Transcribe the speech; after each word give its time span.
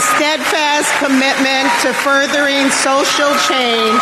steadfast 0.00 0.88
commitment 0.96 1.68
to 1.84 1.92
furthering 1.92 2.72
social 2.72 3.30
change, 3.44 4.00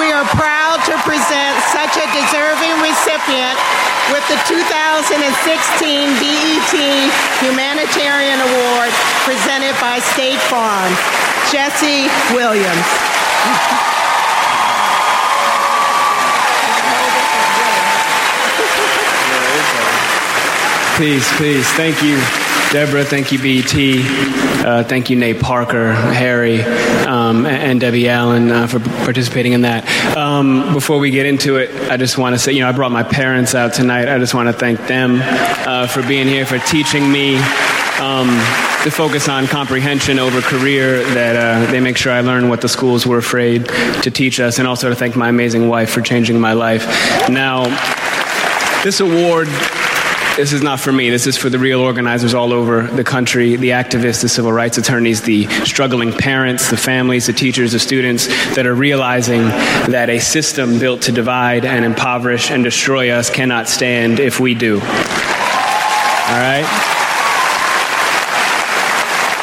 we 0.00 0.08
are 0.12 0.24
proud 0.32 0.80
to 0.88 0.94
present 1.04 1.54
such 1.68 1.94
a 2.00 2.06
deserving 2.16 2.74
recipient 2.80 3.58
with 4.14 4.24
the 4.32 4.38
2016 4.48 5.20
BET 6.16 6.74
Humanitarian 7.44 8.40
Award 8.40 8.90
presented 9.28 9.76
by 9.80 10.00
State 10.16 10.40
Farm, 10.48 10.92
Jesse 11.52 12.08
Williams. 12.32 12.88
Peace, 20.96 21.28
peace. 21.38 21.68
Thank 21.72 22.02
you, 22.02 22.20
Deborah. 22.72 23.04
Thank 23.04 23.32
you, 23.32 23.38
BET. 23.38 23.74
Uh, 24.64 24.84
thank 24.84 25.10
you, 25.10 25.16
Nate 25.16 25.40
Parker, 25.40 25.92
Harry, 25.92 26.62
um, 26.62 27.44
and 27.44 27.80
Debbie 27.80 28.08
Allen 28.08 28.48
uh, 28.50 28.68
for 28.68 28.78
participating 28.78 29.54
in 29.54 29.62
that. 29.62 29.88
Um, 30.16 30.72
before 30.72 31.00
we 31.00 31.10
get 31.10 31.26
into 31.26 31.56
it, 31.56 31.90
I 31.90 31.96
just 31.96 32.16
want 32.16 32.36
to 32.36 32.38
say, 32.38 32.52
you 32.52 32.60
know, 32.60 32.68
I 32.68 32.72
brought 32.72 32.92
my 32.92 33.02
parents 33.02 33.56
out 33.56 33.74
tonight. 33.74 34.08
I 34.08 34.18
just 34.18 34.34
want 34.34 34.48
to 34.48 34.52
thank 34.52 34.86
them 34.86 35.18
uh, 35.20 35.88
for 35.88 36.02
being 36.06 36.28
here, 36.28 36.46
for 36.46 36.60
teaching 36.60 37.10
me 37.10 37.38
um, 37.98 38.28
to 38.84 38.90
focus 38.90 39.28
on 39.28 39.48
comprehension 39.48 40.20
over 40.20 40.40
career, 40.40 41.02
that 41.14 41.34
uh, 41.34 41.70
they 41.72 41.80
make 41.80 41.96
sure 41.96 42.12
I 42.12 42.20
learn 42.20 42.48
what 42.48 42.60
the 42.60 42.68
schools 42.68 43.04
were 43.04 43.18
afraid 43.18 43.66
to 44.02 44.12
teach 44.12 44.38
us, 44.38 44.60
and 44.60 44.68
also 44.68 44.90
to 44.90 44.94
thank 44.94 45.16
my 45.16 45.28
amazing 45.28 45.68
wife 45.68 45.90
for 45.90 46.02
changing 46.02 46.38
my 46.38 46.52
life. 46.52 46.86
Now, 47.28 47.64
this 48.84 49.00
award 49.00 49.48
this 50.40 50.54
is 50.54 50.62
not 50.62 50.80
for 50.80 50.90
me. 50.90 51.10
This 51.10 51.26
is 51.26 51.36
for 51.36 51.50
the 51.50 51.58
real 51.58 51.80
organizers 51.80 52.32
all 52.32 52.54
over 52.54 52.86
the 52.86 53.04
country, 53.04 53.56
the 53.56 53.70
activists, 53.70 54.22
the 54.22 54.28
civil 54.28 54.50
rights 54.50 54.78
attorneys, 54.78 55.20
the 55.20 55.46
struggling 55.66 56.12
parents, 56.14 56.70
the 56.70 56.78
families, 56.78 57.26
the 57.26 57.34
teachers, 57.34 57.72
the 57.72 57.78
students 57.78 58.26
that 58.54 58.66
are 58.66 58.74
realizing 58.74 59.42
that 59.92 60.08
a 60.08 60.18
system 60.18 60.78
built 60.78 61.02
to 61.02 61.12
divide 61.12 61.66
and 61.66 61.84
impoverish 61.84 62.50
and 62.50 62.64
destroy 62.64 63.10
us 63.10 63.28
cannot 63.28 63.68
stand 63.68 64.18
if 64.18 64.40
we 64.40 64.54
do. 64.54 64.76
All 64.76 64.80
right? 66.40 66.64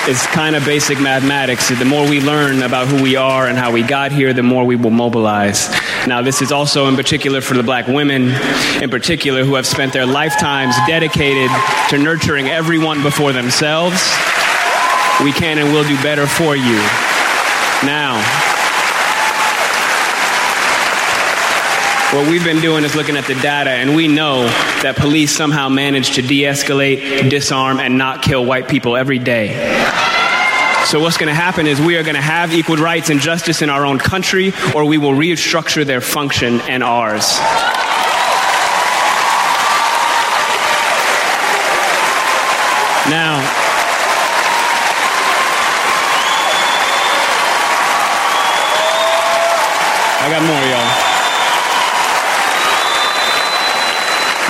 It's 0.09 0.25
kind 0.25 0.55
of 0.55 0.65
basic 0.65 0.99
mathematics. 0.99 1.69
The 1.69 1.85
more 1.85 2.09
we 2.09 2.21
learn 2.21 2.63
about 2.63 2.87
who 2.87 3.03
we 3.03 3.17
are 3.17 3.45
and 3.45 3.55
how 3.55 3.71
we 3.71 3.83
got 3.83 4.11
here, 4.11 4.33
the 4.33 4.41
more 4.41 4.65
we 4.65 4.75
will 4.75 4.89
mobilize. 4.89 5.69
Now, 6.07 6.21
this 6.21 6.41
is 6.41 6.53
also 6.53 6.87
in 6.87 6.95
particular 6.95 7.41
for 7.41 7.55
the 7.55 7.63
black 7.63 7.87
women, 7.87 8.29
in 8.81 8.89
particular, 8.89 9.43
who 9.43 9.55
have 9.55 9.67
spent 9.67 9.91
their 9.91 10.05
lifetimes 10.05 10.73
dedicated 10.87 11.51
to 11.89 11.97
nurturing 11.97 12.47
everyone 12.47 13.03
before 13.03 13.33
themselves. 13.33 13.95
We 15.21 15.33
can 15.33 15.57
and 15.57 15.73
will 15.73 15.83
do 15.83 16.01
better 16.01 16.25
for 16.25 16.55
you. 16.55 16.77
Now, 17.83 18.15
what 22.15 22.29
we've 22.29 22.43
been 22.43 22.61
doing 22.61 22.85
is 22.85 22.95
looking 22.95 23.17
at 23.17 23.25
the 23.25 23.35
data, 23.35 23.71
and 23.71 23.93
we 23.93 24.07
know 24.07 24.45
that 24.81 24.95
police 24.95 25.35
somehow 25.35 25.67
manage 25.67 26.15
to 26.15 26.21
de 26.21 26.43
escalate, 26.43 27.29
disarm, 27.29 27.81
and 27.81 27.97
not 27.97 28.21
kill 28.21 28.45
white 28.45 28.69
people 28.69 28.95
every 28.95 29.19
day. 29.19 29.49
So, 30.85 31.01
what's 31.01 31.17
going 31.17 31.27
to 31.27 31.33
happen 31.33 31.67
is 31.67 31.81
we 31.81 31.97
are 31.97 32.03
going 32.03 32.15
to 32.15 32.21
have 32.21 32.53
equal 32.53 32.77
rights 32.77 33.09
and 33.09 33.19
justice 33.19 33.61
in 33.61 33.69
our 33.69 33.85
own 33.85 33.99
country, 33.99 34.53
or 34.73 34.85
we 34.85 34.97
will 34.97 35.11
restructure 35.11 35.85
their 35.85 36.01
function 36.01 36.61
and 36.61 36.83
ours. 36.83 37.39
Now, 43.09 43.39
I 50.19 50.29
got 50.29 50.43
more, 50.43 50.61
y'all. 50.67 51.17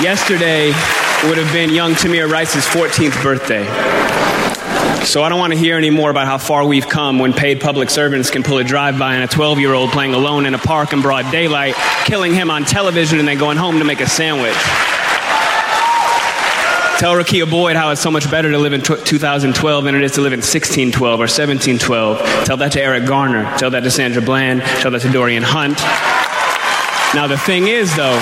Yesterday 0.04 0.68
would 1.28 1.38
have 1.38 1.52
been 1.54 1.70
young 1.72 1.94
Tamir 1.94 2.28
Rice's 2.28 2.66
14th 2.66 3.22
birthday. 3.22 4.17
So 5.06 5.24
I 5.24 5.30
don't 5.30 5.40
want 5.40 5.54
to 5.54 5.60
hear 5.60 5.78
any 5.78 5.90
more 5.90 6.10
about 6.10 6.28
how 6.28 6.38
far 6.38 6.66
we've 6.66 6.88
come 6.88 7.20
when 7.20 7.34
paid 7.34 7.62
public 7.62 7.90
servants 7.90 8.30
can 8.30 8.44
pull 8.44 8.58
a 8.58 8.64
drive-by 8.64 9.16
on 9.16 9.22
a 9.22 9.28
12-year-old 9.28 9.92
playing 9.92 10.14
alone 10.14 10.46
in 10.46 10.54
a 10.54 10.58
park 10.58 10.94
in 10.94 11.02
broad 11.02 11.32
daylight, 11.32 11.76
killing 12.06 12.34
him 12.34 12.52
on 12.52 12.66
television 12.66 13.20
and 13.20 13.28
then 13.28 13.38
going 13.38 13.58
home 13.58 13.80
to 13.80 13.86
make 13.86 14.02
a 14.02 14.08
sandwich. 14.08 14.54
Tell 17.00 17.14
Rekia 17.14 17.50
Boyd 17.50 17.76
how 17.76 17.92
it's 17.92 18.02
so 18.02 18.10
much 18.10 18.30
better 18.32 18.50
to 18.52 18.58
live 18.58 18.74
in 18.74 18.82
t- 18.82 18.96
2012 19.04 19.84
than 19.84 19.94
it 19.94 20.04
is 20.04 20.14
to 20.14 20.22
live 20.22 20.34
in 20.34 20.40
1612 20.40 21.20
or 21.20 21.30
1712. 21.30 22.46
Tell 22.46 22.58
that 22.58 22.72
to 22.72 22.82
Eric 22.82 23.06
Garner. 23.06 23.44
Tell 23.58 23.70
that 23.70 23.82
to 23.82 23.92
Sandra 23.92 24.22
Bland. 24.22 24.62
Tell 24.82 24.90
that 24.90 25.02
to 25.04 25.10
Darrien 25.10 25.44
Hunt. 25.44 25.78
Now, 27.16 27.28
the 27.28 27.38
thing 27.38 27.68
is, 27.68 27.96
though, 27.96 28.18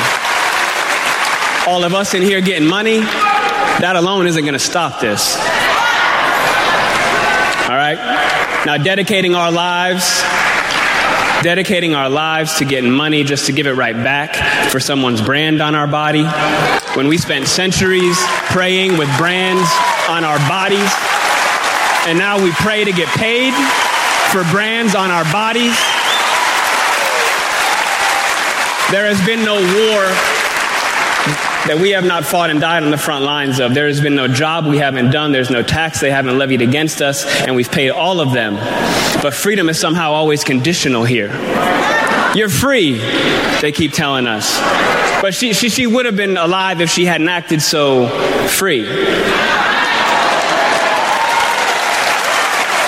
all 1.68 1.86
of 1.86 1.94
us 1.94 2.14
in 2.14 2.22
here 2.22 2.42
getting 2.42 2.68
money, 2.68 3.00
that 3.00 3.94
alone 3.96 4.28
isn't 4.28 4.44
going 4.44 4.54
to 4.54 4.60
stop 4.60 5.00
this. 5.00 5.38
All 7.76 7.82
right? 7.82 7.98
Now, 8.66 8.78
dedicating 8.78 9.36
our 9.36 9.52
lives, 9.52 10.24
dedicating 11.44 11.94
our 11.94 12.08
lives 12.08 12.60
to 12.60 12.64
getting 12.64 12.90
money 12.90 13.26
just 13.26 13.48
to 13.48 13.52
give 13.52 13.68
it 13.68 13.74
right 13.74 13.98
back 13.98 14.72
for 14.72 14.80
someone's 14.80 15.22
brand 15.22 15.62
on 15.62 15.76
our 15.76 15.86
body, 15.86 16.24
when 16.96 17.10
we 17.10 17.18
spent 17.18 17.50
centuries 17.50 18.18
praying 18.48 18.98
with 18.98 19.10
brands 19.18 19.70
on 20.08 20.24
our 20.24 20.40
bodies, 20.48 20.90
and 22.08 22.18
now 22.18 22.42
we 22.42 22.50
pray 22.54 22.86
to 22.86 22.94
get 22.94 23.10
paid 23.10 23.54
for 24.32 24.50
brands 24.56 24.96
on 24.96 25.12
our 25.12 25.26
bodies. 25.34 25.76
There 28.90 29.04
has 29.04 29.20
been 29.26 29.44
no 29.44 29.56
war 29.56 30.35
that 31.68 31.80
we 31.80 31.92
have 31.92 32.06
not 32.06 32.24
fought 32.24 32.52
and 32.52 32.62
died 32.62 32.84
on 32.84 32.92
the 32.92 32.98
front 32.98 33.26
lines 33.26 33.60
of. 33.60 33.74
There 33.74 33.88
has 33.88 34.00
been 34.00 34.16
no 34.16 34.28
job 34.28 34.68
we 34.68 34.78
haven't 34.78 35.12
done, 35.12 35.32
there's 35.32 35.50
no 35.50 35.64
tax 35.64 36.00
they 36.00 36.12
haven't 36.12 36.38
levied 36.38 36.62
against 36.62 37.02
us, 37.02 37.26
and 37.26 37.56
we've 37.56 37.72
paid 37.72 37.90
all 37.90 38.22
of 38.22 38.34
them. 38.34 38.56
But 39.22 39.34
freedom 39.34 39.68
is 39.70 39.80
somehow 39.80 40.12
always 40.12 40.44
conditional 40.44 41.04
here. 41.04 41.32
You're 42.36 42.50
free, 42.50 43.00
they 43.62 43.72
keep 43.72 43.94
telling 43.94 44.28
us. 44.28 44.60
But 45.22 45.34
she, 45.34 45.54
she, 45.54 45.70
she 45.70 45.88
would 45.88 46.06
have 46.06 46.16
been 46.16 46.38
alive 46.38 46.82
if 46.82 46.90
she 46.92 47.06
hadn't 47.06 47.30
acted 47.30 47.62
so 47.62 48.08
free. 48.48 48.84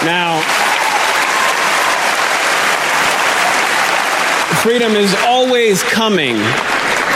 Now, 0.06 0.40
freedom 4.62 4.92
is 4.94 5.16
always 5.26 5.82
coming 5.82 6.38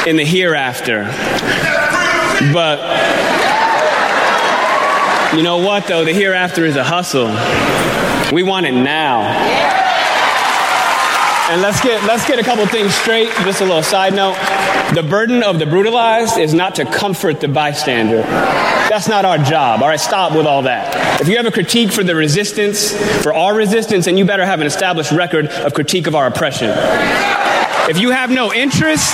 in 0.07 0.15
the 0.15 0.25
hereafter. 0.25 1.03
But 2.53 2.79
you 5.35 5.43
know 5.43 5.57
what, 5.57 5.87
though? 5.87 6.03
The 6.03 6.13
hereafter 6.13 6.65
is 6.65 6.75
a 6.75 6.83
hustle. 6.83 7.27
We 8.33 8.43
want 8.43 8.65
it 8.65 8.73
now. 8.73 9.21
And 11.51 11.61
let's 11.61 11.81
get 11.81 12.01
let's 12.05 12.25
get 12.25 12.39
a 12.39 12.43
couple 12.43 12.65
things 12.67 12.95
straight. 12.95 13.29
Just 13.43 13.59
a 13.59 13.65
little 13.65 13.83
side 13.83 14.13
note: 14.13 14.35
the 14.95 15.03
burden 15.03 15.43
of 15.43 15.59
the 15.59 15.65
brutalized 15.65 16.37
is 16.37 16.53
not 16.53 16.75
to 16.75 16.85
comfort 16.85 17.41
the 17.41 17.49
bystander. 17.49 18.21
That's 18.21 19.09
not 19.09 19.25
our 19.25 19.37
job. 19.37 19.81
All 19.81 19.89
right, 19.89 19.99
stop 19.99 20.33
with 20.33 20.45
all 20.45 20.61
that. 20.63 21.19
If 21.21 21.27
you 21.27 21.35
have 21.37 21.45
a 21.45 21.51
critique 21.51 21.91
for 21.91 22.03
the 22.03 22.15
resistance, 22.15 22.91
for 23.21 23.33
our 23.33 23.53
resistance, 23.53 24.05
then 24.05 24.17
you 24.17 24.25
better 24.25 24.45
have 24.45 24.61
an 24.61 24.67
established 24.67 25.11
record 25.11 25.47
of 25.47 25.73
critique 25.73 26.07
of 26.07 26.15
our 26.15 26.27
oppression. 26.27 26.69
If 27.89 27.99
you 27.99 28.11
have 28.11 28.31
no 28.31 28.53
interest 28.53 29.13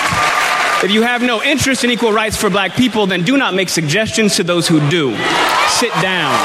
if 0.83 0.91
you 0.91 1.01
have 1.01 1.21
no 1.21 1.41
interest 1.41 1.83
in 1.83 1.89
equal 1.89 2.11
rights 2.11 2.37
for 2.37 2.49
black 2.49 2.75
people, 2.75 3.07
then 3.07 3.23
do 3.23 3.37
not 3.37 3.53
make 3.53 3.69
suggestions 3.69 4.35
to 4.35 4.43
those 4.43 4.67
who 4.67 4.79
do. 4.89 5.15
Sit 5.67 5.91
down. 6.01 6.37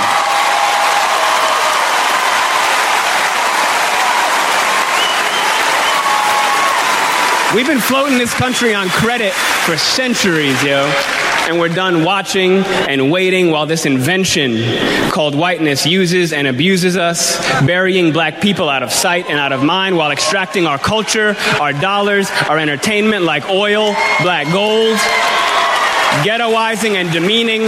We've 7.55 7.67
been 7.67 7.81
floating 7.81 8.17
this 8.17 8.33
country 8.33 8.75
on 8.75 8.89
credit 8.89 9.33
for 9.35 9.77
centuries, 9.77 10.63
yo 10.63 10.91
and 11.49 11.59
we're 11.59 11.69
done 11.69 12.05
watching 12.05 12.59
and 12.89 13.11
waiting 13.11 13.51
while 13.51 13.67
this 13.67 13.85
invention 13.85 15.11
called 15.11 15.35
whiteness 15.35 15.85
uses 15.85 16.33
and 16.33 16.47
abuses 16.47 16.97
us, 16.97 17.39
burying 17.67 18.13
black 18.13 18.41
people 18.41 18.69
out 18.69 18.83
of 18.83 18.93
sight 18.93 19.29
and 19.29 19.39
out 19.39 19.53
of 19.53 19.63
mind 19.63 19.97
while 19.97 20.11
extracting 20.11 20.67
our 20.67 20.79
culture, 20.79 21.37
our 21.61 21.73
dollars, 21.73 22.31
our 22.49 22.59
entertainment 22.59 23.25
like 23.25 23.49
oil, 23.49 23.95
black 24.23 24.51
gold, 24.53 24.97
ghettoizing 26.25 26.95
and 26.95 27.11
demeaning 27.13 27.63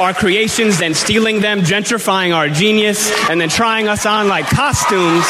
our 0.00 0.12
creations, 0.12 0.78
then 0.78 0.92
stealing 0.92 1.40
them, 1.40 1.60
gentrifying 1.60 2.34
our 2.34 2.48
genius, 2.48 3.10
and 3.30 3.40
then 3.40 3.48
trying 3.48 3.88
us 3.88 4.04
on 4.04 4.28
like 4.28 4.46
costumes 4.46 5.24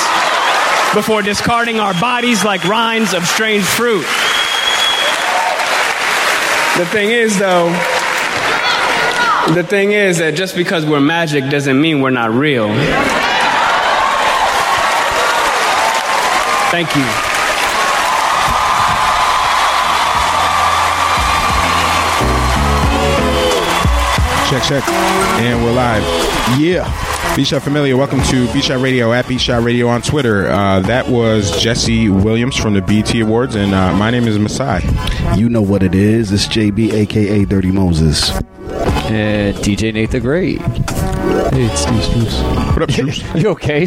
before 0.94 1.22
discarding 1.22 1.78
our 1.78 1.92
bodies 2.00 2.44
like 2.44 2.64
rinds 2.64 3.12
of 3.12 3.26
strange 3.26 3.64
fruit. 3.64 4.06
The 6.76 6.84
thing 6.84 7.10
is, 7.10 7.38
though, 7.38 7.70
the 9.54 9.64
thing 9.66 9.92
is 9.92 10.18
that 10.18 10.34
just 10.34 10.54
because 10.54 10.84
we're 10.84 11.00
magic 11.00 11.48
doesn't 11.48 11.80
mean 11.80 12.02
we're 12.02 12.10
not 12.10 12.30
real. 12.32 12.68
Thank 16.70 16.94
you. 16.94 17.06
Check, 24.50 24.62
check. 24.62 24.88
And 25.40 25.64
we're 25.64 25.72
live. 25.72 26.02
Yeah. 26.60 27.15
B 27.36 27.44
Shot 27.44 27.62
Familiar, 27.62 27.98
welcome 27.98 28.22
to 28.22 28.50
B 28.54 28.62
Shot 28.62 28.80
Radio 28.80 29.12
at 29.12 29.28
B 29.28 29.36
Shot 29.36 29.62
Radio 29.62 29.88
on 29.88 30.00
Twitter. 30.00 30.48
Uh, 30.48 30.80
that 30.80 31.06
was 31.08 31.62
Jesse 31.62 32.08
Williams 32.08 32.56
from 32.56 32.72
the 32.72 32.80
BET 32.80 33.14
Awards, 33.16 33.54
and 33.54 33.74
uh, 33.74 33.94
my 33.94 34.10
name 34.10 34.26
is 34.26 34.38
Masai. 34.38 34.80
You 35.38 35.50
know 35.50 35.60
what 35.60 35.82
it 35.82 35.94
is. 35.94 36.32
It's 36.32 36.46
JB, 36.46 36.94
aka 36.94 37.44
Dirty 37.44 37.70
Moses. 37.70 38.30
And 39.10 39.54
DJ 39.58 39.92
Nate 39.92 40.10
the 40.12 40.20
Great. 40.20 40.60
Hey, 40.62 41.66
it's 41.66 41.82
Steve 41.82 42.02
Spruce. 42.02 42.40
What 42.74 42.82
up, 42.82 42.90
Shoes? 42.94 43.22
You 43.34 43.50
okay? 43.50 43.86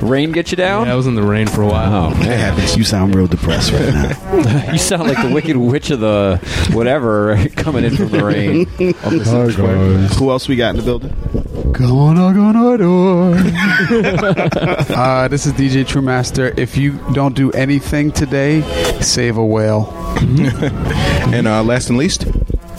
Rain 0.00 0.30
get 0.30 0.52
you 0.52 0.56
down? 0.56 0.86
Yeah, 0.86 0.92
I 0.92 0.94
was 0.96 1.08
in 1.08 1.16
the 1.16 1.22
rain 1.22 1.48
for 1.48 1.62
a 1.62 1.66
while. 1.66 1.92
Oh 1.92 2.10
It 2.12 2.18
man, 2.20 2.38
happens. 2.38 2.76
You 2.76 2.84
sound 2.84 3.16
real 3.16 3.26
depressed 3.26 3.72
right 3.72 3.92
now. 3.92 4.70
you 4.72 4.78
sound 4.78 5.08
like 5.08 5.20
the 5.20 5.34
Wicked 5.34 5.56
Witch 5.56 5.90
of 5.90 5.98
the 5.98 6.38
whatever 6.72 7.44
coming 7.56 7.82
in 7.84 7.96
from 7.96 8.10
the 8.10 8.24
rain. 8.24 8.66
Who 10.18 10.30
else 10.30 10.48
we 10.48 10.54
got 10.54 10.70
in 10.70 10.76
the 10.76 10.82
building? 10.84 11.12
Come 11.74 11.92
on, 11.92 12.16
knock 12.16 12.36
on 12.36 12.54
our 12.56 12.76
door. 12.76 13.34
uh, 14.94 15.28
this 15.28 15.46
is 15.46 15.52
DJ 15.54 15.86
True 15.86 16.02
Master. 16.02 16.52
If 16.58 16.76
you 16.76 16.98
don't 17.14 17.34
do 17.34 17.50
anything 17.52 18.12
today, 18.12 18.60
save 19.00 19.36
a 19.36 19.44
whale. 19.44 19.92
And 21.32 21.46
uh, 21.48 21.62
last 21.62 21.88
and 21.88 21.96
least, 21.96 22.26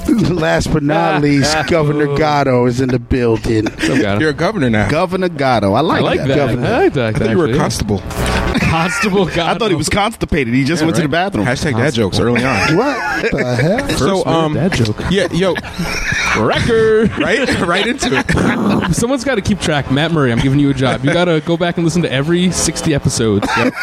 Last 0.29 0.71
but 0.71 0.83
not 0.83 1.21
least, 1.21 1.55
Governor 1.67 2.15
Gatto 2.15 2.65
is 2.65 2.81
in 2.81 2.89
the 2.89 2.99
building. 2.99 3.67
You're 3.81 4.29
a 4.29 4.33
governor 4.33 4.69
now. 4.69 4.89
Governor 4.89 5.29
Gatto. 5.29 5.73
I 5.73 5.81
like, 5.81 6.01
I 6.01 6.03
like 6.03 6.19
that. 6.19 6.35
Governor. 6.35 6.67
I 6.67 6.83
like 6.83 6.93
that. 6.93 7.15
I 7.15 7.19
thought 7.19 7.29
you 7.29 7.37
were 7.37 7.45
a 7.45 7.49
actually. 7.49 7.59
constable. 7.59 8.32
Constable. 8.73 9.27
I 9.39 9.55
thought 9.57 9.69
he 9.69 9.75
was 9.75 9.89
constipated. 9.89 10.53
He 10.53 10.63
just 10.63 10.83
went 10.83 10.95
to 10.95 11.01
the 11.03 11.07
bathroom. 11.07 11.45
Hashtag 11.45 11.73
dad 11.73 11.93
jokes 11.93 12.19
early 12.19 12.43
on. 12.43 12.53
What 13.23 13.31
the 13.31 13.55
heck? 13.55 13.91
so, 13.91 14.25
um, 14.25 14.53
Dad 14.55 14.73
joke. 14.73 14.97
yeah, 15.09 15.31
yo, 15.31 15.53
Record. 16.39 17.11
right, 17.17 17.59
right 17.61 17.85
into 17.87 18.09
it. 18.11 18.93
Someone's 18.95 19.23
got 19.23 19.35
to 19.35 19.41
keep 19.41 19.59
track. 19.59 19.91
Matt 19.91 20.11
Murray, 20.11 20.31
I'm 20.31 20.39
giving 20.39 20.59
you 20.59 20.69
a 20.69 20.73
job. 20.73 21.05
You 21.05 21.13
got 21.13 21.25
to 21.25 21.41
go 21.45 21.55
back 21.55 21.77
and 21.77 21.85
listen 21.85 22.01
to 22.01 22.11
every 22.11 22.51
60 22.51 22.93
episodes 22.93 23.47
and 23.57 23.73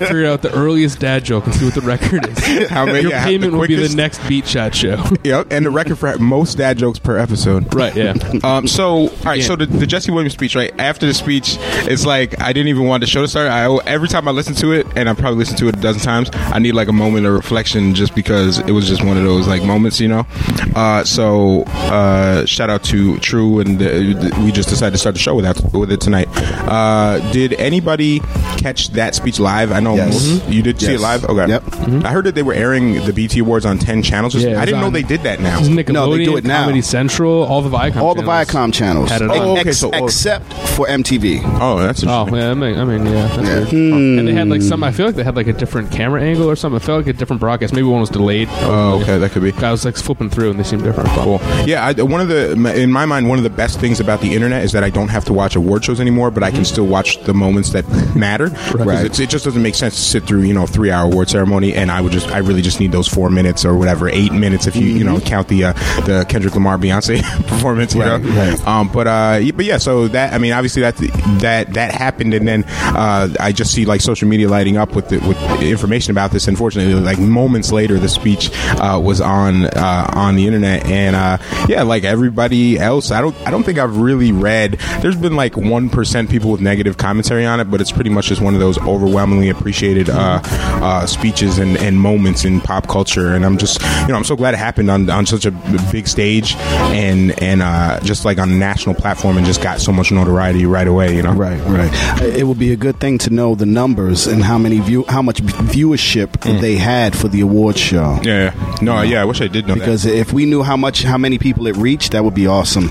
figure 0.00 0.26
out 0.26 0.42
the 0.42 0.52
earliest 0.54 0.98
dad 0.98 1.24
joke 1.24 1.46
and 1.46 1.54
see 1.54 1.64
what 1.64 1.74
the 1.74 1.80
record 1.80 2.26
is. 2.28 2.68
How 2.68 2.84
many? 2.86 3.00
Your 3.02 3.10
yeah, 3.12 3.24
payment 3.24 3.52
the 3.52 3.58
will 3.58 3.66
be 3.66 3.74
the 3.76 3.82
quickest- 3.82 3.96
next 3.96 4.28
Beat 4.28 4.46
Shot 4.46 4.74
show. 4.74 5.02
Yep, 5.24 5.48
and 5.50 5.64
the 5.64 5.70
record 5.70 5.96
for 5.98 6.16
most 6.18 6.56
dad 6.58 6.78
jokes 6.78 6.98
per 6.98 7.16
episode. 7.18 7.72
right, 7.74 7.94
yeah. 7.96 8.14
Um, 8.42 8.66
so, 8.66 8.86
all 9.08 9.08
right, 9.24 9.38
Yeah. 9.40 9.46
so 9.46 9.56
the, 9.56 9.66
the 9.66 9.86
Jesse 9.86 10.10
Williams 10.10 10.34
speech, 10.34 10.54
right? 10.56 10.72
After 10.78 11.06
the 11.06 11.14
speech, 11.14 11.56
it's 11.60 12.04
like 12.04 12.40
I 12.40 12.52
didn't 12.52 12.68
even 12.68 12.84
want 12.84 13.00
the 13.02 13.06
show 13.06 13.22
to 13.22 13.28
start. 13.28 13.48
I 13.50 13.66
every 13.86 14.08
time 14.08 14.15
I 14.24 14.30
listen 14.30 14.54
to 14.56 14.72
it, 14.72 14.86
and 14.96 15.08
I 15.08 15.14
probably 15.14 15.38
listened 15.38 15.58
to 15.58 15.68
it 15.68 15.76
a 15.76 15.80
dozen 15.80 16.00
times, 16.02 16.30
I 16.32 16.58
need 16.58 16.72
like 16.72 16.88
a 16.88 16.92
moment 16.92 17.26
of 17.26 17.32
reflection, 17.34 17.94
just 17.94 18.14
because 18.14 18.58
it 18.60 18.70
was 18.72 18.88
just 18.88 19.04
one 19.04 19.16
of 19.16 19.24
those 19.24 19.46
like 19.48 19.62
moments, 19.64 20.00
you 20.00 20.08
know. 20.08 20.26
Uh, 20.74 21.04
so, 21.04 21.62
uh, 21.64 22.44
shout 22.46 22.70
out 22.70 22.82
to 22.84 23.18
True, 23.18 23.60
and 23.60 23.78
the, 23.78 24.34
we 24.44 24.52
just 24.52 24.68
decided 24.68 24.92
to 24.92 24.98
start 24.98 25.14
the 25.14 25.20
show 25.20 25.34
with 25.34 25.44
that 25.44 25.72
with 25.72 25.90
it 25.92 26.00
tonight. 26.00 26.28
Uh, 26.68 27.18
did 27.32 27.52
anybody 27.54 28.20
catch 28.58 28.88
that 28.90 29.14
speech 29.14 29.38
live? 29.38 29.72
I 29.72 29.80
know 29.80 29.94
Yes. 29.96 30.12
most, 30.28 30.48
you 30.48 30.62
did 30.62 30.80
see 30.80 30.94
it 30.94 31.00
live. 31.00 31.24
Okay, 31.24 31.48
Yep. 31.48 31.64
I 32.04 32.10
heard 32.12 32.24
that 32.26 32.34
they 32.34 32.42
were 32.42 32.52
airing 32.54 33.04
the 33.04 33.12
BET 33.12 33.36
Awards 33.38 33.64
on 33.66 33.78
ten 33.78 34.02
channels. 34.02 34.34
Yeah, 34.34 34.60
I 34.60 34.64
didn't 34.64 34.80
know 34.80 34.90
they 34.90 35.02
did 35.02 35.22
that 35.22 35.40
now. 35.40 35.58
Nickelodeon, 35.60 35.92
No, 35.92 36.16
they 36.16 36.24
do 36.24 36.36
it 36.36 36.44
now. 36.44 36.60
Comedy 36.62 36.82
Central, 36.82 37.44
all 37.44 37.62
the 37.62 37.70
Viacom 37.70 37.96
All 38.02 38.14
the 38.14 38.22
channels. 38.22 38.48
Viacom 38.48 38.72
channels. 38.74 39.10
Had 39.10 39.22
it 39.22 39.30
on. 39.30 39.38
Oh, 39.38 39.52
okay, 39.58 39.70
ex- 39.70 39.78
so- 39.78 39.90
oh. 39.92 40.04
except 40.04 40.52
for 40.52 40.86
MTV. 40.86 41.40
Oh, 41.60 41.78
that's 41.78 42.02
interesting. 42.02 42.34
Oh, 42.34 42.36
yeah, 42.36 42.50
I 42.50 42.54
mean, 42.54 42.78
I 42.78 42.84
mean 42.84 43.06
yeah. 43.06 43.26
That's 43.36 43.72
Yeah. 43.72 43.80
weird. 43.80 44.05
And 44.18 44.26
they 44.28 44.32
had 44.32 44.48
like 44.48 44.62
some, 44.62 44.82
I 44.84 44.92
feel 44.92 45.06
like 45.06 45.14
they 45.16 45.24
had 45.24 45.36
like 45.36 45.46
a 45.46 45.52
different 45.52 45.90
camera 45.90 46.22
angle 46.22 46.48
or 46.48 46.56
something. 46.56 46.76
It 46.76 46.84
felt 46.84 47.04
like 47.06 47.14
a 47.14 47.18
different 47.18 47.40
broadcast. 47.40 47.72
Maybe 47.74 47.86
one 47.86 48.00
was 48.00 48.10
delayed. 48.10 48.48
Oh, 48.52 49.00
okay, 49.02 49.18
that 49.18 49.32
could 49.32 49.42
be. 49.42 49.52
I 49.64 49.70
was 49.70 49.84
like 49.84 49.96
flipping 49.96 50.30
through 50.30 50.50
and 50.50 50.58
they 50.58 50.64
seemed 50.64 50.82
different. 50.84 51.08
But- 51.10 51.24
Cool. 51.26 51.40
Yeah, 51.66 51.84
I, 51.86 51.92
one 52.02 52.20
of 52.20 52.28
the 52.28 52.52
in 52.80 52.92
my 52.92 53.04
mind, 53.04 53.28
one 53.28 53.38
of 53.38 53.44
the 53.44 53.50
best 53.50 53.80
things 53.80 53.98
about 54.00 54.20
the 54.20 54.32
internet 54.34 54.62
is 54.64 54.72
that 54.72 54.84
I 54.84 54.90
don't 54.90 55.08
have 55.08 55.24
to 55.26 55.32
watch 55.32 55.56
award 55.56 55.84
shows 55.84 56.00
anymore, 56.00 56.30
but 56.30 56.42
I 56.44 56.50
can 56.52 56.64
still 56.64 56.86
watch 56.86 57.18
the 57.24 57.34
moments 57.34 57.70
that 57.70 57.84
matter. 58.14 58.50
Right. 58.76 59.04
it's- 59.06 59.18
it 59.18 59.30
just 59.30 59.44
doesn't 59.44 59.62
make 59.62 59.74
sense 59.74 59.94
to 59.96 60.00
sit 60.02 60.24
through 60.24 60.42
you 60.42 60.54
know 60.54 60.64
a 60.64 60.66
three 60.66 60.90
hour 60.90 61.06
award 61.10 61.28
ceremony, 61.30 61.74
and 61.74 61.90
I 61.90 62.00
would 62.00 62.12
just 62.12 62.28
I 62.28 62.38
really 62.38 62.62
just 62.62 62.78
need 62.78 62.92
those 62.92 63.08
four 63.08 63.30
minutes 63.30 63.64
or 63.64 63.74
whatever, 63.76 64.08
eight 64.08 64.32
minutes 64.32 64.66
if 64.66 64.76
you 64.76 64.86
you 64.86 65.02
know 65.04 65.18
count 65.20 65.48
the 65.48 65.64
uh, 65.64 65.72
the 66.04 66.24
Kendrick 66.28 66.54
Lamar 66.54 66.78
Beyonce 66.78 67.22
performance. 67.48 67.94
You 67.94 68.02
Right, 68.02 68.22
know? 68.22 68.30
right. 68.30 68.66
Um, 68.68 68.88
but 68.92 69.06
uh, 69.08 69.40
but 69.54 69.64
yeah, 69.64 69.78
so 69.78 70.06
that 70.08 70.32
I 70.34 70.38
mean, 70.38 70.52
obviously 70.52 70.82
that 70.82 70.96
that 71.40 71.72
that 71.74 71.92
happened, 71.94 72.34
and 72.34 72.46
then 72.46 72.64
uh, 72.68 73.28
I 73.40 73.50
just 73.52 73.72
see 73.72 73.84
like 73.86 73.95
social 74.00 74.28
media 74.28 74.48
lighting 74.48 74.76
up 74.76 74.94
with 74.94 75.08
the, 75.08 75.18
with 75.20 75.62
information 75.62 76.10
about 76.10 76.30
this. 76.30 76.48
Unfortunately, 76.48 76.94
like 76.94 77.18
moments 77.18 77.72
later, 77.72 77.98
the 77.98 78.08
speech 78.08 78.50
uh, 78.80 79.00
was 79.02 79.20
on 79.20 79.66
uh, 79.66 80.10
on 80.14 80.36
the 80.36 80.46
internet, 80.46 80.86
and 80.86 81.16
uh, 81.16 81.38
yeah, 81.68 81.82
like 81.82 82.04
everybody 82.04 82.78
else, 82.78 83.10
I 83.10 83.20
don't 83.20 83.36
I 83.46 83.50
don't 83.50 83.62
think 83.62 83.78
I've 83.78 83.96
really 83.98 84.32
read. 84.32 84.72
There's 85.00 85.16
been 85.16 85.36
like 85.36 85.56
one 85.56 85.88
percent 85.88 86.30
people 86.30 86.50
with 86.50 86.60
negative 86.60 86.96
commentary 86.96 87.46
on 87.46 87.60
it, 87.60 87.70
but 87.70 87.80
it's 87.80 87.92
pretty 87.92 88.10
much 88.10 88.26
just 88.26 88.40
one 88.40 88.54
of 88.54 88.60
those 88.60 88.78
overwhelmingly 88.78 89.48
appreciated 89.48 90.10
uh, 90.10 90.40
uh, 90.44 91.06
speeches 91.06 91.58
and, 91.58 91.76
and 91.78 92.00
moments 92.00 92.44
in 92.44 92.60
pop 92.60 92.88
culture. 92.88 93.34
And 93.34 93.44
I'm 93.44 93.58
just 93.58 93.80
you 93.80 94.08
know 94.08 94.16
I'm 94.16 94.24
so 94.24 94.36
glad 94.36 94.54
it 94.54 94.58
happened 94.58 94.90
on 94.90 95.08
on 95.10 95.26
such 95.26 95.46
a 95.46 95.50
big 95.92 96.08
stage 96.08 96.54
and 96.56 97.40
and 97.42 97.62
uh, 97.62 98.00
just 98.00 98.24
like 98.24 98.38
on 98.38 98.50
a 98.50 98.54
national 98.54 98.94
platform 98.94 99.36
and 99.36 99.46
just 99.46 99.62
got 99.62 99.80
so 99.80 99.92
much 99.92 100.10
notoriety 100.10 100.66
right 100.66 100.86
away. 100.86 101.16
You 101.16 101.22
know, 101.22 101.32
Right, 101.32 101.60
right. 101.66 102.22
It 102.22 102.44
would 102.44 102.58
be 102.58 102.72
a 102.72 102.76
good 102.76 102.98
thing 102.98 103.18
to 103.18 103.30
know 103.30 103.54
the 103.54 103.66
numbers 103.86 104.26
and 104.26 104.42
how 104.42 104.58
many 104.58 104.80
view, 104.80 105.04
how 105.08 105.22
much 105.22 105.40
viewership 105.42 106.28
mm. 106.38 106.60
they 106.60 106.74
had 106.74 107.16
for 107.16 107.28
the 107.28 107.40
award 107.40 107.78
show. 107.78 108.18
Yeah, 108.22 108.52
yeah. 108.52 108.76
No, 108.82 109.02
yeah. 109.02 109.22
I 109.22 109.24
wish 109.24 109.40
I 109.40 109.46
did 109.46 109.68
know 109.68 109.74
Because 109.74 110.02
that. 110.02 110.14
if 110.14 110.32
we 110.32 110.44
knew 110.44 110.64
how 110.64 110.76
much, 110.76 111.04
how 111.04 111.18
many 111.18 111.38
people 111.38 111.68
it 111.68 111.76
reached, 111.76 112.10
that 112.12 112.24
would 112.24 112.34
be 112.34 112.48
awesome. 112.48 112.90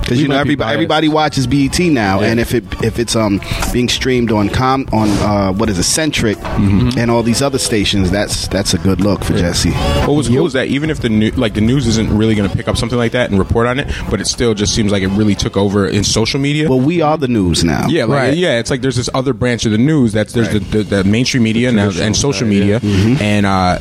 Because 0.00 0.20
you 0.20 0.28
know 0.28 0.36
everybody, 0.36 0.72
everybody 0.72 1.08
watches 1.08 1.46
BET 1.46 1.78
now, 1.80 2.20
and 2.20 2.38
if 2.40 2.54
it 2.54 2.64
if 2.84 2.98
it's 2.98 3.16
um 3.16 3.40
being 3.72 3.88
streamed 3.88 4.30
on 4.30 4.48
com 4.48 4.86
on 4.92 5.08
uh, 5.08 5.52
what 5.52 5.68
is 5.68 5.78
it 5.78 5.84
Centric 5.84 6.36
Mm-hmm. 6.56 6.98
and 6.98 7.10
all 7.10 7.22
these 7.22 7.42
other 7.42 7.58
stations, 7.58 8.10
that's 8.10 8.48
that's 8.48 8.72
a 8.72 8.78
good 8.78 9.00
look 9.00 9.22
for 9.24 9.34
Jesse. 9.34 9.72
What 10.06 10.14
was 10.14 10.28
cool 10.28 10.46
is 10.46 10.54
that 10.54 10.68
even 10.68 10.90
if 10.90 11.00
the 11.00 11.08
new, 11.08 11.30
like 11.32 11.54
the 11.54 11.60
news 11.60 11.86
isn't 11.86 12.16
really 12.16 12.34
going 12.34 12.48
to 12.48 12.56
pick 12.56 12.66
up 12.66 12.76
something 12.76 12.98
like 12.98 13.12
that 13.12 13.30
and 13.30 13.38
report 13.38 13.66
on 13.66 13.78
it, 13.78 13.88
but 14.10 14.20
it 14.20 14.26
still 14.26 14.54
just 14.54 14.74
seems 14.74 14.90
like 14.90 15.02
it 15.02 15.08
really 15.08 15.34
took 15.34 15.56
over 15.56 15.86
in 15.86 16.02
social 16.02 16.40
media. 16.40 16.68
Well, 16.68 16.80
we 16.80 17.02
are 17.02 17.18
the 17.18 17.28
news 17.28 17.62
now. 17.62 17.86
Yeah, 17.88 18.04
like, 18.04 18.36
yeah. 18.36 18.58
It's 18.58 18.70
like 18.70 18.80
there's 18.80 18.96
this 18.96 19.10
other 19.12 19.32
branch 19.34 19.66
of 19.66 19.72
the 19.72 19.78
news 19.78 20.12
that's 20.12 20.32
there's 20.32 20.50
the, 20.50 20.60
the, 20.60 20.82
the 20.82 21.04
mainstream 21.04 21.42
media 21.42 21.68
and, 21.68 21.78
and 21.78 22.16
social 22.16 22.46
media, 22.48 22.80
and 22.82 23.44
uh, 23.44 23.78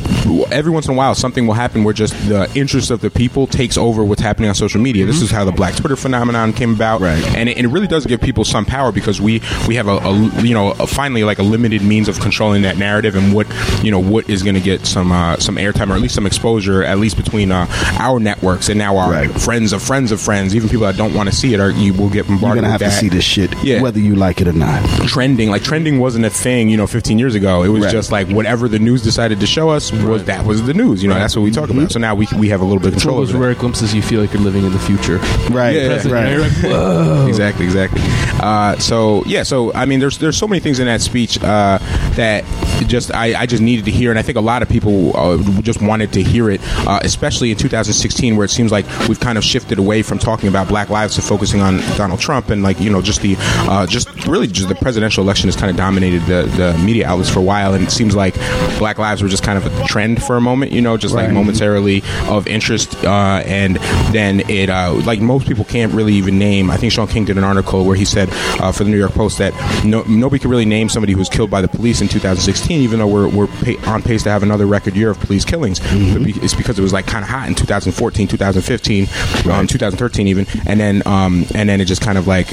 every 0.51 0.71
once 0.71 0.87
in 0.87 0.93
a 0.93 0.97
while 0.97 1.15
something 1.15 1.47
will 1.47 1.53
happen 1.53 1.83
where 1.83 1.93
just 1.93 2.13
the 2.27 2.51
interest 2.55 2.91
of 2.91 3.01
the 3.01 3.09
people 3.09 3.47
takes 3.47 3.77
over 3.77 4.03
what's 4.03 4.21
happening 4.21 4.49
on 4.49 4.55
social 4.55 4.81
media. 4.81 5.05
This 5.05 5.21
is 5.21 5.31
how 5.31 5.45
the 5.45 5.51
Black 5.51 5.75
Twitter 5.75 5.94
phenomenon 5.95 6.53
came 6.53 6.73
about, 6.73 7.01
Right. 7.01 7.23
And 7.35 7.49
it, 7.49 7.57
and 7.57 7.65
it 7.65 7.69
really 7.69 7.87
does 7.87 8.05
give 8.05 8.21
people 8.21 8.43
some 8.45 8.65
power 8.65 8.91
because 8.91 9.19
we 9.21 9.41
we 9.67 9.75
have 9.75 9.87
a, 9.87 9.97
a 9.97 10.13
you 10.41 10.53
know 10.53 10.71
a, 10.71 10.87
finally 10.87 11.23
like 11.23 11.39
a 11.39 11.43
limited 11.43 11.81
means 11.81 12.07
of 12.07 12.19
controlling 12.19 12.61
that 12.63 12.77
narrative 12.77 13.15
and 13.15 13.33
what 13.33 13.47
you 13.83 13.91
know 13.91 13.99
what 13.99 14.29
is 14.29 14.43
going 14.43 14.55
to 14.55 14.61
get 14.61 14.85
some 14.85 15.11
uh, 15.11 15.37
some 15.37 15.55
airtime 15.57 15.89
or 15.89 15.93
at 15.93 16.01
least 16.01 16.15
some 16.15 16.25
exposure 16.25 16.83
at 16.83 16.97
least 16.99 17.17
between 17.17 17.51
uh, 17.51 17.67
our 17.99 18.19
networks 18.19 18.69
and 18.69 18.77
now 18.77 18.97
our 18.97 19.11
Right. 19.11 19.29
friends 19.29 19.71
of 19.73 19.81
friends 19.83 20.11
of 20.11 20.19
friends, 20.19 20.55
even 20.55 20.67
people 20.69 20.85
that 20.85 20.97
don't 20.97 21.13
want 21.13 21.29
to 21.29 21.35
see 21.35 21.53
it, 21.53 21.59
are 21.59 21.69
you 21.71 21.93
will 21.93 22.09
get 22.09 22.27
You're 22.27 22.37
gonna 22.39 22.55
with 22.61 22.65
have 22.65 22.79
to 22.81 22.91
see 22.91 23.09
this 23.09 23.23
shit, 23.23 23.53
Yeah. 23.63 23.81
whether 23.81 23.99
you 23.99 24.15
like 24.15 24.41
it 24.41 24.47
or 24.47 24.53
not. 24.53 24.83
trending. 25.07 25.49
Like 25.49 25.63
trending 25.63 25.99
wasn't 25.99 26.25
a 26.25 26.29
thing, 26.29 26.69
you 26.69 26.77
know, 26.77 26.87
15 26.87 27.19
years 27.19 27.35
ago. 27.35 27.63
It 27.63 27.69
was 27.69 27.83
Right. 27.83 27.91
just 27.91 28.11
like 28.11 28.27
whatever 28.29 28.67
the 28.67 28.79
news 28.79 29.01
decided 29.03 29.39
to 29.39 29.45
show 29.47 29.69
us 29.69 29.91
was 29.91 30.23
that 30.25 30.45
was 30.45 30.63
the 30.63 30.73
news. 30.73 31.01
You 31.03 31.09
know, 31.09 31.15
that's 31.15 31.35
what 31.35 31.43
we 31.43 31.51
talk 31.51 31.69
about. 31.69 31.91
So 31.91 31.99
now 31.99 32.15
we 32.15 32.27
we 32.37 32.49
have 32.49 32.61
a 32.61 32.65
little 32.65 32.79
bit 32.79 32.87
of 32.87 32.93
control 32.93 33.21
of 33.21 33.27
those 33.27 33.35
rare 33.35 33.53
glimpses 33.53 33.93
you 33.93 34.01
feel 34.01 34.21
like 34.21 34.33
you're 34.33 34.41
living 34.41 34.65
in 34.65 34.71
the 34.73 34.79
future. 34.79 35.17
Right, 35.51 35.75
Yeah, 35.75 35.84
President, 35.87 36.13
right. 36.13 36.31
you're 36.31 36.41
like, 36.41 36.51
"Whoa." 36.63 37.27
Exactly, 37.27 37.65
exactly. 37.65 38.01
Uh, 38.39 38.77
so 38.77 39.23
yeah, 39.25 39.43
so 39.43 39.73
I 39.73 39.85
mean, 39.85 39.99
there's 39.99 40.17
there's 40.17 40.37
so 40.37 40.47
many 40.47 40.59
things 40.59 40.79
in 40.79 40.85
that 40.85 41.01
speech 41.01 41.41
uh, 41.41 41.79
that 42.15 42.43
just 42.87 43.13
I, 43.13 43.39
I 43.41 43.45
just 43.45 43.61
needed 43.61 43.85
to 43.85 43.91
hear, 43.91 44.09
and 44.09 44.19
I 44.19 44.21
think 44.21 44.37
a 44.37 44.41
lot 44.41 44.61
of 44.61 44.69
people 44.69 45.15
uh, 45.15 45.37
just 45.61 45.81
wanted 45.81 46.13
to 46.13 46.23
hear 46.23 46.49
it, 46.49 46.61
uh, 46.87 46.99
especially 47.03 47.51
in 47.51 47.57
2016, 47.57 48.35
where 48.35 48.45
it 48.45 48.49
seems 48.49 48.71
like 48.71 48.85
we've 49.07 49.19
kind 49.19 49.37
of 49.37 49.43
shifted 49.43 49.79
away 49.79 50.01
from 50.01 50.19
talking 50.19 50.49
about 50.49 50.67
Black 50.67 50.89
lives 50.89 51.15
to 51.15 51.21
focusing 51.21 51.61
on 51.61 51.77
Donald 51.97 52.19
Trump 52.19 52.49
and 52.49 52.63
like 52.63 52.79
you 52.79 52.89
know 52.89 53.01
just 53.01 53.21
the 53.21 53.35
uh, 53.39 53.87
just 53.87 54.09
really 54.27 54.47
just 54.47 54.69
the 54.69 54.75
presidential 54.75 55.23
election 55.23 55.47
has 55.47 55.55
kind 55.55 55.69
of 55.69 55.77
dominated 55.77 56.21
the, 56.23 56.43
the 56.57 56.77
media 56.83 57.07
outlets 57.07 57.29
for 57.29 57.39
a 57.39 57.43
while, 57.43 57.73
and 57.73 57.83
it 57.83 57.91
seems 57.91 58.15
like 58.15 58.35
Black 58.77 58.97
lives 58.97 59.21
were 59.21 59.29
just 59.29 59.43
kind 59.43 59.57
of 59.57 59.65
a 59.65 59.85
trend 59.85 60.21
for 60.21 60.35
a 60.35 60.41
moment, 60.41 60.71
you 60.71 60.81
know, 60.81 60.97
just 60.97 61.15
like 61.15 61.31
momentarily 61.31 62.03
of 62.27 62.47
interest, 62.47 62.95
uh, 63.05 63.41
and 63.45 63.77
then 64.11 64.41
it 64.49 64.69
uh, 64.69 64.93
like 65.05 65.19
most 65.21 65.47
people 65.47 65.65
can't 65.75 65.91
really 65.93 66.13
even 66.13 66.39
name. 66.39 66.71
I 66.71 66.77
think 66.77 66.93
Shaun 66.93 67.05
King 67.07 67.25
did 67.25 67.37
an 67.37 67.43
article 67.43 67.83
where 67.83 67.97
he 67.97 68.05
said 68.05 68.29
uh, 68.61 68.71
for 68.71 68.85
the 68.85 68.89
New 68.89 68.97
York 68.97 69.11
Post 69.11 69.39
that 69.39 69.51
no, 69.83 70.03
nobody 70.03 70.39
could 70.39 70.49
really 70.49 70.63
name 70.63 70.87
somebody 70.87 71.11
who 71.11 71.19
was 71.19 71.27
killed 71.27 71.49
by 71.51 71.59
the 71.61 71.67
police 71.67 71.99
in 71.99 72.07
2016, 72.07 72.79
even 72.79 72.99
though 72.99 73.07
we're, 73.07 73.27
we're 73.27 73.47
pa- 73.47 73.91
on 73.91 74.01
pace 74.01 74.23
to 74.23 74.29
have 74.29 74.41
another 74.41 74.65
record 74.65 74.95
year 74.95 75.09
of 75.09 75.19
police 75.19 75.43
killings. 75.43 75.81
Be- 75.81 76.31
It's 76.41 76.53
because 76.53 76.79
it 76.79 76.81
was 76.81 76.93
like 76.93 77.07
kind 77.07 77.23
of 77.25 77.29
hot 77.29 77.49
in 77.49 77.55
2014, 77.55 78.25
2015, 78.25 79.03
um, 79.51 79.67
2013 79.67 80.27
even, 80.29 80.45
and 80.65 80.79
then 80.79 81.03
um, 81.05 81.45
and 81.53 81.67
then 81.67 81.81
it 81.81 81.85
just 81.85 82.01
kind 82.01 82.17
of 82.17 82.25
like 82.25 82.47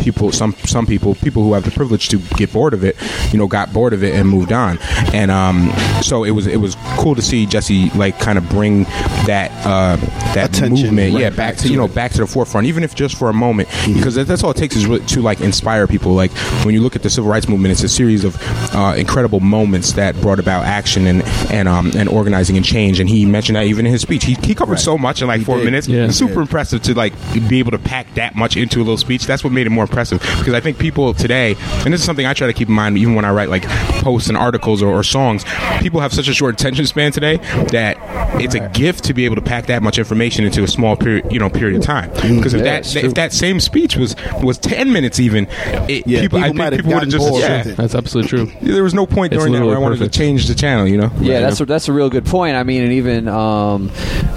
people, 0.00 0.32
some 0.32 0.54
some 0.64 0.86
people, 0.86 1.14
people 1.16 1.42
who 1.42 1.52
have 1.52 1.64
the 1.64 1.70
privilege 1.70 2.08
to 2.08 2.18
get 2.36 2.52
bored 2.52 2.74
of 2.74 2.84
it, 2.84 2.96
you 3.32 3.38
know, 3.38 3.46
got 3.46 3.72
bored 3.72 3.92
of 3.92 4.02
it 4.02 4.14
and 4.14 4.28
moved 4.28 4.52
on. 4.52 4.78
And 5.12 5.30
um, 5.30 5.72
so 6.02 6.24
it 6.24 6.32
was 6.32 6.46
it 6.46 6.58
was 6.58 6.76
cool 6.96 7.14
to 7.14 7.22
see 7.22 7.46
Jesse 7.46 7.90
like 7.90 8.18
kind 8.18 8.38
of 8.38 8.48
bring 8.48 8.84
that 9.26 9.50
uh, 9.64 9.96
that 10.34 10.56
Attention, 10.56 10.86
movement, 10.86 11.14
right, 11.14 11.20
yeah, 11.22 11.30
back 11.30 11.52
back 11.52 11.56
to 11.56 11.68
to 11.68 11.72
you 11.72 11.76
know 11.76 11.88
back 11.88 12.12
to 12.12 12.18
the 12.18 12.26
forefront, 12.26 12.66
even 12.66 12.82
if 12.82 12.94
just 12.94 13.16
for 13.16 13.28
a 13.28 13.32
moment, 13.32 13.68
because 13.86 14.14
that's 14.14 14.42
all 14.42 14.50
it 14.50 14.56
takes 14.56 14.76
is 14.76 14.86
really 14.86 15.04
to 15.06 15.20
like 15.20 15.40
inspire 15.40 15.86
people. 15.86 16.12
Like 16.12 16.32
when 16.64 16.74
you 16.74 16.80
look 16.80 16.96
at 16.96 17.02
the 17.02 17.10
civil 17.10 17.30
rights 17.30 17.48
movement, 17.48 17.72
it's 17.72 17.82
a 17.82 17.88
series 17.88 18.24
of 18.24 18.36
uh, 18.74 18.94
incredible 18.96 19.40
moments 19.40 19.92
that 19.92 20.18
brought 20.20 20.38
about 20.38 20.64
action 20.64 21.06
and 21.06 21.22
and 21.50 21.68
um, 21.68 21.92
and 21.96 22.08
organizing 22.08 22.56
and 22.56 22.64
change. 22.64 23.00
And 23.00 23.08
he 23.08 23.24
mentioned 23.26 23.56
that 23.56 23.64
even 23.64 23.86
in 23.86 23.92
his 23.92 24.02
speech, 24.02 24.24
he, 24.24 24.34
he 24.34 24.54
covered 24.54 24.80
so 24.80 24.96
much 24.98 25.22
in 25.22 25.28
like 25.28 25.42
four 25.42 25.58
did. 25.58 25.64
minutes. 25.64 25.88
Yeah. 25.88 26.04
It's 26.04 26.16
super 26.16 26.40
impressive 26.40 26.82
to 26.82 26.94
like 26.94 27.12
be 27.48 27.58
able 27.58 27.72
to 27.72 27.78
pack 27.78 28.12
that 28.14 28.34
much 28.34 28.56
into 28.56 28.78
a 28.78 28.84
little 28.84 28.96
speech. 28.96 29.26
That's 29.26 29.44
what 29.44 29.52
made 29.52 29.66
it 29.66 29.70
more 29.72 29.84
impressive 29.84 30.20
because 30.20 30.54
I 30.54 30.60
think 30.60 30.78
people 30.78 31.14
today, 31.14 31.56
and 31.84 31.92
this 31.92 32.00
is 32.00 32.06
something 32.06 32.26
I 32.26 32.34
try 32.34 32.46
to 32.46 32.52
keep 32.52 32.68
in 32.68 32.74
mind 32.74 32.98
even 32.98 33.14
when 33.14 33.24
I 33.24 33.30
write 33.30 33.48
like 33.48 33.64
posts 34.02 34.28
and 34.28 34.36
articles 34.36 34.82
or, 34.82 34.92
or 34.92 35.02
songs. 35.02 35.44
People 35.80 36.00
have 36.00 36.12
such 36.12 36.28
a 36.28 36.34
short 36.34 36.54
attention 36.54 36.86
span 36.86 37.12
today 37.12 37.36
that 37.70 37.96
it's 38.34 38.54
a 38.54 38.68
gift 38.70 39.04
to 39.04 39.14
be 39.14 39.24
able 39.24 39.36
to 39.36 39.42
pack 39.42 39.66
that 39.66 39.82
much 39.82 39.98
information 39.98 40.44
into 40.44 40.62
a 40.62 40.68
small 40.68 40.96
period, 40.96 41.30
you 41.32 41.38
know, 41.38 41.48
period 41.50 41.76
of 41.78 41.82
time. 41.84 42.10
Because 42.10 42.54
if 42.54 42.60
Yeah, 42.64 42.80
that 42.80 42.96
if 42.96 43.14
that 43.14 43.32
same 43.32 43.60
speech 43.60 43.96
was 43.96 44.16
was 44.42 44.58
ten 44.58 44.92
minutes 44.92 45.20
even, 45.20 45.46
it, 45.88 46.06
Yeah, 46.06 46.22
people, 46.22 46.40
people 46.40 46.54
might 46.54 46.70
think 46.70 46.72
have 46.72 46.72
people 46.84 46.92
would 46.94 47.02
have 47.02 47.08
just 47.12 47.28
bored 47.28 47.42
yeah. 47.42 47.68
it. 47.68 47.76
That's 47.76 47.94
absolutely 47.94 48.28
true. 48.28 48.52
There 48.72 48.82
was 48.82 48.94
no 48.94 49.06
point 49.06 49.32
It's 49.32 49.40
during 49.42 49.52
that 49.54 49.64
where 49.66 49.76
I 49.76 49.78
wanted 49.78 49.98
perfect. 49.98 50.14
to 50.14 50.18
change 50.18 50.46
the 50.48 50.54
channel. 50.54 50.86
You 50.88 50.96
know. 50.96 51.10
Yeah, 51.20 51.40
that's 51.40 51.60
a, 51.60 51.64
that's 51.66 51.88
a 51.88 51.92
real 51.92 52.08
good 52.10 52.24
point. 52.26 52.56
I 52.56 52.62
mean, 52.62 52.82
and 52.82 52.92
even 52.92 53.28
um, 53.28 53.90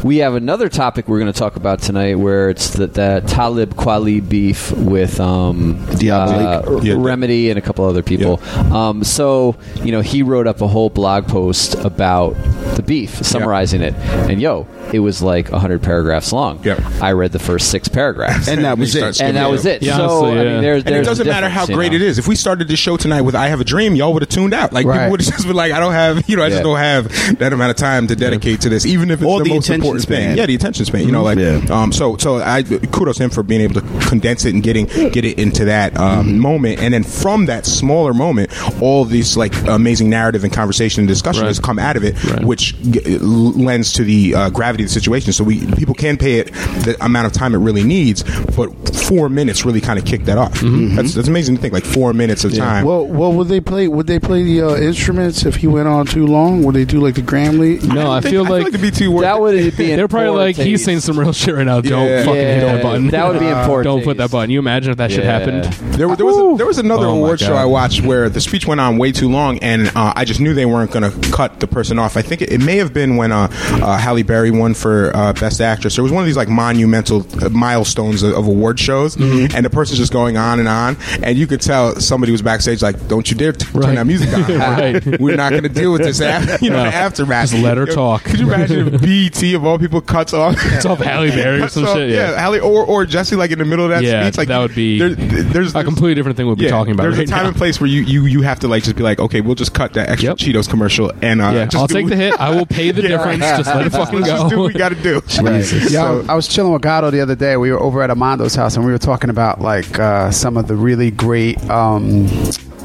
we 0.03 0.17
have 0.17 0.35
another 0.35 0.69
topic 0.69 1.07
we're 1.07 1.19
going 1.19 1.31
to 1.31 1.37
talk 1.37 1.55
about 1.55 1.81
tonight, 1.81 2.15
where 2.15 2.49
it's 2.49 2.71
the, 2.71 2.87
the 2.87 3.23
Talib 3.27 3.75
Kweli 3.75 4.27
beef 4.27 4.71
with 4.73 5.19
um, 5.19 5.83
Diablo 5.97 6.77
uh, 6.77 6.81
Yeah. 6.81 6.95
Remedy 6.97 7.49
and 7.49 7.57
a 7.57 7.61
couple 7.61 7.85
other 7.85 8.03
people. 8.03 8.41
Um, 8.73 9.03
so 9.03 9.55
you 9.83 9.91
know, 9.91 10.01
he 10.01 10.21
wrote 10.23 10.47
up 10.47 10.61
a 10.61 10.67
whole 10.67 10.89
blog 10.89 11.27
post 11.27 11.75
about 11.75 12.31
the 12.75 12.83
beef, 12.83 13.11
summarizing 13.25 13.81
it, 13.81 13.84
and 13.93 14.41
yo, 14.41 14.67
it 14.91 14.99
was 14.99 15.21
like 15.21 15.49
hundred 15.49 15.81
paragraphs 15.83 16.31
long. 16.33 16.63
Yep. 16.63 16.81
I 17.01 17.11
read 17.11 17.31
the 17.31 17.39
first 17.39 17.69
six 17.69 17.87
paragraphs, 17.87 18.47
And 18.47 18.63
that 18.65 18.77
was 18.79 18.95
it. 18.95 19.21
and 19.21 19.37
that 19.37 19.49
was 19.49 19.65
it. 19.65 19.81
Yeah, 19.83 19.97
so 19.97 20.03
honestly, 20.25 20.29
I 20.39 20.43
yeah. 20.43 20.51
mean, 20.53 20.61
there's, 20.61 20.83
And 20.85 20.95
it 20.95 21.03
doesn't 21.05 21.27
matter 21.27 21.49
how 21.49 21.65
great 21.65 21.93
it 21.93 22.01
is. 22.01 22.17
If 22.17 22.27
we 22.27 22.35
started 22.35 22.67
this 22.67 22.79
show 22.79 22.97
tonight 22.97 23.21
with 23.21 23.35
"I 23.35 23.47
Have 23.49 23.61
a 23.61 23.63
Dream," 23.65 23.95
y'all 23.95 24.13
would 24.13 24.21
have 24.21 24.29
tuned 24.29 24.53
out. 24.53 24.73
Like 24.73 24.85
Right. 24.85 24.97
people 24.97 25.11
would 25.11 25.21
have 25.21 25.33
just 25.33 25.47
been 25.47 25.55
like, 25.55 25.71
"I 25.71 25.79
don't 25.79 25.93
have, 25.93 26.27
you 26.29 26.35
know, 26.37 26.43
I 26.43 26.49
just 26.49 26.59
Yeah. 26.59 26.63
don't 26.63 26.77
have 26.77 27.37
that 27.39 27.53
amount 27.53 27.71
of 27.71 27.77
time 27.77 28.07
to 28.07 28.15
dedicate 28.15 28.61
to 28.61 28.69
this." 28.69 28.85
Even 28.85 29.11
if 29.11 29.21
it's 29.21 29.27
Or 29.29 29.39
the, 29.39 29.43
the 29.45 29.49
most 29.55 29.65
attention 29.65 29.75
important 29.81 30.01
span. 30.03 30.29
thing. 30.29 30.37
Yeah, 30.37 30.45
the 30.45 30.55
attention 30.55 30.85
span. 30.85 31.01
You 31.05 31.11
know, 31.11 31.23
like 31.23 31.37
Yeah. 31.39 31.61
um. 31.69 31.91
So 31.91 32.17
so 32.17 32.37
I 32.41 32.63
kudos 32.63 33.17
him 33.19 33.29
for 33.29 33.43
being 33.43 33.61
able 33.61 33.75
to 33.81 33.81
condense 34.07 34.45
it 34.45 34.53
and 34.53 34.63
getting 34.63 34.85
get 34.85 35.25
it 35.25 35.37
into 35.39 35.65
that 35.65 35.97
um, 35.99 36.39
moment, 36.39 36.79
and 36.79 36.93
then 36.93 37.03
from 37.03 37.45
that 37.47 37.65
smaller 37.65 38.13
moment, 38.13 38.51
all 38.81 39.05
these 39.05 39.35
like 39.37 39.53
amazing 39.67 40.09
narrative 40.09 40.43
and 40.43 40.53
conversation 40.53 41.01
and 41.01 41.07
discussion 41.07 41.41
Right. 41.43 41.47
has 41.49 41.59
come 41.59 41.79
out 41.79 41.95
of 41.97 42.03
it, 42.03 42.15
Right. 42.23 42.43
which 42.45 42.75
g- 42.91 43.17
lends 43.19 43.74
to 43.83 44.03
the 44.03 44.35
uh, 44.35 44.49
gravity 44.49 44.83
of 44.83 44.89
the 44.89 44.93
situation. 44.93 45.33
So 45.33 45.43
we 45.43 45.65
people 45.75 45.93
can 45.95 46.17
pay 46.17 46.39
it 46.39 46.47
the 46.83 46.95
amount 47.03 47.27
of 47.27 47.33
time 47.33 47.53
it 47.53 47.59
really 47.59 47.83
needs, 47.83 48.23
but 48.55 48.69
four 48.95 49.29
minutes 49.29 49.65
really 49.65 49.81
kind 49.81 49.99
of 49.99 50.05
kicked 50.05 50.25
that 50.25 50.37
off. 50.37 50.53
That's 50.61 51.13
that's 51.13 51.27
amazing 51.27 51.55
to 51.55 51.61
think. 51.61 51.73
Like 51.73 51.85
four 51.85 52.13
minutes 52.13 52.43
of 52.43 52.53
time. 52.55 52.85
Well, 52.85 53.05
well, 53.05 53.33
would 53.33 53.47
they 53.47 53.59
play? 53.61 53.87
Would 53.87 54.07
they 54.07 54.19
play 54.19 54.43
the 54.43 54.61
uh, 54.61 54.75
instruments 54.77 55.45
if 55.45 55.55
he 55.57 55.67
went 55.67 55.87
on 55.87 56.05
too 56.05 56.25
long? 56.25 56.63
Would 56.63 56.75
they 56.75 56.85
do 56.85 56.99
like 56.99 57.15
the 57.15 57.21
Grammy? 57.21 57.81
No, 57.83 58.11
I, 58.11 58.21
think- 58.21 58.33
feel 58.33 58.45
I 58.45 58.49
like, 58.49 58.57
feel 58.63 58.71
like 58.71 58.71
the 58.73 58.79
BT 58.79 59.07
worth 59.07 59.21
That 59.23 59.35
it. 59.37 59.41
would 59.41 59.77
be. 59.77 59.87
they're 59.95 60.07
probably 60.07 60.29
poor 60.29 60.37
like 60.37 60.55
he's 60.55 60.83
saying 60.83 60.99
some 61.01 61.19
real 61.19 61.33
shit 61.33 61.55
right 61.55 61.65
now. 61.65 61.81
Don't 61.81 62.07
Yeah. 62.07 62.23
fucking 62.23 62.35
hit 62.41 62.61
that 62.61 62.83
button. 62.83 63.07
that 63.09 63.27
would 63.27 63.39
be 63.39 63.47
important. 63.49 63.83
Don't 63.85 64.03
put 64.03 64.17
that 64.17 64.31
button. 64.31 64.49
You 64.49 64.59
imagine 64.59 64.91
if 64.91 64.97
that 64.97 65.11
shit 65.11 65.23
Yeah. 65.23 65.39
happened. 65.39 65.63
There, 65.95 66.13
there 66.15 66.25
was 66.25 66.37
a, 66.37 66.57
there 66.57 66.65
was 66.65 66.77
another 66.77 67.05
Oh, 67.07 67.15
award 67.15 67.39
show 67.39 67.53
I 67.55 67.65
watched 67.65 68.01
where 68.01 68.29
the 68.29 68.41
speech 68.41 68.65
went 68.67 68.81
on 68.81 68.97
way 68.97 69.11
too 69.11 69.29
long, 69.29 69.59
and 69.59 69.87
uh, 69.95 70.13
I 70.15 70.25
just 70.25 70.39
knew 70.39 70.53
they 70.53 70.65
weren't 70.65 70.91
going 70.91 71.09
to 71.09 71.31
cut 71.31 71.59
the 71.59 71.67
person 71.67 71.99
off. 71.99 72.17
I 72.17 72.21
think 72.21 72.41
it, 72.41 72.51
it 72.51 72.61
may 72.61 72.77
have 72.77 72.93
been 72.93 73.15
when 73.17 73.31
uh, 73.31 73.47
uh, 73.81 73.97
Halle 73.97 74.23
Berry 74.23 74.51
won 74.51 74.73
for 74.73 75.15
uh, 75.15 75.33
Best 75.33 75.61
Actress. 75.61 75.95
There 75.95 76.03
was 76.03 76.11
one 76.11 76.21
of 76.23 76.27
these 76.27 76.37
like 76.37 76.49
monumental 76.49 77.25
uh, 77.43 77.49
milestones 77.49 78.23
of, 78.23 78.33
of 78.33 78.47
award 78.47 78.79
shows, 78.79 79.15
Mm-hmm. 79.15 79.55
and 79.55 79.65
the 79.65 79.69
person's 79.69 79.99
just 79.99 80.11
going 80.13 80.37
on 80.37 80.59
and 80.59 80.67
on, 80.67 80.97
and 81.23 81.37
you 81.37 81.47
could 81.47 81.61
tell 81.61 81.95
somebody 81.99 82.31
was 82.31 82.41
backstage 82.41 82.81
like, 82.81 83.07
"Don't 83.07 83.29
you 83.29 83.37
dare 83.37 83.53
t- 83.53 83.65
turn 83.65 83.95
that 83.95 84.05
music 84.07 84.33
on! 84.33 84.45
Right. 84.75 85.19
We're 85.19 85.35
not 85.37 85.51
going 85.51 85.63
to 85.63 85.69
deal 85.69 85.91
with 85.91 86.01
this, 86.03 86.19
after, 86.21 86.57
you 86.65 86.69
know, 86.71 86.83
No. 86.83 86.89
aftermath. 86.89 87.51
Just 87.51 87.63
let 87.63 87.77
her 87.77 87.85
talk. 87.85 88.23
Could 88.23 88.39
you 88.39 88.47
imagine 88.47 88.93
if 88.95 89.01
BET 89.01 89.53
of 89.53 89.65
all 89.65 89.77
people 89.79 90.01
cuts 90.01 90.33
off? 90.33 90.55
Off 90.85 90.99
Halle 90.99 91.29
Berry 91.29 91.61
or 91.61 91.67
some 91.69 91.85
off- 91.85 91.95
shit. 91.95 92.09
Yeah. 92.11 92.39
Halle 92.39 92.59
or 92.59 92.85
or 92.85 93.05
Jesse 93.05 93.35
like 93.35 93.51
in 93.51 93.59
the 93.59 93.65
middle 93.65 93.85
of 93.85 93.91
that 93.91 94.03
Yeah, 94.03 94.23
speech. 94.23 94.37
Like 94.37 94.47
that 94.49 94.59
would 94.59 94.75
be 94.75 94.99
there- 94.99 95.15
there's, 95.15 95.73
a 95.75 95.83
completely 95.83 96.15
different 96.15 96.37
thing 96.37 96.45
we'll 96.45 96.55
be 96.55 96.67
talking 96.69 96.93
about 96.93 97.03
There's 97.03 97.17
right 97.17 97.27
a 97.27 97.31
time 97.31 97.43
now. 97.43 97.47
and 97.49 97.57
place 97.57 97.79
where 97.79 97.89
you, 97.89 98.01
you 98.01 98.25
you 98.25 98.41
have 98.41 98.59
to 98.61 98.67
like 98.67 98.83
just 98.83 98.95
be 98.95 99.03
like, 99.03 99.19
okay, 99.19 99.41
we'll 99.41 99.55
just 99.55 99.73
cut 99.73 99.93
that 99.93 100.09
extra 100.09 100.29
Yep. 100.29 100.37
Cheetos 100.37 100.69
commercial 100.69 101.11
and 101.21 101.41
uh, 101.41 101.51
Yeah, 101.53 101.69
I'll 101.79 101.87
take 101.87 102.07
the 102.07 102.15
hit. 102.15 102.39
I 102.39 102.49
will 102.55 102.65
pay 102.65 102.91
the 102.91 103.01
Yeah. 103.01 103.09
difference. 103.09 103.43
Just 103.57 103.75
let 103.75 103.85
it 103.87 103.89
fucking 103.91 104.19
Let's 104.21 104.31
just 104.31 104.49
do 104.49 104.59
what 104.59 104.73
we 104.73 104.79
got 104.79 104.89
to 104.89 104.95
do. 105.01 105.21
Yeah, 105.89 106.23
I 106.27 106.35
was 106.35 106.47
chilling 106.47 106.73
with 106.73 106.81
Gatto 106.81 107.11
the 107.11 107.21
other 107.21 107.35
day. 107.35 107.57
We 107.57 107.71
were 107.71 107.79
over 107.79 108.01
at 108.01 108.09
Amando's 108.09 108.55
house, 108.55 108.75
and 108.75 108.85
we 108.85 108.91
were 108.91 108.97
talking 108.97 109.29
about 109.29 109.61
like 109.61 109.99
uh, 109.99 110.31
some 110.31 110.57
of 110.57 110.67
the 110.67 110.75
really 110.75 111.11
great 111.11 111.61
um, 111.69 112.27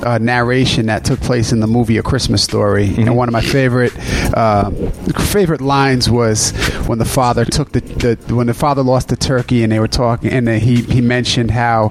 uh, 0.04 0.18
narration 0.18 0.86
that 0.86 1.04
took 1.04 1.20
place 1.20 1.52
in 1.52 1.60
the 1.60 1.66
movie 1.66 1.98
A 1.98 2.02
Christmas 2.02 2.42
Story. 2.42 2.86
And 2.96 3.16
one 3.16 3.28
of 3.28 3.32
my 3.32 3.40
favorite 3.40 3.92
uh, 4.36 4.70
favorite 5.32 5.60
lines 5.60 6.10
was 6.10 6.52
when 6.86 6.98
the 6.98 7.04
father 7.04 7.44
took 7.44 7.72
the, 7.72 7.80
the 8.26 8.34
when 8.34 8.46
the 8.46 8.54
father 8.54 8.82
lost 8.82 9.08
the 9.08 9.16
turkey, 9.16 9.62
and 9.62 9.72
they 9.72 9.80
were 9.80 9.88
talking, 9.88 10.30
and 10.30 10.48
he 10.48 10.82
he 10.82 11.00
mentioned 11.00 11.50
how 11.50 11.90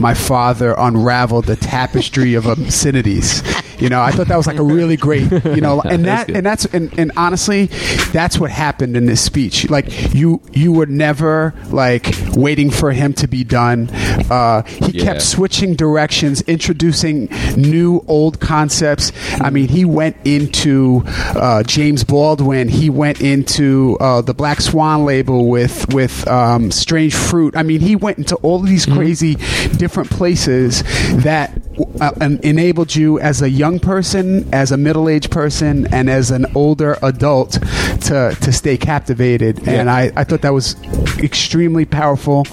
my 0.00 0.14
father 0.14 0.74
unraveled 0.78 1.46
the 1.46 1.56
tapestry 1.56 2.34
of 2.34 2.46
obscenities. 2.46 3.42
You 3.80 3.88
know, 3.88 4.02
I 4.02 4.10
thought 4.10 4.26
that 4.26 4.36
was 4.36 4.48
like 4.48 4.58
a 4.58 4.62
really 4.64 4.96
great, 4.96 5.30
you 5.44 5.60
know, 5.60 5.80
and 5.82 6.04
that 6.10 6.28
and 6.28 6.44
that's 6.44 6.64
and, 6.66 6.96
and 6.98 7.12
honestly, 7.16 7.66
that's 8.12 8.38
what 8.38 8.50
happened 8.50 8.96
in 8.96 9.06
this 9.06 9.20
speech. 9.24 9.70
Like 9.70 10.12
you, 10.14 10.42
you 10.52 10.72
were 10.72 10.86
never 10.86 11.54
like 11.70 12.12
waiting 12.34 12.70
for 12.70 12.90
him 12.90 13.12
to 13.14 13.28
be 13.28 13.44
done. 13.44 13.88
Uh, 14.30 14.62
he 14.64 14.98
Yeah. 14.98 15.04
kept 15.04 15.22
switching 15.22 15.74
directions, 15.76 16.40
introducing 16.42 17.28
new 17.56 18.04
old 18.06 18.40
concepts. 18.40 19.12
I 19.40 19.50
mean, 19.50 19.68
he 19.68 19.84
went 19.84 20.16
into 20.24 21.02
uh, 21.06 21.62
James 21.62 22.04
Baldwin. 22.04 22.68
He 22.68 22.90
went 22.90 23.20
into 23.20 23.96
uh, 24.00 24.22
the 24.22 24.34
Black 24.34 24.60
Swan 24.60 25.04
label 25.04 25.48
with 25.48 25.92
with 25.92 26.26
um, 26.28 26.70
Strange 26.70 27.14
Fruit. 27.14 27.56
I 27.56 27.62
mean, 27.62 27.80
he 27.80 27.96
went 27.96 28.18
into 28.18 28.36
all 28.36 28.60
of 28.60 28.66
these 28.66 28.86
crazy 28.86 29.34
different 29.76 30.10
places 30.10 30.82
that 31.22 31.52
uh, 32.00 32.12
en- 32.20 32.40
enabled 32.42 32.94
you 32.94 33.18
as 33.20 33.42
a 33.42 33.50
young 33.50 33.78
person, 33.78 34.48
as 34.52 34.72
a 34.72 34.76
middle 34.76 35.08
aged 35.08 35.30
person, 35.30 35.92
and 35.92 36.08
as 36.10 36.30
an 36.30 36.46
older 36.54 36.96
adult 37.02 37.52
to 37.52 38.36
to 38.40 38.52
stay 38.52 38.76
captivated. 38.76 39.66
And 39.68 39.90
I, 39.90 40.12
I 40.16 40.24
thought 40.24 40.42
that 40.42 40.52
was 40.52 40.76
extremely 41.18 41.84
powerful. 41.84 42.46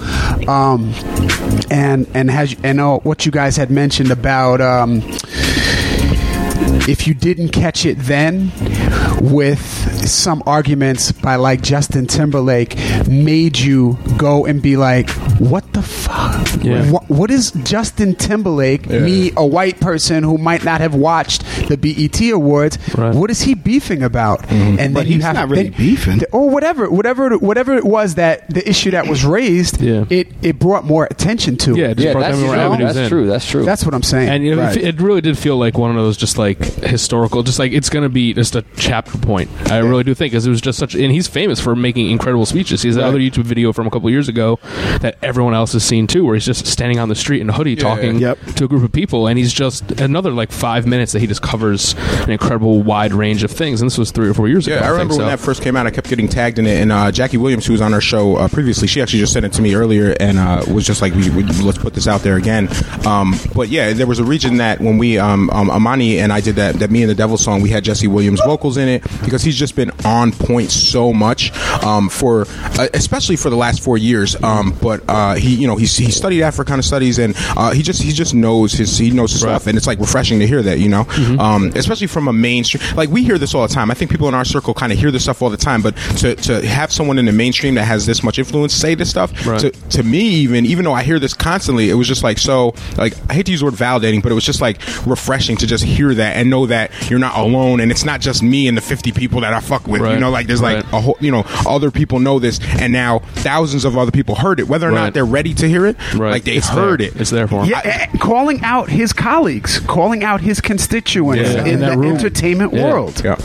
Um, 0.48 0.94
and 1.70 2.08
and 2.13 2.29
has 2.29 2.55
and 2.63 2.79
uh, 2.79 3.00
what 3.00 3.25
you 3.25 3.32
guys 3.32 3.58
had 3.58 3.72
mentioned 3.72 4.12
about. 4.12 4.62
Um, 4.62 5.01
if 6.88 7.08
you 7.08 7.13
didn't 7.15 7.50
catch 7.50 7.86
it 7.86 7.98
then, 7.98 8.51
with 9.20 9.60
some 10.08 10.44
arguments 10.46 11.12
by 11.12 11.36
like 11.36 11.62
Justin 11.62 12.05
Timberlake, 12.05 12.77
made 13.08 13.58
you 13.58 13.98
go 14.17 14.46
and 14.46 14.62
be 14.62 14.77
like, 14.77 15.10
"What 15.39 15.72
the 15.74 15.82
fuck? 15.82 16.63
Yeah. 16.63 16.89
What, 16.92 17.10
what 17.10 17.32
is 17.32 17.51
Justin 17.63 18.15
Timberlake? 18.15 18.88
Me, 18.89 19.32
a 19.38 19.46
white 19.46 19.80
person 19.80 20.24
who 20.24 20.38
might 20.38 20.63
not 20.63 20.82
have 20.82 20.96
watched 20.96 21.44
the 21.68 21.77
BET 21.77 22.20
Awards. 22.32 22.77
Right. 22.98 23.13
What 23.13 23.30
is 23.30 23.42
he 23.42 23.54
beefing 23.54 24.04
about?" 24.04 24.42
Mm-hmm. 24.44 24.54
And 24.54 24.77
then 24.80 24.94
But 24.94 25.08
you 25.08 25.15
he's 25.15 25.24
have 25.24 25.36
not 25.36 25.50
really 25.50 25.70
then- 25.70 25.77
beefing. 25.77 26.22
or 26.32 26.50
whatever, 26.50 26.89
whatever, 26.89 27.38
whatever 27.38 27.75
it 27.75 27.86
was 27.86 28.15
that 28.15 28.50
the 28.54 28.68
issue 28.68 28.92
that 28.92 29.08
was 29.08 29.25
raised. 29.25 29.82
Yeah. 29.82 30.06
It 30.10 30.32
it 30.42 30.60
brought 30.60 30.86
more 30.86 31.06
attention 31.10 31.58
to. 31.58 31.75
Yeah, 31.75 31.86
it. 31.86 31.92
it 31.92 31.96
just 31.96 32.06
Yeah, 32.08 32.12
brought 32.13 32.22
that's, 32.22 32.38
them 32.39 32.48
true. 32.48 32.86
that's 32.86 32.98
in. 32.98 33.10
true. 33.10 33.27
That's 33.27 33.50
true. 33.50 33.65
That's 33.65 33.86
what 33.86 33.94
I'm 33.94 34.04
saying. 34.04 34.30
And 34.30 34.44
you 34.44 34.56
know, 34.56 34.62
Right. 34.63 34.77
it, 34.77 34.84
it 34.96 35.01
really 35.01 35.22
did 35.22 35.38
feel 35.38 35.58
like 35.58 35.77
one 35.77 35.89
of 35.92 35.98
those 35.98 36.18
just 36.18 36.38
like 36.38 36.58
historical, 36.63 37.44
just 37.44 37.60
like 37.60 37.72
it's 37.74 37.89
going 37.89 38.04
to 38.04 38.10
be 38.10 38.34
just 38.34 38.56
a 38.56 38.63
chapter 38.77 39.18
point. 39.18 39.50
I 39.72 39.77
really 39.80 40.04
do 40.04 40.13
think 40.13 40.32
because 40.32 40.46
it 40.48 40.50
was 40.50 40.62
just 40.62 40.80
such, 40.80 40.96
and 40.96 41.12
he's 41.12 41.27
famous 41.27 41.60
for 41.60 41.75
making 41.75 42.10
incredible 42.10 42.46
speeches. 42.46 42.82
He 42.82 42.89
has 42.89 42.96
that 42.96 43.04
other 43.06 43.20
YouTube 43.20 43.44
video 43.44 43.74
from 43.74 43.88
a 43.88 43.89
couple 43.92 44.10
years 44.10 44.27
ago 44.30 44.60
that 45.01 45.18
everyone 45.25 45.53
else 45.53 45.74
has 45.74 45.84
seen 45.84 46.08
too, 46.08 46.24
where 46.25 46.36
he's 46.36 46.46
just 46.46 46.67
standing 46.67 47.00
on 47.00 47.10
the 47.10 47.15
street 47.15 47.41
in 47.41 47.50
a 47.50 47.53
hoodie 47.53 47.75
talking 47.75 48.20
Yep. 48.20 48.39
to 48.55 48.65
a 48.65 48.67
group 48.67 48.84
of 48.84 48.91
people, 48.91 49.27
and 49.27 49.38
he's 49.38 49.51
just 49.53 49.91
another 50.00 50.32
like 50.32 50.51
five 50.51 50.86
minutes 50.86 51.12
that 51.13 51.20
he 51.20 51.27
just 51.27 51.41
covers 51.41 51.96
an 52.24 52.32
incredible 52.32 52.82
wide 52.84 53.13
range 53.13 53.44
of 53.44 53.51
things. 53.51 53.82
And 53.82 53.89
this 53.89 53.98
was 53.98 54.12
three 54.12 54.29
or 54.29 54.34
four 54.34 54.48
years 54.48 54.67
Yeah, 54.67 54.75
ago. 54.77 54.86
I 54.86 54.89
remember 54.89 55.13
think, 55.13 55.22
when 55.24 55.27
so. 55.27 55.38
that 55.38 55.44
first 55.44 55.62
came 55.62 55.75
out. 55.75 55.88
I 55.88 55.91
kept 55.91 56.08
getting 56.08 56.27
tagged 56.27 56.60
in 56.60 56.65
it, 56.67 56.79
and 56.82 56.91
uh, 56.91 57.12
Jackie 57.12 57.38
Williams, 57.38 57.65
who 57.65 57.74
was 57.74 57.82
on 57.82 57.94
our 57.94 58.01
show 58.01 58.36
uh, 58.38 58.48
previously, 58.48 58.88
she 58.88 59.01
actually 59.01 59.20
just 59.20 59.34
sent 59.34 59.46
it 59.46 59.53
to 59.53 59.62
me 59.62 59.75
earlier, 59.75 60.15
and 60.20 60.38
uh, 60.38 60.63
was 60.72 60.86
just 60.86 61.01
like, 61.01 61.13
we, 61.13 61.29
we, 61.32 61.44
"Let's 61.44 61.77
put 61.77 61.94
this 61.94 62.08
out 62.08 62.22
there 62.22 62.38
again." 62.38 62.70
Um, 63.05 63.34
but 63.53 63.70
yeah, 63.70 63.94
there 63.94 64.08
was 64.08 64.20
a 64.20 64.24
region 64.24 64.58
that 64.58 64.79
when 64.79 64.98
we 64.98 65.17
um, 65.17 65.50
um, 65.50 65.70
Amani 65.70 66.20
and 66.20 66.32
I 66.32 66.41
did 66.41 66.55
that, 66.55 66.75
that 66.75 66.91
me 66.91 67.01
and 67.01 67.10
the 67.10 67.15
Devil 67.15 67.38
song, 67.38 67.62
we 67.62 67.70
had 67.70 67.84
Jesse 67.84 68.08
Williams 68.08 68.41
vocals 68.46 68.77
in 68.77 68.88
it 68.88 69.03
because 69.24 69.41
he's 69.44 69.55
just 69.58 69.75
been 69.75 69.91
on 70.05 70.32
point 70.32 70.70
so 70.72 71.12
much 71.13 71.51
um, 71.84 72.10
for, 72.10 72.46
uh, 72.79 72.88
especially 72.94 73.36
for 73.36 73.50
the 73.50 73.55
last 73.55 73.82
four 73.84 73.98
years. 73.98 74.41
Um, 74.44 74.77
but 74.82 75.08
uh, 75.15 75.36
he 75.36 75.55
you 75.55 75.67
know 75.67 75.75
he's 75.77 75.95
he 75.98 76.12
studied 76.12 76.41
Africana 76.43 76.84
studies 76.84 77.17
and 77.19 77.34
uh, 77.57 77.72
he 77.72 77.81
just 77.81 78.01
he 78.01 78.12
just 78.12 78.34
knows 78.34 78.74
his 78.74 78.98
he 78.98 79.12
knows 79.12 79.31
his 79.31 79.41
stuff 79.41 79.67
and 79.67 79.77
it's 79.77 79.88
like 79.88 80.00
refreshing 80.00 80.39
to 80.39 80.48
hear 80.48 80.62
that 80.62 80.79
you 80.79 80.89
know, 80.89 81.03
Mm-hmm. 81.05 81.39
um, 81.39 81.72
especially 81.75 82.07
from 82.07 82.27
a 82.27 82.34
mainstream. 82.34 82.84
Like 82.95 83.10
we 83.10 83.24
hear 83.24 83.38
this 83.38 83.53
all 83.55 83.65
the 83.67 83.74
time. 83.74 83.89
I 83.91 83.93
think 83.93 84.12
people 84.12 84.27
in 84.27 84.34
our 84.34 84.45
circle 84.45 84.74
kind 84.74 84.91
of 84.91 85.00
hear 85.00 85.12
this 85.12 85.24
stuff 85.24 85.41
all 85.41 85.50
the 85.50 85.57
time, 85.69 85.81
but 85.81 85.95
to 86.22 86.36
to 86.48 86.65
have 86.67 86.91
someone 86.91 87.17
in 87.19 87.25
the 87.25 87.31
mainstream 87.31 87.75
that 87.75 87.86
has 87.86 88.05
this 88.05 88.22
much 88.24 88.38
influence 88.39 88.74
say 88.74 88.95
this 88.95 89.10
stuff 89.10 89.31
Right. 89.48 89.60
to 89.62 89.72
to 89.72 90.03
me 90.03 90.19
even 90.45 90.65
even 90.65 90.84
though 90.86 90.93
I 90.93 91.03
hear 91.03 91.19
this 91.19 91.34
constantly, 91.34 91.89
it 91.89 91.93
was 91.95 92.07
just 92.07 92.24
like 92.24 92.38
so 92.38 92.74
like 92.98 93.13
I 93.29 93.34
hate 93.36 93.45
to 93.48 93.51
use 93.51 93.62
the 93.62 93.65
word 93.65 93.75
validating, 93.75 94.22
but 94.22 94.31
it 94.31 94.36
was 94.36 94.45
just 94.45 94.62
like 94.62 94.77
refreshing 95.05 95.55
to 95.57 95.67
just 95.67 95.84
hear 95.84 96.13
that 96.13 96.36
and 96.38 96.50
know 96.50 96.65
that 96.65 96.91
you're 97.10 97.19
not 97.19 97.38
alone 97.38 97.79
and 97.79 97.91
it's 97.91 98.03
not 98.05 98.19
just 98.22 98.43
me 98.43 98.67
and 98.67 98.75
the 98.77 98.81
50 98.81 99.12
people 99.12 99.41
that 99.41 99.53
I 99.53 99.60
fuck 99.62 99.88
with. 99.88 100.01
You 100.01 100.19
know, 100.19 100.29
like 100.31 100.48
there's 100.48 100.62
like 100.62 100.84
Right. 100.84 100.93
a 100.93 101.00
whole 101.01 101.17
you 101.22 101.31
know 101.31 101.43
other 101.65 101.91
people 101.91 102.19
know 102.19 102.39
this 102.39 102.60
and 102.81 102.91
now 102.91 103.19
thousands 103.36 103.86
of 103.86 103.98
other 103.98 104.12
people 104.12 104.36
heard 104.36 104.60
it, 104.60 104.67
whether 104.67 104.89
or 104.89 104.91
Right. 104.95 105.05
Not 105.06 105.14
they're 105.14 105.26
ready 105.26 105.54
to 105.56 105.68
hear 105.68 105.86
it. 105.86 105.96
Right. 106.16 106.32
Like 106.32 106.44
they 106.44 106.56
It's 106.56 106.68
heard 106.70 107.00
there. 107.00 107.08
it. 107.08 107.16
It's 107.22 107.30
there 107.32 107.48
for 107.48 107.62
'em. 107.64 107.70
Yeah, 107.70 107.82
eh, 107.84 108.06
calling 108.20 108.62
out 108.64 108.90
his 108.90 109.14
colleagues, 109.14 109.80
calling 109.88 110.24
out 110.24 110.42
his 110.42 110.62
constituents 110.62 111.50
Yeah. 111.54 111.62
in, 111.62 111.68
In 111.68 111.80
the 111.82 111.98
room. 111.98 112.16
entertainment 112.16 112.74
Yeah. 112.74 112.84
world. 112.92 113.22
Yeah. 113.24 113.36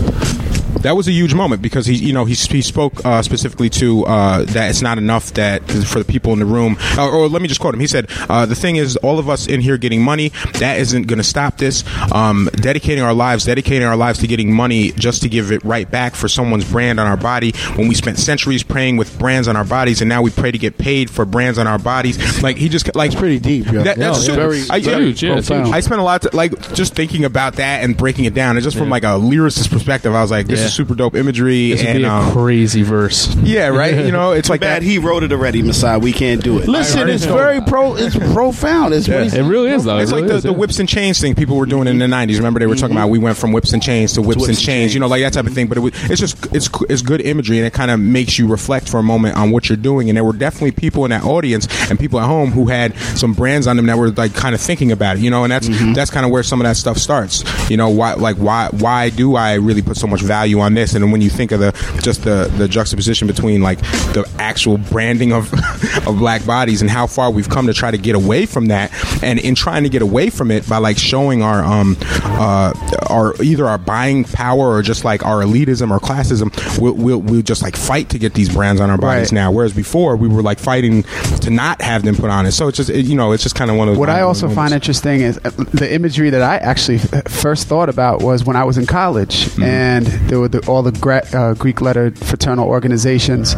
That 0.82 0.96
was 0.96 1.08
a 1.08 1.12
huge 1.12 1.34
moment 1.34 1.60
because 1.62 1.84
he, 1.86 1.94
you 1.94 2.12
know, 2.12 2.24
he, 2.24 2.34
he 2.34 2.62
spoke 2.62 3.04
uh, 3.04 3.20
specifically 3.22 3.68
to 3.70 4.06
uh, 4.06 4.44
that 4.44 4.70
it's 4.70 4.80
not 4.82 4.96
enough 4.98 5.34
that 5.34 5.62
for 5.70 5.98
the 5.98 6.04
people 6.04 6.32
in 6.32 6.38
the 6.38 6.46
room. 6.46 6.76
Or, 6.98 7.10
or 7.10 7.28
let 7.28 7.42
me 7.42 7.48
just 7.48 7.60
quote 7.60 7.74
him. 7.74 7.80
He 7.80 7.86
said, 7.86 8.06
uh, 8.30 8.46
"The 8.46 8.54
thing 8.54 8.76
is, 8.76 8.96
all 8.98 9.18
of 9.18 9.28
us 9.28 9.46
in 9.46 9.60
here 9.60 9.76
getting 9.76 10.02
money 10.02 10.30
that 10.58 10.78
isn't 10.80 11.02
going 11.06 11.18
to 11.18 11.24
stop 11.24 11.58
this. 11.58 11.84
Um, 12.12 12.48
dedicating 12.54 13.02
our 13.04 13.12
lives, 13.12 13.44
dedicating 13.44 13.86
our 13.86 13.96
lives 13.96 14.20
to 14.20 14.26
getting 14.26 14.52
money 14.54 14.92
just 14.92 15.22
to 15.22 15.28
give 15.28 15.52
it 15.52 15.62
right 15.64 15.90
back 15.90 16.14
for 16.14 16.28
someone's 16.28 16.70
brand 16.70 16.98
on 16.98 17.06
our 17.06 17.16
body. 17.16 17.52
When 17.76 17.88
we 17.88 17.94
spent 17.94 18.18
centuries 18.18 18.62
praying 18.62 18.96
with 18.96 19.18
brands 19.18 19.48
on 19.48 19.56
our 19.56 19.64
bodies, 19.64 20.00
and 20.00 20.08
now 20.08 20.22
we 20.22 20.30
pray 20.30 20.50
to 20.50 20.58
get 20.58 20.78
paid 20.78 21.10
for 21.10 21.24
brands 21.26 21.58
on 21.58 21.66
our 21.66 21.78
bodies. 21.78 22.42
Like 22.42 22.56
he 22.56 22.68
just 22.70 22.94
like 22.94 23.10
It's 23.12 23.20
pretty 23.20 23.38
deep. 23.38 23.66
Yeah. 23.66 23.82
That, 23.82 23.96
that's 23.98 24.18
Yeah, 24.18 24.34
super, 24.34 24.36
very- 24.48 24.62
I, 24.70 24.78
huge, 24.78 25.22
yeah, 25.22 25.36
it's 25.36 25.48
profound. 25.48 25.66
huge. 25.66 25.76
I 25.76 25.80
spent 25.80 26.00
a 26.00 26.04
lot 26.04 26.24
of 26.24 26.32
like 26.32 26.72
just 26.74 26.94
thinking 26.94 27.24
about 27.24 27.54
that 27.56 27.82
and 27.84 27.96
breaking 27.96 28.24
it 28.24 28.34
down, 28.34 28.56
and 28.56 28.64
just 28.64 28.78
from 28.78 28.88
like 28.88 29.02
a 29.02 29.18
lyricist 29.18 29.70
perspective, 29.70 30.14
I 30.14 30.22
was 30.22 30.30
like, 30.30 30.46
"This 30.46 30.59
Yeah. 30.60 30.66
is 30.66 30.74
super 30.74 30.94
dope 30.94 31.14
imagery." 31.14 31.70
This 31.70 31.80
would 31.80 31.88
and 31.88 31.98
be 31.98 32.04
a 32.04 32.10
um, 32.10 32.32
crazy 32.32 32.82
verse. 32.82 33.34
yeah, 33.36 33.68
right. 33.68 34.04
You 34.04 34.12
know, 34.12 34.32
it's 34.32 34.48
like 34.48 34.60
Bad 34.60 34.82
that. 34.82 34.86
he 34.86 34.98
wrote 34.98 35.22
it 35.22 35.32
already, 35.32 35.62
Masai. 35.62 35.98
We 35.98 36.12
can't 36.12 36.42
do 36.42 36.58
it. 36.58 36.68
Listen, 36.68 37.08
it's 37.08 37.24
very 37.24 37.60
pro. 37.60 37.96
It's 37.96 38.16
profound. 38.32 38.94
It's 38.94 39.08
Yeah. 39.08 39.22
It 39.22 39.42
really 39.42 39.70
is, 39.70 39.84
though. 39.84 39.98
It's 39.98 40.10
it 40.10 40.14
like 40.14 40.22
really 40.22 40.32
the, 40.32 40.36
is, 40.38 40.42
the 40.44 40.50
yeah. 40.50 40.56
whips 40.56 40.78
and 40.78 40.88
chains 40.88 41.20
thing 41.20 41.34
people 41.34 41.56
were 41.56 41.66
doing 41.66 41.88
in 41.88 41.98
the 41.98 42.06
'90s. 42.06 42.36
Remember, 42.36 42.60
they 42.60 42.66
were 42.66 42.76
talking 42.76 42.96
about 42.96 43.10
we 43.10 43.18
went 43.18 43.36
from 43.36 43.52
whips 43.52 43.72
and 43.72 43.82
chains 43.82 44.14
to 44.14 44.22
whips, 44.22 44.36
whips 44.40 44.48
and 44.48 44.56
and 44.56 44.58
chains. 44.58 44.94
You 44.94 45.00
know, 45.00 45.06
like 45.06 45.22
that 45.22 45.32
type 45.32 45.46
of 45.46 45.54
thing. 45.54 45.66
But 45.66 45.78
it 45.78 45.80
was, 45.80 45.92
it's 46.10 46.20
just 46.20 46.54
it's 46.54 46.68
it's 46.88 47.02
good 47.02 47.20
imagery, 47.20 47.58
and 47.58 47.66
it 47.66 47.72
kind 47.72 47.90
of 47.90 48.00
makes 48.00 48.38
you 48.38 48.46
reflect 48.46 48.88
for 48.88 48.98
a 48.98 49.02
moment 49.02 49.36
on 49.36 49.50
what 49.50 49.68
you're 49.68 49.76
doing. 49.76 50.08
And 50.08 50.16
there 50.16 50.24
were 50.24 50.32
definitely 50.32 50.72
people 50.72 51.04
in 51.04 51.10
that 51.10 51.24
audience 51.24 51.68
and 51.90 51.98
people 51.98 52.20
at 52.20 52.26
home 52.26 52.50
who 52.50 52.66
had 52.66 52.96
some 53.16 53.32
brands 53.34 53.66
on 53.66 53.76
them 53.76 53.86
that 53.86 53.98
were 53.98 54.10
like 54.10 54.34
kind 54.34 54.54
of 54.54 54.60
thinking 54.60 54.92
about 54.92 55.16
it. 55.16 55.22
You 55.22 55.30
know, 55.30 55.44
and 55.44 55.52
that's 55.52 55.68
that's 55.94 56.10
kind 56.10 56.24
of 56.24 56.32
where 56.32 56.42
some 56.42 56.60
of 56.60 56.64
that 56.64 56.76
stuff 56.76 56.98
starts. 56.98 57.44
You 57.70 57.76
know, 57.76 57.88
why 57.88 58.14
like 58.14 58.36
why 58.36 58.68
why 58.72 59.10
do 59.10 59.36
I 59.36 59.54
really 59.54 59.82
put 59.82 59.96
so 59.96 60.06
much 60.06 60.22
value 60.22 60.49
on 60.58 60.74
this? 60.74 60.94
And 60.94 61.12
when 61.12 61.20
you 61.20 61.30
think 61.30 61.52
of 61.52 61.60
the 61.60 61.70
just 62.02 62.24
the 62.24 62.50
the 62.56 62.66
juxtaposition 62.66 63.28
between 63.28 63.60
like 63.62 63.78
the 64.14 64.28
actual 64.38 64.78
branding 64.78 65.32
of 65.32 65.52
of 66.08 66.18
black 66.18 66.44
bodies 66.46 66.80
and 66.80 66.90
how 66.90 67.06
far 67.06 67.30
we've 67.30 67.48
come 67.48 67.66
to 67.66 67.74
try 67.74 67.90
to 67.90 67.98
get 67.98 68.16
away 68.16 68.46
from 68.46 68.66
that, 68.66 68.90
and 69.22 69.38
in 69.38 69.54
trying 69.54 69.82
to 69.84 69.88
get 69.90 70.02
away 70.02 70.30
from 70.30 70.50
it 70.50 70.68
by 70.68 70.78
like 70.78 70.96
showing 70.98 71.42
our 71.42 71.62
um 71.62 71.96
uh 72.24 72.72
our 73.08 73.34
either 73.42 73.66
our 73.68 73.78
buying 73.78 74.24
power 74.24 74.70
or 74.74 74.82
just 74.82 75.04
like 75.04 75.24
our 75.26 75.42
elitism 75.42 75.90
or 75.90 75.98
classism, 76.00 76.50
we'll 76.80 76.94
we'll, 76.94 77.18
we'll 77.20 77.42
just 77.42 77.62
like 77.62 77.76
fight 77.76 78.08
to 78.08 78.18
get 78.18 78.32
these 78.34 78.48
brands 78.48 78.80
on 78.80 78.88
our 78.90 78.96
bodies 78.98 79.10
Right. 79.26 79.32
now. 79.32 79.52
Whereas 79.52 79.72
before 79.74 80.16
we 80.16 80.26
were 80.28 80.42
like 80.42 80.58
fighting 80.58 81.02
to 81.42 81.50
not 81.50 81.82
have 81.82 82.02
them 82.04 82.16
put 82.16 82.30
on 82.30 82.46
it. 82.46 82.52
So 82.52 82.68
it's 82.68 82.76
just 82.78 82.88
it, 82.88 83.04
you 83.04 83.16
know 83.16 83.32
it's 83.32 83.42
just 83.42 83.54
kind 83.54 83.70
of 83.70 83.76
one 83.76 83.88
of 83.88 83.94
those. 83.94 83.98
What 84.00 84.08
I 84.08 84.22
also 84.22 84.46
moments. 84.46 84.56
find 84.56 84.72
interesting 84.74 85.20
is 85.20 85.38
uh, 85.44 85.50
the 85.50 85.92
imagery 85.92 86.30
that 86.30 86.40
I 86.42 86.56
actually 86.56 86.98
first 87.28 87.66
thought 87.68 87.88
about 87.90 88.22
was 88.22 88.44
when 88.44 88.56
I 88.56 88.64
was 88.64 88.78
in 88.78 88.86
college, 88.86 89.30
Mm-hmm. 89.50 89.62
and 89.62 90.06
there 90.06 90.39
were 90.40 90.48
the, 90.48 90.66
all 90.66 90.82
the 90.82 90.92
gra- 90.92 91.26
uh, 91.32 91.54
Greek 91.54 91.80
letter 91.80 92.10
fraternal 92.12 92.66
organizations, 92.68 93.54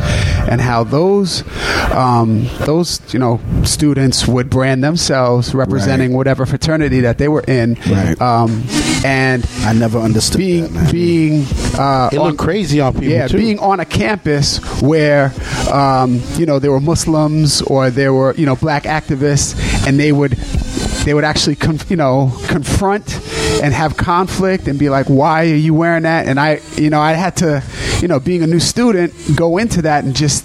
and 0.48 0.60
how 0.60 0.84
those 0.84 1.42
um, 1.92 2.46
those 2.60 3.00
you 3.12 3.18
know 3.18 3.40
students 3.64 4.26
would 4.28 4.50
brand 4.50 4.82
themselves 4.84 5.54
representing 5.54 6.10
Right. 6.10 6.16
whatever 6.16 6.46
fraternity 6.46 7.00
that 7.00 7.18
they 7.18 7.28
were 7.28 7.44
in, 7.46 7.76
Right. 7.88 8.20
um, 8.20 8.64
and 9.04 9.46
I 9.64 9.72
never 9.72 9.98
understood 9.98 10.38
being 10.38 10.72
that, 10.72 10.92
being 10.92 11.44
uh, 11.78 12.08
It 12.12 12.18
on- 12.18 12.26
looked 12.28 12.38
crazy 12.38 12.80
on 12.80 12.92
people 12.94 13.08
yeah, 13.08 13.28
too. 13.28 13.36
being 13.38 13.58
on 13.58 13.80
a 13.80 13.84
campus 13.84 14.58
where 14.82 15.32
um, 15.72 16.20
you 16.36 16.46
know 16.46 16.58
there 16.58 16.70
were 16.72 16.80
Muslims 16.80 17.62
or 17.62 17.90
there 17.90 18.12
were 18.12 18.34
you 18.34 18.46
know 18.46 18.56
black 18.56 18.84
activists, 18.84 19.54
and 19.86 19.98
they 19.98 20.12
would 20.12 20.36
they 21.04 21.14
would 21.14 21.24
actually 21.24 21.56
conf- 21.56 21.90
you 21.90 21.96
know 21.96 22.32
confront 22.48 23.14
and 23.62 23.72
have 23.74 23.96
conflict 23.96 24.66
and 24.68 24.78
be 24.78 24.88
like, 24.88 25.06
why 25.06 25.42
are 25.50 25.54
you 25.54 25.74
wearing 25.74 26.04
that? 26.04 26.26
And 26.26 26.38
I 26.38 26.60
you 26.76 26.90
know 26.90 27.00
I 27.00 27.12
had 27.12 27.36
to 27.38 27.62
you 28.00 28.08
know 28.08 28.20
being 28.20 28.42
a 28.42 28.46
new 28.46 28.60
student 28.60 29.12
go 29.36 29.58
into 29.58 29.82
that 29.82 30.04
and 30.04 30.14
just 30.14 30.44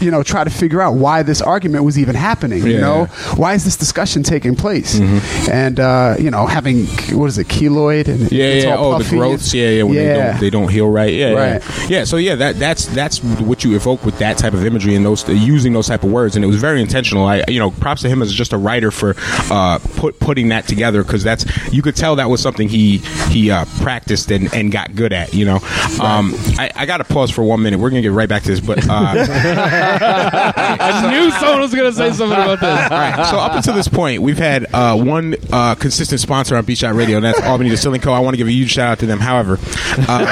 you 0.00 0.10
know 0.10 0.22
try 0.22 0.44
to 0.44 0.50
figure 0.50 0.80
out 0.80 0.94
why 0.94 1.22
this 1.22 1.40
argument 1.40 1.84
was 1.84 1.98
even 1.98 2.14
happening. 2.14 2.64
you 2.66 2.74
Yeah, 2.74 2.80
know 2.80 3.04
why 3.36 3.54
is 3.54 3.64
this 3.64 3.76
discussion 3.76 4.22
taking 4.22 4.54
place? 4.56 4.98
Mm-hmm. 4.98 5.50
And 5.50 5.80
uh, 5.80 6.16
you 6.18 6.30
know 6.30 6.46
having 6.46 6.86
what 7.16 7.26
is 7.26 7.38
it 7.38 7.48
keloid 7.48 8.08
and 8.08 8.30
Yeah, 8.32 8.52
yeah. 8.54 8.74
all 8.76 8.94
Oh, 8.94 8.98
the 8.98 9.08
growths. 9.08 9.52
Yeah, 9.54 9.68
yeah. 9.70 9.82
When 9.84 9.94
they 9.94 10.06
Yeah. 10.06 10.30
don't, 10.32 10.40
they 10.40 10.50
don't 10.50 10.68
heal 10.68 10.88
right. 10.88 11.12
Yeah, 11.12 11.30
Right. 11.32 11.62
yeah. 11.82 11.98
Yeah. 11.98 12.04
So 12.04 12.16
yeah, 12.16 12.34
that 12.36 12.58
that's 12.58 12.86
that's 12.86 13.22
what 13.22 13.64
you 13.64 13.74
evoke 13.76 14.04
with 14.04 14.18
that 14.18 14.38
type 14.38 14.52
of 14.54 14.64
imagery 14.64 14.94
and 14.94 15.04
those 15.04 15.26
using 15.28 15.72
those 15.72 15.88
type 15.88 16.04
of 16.04 16.10
words, 16.12 16.36
and 16.36 16.44
it 16.44 16.48
was 16.48 16.56
very 16.56 16.80
intentional. 16.80 17.24
I, 17.26 17.44
you 17.48 17.58
know, 17.58 17.70
props 17.70 18.02
to 18.02 18.08
him 18.08 18.22
as 18.22 18.32
just 18.32 18.52
a 18.52 18.58
writer 18.58 18.90
for 18.90 19.14
uh, 19.50 19.78
put 19.96 20.18
putting 20.20 20.48
that 20.48 20.66
together 20.68 21.02
because 21.02 21.22
that's 21.24 21.44
you 21.72 21.82
could 21.82 21.96
tell 21.96 22.16
that 22.16 22.30
was 22.30 22.40
something 22.40 22.68
he 22.68 22.98
he 23.30 23.50
uh, 23.50 23.64
practiced 23.80 24.30
and, 24.30 24.52
and 24.54 24.70
got 24.72 24.94
good 24.94 25.12
at. 25.12 25.34
You 25.34 25.44
know, 25.44 25.56
um, 26.00 26.34
I, 26.58 26.70
I 26.74 26.86
got 26.86 26.98
to 26.98 27.04
pause 27.04 27.30
for 27.30 27.42
one 27.42 27.62
minute. 27.62 27.78
We're 27.80 27.90
gonna 27.90 28.02
get 28.02 28.12
right 28.12 28.28
back 28.28 28.42
to 28.44 28.48
this, 28.48 28.60
but. 28.60 28.78
Uh, 28.88 29.14
I 29.70 31.10
knew 31.10 31.30
someone 31.32 31.60
was 31.60 31.74
going 31.74 31.90
to 31.90 31.96
say 31.96 32.12
something 32.12 32.38
about 32.38 32.60
this. 32.60 32.90
All 32.90 32.98
right. 32.98 33.26
So 33.26 33.36
up 33.38 33.52
until 33.54 33.74
this 33.74 33.88
point, 33.88 34.22
we've 34.22 34.38
had 34.38 34.66
uh, 34.74 34.96
one 34.96 35.36
uh, 35.52 35.74
consistent 35.74 36.20
sponsor 36.20 36.56
on 36.56 36.64
Beach 36.64 36.78
Shot 36.78 36.94
Radio, 36.94 37.16
and 37.16 37.24
that's 37.24 37.40
Albany 37.42 37.70
Distilling 37.70 38.00
Co. 38.00 38.12
I 38.12 38.20
want 38.20 38.34
to 38.34 38.38
give 38.38 38.46
a 38.46 38.52
huge 38.52 38.70
shout 38.72 38.88
out 38.92 38.98
to 39.00 39.06
them. 39.06 39.18
However, 39.20 39.58
uh, 40.08 40.24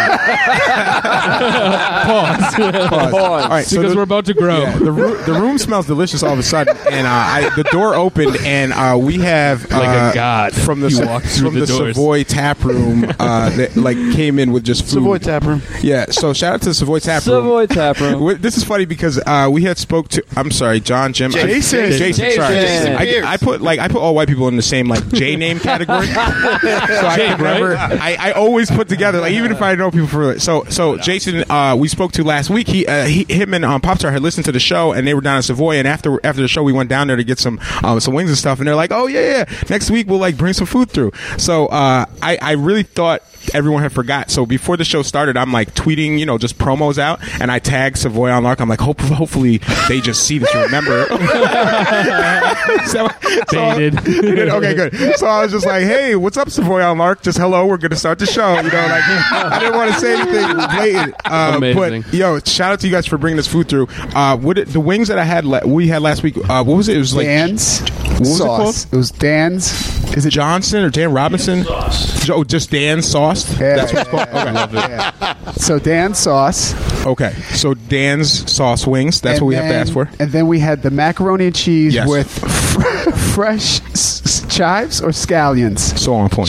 pause. 2.06 2.54
pause. 2.90 3.14
All 3.14 3.48
right. 3.48 3.64
So 3.64 3.76
because 3.78 3.92
the, 3.92 3.96
we're 3.96 4.02
about 4.02 4.26
to 4.26 4.34
grow. 4.34 4.60
yeah, 4.60 4.78
the, 4.78 4.92
room, 4.92 5.24
the 5.26 5.32
room 5.32 5.58
smells 5.58 5.86
delicious 5.86 6.22
all 6.22 6.32
of 6.32 6.38
a 6.38 6.42
sudden, 6.42 6.76
and 6.90 7.06
uh, 7.06 7.10
I, 7.10 7.50
the 7.56 7.64
door 7.64 7.94
opened, 7.94 8.36
and 8.40 8.72
uh, 8.72 8.96
we 9.00 9.18
have 9.18 9.70
uh, 9.72 9.78
Like 9.78 10.12
a 10.12 10.14
god. 10.14 10.54
from 10.54 10.80
the 10.80 10.88
You 10.90 11.06
walked 11.06 11.26
from 11.38 11.54
the 11.54 11.60
the. 11.60 11.66
Savoy 11.66 12.22
tap 12.24 12.62
room 12.64 13.04
uh, 13.18 13.50
that 13.50 13.76
like 13.76 13.96
came 14.14 14.38
in 14.38 14.52
with 14.52 14.64
just 14.64 14.82
food. 14.84 14.90
Savoy 14.90 15.18
Tap 15.18 15.44
Room. 15.44 15.62
Yeah. 15.82 16.06
So 16.06 16.32
shout 16.32 16.54
out 16.54 16.60
to 16.62 16.68
the 16.70 16.74
Savoy 16.74 16.98
tap 17.00 17.26
room. 17.26 17.42
Savoy 17.44 17.66
Tap 17.66 18.00
Room. 18.00 18.36
This 18.46 18.56
is 18.56 18.64
funny 18.64 18.84
because 18.84 19.18
uh, 19.26 19.48
we 19.50 19.62
had 19.62 19.78
spoke 19.78 20.08
to. 20.10 20.24
I'm 20.36 20.50
sorry, 20.50 20.80
John, 20.80 21.12
Jim, 21.12 21.30
I- 21.34 21.42
Jason. 21.46 21.90
Jason. 21.90 22.30
Sorry, 22.32 22.54
Jason. 22.54 22.94
I, 22.94 23.32
I 23.32 23.36
put 23.36 23.60
like 23.60 23.78
I 23.78 23.88
put 23.88 23.98
all 24.00 24.14
white 24.14 24.28
people 24.28 24.48
in 24.48 24.56
the 24.56 24.62
same 24.62 24.88
like 24.88 25.06
J 25.08 25.36
name 25.36 25.58
category. 25.60 26.06
so 26.06 26.12
I 26.14 27.14
Jake, 27.16 27.36
could 27.36 27.42
never. 27.44 27.68
right? 27.70 28.00
I, 28.00 28.28
I 28.30 28.32
always 28.32 28.70
put 28.70 28.88
together 28.88 29.20
like 29.20 29.32
even 29.32 29.52
if 29.52 29.60
I 29.62 29.74
know 29.74 29.90
people 29.90 30.06
for 30.08 30.38
so 30.38 30.64
so 30.64 30.96
Jason. 30.96 31.44
Uh, 31.50 31.76
we 31.78 31.88
spoke 31.88 32.12
to 32.12 32.24
last 32.24 32.50
week. 32.50 32.68
He, 32.68 32.86
uh, 32.86 33.04
he 33.06 33.24
him 33.28 33.54
and 33.54 33.64
um, 33.64 33.80
Popstar 33.80 34.12
had 34.12 34.22
listened 34.22 34.44
to 34.46 34.52
the 34.52 34.60
show 34.60 34.92
and 34.92 35.06
they 35.06 35.14
were 35.14 35.20
down 35.20 35.36
in 35.36 35.42
Savoy. 35.42 35.76
And 35.76 35.86
after 35.88 36.18
after 36.24 36.40
the 36.42 36.48
show, 36.48 36.62
we 36.62 36.72
went 36.72 36.88
down 36.88 37.06
there 37.08 37.16
to 37.16 37.24
get 37.24 37.38
some 37.38 37.60
um, 37.82 38.00
some 38.00 38.14
wings 38.14 38.30
and 38.30 38.38
stuff. 38.38 38.58
And 38.58 38.66
they're 38.66 38.74
like, 38.74 38.92
oh 38.92 39.06
yeah, 39.06 39.20
yeah. 39.48 39.62
Next 39.68 39.90
week 39.90 40.06
we'll 40.08 40.18
like 40.18 40.36
bring 40.36 40.52
some 40.52 40.66
food 40.66 40.90
through. 40.90 41.12
So 41.38 41.66
uh, 41.66 42.06
I 42.22 42.38
I 42.40 42.52
really 42.52 42.82
thought 42.82 43.22
everyone 43.54 43.82
had 43.82 43.92
forgot. 43.92 44.30
So 44.30 44.46
before 44.46 44.76
the 44.76 44.84
show 44.84 45.02
started, 45.02 45.36
I'm 45.36 45.52
like 45.52 45.74
tweeting, 45.74 46.18
you 46.18 46.26
know, 46.26 46.38
just 46.38 46.58
promos 46.58 46.98
out, 46.98 47.20
and 47.40 47.50
I 47.50 47.58
tag 47.58 47.96
Savoy 47.96 48.30
on 48.30 48.44
Lark. 48.44 48.60
I'm 48.60 48.68
like, 48.68 48.80
hope, 48.80 49.00
hopefully 49.00 49.58
they 49.88 50.00
just 50.00 50.24
see 50.26 50.38
this, 50.38 50.54
remember. 50.54 51.06
so, 52.86 53.08
They 53.50 53.78
did. 53.78 53.94
They 53.94 54.34
did? 54.34 54.48
Okay, 54.48 54.74
good. 54.74 55.16
So 55.16 55.26
I 55.26 55.42
was 55.42 55.52
just 55.52 55.66
like, 55.66 55.82
hey, 55.84 56.16
what's 56.16 56.36
up, 56.36 56.50
Savoy 56.50 56.82
on 56.82 56.98
Lark? 56.98 57.22
Just 57.22 57.38
hello, 57.38 57.66
we're 57.66 57.76
gonna 57.78 57.96
start 57.96 58.18
the 58.18 58.26
show. 58.26 58.56
You 58.56 58.62
know, 58.70 58.86
like 58.86 59.04
I 59.06 59.58
didn't 59.60 59.76
want 59.76 59.92
to 59.92 60.00
say 60.00 60.20
anything 60.20 60.56
blatant. 60.56 61.14
Uh, 61.24 61.52
Amazing. 61.56 62.02
But 62.02 62.14
yo, 62.14 62.38
shout 62.40 62.72
out 62.72 62.80
to 62.80 62.86
you 62.86 62.92
guys 62.92 63.06
for 63.06 63.18
bringing 63.18 63.36
this 63.36 63.46
food 63.46 63.68
through. 63.68 63.88
Uh, 64.14 64.36
what 64.36 64.58
it, 64.58 64.68
the 64.68 64.80
wings 64.80 65.08
that 65.08 65.18
I 65.18 65.24
had 65.24 65.44
la- 65.44 65.64
we 65.66 65.88
had 65.88 66.02
last 66.02 66.22
week? 66.22 66.36
Uh, 66.36 66.62
what 66.64 66.76
was 66.76 66.88
it? 66.88 66.96
It 66.96 67.00
was 67.00 67.14
like 67.14 67.26
Dan's 67.26 67.80
was 68.18 68.30
it 68.30 68.36
sauce. 68.36 68.84
called? 68.84 68.94
It, 68.94 68.96
was 68.96 69.10
Dan's. 69.10 70.16
Is 70.16 70.24
it 70.24 70.30
Johnson 70.30 70.82
or 70.84 70.90
Dan 70.90 71.12
Robinson? 71.12 71.64
Sauce. 71.64 72.30
Oh, 72.30 72.42
just 72.44 72.70
Dan 72.70 73.02
sauce. 73.02 73.35
Yeah, 73.44 73.76
That's 73.76 73.92
what 73.92 74.02
it's 74.02 74.10
called. 74.10 74.74
Okay. 74.74 75.52
So 75.52 75.78
Dan's 75.78 76.18
sauce. 76.18 76.74
Okay, 77.06 77.32
so 77.52 77.74
Dan's 77.74 78.50
sauce 78.50 78.86
wings. 78.86 79.20
That's 79.20 79.40
what 79.40 79.46
we 79.48 79.54
have 79.54 79.68
to 79.70 79.74
ask 79.74 79.92
for. 79.92 80.08
And 80.18 80.30
then 80.32 80.46
we 80.48 80.58
had 80.58 80.82
the 80.82 80.90
macaroni 80.90 81.46
and 81.46 81.54
cheese 81.54 81.94
Yes. 81.94 82.08
with 82.08 82.28
fr- 82.28 83.10
fresh 83.34 83.80
s- 83.92 84.22
s- 84.24 84.54
chives 84.54 85.00
or 85.00 85.10
scallions. 85.10 85.78
So 85.98 86.14
on 86.14 86.28
point. 86.30 86.48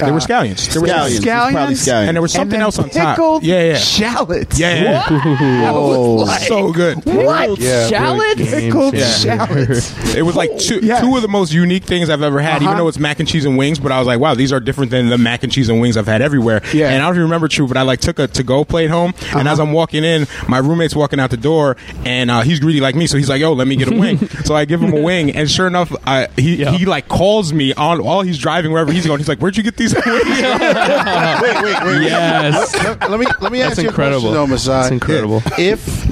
Cha- 0.00 0.06
They 0.06 0.12
were 0.12 0.18
scallions. 0.18 0.72
They 0.72 0.80
were 0.80 0.86
Scallions. 0.86 1.16
It's 1.16 1.24
probably 1.24 1.74
Scallions. 1.74 1.88
scallions. 1.88 2.08
And 2.08 2.16
there 2.16 2.22
was 2.22 2.32
something 2.32 2.60
else 2.60 2.78
on 2.78 2.90
top. 2.90 3.16
pickled 3.16 3.42
Yeah, 3.44 3.62
yeah. 3.62 3.76
Shallots. 3.76 4.58
Yeah, 4.58 4.74
yeah. 5.10 5.70
Oh, 5.72 6.26
so 6.48 6.72
good. 6.72 7.04
What? 7.04 7.58
Yeah, 7.58 7.88
Shallots? 7.88 8.36
Pickled 8.50 8.94
Yeah. 8.94 9.10
shallots. 9.12 10.14
It 10.16 10.22
was 10.22 10.34
like 10.36 10.56
two, 10.58 10.80
Yes. 10.82 11.00
two 11.02 11.14
of 11.16 11.22
the 11.22 11.28
most 11.28 11.52
unique 11.52 11.84
things 11.84 12.10
I've 12.10 12.22
ever 12.22 12.40
had, 12.40 12.56
even 12.56 12.68
Uh-huh. 12.68 12.78
though 12.78 12.88
it's 12.88 12.98
mac 12.98 13.20
and 13.20 13.28
cheese 13.28 13.44
and 13.44 13.56
wings. 13.56 13.78
But 13.78 13.92
I 13.92 13.98
was 13.98 14.06
like, 14.06 14.18
wow, 14.20 14.34
these 14.34 14.52
are 14.52 14.60
different 14.60 14.90
than 14.90 15.08
the 15.08 15.18
mac 15.18 15.42
and 15.44 15.52
cheese 15.52 15.68
and 15.68 15.80
wings 15.80 15.96
I've 15.96 16.06
had 16.06 16.22
everywhere. 16.22 16.62
Yeah. 16.72 16.88
And 16.90 17.02
I 17.02 17.06
don't 17.06 17.14
even 17.14 17.22
remember 17.24 17.48
true, 17.48 17.66
but 17.68 17.76
I 17.76 17.82
like 17.82 18.00
took 18.00 18.18
a 18.18 18.26
to 18.28 18.42
go 18.42 18.64
plate 18.64 18.90
home, 18.90 19.14
and 19.30 19.40
Uh-huh. 19.40 19.48
as 19.52 19.60
I'm 19.60 19.72
walking 19.72 20.04
in, 20.04 20.26
my 20.48 20.58
roommate's 20.58 20.96
walking 20.96 21.20
out 21.20 21.30
the 21.30 21.36
door, 21.36 21.76
and 22.04 22.30
uh, 22.30 22.40
he's 22.42 22.60
greedy 22.60 22.80
like 22.80 22.94
me, 22.94 23.06
so 23.06 23.16
he's 23.16 23.28
like, 23.28 23.40
yo, 23.40 23.52
let 23.52 23.66
me 23.68 23.76
get 23.76 23.88
a 23.92 23.94
wing. 23.96 24.18
so 24.44 24.54
I 24.54 24.64
give 24.64 24.82
him 24.82 24.92
a 24.92 25.00
wing, 25.00 25.30
and 25.36 25.50
sure 25.50 25.66
enough, 25.66 25.94
I, 26.06 26.28
he 26.36 26.56
Yeah. 26.56 26.72
he 26.72 26.86
like 26.86 27.08
calls 27.08 27.52
me 27.52 27.72
on 27.74 28.02
while 28.02 28.22
he's 28.22 28.38
driving 28.38 28.72
wherever 28.72 28.92
he's 28.92 29.06
going. 29.06 29.18
He's 29.18 29.28
like, 29.28 29.38
where'd 29.38 29.56
you 29.56 29.62
get 29.62 29.76
these 29.76 29.89
wings? 29.94 30.04
wait, 31.42 31.62
wait, 31.62 31.84
wait. 31.84 32.02
Yes. 32.02 32.74
Let, 32.84 33.10
let 33.10 33.20
me 33.20 33.26
let 33.40 33.52
me 33.52 33.58
That's 33.60 33.72
ask 33.78 33.82
you 33.82 33.88
a 33.90 33.92
question, 33.92 34.32
though, 34.32 34.46
Masai. 34.46 34.72
That's 34.72 34.90
incredible. 34.92 35.42
If 35.58 36.10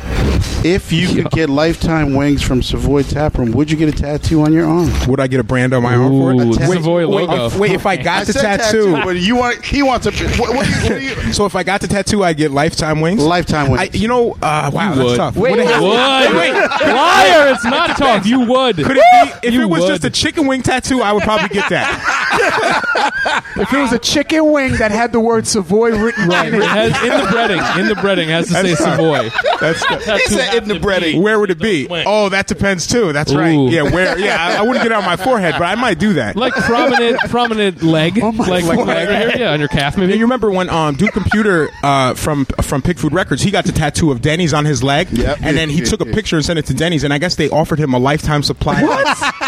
if 0.65 0.91
you 0.93 1.07
could 1.15 1.31
get 1.31 1.49
lifetime 1.49 2.15
wings 2.15 2.43
from 2.43 2.63
Savoy 2.63 3.03
Taproom, 3.05 3.53
would 3.53 3.71
you 3.71 3.77
get 3.77 3.89
a 3.89 3.93
tattoo 3.93 4.43
on 4.43 4.53
your 4.53 4.67
arm? 4.67 4.91
Would 5.07 5.21
I 5.21 5.29
get 5.29 5.39
a 5.39 5.45
brand 5.45 5.73
on 5.73 5.85
my 5.85 5.95
arm 5.95 6.11
for 6.11 6.33
Ooh, 6.33 6.41
it? 6.41 6.59
the 6.59 6.67
Savoy 6.67 7.07
wait, 7.09 7.29
logo. 7.29 7.47
if- 7.47 7.57
wait, 7.59 7.73
if 7.73 7.87
I 7.87 7.97
got 7.97 8.27
the 8.27 8.33
said 8.33 8.59
tattoo, 8.59 8.93
but 9.05 9.17
you 9.17 9.37
want 9.37 9.65
he 9.65 9.83
wants 9.85 10.07
a 10.07 10.11
what, 10.41 10.55
what, 10.57 10.67
do 10.67 10.71
you- 10.73 10.83
what 11.13 11.21
do 11.21 11.27
you, 11.27 11.33
so 11.33 11.45
if 11.47 11.55
I 11.55 11.63
got 11.63 11.81
the 11.81 11.87
tattoo, 11.87 12.25
I 12.25 12.33
get 12.33 12.51
lifetime 12.51 13.01
wings. 13.01 13.23
lifetime 13.23 13.71
wings. 13.71 13.83
I, 13.95 13.97
you 13.97 14.09
know, 14.09 14.33
uh, 14.43 14.71
wow, 14.75 14.91
You 14.91 14.95
that's 14.97 15.09
would. 15.11 15.17
tough. 15.17 15.37
Wait, 15.37 15.51
Would 15.53 15.61
it 15.61 15.67
have- 15.69 15.83
Would. 15.83 16.37
wait, 16.41 16.53
Liar! 16.53 17.53
It's 17.55 17.65
not 17.65 17.97
tough. 17.97 18.27
You 18.27 18.41
would. 18.41 18.77
Could 18.77 18.97
it 18.99 19.41
be 19.43 19.49
if 19.49 19.55
You 19.55 19.63
it 19.63 19.67
was 19.67 19.83
would. 19.83 19.89
just 19.89 20.05
a 20.05 20.11
chicken 20.11 20.47
wing 20.49 20.63
tattoo? 20.63 21.03
I 21.03 21.13
would 21.13 21.23
probably 21.23 21.49
get 21.51 21.69
that. 21.71 23.45
If 23.57 23.68
it 23.73 23.77
was 23.79 23.93
a 23.93 23.99
chicken 23.99 24.51
wing 24.53 24.73
that 24.77 24.91
had 24.91 25.13
the 25.13 25.21
word 25.21 25.47
Savoy 25.47 25.91
written 25.99 26.29
Right. 26.29 26.49
in 26.49 26.55
It 26.55 26.59
it, 26.63 26.65
has, 26.69 27.03
in 27.03 27.09
the 27.09 27.27
breading. 27.31 27.81
In 27.81 27.89
the 27.89 27.95
breading 27.95 28.23
it 28.25 28.29
has 28.29 28.49
to 28.49 28.55
say 28.55 28.75
Savoy. 28.75 29.31
That's 29.61 29.81
Tattoo 29.87 30.35
said 30.35 30.63
in 30.63 30.69
the 30.69 30.75
breading. 30.79 31.21
where 31.23 31.39
would 31.41 31.51
it 31.51 31.59
be? 31.59 31.87
Oh, 31.91 32.29
that 32.31 32.47
depends 32.47 32.87
too. 32.87 33.13
That's 33.13 33.35
right. 33.35 33.53
Yeah, 33.71 33.83
where? 33.83 34.19
Yeah, 34.19 34.37
I, 34.39 34.57
I 34.59 34.63
wouldn't 34.63 34.83
get 34.83 34.93
it 34.93 34.97
on 34.97 35.05
my 35.05 35.17
forehead, 35.17 35.55
but 35.59 35.65
I 35.65 35.75
might 35.75 35.99
do 35.99 36.15
that. 36.15 36.37
Like 36.37 36.55
prominent, 36.55 37.19
prominent 37.31 37.83
leg, 37.83 38.19
Oh 38.23 38.33
my 38.33 38.47
like, 38.47 38.65
like 38.65 38.79
right 38.87 39.09
here, 39.09 39.33
yeah, 39.39 39.53
on 39.53 39.59
your 39.61 39.69
calf, 39.69 39.97
maybe. 39.97 40.13
And 40.13 40.19
you 40.19 40.25
remember 40.27 40.51
when 40.51 40.69
um, 40.71 40.95
Duke 40.95 41.13
Computer 41.13 41.69
uh, 41.83 42.15
from 42.15 42.45
from 42.63 42.83
Pig 42.83 42.99
Food 42.99 43.13
Records, 43.13 43.43
he 43.43 43.51
got 43.51 43.65
the 43.65 43.73
tattoo 43.73 44.11
of 44.11 44.21
Denny's 44.23 44.55
on 44.55 44.65
his 44.65 44.83
leg, 44.83 45.09
Yep. 45.11 45.39
and 45.43 45.57
then 45.57 45.69
he 45.69 45.81
took 45.81 46.01
a 46.01 46.07
picture 46.07 46.37
and 46.37 46.45
sent 46.45 46.59
it 46.59 46.67
to 46.67 46.75
Denny's, 46.75 47.05
and 47.05 47.13
I 47.13 47.19
guess 47.19 47.35
they 47.37 47.49
offered 47.51 47.79
him 47.79 47.95
a 47.95 47.99
lifetime 47.99 48.43
supply 48.43 48.81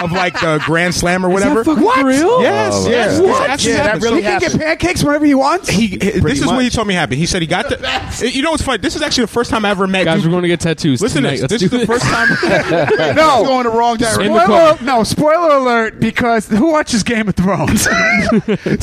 of 0.03 0.13
like 0.13 0.35
the 0.41 0.61
Grand 0.67 0.95
Slam 0.95 1.25
or 1.25 1.31
whatever. 1.31 1.65
fucking 1.65 1.83
for 1.83 2.05
real? 2.07 2.43
Yes, 2.43 2.75
Oh, 2.75 2.91
yes. 2.91 3.15
yeah. 3.21 3.27
This 3.27 3.41
actually 3.41 3.73
Yeah, 3.73 3.83
that 3.85 4.00
happened. 4.01 4.23
really 4.23 4.23
So- 4.23 4.31
he 4.35 4.41
can 4.51 4.59
get 4.59 4.67
pancakes 4.67 5.05
whenever 5.05 5.25
he 5.27 5.35
wants. 5.35 5.69
He, 5.69 5.97
this 5.97 6.41
is 6.41 6.47
what 6.47 6.55
much. 6.57 6.65
he 6.65 6.71
told 6.71 6.89
me 6.89 6.95
happened. 6.95 7.19
He 7.19 7.27
said 7.27 7.43
he 7.43 7.47
got 7.49 7.69
the. 7.69 7.81
You 8.31 8.43
know 8.43 8.51
what's 8.51 8.63
funny? 8.63 8.79
This 8.79 8.97
is 8.97 9.03
actually 9.03 9.25
the 9.25 9.29
first 9.33 9.51
time 9.51 9.65
I 9.65 9.71
ever 9.71 9.87
met. 9.87 10.05
Guys, 10.05 10.19
Duke. 10.19 10.27
we're 10.27 10.31
going 10.33 10.43
to 10.43 10.49
get 10.49 10.61
tattoos 10.61 11.01
Listen, 11.01 11.23
tonight. 11.23 11.41
this. 11.41 11.51
Let's 11.51 11.53
This 11.53 11.63
is 11.63 11.71
the 11.71 11.87
first 11.87 12.05
time. 12.05 12.29
no, 13.17 13.45
going 13.45 13.65
the 13.65 13.71
wrong 13.71 13.97
direction. 13.97 14.23
In 14.23 14.33
the 14.33 14.45
Spoiler, 14.45 14.79
no, 14.83 15.05
spoiler 15.05 15.57
alert, 15.57 16.01
because 16.01 16.47
who 16.49 16.71
watches 16.73 17.03
Game 17.03 17.29
of 17.29 17.35
Thrones? 17.35 17.83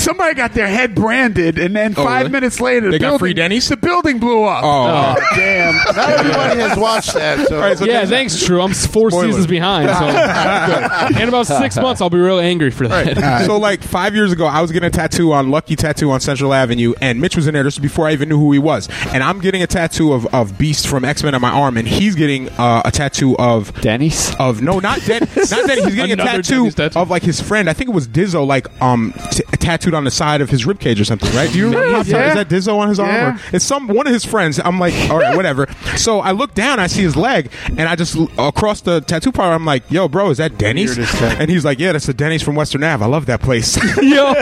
Somebody 0.02 0.34
got 0.36 0.54
their 0.54 0.68
head 0.68 0.96
branded, 0.96 1.58
and 1.60 1.76
then 1.76 1.94
oh, 1.98 2.04
five 2.04 2.22
really? 2.28 2.32
minute 2.32 2.60
later, 2.60 2.86
the 2.88 2.92
They 2.92 3.00
got 3.00 3.08
building, 3.10 3.20
free 3.20 3.34
Denny's? 3.34 3.68
The 3.70 3.78
building 3.78 4.20
blew 4.20 4.44
up. 4.44 4.64
Oh, 4.64 4.68
Oh, 4.88 5.16
oh 5.18 5.36
damn! 5.36 5.76
Not 5.76 6.10
everybody 6.10 6.60
has 6.60 6.78
watched 6.78 7.14
that. 7.14 7.48
So. 7.48 7.56
All 7.56 7.62
right, 7.62 7.78
so 7.78 7.86
yeah, 7.86 8.06
thanks, 8.06 8.44
True. 8.46 8.62
I'm 8.62 8.74
four 8.74 9.10
Spoiler. 9.12 9.28
seasons 9.28 9.48
behind. 9.48 9.90
So 9.90 11.22
in 11.22 11.28
about 11.30 11.48
six 11.48 11.76
months, 11.76 12.02
I'll 12.02 12.10
be 12.10 12.18
real 12.20 12.40
angry 12.40 12.72
for 12.72 12.88
that. 12.88 13.46
so 13.46 13.58
like 13.58 13.82
five 13.84 14.16
years 14.16 14.32
ago, 14.32 14.46
I 14.46 14.62
was 14.62 14.72
getting 14.72 14.88
a 14.88 14.92
tattoo 14.92 15.07
on 15.16 15.50
Lucky 15.50 15.76
Tattoo 15.76 16.12
on 16.12 16.20
Central 16.20 16.54
Avenue, 16.54 16.94
and 17.02 17.20
Mitch 17.22 17.36
was 17.36 17.48
in 17.48 17.54
there 17.54 17.64
just 17.64 17.82
before 17.82 18.08
I 18.08 18.14
even 18.14 18.30
knew 18.30 18.38
who 18.38 18.52
he 18.52 18.60
was. 18.60 18.88
And 19.08 19.24
I'm 19.24 19.40
getting 19.40 19.64
a 19.64 19.68
tattoo 19.68 20.14
of, 20.14 20.26
of 20.34 20.58
Beast 20.58 20.88
from 20.88 21.04
X 21.06 21.24
Men 21.24 21.34
on 21.34 21.42
my 21.42 21.50
arm, 21.50 21.78
and 21.78 21.88
he's 21.88 22.16
getting 22.16 22.50
uh, 22.50 22.82
a 22.86 22.92
tattoo 22.92 23.36
of 23.38 23.74
Denny's? 23.82 24.36
of 24.36 24.62
no, 24.62 24.80
not 24.80 25.00
Den, 25.02 25.22
not 25.36 25.68
Denny. 25.68 25.84
He's 25.86 25.96
getting 25.96 26.14
a 26.14 26.16
tattoo, 26.18 26.70
tattoo. 26.72 27.00
of 27.00 27.10
like 27.10 27.24
his 27.24 27.42
friend. 27.42 27.70
I 27.70 27.74
think 27.74 27.90
it 27.90 27.94
was 27.94 28.08
Dizzo, 28.08 28.46
like 28.46 28.68
um 28.82 29.14
t- 29.32 29.44
tattooed 29.54 29.94
on 29.94 30.04
the 30.04 30.12
side 30.12 30.42
of 30.42 30.50
his 30.50 30.66
rib 30.66 30.80
cage 30.80 31.00
or 31.00 31.06
something, 31.06 31.34
right? 31.36 31.52
Do 31.52 31.58
you 31.58 31.66
remember? 31.66 32.10
Yeah. 32.10 32.28
Is 32.30 32.36
that 32.36 32.50
Dizzo 32.50 32.78
on 32.78 32.90
his 32.90 33.00
arm? 33.00 33.10
Yeah. 33.10 33.36
Or 33.36 33.40
it's 33.56 33.66
some 33.66 33.88
one 33.88 34.06
of 34.08 34.14
his 34.14 34.26
friends. 34.26 34.60
I'm 34.64 34.80
like, 34.80 34.94
all 35.10 35.18
right, 35.20 35.36
whatever. 35.36 35.68
So 35.98 36.20
I 36.20 36.32
look 36.32 36.54
down, 36.54 36.80
I 36.80 36.86
see 36.86 37.02
his 37.02 37.16
leg, 37.16 37.52
and 37.70 37.82
I 37.82 37.96
just 37.96 38.16
across 38.38 38.82
the 38.82 39.02
tattoo 39.02 39.32
parlor, 39.32 39.56
I'm 39.56 39.66
like, 39.66 39.90
yo, 39.90 40.08
bro, 40.08 40.30
is 40.30 40.38
that 40.38 40.58
Denny's? 40.58 40.96
And 41.22 41.50
he's 41.50 41.66
like, 41.66 41.80
yeah, 41.80 41.92
that's 41.92 42.06
the 42.06 42.14
Denny's 42.14 42.44
from 42.44 42.54
Western 42.56 42.84
Ave. 42.84 43.04
I 43.04 43.08
love 43.08 43.26
that 43.26 43.42
place. 43.42 43.76
Yo, 44.02 44.34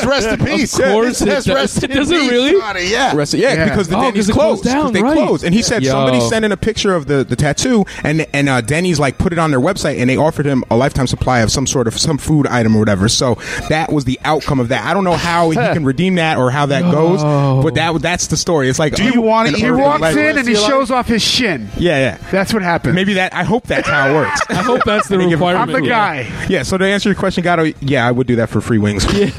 says 0.00 0.06
rest 0.08 0.28
in 0.28 0.46
peace. 0.46 0.78
Of 0.78 0.84
course 0.86 1.06
it 1.22 1.28
it 1.28 1.30
says 1.30 1.44
does. 1.44 1.54
rest 1.54 1.84
in 1.84 1.90
Does 1.90 2.10
it 2.10 2.30
really? 2.30 2.60
on 2.60 2.76
it, 2.76 2.88
Yeah. 2.88 3.14
Rest- 3.14 3.34
yeah, 3.34 3.54
Yeah. 3.54 3.64
because 3.64 3.88
the 3.88 3.96
Oh, 3.96 4.00
'cause 4.00 4.12
Denny's 4.12 4.28
it 4.28 4.32
closed 4.32 4.62
closed. 4.62 4.64
'cause 4.64 4.72
down, 4.84 4.92
they 4.92 5.02
right. 5.02 5.14
closed, 5.16 5.44
and 5.44 5.54
he 5.54 5.62
said 5.62 5.82
Yo. 5.82 5.90
somebody 5.90 6.20
sent 6.20 6.44
in 6.44 6.52
a 6.52 6.56
picture 6.56 6.94
of 6.94 7.06
the, 7.06 7.24
the 7.24 7.36
tattoo, 7.36 7.84
and 8.04 8.26
and 8.32 8.48
uh, 8.48 8.60
Denny's 8.60 8.98
like 9.00 9.18
put 9.18 9.32
it 9.32 9.38
on 9.38 9.50
their 9.50 9.60
website, 9.60 9.98
and 10.00 10.08
they 10.10 10.16
offered 10.16 10.46
him 10.46 10.64
a 10.70 10.76
lifetime 10.76 11.06
supply 11.06 11.40
of 11.40 11.50
some 11.50 11.66
sort 11.66 11.86
of 11.88 11.98
some 11.98 12.18
food 12.18 12.46
item 12.46 12.76
or 12.76 12.78
whatever. 12.80 13.08
So 13.08 13.38
that 13.68 13.92
was 13.92 14.04
the 14.04 14.18
outcome 14.24 14.60
of 14.60 14.68
that. 14.68 14.84
I 14.84 14.94
don't 14.94 15.04
know 15.04 15.16
how 15.16 15.50
he 15.50 15.56
can 15.74 15.84
redeem 15.84 16.16
that 16.16 16.38
or 16.38 16.50
how 16.50 16.66
that 16.66 16.82
goes, 16.90 17.22
but 17.62 17.74
that 17.74 18.00
that's 18.02 18.26
the 18.28 18.36
story. 18.36 18.68
It's 18.68 18.78
like 18.78 18.94
Do 18.94 19.04
you 19.04 19.20
want 19.22 19.48
to 19.48 19.54
an 19.54 19.60
eat 19.60 19.64
He 19.64 19.70
walks 19.70 20.16
in 20.16 20.38
and 20.38 20.46
he 20.48 20.54
shows 20.54 20.90
off 20.90 21.06
his 21.08 21.22
shin. 21.22 21.68
Yeah, 21.76 21.98
yeah. 21.98 22.18
That's 22.30 22.52
what 22.52 22.62
happened. 22.62 22.94
Maybe 22.94 23.14
that. 23.14 23.34
I 23.34 23.44
hope 23.44 23.66
that's 23.66 23.88
how 23.88 24.10
it 24.10 24.14
works. 24.14 24.40
I 24.48 24.54
hope 24.54 24.82
that's 24.84 25.08
the 25.08 25.16
Let 25.16 25.24
me 25.24 25.30
give- 25.30 25.40
requirement. 25.40 25.70
I'm 25.76 25.82
the 25.82 25.88
yeah. 25.88 26.22
guy. 26.24 26.46
yeah. 26.48 26.62
So 26.62 26.78
to 26.78 26.84
answer 26.84 27.08
your 27.08 27.16
question, 27.16 27.42
Gatto, 27.42 27.72
yeah, 27.80 28.06
I 28.06 28.10
would 28.12 28.26
do 28.26 28.36
that 28.36 28.48
for 28.48 28.60
free 28.60 28.78
wings. 28.78 29.04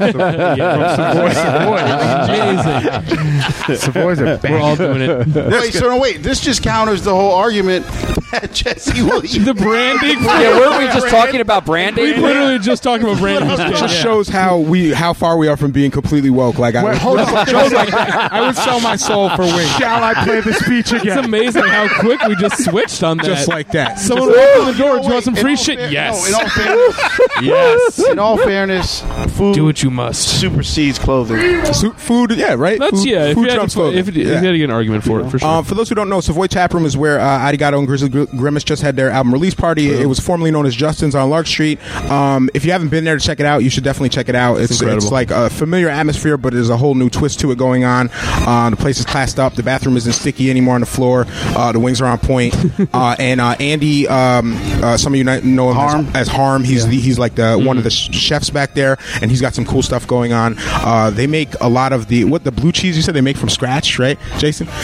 Amazing. 2.28 3.76
Savoy's 3.76 4.20
a 4.20 4.40
We're 4.42 4.58
all 4.58 4.76
doing 4.76 5.02
it. 5.02 5.26
Wait, 5.50 5.74
so 5.74 5.88
no, 5.88 5.98
wait. 5.98 6.22
This 6.22 6.40
just 6.40 6.62
counters 6.62 7.02
the 7.02 7.14
whole 7.14 7.32
argument 7.32 7.86
that 8.32 8.52
Jesse 8.52 9.02
will 9.02 9.24
eat. 9.24 9.38
The 9.38 9.54
branding. 9.54 10.18
Yeah, 10.22 10.58
weren't 10.58 10.78
we 10.78 10.84
just 10.92 11.08
talking 11.08 11.40
about 11.40 11.64
branding? 11.64 12.04
We 12.04 12.10
branding? 12.12 12.28
literally 12.28 12.58
just 12.58 12.82
talking 12.82 13.06
about 13.06 13.18
branding. 13.20 13.50
It 13.50 13.76
just 13.76 13.94
shows 13.96 14.28
how 14.28 14.58
we 14.58 14.90
how 14.92 15.12
far 15.12 15.36
we 15.38 15.48
are 15.48 15.56
from 15.56 15.70
being 15.70 15.90
completely 15.90 16.30
woke. 16.30 16.58
Like 16.58 16.74
I, 16.74 16.84
Wait, 16.84 16.98
hold 16.98 17.18
on. 17.20 17.46
shows 17.46 17.72
like 17.72 17.92
I 17.92 18.40
would 18.46 18.56
sell 18.56 18.80
my 18.80 18.96
soul 18.96 19.30
for 19.30 19.42
wings, 19.42 19.70
Shall 19.76 20.02
I 20.02 20.14
play 20.24 20.40
the 20.40 20.52
speech 20.54 20.92
again? 20.92 21.18
It's 21.18 21.26
amazing 21.26 21.64
how 21.64 21.88
quick 22.00 22.20
we 22.22 22.34
just 22.36 22.64
switched 22.64 23.02
on 23.02 23.16
that. 23.18 23.26
just 23.26 23.48
like 23.48 23.68
that. 23.72 23.98
Someone 23.98 24.28
walked 24.28 24.58
in 24.58 24.64
the 24.66 24.74
door. 24.78 24.98
Do 24.98 25.06
you 25.06 25.12
want 25.12 25.24
some 25.24 25.34
free 25.36 25.56
shit? 25.56 25.78
fair- 25.78 25.90
yes. 25.90 26.22
No, 26.22 26.28
in 26.28 26.34
all 26.34 26.48
fairness, 26.48 26.98
yes. 27.42 27.98
in 28.10 28.18
all 28.18 28.36
fairness, 28.36 29.00
food 29.36 29.54
Do 29.54 29.64
what 29.64 29.82
you 29.82 29.90
must. 29.90 30.37
Supersedes 30.40 30.98
clothing. 30.98 31.64
Su- 31.72 31.92
food, 31.92 32.32
yeah, 32.32 32.54
right. 32.54 32.78
That's 32.78 33.02
food, 33.02 33.08
yeah. 33.10 33.26
If 33.26 33.34
Food 33.34 33.42
you, 33.42 33.48
had 33.50 33.54
trumps 33.56 33.74
to, 33.74 33.78
clothing. 33.80 33.98
if, 33.98 34.06
you- 34.14 34.22
if 34.22 34.28
Yeah. 34.28 34.40
you 34.40 34.46
had 34.46 34.52
to 34.52 34.58
get 34.58 34.64
an 34.64 34.70
argument 34.70 35.04
for 35.04 35.20
it, 35.20 35.30
for 35.30 35.38
sure. 35.38 35.48
Um, 35.48 35.64
for 35.64 35.74
those 35.74 35.88
who 35.88 35.94
don't 35.94 36.08
know, 36.08 36.20
Savoy 36.20 36.46
Taproom 36.46 36.84
is 36.84 36.96
where 36.96 37.20
uh, 37.20 37.38
Arigato 37.40 37.78
and 37.78 37.86
Grizzly 37.86 38.08
Gr- 38.08 38.24
Grimace 38.36 38.64
just 38.64 38.82
had 38.82 38.96
their 38.96 39.10
album 39.10 39.32
release 39.32 39.54
party. 39.54 39.90
It 39.92 40.06
was 40.06 40.18
formerly 40.20 40.50
known 40.50 40.66
as 40.66 40.74
Justin's 40.74 41.14
on 41.14 41.28
Lark 41.30 41.46
Street. 41.46 41.78
Um, 42.10 42.48
if 42.54 42.64
you 42.64 42.72
haven't 42.72 42.88
been 42.88 43.04
there 43.04 43.18
to 43.18 43.24
check 43.24 43.40
it 43.40 43.46
out, 43.46 43.62
you 43.62 43.70
should 43.70 43.84
definitely 43.84 44.08
check 44.10 44.28
it 44.28 44.34
out. 44.34 44.56
It's, 44.60 44.72
it's, 44.72 44.80
incredible. 44.80 45.10
like 45.10 45.30
a 45.30 45.50
familiar 45.50 45.88
atmosphere, 45.88 46.36
but 46.36 46.52
there's 46.52 46.70
a 46.70 46.76
whole 46.76 46.94
new 46.94 47.10
twist 47.10 47.40
to 47.40 47.50
it 47.52 47.58
going 47.58 47.84
on. 47.84 48.10
Uh, 48.12 48.70
the 48.70 48.76
place 48.76 48.98
is 48.98 49.04
classed 49.06 49.38
up. 49.38 49.54
The 49.54 49.62
bathroom 49.62 49.96
isn't 49.96 50.12
sticky 50.12 50.50
anymore 50.50 50.74
on 50.74 50.80
the 50.80 50.86
floor. 50.86 51.26
Uh, 51.28 51.72
the 51.72 51.80
wings 51.80 52.00
are 52.00 52.06
on 52.06 52.18
point. 52.18 52.54
uh, 52.94 53.16
and 53.18 53.40
uh, 53.40 53.56
Andy, 53.60 54.06
um, 54.08 54.54
uh, 54.82 54.96
some 54.96 55.12
of 55.12 55.18
you 55.18 55.24
might 55.24 55.44
know 55.44 55.70
him 55.70 55.76
Harm. 55.76 56.06
As, 56.08 56.16
as 56.16 56.28
Harm. 56.28 56.64
He's 56.64 56.86
the, 56.86 56.98
he's 56.98 57.18
like 57.18 57.34
the 57.34 57.56
one 57.58 57.78
of 57.78 57.84
the 57.84 57.90
sh- 57.90 58.10
chefs 58.14 58.50
back 58.50 58.74
there, 58.74 58.98
and 59.20 59.30
he's 59.30 59.40
got 59.40 59.54
some 59.54 59.64
cool 59.64 59.82
stuff 59.82 60.06
going 60.06 60.27
on. 60.32 60.54
Uh, 60.58 61.10
they 61.10 61.26
make 61.26 61.48
a 61.60 61.68
lot 61.68 61.92
of 61.92 62.08
the 62.08 62.24
what 62.24 62.44
the 62.44 62.52
blue 62.52 62.72
cheese 62.72 62.96
you 62.96 63.02
said 63.02 63.14
they 63.14 63.20
make 63.20 63.36
from 63.36 63.48
scratch, 63.48 63.98
right, 63.98 64.18
Jason? 64.38 64.68
All 64.68 64.74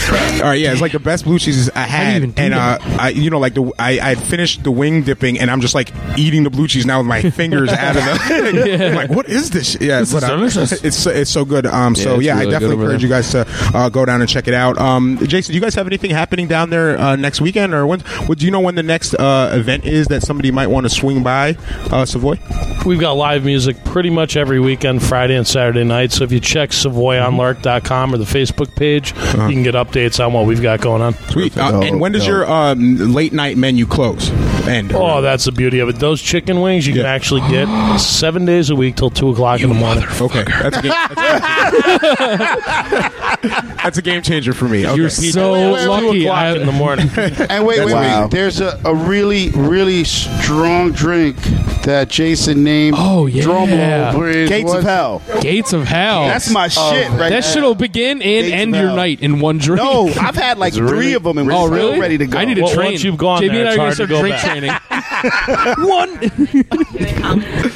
right, 0.42 0.54
yeah, 0.60 0.72
it's 0.72 0.80
like 0.80 0.92
the 0.92 0.98
best 0.98 1.24
blue 1.24 1.38
cheeses 1.38 1.70
I 1.70 1.72
do 1.74 1.80
you 1.80 1.86
had, 1.96 2.16
even 2.16 2.30
do 2.32 2.42
and 2.42 2.54
uh, 2.54 2.78
that? 2.78 3.00
I, 3.00 3.08
you 3.10 3.30
know, 3.30 3.38
like 3.38 3.54
the 3.54 3.70
I 3.78 3.98
I 4.10 4.14
finished 4.14 4.62
the 4.64 4.70
wing 4.70 5.02
dipping, 5.02 5.38
and 5.38 5.50
I'm 5.50 5.60
just 5.60 5.74
like 5.74 5.92
eating 6.16 6.42
the 6.44 6.50
blue 6.50 6.68
cheese 6.68 6.86
now 6.86 6.98
with 6.98 7.06
my 7.06 7.22
fingers 7.30 7.70
out 7.70 7.96
of 7.96 8.04
the. 8.04 8.84
I'm 8.88 8.94
like, 8.94 9.10
what 9.10 9.28
is 9.28 9.50
this? 9.50 9.76
Yeah, 9.80 10.00
This 10.00 10.12
but 10.12 10.18
is 10.22 10.24
uh, 10.24 10.36
delicious. 10.36 10.72
it's 10.84 10.96
so- 10.96 11.10
it's 11.10 11.30
so 11.30 11.44
good. 11.44 11.66
Um, 11.66 11.94
so 11.94 12.14
it's 12.16 12.24
yeah, 12.24 12.34
really 12.38 12.48
I 12.48 12.50
definitely 12.50 12.74
over 12.76 12.82
encourage 12.84 13.02
you 13.02 13.08
guys 13.08 13.30
to 13.32 13.46
uh, 13.74 13.88
go 13.88 14.04
down 14.04 14.20
and 14.20 14.28
check 14.28 14.48
it 14.48 14.54
out. 14.54 14.78
Um, 14.78 15.18
Jason, 15.26 15.52
do 15.52 15.56
you 15.56 15.60
guys 15.60 15.74
have 15.74 15.86
anything 15.86 16.10
happening 16.10 16.48
down 16.48 16.70
there 16.70 16.98
uh, 16.98 17.16
next 17.16 17.40
weekend, 17.40 17.74
or 17.74 17.86
when? 17.86 18.02
Would 18.28 18.42
you 18.42 18.50
know 18.50 18.60
when 18.60 18.74
the 18.74 18.82
next 18.82 19.14
uh, 19.14 19.50
event 19.54 19.84
is 19.84 20.08
that 20.08 20.22
somebody 20.22 20.50
might 20.50 20.66
want 20.68 20.84
to 20.84 20.90
swing 20.90 21.22
by 21.22 21.56
uh, 21.90 22.04
Savoy? 22.04 22.38
We've 22.84 23.00
got 23.00 23.12
live 23.12 23.44
music 23.44 23.82
pretty 23.84 24.10
much 24.10 24.36
every 24.36 24.60
weekend, 24.60 25.02
Friday 25.02 25.33
and 25.36 25.46
Saturday 25.46 25.84
night. 25.84 26.12
So 26.12 26.24
if 26.24 26.32
you 26.32 26.40
check 26.40 26.70
savoyonlark.com 26.70 28.14
or 28.14 28.18
the 28.18 28.24
Facebook 28.24 28.74
page, 28.74 29.12
you 29.12 29.54
can 29.54 29.62
get 29.62 29.74
updates 29.74 30.24
on 30.24 30.32
what 30.32 30.46
we've 30.46 30.62
got 30.62 30.80
going 30.80 31.02
on. 31.02 31.14
Sweet. 31.14 31.56
Uh, 31.56 31.80
and 31.80 32.00
when 32.00 32.12
does 32.12 32.26
your 32.26 32.50
um, 32.50 32.96
late 33.12 33.32
night 33.32 33.56
menu 33.56 33.86
close? 33.86 34.30
End. 34.68 34.92
Oh, 34.94 35.20
that's 35.20 35.44
the 35.44 35.52
beauty 35.52 35.78
of 35.80 35.88
it. 35.88 35.96
Those 35.96 36.20
chicken 36.22 36.60
wings 36.60 36.86
you 36.86 36.92
can 36.94 37.02
Yeah. 37.02 37.12
actually 37.12 37.42
get 37.50 37.66
seven 37.98 38.44
days 38.44 38.70
a 38.70 38.76
week 38.76 38.96
till 38.96 39.10
two 39.10 39.28
o'clock 39.30 39.60
in 39.60 39.68
the 39.68 39.74
morning. 39.74 40.04
okay. 40.20 40.44
That's 40.44 40.76
a 40.78 40.82
game. 40.82 40.92
That's 40.92 42.02
a 42.02 42.16
game. 42.18 43.76
That's 43.82 43.98
a 43.98 44.02
game 44.02 44.22
changer 44.22 44.52
for 44.54 44.66
me. 44.68 44.86
Okay. 44.86 44.96
You're 44.96 45.10
so 45.10 45.52
Wait, 45.54 45.62
wait, 45.64 45.72
wait, 45.72 45.86
lucky. 45.86 46.20
Two 46.20 46.26
o'clock 46.26 46.38
I- 46.38 46.56
in 46.56 46.66
the 46.66 46.72
morning. 46.72 47.10
And 47.50 47.66
wait, 47.66 47.84
wait, 47.84 47.92
Wow. 47.92 48.22
wait. 48.22 48.30
There's 48.30 48.60
a, 48.60 48.80
a 48.84 48.94
really, 48.94 49.50
really 49.50 50.04
strong 50.04 50.92
drink 50.92 51.36
that 51.84 52.08
Jason 52.08 52.64
named. 52.64 52.96
Oh, 52.98 53.26
yeah. 53.26 53.42
Drum 53.42 53.70
roll, 53.70 54.12
please. 54.14 54.48
Gates 54.48 54.68
What- 54.68 54.78
of 54.78 54.84
Hell. 54.84 55.22
Gates 55.40 55.72
of 55.74 55.84
Hell. 55.86 56.24
That's 56.26 56.50
my 56.50 56.66
oh, 56.76 56.92
shit 56.92 57.08
right 57.10 57.18
that 57.18 57.30
there. 57.30 57.42
shit'll 57.42 57.74
begin 57.74 58.22
and 58.22 58.22
Gates 58.22 58.46
of 58.48 58.52
end 58.60 58.74
your 58.74 58.86
Hell. 58.86 58.96
night 58.96 59.20
in 59.20 59.40
one 59.40 59.58
drink. 59.58 59.82
No, 59.82 60.08
I've 60.08 60.34
had 60.36 60.58
like 60.58 60.72
Is 60.72 60.80
really? 60.80 60.94
three 60.96 61.12
of 61.14 61.22
them 61.24 61.36
and 61.38 61.50
Oh, 61.52 61.64
we're 61.64 61.76
really? 61.76 61.90
still 61.92 62.00
ready 62.00 62.18
to 62.18 62.26
go. 62.26 62.38
I 62.38 62.44
need 62.46 62.54
to 62.54 62.62
Well, 62.62 62.72
train. 62.74 62.92
once 62.92 63.04
you've 63.04 63.18
gone 63.18 63.42
JB 63.42 63.48
there, 63.52 63.66
and 63.66 63.68
I 63.68 63.72
it's 63.72 63.76
are 63.76 63.76
going 63.76 63.76
to 63.76 63.82
hard 63.82 63.90
to 63.90 63.94
start 63.96 64.08
go 64.08 64.20
drink 64.20 64.34
training. 64.54 64.70
One. 65.78 67.74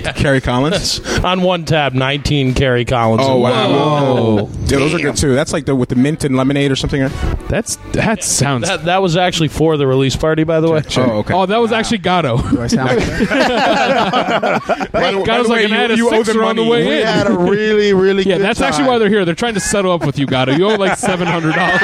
Kerry 0.16 0.40
Collins. 0.40 1.00
On 1.24 1.42
one 1.42 1.64
tab, 1.64 1.92
19 1.94 2.54
Kerry 2.54 2.84
Collins. 2.84 3.22
Oh 3.24 3.38
wow! 3.38 3.68
Whoa. 3.70 4.50
Yeah, 4.66 4.78
those 4.78 4.94
are 4.94 4.98
good 4.98 5.16
too. 5.16 5.34
That's 5.34 5.52
like 5.52 5.64
the 5.66 5.74
with 5.74 5.88
the 5.88 5.96
mint 5.96 6.24
and 6.24 6.36
lemonade 6.36 6.70
or 6.70 6.76
something. 6.76 7.00
That's 7.48 7.76
that 7.92 8.24
sounds. 8.24 8.66
That, 8.68 8.84
that 8.84 9.02
was 9.02 9.16
actually 9.16 9.48
for 9.48 9.76
the 9.76 9.86
release 9.86 10.16
party, 10.16 10.44
by 10.44 10.60
the 10.60 10.70
way. 10.70 10.82
Oh 10.96 11.18
okay. 11.18 11.34
Oh, 11.34 11.46
that 11.46 11.58
was 11.58 11.72
actually 11.72 11.98
Gatto. 11.98 12.38
Do 12.50 12.60
I 12.62 12.66
sound 12.66 12.88
like 12.96 13.06
that? 13.06 14.90
By 14.92 15.12
the- 15.12 15.18
by 15.18 15.24
Gatto's 15.24 15.46
the 15.46 15.52
like 15.52 15.58
way, 15.60 15.64
an 15.66 15.72
ad 15.72 15.90
you, 15.90 15.96
you 15.96 16.10
owe 16.10 16.22
them 16.22 16.38
on 16.42 16.56
the 16.56 16.62
money. 16.62 16.70
way 16.70 16.86
We 16.88 17.00
in. 17.00 17.06
had 17.06 17.26
a 17.26 17.32
really, 17.32 17.92
really 17.92 18.22
Yeah, 18.24 18.36
good 18.38 18.44
that's 18.44 18.60
actually 18.60 18.84
time. 18.84 18.86
why 18.88 18.98
they're 18.98 19.08
here. 19.08 19.24
They're 19.24 19.34
trying 19.34 19.54
to 19.54 19.60
settle 19.60 19.92
up 19.92 20.04
with 20.04 20.18
you, 20.18 20.26
Gatto. 20.26 20.52
You 20.52 20.66
owe 20.70 20.74
like 20.76 20.96
seven 21.06 21.26
hundred 21.26 21.54
dollars. 21.54 21.80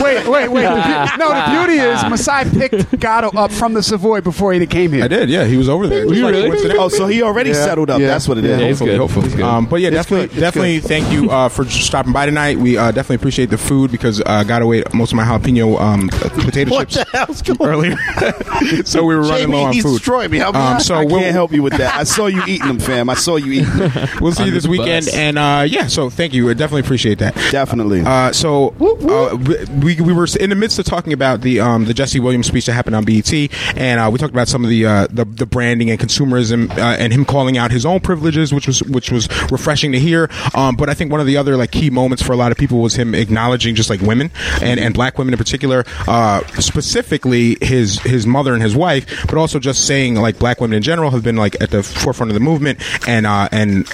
wait, 0.00 0.26
wait, 0.28 0.48
wait. 0.48 0.62
The 0.62 1.12
beau- 1.16 1.16
no, 1.18 1.28
the 1.34 1.50
beauty 1.66 1.78
is 1.82 2.02
Masai 2.04 2.48
picked 2.50 2.98
Gatto 3.00 3.28
up 3.36 3.50
from 3.52 3.74
the 3.74 3.82
Savoy 3.82 4.20
before 4.20 4.52
he 4.52 4.66
came 4.66 4.92
here. 4.92 5.04
I 5.04 5.08
did. 5.08 5.28
Yeah, 5.28 5.44
he 5.44 5.56
was 5.56 5.68
over 5.68 5.86
there. 5.86 6.02
It 6.02 6.08
was 6.08 6.18
you 6.18 6.24
like 6.24 6.32
really? 6.34 6.78
Oh, 6.78 6.88
so 6.88 7.06
he 7.06 7.22
already 7.26 7.50
Yeah. 7.50 7.64
settled 7.64 7.90
up. 7.90 8.00
Yeah. 8.00 8.08
That's 8.08 8.28
what 8.28 8.38
it 8.38 8.44
is. 8.44 8.58
Yeah, 8.60 8.66
hopefully, 8.68 8.90
good. 8.90 8.98
hopefully. 9.00 9.28
Good. 9.30 9.40
Um, 9.42 9.66
but 9.66 9.80
yeah, 9.80 9.88
It's 9.88 9.96
definitely, 9.96 10.26
good. 10.28 10.32
It's 10.32 10.40
definitely. 10.40 10.80
Thank 10.80 11.12
you 11.12 11.30
uh, 11.30 11.48
for 11.48 11.64
stopping 11.66 12.12
by 12.12 12.26
tonight. 12.26 12.58
We 12.58 12.76
uh, 12.78 12.90
definitely 12.92 13.16
appreciate 13.16 13.50
the 13.50 13.58
food 13.58 13.90
because 13.90 14.20
I 14.22 14.40
uh, 14.40 14.44
got 14.44 14.62
away 14.62 14.82
most 14.94 15.12
of 15.12 15.16
my 15.16 15.24
jalapeno 15.24 15.78
um, 15.80 16.08
potato 16.08 16.70
What 16.70 16.88
chips 16.88 17.10
the 17.10 17.16
hell's 17.18 17.42
going 17.42 17.60
earlier, 17.60 17.96
so 18.84 19.04
we 19.04 19.14
were 19.14 19.22
running 19.22 19.50
low 19.50 19.64
on 19.64 19.72
he 19.72 19.80
food. 19.82 19.94
destroyed 19.98 20.30
me. 20.30 20.40
Um, 20.40 20.80
so 20.80 20.94
I 20.94 21.04
we'll, 21.04 21.20
can't 21.20 21.32
help 21.32 21.52
you 21.52 21.62
with 21.62 21.74
that. 21.74 21.94
I 21.94 22.04
saw 22.04 22.26
you 22.26 22.42
eating 22.46 22.68
them, 22.68 22.78
fam. 22.78 23.10
I 23.10 23.14
saw 23.14 23.36
you 23.36 23.52
eating 23.52 23.76
them. 23.76 24.08
we'll 24.20 24.32
see 24.32 24.44
you 24.44 24.50
this 24.52 24.66
weekend, 24.66 25.06
bus. 25.06 25.14
and 25.14 25.38
uh, 25.38 25.64
yeah. 25.68 25.86
So 25.88 26.10
thank 26.10 26.32
you. 26.34 26.48
I 26.50 26.54
definitely 26.54 26.80
appreciate 26.82 27.18
that. 27.18 27.34
Definitely. 27.50 28.02
Uh, 28.04 28.32
so 28.32 28.68
uh, 28.80 29.36
we, 29.82 29.96
we 30.00 30.12
were 30.12 30.28
in 30.38 30.50
the 30.50 30.56
midst 30.56 30.78
of 30.78 30.84
talking 30.84 31.12
about 31.12 31.40
the 31.40 31.60
um, 31.60 31.84
the 31.84 31.94
Jesse 31.94 32.20
Williams 32.20 32.46
speech 32.46 32.66
that 32.66 32.72
happened 32.72 32.96
on 32.96 33.04
BET, 33.04 33.32
and 33.76 34.00
uh, 34.00 34.08
we 34.12 34.18
talked 34.18 34.32
about 34.32 34.48
some 34.48 34.64
of 34.64 34.70
the 34.70 34.86
uh, 34.86 35.06
the, 35.10 35.24
the 35.24 35.46
branding 35.46 35.90
and 35.90 35.98
consumerism 35.98 36.70
uh, 36.78 36.96
and 37.06 37.12
him 37.12 37.24
calling 37.24 37.56
out 37.56 37.70
his 37.70 37.86
own 37.86 38.00
privileges, 38.00 38.52
which 38.52 38.66
was 38.66 38.82
which 38.82 39.12
was 39.12 39.28
refreshing 39.52 39.92
to 39.92 40.00
hear. 40.00 40.28
Um, 40.54 40.74
but 40.74 40.90
I 40.90 40.94
think 40.94 41.12
one 41.12 41.20
of 41.20 41.26
the 41.26 41.36
other 41.36 41.56
like 41.56 41.70
key 41.70 41.88
moments 41.88 42.20
for 42.20 42.32
a 42.32 42.36
lot 42.36 42.50
of 42.50 42.58
people 42.58 42.80
was 42.80 42.96
him 42.96 43.14
acknowledging 43.14 43.76
just 43.76 43.88
like 43.88 44.00
women 44.00 44.32
and, 44.60 44.80
and 44.80 44.92
black 44.92 45.18
women 45.18 45.32
in 45.32 45.38
particular, 45.38 45.84
uh, 46.08 46.44
specifically 46.58 47.56
his 47.60 48.00
his 48.00 48.26
mother 48.26 48.54
and 48.54 48.62
his 48.62 48.74
wife, 48.74 49.06
but 49.26 49.36
also 49.36 49.60
just 49.60 49.86
saying 49.86 50.16
like 50.16 50.38
black 50.40 50.60
women 50.60 50.76
in 50.76 50.82
general 50.82 51.12
have 51.12 51.22
been 51.22 51.36
like 51.36 51.54
at 51.60 51.70
the 51.70 51.82
forefront 51.82 52.30
of 52.30 52.34
the 52.34 52.40
movement, 52.40 52.82
and 53.08 53.24
uh, 53.24 53.48
and 53.52 53.88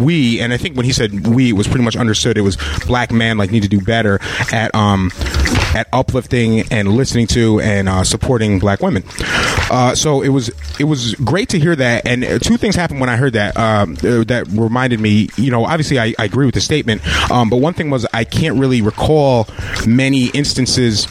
we 0.00 0.40
and 0.40 0.52
I 0.52 0.56
think 0.56 0.74
when 0.74 0.86
he 0.86 0.92
said 0.92 1.26
we, 1.26 1.50
it 1.50 1.52
was 1.52 1.68
pretty 1.68 1.84
much 1.84 1.96
understood 1.96 2.38
it 2.38 2.40
was 2.40 2.56
black 2.86 3.12
men 3.12 3.36
like 3.36 3.50
need 3.50 3.62
to 3.62 3.68
do 3.68 3.80
better 3.80 4.18
at 4.50 4.74
um 4.74 5.10
at 5.74 5.88
uplifting 5.92 6.60
and 6.70 6.88
listening 6.88 7.26
to 7.26 7.60
and 7.60 7.88
uh, 7.88 8.04
supporting 8.04 8.58
black 8.58 8.80
women. 8.80 9.04
Uh, 9.70 9.94
so 9.94 10.22
it 10.22 10.28
was 10.28 10.50
it 10.78 10.84
was 10.84 11.14
great 11.16 11.48
to 11.50 11.58
hear 11.58 11.76
that. 11.76 12.06
And 12.06 12.24
uh, 12.24 12.38
two 12.54 12.58
things 12.58 12.76
happened 12.76 13.00
when 13.00 13.08
I 13.08 13.16
heard 13.16 13.32
that 13.32 13.56
um, 13.56 13.94
uh, 14.04 14.22
that 14.24 14.46
reminded 14.52 15.00
me. 15.00 15.28
You 15.36 15.50
know, 15.50 15.64
obviously 15.64 15.98
I, 15.98 16.14
I 16.20 16.24
agree 16.26 16.46
with 16.46 16.54
the 16.54 16.60
statement, 16.60 17.02
um, 17.28 17.50
but 17.50 17.56
one 17.56 17.74
thing 17.74 17.90
was 17.90 18.06
I 18.12 18.22
can't 18.22 18.58
really 18.60 18.80
recall 18.80 19.48
many 19.86 20.26
instances 20.26 21.06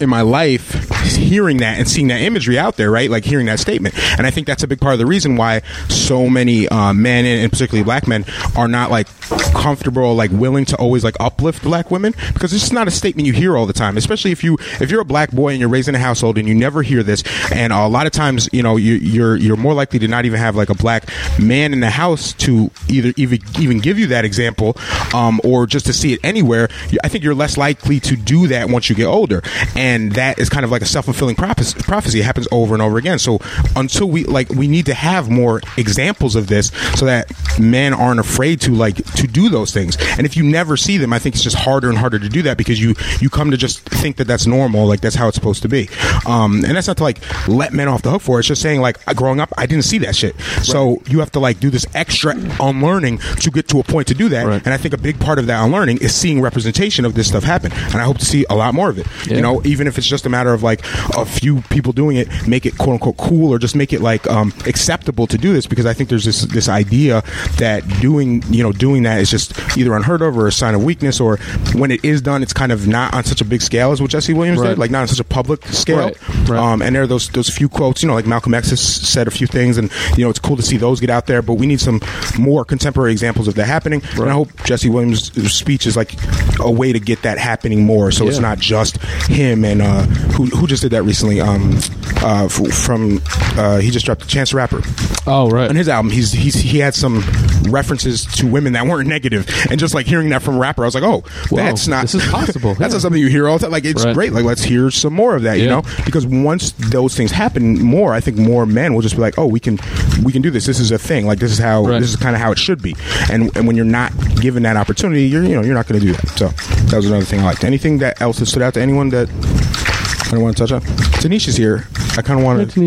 in 0.00 0.08
my 0.08 0.22
life 0.22 0.96
hearing 1.14 1.58
that 1.58 1.78
and 1.78 1.88
seeing 1.88 2.08
that 2.08 2.20
imagery 2.20 2.58
out 2.58 2.76
there, 2.76 2.90
right? 2.90 3.10
Like 3.10 3.24
hearing 3.24 3.46
that 3.46 3.58
statement. 3.58 3.94
And 4.18 4.26
I 4.26 4.30
think 4.30 4.46
that's 4.46 4.62
a 4.62 4.66
big 4.66 4.80
part 4.80 4.94
of 4.94 4.98
the 4.98 5.06
reason 5.06 5.36
why 5.36 5.60
so 5.88 6.28
many 6.28 6.68
uh, 6.68 6.92
men, 6.92 7.24
and 7.24 7.50
particularly 7.50 7.84
black 7.84 8.06
men, 8.06 8.24
are 8.56 8.68
not 8.68 8.90
like 8.90 9.08
comfortable, 9.52 10.14
like 10.14 10.30
willing 10.30 10.64
to 10.66 10.76
always 10.76 11.04
like 11.04 11.16
uplift 11.20 11.62
black 11.62 11.90
women 11.90 12.14
because 12.32 12.52
it's 12.52 12.62
just 12.62 12.72
not 12.72 12.88
a 12.88 12.90
statement 12.90 13.26
you 13.26 13.32
hear 13.32 13.56
all 13.56 13.66
the 13.66 13.72
time. 13.72 13.96
Especially 13.96 14.32
if 14.32 14.44
you 14.44 14.56
if 14.80 14.90
you're 14.90 15.00
a 15.00 15.04
black 15.04 15.32
boy 15.32 15.50
and 15.50 15.60
you're 15.60 15.68
raised 15.68 15.88
in 15.88 15.94
a 15.94 15.98
household 15.98 16.38
and 16.38 16.48
you 16.48 16.54
never 16.54 16.82
hear 16.82 17.02
this, 17.02 17.22
and 17.52 17.72
a 17.72 17.86
lot 17.86 18.06
of 18.06 18.12
times, 18.12 18.48
you 18.52 18.62
know, 18.62 18.76
you, 18.76 18.94
you're 18.94 19.36
you're 19.36 19.56
more 19.56 19.74
likely 19.74 19.98
to 19.98 20.08
not 20.08 20.24
even 20.24 20.38
have 20.38 20.56
like 20.56 20.70
a 20.70 20.74
black 20.74 21.08
man 21.40 21.72
in 21.72 21.80
the 21.80 21.90
house 21.90 22.32
to 22.34 22.70
either 22.88 23.12
even 23.16 23.40
even 23.58 23.78
give 23.78 23.98
you 23.98 24.06
that 24.08 24.24
example, 24.24 24.76
um, 25.14 25.40
or 25.44 25.66
just 25.66 25.86
to 25.86 25.92
see 25.92 26.12
it 26.12 26.20
anywhere. 26.22 26.68
I 27.02 27.08
think 27.08 27.24
you're 27.24 27.34
less 27.34 27.56
likely 27.56 28.00
to 28.00 28.16
do 28.16 28.48
that 28.48 28.68
once 28.68 28.88
you 28.88 28.96
get 28.96 29.06
older, 29.06 29.42
and 29.74 29.85
that 30.12 30.38
is 30.38 30.48
kind 30.48 30.64
of 30.64 30.70
like 30.70 30.82
a 30.82 30.86
self 30.86 31.04
fulfilling 31.04 31.36
prophecy. 31.36 31.78
prophecy. 31.80 32.20
It 32.20 32.24
happens 32.24 32.48
over 32.50 32.74
and 32.74 32.82
over 32.82 32.98
again. 32.98 33.18
So 33.18 33.38
until 33.74 34.08
we 34.08 34.24
like, 34.24 34.48
we 34.50 34.68
need 34.68 34.86
to 34.86 34.94
have 34.94 35.30
more 35.30 35.60
examples 35.76 36.36
of 36.36 36.46
this 36.46 36.68
so 36.94 37.06
that 37.06 37.30
men 37.58 37.94
aren't 37.94 38.20
afraid 38.20 38.60
to 38.62 38.72
like 38.72 38.96
to 39.14 39.26
do 39.26 39.48
those 39.48 39.72
things. 39.72 39.96
And 40.16 40.26
if 40.26 40.36
you 40.36 40.42
never 40.42 40.76
see 40.76 40.98
them, 40.98 41.12
I 41.12 41.18
think 41.18 41.34
it's 41.34 41.44
just 41.44 41.56
harder 41.56 41.88
and 41.88 41.98
harder 41.98 42.18
to 42.18 42.28
do 42.28 42.42
that 42.42 42.56
because 42.56 42.80
you 42.80 42.94
you 43.20 43.30
come 43.30 43.50
to 43.50 43.56
just 43.56 43.80
think 43.80 44.16
that 44.16 44.26
that's 44.26 44.46
normal, 44.46 44.86
like 44.86 45.00
that's 45.00 45.14
how 45.14 45.28
it's 45.28 45.36
supposed 45.36 45.62
to 45.62 45.68
be. 45.68 45.88
Um, 46.26 46.64
and 46.64 46.76
that's 46.76 46.88
not 46.88 46.96
to 46.98 47.02
like 47.02 47.20
let 47.48 47.72
men 47.72 47.88
off 47.88 48.02
the 48.02 48.10
hook 48.10 48.22
for 48.22 48.38
it. 48.38 48.40
It's 48.40 48.48
just 48.48 48.62
saying 48.62 48.80
like 48.80 49.04
growing 49.14 49.40
up, 49.40 49.52
I 49.56 49.66
didn't 49.66 49.84
see 49.84 49.98
that 49.98 50.16
shit. 50.16 50.38
So 50.62 51.02
you 51.06 51.20
have 51.20 51.32
to 51.32 51.40
like 51.40 51.60
do 51.60 51.70
this 51.70 51.86
extra 51.94 52.34
unlearning 52.60 53.18
to 53.18 53.50
get 53.50 53.68
to 53.68 53.80
a 53.80 53.82
point 53.82 54.08
to 54.08 54.14
do 54.14 54.28
that. 54.30 54.46
Right. 54.46 54.62
And 54.64 54.72
I 54.72 54.76
think 54.76 54.94
a 54.94 54.98
big 54.98 55.20
part 55.20 55.38
of 55.38 55.46
that 55.46 55.64
unlearning 55.64 55.98
is 55.98 56.14
seeing 56.14 56.40
representation 56.40 57.04
of 57.04 57.14
this 57.14 57.28
stuff 57.28 57.44
happen. 57.44 57.72
And 57.72 57.96
I 57.96 58.04
hope 58.04 58.18
to 58.18 58.24
see 58.24 58.44
a 58.48 58.54
lot 58.54 58.74
more 58.74 58.88
of 58.90 58.98
it. 58.98 59.06
You 59.26 59.40
know, 59.42 59.60
even 59.64 59.75
if 59.86 59.98
it's 59.98 60.06
just 60.06 60.24
a 60.24 60.28
matter 60.28 60.54
of 60.54 60.62
like 60.62 60.84
a 61.16 61.24
few 61.26 61.60
people 61.62 61.92
doing 61.92 62.16
it, 62.16 62.28
make 62.46 62.64
it 62.66 62.78
quote 62.78 62.94
unquote 62.94 63.16
cool 63.16 63.52
or 63.52 63.58
just 63.58 63.74
make 63.74 63.92
it 63.92 64.00
like 64.00 64.26
um, 64.28 64.52
acceptable 64.66 65.26
to 65.26 65.36
do 65.36 65.52
this 65.52 65.66
because 65.66 65.86
I 65.86 65.92
think 65.92 66.08
there's 66.08 66.24
this 66.24 66.42
this 66.42 66.68
idea 66.68 67.22
that 67.58 67.82
doing 68.00 68.42
you 68.48 68.62
know 68.62 68.72
doing 68.72 69.02
that 69.02 69.20
is 69.20 69.30
just 69.30 69.52
either 69.76 69.94
unheard 69.94 70.22
of 70.22 70.38
or 70.38 70.46
a 70.46 70.52
sign 70.52 70.74
of 70.74 70.84
weakness 70.84 71.20
or 71.20 71.38
when 71.74 71.90
it 71.90 72.04
is 72.04 72.22
done, 72.22 72.42
it's 72.42 72.52
kind 72.52 72.70
of 72.72 72.86
not 72.86 73.12
on 73.14 73.24
such 73.24 73.40
a 73.40 73.44
big 73.44 73.62
scale 73.62 73.90
as 73.92 74.00
what 74.00 74.10
Jesse 74.10 74.32
Williams 74.32 74.60
Right. 74.60 74.68
did, 74.70 74.78
like 74.78 74.90
not 74.90 75.00
on 75.02 75.08
such 75.08 75.20
a 75.20 75.24
public 75.24 75.64
scale. 75.66 75.98
Right, 75.98 76.28
right. 76.48 76.58
Um, 76.58 76.82
and 76.82 76.94
there 76.94 77.02
are 77.02 77.06
those 77.06 77.28
those 77.30 77.48
few 77.48 77.68
quotes, 77.68 78.02
you 78.02 78.08
know, 78.08 78.14
like 78.14 78.26
Malcolm 78.26 78.54
X 78.54 78.70
has 78.70 78.80
said 78.80 79.26
a 79.26 79.30
few 79.30 79.46
things, 79.46 79.76
and 79.78 79.90
you 80.16 80.24
know 80.24 80.30
it's 80.30 80.38
cool 80.38 80.56
to 80.56 80.62
see 80.62 80.76
those 80.76 81.00
get 81.00 81.10
out 81.10 81.26
there. 81.26 81.42
But 81.42 81.54
we 81.54 81.66
need 81.66 81.80
some 81.80 82.00
more 82.38 82.64
contemporary 82.64 83.12
examples 83.12 83.48
of 83.48 83.54
that 83.56 83.66
happening. 83.66 84.02
And 84.14 84.28
I 84.28 84.32
hope 84.32 84.48
Jesse 84.64 84.88
Williams' 84.88 85.32
speech 85.52 85.86
is 85.86 85.96
like 85.96 86.14
a 86.60 86.70
way 86.70 86.92
to 86.92 87.00
get 87.00 87.22
that 87.22 87.38
happening 87.38 87.84
more, 87.84 88.10
so 88.12 88.28
it's 88.28 88.38
not 88.38 88.58
just 88.58 88.96
him 89.28 89.64
and 89.66 89.82
uh, 89.82 90.02
who 90.36 90.46
who 90.46 90.66
just 90.66 90.82
did 90.82 90.92
that 90.92 91.02
recently. 91.02 91.40
Um, 91.40 91.78
uh, 92.22 92.46
f- 92.46 92.72
from 92.72 93.20
uh, 93.58 93.78
he 93.78 93.90
just 93.90 94.06
dropped 94.06 94.26
Chance 94.26 94.50
the 94.52 94.56
Rapper 94.56 94.80
Oh 95.26 95.50
right. 95.50 95.68
on 95.68 95.76
his 95.76 95.88
album. 95.88 96.10
He's 96.10 96.32
he's 96.32 96.54
he 96.54 96.78
had 96.78 96.94
some 96.94 97.22
references 97.68 98.24
to 98.36 98.46
women 98.46 98.72
that 98.74 98.86
weren't 98.86 99.08
negative, 99.08 99.46
and 99.70 99.78
just 99.78 99.94
like 99.94 100.06
hearing 100.06 100.30
that 100.30 100.42
from 100.42 100.56
a 100.56 100.58
rapper, 100.58 100.82
I 100.82 100.86
was 100.86 100.94
like, 100.94 101.04
oh, 101.04 101.20
Whoa, 101.50 101.56
that's 101.56 101.88
not 101.88 102.02
this 102.02 102.14
is 102.14 102.26
possible. 102.30 102.74
that's 102.78 102.92
Yeah. 102.92 102.96
not 102.96 103.02
something 103.02 103.20
you 103.20 103.28
hear 103.28 103.48
all 103.48 103.58
the 103.58 103.62
time. 103.64 103.72
Like 103.72 103.84
it's 103.84 104.04
Right. 104.04 104.14
great. 104.14 104.32
Like 104.32 104.44
let's 104.44 104.62
hear 104.62 104.90
some 104.90 105.12
more 105.12 105.36
of 105.36 105.42
that. 105.42 105.58
You 105.58 105.66
know, 105.66 105.82
because 106.04 106.26
once 106.26 106.72
those 106.78 107.14
things 107.16 107.30
happen 107.30 107.82
more, 107.82 108.12
I 108.14 108.20
think 108.20 108.36
more 108.38 108.66
men 108.66 108.94
will 108.94 109.02
just 109.02 109.14
be 109.16 109.20
like, 109.20 109.38
oh, 109.38 109.46
we 109.46 109.60
can 109.60 109.78
we 110.22 110.32
can 110.32 110.42
do 110.42 110.50
this. 110.50 110.64
This 110.66 110.80
is 110.80 110.90
a 110.90 110.98
thing. 110.98 111.26
Like 111.26 111.38
this 111.38 111.50
is 111.52 111.58
how 111.58 111.84
Right. 111.86 112.00
this 112.00 112.10
is 112.10 112.16
kind 112.16 112.34
of 112.34 112.40
how 112.42 112.50
it 112.52 112.58
should 112.58 112.80
be. 112.82 112.96
And 113.30 113.54
and 113.56 113.66
when 113.66 113.76
you're 113.76 113.84
not 113.84 114.12
given 114.40 114.62
that 114.64 114.76
opportunity, 114.76 115.24
you're 115.26 115.42
you 115.44 115.54
know 115.54 115.62
you're 115.62 115.74
not 115.74 115.86
going 115.86 116.00
to 116.00 116.06
do 116.06 116.12
that. 116.12 116.28
So 116.30 116.48
that 116.86 116.96
was 116.96 117.06
another 117.06 117.24
thing 117.24 117.40
I 117.40 117.44
liked. 117.44 117.64
Anything 117.64 117.98
that 117.98 118.20
else 118.20 118.38
that 118.38 118.46
stood 118.46 118.62
out 118.62 118.74
to 118.74 118.80
anyone 118.80 119.10
that 119.10 119.28
I 119.58 120.30
don't 120.32 120.42
want 120.42 120.56
to 120.56 120.66
touch 120.66 120.72
on. 120.72 120.80
Tanisha's 121.20 121.56
here. 121.56 121.86
I 122.16 122.22
kind 122.22 122.40
of 122.40 122.44
want 122.44 122.70
to. 122.70 122.80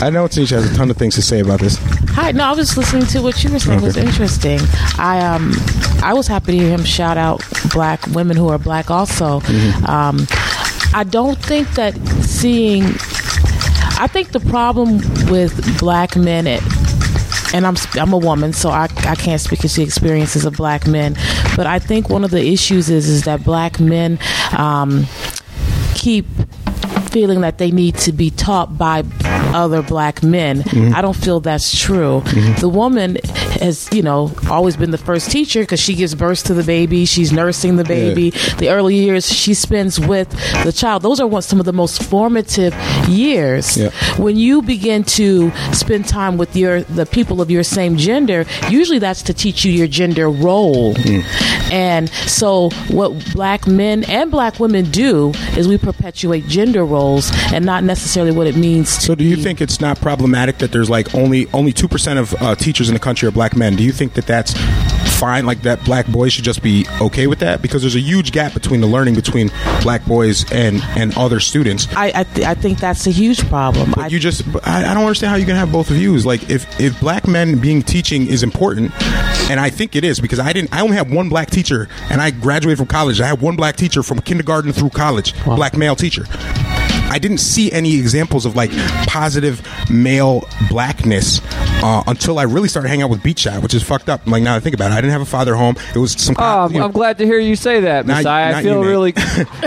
I 0.00 0.10
know 0.10 0.26
Tanisha 0.26 0.50
has 0.50 0.70
a 0.70 0.76
ton 0.76 0.90
of 0.90 0.96
things 0.96 1.14
to 1.14 1.22
say 1.22 1.40
about 1.40 1.60
this. 1.60 1.78
Hi, 2.10 2.32
no, 2.32 2.44
I 2.44 2.50
was 2.50 2.68
just 2.68 2.76
listening 2.76 3.06
to 3.06 3.22
what 3.22 3.42
you 3.42 3.50
were 3.50 3.58
saying. 3.58 3.78
It 3.78 3.82
was 3.82 3.96
interesting. 3.96 4.60
I 4.98 5.20
um, 5.20 5.52
I 6.02 6.12
was 6.14 6.26
happy 6.26 6.52
to 6.52 6.58
hear 6.58 6.68
him 6.68 6.84
shout 6.84 7.16
out 7.16 7.42
black 7.72 8.06
women 8.08 8.36
who 8.36 8.48
are 8.48 8.58
black 8.58 8.90
also. 8.90 9.40
Mm-hmm. 9.40 9.86
Um, 9.86 10.26
I 10.94 11.04
don't 11.04 11.38
think 11.38 11.70
that 11.74 11.96
seeing. 12.22 12.84
I 13.96 14.08
think 14.08 14.32
the 14.32 14.40
problem 14.40 14.98
with 15.30 15.78
black 15.78 16.16
men, 16.16 16.46
it, 16.46 16.62
and 17.54 17.64
I'm 17.66 17.76
I'm 17.94 18.12
a 18.12 18.18
woman, 18.18 18.52
so 18.52 18.70
I, 18.70 18.88
I 19.06 19.14
can't 19.14 19.40
speak 19.40 19.60
to 19.60 19.68
the 19.68 19.82
experiences 19.82 20.44
of 20.44 20.56
black 20.56 20.88
men, 20.88 21.14
but 21.56 21.68
I 21.68 21.78
think 21.78 22.10
one 22.10 22.24
of 22.24 22.32
the 22.32 22.44
issues 22.44 22.90
is 22.90 23.08
is 23.08 23.22
that 23.24 23.44
black 23.44 23.78
men 23.78 24.18
um, 24.58 25.06
keep 25.94 26.26
feeling 27.14 27.42
that 27.42 27.58
they 27.58 27.70
need 27.70 27.94
to 27.94 28.10
be 28.10 28.28
taught 28.28 28.76
by 28.76 29.04
other 29.54 29.82
black 29.82 30.20
men. 30.24 30.62
Mm-hmm. 30.64 30.96
I 30.96 31.00
don't 31.00 31.14
feel 31.14 31.38
that's 31.38 31.78
true. 31.78 32.22
The 32.58 32.68
woman 32.68 33.18
has, 33.60 33.88
you 33.92 34.02
know, 34.02 34.32
always 34.50 34.76
been 34.76 34.90
the 34.90 34.98
first 34.98 35.30
teacher 35.30 35.60
because 35.60 35.78
she 35.78 35.94
gives 35.94 36.16
birth 36.16 36.42
to 36.46 36.54
the 36.54 36.64
baby, 36.64 37.04
she's 37.04 37.32
nursing 37.32 37.76
the 37.76 37.84
baby. 37.84 38.30
The 38.58 38.70
early 38.70 38.96
years 38.96 39.32
she 39.32 39.54
spends 39.54 40.00
with 40.00 40.28
the 40.64 40.72
child. 40.72 41.02
Those 41.02 41.20
are 41.20 41.40
some 41.40 41.60
of 41.60 41.66
the 41.66 41.72
most 41.72 42.02
formative 42.02 42.74
years. 43.08 43.76
Yeah. 43.76 43.90
When 44.18 44.36
you 44.36 44.60
begin 44.60 45.04
to 45.04 45.52
spend 45.72 46.08
time 46.08 46.36
with 46.36 46.56
your 46.56 46.80
the 46.82 47.06
people 47.06 47.40
of 47.40 47.48
your 47.48 47.62
same 47.62 47.96
gender, 47.96 48.44
usually 48.68 48.98
that's 48.98 49.22
to 49.22 49.34
teach 49.34 49.64
you 49.64 49.70
your 49.70 49.86
gender 49.86 50.28
role. 50.28 50.96
And 51.70 52.08
so 52.26 52.70
what 52.90 53.32
black 53.32 53.68
men 53.68 54.02
and 54.10 54.32
black 54.32 54.58
women 54.58 54.90
do 54.90 55.32
is 55.56 55.68
we 55.68 55.78
perpetuate 55.78 56.48
gender 56.48 56.84
roles 56.84 57.03
and 57.52 57.64
not 57.64 57.84
necessarily 57.84 58.32
what 58.32 58.46
it 58.46 58.56
means 58.56 58.96
to 58.98 59.02
So, 59.02 59.14
do 59.14 59.24
you 59.24 59.36
be- 59.36 59.42
think 59.42 59.60
it's 59.60 59.80
not 59.80 60.00
problematic 60.00 60.58
that 60.58 60.72
there's 60.72 60.90
like 60.90 61.14
only 61.14 61.46
only 61.52 61.72
two 61.72 61.88
percent 61.88 62.18
of 62.18 62.34
uh, 62.42 62.54
teachers 62.54 62.88
in 62.88 62.94
the 62.94 63.00
country 63.00 63.28
are 63.28 63.32
black 63.32 63.56
men? 63.56 63.76
Do 63.76 63.82
you 63.84 63.92
think 63.92 64.14
that 64.14 64.26
that's 64.26 64.54
fine? 65.18 65.46
Like 65.46 65.62
that, 65.62 65.84
black 65.84 66.06
boys 66.06 66.32
should 66.32 66.44
just 66.44 66.62
be 66.62 66.86
okay 67.00 67.26
with 67.26 67.38
that 67.40 67.62
because 67.62 67.82
there's 67.82 67.94
a 67.96 68.00
huge 68.00 68.32
gap 68.32 68.54
between 68.54 68.80
the 68.80 68.86
learning 68.86 69.14
between 69.14 69.50
black 69.82 70.04
boys 70.06 70.50
and 70.52 70.82
and 70.96 71.16
other 71.16 71.40
students. 71.40 71.86
I 71.96 72.12
I, 72.14 72.24
th- 72.24 72.46
I 72.46 72.54
think 72.54 72.78
that's 72.80 73.06
a 73.06 73.10
huge 73.10 73.46
problem. 73.48 73.94
I, 73.96 74.08
You 74.08 74.18
just, 74.20 74.42
I, 74.66 74.90
I 74.90 74.94
don't 74.94 75.04
understand 75.04 75.30
how 75.30 75.36
you 75.36 75.46
can 75.46 75.56
have 75.56 75.70
both 75.72 75.90
of 75.90 75.96
views. 75.96 76.24
Like, 76.26 76.48
if 76.50 76.64
if 76.80 76.98
black 77.00 77.26
men 77.26 77.58
being 77.58 77.82
teaching 77.82 78.26
is 78.26 78.42
important, 78.42 78.92
and 79.50 79.58
I 79.60 79.70
think 79.70 79.94
it 79.96 80.04
is 80.04 80.20
because 80.20 80.38
I 80.40 80.52
didn't, 80.52 80.72
I 80.74 80.80
only 80.82 80.96
have 80.96 81.10
one 81.12 81.28
black 81.28 81.50
teacher, 81.50 81.88
and 82.10 82.20
I 82.20 82.30
graduated 82.30 82.78
from 82.78 82.86
college. 82.86 83.20
I 83.20 83.26
had 83.26 83.40
one 83.40 83.56
black 83.56 83.76
teacher 83.76 84.02
from 84.02 84.20
kindergarten 84.20 84.72
through 84.72 84.90
college, 84.90 85.34
black 85.44 85.76
male 85.76 85.96
teacher. 85.96 86.24
I 87.10 87.18
didn't 87.18 87.38
see 87.38 87.70
any 87.72 87.96
examples 87.98 88.46
of 88.46 88.56
like 88.56 88.70
positive 89.06 89.62
male 89.90 90.48
blackness 90.68 91.40
uh, 91.84 92.02
until 92.06 92.38
I 92.38 92.44
really 92.44 92.68
started 92.68 92.88
hanging 92.88 93.02
out 93.04 93.10
with 93.10 93.22
Beat 93.22 93.38
Shot, 93.38 93.62
which 93.62 93.74
is 93.74 93.82
fucked 93.82 94.08
up. 94.08 94.26
Like 94.26 94.42
now 94.42 94.52
that 94.52 94.56
I 94.56 94.60
think 94.60 94.74
about 94.74 94.90
it, 94.90 94.94
I 94.94 95.00
didn't 95.02 95.12
have 95.12 95.20
a 95.20 95.26
father 95.26 95.54
home. 95.54 95.76
It 95.94 95.98
was 95.98 96.12
some. 96.12 96.34
Oh, 96.38 96.42
I'm, 96.64 96.72
you 96.72 96.78
know- 96.78 96.86
I'm 96.86 96.92
glad 96.92 97.18
to 97.18 97.26
hear 97.26 97.38
you 97.38 97.54
say 97.56 97.80
that, 97.80 98.06
Not- 98.06 98.24
Masai. 98.24 98.54
I 98.54 98.62
feel 98.62 98.82
you, 98.82 98.88
really. 98.88 99.12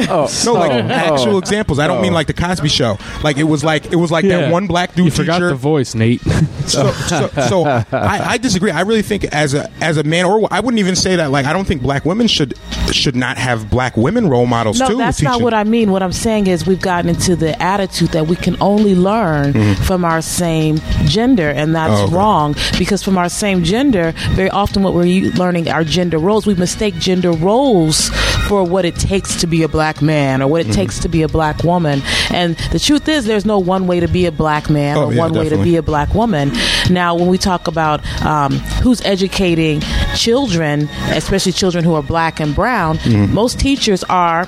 Oh, 0.10 0.28
no, 0.46 0.54
like 0.54 0.72
oh, 0.72 0.88
actual 0.90 1.36
oh. 1.36 1.38
examples. 1.38 1.80
I 1.80 1.88
don't 1.88 1.98
Oh. 2.00 2.02
mean 2.02 2.14
like 2.14 2.28
the 2.28 2.34
Cosby 2.34 2.70
Show. 2.70 2.98
Like 3.24 3.38
it 3.38 3.44
was 3.44 3.64
like 3.64 3.92
it 3.92 3.96
was 3.96 4.12
like 4.12 4.26
Yeah. 4.26 4.42
that 4.42 4.52
one 4.52 4.68
black 4.68 4.96
dude 4.96 5.06
You 5.06 5.12
teacher. 5.12 5.50
the 5.50 5.56
voice, 5.56 5.96
Nate. 5.96 6.22
so, 6.66 6.92
so, 6.92 7.28
so 7.48 7.64
I, 7.66 8.32
I 8.32 8.38
disagree. 8.38 8.72
I 8.72 8.82
really 8.82 9.02
think 9.02 9.26
as 9.26 9.54
a 9.54 9.70
as 9.82 9.98
a 9.98 10.04
man, 10.04 10.26
or 10.26 10.48
I 10.52 10.60
wouldn't 10.60 10.80
even 10.80 10.96
say 10.96 11.16
that. 11.18 11.32
Like 11.32 11.46
I 11.46 11.54
don't 11.54 11.66
think 11.66 11.82
black 11.82 12.06
women 12.06 12.28
should 12.28 12.54
should 12.92 13.16
not 13.16 13.38
have 13.38 13.70
black 13.70 13.96
women 13.98 14.30
role 14.30 14.46
models 14.46 14.80
no, 14.80 14.88
too. 14.88 14.98
that's 14.98 15.22
not 15.22 15.42
what 15.42 15.54
I 15.54 15.64
mean. 15.64 15.92
What 15.92 16.02
I'm 16.04 16.12
saying 16.14 16.48
is 16.48 16.66
we've 16.66 16.82
gotten 16.82 17.10
into 17.10 17.36
the 17.36 17.62
attitude 17.62 18.10
that 18.10 18.28
we 18.28 18.36
can 18.36 18.56
only 18.62 18.96
learn 18.96 19.76
from 19.76 20.06
our 20.06 20.22
same 20.22 20.78
gender, 21.06 21.50
and 21.50 21.76
that's 21.76 21.88
Mm-hmm. 21.98 22.06
Oh, 22.06 22.07
okay. 22.08 22.16
wrong 22.16 22.56
because 22.78 23.04
from 23.04 23.18
our 23.18 23.30
same 23.30 23.64
gender, 23.64 24.14
very 24.32 24.50
often 24.50 24.84
what 24.84 24.94
we're 24.94 25.32
learning 25.34 25.70
are 25.70 25.84
gender 25.84 26.18
roles. 26.18 26.46
We 26.46 26.56
mistake 26.56 26.96
gender 26.96 27.32
roles 27.32 28.10
for 28.48 28.64
what 28.64 28.86
it 28.86 28.96
takes 28.96 29.36
to 29.42 29.48
be 29.48 29.64
a 29.64 29.68
black 29.68 30.02
man 30.02 30.42
or 30.42 30.48
what 30.48 30.58
Mm-hmm. 30.62 30.72
it 30.72 30.76
takes 30.76 31.00
to 31.00 31.10
be 31.10 31.22
a 31.22 31.28
black 31.28 31.64
woman. 31.64 32.02
And 32.32 32.56
the 32.72 32.80
truth 32.80 33.08
is, 33.08 33.26
there's 33.26 33.46
no 33.46 33.60
one 33.60 33.86
way 33.88 34.00
to 34.00 34.08
be 34.08 34.26
a 34.26 34.32
black 34.32 34.70
man 34.70 34.98
Oh, 34.98 35.06
or 35.08 35.14
yeah, 35.14 35.20
one 35.22 35.34
way 35.34 35.50
to 35.50 35.58
be 35.62 35.76
a 35.76 35.84
black 35.84 36.14
woman. 36.16 36.52
Now, 36.90 37.14
when 37.16 37.28
we 37.28 37.38
talk 37.38 37.68
about 37.68 38.00
um, 38.26 38.54
who's 38.84 39.02
educating 39.02 39.82
children, 40.16 40.90
especially 41.12 41.52
children 41.52 41.84
who 41.84 41.94
are 41.94 42.04
black 42.04 42.40
and 42.40 42.56
brown, 42.56 42.98
Mm-hmm. 42.98 43.34
most 43.34 43.60
teachers 43.60 44.04
are 44.06 44.48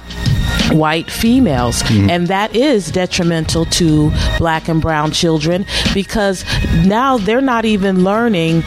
white 0.72 1.10
females 1.10 1.82
Mm-hmm. 1.84 2.10
and 2.10 2.28
that 2.28 2.56
is 2.56 2.92
detrimental 2.92 3.66
to 3.66 4.12
black 4.38 4.68
and 4.68 4.82
brown 4.82 5.12
children 5.12 5.66
because 5.94 6.44
now 6.86 7.18
they're 7.18 7.42
not 7.42 7.66
even 7.66 8.04
learning 8.04 8.64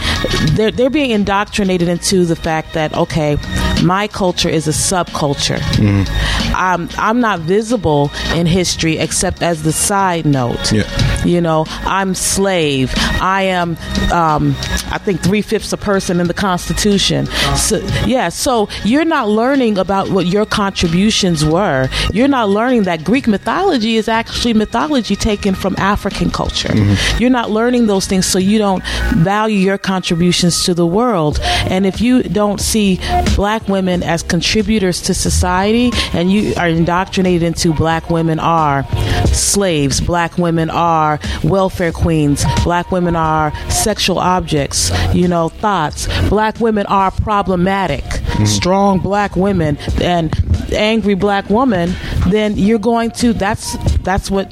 they're, 0.53 0.71
they're 0.71 0.91
being 0.91 1.11
indoctrinated 1.11 1.89
into 1.89 2.25
the 2.25 2.35
fact 2.37 2.73
that 2.75 2.93
okay 2.95 3.37
my 3.85 4.09
culture 4.09 4.49
is 4.49 4.67
a 4.67 4.73
subculture 4.73 5.59
Mm-hmm. 5.79 6.55
um, 6.57 6.89
i'm 6.99 7.21
not 7.21 7.41
visible 7.41 8.11
in 8.35 8.47
history 8.47 8.99
except 8.99 9.43
as 9.43 9.63
the 9.63 9.73
side 9.73 10.25
note 10.27 10.73
Yeah. 10.73 10.83
You 11.25 11.41
know 11.41 11.65
i'm 11.85 12.15
slave. 12.15 12.93
I 13.21 13.43
am 13.43 13.77
um, 14.13 14.55
i 14.91 14.99
think 14.99 15.21
three-fifths 15.21 15.73
a 15.73 15.77
person 15.77 16.21
in 16.21 16.27
the 16.27 16.35
constitution. 16.35 17.27
So, 17.57 17.79
yeah 18.07 18.29
so 18.29 18.69
you're 18.85 19.05
not 19.05 19.29
learning 19.29 19.79
about 19.79 20.11
what 20.11 20.27
your 20.27 20.47
contributions 20.47 21.45
were. 21.45 21.89
You're 22.13 22.29
not 22.29 22.49
learning 22.49 22.85
that 22.85 23.05
greek 23.05 23.27
mythology 23.27 23.97
is 23.97 24.09
actually 24.09 24.55
mythology 24.55 25.17
taken 25.17 25.55
from 25.55 25.75
african 25.79 26.31
culture. 26.31 26.75
You're 27.19 27.31
not 27.31 27.51
learning 27.51 27.87
those 27.87 28.07
things 28.07 28.27
so 28.27 28.39
you 28.39 28.59
don't 28.59 28.83
value 29.15 29.59
your 29.59 29.79
contributions 29.79 30.65
to 30.65 30.75
the 30.75 30.87
world. 30.87 31.39
And 31.43 31.87
if 31.87 32.01
you 32.01 32.23
don't 32.23 32.61
see 32.61 33.01
black 33.37 33.69
women 33.69 34.03
as 34.03 34.23
contributors 34.23 35.01
to 35.03 35.15
society 35.15 35.91
and 36.13 36.33
you 36.33 36.55
are 36.57 36.69
indoctrinated 36.69 37.43
into 37.43 37.73
black 37.73 38.11
women 38.11 38.39
are 38.39 38.85
slaves 39.27 40.01
black 40.01 40.37
women 40.39 40.71
are 40.71 41.12
welfare 41.45 41.93
queens. 41.93 42.45
Black 42.65 42.91
women 42.91 43.17
are 43.17 43.53
sexual 43.71 44.19
objects 44.19 44.91
you 45.15 45.29
know 45.29 45.49
thoughts. 45.49 46.07
Black 46.29 46.61
women 46.61 46.87
are 46.87 47.11
problematic. 47.11 48.05
Mm-hmm. 48.05 48.45
Strong 48.45 49.01
black 49.01 49.37
women 49.37 49.77
and 50.01 50.33
angry 50.73 51.15
black 51.15 51.51
woman 51.51 51.95
then 52.29 52.57
you're 52.57 52.79
going 52.79 53.11
to 53.11 53.35
that's 53.35 53.77
that's 53.99 54.31
what 54.31 54.51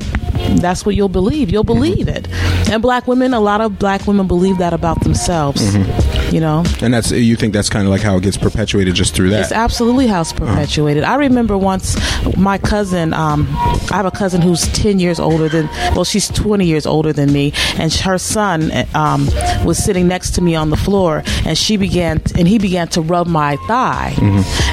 that's 0.61 0.85
what 0.85 0.94
you'll 0.94 1.09
believe. 1.09 1.51
You'll 1.51 1.64
mm-hmm. 1.64 1.75
believe 1.81 2.09
it. 2.09 2.29
And 2.70 2.83
black 2.83 3.07
women 3.07 3.35
a 3.35 3.40
lot 3.40 3.61
of 3.61 3.79
black 3.79 4.07
women 4.07 4.27
believe 4.27 4.59
that 4.59 4.73
about 4.73 5.03
themselves 5.03 5.61
mm-hmm. 5.62 6.10
You 6.31 6.40
know 6.40 6.62
and 6.83 6.93
that's 6.95 7.11
you 7.11 7.37
think 7.37 7.53
that's 7.53 7.69
kind 7.69 7.85
of 7.87 7.90
like 7.90 8.03
how 8.03 8.16
it 8.16 8.23
gets 8.23 8.37
perpetuated 8.37 8.95
just 8.95 9.14
through 9.14 9.31
that. 9.31 9.40
it's 9.40 9.53
absolutely 9.53 10.07
how 10.07 10.21
it's 10.21 10.33
perpetuated. 10.33 11.03
I 11.05 11.16
remember 11.16 11.57
once 11.59 11.97
my 12.37 12.59
cousin, 12.59 13.12
um, 13.14 13.47
I 13.90 13.97
have 13.97 14.07
a 14.07 14.11
cousin 14.11 14.40
who's 14.40 14.66
10 14.73 14.99
years 14.99 15.19
older 15.21 15.49
than, 15.49 15.66
well, 15.95 16.05
she's 16.05 16.29
20 16.29 16.64
years 16.64 16.87
older 16.87 17.12
than 17.12 17.33
me, 17.33 17.53
and 17.79 17.93
her 17.93 18.19
son 18.19 18.71
um, 18.95 19.27
was 19.64 19.83
sitting 19.83 20.07
next 20.09 20.33
to 20.37 20.40
me 20.43 20.55
on 20.55 20.71
the 20.71 20.77
floor, 20.77 21.23
and 21.47 21.57
she 21.59 21.77
began, 21.77 22.21
and 22.38 22.47
he 22.47 22.59
began 22.59 22.88
to 22.88 23.01
rub 23.01 23.27
my 23.27 23.57
thigh. 23.66 24.14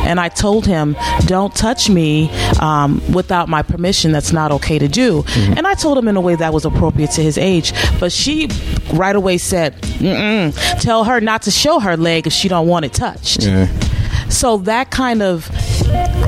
And 0.05 0.19
I 0.19 0.29
told 0.29 0.65
him, 0.65 0.95
don't 1.25 1.53
touch 1.55 1.89
me 1.89 2.29
um, 2.59 3.01
without 3.11 3.49
my 3.49 3.61
permission. 3.63 4.11
That's 4.11 4.31
not 4.31 4.51
okay 4.53 4.79
to 4.79 4.87
do. 4.87 5.23
And 5.35 5.65
I 5.67 5.73
told 5.73 5.97
him 5.97 6.07
in 6.07 6.15
a 6.15 6.21
way 6.21 6.35
that 6.35 6.53
was 6.53 6.65
appropriate 6.65 7.11
to 7.11 7.21
his 7.21 7.37
age. 7.37 7.73
But 7.99 8.11
she 8.11 8.47
right 8.93 9.15
away 9.15 9.37
said, 9.37 9.75
Mm-mm, 9.99 10.81
tell 10.81 11.03
her 11.05 11.19
not 11.19 11.41
to 11.43 11.46
show 11.51 11.79
her 11.79 11.95
leg 11.97 12.27
if 12.27 12.33
she 12.33 12.47
don't 12.47 12.67
want 12.67 12.85
it 12.85 12.93
touched. 12.93 13.43
yeah. 13.43 13.67
So 14.29 14.57
that 14.57 14.91
kind 14.91 15.21
of 15.21 15.49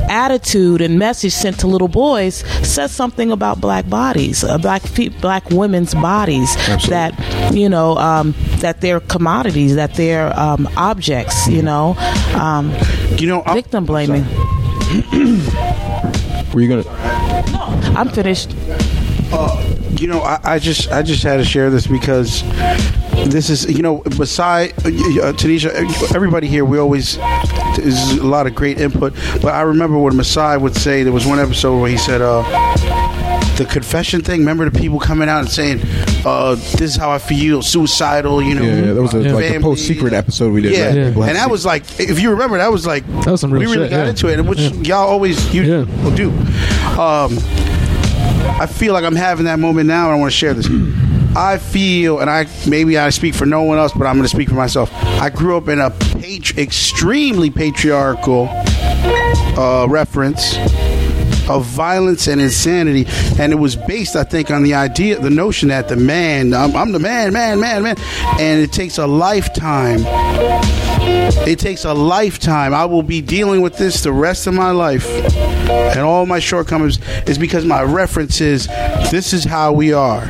attitude 0.10 0.82
and 0.82 0.97
message 0.97 1.34
sent 1.34 1.60
to 1.60 1.67
little 1.67 1.88
boys 1.89 2.38
says 2.65 2.91
something 2.91 3.32
about 3.32 3.60
black 3.60 3.89
bodies, 3.89 4.43
uh, 4.43 4.58
black 4.58 4.82
fe- 4.84 5.10
black 5.10 5.49
women's 5.49 5.93
bodies. 5.93 6.55
Absolutely. 6.58 6.89
That 6.89 7.53
you 7.53 7.67
know 7.69 7.97
um, 7.97 8.34
that 8.60 8.79
they're 8.82 9.01
commodities, 9.01 9.75
that 9.75 9.95
they're 9.95 10.38
um, 10.39 10.67
objects. 10.77 11.47
You 11.47 11.62
know, 11.62 11.95
um, 12.36 12.73
You 13.17 13.27
know, 13.27 13.43
I'm, 13.45 13.55
victim 13.55 13.86
blaming. 13.86 14.23
Were 16.53 16.62
you 16.62 16.69
gonna? 16.69 16.84
I'm 17.97 18.10
finished. 18.10 18.55
You 20.00 20.08
know, 20.08 20.20
I, 20.22 20.40
I 20.44 20.60
just 20.60 20.92
I 20.92 21.02
just 21.04 21.24
had 21.24 21.38
to 21.38 21.46
share 21.46 21.70
this 21.70 21.88
because 21.88 22.44
this 23.30 23.50
is 23.50 23.70
you 23.70 23.82
know 23.82 23.98
beside 24.18 24.72
uh, 24.80 25.34
Tanisha, 25.34 26.16
everybody 26.16 26.48
here 26.48 26.64
we 26.66 26.78
always 26.80 27.18
there's 27.78 28.12
a 28.14 28.24
lot 28.24 28.48
of 28.48 28.56
great 28.56 28.80
input, 28.80 29.14
but 29.42 29.54
I 29.54 29.62
remember 29.62 29.98
when 29.98 30.16
Masai 30.16 30.58
would 30.58 30.76
say 30.76 31.04
there 31.04 31.14
was 31.14 31.26
one 31.26 31.40
episode 31.40 31.80
where 31.82 31.90
he 31.90 31.98
said 31.98 32.22
uh 32.22 32.44
the 33.58 33.66
confession 33.66 34.22
thing. 34.22 34.40
Remember 34.40 34.70
the 34.70 34.80
people 34.80 35.02
coming 35.02 35.28
out 35.28 35.42
and 35.42 35.50
saying, 35.50 35.82
uh, 36.26 36.56
"This 36.56 36.82
is 36.82 36.96
how 36.96 37.12
I 37.12 37.18
feel, 37.18 37.62
suicidal." 37.62 38.42
You 38.42 38.56
know, 38.56 38.62
Yeah, 38.64 38.76
yeah, 38.86 38.94
that 38.94 39.02
was 39.02 39.14
a, 39.14 39.20
like 39.20 39.54
the 39.54 39.60
post 39.60 39.86
secret 39.86 40.14
episode 40.14 40.54
we 40.54 40.62
did. 40.62 40.72
Yeah, 40.72 40.86
right? 40.86 40.96
Yeah. 41.18 41.26
And 41.26 41.36
that 41.36 41.52
was 41.52 41.66
like, 41.66 41.84
if 42.00 42.22
you 42.22 42.30
remember, 42.30 42.58
that 42.58 42.72
was 42.72 42.88
like 42.88 43.06
That 43.06 43.32
was 43.32 43.42
some 43.42 43.52
real 43.52 43.60
we 43.60 43.66
really 43.66 43.88
shit, 43.88 43.92
got 43.92 44.04
yeah. 44.06 44.10
into 44.12 44.28
it, 44.30 44.42
which 44.46 44.60
y'all 44.88 45.10
always 45.10 45.54
you 45.54 45.64
Yeah. 45.64 46.16
do. 46.16 46.30
Um, 46.98 47.38
I 48.60 48.65
feel 48.65 48.93
like 48.93 49.04
I'm 49.04 49.15
having 49.15 49.45
that 49.45 49.60
moment 49.60 49.88
now, 49.88 50.06
and 50.06 50.13
I 50.13 50.19
want 50.19 50.32
to 50.32 50.38
share 50.38 50.54
this. 50.54 50.67
I 51.36 51.58
feel, 51.58 52.19
and 52.19 52.30
I 52.30 52.47
maybe 52.67 52.97
I 52.97 53.10
speak 53.12 53.36
for 53.36 53.45
no 53.45 53.62
one 53.63 53.78
else, 53.78 53.93
but 53.93 54.08
I'm 54.08 54.15
going 54.15 54.23
to 54.23 54.30
speak 54.30 54.49
for 54.49 54.56
myself. 54.56 54.91
I 54.93 55.30
grew 55.30 55.58
up 55.58 55.67
in 55.67 55.80
a 55.80 55.91
patri- 55.91 56.62
extremely 56.62 57.49
patriarchal 57.52 58.49
uh, 58.49 59.86
reference 59.88 60.58
of 61.49 61.65
violence 61.65 62.28
and 62.28 62.39
insanity, 62.41 63.06
and 63.39 63.52
it 63.52 63.58
was 63.58 63.75
based, 63.75 64.15
I 64.15 64.23
think, 64.23 64.52
on 64.52 64.63
the 64.63 64.73
idea, 64.75 65.19
the 65.19 65.30
notion 65.30 65.69
that 65.69 65.88
the 65.88 65.95
man, 65.95 66.54
I'm, 66.54 66.75
I'm 66.75 66.91
the 66.91 66.99
man, 66.99 67.34
man, 67.34 67.60
man, 67.60 67.84
man, 67.84 67.95
and 68.39 68.62
it 68.62 68.71
takes 68.71 68.97
a 68.97 69.08
lifetime 69.08 69.99
It 71.48 71.60
takes 71.60 71.86
a 71.86 71.94
lifetime. 71.94 72.74
I 72.74 72.86
will 72.86 73.04
be 73.04 73.22
dealing 73.22 73.62
with 73.62 73.78
this 73.78 74.04
the 74.04 74.12
rest 74.12 74.47
of 74.47 74.53
my 74.53 74.72
life. 74.72 75.08
And 75.70 75.99
all 75.99 76.26
my 76.26 76.39
shortcomings 76.39 76.99
is 77.28 77.38
because 77.38 77.66
my 77.66 77.82
reference 77.84 78.41
is 78.41 78.68
this 79.12 79.34
is 79.34 79.43
how 79.43 79.72
we 79.72 79.93
are. 79.93 80.24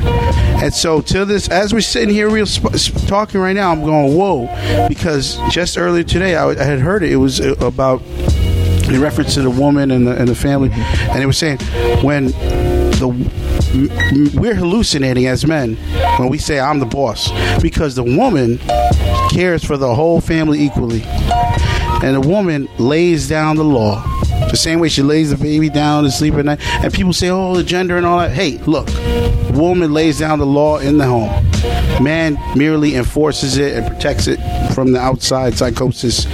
And 0.62 0.74
so, 0.74 1.00
to 1.00 1.24
this, 1.24 1.48
as 1.48 1.72
we're 1.72 1.80
sitting 1.80 2.10
here, 2.10 2.28
real 2.28 2.44
sp- 2.44 2.76
talking 3.06 3.40
right 3.40 3.54
now, 3.54 3.72
I'm 3.72 3.82
going, 3.82 4.14
whoa, 4.14 4.86
because 4.88 5.38
just 5.50 5.78
earlier 5.78 6.04
today, 6.04 6.36
I, 6.36 6.50
I 6.50 6.64
had 6.64 6.80
heard 6.80 7.02
it. 7.02 7.12
It 7.12 7.16
was 7.16 7.40
uh, 7.40 7.54
about 7.60 8.02
in 8.02 9.00
reference 9.00 9.34
to 9.34 9.42
the 9.42 9.50
woman 9.50 9.90
and 9.90 10.06
the, 10.06 10.14
and 10.14 10.28
the 10.28 10.34
family, 10.34 10.68
and 10.72 11.22
it 11.22 11.26
was 11.26 11.38
saying 11.38 11.58
when 12.02 12.26
the 12.26 13.08
we're 13.72 14.54
hallucinating 14.54 15.26
as 15.26 15.46
men 15.46 15.76
when 16.18 16.28
we 16.28 16.38
say 16.38 16.58
I'm 16.58 16.80
the 16.80 16.86
boss 16.86 17.30
because 17.60 17.94
the 17.94 18.02
woman 18.02 18.58
cares 19.30 19.64
for 19.64 19.76
the 19.76 19.94
whole 19.94 20.20
family 20.20 20.60
equally, 20.60 21.02
and 22.02 22.16
the 22.16 22.20
woman 22.20 22.68
lays 22.78 23.28
down 23.28 23.56
the 23.56 23.64
law. 23.64 24.02
The 24.50 24.56
same 24.56 24.80
way 24.80 24.88
she 24.88 25.02
lays 25.02 25.30
the 25.30 25.36
baby 25.36 25.68
down 25.68 26.04
to 26.04 26.10
sleep 26.10 26.34
at 26.34 26.44
night, 26.44 26.60
and 26.82 26.92
people 26.92 27.12
say, 27.12 27.28
"Oh, 27.30 27.54
the 27.56 27.62
gender 27.62 27.96
and 27.96 28.04
all 28.06 28.18
that." 28.18 28.32
Hey, 28.32 28.58
look, 28.66 28.88
woman 29.54 29.92
lays 29.92 30.18
down 30.18 30.38
the 30.38 30.46
law 30.46 30.78
in 30.78 30.98
the 30.98 31.06
home. 31.06 31.46
Man 32.02 32.38
merely 32.56 32.94
enforces 32.96 33.58
it 33.58 33.76
and 33.76 33.86
protects 33.86 34.26
it 34.26 34.38
from 34.72 34.92
the 34.92 34.98
outside 34.98 35.56
psychosis. 35.58 36.26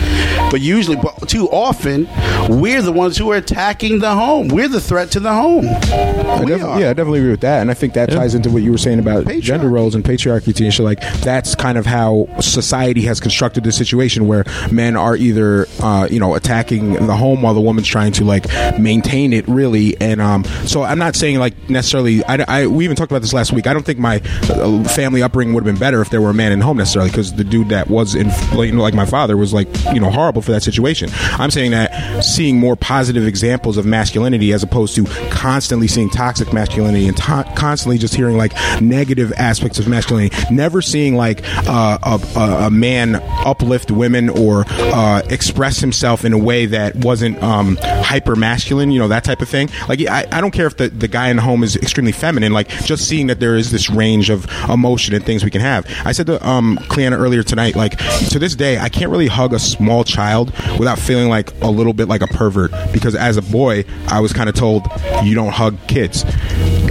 But 0.51 0.61
usually, 0.61 0.97
but 0.97 1.29
too 1.29 1.49
often, 1.49 2.09
we're 2.49 2.83
the 2.83 2.93
ones 2.93 3.17
who 3.17 3.33
are 3.33 3.37
attacking 3.37 3.99
the 3.99 4.15
home. 4.15 4.49
We're 4.49 4.69
the 4.69 4.81
threat 4.81 5.11
to 5.13 5.21
the 5.21 5.33
home. 5.35 5.67
I 5.67 6.45
We 6.45 6.53
are. 6.53 6.81
yeah, 6.81 6.91
I 6.91 6.93
definitely 6.93 7.19
agree 7.21 7.33
with 7.33 7.41
that, 7.41 7.63
and 7.63 7.71
I 7.71 7.75
think 7.75 7.95
that 7.95 8.11
ties 8.11 8.35
into 8.35 8.51
what 8.51 8.63
you 8.63 8.71
were 8.71 8.79
saying 8.79 9.01
about 9.01 9.27
gender 9.41 9.69
roles 9.69 9.95
and 9.95 10.05
patriarchy 10.05 10.59
and 10.65 10.73
shit. 10.73 10.85
Like 10.85 11.01
that's 11.21 11.55
kind 11.55 11.79
of 11.79 11.87
how 11.87 12.29
society 12.41 13.03
has 13.03 13.19
constructed 13.19 13.65
this 13.65 13.77
situation 13.77 14.29
where 14.29 14.45
men 14.71 14.97
are 14.97 15.17
either, 15.17 15.67
uh, 15.81 16.07
you 16.11 16.21
know, 16.21 16.35
attacking 16.35 16.93
the 17.07 17.17
home 17.17 17.43
while 17.43 17.55
the 17.55 17.61
woman's 17.61 17.89
trying 18.13 18.13
to 18.13 18.25
like 18.25 18.79
maintain 18.79 19.33
it, 19.33 19.47
really. 19.49 20.01
And 20.01 20.21
um, 20.21 20.45
so 20.67 20.83
I'm 20.83 20.99
not 20.99 21.17
saying 21.17 21.39
like 21.39 21.69
necessarily. 21.71 22.25
I, 22.25 22.45
I- 22.63 22.67
we 22.67 22.85
even 22.85 22.97
talked 22.97 23.11
about 23.13 23.23
this 23.23 23.33
last 23.33 23.53
week. 23.53 23.67
I 23.67 23.73
don't 23.73 23.85
think 23.85 23.99
my 23.99 24.21
uh, 24.51 24.85
family 24.85 25.23
upbringing 25.23 25.55
would 25.55 25.65
have 25.65 25.73
been 25.75 25.79
better 25.81 26.01
if 26.01 26.11
there 26.11 26.21
were 26.21 26.31
a 26.31 26.35
man 26.35 26.53
in 26.53 26.61
home 26.61 26.77
necessarily, 26.79 27.11
because 27.11 27.35
the 27.35 27.45
dude 27.45 27.69
that 27.71 27.89
was 27.89 28.15
in, 28.15 28.29
like 28.55 28.95
my 28.95 29.07
father 29.07 29.37
was 29.37 29.53
like 29.53 29.69
you 29.93 30.01
know 30.01 30.11
horrible 30.11 30.43
for 30.43 30.53
that 30.53 30.63
situation. 30.63 31.09
I'm 31.33 31.51
saying 31.51 31.71
that 31.73 32.23
seeing 32.25 32.59
more 32.59 32.77
positive 32.77 33.27
examples 33.27 33.77
of 33.77 33.87
masculinity 33.87 34.53
as 34.53 34.63
opposed 34.63 34.95
to 34.97 35.05
constantly 35.31 35.87
seeing 35.89 36.11
toxic 36.11 36.53
masculinity 36.53 37.07
and 37.09 37.17
to- 37.17 37.53
constantly 37.57 37.99
just 37.99 38.15
hearing 38.15 38.37
like 38.37 38.53
negative 38.81 39.33
aspects 39.37 39.79
of 39.79 39.89
masculinity. 39.89 40.35
Never 40.51 40.83
seeing 40.83 41.17
like 41.17 41.41
uh, 41.69 41.99
a, 42.03 42.39
a, 42.39 42.67
a 42.67 42.71
man 42.71 43.17
uplift 43.47 43.91
women 43.91 44.29
or 44.29 44.65
uh, 44.69 45.23
express 45.31 45.79
himself 45.81 46.25
in 46.25 46.33
a 46.33 46.39
way 46.39 46.67
that 46.67 46.97
wasn't 46.97 47.41
um, 47.43 47.77
hyper 48.03 48.37
masculine. 48.37 48.91
You 48.91 49.01
know 49.01 49.09
that 49.09 49.25
type 49.25 49.43
of 49.43 49.49
thing. 49.49 49.69
Like 49.89 50.01
I, 50.03 50.27
I 50.31 50.41
don't 50.41 50.53
care 50.53 50.67
if 50.67 50.77
the, 50.77 50.89
the 50.89 51.09
guy 51.09 51.29
in 51.29 51.37
the 51.37 51.43
home 51.43 51.63
is 51.63 51.77
extremely 51.77 52.13
feminine. 52.13 52.53
Like 52.53 52.69
just 52.69 53.09
seeing 53.09 53.27
that 53.29 53.41
there 53.41 53.57
is 53.57 53.71
this 53.71 53.91
range 53.91 54.31
of 54.31 54.47
emotion 54.69 55.15
and 55.15 55.25
things 55.25 55.45
we 55.45 55.51
can 55.51 55.61
have. 55.61 55.87
I 56.05 56.13
said 56.13 56.27
to 56.27 56.47
um, 56.47 56.79
Cleanna 56.89 57.17
earlier 57.17 57.43
tonight, 57.43 57.77
like 57.77 57.99
to 58.31 58.39
this 58.39 58.55
day, 58.55 58.79
I 58.79 58.89
can't 58.89 59.11
really 59.11 59.29
hug 59.29 59.53
a 59.53 59.59
small 59.59 60.05
child 60.05 60.53
without 60.79 60.99
feeling 60.99 61.29
like 61.29 61.53
a 61.63 61.71
little 61.71 61.93
bit 61.93 62.09
like 62.09 62.23
a 62.23 62.27
pervert 62.27 62.73
because 62.93 63.15
as 63.15 63.37
a 63.37 63.43
boy, 63.43 63.85
I 64.09 64.21
was 64.21 64.33
kind 64.33 64.49
of 64.49 64.55
told 64.55 64.87
you 65.25 65.35
don't 65.35 65.53
hug 65.53 65.77
kids. 65.89 66.25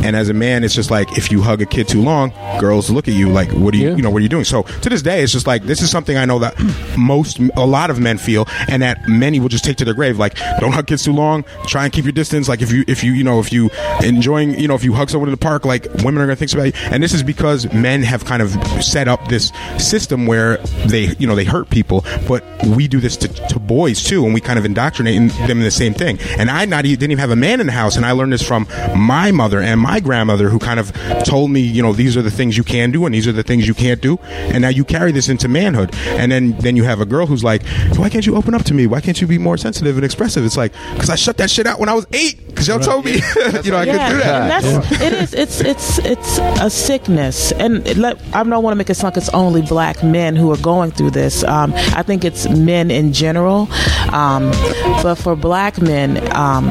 And 0.03 0.15
as 0.15 0.29
a 0.29 0.33
man, 0.33 0.63
it's 0.63 0.75
just 0.75 0.91
like 0.91 1.17
if 1.17 1.31
you 1.31 1.41
hug 1.41 1.61
a 1.61 1.65
kid 1.65 1.87
too 1.87 2.01
long, 2.01 2.31
girls 2.59 2.91
look 2.91 3.07
at 3.07 3.15
you 3.15 3.29
like, 3.29 3.49
"What 3.51 3.73
are 3.73 3.77
you, 3.77 3.95
you 3.95 4.03
know, 4.03 4.11
what 4.11 4.19
are 4.19 4.23
you 4.23 4.29
doing?" 4.29 4.43
So 4.43 4.61
to 4.63 4.89
this 4.89 5.01
day, 5.01 5.23
it's 5.23 5.31
just 5.31 5.47
like 5.47 5.63
this 5.63 5.81
is 5.81 5.89
something 5.89 6.15
I 6.15 6.25
know 6.25 6.37
that 6.39 6.53
most, 6.95 7.39
a 7.55 7.65
lot 7.65 7.89
of 7.89 7.99
men 7.99 8.19
feel, 8.19 8.45
and 8.67 8.83
that 8.83 9.07
many 9.07 9.39
will 9.39 9.49
just 9.49 9.63
take 9.65 9.77
to 9.77 9.85
their 9.85 9.95
grave. 9.95 10.19
Like, 10.19 10.37
don't 10.59 10.73
hug 10.73 10.85
kids 10.85 10.94
too 11.03 11.13
long. 11.13 11.43
Try 11.67 11.85
and 11.85 11.93
keep 11.93 12.05
your 12.05 12.11
distance. 12.11 12.47
Like 12.47 12.61
if 12.61 12.71
you, 12.71 12.83
if 12.87 13.03
you, 13.03 13.13
you 13.13 13.23
know, 13.23 13.39
if 13.39 13.51
you 13.51 13.69
enjoying, 14.03 14.59
you 14.59 14.67
know, 14.67 14.75
if 14.75 14.83
you 14.83 14.93
hug 14.93 15.09
someone 15.09 15.29
in 15.29 15.33
the 15.33 15.37
park, 15.37 15.65
like 15.65 15.85
women 16.03 16.17
are 16.17 16.25
gonna 16.25 16.35
think 16.35 16.53
about 16.53 16.65
you. 16.65 16.73
And 16.91 17.03
this 17.03 17.13
is 17.13 17.23
because 17.23 17.71
men 17.73 18.03
have 18.03 18.25
kind 18.25 18.41
of 18.41 18.51
set 18.83 19.07
up 19.07 19.27
this 19.27 19.51
system 19.77 20.25
where 20.25 20.57
they, 20.87 21.15
you 21.17 21.27
know, 21.27 21.35
they 21.35 21.45
hurt 21.45 21.69
people, 21.69 22.05
but 22.27 22.43
we 22.65 22.87
do 22.87 22.99
this 22.99 23.17
to, 23.17 23.27
to 23.27 23.59
boys 23.59 24.03
too, 24.03 24.25
and 24.25 24.33
we 24.33 24.41
kind 24.41 24.59
of 24.59 24.65
indoctrinate 24.65 25.31
them 25.31 25.57
in 25.57 25.63
the 25.63 25.71
same 25.71 25.93
thing. 25.93 26.19
And 26.37 26.49
I 26.49 26.65
not 26.65 26.83
didn't 26.83 27.03
even 27.03 27.17
have 27.17 27.31
a 27.31 27.35
man 27.35 27.59
in 27.59 27.67
the 27.67 27.73
house, 27.73 27.95
and 27.95 28.05
I 28.05 28.11
learned 28.11 28.33
this 28.33 28.45
from 28.45 28.67
my 28.95 29.31
mother 29.31 29.61
and 29.61 29.79
my 29.79 29.99
grandmother, 29.99 30.49
who 30.49 30.59
kind 30.59 30.79
of 30.79 30.91
told 31.23 31.51
me, 31.51 31.61
you 31.61 31.81
know, 31.81 31.93
these 31.93 32.15
are 32.15 32.21
the 32.21 32.31
things 32.31 32.57
you 32.57 32.63
can 32.63 32.91
do, 32.91 33.05
and 33.05 33.15
these 33.15 33.27
are 33.27 33.31
the 33.31 33.43
things 33.43 33.67
you 33.67 33.73
can't 33.73 34.01
do. 34.01 34.17
And 34.23 34.61
now 34.61 34.69
you 34.69 34.83
carry 34.85 35.11
this 35.11 35.29
into 35.29 35.47
manhood, 35.47 35.93
and 36.07 36.31
then 36.31 36.57
then 36.59 36.75
you 36.75 36.83
have 36.83 37.01
a 37.01 37.05
girl 37.05 37.25
who's 37.25 37.43
like, 37.43 37.65
why 37.97 38.09
can't 38.09 38.25
you 38.25 38.35
open 38.35 38.53
up 38.53 38.63
to 38.63 38.73
me? 38.73 38.87
Why 38.87 39.01
can't 39.01 39.19
you 39.19 39.27
be 39.27 39.37
more 39.37 39.57
sensitive 39.57 39.95
and 39.95 40.05
expressive? 40.05 40.45
It's 40.45 40.57
like 40.57 40.73
because 40.93 41.09
I 41.09 41.15
shut 41.15 41.37
that 41.37 41.49
shit 41.49 41.67
out 41.67 41.79
when 41.79 41.89
I 41.89 41.93
was 41.93 42.05
eight, 42.13 42.45
because 42.47 42.67
y'all 42.67 42.79
told 42.79 43.05
me, 43.05 43.13
you 43.63 43.71
know, 43.71 43.77
I 43.77 43.85
couldn't 43.85 44.09
do 44.11 44.17
that. 44.17 44.41
And 44.41 44.51
that's 44.51 45.01
it 45.01 45.13
is 45.13 45.33
it's 45.33 45.61
it's 45.61 45.99
it's 45.99 46.37
a 46.61 46.69
sickness, 46.69 47.51
and 47.53 47.85
it 47.87 47.97
let, 47.97 48.21
I 48.33 48.43
don't 48.43 48.63
want 48.63 48.73
to 48.73 48.77
make 48.77 48.89
it 48.89 48.95
sound 48.95 49.15
like 49.15 49.17
it's 49.17 49.29
only 49.29 49.61
black 49.61 50.03
men 50.03 50.35
who 50.35 50.51
are 50.51 50.57
going 50.57 50.91
through 50.91 51.11
this. 51.11 51.43
Um, 51.43 51.73
I 51.75 52.03
think 52.03 52.23
it's 52.23 52.47
men 52.49 52.91
in 52.91 53.13
general, 53.13 53.67
um, 54.11 54.51
but 55.03 55.15
for 55.15 55.35
black 55.35 55.81
men, 55.81 56.17
um, 56.35 56.69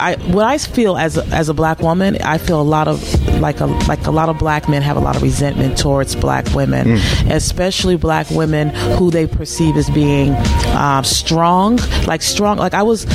I 0.00 0.16
what 0.28 0.44
I 0.44 0.58
feel 0.58 0.96
as 0.96 1.16
a, 1.16 1.26
as 1.26 1.48
a 1.48 1.54
black 1.54 1.80
woman, 1.80 2.16
I 2.22 2.38
feel 2.38 2.60
a 2.60 2.62
lot 2.62 2.88
of 2.88 3.02
like 3.40 3.60
a 3.60 3.66
like 3.66 4.06
a 4.06 4.10
lot 4.10 4.28
of 4.28 4.38
black 4.38 4.68
men 4.68 4.82
have 4.82 4.96
a 4.96 5.00
lot 5.00 5.16
of 5.16 5.22
resentment 5.22 5.78
towards 5.78 6.14
black 6.14 6.46
women, 6.54 6.92
especially 7.30 7.96
black 7.96 8.30
women 8.30 8.68
who 8.98 9.10
they 9.10 9.26
perceive 9.26 9.76
as 9.76 9.88
being 9.90 10.34
um, 10.76 11.04
strong, 11.04 11.78
like 12.06 12.22
strong. 12.22 12.58
Like 12.58 12.74
I 12.74 12.82
was, 12.82 13.06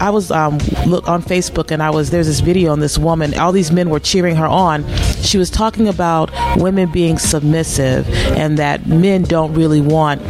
I 0.00 0.10
was 0.10 0.30
um, 0.30 0.58
look 0.86 1.08
on 1.08 1.22
Facebook 1.22 1.70
and 1.70 1.82
I 1.82 1.90
was 1.90 2.10
there's 2.10 2.26
this 2.26 2.40
video 2.40 2.72
on 2.72 2.80
this 2.80 2.98
woman. 2.98 3.34
All 3.38 3.52
these 3.52 3.72
men 3.72 3.90
were 3.90 4.00
cheering 4.00 4.36
her 4.36 4.46
on. 4.46 4.84
She 5.22 5.38
was 5.38 5.50
talking 5.50 5.88
about 5.88 6.30
women 6.56 6.90
being 6.90 7.18
submissive 7.18 8.08
and 8.36 8.58
that 8.58 8.86
men 8.86 9.22
don't 9.22 9.54
really 9.54 9.80
want 9.80 10.20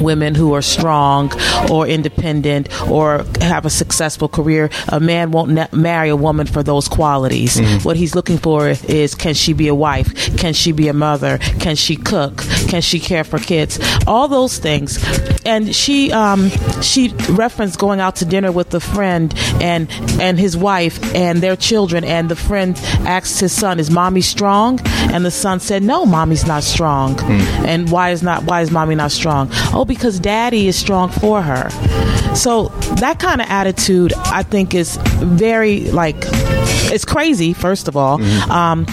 women 0.00 0.34
who 0.34 0.54
are 0.54 0.62
strong 0.62 1.32
or 1.70 1.86
independent 1.86 2.68
or 2.90 3.24
have 3.40 3.64
a 3.66 3.70
successful 3.70 4.28
career. 4.28 4.70
A 4.88 5.00
man 5.00 5.30
won't 5.30 5.50
na- 5.50 5.66
marry 5.72 6.08
a 6.08 6.16
woman 6.16 6.46
for 6.46 6.62
those 6.62 6.88
qualities. 6.88 7.56
Mhm. 7.56 7.84
What 7.84 7.96
he's 7.96 8.14
looking 8.14 8.38
for 8.38 8.68
is 8.88 9.14
can 9.14 9.34
she 9.34 9.52
be 9.52 9.68
a 9.68 9.74
wife? 9.74 10.36
Can 10.36 10.52
she 10.52 10.72
be 10.72 10.88
a 10.88 10.92
mother? 10.92 11.38
Can 11.60 11.76
she 11.76 11.96
cook? 11.96 12.44
Can 12.68 12.80
she 12.82 12.98
care 13.00 13.24
for 13.24 13.38
kids? 13.38 13.78
All 14.06 14.28
those 14.28 14.58
things. 14.58 14.98
And 15.44 15.74
she 15.74 16.12
um, 16.12 16.50
she 16.82 17.12
referenced 17.30 17.78
going 17.78 18.00
out 18.00 18.16
to 18.16 18.24
dinner 18.24 18.50
with 18.52 18.74
a 18.74 18.80
friend 18.80 19.32
and 19.60 19.88
and 20.20 20.38
his 20.38 20.56
wife 20.56 20.98
and 21.14 21.40
their 21.42 21.56
children. 21.56 22.04
And 22.04 22.28
the 22.28 22.36
friend 22.36 22.76
asked 23.06 23.40
his 23.40 23.52
son, 23.52 23.78
"Is 23.78 23.90
mommy 23.90 24.20
strong?" 24.22 24.80
And 25.12 25.24
the 25.24 25.30
son 25.30 25.60
said, 25.60 25.82
"No, 25.82 26.04
mommy's 26.04 26.46
not 26.46 26.62
strong." 26.64 27.18
And 27.64 27.90
why 27.90 28.10
is 28.10 28.22
not 28.22 28.44
why 28.44 28.60
is 28.62 28.70
mommy 28.70 28.94
not 28.96 29.12
strong? 29.12 29.48
Oh, 29.72 29.84
because 29.86 30.18
daddy 30.20 30.68
is 30.68 30.76
strong 30.76 31.08
for 31.10 31.42
her. 31.42 31.70
So 32.34 32.68
that 33.00 33.18
kind 33.18 33.40
of 33.40 33.48
attitude, 33.48 34.12
I 34.14 34.42
think, 34.42 34.74
is 34.74 34.98
very 35.18 35.80
like 35.90 36.16
it's 36.92 37.04
crazy. 37.04 37.52
First 37.52 37.88
of 37.88 37.96
all, 37.96 38.22
um, 38.50 38.86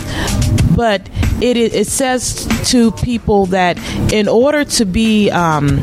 but 0.75 1.09
it 1.41 1.57
it 1.57 1.87
says 1.87 2.47
to 2.71 2.91
people 2.91 3.47
that 3.47 3.77
in 4.13 4.27
order 4.27 4.63
to 4.63 4.85
be 4.85 5.29
um, 5.31 5.79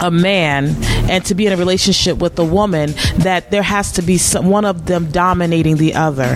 a 0.00 0.10
man 0.10 0.76
and 1.10 1.24
to 1.26 1.34
be 1.34 1.46
in 1.46 1.52
a 1.52 1.56
relationship 1.56 2.18
with 2.18 2.38
a 2.38 2.44
woman, 2.44 2.94
that 3.18 3.50
there 3.50 3.62
has 3.62 3.92
to 3.92 4.02
be 4.02 4.18
some, 4.18 4.46
one 4.46 4.64
of 4.64 4.86
them 4.86 5.10
dominating 5.10 5.76
the 5.76 5.94
other. 5.94 6.34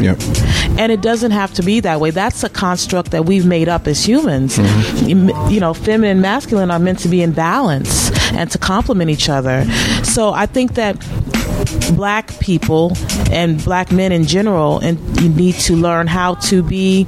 And 0.80 0.90
it 0.90 1.02
doesn't 1.02 1.32
have 1.32 1.52
to 1.54 1.62
be 1.62 1.80
that 1.80 2.00
way. 2.00 2.10
That's 2.10 2.42
a 2.42 2.48
construct 2.48 3.10
that 3.10 3.26
we've 3.26 3.44
made 3.44 3.68
up 3.68 3.86
as 3.86 4.02
humans. 4.02 4.56
Mm-hmm. 4.56 5.08
You 5.08 5.50
you 5.50 5.60
know, 5.60 5.74
feminine 5.74 6.12
and 6.12 6.22
masculine 6.22 6.70
are 6.70 6.78
meant 6.78 7.00
to 7.00 7.08
be 7.08 7.20
in 7.20 7.32
balance 7.32 8.10
and 8.32 8.50
to 8.50 8.56
complement 8.56 9.10
each 9.10 9.28
other. 9.28 9.66
So 10.04 10.32
I 10.32 10.46
think 10.46 10.76
that 10.76 10.96
black 11.94 12.28
people 12.40 12.92
and 13.30 13.62
black 13.62 13.92
men 13.92 14.10
in 14.10 14.24
general 14.24 14.78
and 14.78 14.98
you 15.20 15.28
need 15.28 15.56
to 15.56 15.76
learn 15.76 16.06
how 16.06 16.36
to 16.36 16.62
be 16.62 17.04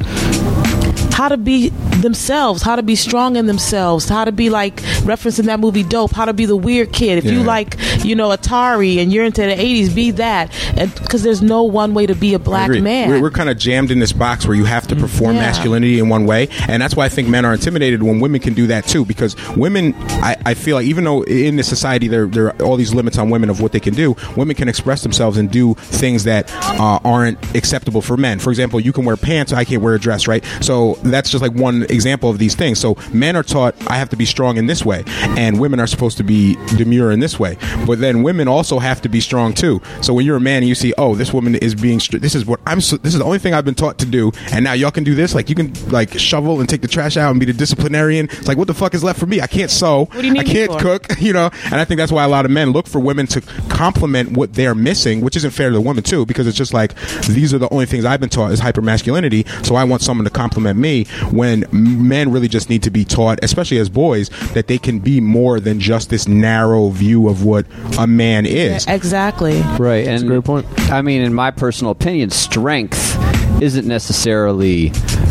how 1.12 1.28
to 1.28 1.36
be 1.36 1.68
themselves, 2.00 2.62
how 2.62 2.76
to 2.76 2.82
be 2.82 2.96
strong 2.96 3.36
in 3.36 3.46
themselves, 3.46 4.08
how 4.08 4.24
to 4.24 4.32
be 4.32 4.50
like 4.50 4.76
referencing 5.02 5.44
that 5.44 5.60
movie 5.60 5.82
Dope, 5.82 6.12
how 6.12 6.24
to 6.24 6.32
be 6.32 6.46
the 6.46 6.56
weird 6.56 6.92
kid. 6.92 7.18
If 7.18 7.24
you 7.24 7.42
like, 7.42 7.76
you 8.04 8.16
know, 8.16 8.30
Atari 8.30 8.98
and 8.98 9.12
you're 9.12 9.24
into 9.24 9.42
the 9.42 9.54
80s, 9.54 9.94
be 9.94 10.10
that. 10.12 10.50
Because 10.74 11.22
there's 11.22 11.42
no 11.42 11.62
one 11.62 11.94
way 11.94 12.06
to 12.06 12.14
be 12.14 12.34
a 12.34 12.38
black 12.38 12.70
man. 12.70 13.08
We're, 13.10 13.20
we're 13.20 13.30
kind 13.30 13.48
of 13.50 13.58
jammed 13.58 13.90
in 13.90 13.98
this 13.98 14.12
box 14.12 14.46
where 14.46 14.56
you 14.56 14.64
have 14.64 14.86
to 14.88 14.96
perform 14.96 15.36
Yeah. 15.36 15.42
masculinity 15.42 15.98
in 15.98 16.08
one 16.08 16.24
way, 16.26 16.48
and 16.68 16.82
that's 16.82 16.96
why 16.96 17.04
I 17.04 17.08
think 17.08 17.28
men 17.28 17.44
are 17.44 17.52
intimidated 17.52 18.02
when 18.02 18.20
women 18.20 18.40
can 18.40 18.54
do 18.54 18.66
that 18.68 18.86
too. 18.86 19.04
Because 19.04 19.36
women, 19.56 19.94
I, 20.22 20.36
I 20.46 20.54
feel 20.54 20.76
like 20.76 20.86
even 20.86 21.04
though 21.04 21.22
in 21.22 21.56
this 21.56 21.68
society 21.68 22.08
there 22.08 22.26
there 22.26 22.48
are 22.48 22.62
all 22.62 22.76
these 22.76 22.94
limits 22.94 23.18
on 23.18 23.30
women 23.30 23.50
of 23.50 23.60
what 23.60 23.72
they 23.72 23.80
can 23.80 23.94
do, 23.94 24.16
women 24.36 24.56
can 24.56 24.68
express 24.68 25.02
themselves 25.02 25.36
and 25.38 25.50
do 25.50 25.74
things 25.74 26.24
that 26.24 26.50
uh, 26.80 26.98
aren't 27.04 27.38
acceptable 27.54 28.02
for 28.02 28.16
men. 28.16 28.38
For 28.38 28.50
example, 28.50 28.80
you 28.80 28.92
can 28.92 29.04
wear 29.04 29.16
pants, 29.16 29.52
I 29.52 29.64
can't 29.64 29.82
wear 29.82 29.94
a 29.94 30.00
dress, 30.00 30.26
right? 30.26 30.44
So 30.60 30.98
that's 31.04 31.30
just 31.30 31.42
like 31.42 31.52
one 31.52 31.82
example 31.84 32.30
of 32.30 32.38
these 32.38 32.54
things. 32.54 32.78
So 32.78 32.96
men 33.12 33.36
are 33.36 33.42
taught 33.42 33.74
I 33.90 33.96
have 33.96 34.08
to 34.10 34.16
be 34.16 34.24
strong 34.24 34.56
in 34.56 34.66
this 34.66 34.84
way, 34.84 35.04
and 35.36 35.60
women 35.60 35.80
are 35.80 35.86
supposed 35.86 36.16
to 36.18 36.24
be 36.24 36.56
demure 36.76 37.10
in 37.10 37.20
this 37.20 37.38
way. 37.38 37.56
But 37.86 38.00
then 38.00 38.22
women 38.22 38.48
also 38.48 38.78
have 38.78 39.00
to 39.02 39.08
be 39.08 39.20
strong 39.20 39.54
too. 39.54 39.80
So 40.00 40.14
when 40.14 40.26
you're 40.26 40.36
a 40.36 40.40
man 40.40 40.58
and 40.58 40.68
you 40.68 40.74
see, 40.74 40.92
oh, 40.98 41.14
this 41.14 41.32
woman 41.32 41.54
is 41.56 41.74
being, 41.74 42.00
str- 42.00 42.18
this 42.18 42.34
is 42.34 42.46
what 42.46 42.60
I'm, 42.66 42.80
so, 42.80 42.96
this 42.96 43.14
is 43.14 43.18
the 43.18 43.24
only 43.24 43.38
thing 43.38 43.54
I've 43.54 43.64
been 43.64 43.74
taught 43.74 43.98
to 43.98 44.06
do, 44.06 44.32
and 44.52 44.64
now 44.64 44.72
y'all 44.72 44.90
can 44.90 45.04
do 45.04 45.14
this. 45.14 45.34
Like 45.34 45.48
you 45.48 45.54
can 45.54 45.72
like 45.90 46.18
shovel 46.18 46.60
and 46.60 46.68
take 46.68 46.82
the 46.82 46.88
trash 46.88 47.16
out 47.16 47.30
and 47.30 47.40
be 47.40 47.46
the 47.46 47.52
disciplinarian. 47.52 48.26
It's 48.26 48.48
like 48.48 48.58
what 48.58 48.66
the 48.68 48.74
fuck 48.74 48.94
is 48.94 49.02
left 49.04 49.18
for 49.18 49.26
me? 49.26 49.40
I 49.40 49.46
can't 49.46 49.70
sew. 49.70 50.04
What 50.06 50.20
do 50.20 50.26
you 50.26 50.32
need 50.32 50.40
I 50.40 50.44
can't 50.44 50.78
cook. 50.78 51.06
You 51.22 51.32
know, 51.32 51.50
and 51.66 51.74
I 51.74 51.84
think 51.84 51.98
that's 51.98 52.10
why 52.10 52.24
a 52.24 52.28
lot 52.28 52.44
of 52.44 52.50
men 52.50 52.70
look 52.70 52.88
for 52.88 52.98
women 52.98 53.28
to 53.28 53.40
complement 53.68 54.36
what 54.36 54.54
they're 54.54 54.74
missing, 54.74 55.20
which 55.20 55.36
isn't 55.36 55.52
fair 55.52 55.68
to 55.68 55.74
the 55.74 55.80
women 55.80 56.02
too, 56.02 56.26
because 56.26 56.48
it's 56.48 56.56
just 56.56 56.74
like 56.74 56.94
these 57.28 57.54
are 57.54 57.58
the 57.58 57.68
only 57.68 57.86
things 57.86 58.04
I've 58.04 58.18
been 58.18 58.28
taught 58.28 58.50
is 58.50 58.58
hyper 58.58 58.82
masculinity. 58.82 59.44
So 59.62 59.76
I 59.76 59.84
want 59.84 60.02
someone 60.02 60.24
to 60.24 60.30
compliment 60.30 60.78
me. 60.80 60.91
When 61.30 61.64
men 61.72 62.30
really 62.30 62.48
just 62.48 62.68
need 62.68 62.82
to 62.84 62.90
be 62.90 63.04
taught, 63.04 63.38
especially 63.42 63.78
as 63.78 63.88
boys, 63.88 64.28
that 64.52 64.66
they 64.66 64.78
can 64.78 64.98
be 64.98 65.20
more 65.20 65.60
than 65.60 65.80
just 65.80 66.10
this 66.10 66.28
narrow 66.28 66.90
view 66.90 67.28
of 67.28 67.44
what 67.44 67.66
a 67.98 68.06
man 68.06 68.46
is. 68.46 68.86
Exactly. 68.86 69.60
Right, 69.78 70.06
and 70.06 70.22
a 70.22 70.26
great 70.26 70.44
point. 70.44 70.66
I 70.90 71.02
mean, 71.02 71.22
in 71.22 71.34
my 71.34 71.50
personal 71.50 71.90
opinion, 71.90 72.30
strength 72.30 73.16
isn't 73.62 73.86
necessarily 73.86 74.90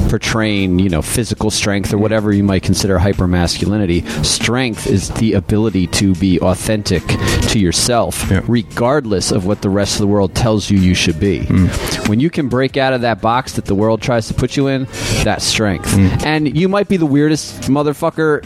portraying, 0.10 0.80
you 0.80 0.90
know, 0.90 1.02
physical 1.02 1.52
strength 1.52 1.94
or 1.94 1.98
whatever 1.98 2.32
you 2.34 2.44
might 2.44 2.64
consider 2.64 2.98
hyper 2.98 3.28
masculinity. 3.28 4.02
Strength 4.24 4.88
is 4.88 5.10
the 5.12 5.34
ability 5.34 5.88
to 5.88 6.16
be 6.16 6.40
authentic 6.40 7.04
to 7.50 7.60
yourself, 7.60 8.30
Yeah. 8.30 8.42
regardless 8.48 9.32
of 9.32 9.46
what 9.46 9.62
the 9.62 9.70
rest 9.70 9.96
of 9.96 10.00
the 10.02 10.08
world 10.08 10.34
tells 10.36 10.70
you 10.70 10.78
you 10.80 10.94
should 10.96 11.20
be. 11.20 11.42
Mm. 11.42 12.08
When 12.10 12.20
you 12.20 12.30
can 12.30 12.50
break 12.50 12.78
out 12.78 12.94
of 12.94 13.02
that 13.02 13.22
box 13.22 13.54
that 13.54 13.66
the 13.66 13.76
world 13.76 14.02
tries 14.02 14.28
to 14.28 14.34
put 14.34 14.58
you 14.58 14.68
in, 14.68 14.88
that's 15.24 15.46
strength. 15.46 15.92
Mm. 15.96 16.26
And 16.26 16.58
you 16.58 16.68
might 16.68 16.88
be 16.88 16.98
the 16.98 17.06
weirdest 17.06 17.62
motherfucker 17.64 18.46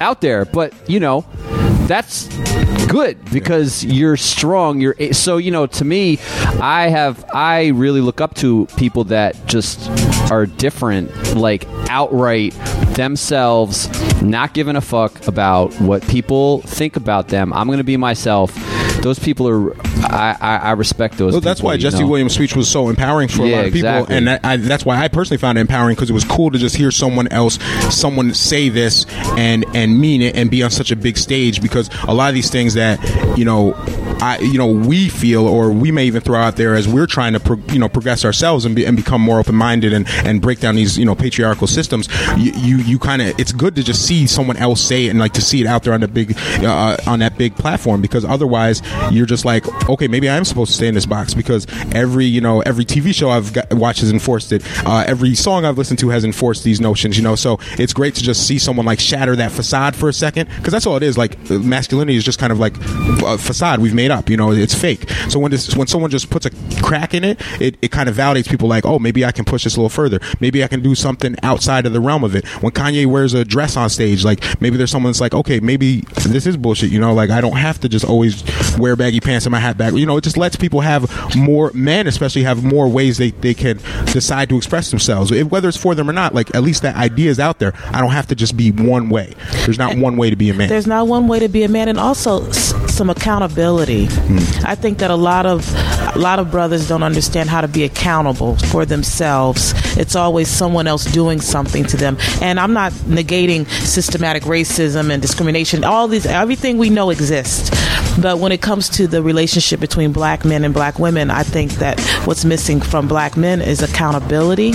out 0.00 0.20
there, 0.20 0.44
but 0.44 0.72
you 0.88 1.00
know, 1.00 1.24
that's 1.86 2.28
good 2.86 3.22
because 3.32 3.84
you're 3.84 4.16
strong. 4.16 4.80
You're 4.80 4.96
so 5.12 5.36
you 5.36 5.50
know 5.50 5.66
to 5.66 5.84
me 5.84 6.18
i 6.60 6.88
have 6.88 7.24
i 7.34 7.68
really 7.68 8.00
look 8.00 8.20
up 8.20 8.34
to 8.34 8.66
people 8.76 9.04
that 9.04 9.46
just 9.46 9.90
are 10.30 10.46
different 10.46 11.10
like 11.34 11.66
outright 11.88 12.52
themselves 12.94 13.88
not 14.22 14.54
giving 14.54 14.76
a 14.76 14.80
fuck 14.80 15.26
about 15.26 15.72
what 15.80 16.06
people 16.06 16.60
think 16.62 16.96
about 16.96 17.28
them. 17.28 17.52
I'm 17.52 17.68
gonna 17.68 17.84
be 17.84 17.96
myself 17.96 18.52
those 19.02 19.18
people 19.18 19.48
are 19.48 19.74
i 20.04 20.36
i, 20.40 20.56
I 20.56 20.70
respect 20.72 21.18
those 21.18 21.32
Well, 21.32 21.40
that's 21.40 21.60
people, 21.60 21.70
why 21.70 21.76
Jesse 21.76 22.00
know? 22.00 22.08
Williams' 22.08 22.34
speech 22.34 22.56
was 22.56 22.68
so 22.68 22.88
empowering 22.88 23.28
for 23.28 23.42
a 23.42 23.50
lot 23.50 23.66
of 23.66 23.72
people, 23.72 23.88
exactly. 23.88 24.16
and 24.16 24.28
that, 24.28 24.40
I, 24.44 24.56
that's 24.56 24.84
why 24.84 24.96
I 24.96 25.08
personally 25.08 25.38
found 25.38 25.58
it 25.58 25.60
empowering 25.62 25.94
because 25.94 26.10
it 26.10 26.14
was 26.14 26.24
cool 26.24 26.50
to 26.50 26.58
just 26.58 26.76
hear 26.76 26.90
someone 26.90 27.28
else, 27.28 27.58
someone 27.94 28.32
say 28.34 28.68
this 28.68 29.06
and 29.36 29.64
and 29.74 29.98
mean 29.98 30.22
it 30.22 30.36
and 30.36 30.50
be 30.50 30.62
on 30.62 30.70
such 30.70 30.90
a 30.90 30.96
big 30.96 31.16
stage 31.16 31.60
because 31.60 31.90
a 32.04 32.14
lot 32.14 32.28
of 32.28 32.34
these 32.34 32.50
things 32.50 32.74
that 32.74 32.98
you 33.38 33.44
know. 33.44 33.72
I, 34.22 34.38
you 34.38 34.56
know, 34.56 34.68
we 34.68 35.08
feel, 35.08 35.48
or 35.48 35.72
we 35.72 35.90
may 35.90 36.04
even 36.04 36.20
throw 36.20 36.38
out 36.38 36.54
there 36.54 36.76
as 36.76 36.86
we're 36.86 37.08
trying 37.08 37.32
to, 37.32 37.40
pro, 37.40 37.56
you 37.72 37.80
know, 37.80 37.88
progress 37.88 38.24
ourselves 38.24 38.64
and, 38.64 38.76
be, 38.76 38.86
and 38.86 38.96
become 38.96 39.20
more 39.20 39.40
open-minded 39.40 39.92
and, 39.92 40.08
and 40.24 40.40
break 40.40 40.60
down 40.60 40.76
these, 40.76 40.96
you 40.96 41.04
know, 41.04 41.16
patriarchal 41.16 41.66
systems. 41.66 42.08
You, 42.38 42.52
you, 42.52 42.76
you 42.78 42.98
kind 43.00 43.20
of, 43.20 43.38
it's 43.40 43.50
good 43.50 43.74
to 43.74 43.82
just 43.82 44.06
see 44.06 44.28
someone 44.28 44.56
else 44.58 44.80
say 44.80 45.06
it 45.06 45.08
and 45.10 45.18
like 45.18 45.32
to 45.32 45.42
see 45.42 45.60
it 45.60 45.66
out 45.66 45.82
there 45.82 45.92
on 45.92 46.02
the 46.02 46.06
big, 46.06 46.36
uh, 46.62 46.98
on 47.04 47.18
that 47.18 47.36
big 47.36 47.56
platform 47.56 48.00
because 48.00 48.24
otherwise 48.24 48.80
you're 49.10 49.26
just 49.26 49.44
like, 49.44 49.66
okay, 49.90 50.06
maybe 50.06 50.28
I 50.28 50.36
am 50.36 50.44
supposed 50.44 50.70
to 50.70 50.76
stay 50.76 50.86
in 50.86 50.94
this 50.94 51.04
box 51.04 51.34
because 51.34 51.66
every, 51.92 52.26
you 52.26 52.40
know, 52.40 52.60
every 52.60 52.84
TV 52.84 53.12
show 53.12 53.28
I've 53.28 53.52
got, 53.52 53.74
watched 53.74 54.02
has 54.02 54.12
enforced 54.12 54.52
it. 54.52 54.62
Uh, 54.86 55.02
every 55.04 55.34
song 55.34 55.64
I've 55.64 55.78
listened 55.78 55.98
to 55.98 56.10
has 56.10 56.24
enforced 56.24 56.62
these 56.62 56.80
notions, 56.80 57.16
you 57.16 57.24
know. 57.24 57.34
So 57.34 57.58
it's 57.72 57.92
great 57.92 58.14
to 58.14 58.22
just 58.22 58.46
see 58.46 58.60
someone 58.60 58.86
like 58.86 59.00
shatter 59.00 59.34
that 59.34 59.50
facade 59.50 59.96
for 59.96 60.08
a 60.08 60.12
second 60.12 60.48
because 60.58 60.72
that's 60.72 60.86
all 60.86 60.96
it 60.96 61.02
is. 61.02 61.18
Like 61.18 61.50
masculinity 61.50 62.16
is 62.16 62.22
just 62.22 62.38
kind 62.38 62.52
of 62.52 62.60
like 62.60 62.76
a 63.24 63.36
facade 63.36 63.80
we've 63.80 63.92
made 63.94 64.11
up, 64.12 64.30
you 64.30 64.36
know. 64.36 64.52
It's 64.52 64.74
fake. 64.74 65.08
So 65.28 65.38
when 65.40 65.50
this, 65.50 65.74
when 65.74 65.86
someone 65.88 66.10
just 66.10 66.30
puts 66.30 66.46
a 66.46 66.50
crack 66.82 67.14
in 67.14 67.24
it, 67.24 67.40
it, 67.60 67.76
it 67.82 67.90
kind 67.90 68.08
of 68.08 68.14
validates 68.16 68.48
people 68.48 68.68
like, 68.68 68.84
oh, 68.86 68.98
maybe 68.98 69.24
I 69.24 69.32
can 69.32 69.44
push 69.44 69.64
this 69.64 69.74
a 69.76 69.78
little 69.80 69.88
further. 69.88 70.20
Maybe 70.40 70.62
I 70.62 70.68
can 70.68 70.80
do 70.82 70.94
something 70.94 71.34
outside 71.42 71.86
of 71.86 71.92
the 71.92 72.00
realm 72.00 72.22
of 72.22 72.34
it. 72.36 72.46
When 72.62 72.72
Kanye 72.72 73.06
wears 73.06 73.34
a 73.34 73.44
dress 73.44 73.76
on 73.76 73.90
stage, 73.90 74.24
like 74.24 74.60
maybe 74.60 74.76
there's 74.76 74.90
someone 74.90 75.10
that's 75.10 75.20
like, 75.20 75.34
okay, 75.34 75.58
maybe 75.60 76.02
this 76.28 76.46
is 76.46 76.56
bullshit, 76.56 76.90
you 76.90 77.00
know. 77.00 77.14
Like 77.14 77.30
I 77.30 77.40
don't 77.40 77.56
have 77.56 77.80
to 77.80 77.88
just 77.88 78.04
always 78.04 78.44
wear 78.78 78.94
baggy 78.96 79.20
pants 79.20 79.46
and 79.46 79.50
my 79.52 79.58
hat 79.58 79.76
back. 79.78 79.94
You 79.94 80.06
know, 80.06 80.16
it 80.16 80.24
just 80.24 80.36
lets 80.36 80.56
people 80.56 80.80
have 80.82 81.10
more 81.36 81.70
men, 81.74 82.06
especially 82.06 82.42
have 82.42 82.62
more 82.62 82.88
ways 82.88 83.18
they, 83.18 83.30
they 83.30 83.54
can 83.54 83.78
decide 84.12 84.48
to 84.50 84.56
express 84.56 84.90
themselves, 84.90 85.30
If- 85.32 85.48
whether 85.50 85.68
it's 85.68 85.76
for 85.78 85.94
them 85.94 86.08
or 86.08 86.12
not. 86.12 86.34
Like 86.34 86.54
at 86.54 86.62
least 86.62 86.82
that 86.82 86.96
idea 86.96 87.30
is 87.30 87.40
out 87.40 87.58
there. 87.58 87.72
I 87.92 88.00
don't 88.00 88.10
have 88.12 88.26
to 88.28 88.34
just 88.34 88.56
be 88.56 88.70
one 88.70 89.08
way. 89.08 89.34
There's 89.64 89.78
not 89.78 89.96
one 89.96 90.16
way 90.16 90.30
to 90.30 90.36
be 90.36 90.50
a 90.50 90.54
man. 90.54 90.68
There's 90.68 90.86
not 90.86 91.06
one 91.06 91.28
way 91.28 91.38
to 91.38 91.48
be 91.48 91.62
a 91.62 91.68
man, 91.68 91.88
and 91.88 91.98
also 91.98 92.50
some 93.02 93.10
accountability. 93.10 94.06
Hmm. 94.06 94.38
I 94.64 94.76
think 94.76 94.98
that 94.98 95.10
a 95.10 95.16
lot 95.16 95.44
of 95.44 95.68
a 96.14 96.18
lot 96.20 96.38
of 96.38 96.52
brothers 96.52 96.86
don't 96.86 97.02
understand 97.02 97.48
how 97.50 97.60
to 97.60 97.66
be 97.66 97.82
accountable 97.82 98.54
for 98.70 98.84
themselves. 98.86 99.74
It's 99.96 100.14
always 100.14 100.46
someone 100.48 100.86
else 100.86 101.04
doing 101.06 101.40
something 101.40 101.84
to 101.86 101.96
them, 101.96 102.16
and 102.40 102.60
I'm 102.60 102.72
not 102.74 102.92
negating 103.18 103.66
systematic 103.84 104.44
racism 104.44 105.10
and 105.10 105.20
discrimination. 105.20 105.82
All 105.82 106.06
these, 106.06 106.26
everything 106.26 106.78
we 106.78 106.90
know 106.90 107.10
exists, 107.10 107.70
but 108.20 108.38
when 108.38 108.52
it 108.52 108.62
comes 108.62 108.88
to 108.90 109.08
the 109.08 109.20
relationship 109.20 109.80
between 109.80 110.12
black 110.12 110.44
men 110.44 110.62
and 110.62 110.72
black 110.72 111.00
women, 111.00 111.28
I 111.30 111.42
think 111.42 111.72
that 111.82 111.98
what's 112.24 112.44
missing 112.44 112.80
from 112.80 113.08
black 113.08 113.36
men 113.36 113.60
is 113.62 113.82
accountability, 113.82 114.74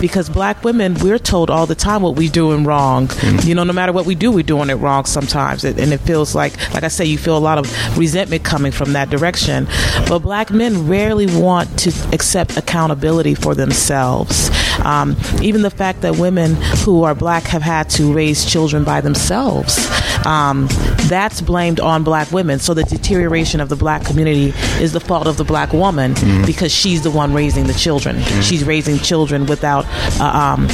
because 0.00 0.30
black 0.30 0.64
women 0.64 0.94
we're 1.02 1.18
told 1.18 1.50
all 1.50 1.66
the 1.66 1.74
time 1.74 2.00
what 2.00 2.16
we're 2.16 2.30
doing 2.30 2.64
wrong. 2.64 3.08
Hmm. 3.10 3.46
You 3.46 3.54
know, 3.54 3.64
no 3.64 3.74
matter 3.74 3.92
what 3.92 4.06
we 4.06 4.14
do, 4.14 4.32
we're 4.32 4.42
doing 4.54 4.70
it 4.70 4.76
wrong 4.76 5.04
sometimes, 5.04 5.62
It- 5.64 5.78
and 5.78 5.92
it 5.92 6.00
feels 6.00 6.34
like, 6.34 6.54
like 6.72 6.84
I 6.84 6.88
say, 6.88 7.04
you 7.04 7.18
feel 7.18 7.36
a 7.36 7.44
lot 7.50 7.58
of 7.58 7.65
resentment 7.96 8.44
coming 8.44 8.72
from 8.72 8.92
that 8.92 9.10
direction. 9.10 9.66
But 10.08 10.20
black 10.20 10.50
men 10.50 10.86
rarely 10.86 11.26
want 11.26 11.78
to 11.80 11.90
accept 12.12 12.56
accountability 12.56 13.34
for 13.34 13.54
themselves. 13.54 14.50
Um, 14.84 15.16
even 15.42 15.62
the 15.62 15.70
fact 15.70 16.02
that 16.02 16.16
women 16.16 16.54
who 16.84 17.04
are 17.04 17.14
black 17.14 17.44
have 17.44 17.62
had 17.62 17.88
to 17.90 18.12
raise 18.12 18.44
children 18.44 18.84
by 18.84 19.00
themselves. 19.00 19.78
Um, 20.26 20.68
that's 21.08 21.40
blamed 21.40 21.80
on 21.80 22.02
black 22.02 22.30
women. 22.32 22.58
So 22.58 22.74
the 22.74 22.84
deterioration 22.84 23.60
of 23.60 23.68
the 23.68 23.76
black 23.76 24.04
community 24.04 24.52
is 24.80 24.92
the 24.92 25.00
fault 25.00 25.26
of 25.26 25.36
the 25.36 25.44
black 25.44 25.72
woman 25.72 26.14
because 26.44 26.72
she's 26.72 27.02
the 27.02 27.10
one 27.10 27.32
raising 27.32 27.66
the 27.66 27.74
children. 27.74 28.20
She's 28.42 28.64
raising 28.64 28.98
children 28.98 29.46
without 29.46 29.84
uh, 30.20 30.24
um, 30.24 30.68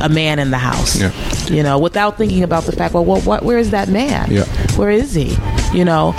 a 0.00 0.08
man 0.08 0.38
in 0.38 0.50
the 0.50 0.58
house. 0.58 0.98
Yeah. 0.98 1.12
You 1.50 1.62
know, 1.62 1.78
without 1.78 2.16
thinking 2.18 2.42
about 2.42 2.64
the 2.64 2.72
fact, 2.72 2.94
well, 2.94 3.04
what, 3.04 3.24
what, 3.24 3.42
where 3.42 3.58
is 3.58 3.70
that 3.70 3.88
man? 3.88 4.30
Yeah. 4.30 4.44
Where 4.76 4.90
is 4.90 5.14
he? 5.14 5.36
You 5.72 5.84
know, 5.84 6.14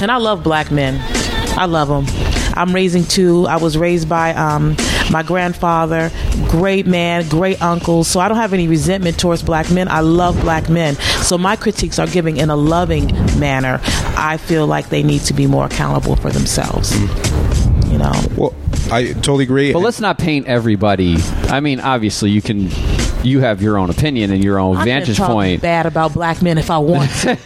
and 0.00 0.10
I 0.10 0.16
love 0.16 0.42
black 0.42 0.70
men. 0.70 1.00
I 1.58 1.66
love 1.66 1.88
them. 1.88 2.06
I'm 2.54 2.74
raising 2.74 3.04
two. 3.04 3.46
I 3.46 3.56
was 3.56 3.78
raised 3.78 4.08
by 4.08 4.34
um, 4.34 4.76
my 5.10 5.22
grandfather, 5.22 6.10
great 6.48 6.86
man, 6.86 7.28
great 7.28 7.60
uncle. 7.62 8.04
So 8.04 8.20
I 8.20 8.28
don't 8.28 8.36
have 8.36 8.52
any 8.52 8.68
resentment 8.68 9.18
towards 9.18 9.42
black 9.42 9.70
men. 9.70 9.88
I 9.88 10.00
love 10.00 10.40
black 10.40 10.68
men. 10.68 10.96
So 11.22 11.38
my 11.38 11.56
critiques 11.56 11.98
are 11.98 12.06
given 12.06 12.36
in 12.36 12.50
a 12.50 12.56
loving 12.56 13.06
manner. 13.38 13.80
I 14.16 14.36
feel 14.36 14.66
like 14.66 14.88
they 14.88 15.02
need 15.02 15.22
to 15.22 15.34
be 15.34 15.46
more 15.46 15.66
accountable 15.66 16.16
for 16.16 16.30
themselves. 16.30 16.98
You 17.90 17.98
know. 17.98 18.12
well, 18.36 18.54
I 18.90 19.12
totally 19.12 19.44
agree. 19.44 19.72
But 19.72 19.80
let's 19.80 20.00
not 20.00 20.18
paint 20.18 20.46
everybody. 20.46 21.16
I 21.48 21.60
mean, 21.60 21.80
obviously, 21.80 22.30
you 22.30 22.42
can. 22.42 22.68
You 23.24 23.40
have 23.40 23.62
your 23.62 23.78
own 23.78 23.90
opinion 23.90 24.30
and 24.32 24.42
your 24.42 24.58
own 24.58 24.76
I 24.76 24.80
can 24.80 24.86
vantage 24.86 25.16
talk 25.16 25.30
point. 25.30 25.62
bad 25.62 25.86
about 25.86 26.14
black 26.14 26.42
men 26.42 26.58
if 26.58 26.70
I 26.70 26.78
want 26.78 27.10
to. 27.10 27.38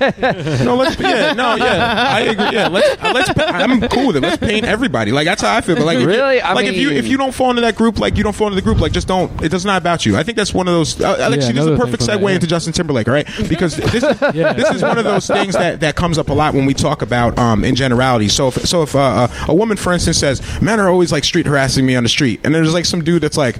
no, 0.64 0.76
let's 0.76 0.98
yeah, 0.98 1.32
no, 1.32 1.54
yeah, 1.56 2.10
I 2.12 2.20
agree. 2.20 2.50
Yeah, 2.52 2.68
let's 2.68 3.02
uh, 3.02 3.12
let's. 3.14 3.30
I'm 3.36 3.80
cool 3.88 4.08
with 4.08 4.16
it. 4.16 4.20
Let's 4.20 4.38
paint 4.38 4.64
everybody. 4.64 5.12
Like 5.12 5.26
that's 5.26 5.42
how 5.42 5.54
I 5.54 5.60
feel. 5.60 5.76
But 5.76 5.84
like, 5.86 5.96
if 5.96 6.02
you- 6.02 6.08
Really? 6.08 6.40
I 6.40 6.52
like 6.52 6.66
if 6.66 6.76
you 6.76 6.90
if 6.90 7.06
you 7.06 7.16
don't 7.16 7.32
fall 7.32 7.50
into 7.50 7.62
that 7.62 7.74
group, 7.76 7.98
like 7.98 8.16
you 8.16 8.22
don't 8.22 8.34
fall 8.34 8.48
into 8.48 8.56
the 8.56 8.62
group, 8.62 8.80
like 8.80 8.92
just 8.92 9.08
don't. 9.08 9.30
It 9.42 9.50
does 9.50 9.64
not 9.64 9.80
about 9.82 10.06
you. 10.06 10.16
I 10.16 10.22
think 10.22 10.36
that's 10.36 10.54
one 10.54 10.68
of 10.68 10.74
those. 10.74 11.00
Uh, 11.00 11.12
actually, 11.12 11.36
this 11.36 11.44
is 11.44 11.50
another 11.50 11.74
a 11.74 11.78
perfect 11.78 12.02
for 12.02 12.06
that, 12.06 12.20
segue 12.20 12.28
yeah. 12.28 12.34
into 12.34 12.46
Justin 12.46 12.72
Timberlake, 12.72 13.08
all 13.08 13.14
right? 13.14 13.26
Because 13.48 13.76
this 13.92 14.02
is 14.02 14.18
this 14.20 14.70
is 14.70 14.82
one 14.82 14.98
of 14.98 15.04
those 15.04 15.26
things 15.26 15.54
that 15.54 15.80
that 15.80 15.96
comes 15.96 16.18
up 16.18 16.28
a 16.28 16.32
lot 16.32 16.54
when 16.54 16.66
we 16.66 16.74
talk 16.74 17.02
about 17.02 17.38
um 17.38 17.64
in 17.64 17.74
generality. 17.74 18.28
So 18.28 18.48
if 18.48 18.66
so 18.66 18.82
if 18.82 18.94
uh, 18.94 19.00
uh, 19.00 19.46
a 19.48 19.54
woman, 19.54 19.76
for 19.76 19.92
instance, 19.92 20.18
says 20.18 20.42
men 20.62 20.80
are 20.80 20.88
always 20.88 21.12
like 21.12 21.24
street 21.24 21.46
harassing 21.46 21.84
me 21.84 21.96
on 21.96 22.02
the 22.02 22.08
street, 22.08 22.40
and 22.44 22.54
there's 22.54 22.72
like 22.72 22.84
some 22.86 23.04
dude 23.04 23.22
that's 23.22 23.36
like, 23.36 23.58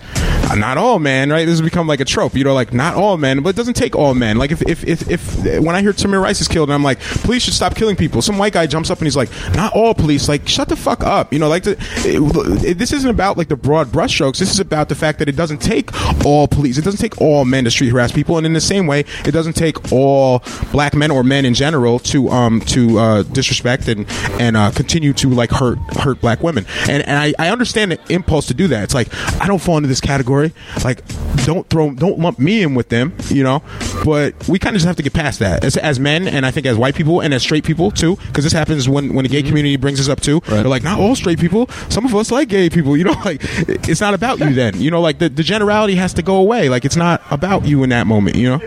"Uh, 0.51 0.55
not 0.55 0.79
all 0.79 0.99
men, 0.99 1.31
right? 1.31 1.45
This 1.45 1.59
has 1.59 1.63
become 1.63 1.87
like 1.87 2.01
a 2.01 2.06
trope, 2.07 2.35
you 2.35 2.45
know, 2.45 2.55
like 2.55 2.73
not 2.73 2.95
all 2.95 3.17
men, 3.17 3.43
but 3.43 3.51
it 3.51 3.57
doesn't 3.57 3.75
take 3.75 3.95
all 3.97 4.15
men. 4.15 4.37
Like 4.39 4.51
if 4.53 4.63
if 4.63 4.85
if, 4.87 5.09
if 5.11 5.37
when 5.63 5.75
I 5.75 5.81
hear 5.83 5.93
Tamir 5.93 6.21
Rice 6.23 6.41
is 6.41 6.49
killed, 6.49 6.69
and 6.69 6.75
I'm 6.75 6.83
like, 6.83 7.01
police 7.01 7.43
should 7.43 7.55
stop 7.55 7.75
killing 7.75 7.97
people. 7.97 8.23
Some 8.23 8.39
white 8.39 8.53
guy 8.53 8.67
jumps 8.67 8.91
up 8.91 8.99
and 8.99 9.07
he's 9.07 9.17
like, 9.17 9.31
not 9.55 9.73
all 9.75 9.95
police. 9.95 10.29
Like 10.29 10.47
shut 10.49 10.69
the 10.69 10.77
fuck 10.77 11.03
up, 11.03 11.33
you 11.33 11.39
know. 11.39 11.49
Like 11.49 11.65
the, 11.65 11.73
it- 12.05 12.65
it- 12.65 12.79
this 12.79 12.93
isn't 12.93 13.09
about 13.11 13.37
like 13.39 13.49
the 13.49 13.57
broad 13.57 13.89
brushstrokes. 13.89 14.39
This 14.39 14.51
is 14.51 14.61
about 14.61 14.89
the 14.89 14.95
fact 14.95 15.19
that 15.19 15.29
it 15.29 15.37
doesn't 15.37 15.59
take 15.63 15.91
all 16.25 16.47
police. 16.47 16.79
It 16.79 16.83
doesn't 16.85 17.01
take 17.01 17.21
all 17.21 17.45
men 17.45 17.65
to 17.65 17.71
street 17.71 17.89
harass 17.91 18.13
people, 18.13 18.37
and 18.37 18.47
in 18.47 18.53
the 18.53 18.61
same 18.61 18.87
way, 18.87 19.01
it 19.25 19.33
doesn't 19.33 19.55
take 19.55 19.93
all 19.93 20.43
black 20.73 20.95
men 20.95 21.11
or 21.11 21.25
men 21.25 21.45
in 21.45 21.55
general 21.55 21.99
to 22.01 22.29
um 22.29 22.61
to 22.63 22.99
uh, 22.99 23.23
disrespect 23.23 23.89
and 23.89 24.07
and 24.41 24.57
uh, 24.57 24.71
continue 24.71 25.13
to 25.15 25.31
like 25.31 25.51
hurt 25.51 25.79
hurt 25.97 26.21
black 26.21 26.43
women. 26.43 26.67
And 26.89 27.03
and 27.07 27.19
I, 27.19 27.33
I 27.39 27.49
understand 27.51 27.93
the 27.93 27.99
impulse 28.13 28.47
to 28.47 28.55
do 28.55 28.69
that. 28.69 28.85
It's 28.85 28.95
like 28.95 29.09
I 29.41 29.47
don't 29.47 29.61
fall 29.61 29.77
into 29.77 29.89
this 29.89 30.01
category. 30.01 30.53
Like 30.85 31.03
don't 31.45 31.69
throw, 31.69 31.91
don't 31.97 32.19
lump 32.19 32.39
me 32.39 32.63
in 32.63 32.75
with 32.75 32.89
them, 32.89 33.15
you 33.29 33.43
know. 33.43 33.63
But 34.05 34.49
we 34.49 34.59
kind 34.59 34.77
of 34.77 34.81
just 34.81 34.87
have 34.87 34.97
to 34.97 35.03
get 35.03 35.13
past 35.13 35.39
that 35.41 35.65
as, 35.65 35.77
as 35.77 35.99
men, 35.99 36.29
and 36.29 36.47
I 36.47 36.51
think 36.51 36.67
as 36.67 36.77
white 36.77 36.95
people 36.95 37.21
and 37.21 37.33
as 37.35 37.43
straight 37.43 37.65
people 37.65 37.91
too, 37.91 38.17
because 38.17 38.45
this 38.45 38.53
happens 38.53 38.89
when 38.89 39.15
when 39.15 39.25
the 39.25 39.29
gay 39.29 39.43
community 39.43 39.77
brings 39.77 40.01
us 40.01 40.09
up 40.09 40.21
too. 40.21 40.41
They're 40.47 40.65
like, 40.65 40.83
not 40.83 40.99
all 40.99 41.15
straight 41.17 41.39
people. 41.39 41.69
Some 41.89 42.05
of 42.05 42.15
us 42.15 42.31
like 42.31 42.49
gay 42.49 42.71
people, 42.71 42.97
you 42.99 43.05
know. 43.05 43.17
Like, 43.25 43.41
it's 43.89 44.01
not 44.01 44.15
about 44.15 44.39
you 44.39 44.53
then, 44.55 44.81
you 44.81 44.91
know. 44.91 45.01
Like 45.01 45.19
the, 45.19 45.29
the 45.29 45.43
generality 45.43 45.95
has 45.97 46.15
to 46.15 46.23
go 46.23 46.37
away. 46.37 46.69
Like 46.69 46.85
it's 46.85 46.97
not 46.97 47.23
about 47.31 47.65
you 47.67 47.83
in 47.83 47.91
that 47.91 48.07
moment, 48.07 48.37
you 48.37 48.49
know. 48.49 48.61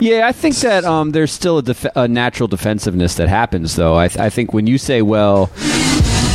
Yeah, 0.00 0.26
I 0.26 0.32
think 0.32 0.56
that 0.56 0.84
um, 0.84 1.10
there's 1.10 1.32
still 1.32 1.58
a, 1.58 1.62
def- 1.62 1.96
a 1.96 2.08
natural 2.08 2.48
defensiveness 2.48 3.14
that 3.16 3.28
happens, 3.28 3.76
though. 3.76 3.96
I, 3.96 4.08
th- 4.08 4.18
I 4.18 4.30
think 4.30 4.52
when 4.52 4.66
you 4.66 4.78
say, 4.78 5.02
well, 5.02 5.50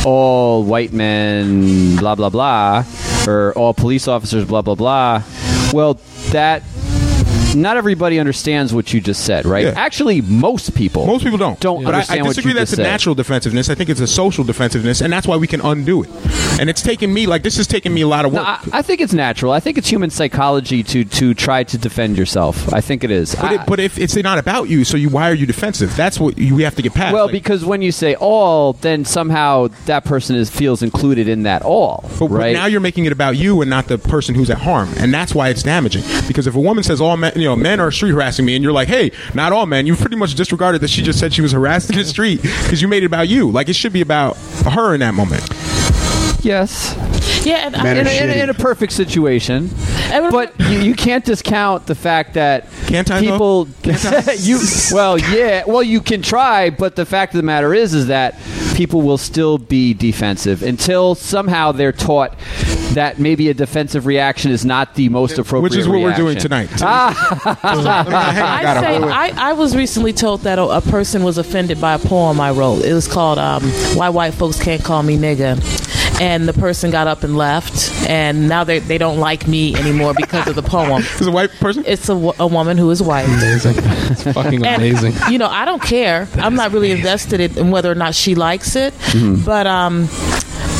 all 0.04 0.62
white 0.64 0.92
men, 0.92 1.96
blah, 1.96 2.14
blah, 2.14 2.30
blah, 2.30 2.84
or 3.26 3.52
all 3.54 3.74
police 3.74 4.06
officers, 4.08 4.44
blah, 4.44 4.62
blah, 4.62 4.74
blah, 4.76 5.22
well, 5.72 5.94
that. 6.30 6.62
Not 7.56 7.76
everybody 7.76 8.18
understands 8.18 8.72
what 8.74 8.92
you 8.92 9.00
just 9.00 9.24
said, 9.24 9.46
right? 9.46 9.64
Yeah. 9.64 9.72
Actually, 9.76 10.20
most 10.20 10.74
people 10.74 11.06
Most 11.06 11.24
people 11.24 11.38
don't. 11.38 11.58
don't 11.60 11.82
but 11.84 11.94
I, 11.94 11.98
understand 11.98 12.20
I 12.20 12.22
what 12.24 12.28
disagree. 12.30 12.52
That's 12.52 12.72
a 12.72 12.76
said. 12.76 12.82
natural 12.82 13.14
defensiveness. 13.14 13.68
I 13.70 13.74
think 13.74 13.90
it's 13.90 14.00
a 14.00 14.06
social 14.06 14.44
defensiveness, 14.44 15.00
and 15.00 15.12
that's 15.12 15.26
why 15.26 15.36
we 15.36 15.46
can 15.46 15.60
undo 15.60 16.02
it. 16.02 16.10
And 16.60 16.70
it's 16.70 16.82
taken 16.82 17.12
me 17.12 17.26
like 17.26 17.42
this 17.42 17.56
has 17.56 17.66
taken 17.66 17.92
me 17.92 18.00
a 18.02 18.08
lot 18.08 18.24
of 18.24 18.32
No, 18.32 18.40
work. 18.40 18.48
I, 18.74 18.78
I 18.78 18.82
think 18.82 19.00
it's 19.00 19.12
natural. 19.12 19.52
I 19.52 19.60
think 19.60 19.78
it's 19.78 19.88
human 19.88 20.10
psychology 20.10 20.82
to 20.82 21.04
to 21.04 21.34
try 21.34 21.64
to 21.64 21.78
defend 21.78 22.16
yourself. 22.18 22.72
I 22.72 22.80
think 22.80 23.04
it 23.04 23.10
is. 23.10 23.34
but, 23.34 23.44
I- 23.44 23.54
it, 23.54 23.60
but 23.66 23.80
if 23.80 23.98
it's 23.98 24.16
not 24.16 24.38
about 24.38 24.68
you, 24.68 24.84
so 24.84 24.96
you 24.96 25.08
why 25.08 25.30
are 25.30 25.34
you 25.34 25.46
defensive? 25.46 25.94
That's 25.96 26.18
what 26.18 26.36
you, 26.38 26.54
we 26.54 26.62
have 26.62 26.74
to 26.76 26.82
get 26.82 26.94
past. 26.94 27.12
well, 27.14 27.26
Like, 27.26 27.32
because 27.32 27.64
when 27.64 27.82
you 27.82 27.92
say 27.92 28.14
all, 28.16 28.72
then 28.74 29.04
somehow 29.04 29.68
that 29.86 30.04
person 30.04 30.36
is 30.36 30.50
feels 30.50 30.82
included 30.82 31.28
in 31.28 31.42
that 31.44 31.62
all, 31.62 32.04
But, 32.18 32.28
but 32.28 32.52
now 32.52 32.66
you're 32.66 32.80
making 32.80 33.04
it 33.04 33.12
about 33.12 33.36
you 33.36 33.60
and 33.60 33.70
not 33.70 33.86
the 33.86 33.98
person 33.98 34.34
who's 34.34 34.50
at 34.50 34.58
harm, 34.58 34.88
and 34.98 35.12
that's 35.12 35.34
why 35.34 35.48
it's 35.50 35.62
damaging. 35.62 36.02
Because 36.26 36.46
if 36.46 36.54
a 36.54 36.60
woman 36.60 36.82
says 36.82 37.00
all 37.00 37.16
men, 37.16 37.32
you 37.36 37.44
know, 37.44 37.45
men 37.54 37.78
are 37.78 37.90
street 37.92 38.12
harassing 38.12 38.44
me, 38.44 38.56
and 38.56 38.64
you're 38.64 38.72
like, 38.72 38.88
hey, 38.88 39.12
not 39.34 39.52
all 39.52 39.66
men, 39.66 39.86
you 39.86 39.94
pretty 39.94 40.16
much 40.16 40.34
disregarded 40.34 40.80
that 40.80 40.90
she 40.90 41.02
just 41.02 41.20
said 41.20 41.32
she 41.34 41.42
was 41.42 41.52
harassed 41.52 41.90
in 41.90 41.96
the 41.98 42.04
street 42.04 42.42
because 42.42 42.82
you 42.82 42.88
made 42.88 43.02
it 43.02 43.06
about 43.06 43.28
you. 43.28 43.50
Like 43.50 43.68
it 43.68 43.76
should 43.76 43.92
be 43.92 44.00
about 44.00 44.36
her 44.64 44.94
in 44.94 45.00
that 45.00 45.14
moment. 45.14 45.48
yes, 46.42 46.96
Yeah, 47.44 47.66
and 47.66 47.76
I, 47.76 47.90
in 47.92 48.06
a, 48.06 48.22
in, 48.22 48.30
a, 48.30 48.42
in 48.44 48.50
a 48.50 48.54
perfect 48.54 48.92
situation. 48.92 49.70
But 50.30 50.58
you, 50.60 50.80
you 50.80 50.94
can't 50.94 51.24
discount 51.24 51.86
the 51.86 51.94
fact 51.94 52.34
that 52.34 52.68
Can't 52.86 53.10
I, 53.10 53.20
people 53.20 53.68
you 54.38 54.60
well 54.92 55.18
yeah 55.18 55.64
well 55.66 55.82
you 55.82 56.00
can 56.00 56.22
try 56.22 56.70
but 56.70 56.94
the 56.96 57.04
fact 57.04 57.34
of 57.34 57.38
the 57.38 57.42
matter 57.42 57.74
is 57.74 57.92
is 57.92 58.06
that 58.06 58.34
people 58.76 59.00
will 59.00 59.16
still 59.16 59.56
be 59.56 59.94
defensive 59.94 60.62
until 60.62 61.14
somehow 61.14 61.72
they're 61.72 61.92
taught 61.92 62.38
that 62.92 63.18
maybe 63.18 63.48
a 63.48 63.54
defensive 63.54 64.04
reaction 64.04 64.50
is 64.50 64.66
not 64.66 64.94
the 64.94 65.08
most 65.08 65.38
appropriate 65.38 65.70
Which 65.70 65.78
is 65.78 65.88
what 65.88 66.00
we're 66.02 66.14
doing 66.14 66.36
reaction. 66.36 66.50
tonight. 66.50 66.70
Ah, 66.82 67.58
I, 67.62 68.80
say, 68.80 68.96
I, 68.96 69.50
I 69.50 69.52
was 69.54 69.74
recently 69.74 70.12
told 70.12 70.42
that 70.42 70.58
a, 70.58 70.64
a 70.64 70.80
person 70.82 71.24
was 71.24 71.38
offended 71.38 71.80
by 71.80 71.94
a 71.94 71.98
poem 71.98 72.38
I 72.40 72.50
wrote. 72.50 72.84
It 72.84 72.92
was 72.92 73.08
called 73.08 73.38
um, 73.38 73.62
"Why 73.94 74.08
White 74.10 74.34
Folks 74.34 74.62
Can't 74.62 74.84
Call 74.84 75.02
Me 75.02 75.16
Nigga," 75.16 75.56
and 76.20 76.48
the 76.48 76.52
person 76.52 76.90
got 76.90 77.06
up 77.06 77.22
and 77.24 77.36
left, 77.36 77.92
and 78.08 78.48
now 78.48 78.64
they 78.64 78.78
they 78.78 78.98
don't 78.98 79.18
like 79.18 79.46
me 79.46 79.74
anymore 79.76 80.14
because 80.14 80.46
of 80.48 80.54
the 80.54 80.62
poem. 80.62 81.02
Is 81.20 81.26
a 81.26 81.30
white 81.30 81.50
person? 81.60 81.84
It's 81.86 82.08
a, 82.08 82.14
a 82.14 82.46
woman 82.46 82.78
who 82.78 82.90
is 82.90 83.02
white. 83.02 83.26
Amazing. 83.26 83.74
It's 84.08 84.22
fucking 84.22 84.64
And, 84.64 84.76
amazing. 84.82 85.14
You 85.30 85.38
know, 85.38 85.48
I 85.48 85.64
don't 85.64 85.82
care. 85.82 86.28
I'm 86.36 86.54
not 86.54 86.72
really 86.72 86.90
invested 86.92 87.40
in, 87.40 87.58
in 87.58 87.70
whether 87.70 87.90
or 87.90 87.94
not 87.96 88.14
she 88.14 88.34
likes 88.34 88.76
it, 88.76 88.94
but 89.44 89.66
um, 89.66 90.08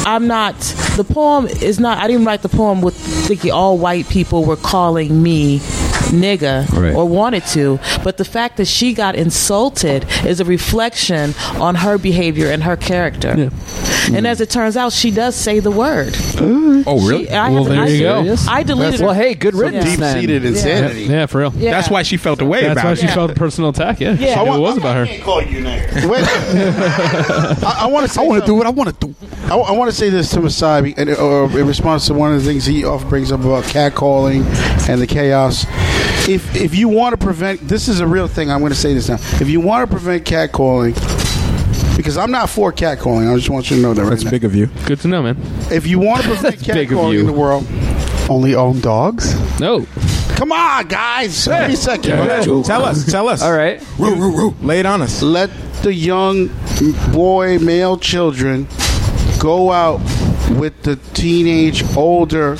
I'm 0.06 0.26
not. 0.26 0.54
The 0.96 1.04
poem 1.04 1.46
is 1.46 1.78
not. 1.80 1.98
I 1.98 2.06
didn't 2.06 2.24
write 2.24 2.42
the 2.42 2.48
poem 2.48 2.80
with 2.80 2.94
thinking 2.96 3.50
all 3.52 3.76
white 3.78 4.08
people 4.08 4.44
were 4.44 4.56
calling 4.56 5.22
me 5.22 5.58
nigga 6.10 6.68
Right. 6.72 6.94
or 6.94 7.04
wanted 7.06 7.44
to, 7.46 7.78
but 8.04 8.16
the 8.16 8.24
fact 8.24 8.56
that 8.58 8.66
she 8.66 8.92
got 8.94 9.14
insulted 9.14 10.04
is 10.24 10.40
a 10.40 10.44
reflection 10.44 11.34
on 11.60 11.74
her 11.76 11.98
behavior 11.98 12.50
and 12.50 12.62
her 12.64 12.76
character. 12.76 13.50
And 14.12 14.26
as 14.26 14.40
it 14.40 14.50
turns 14.50 14.76
out, 14.76 14.92
she 14.92 15.10
does 15.10 15.34
say 15.34 15.58
the 15.60 15.70
word. 15.70 16.16
oh, 16.86 17.00
really? 17.06 17.26
She- 17.26 17.30
I 17.32 17.50
Well, 17.50 17.64
have- 17.64 17.72
there 17.72 17.82
I- 17.82 17.86
you 17.88 18.00
go. 18.02 18.36
I 18.48 18.62
deleted. 18.62 19.00
well 19.00 19.12
hey 19.14 19.34
good 19.34 19.54
riddance 19.54 19.84
Deep-seated 19.84 20.44
insanity. 20.44 21.04
Yeah, 21.04 21.26
for 21.26 21.38
real. 21.38 21.52
Yeah. 21.56 21.72
That's 21.72 21.90
why 21.90 22.02
she 22.02 22.16
felt 22.16 22.38
the 22.38 22.44
way 22.44 22.62
That's 22.62 22.82
why 22.84 22.92
it. 22.92 22.98
she 22.98 23.06
Yeah. 23.06 23.14
felt 23.14 23.30
a 23.30 23.34
personal 23.34 23.70
attack. 23.70 24.00
Yeah, 24.00 24.12
Yeah. 24.18 24.38
She 24.38 24.44
knew 24.44 24.54
it 24.54 24.60
was 24.60 24.76
about 24.78 24.96
her. 24.96 25.06
can't 25.06 25.22
call 25.22 25.42
you 25.42 25.60
nigger. 25.62 26.08
Wait, 26.08 26.24
I, 27.64 27.78
I 27.82 27.86
want 27.86 28.10
to. 28.10 28.20
I 28.20 28.24
want 28.24 28.42
to 28.42 28.46
do 28.46 28.54
what 28.54 28.66
I 28.66 28.70
want 28.70 29.00
to 29.00 29.06
do. 29.06 29.14
I, 29.50 29.54
want 29.72 29.90
to 29.90 29.96
say 29.96 30.10
this 30.10 30.30
to 30.30 30.40
Masai 30.40 30.94
and, 30.96 31.10
uh, 31.10 31.48
in 31.56 31.66
response 31.66 32.06
to 32.08 32.14
one 32.14 32.32
of 32.34 32.42
the 32.42 32.48
things 32.48 32.64
he 32.66 32.84
often 32.84 33.08
brings 33.08 33.30
up 33.32 33.40
about 33.40 33.64
catcalling 33.64 34.44
and 34.88 35.00
the 35.00 35.06
chaos. 35.06 35.66
If 36.28 36.56
if 36.56 36.74
you 36.74 36.88
want 36.88 37.18
to 37.18 37.24
prevent, 37.24 37.60
this 37.68 37.88
is 37.88 38.00
a 38.00 38.06
real 38.06 38.26
thing. 38.28 38.50
I'm 38.50 38.60
going 38.60 38.72
to 38.72 38.78
say 38.78 38.94
this 38.94 39.08
now. 39.08 39.14
If 39.40 39.48
you 39.48 39.60
want 39.60 39.88
to 39.88 39.94
prevent 39.96 40.24
catcalling, 40.24 40.94
because 41.96 42.16
I'm 42.18 42.30
not 42.30 42.50
for 42.50 42.72
catcalling, 42.72 43.32
I 43.32 43.36
just 43.36 43.48
want 43.50 43.70
you 43.70 43.76
to 43.76 43.82
know 43.82 43.94
that 43.94 44.02
right 44.02 44.10
That's 44.10 44.24
now. 44.24 44.30
big 44.30 44.44
of 44.44 44.54
you. 44.54 44.66
Good 44.86 45.00
to 45.00 45.08
know, 45.08 45.22
man. 45.22 45.36
If 45.70 45.86
you 45.86 45.98
want 45.98 46.22
to 46.22 46.28
prevent 46.34 46.66
big 46.66 46.90
of 46.92 46.98
catcalling 46.98 47.12
you. 47.14 47.20
in 47.20 47.26
the 47.26 47.32
world, 47.32 47.64
Only 48.28 48.54
own 48.56 48.80
dogs. 48.80 49.34
No. 49.60 49.86
come 50.36 50.50
on, 50.52 50.88
guys. 50.88 51.46
Give 51.46 51.68
me 51.68 51.74
a 51.74 51.76
second. 51.76 52.64
Tell 52.64 52.84
us. 52.84 53.06
Tell 53.06 53.28
us. 53.28 53.42
all 53.42 53.52
right 53.52 53.80
Lay 53.98 54.80
it 54.80 54.86
on 54.86 55.02
us. 55.02 55.22
let 55.22 55.50
the 55.82 55.94
young 55.94 56.50
boy, 57.12 57.58
male 57.60 57.96
children 57.98 58.66
go 59.38 59.70
out 59.70 60.00
with 60.58 60.82
the 60.82 60.96
teenage, 61.14 61.84
older 61.96 62.56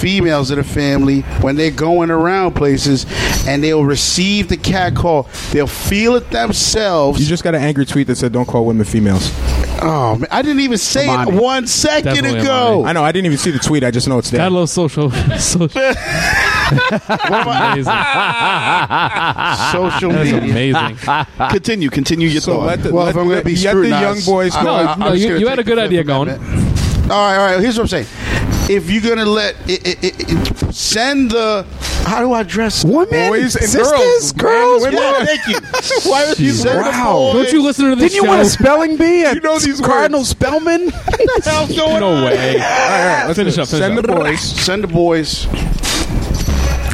females 0.00 0.50
of 0.50 0.56
the 0.56 0.64
family 0.64 1.20
when 1.42 1.56
they're 1.56 1.70
going 1.70 2.10
around 2.10 2.54
places 2.54 3.06
and 3.46 3.62
they'll 3.62 3.84
receive 3.84 4.48
the 4.48 4.56
cat 4.56 4.94
call. 4.94 5.28
They'll 5.52 5.66
feel 5.66 6.14
it 6.16 6.30
themselves. 6.30 7.20
You 7.20 7.26
just 7.26 7.42
got 7.44 7.54
an 7.54 7.62
angry 7.62 7.86
tweet 7.86 8.06
that 8.08 8.16
said, 8.16 8.32
"Don't 8.32 8.46
call 8.46 8.64
women 8.66 8.84
females." 8.84 9.32
oh, 9.80 10.16
man, 10.18 10.26
I 10.32 10.42
didn't 10.42 10.60
even 10.60 10.76
say 10.78 11.08
Amani. 11.08 11.30
it 11.36 11.40
one 11.40 11.66
second 11.68 12.14
Definitely 12.14 12.40
ago. 12.40 12.84
I 12.84 12.92
know. 12.92 13.04
I 13.04 13.12
didn't 13.12 13.26
even 13.26 13.38
see 13.38 13.50
the 13.52 13.58
tweet. 13.60 13.84
I 13.84 13.90
just 13.92 14.08
know 14.08 14.18
it's 14.18 14.30
there. 14.30 14.38
Got 14.38 14.48
a 14.48 14.50
little 14.50 14.66
social. 14.66 15.10
social. 15.38 15.82
amazing. 16.70 17.92
Social 19.72 20.10
That's 20.12 20.30
media. 20.32 20.50
amazing. 20.50 20.96
Continue. 21.50 21.90
Continue 21.90 22.28
your 22.28 22.40
So 22.40 22.54
thought. 22.56 22.66
let 22.66 22.82
the, 22.82 22.92
Well, 22.92 23.04
let, 23.04 23.10
if 23.14 23.16
I'm 23.20 23.26
going 23.28 23.38
to 23.38 23.44
be 23.44 23.56
let 23.56 23.74
the 23.74 23.88
young 23.88 24.20
boys 24.26 24.54
I- 24.54 24.62
No, 24.64 24.74
I'm 24.74 24.98
no, 24.98 25.12
you- 25.12 25.36
you 25.38 25.46
had 25.48 25.58
a 25.58 25.64
good 25.64 25.78
idea 25.78 26.04
going. 26.04 26.28
All 26.30 26.36
right, 26.36 26.38
all 27.10 27.46
right. 27.46 27.60
Here's 27.60 27.78
what 27.78 27.84
I'm 27.84 27.88
saying. 28.04 28.06
If 28.70 28.90
you're 28.90 29.02
gonna 29.02 29.24
let 29.28 29.54
it, 29.68 29.86
it, 29.86 30.04
it, 30.04 30.30
it- 30.30 30.74
send 30.74 31.30
the, 31.30 31.66
how 32.04 32.20
do 32.20 32.32
I 32.34 32.42
dress 32.42 32.84
Women, 32.84 33.08
boys 33.30 33.56
and 33.56 33.64
sisters, 33.64 34.32
girls, 34.32 34.32
girls. 34.32 34.82
man, 34.84 34.92
Yeah, 34.92 35.12
women. 35.12 35.26
thank 35.26 35.46
you. 35.48 35.60
Why 36.10 36.28
would 36.28 36.38
you 36.38 36.52
send 36.52 36.80
Wow. 36.80 37.32
boys? 37.32 37.44
Don't 37.44 37.52
you 37.54 37.62
listen 37.62 37.88
to 37.90 37.96
this 37.96 38.12
Didn't 38.12 38.22
you 38.24 38.28
want 38.28 38.42
a 38.42 38.44
spelling 38.44 38.96
bee 38.98 39.24
at 39.24 39.34
You 39.36 39.40
know 39.40 39.58
these 39.58 39.80
Cardinal 39.80 40.20
words. 40.20 40.28
Spellman? 40.30 40.90
What 40.90 41.44
the 41.44 41.50
hell's 41.50 41.68
going 41.76 42.00
No 42.00 42.12
on? 42.14 42.24
way. 42.24 42.36
All 42.36 42.36
right, 42.36 42.60
all 42.60 43.06
right, 43.18 43.24
let's 43.26 43.38
Finish 43.38 43.58
up, 43.58 43.68
finish 43.68 43.86
Send 43.86 43.98
up. 43.98 44.06
the 44.06 44.12
boys. 44.12 44.40
Send 44.40 44.84
the 44.84 44.88
boys 44.88 45.46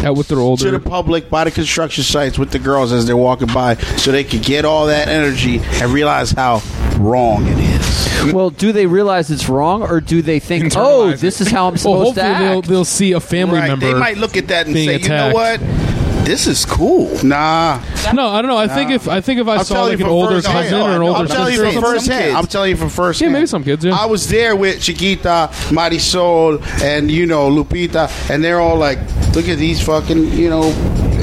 Out 0.04 0.16
with 0.16 0.28
their 0.28 0.38
older 0.38 0.64
to 0.64 0.70
the 0.70 0.80
public 0.80 1.28
by 1.28 1.44
the 1.44 1.50
construction 1.50 2.04
sites 2.04 2.38
with 2.38 2.50
the 2.50 2.58
girls 2.58 2.92
as 2.92 3.06
they're 3.06 3.16
walking 3.16 3.48
by, 3.48 3.74
so 3.96 4.12
they 4.12 4.22
could 4.24 4.42
get 4.42 4.64
all 4.64 4.86
that 4.86 5.08
energy 5.08 5.60
and 5.60 5.92
realize 5.92 6.30
how 6.30 6.62
wrong 6.96 7.46
it 7.46 7.58
is. 7.58 8.32
well 8.32 8.50
do 8.50 8.72
they 8.72 8.86
realize 8.86 9.30
it's 9.30 9.48
wrong 9.48 9.82
or 9.82 10.00
do 10.00 10.22
they 10.22 10.38
think 10.40 10.64
oh, 10.66 10.68
Internalize 10.68 10.78
oh 10.78 11.08
it. 11.10 11.20
this 11.20 11.40
is 11.40 11.48
how 11.50 11.66
I'm 11.68 11.72
Well, 11.72 11.78
supposed 11.78 12.14
to 12.16 12.22
hopefully 12.24 12.48
they'll 12.48 12.62
they'll 12.62 12.84
see 12.84 13.12
a 13.12 13.20
family 13.20 13.58
right? 13.58 13.68
member. 13.68 13.86
They 13.86 13.94
might 13.98 14.16
look 14.18 14.36
at 14.36 14.48
that 14.48 14.66
and 14.66 14.74
being 14.74 14.88
say, 14.88 15.02
"You 15.02 15.08
know 15.08 15.32
what? 15.34 15.60
This 16.24 16.46
is 16.46 16.64
cool." 16.64 17.10
Nah, 17.22 17.80
No, 18.14 18.28
I 18.28 18.40
don't 18.40 18.48
know. 18.50 18.56
I 18.56 18.66
think 18.68 18.90
if 18.90 19.08
I 19.08 19.20
think 19.20 19.40
if 19.40 19.46
I 19.48 19.56
I'm 19.56 19.64
saw 19.64 19.84
like 19.84 20.00
an 20.00 20.06
older 20.06 20.36
first 20.36 20.46
hand. 20.46 20.70
cousin 20.70 20.80
or 20.80 20.90
an 20.96 21.02
older 21.02 21.18
I'm 21.20 21.26
telling 21.26 21.48
sister, 21.54 21.62
you 21.64 21.68
or 21.68 21.72
from 21.72 21.82
first 21.82 22.06
hand. 22.08 22.36
I'm 22.36 22.46
telling 22.46 22.70
you 22.70 22.76
from 22.76 22.88
first 22.88 23.20
Yeah, 23.20 23.26
hand. 23.26 23.32
maybe 23.34 23.46
some 23.46 23.62
kids, 23.64 23.84
yeah. 23.84 23.94
I 23.94 24.06
was 24.06 24.26
there 24.28 24.56
with 24.56 24.80
Chiquita, 24.80 25.50
Marisol, 25.68 26.62
and 26.82 27.10
you 27.10 27.26
know 27.26 27.50
Lupita, 27.50 28.08
and 28.30 28.42
they're 28.42 28.60
all 28.60 28.76
like, 28.78 28.98
"Look 29.34 29.48
at 29.48 29.58
these 29.58 29.82
fucking 29.84 30.32
you 30.32 30.48
know 30.48 30.72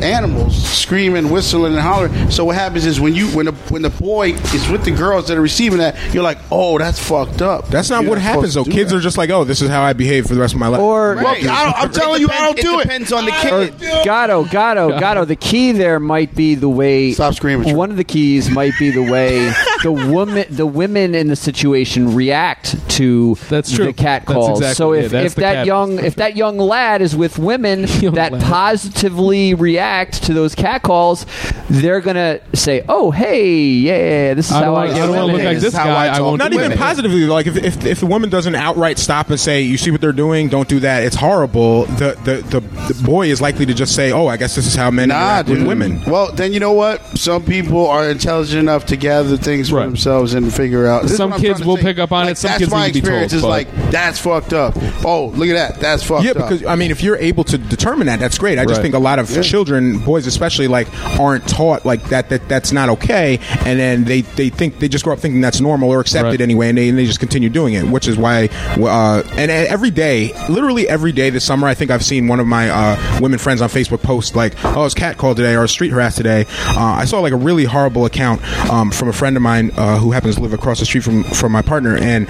animals 0.04 0.62
screaming, 0.64 1.30
whistling, 1.30 1.74
and 1.74 1.82
hollering." 1.82 2.32
So 2.32 2.46
what 2.46 2.56
happens 2.56 2.86
is 2.86 3.00
when 3.00 3.14
you 3.16 3.28
when 3.30 3.46
the 3.48 3.52
when 3.70 3.82
the 3.82 3.90
boy 3.90 4.32
is 4.34 4.68
with 4.70 4.84
the 4.86 4.92
girls 4.92 5.28
that 5.28 5.38
are 5.38 5.42
receiving 5.42 5.80
that, 5.80 5.96
you're 6.14 6.24
like, 6.24 6.38
"Oh, 6.52 6.78
that's 6.78 7.00
fucked 7.00 7.42
up." 7.42 7.68
That's 7.70 7.90
not 7.90 8.02
You're 8.04 8.12
what 8.12 8.20
happens, 8.20 8.54
though. 8.54 8.64
supposed 8.64 8.66
to 8.66 8.72
do 8.72 8.78
Kids 8.78 8.92
that. 8.92 8.98
are 8.98 9.02
just 9.02 9.18
like, 9.18 9.30
"Oh, 9.30 9.44
this 9.44 9.62
is 9.62 9.70
how 9.70 9.82
I 9.84 9.94
behave 9.94 10.28
for 10.28 10.34
the 10.36 10.42
rest 10.42 10.54
of 10.54 10.60
my 10.60 10.68
life." 10.68 10.82
or 10.82 11.16
Well, 11.16 11.28
I 11.28 11.40
don't, 11.42 11.76
I'm 11.78 11.92
telling 11.92 12.22
you, 12.22 12.30
I 12.30 12.40
don't 12.40 12.58
do 12.58 12.80
it. 12.80 12.84
Depends 12.84 13.12
on 13.12 13.26
the 13.26 13.32
or 13.32 14.04
Gatto, 14.04 14.44
Gatto, 14.46 15.00
Gatto. 15.00 15.26
The 15.26 15.36
key 15.36 15.72
there 15.72 16.00
might 16.00 16.36
be 16.36 16.56
the 16.56 16.70
way. 16.70 17.12
Stop 17.14 17.34
screaming, 17.36 17.68
Troy. 17.70 17.78
One 17.78 17.92
of 17.92 17.98
the 17.98 18.04
keys 18.04 18.50
might 18.50 18.74
be 18.80 18.92
the 18.92 19.04
way 19.04 19.52
the 19.84 19.92
woman, 19.92 20.46
the 20.50 20.66
women 20.66 21.16
in 21.16 21.28
the 21.28 21.36
situation 21.36 22.16
react 22.16 22.76
to 22.92 23.36
That's 23.50 23.72
true. 23.72 23.86
the 23.86 23.94
cat 23.94 24.24
That's 24.26 24.34
calls. 24.34 24.60
exactly- 24.60 24.76
so 24.76 24.94
yeah, 24.94 25.02
if, 25.02 25.12
that's 25.12 25.26
if 25.28 25.36
the 25.36 25.42
that 25.42 25.54
cat. 25.54 25.66
young 25.66 26.00
if 26.00 26.16
that 26.16 26.36
young 26.36 26.58
lad 26.58 27.02
is 27.02 27.16
with 27.16 27.38
women 27.40 27.86
Young 28.02 28.16
that 28.16 28.32
lad. 28.34 28.42
positively 28.44 29.54
react 29.92 30.24
to 30.24 30.34
those 30.34 30.56
cat 30.56 30.82
calls, 30.82 31.26
they're 31.70 32.02
gonna 32.02 32.40
say, 32.54 32.84
"Oh, 32.88 33.12
hey, 33.12 33.54
yeah, 33.56 34.34
this 34.34 34.48
is 34.48 34.52
I 34.54 34.60
how 34.60 34.66
don't 34.66 34.78
I 34.78 34.88
get 34.88 34.96
I 34.96 35.00
don't 35.00 35.10
wanna 35.10 35.22
women." 35.28 35.36
look 35.38 35.46
like 35.46 35.56
This 35.56 35.64
this 35.64 35.74
is 35.74 35.80
how 35.80 35.86
guy. 35.86 36.08
I 36.08 36.18
I 36.18 36.22
won't 36.22 36.40
Not 36.40 36.52
do 36.52 36.60
even 36.60 36.72
it. 36.72 36.78
positively. 36.78 37.26
Like 37.26 37.48
if, 37.48 37.58
if 37.58 37.86
if 37.86 38.00
the 38.00 38.06
woman 38.06 38.30
doesn't 38.30 38.56
outright 38.56 38.98
stop 39.00 39.30
and 39.30 39.40
say, 39.40 39.62
"You 39.62 39.78
see 39.78 39.92
what 39.92 40.02
they're 40.02 40.12
doing? 40.14 40.48
Don't 40.50 40.68
do 40.68 40.80
that. 40.82 41.04
It's 41.04 41.16
horrible." 41.16 41.86
The 41.86 42.18
the 42.24 42.60
the, 42.60 42.94
the 42.94 43.04
boy 43.04 43.28
is 43.30 43.42
likely 43.42 43.66
to 43.66 43.74
just 43.74 43.96
say, 43.96 44.12
"Oh, 44.12 44.28
I 44.28 44.38
guess 44.38 44.56
this 44.56 44.66
is 44.68 44.76
how 44.76 44.92
men 44.92 45.10
Nah, 45.10 45.16
interact 45.42 45.50
with 45.50 45.68
women." 45.68 46.02
Well, 46.08 46.32
then 46.34 46.54
you 46.54 46.60
know 46.60 46.74
what? 46.74 47.02
Some 47.18 47.44
people 47.44 47.88
are 47.88 48.10
intelligent 48.10 48.60
enough 48.60 48.86
to 48.88 48.96
gather 48.96 49.36
things 49.38 49.70
for 49.70 49.78
Right. 49.78 49.86
themselves 49.86 50.34
and 50.34 50.54
figure 50.54 50.88
out. 50.88 51.04
This 51.04 51.18
Some 51.18 51.34
kids 51.34 51.64
will 51.64 51.78
say. 51.78 51.84
pick 51.84 52.00
up 52.00 52.12
on 52.12 52.26
Like, 52.26 52.32
it. 52.34 52.38
Some 52.38 52.50
that's 52.50 52.60
kids 52.60 52.72
my 52.72 52.88
need 52.88 52.94
to 52.94 53.02
be 53.02 53.08
told, 53.08 53.24
experience 53.24 53.34
is 53.34 53.42
but- 53.42 53.50
like 53.50 53.92
that's 53.92 54.20
fucked 54.20 54.54
up. 54.54 54.78
Oh, 55.04 55.28
look 55.36 55.50
at 55.50 55.56
that. 55.56 55.80
That's 55.82 56.04
fucked 56.04 56.24
Yeah, 56.24 56.32
up. 56.32 56.38
because 56.50 56.66
I 56.66 56.76
mean, 56.76 56.92
if 56.92 57.04
you're 57.04 57.18
able 57.18 57.44
to 57.46 57.58
determine 57.58 58.08
that, 58.08 58.20
that's 58.20 58.38
great. 58.38 58.58
I 58.60 58.64
just 58.64 58.76
Right. 58.78 58.84
think 58.84 58.96
a 58.96 59.00
lot 59.00 59.20
of 59.20 59.30
children, 59.44 59.81
boys 60.06 60.28
especially, 60.28 60.68
like 60.68 60.88
aren't 61.20 61.48
taught 61.48 61.86
like 61.86 62.04
that 62.10 62.30
that 62.30 62.48
that's 62.48 62.72
not 62.72 62.90
okay, 62.90 63.40
and 63.66 63.80
then 63.80 64.04
they 64.04 64.22
they 64.22 64.50
think 64.50 64.80
they 64.80 64.88
just 64.88 65.04
grow 65.04 65.14
up 65.14 65.20
thinking 65.20 65.42
that's 65.42 65.60
normal 65.62 65.90
or 65.90 66.00
accepted 66.00 66.32
Right. 66.32 66.42
anyway, 66.42 66.70
and 66.70 66.78
they, 66.78 66.90
and 66.90 66.98
they 66.98 67.06
just 67.06 67.20
continue 67.20 67.50
doing 67.50 67.74
it, 67.74 67.84
which 67.86 68.08
is 68.08 68.18
why. 68.18 68.50
Uh, 68.80 69.24
and 69.34 69.50
every 69.52 69.92
day, 69.92 70.34
literally 70.50 70.88
every 70.88 71.12
day 71.12 71.30
this 71.30 71.44
summer, 71.44 71.68
I 71.68 71.74
think 71.74 71.92
I've 71.92 72.04
seen 72.04 72.28
one 72.28 72.40
of 72.40 72.48
my 72.48 72.70
uh, 72.70 73.20
women 73.22 73.40
friends 73.40 73.62
on 73.62 73.70
Facebook 73.70 74.02
post 74.02 74.36
like, 74.36 74.54
"Oh, 74.64 74.86
it's 74.86 74.94
cat 74.96 75.18
called 75.18 75.38
today 75.38 75.56
or 75.56 75.68
street 75.68 75.90
harassed 75.90 76.18
today." 76.18 76.46
Uh, 76.68 76.80
I 77.00 77.06
saw 77.06 77.20
like 77.20 77.34
a 77.34 77.38
really 77.38 77.66
horrible 77.66 78.06
account 78.06 78.42
um, 78.70 78.92
from 78.92 79.08
a 79.10 79.14
friend 79.14 79.36
of 79.36 79.42
mine 79.44 79.72
uh, 79.78 79.98
who 80.00 80.12
happens 80.12 80.36
to 80.36 80.42
live 80.42 80.54
across 80.54 80.80
the 80.80 80.86
street 80.86 81.04
from 81.04 81.24
from 81.24 81.52
my 81.52 81.62
partner, 81.62 81.98
and 81.98 82.28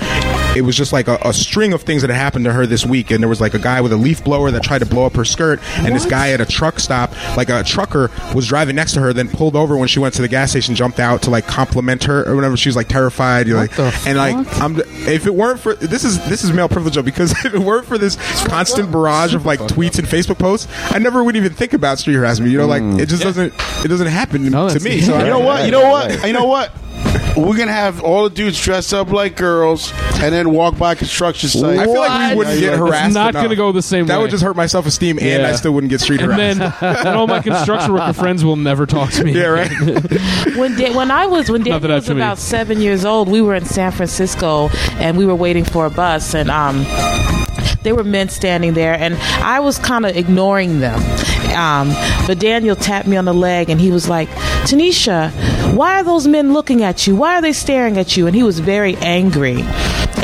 it 0.55 0.61
was 0.61 0.75
just 0.75 0.93
like 0.93 1.07
a, 1.07 1.17
a 1.23 1.33
string 1.33 1.73
of 1.73 1.83
things 1.83 2.01
that 2.01 2.11
happened 2.11 2.45
to 2.45 2.53
her 2.53 2.65
this 2.65 2.85
week. 2.85 3.11
And 3.11 3.21
there 3.21 3.29
was 3.29 3.41
like 3.41 3.53
a 3.53 3.59
guy 3.59 3.81
with 3.81 3.93
a 3.93 3.97
leaf 3.97 4.23
blower 4.23 4.51
that 4.51 4.63
tried 4.63 4.79
to 4.79 4.85
blow 4.85 5.05
up 5.05 5.15
her 5.15 5.25
skirt, 5.25 5.59
and 5.77 5.95
this 5.95 6.05
guy 6.05 6.31
at 6.31 6.41
a 6.41 6.45
truck 6.45 6.79
stop, 6.79 7.11
like 7.37 7.49
a 7.49 7.63
trucker, 7.63 8.09
was 8.35 8.47
driving 8.47 8.75
next 8.75 8.93
to 8.93 9.01
her, 9.01 9.13
then 9.13 9.29
pulled 9.29 9.55
over 9.55 9.77
when 9.77 9.87
she 9.87 9.99
went 9.99 10.13
to 10.15 10.21
the 10.21 10.27
gas 10.27 10.51
station, 10.51 10.75
jumped 10.75 10.99
out 10.99 11.21
to 11.23 11.29
like 11.29 11.47
compliment 11.47 12.03
her 12.03 12.27
or 12.27 12.35
whatever. 12.35 12.57
She 12.57 12.69
was 12.69 12.75
like 12.75 12.87
terrified, 12.87 13.47
you're 13.47 13.57
like, 13.57 13.77
and 14.07 14.17
like 14.17 14.61
I'm. 14.61 14.79
If 15.07 15.25
it 15.25 15.33
weren't 15.33 15.59
for 15.59 15.75
this 15.75 16.03
is 16.03 16.23
this 16.27 16.43
is 16.43 16.53
male 16.53 16.69
privilege 16.69 16.95
though, 16.95 17.01
because 17.01 17.31
if 17.45 17.53
it 17.53 17.59
weren't 17.59 17.85
for 17.85 17.97
this 17.97 18.15
constant 18.45 18.91
barrage 18.91 19.33
of 19.33 19.45
like 19.45 19.59
tweets 19.59 19.99
and 19.99 20.07
Facebook 20.07 20.39
posts, 20.39 20.71
I 20.91 20.99
never 20.99 21.23
would 21.23 21.35
even 21.35 21.53
think 21.53 21.73
about 21.73 21.99
street 21.99 22.15
harassment. 22.15 22.51
You 22.51 22.59
know, 22.59 22.67
like 22.67 22.83
it 22.99 23.07
just 23.07 23.21
mm. 23.21 23.25
doesn't 23.25 23.53
it 23.85 23.87
doesn't 23.87 24.07
happen 24.07 24.49
No, 24.49 24.69
to 24.69 24.79
me. 24.79 25.01
So 25.11 25.15
I 25.15 25.23
you 25.23 25.29
know 25.29 25.39
what? 25.39 25.65
You 25.65 25.71
know 25.71 25.89
what? 25.89 26.27
You 26.27 26.33
know 26.33 26.45
what? 26.45 26.71
We're 27.37 27.57
gonna 27.57 27.71
have 27.71 28.03
all 28.03 28.25
the 28.25 28.29
dudes 28.29 28.59
dressed 28.61 28.93
up 28.93 29.09
like 29.11 29.37
girls 29.37 29.93
and 30.15 30.33
then 30.33 30.51
walk 30.51 30.77
by 30.77 30.95
construction 30.95 31.47
sites. 31.49 31.79
I 31.79 31.85
feel 31.85 31.95
like 32.01 32.31
we 32.31 32.37
wouldn't 32.37 32.59
get 32.59 32.77
harassed. 32.77 33.05
It's 33.07 33.13
not 33.15 33.29
enough. 33.29 33.43
gonna 33.43 33.55
go 33.55 33.71
the 33.71 33.81
same 33.81 34.05
That 34.07 34.17
way. 34.17 34.23
would 34.23 34.31
just 34.31 34.43
hurt 34.43 34.55
my 34.57 34.65
self 34.65 34.85
esteem, 34.85 35.17
and 35.17 35.27
Yeah. 35.43 35.49
I 35.49 35.53
still 35.53 35.71
wouldn't 35.71 35.89
get 35.89 36.01
street 36.01 36.21
and 36.21 36.31
harassed. 36.33 36.59
then 36.59 36.73
and 37.07 37.07
all 37.15 37.27
my 37.27 37.39
construction 37.41 37.93
worker 37.93 38.13
friends 38.13 38.43
will 38.43 38.57
never 38.57 38.85
talk 38.85 39.11
to 39.11 39.23
me. 39.23 39.31
yeah, 39.33 39.45
right. 39.45 39.71
when 40.57 40.75
da- 40.75 40.93
when 40.93 41.09
I 41.09 41.25
was 41.25 41.49
when 41.49 41.61
Not 41.63 41.81
that 41.81 41.87
Daniel 41.87 41.91
I 41.91 41.95
was 41.95 42.03
have 42.05 42.05
too 42.05 42.13
many. 42.15 42.25
about 42.25 42.37
seven 42.37 42.81
years 42.81 43.05
old, 43.05 43.29
we 43.29 43.41
were 43.41 43.55
in 43.55 43.65
San 43.65 43.91
Francisco 43.93 44.69
and 44.99 45.17
we 45.17 45.25
were 45.25 45.35
waiting 45.35 45.63
for 45.63 45.85
a 45.85 45.89
bus, 45.89 46.35
and 46.35 46.51
um, 46.51 46.85
there 47.83 47.95
were 47.95 48.03
men 48.03 48.29
standing 48.29 48.73
there, 48.73 48.93
and 48.93 49.15
I 49.15 49.59
was 49.59 49.77
kind 49.79 50.05
of 50.05 50.15
ignoring 50.15 50.79
them. 50.79 50.99
Um, 51.55 51.89
but 52.27 52.39
Daniel 52.39 52.75
tapped 52.75 53.07
me 53.07 53.17
on 53.17 53.25
the 53.25 53.33
leg, 53.33 53.69
and 53.69 53.79
he 53.79 53.91
was 53.91 54.07
like, 54.07 54.29
"Tanisha, 54.65 55.31
why 55.75 55.99
are 55.99 56.03
those 56.03 56.27
men 56.27 56.53
looking 56.53 56.83
at 56.83 57.07
you? 57.07 57.15
Why 57.15 57.35
are 57.35 57.41
they 57.41 57.53
staring 57.53 57.97
at 57.97 58.15
you?" 58.15 58.27
And 58.27 58.35
he 58.35 58.43
was 58.43 58.59
very 58.59 58.95
angry. 58.97 59.63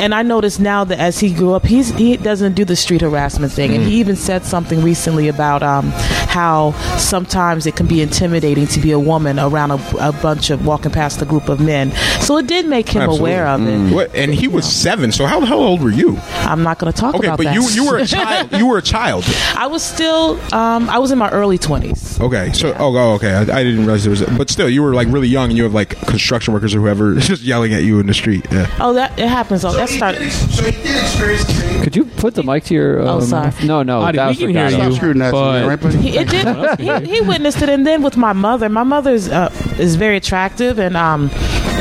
And 0.00 0.14
I 0.14 0.22
noticed 0.22 0.60
now 0.60 0.84
that 0.84 0.98
as 0.98 1.18
he 1.18 1.32
grew 1.34 1.52
up, 1.54 1.66
he's, 1.66 1.90
he 1.90 2.16
doesn't 2.16 2.54
do 2.54 2.64
the 2.64 2.76
street 2.76 3.00
harassment 3.00 3.52
thing. 3.52 3.74
And 3.74 3.82
he 3.84 3.94
even 4.00 4.16
said 4.16 4.44
something 4.44 4.82
recently 4.82 5.28
about 5.28 5.62
um, 5.62 5.90
how 6.28 6.72
sometimes 6.98 7.66
it 7.66 7.74
can 7.76 7.86
be 7.86 8.00
intimidating 8.00 8.66
to 8.68 8.80
be 8.80 8.92
a 8.92 8.98
woman 8.98 9.38
around 9.38 9.72
a, 9.72 10.08
a 10.08 10.12
bunch 10.12 10.50
of 10.50 10.64
walking 10.66 10.92
past 10.92 11.20
a 11.22 11.24
group 11.24 11.48
of 11.48 11.60
men. 11.60 11.92
So 12.20 12.36
it 12.38 12.46
did 12.46 12.66
make 12.66 12.88
him 12.88 13.02
Absolutely. 13.02 13.32
aware 13.32 13.46
of 13.48 13.66
it. 13.66 13.94
What, 13.94 14.14
and 14.14 14.32
he 14.32 14.46
was 14.48 14.70
seven. 14.70 15.10
So 15.12 15.26
how 15.26 15.40
how 15.44 15.58
old 15.58 15.82
were 15.82 15.90
you? 15.90 16.16
I'm 16.34 16.62
not 16.62 16.78
going 16.78 16.92
to 16.92 16.98
talk 16.98 17.14
Okay, 17.14 17.26
about 17.26 17.38
that. 17.38 17.46
Okay, 17.46 17.58
but 17.58 17.74
you 17.74 17.82
you 17.82 17.90
were 17.90 17.98
a 17.98 18.06
child. 18.18 18.52
You 18.52 18.66
were 18.66 18.78
a 18.78 18.82
child. 18.82 19.24
I 19.56 19.66
was 19.66 19.82
still, 19.82 20.38
um, 20.54 20.88
I 20.90 20.98
was 20.98 21.10
in 21.10 21.18
my 21.18 21.30
early 21.30 21.58
20s. 21.58 22.20
Okay, 22.20 22.52
so 22.52 22.74
oh, 22.78 22.96
oh 22.96 23.14
okay, 23.14 23.32
I, 23.32 23.40
I 23.40 23.62
didn't 23.64 23.80
realize 23.80 24.04
there 24.04 24.10
was. 24.10 24.22
But 24.22 24.50
still, 24.50 24.68
you 24.68 24.82
were 24.82 24.94
like 24.94 25.08
really 25.08 25.28
young, 25.28 25.48
and 25.48 25.56
you 25.56 25.64
have 25.64 25.74
like 25.74 25.98
construction 26.06 26.54
workers 26.54 26.74
or 26.74 26.80
whoever 26.80 27.14
just 27.18 27.42
yelling 27.42 27.72
at 27.74 27.82
you 27.82 27.98
in 28.00 28.06
the 28.06 28.14
street. 28.14 28.46
Yeah. 28.50 28.74
Oh, 28.80 28.92
that 28.94 29.18
it 29.18 29.28
happens. 29.28 29.64
Oh, 29.64 29.72
that 29.88 29.96
started. 29.96 30.30
So 30.30 30.62
he 30.64 30.70
did 30.72 31.02
experience 31.02 31.44
the 31.44 31.52
same. 31.52 31.82
Could 31.82 31.96
you 31.96 32.04
put 32.04 32.34
the 32.34 32.42
mic 32.42 32.64
to 32.64 32.74
your? 32.74 33.00
Um, 33.02 33.08
Oh, 33.08 33.20
sorry. 33.20 33.52
No, 33.64 33.82
no, 33.82 34.00
Adi, 34.00 34.16
that 34.16 34.24
we 34.26 34.28
was 34.30 34.38
can 34.38 34.46
for 34.46 34.52
hear 34.52 34.64
you. 34.68 34.76
Stop 34.76 34.92
screwing 34.92 35.18
that 35.18 35.32
me, 35.32 35.38
but- 35.40 35.66
right, 35.68 35.80
buddy? 35.80 35.98
He, 35.98 36.18
it 36.18 36.28
did. 36.28 36.80
He, 37.06 37.14
he 37.16 37.20
witnessed 37.22 37.62
it, 37.62 37.68
and 37.68 37.86
then 37.86 38.02
with 38.02 38.16
my 38.16 38.32
mother. 38.32 38.68
My 38.68 38.82
mother's 38.84 39.28
uh, 39.28 39.52
is 39.78 39.96
very 39.96 40.16
attractive, 40.16 40.78
and 40.78 40.96
um, 40.96 41.28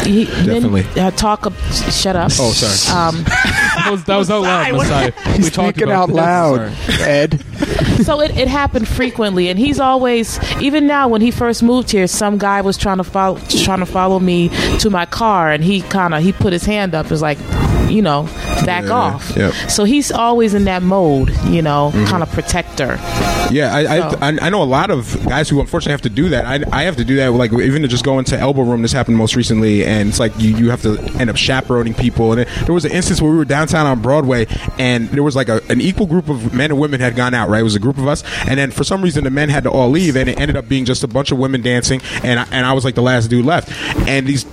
he 0.03 0.25
Definitely. 0.25 0.81
Then, 0.83 1.05
uh, 1.07 1.11
talk. 1.11 1.45
Up, 1.45 1.53
shut 1.91 2.15
up. 2.15 2.31
Oh, 2.39 2.51
sorry. 2.51 2.97
Um, 2.97 3.25
That 3.77 3.91
was, 3.91 4.03
that 4.05 4.17
was 4.17 4.29
out 4.31 4.41
loud, 4.41 4.73
Masai. 4.73 5.11
He's 5.35 5.45
we 5.45 5.49
talked 5.51 5.77
speaking 5.77 5.83
about 5.83 6.03
out 6.03 6.07
this. 6.07 6.15
loud, 6.15 6.99
Ed. 7.07 7.41
so 8.03 8.21
it, 8.21 8.37
it 8.37 8.47
happened 8.47 8.87
frequently, 8.87 9.49
and 9.49 9.57
he's 9.59 9.79
always 9.79 10.39
even 10.61 10.87
now 10.87 11.07
when 11.07 11.21
he 11.21 11.31
first 11.31 11.63
moved 11.63 11.91
here, 11.91 12.07
some 12.07 12.37
guy 12.37 12.61
was 12.61 12.77
trying 12.77 12.97
to 12.97 13.03
follow 13.03 13.39
trying 13.63 13.79
to 13.79 13.85
follow 13.85 14.19
me 14.19 14.49
to 14.79 14.89
my 14.89 15.05
car, 15.05 15.51
and 15.51 15.63
he 15.63 15.81
kind 15.81 16.13
of 16.13 16.21
he 16.23 16.31
put 16.33 16.53
his 16.53 16.65
hand 16.65 16.93
up, 16.95 17.09
was 17.09 17.21
like, 17.21 17.37
you 17.89 18.01
know, 18.01 18.23
back 18.65 18.83
Yeah, 18.85 18.91
off. 18.91 19.33
yep. 19.37 19.53
So 19.69 19.83
he's 19.85 20.11
always 20.11 20.53
in 20.53 20.65
that 20.65 20.83
mode, 20.83 21.29
you 21.45 21.61
know, 21.61 21.91
Mm-hmm. 21.93 22.05
kind 22.05 22.23
of 22.23 22.31
protector. 22.31 22.97
Yeah, 23.51 23.73
I, 23.73 23.83
So- 24.11 24.17
I, 24.21 24.29
I 24.29 24.37
I 24.41 24.49
know 24.49 24.61
a 24.61 24.65
lot 24.65 24.89
of 24.91 25.23
guys 25.25 25.47
who 25.49 25.59
unfortunately 25.61 25.91
have 25.93 26.01
to 26.01 26.09
do 26.09 26.29
that. 26.29 26.45
I, 26.45 26.59
I 26.77 26.83
have 26.83 26.97
to 26.97 27.05
do 27.05 27.15
that, 27.17 27.31
like 27.31 27.53
even 27.53 27.81
to 27.83 27.87
just 27.87 28.03
go 28.03 28.19
into 28.19 28.37
elbow 28.37 28.63
room. 28.63 28.81
This 28.81 28.91
happened 28.91 29.15
most 29.17 29.35
recently, 29.35 29.85
and 29.85 30.09
it's 30.09 30.19
like 30.19 30.37
you, 30.37 30.55
you 30.57 30.69
have 30.69 30.81
to 30.81 30.97
end 31.19 31.29
up 31.29 31.37
chaperoning 31.37 31.93
people. 31.93 32.31
And 32.33 32.41
it, 32.41 32.47
there 32.65 32.73
was 32.73 32.83
an 32.85 32.91
instance 32.91 33.21
where 33.21 33.31
we 33.31 33.37
were 33.37 33.45
downtown 33.67 33.85
on 33.85 34.01
Broadway, 34.01 34.47
and 34.79 35.09
there 35.09 35.23
was 35.23 35.35
like 35.35 35.49
a, 35.49 35.61
an 35.69 35.81
equal 35.81 36.05
group 36.07 36.29
of 36.29 36.53
men 36.53 36.71
and 36.71 36.79
women 36.79 36.99
had 36.99 37.15
gone 37.15 37.33
out. 37.33 37.49
Right, 37.49 37.59
it 37.59 37.63
was 37.63 37.75
a 37.75 37.79
group 37.79 37.97
of 37.97 38.07
us, 38.07 38.23
and 38.47 38.57
then 38.59 38.71
for 38.71 38.83
some 38.83 39.01
reason 39.01 39.23
the 39.23 39.29
men 39.29 39.49
had 39.49 39.63
to 39.63 39.71
all 39.71 39.89
leave, 39.89 40.15
and 40.15 40.29
it 40.29 40.39
ended 40.39 40.55
up 40.57 40.67
being 40.69 40.85
just 40.85 41.03
a 41.03 41.07
bunch 41.07 41.31
of 41.31 41.37
women 41.37 41.61
dancing, 41.61 42.01
and 42.23 42.39
I, 42.39 42.43
and 42.51 42.65
I 42.65 42.73
was 42.73 42.85
like 42.85 42.95
the 42.95 43.01
last 43.01 43.27
dude 43.29 43.45
left, 43.45 43.71
and 44.07 44.25
these 44.27 44.45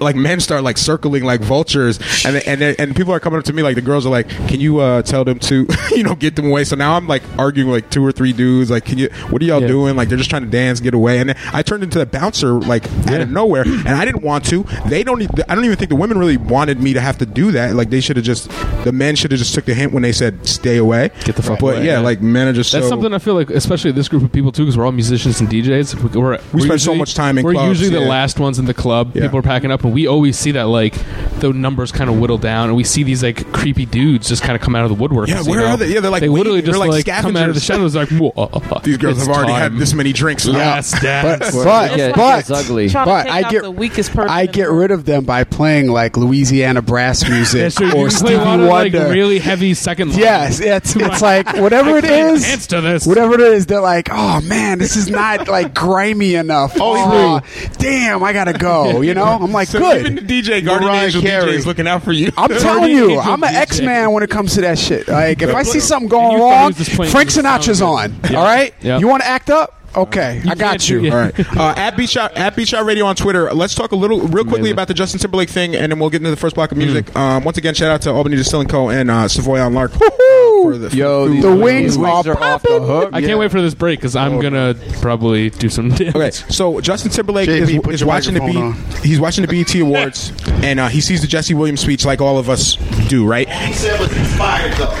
like 0.00 0.16
men 0.16 0.40
start 0.40 0.62
like 0.62 0.78
circling 0.78 1.24
like 1.24 1.40
vultures, 1.40 1.98
and 2.24 2.36
and 2.46 2.62
and 2.62 2.96
people 2.96 3.12
are 3.12 3.20
coming 3.20 3.38
up 3.38 3.44
to 3.44 3.52
me 3.52 3.62
like 3.62 3.74
the 3.76 3.82
girls 3.82 4.06
are 4.06 4.10
like, 4.10 4.28
can 4.48 4.60
you 4.60 4.78
uh, 4.80 5.02
tell 5.02 5.24
them 5.24 5.38
to 5.40 5.66
you 5.94 6.02
know 6.02 6.14
get 6.14 6.36
them 6.36 6.46
away? 6.46 6.64
So 6.64 6.76
now 6.76 6.96
I'm 6.96 7.06
like 7.06 7.22
arguing 7.38 7.70
with 7.70 7.84
like 7.84 7.90
two 7.90 8.04
or 8.04 8.12
three 8.12 8.32
dudes, 8.32 8.70
like, 8.70 8.84
can 8.84 8.98
you? 8.98 9.08
What 9.30 9.40
are 9.42 9.44
y'all 9.44 9.60
Yeah. 9.60 9.68
doing? 9.68 9.96
Like 9.96 10.08
they're 10.08 10.18
just 10.18 10.30
trying 10.30 10.44
to 10.44 10.50
dance, 10.50 10.80
get 10.80 10.94
away, 10.94 11.18
and 11.18 11.28
then 11.30 11.36
I 11.52 11.62
turned 11.62 11.82
into 11.82 11.98
the 11.98 12.06
bouncer 12.06 12.52
like 12.52 12.84
out 13.08 13.20
of 13.20 13.30
nowhere, 13.30 13.62
and 13.62 13.88
I 13.88 14.04
didn't 14.04 14.22
want 14.22 14.44
to. 14.46 14.62
They 14.86 15.02
don't. 15.04 15.22
I 15.48 15.54
don't 15.54 15.64
even 15.64 15.76
think 15.76 15.90
the 15.90 15.96
women 15.96 16.18
really 16.18 16.36
wanted 16.36 16.80
me 16.80 16.92
to 16.94 17.00
have 17.00 17.18
to 17.18 17.26
do 17.26 17.52
that. 17.52 17.74
Like 17.74 17.90
they 17.90 18.00
should 18.00 18.16
have 18.16 18.24
just 18.24 18.50
the 18.84 18.92
men 18.92 19.16
should 19.16 19.30
have 19.32 19.38
just 19.38 19.54
took 19.54 19.64
the 19.64 19.74
hint 19.74 19.92
when 19.92 20.02
they 20.02 20.12
said 20.12 20.46
stay 20.46 20.76
away. 20.76 21.10
Get 21.24 21.36
the 21.36 21.42
fuck 21.42 21.58
But 21.60 21.76
away, 21.76 21.86
yeah, 21.86 21.92
yeah. 21.94 21.98
like 22.00 22.20
men 22.22 22.48
are 22.48 22.52
just 22.52 22.72
That's 22.72 22.84
so, 22.84 22.90
something 22.90 23.12
I 23.12 23.18
feel 23.18 23.34
like, 23.34 23.50
especially 23.50 23.92
this 23.92 24.08
group 24.08 24.22
of 24.22 24.32
people 24.32 24.52
too, 24.52 24.64
because 24.64 24.76
we're 24.78 24.84
all 24.86 24.92
musicians 24.92 25.40
and 25.40 25.48
DJs. 25.48 26.14
We're, 26.14 26.20
we're 26.20 26.38
We 26.52 26.62
spend 26.62 26.80
so 26.80 26.92
usually- 26.92 26.98
much 26.98 27.14
time 27.14 27.38
in 27.38 27.44
We're 27.44 27.52
clubs, 27.52 27.80
usually 27.80 27.96
the 27.98 28.02
yeah. 28.04 28.10
last 28.10 28.38
ones 28.38 28.58
in 28.58 28.66
the 28.66 28.74
club. 28.74 29.12
Yeah. 29.16 29.22
People 29.22 29.38
are 29.40 29.42
packing 29.42 29.70
up, 29.70 29.84
and 29.84 29.92
we 29.92 30.06
always 30.06 30.38
see 30.38 30.52
that 30.52 30.64
like 30.64 30.94
the 31.40 31.52
numbers 31.52 31.90
kind 31.92 32.08
of 32.10 32.18
whittle 32.18 32.38
down, 32.38 32.68
and 32.68 32.76
we 32.76 32.84
see 32.84 33.02
these 33.02 33.22
like 33.22 33.50
creepy 33.52 33.86
dudes 33.86 34.28
just 34.28 34.42
kind 34.42 34.54
of 34.56 34.62
come 34.62 34.74
out 34.76 34.84
of 34.84 34.88
the 34.90 34.94
woodwork. 34.94 35.28
Yeah, 35.28 35.42
you 35.42 35.50
where 35.50 35.60
know? 35.60 35.66
are 35.68 35.76
they? 35.76 35.88
Yeah, 35.92 36.00
they're 36.00 36.10
like 36.10 36.20
they 36.22 36.28
literally 36.28 36.58
waiting. 36.58 36.66
just 36.72 36.78
They're 36.80 36.88
like 36.88 37.06
like, 37.06 37.22
come 37.22 37.36
out 37.36 37.48
of 37.48 37.54
the 37.54 37.60
scavengers. 37.60 37.94
shadows, 37.94 38.18
like 38.20 38.34
Whoa, 38.34 38.48
uh, 38.52 38.74
uh, 38.74 38.78
These 38.80 38.96
girls 38.98 39.18
it's 39.18 39.26
have 39.26 39.36
already 39.36 39.52
time. 39.52 39.72
had 39.72 39.80
this 39.80 39.94
many 39.94 40.12
drinks. 40.12 40.46
Last 40.46 41.00
dance. 41.02 41.50
Fuck 41.50 41.92
it, 41.98 42.14
But- 42.14 42.40
it's 42.40 42.50
ugly. 42.50 42.88
Trying 42.88 43.06
But 43.06 43.22
to 43.24 43.28
take 43.28 43.32
I 43.32 43.42
out 43.42 43.50
get- 43.50 43.62
the 43.62 43.70
weakest 43.70 44.10
person. 44.12 44.30
I 44.30 44.42
in 44.42 44.52
get 44.52 44.66
the 44.66 44.72
rid 44.72 44.90
of 44.90 45.04
them 45.04 45.24
by 45.24 45.44
playing 45.44 45.88
like 45.88 46.16
Louisiana 46.16 46.82
brass 46.82 47.26
music 47.28 47.60
Yeah, 47.60 47.68
sure, 47.68 47.86
you 47.88 47.92
or 47.92 48.08
can 48.08 48.18
play 48.18 48.34
Stevie 48.34 48.34
a 48.34 48.44
lot 48.46 48.60
of 48.60 48.68
like 48.68 48.92
really 48.92 49.38
heavy 49.38 49.74
second. 49.74 50.10
line. 50.10 50.18
Yes, 50.20 50.60
it's 50.60 50.94
it's 50.96 51.22
like 51.22 51.46
whatever 51.56 51.96
it 51.98 52.04
is. 52.04 52.66
to 52.68 52.80
this. 52.80 53.06
Whatever 53.06 53.34
it 53.34 53.40
is, 53.40 53.66
they're 53.66 53.80
like, 53.80 54.08
oh 54.10 54.40
man, 54.42 54.78
this 54.78 54.96
is 54.96 55.08
not 55.08 55.48
like 55.48 55.74
grimy 55.74 56.34
enough. 56.34 56.74
Oh, 56.80 57.40
damn, 57.78 58.22
I 58.22 58.32
gotta 58.32 58.52
go. 58.52 59.00
You 59.00 59.14
know, 59.14 59.24
I'm 59.24 59.52
like, 59.52 59.68
So 59.68 59.78
good. 59.78 60.00
even 60.00 60.14
the 60.16 60.22
DJ, 60.22 60.64
Guardian 60.64 60.90
Mariah 60.90 61.04
Angel 61.06 61.22
Carey. 61.22 61.52
DJ 61.52 61.54
is 61.54 61.66
looking 61.66 61.86
out 61.86 62.02
for 62.02 62.12
you. 62.12 62.30
I'm 62.36 62.48
telling 62.58 62.90
you, 62.92 63.18
I'm 63.18 63.42
an 63.42 63.50
DJ. 63.50 63.54
X 63.56 63.80
man 63.80 64.12
when 64.12 64.22
it 64.22 64.30
comes 64.30 64.54
to 64.54 64.60
that 64.62 64.78
shit. 64.78 65.08
Like, 65.08 65.42
if 65.42 65.54
I 65.54 65.62
see 65.62 65.80
something 65.80 66.08
going 66.08 66.32
you 66.32 66.38
thought 66.38 66.50
he 66.50 66.56
wrong, 66.56 66.66
was 66.68 66.76
just 66.76 66.90
playing 66.92 67.12
Frank 67.12 67.28
the 67.30 67.42
sound 67.42 67.62
Sinatra's 67.62 67.82
on. 67.82 68.14
All 68.36 68.44
right, 68.44 68.74
Yeah. 68.80 68.98
you 68.98 69.08
want 69.08 69.22
to 69.22 69.28
act 69.28 69.50
up? 69.50 69.72
Okay, 69.96 70.42
I 70.46 70.54
got 70.54 70.88
you. 70.88 71.10
All 71.10 71.16
right. 71.16 71.34
Uh, 71.56 71.72
at 71.76 71.96
Beach 71.96 72.10
Shot 72.10 72.36
at 72.36 72.54
Beach 72.54 72.68
Shot 72.68 72.84
Radio 72.84 73.06
on 73.06 73.16
Twitter. 73.16 73.50
Let's 73.52 73.74
talk 73.74 73.92
a 73.92 73.96
little, 73.96 74.20
real 74.20 74.44
quickly 74.44 74.58
Amazing. 74.58 74.72
about 74.72 74.88
the 74.88 74.94
Justin 74.94 75.20
Timberlake 75.20 75.48
thing, 75.48 75.74
and 75.74 75.90
then 75.90 75.98
we'll 75.98 76.10
get 76.10 76.18
into 76.18 76.30
the 76.30 76.36
first 76.36 76.54
block 76.54 76.70
of 76.70 76.76
music. 76.76 77.14
Um, 77.16 77.44
once 77.44 77.56
again, 77.56 77.72
shout 77.72 77.90
out 77.90 78.02
to 78.02 78.10
Albany 78.12 78.36
Distilling 78.36 78.68
Co. 78.68 78.90
and 78.90 79.10
uh, 79.10 79.26
Savoy 79.26 79.58
on 79.60 79.72
Lark. 79.72 79.92
For 79.92 80.76
the, 80.76 80.94
Yo, 80.94 81.28
these 81.28 81.42
The 81.42 81.48
wings, 81.50 81.96
wings 81.96 81.98
wings 81.98 82.26
are 82.26 82.36
are 82.36 82.42
off 82.42 82.62
the 82.62 82.80
hook. 82.80 83.10
I 83.14 83.22
can't 83.22 83.38
wait 83.38 83.50
for 83.50 83.62
this 83.62 83.74
break 83.74 84.00
because 84.00 84.16
I'm 84.16 84.38
gonna 84.40 84.74
probably 85.00 85.50
do 85.50 85.68
some 85.70 85.88
damage. 85.90 86.14
Okay, 86.16 86.30
so 86.30 86.80
Justin 86.80 87.10
Timberlake 87.10 87.48
JB, 87.48 87.88
is, 87.88 88.00
is 88.00 88.04
watching 88.04 88.34
the 88.34 88.40
B, 88.40 88.52
microphone 88.52 89.02
he's 89.02 89.20
watching 89.20 89.46
the 89.46 89.48
BET 89.48 89.74
Awards, 89.76 90.32
and 90.62 90.80
uh, 90.80 90.88
he 90.88 91.00
sees 91.00 91.20
the 91.20 91.26
Jesse 91.26 91.54
Williams 91.54 91.80
speech 91.80 92.04
like 92.04 92.20
all 92.20 92.38
of 92.38 92.50
us 92.50 92.76
do, 93.08 93.26
right? 93.26 93.48
He 93.48 93.72
said 93.72 93.98
was 93.98 94.14
inspired 94.16 94.72
though. 94.74 94.92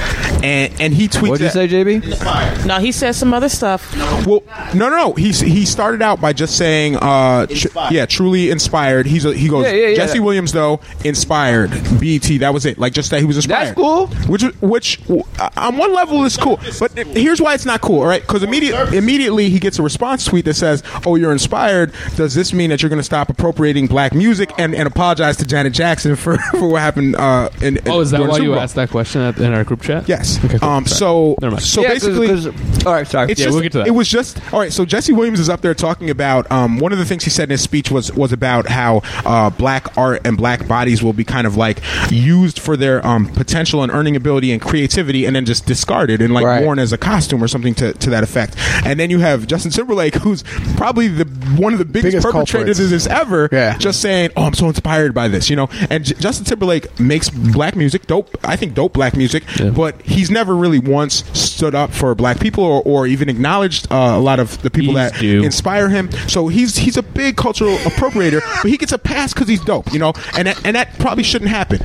And 0.42 0.72
and 0.80 0.94
he 0.94 1.08
tweets. 1.08 1.28
What 1.28 1.38
did 1.38 1.44
you 1.44 1.50
say, 1.50 1.68
JB? 1.68 2.04
Inspired. 2.04 2.66
No, 2.66 2.78
he 2.78 2.92
said 2.92 3.12
some 3.12 3.34
other 3.34 3.48
stuff. 3.48 3.94
Well, 4.26 4.42
no, 4.74 4.85
no, 4.90 4.96
no. 4.96 5.12
He's 5.14 5.40
he 5.40 5.64
started 5.64 6.02
out 6.02 6.20
by 6.20 6.32
just 6.32 6.56
saying, 6.56 6.96
uh, 6.96 7.46
tr- 7.46 7.68
yeah, 7.90 8.06
truly 8.06 8.50
inspired. 8.50 9.06
He's 9.06 9.24
a, 9.24 9.32
he 9.34 9.48
goes, 9.48 9.64
Yeah, 9.66 9.72
yeah, 9.72 9.86
yeah. 9.88 9.94
Jesse 9.96 10.20
Williams 10.20 10.52
though 10.52 10.80
inspired. 11.04 11.70
BT. 12.00 12.38
that 12.38 12.52
was 12.52 12.66
it. 12.66 12.78
Like 12.78 12.92
just 12.92 13.10
that 13.10 13.20
he 13.20 13.26
was 13.26 13.36
inspired. 13.36 13.66
That's 13.68 13.74
cool. 13.76 14.06
Which 14.28 14.42
which 14.60 15.00
uh, 15.38 15.48
on 15.56 15.76
one 15.76 15.92
level 15.94 16.24
is 16.24 16.36
cool, 16.36 16.58
but 16.78 16.92
here's 16.92 17.40
why 17.40 17.54
it's 17.54 17.64
not 17.64 17.80
cool. 17.80 18.00
All 18.00 18.06
right, 18.06 18.20
because 18.22 18.42
immediate, 18.42 18.92
immediately 18.94 19.48
he 19.50 19.58
gets 19.58 19.78
a 19.78 19.82
response 19.82 20.24
tweet 20.24 20.44
that 20.46 20.54
says, 20.54 20.82
"Oh, 21.04 21.16
you're 21.16 21.32
inspired. 21.32 21.92
Does 22.16 22.34
this 22.34 22.52
mean 22.52 22.70
that 22.70 22.82
you're 22.82 22.90
going 22.90 22.98
to 23.00 23.04
stop 23.04 23.28
appropriating 23.28 23.86
black 23.86 24.14
music 24.14 24.50
and, 24.58 24.74
and 24.74 24.86
apologize 24.86 25.36
to 25.38 25.46
Janet 25.46 25.72
Jackson 25.72 26.16
for, 26.16 26.36
for 26.52 26.68
what 26.68 26.80
happened?" 26.82 27.16
Uh, 27.16 27.50
in, 27.62 27.78
Oh, 27.86 28.00
is 28.00 28.10
that 28.10 28.18
during 28.18 28.26
the 28.28 28.30
why 28.30 28.36
Super 28.36 28.44
you 28.44 28.50
Bowl?" 28.52 28.60
asked 28.60 28.74
that 28.76 28.90
question 28.90 29.20
at, 29.22 29.38
in 29.38 29.52
our 29.54 29.64
group 29.64 29.82
chat? 29.82 30.08
Yes. 30.08 30.42
Okay. 30.44 30.58
Cool. 30.58 30.68
Um. 30.68 30.86
Sorry. 30.86 30.98
So 30.98 31.36
Never 31.40 31.52
mind. 31.52 31.62
so 31.64 31.82
Yeah, 31.82 31.88
'cause- 31.94 32.02
basically. 32.04 32.26
'cause- 32.28 32.86
all 32.86 32.92
right, 32.92 33.06
sorry. 33.06 33.30
It's 33.32 33.40
Yeah, 33.40 33.46
just, 33.46 33.54
we'll 33.54 33.62
get 33.62 33.72
to 33.72 33.78
that. 33.78 33.86
It 33.86 33.90
was 33.92 34.08
just 34.08 34.40
all 34.52 34.60
right. 34.60 34.65
So 34.70 34.84
Jesse 34.84 35.12
Williams 35.12 35.40
is 35.40 35.48
up 35.48 35.60
there 35.60 35.74
talking 35.74 36.10
about 36.10 36.50
um, 36.50 36.78
one 36.78 36.92
of 36.92 36.98
the 36.98 37.04
things 37.04 37.24
he 37.24 37.30
said 37.30 37.44
in 37.44 37.50
his 37.50 37.60
speech 37.62 37.90
was 37.90 38.12
was 38.12 38.32
about 38.32 38.68
how 38.68 39.02
uh, 39.24 39.50
black 39.50 39.96
art 39.96 40.22
and 40.24 40.36
black 40.36 40.66
bodies 40.68 41.02
will 41.02 41.12
be 41.12 41.24
kind 41.24 41.46
of 41.46 41.56
like 41.56 41.80
used 42.10 42.58
for 42.58 42.76
their 42.76 43.04
um, 43.06 43.26
potential 43.26 43.82
and 43.82 43.92
earning 43.92 44.16
ability 44.16 44.52
and 44.52 44.60
creativity, 44.60 45.24
and 45.26 45.34
then 45.36 45.44
just 45.44 45.66
discarded 45.66 46.20
and 46.22 46.32
like 46.34 46.44
Right. 46.46 46.62
worn 46.64 46.78
as 46.78 46.92
a 46.92 46.98
costume 46.98 47.42
or 47.42 47.48
something 47.48 47.74
to, 47.76 47.92
to 47.94 48.10
that 48.10 48.22
effect. 48.22 48.54
And 48.84 49.00
then 49.00 49.10
you 49.10 49.18
have 49.18 49.46
Justin 49.46 49.70
Timberlake, 49.72 50.14
who's 50.16 50.42
probably 50.76 51.08
the 51.08 51.24
one 51.60 51.72
of 51.72 51.78
the 51.78 51.84
biggest, 51.84 52.12
Biggest 52.16 52.24
perpetrators 52.26 52.76
culprits. 52.76 52.80
of 52.80 52.90
this 52.90 53.06
ever, 53.06 53.48
Yeah. 53.50 53.76
just 53.78 54.00
saying, 54.00 54.30
"Oh, 54.36 54.44
I'm 54.44 54.54
so 54.54 54.68
inspired 54.68 55.12
by 55.14 55.28
this," 55.28 55.50
you 55.50 55.56
know. 55.56 55.68
And 55.90 56.04
J- 56.04 56.14
Justin 56.18 56.44
Timberlake 56.44 56.98
makes 57.00 57.30
black 57.30 57.74
music, 57.76 58.06
dope. 58.06 58.36
I 58.44 58.56
think 58.56 58.74
dope 58.74 58.92
black 58.92 59.16
music, 59.16 59.42
but 59.74 60.00
he's 60.02 60.30
never 60.30 60.54
really 60.54 60.78
once 60.78 61.24
stood 61.32 61.74
up 61.74 61.92
for 61.92 62.14
black 62.14 62.38
people 62.40 62.62
or, 62.64 62.82
or 62.84 63.06
even 63.06 63.28
acknowledged 63.28 63.86
uh, 63.90 64.12
a 64.16 64.20
lot 64.20 64.38
of 64.38 64.55
the 64.62 64.70
people 64.70 64.94
He's 64.94 65.12
that 65.12 65.20
due. 65.20 65.42
inspire 65.44 65.88
him. 65.88 66.10
So 66.28 66.48
he's 66.48 66.76
he's 66.76 66.96
a 66.96 67.02
big 67.02 67.36
cultural 67.36 67.76
appropriator, 67.78 68.40
but 68.62 68.70
he 68.70 68.76
gets 68.76 68.92
a 68.92 68.98
pass 68.98 69.32
because 69.32 69.48
he's 69.48 69.62
dope, 69.64 69.92
you 69.92 69.98
know. 69.98 70.12
And 70.36 70.48
that, 70.48 70.64
and 70.64 70.76
that 70.76 70.98
probably 70.98 71.24
shouldn't 71.24 71.50
happen. 71.50 71.80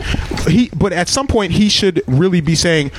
He, 0.47 0.69
but 0.75 0.93
at 0.93 1.07
some 1.07 1.27
point, 1.27 1.51
he 1.51 1.69
should 1.69 2.03
really 2.07 2.41
be 2.41 2.55
saying, 2.55 2.91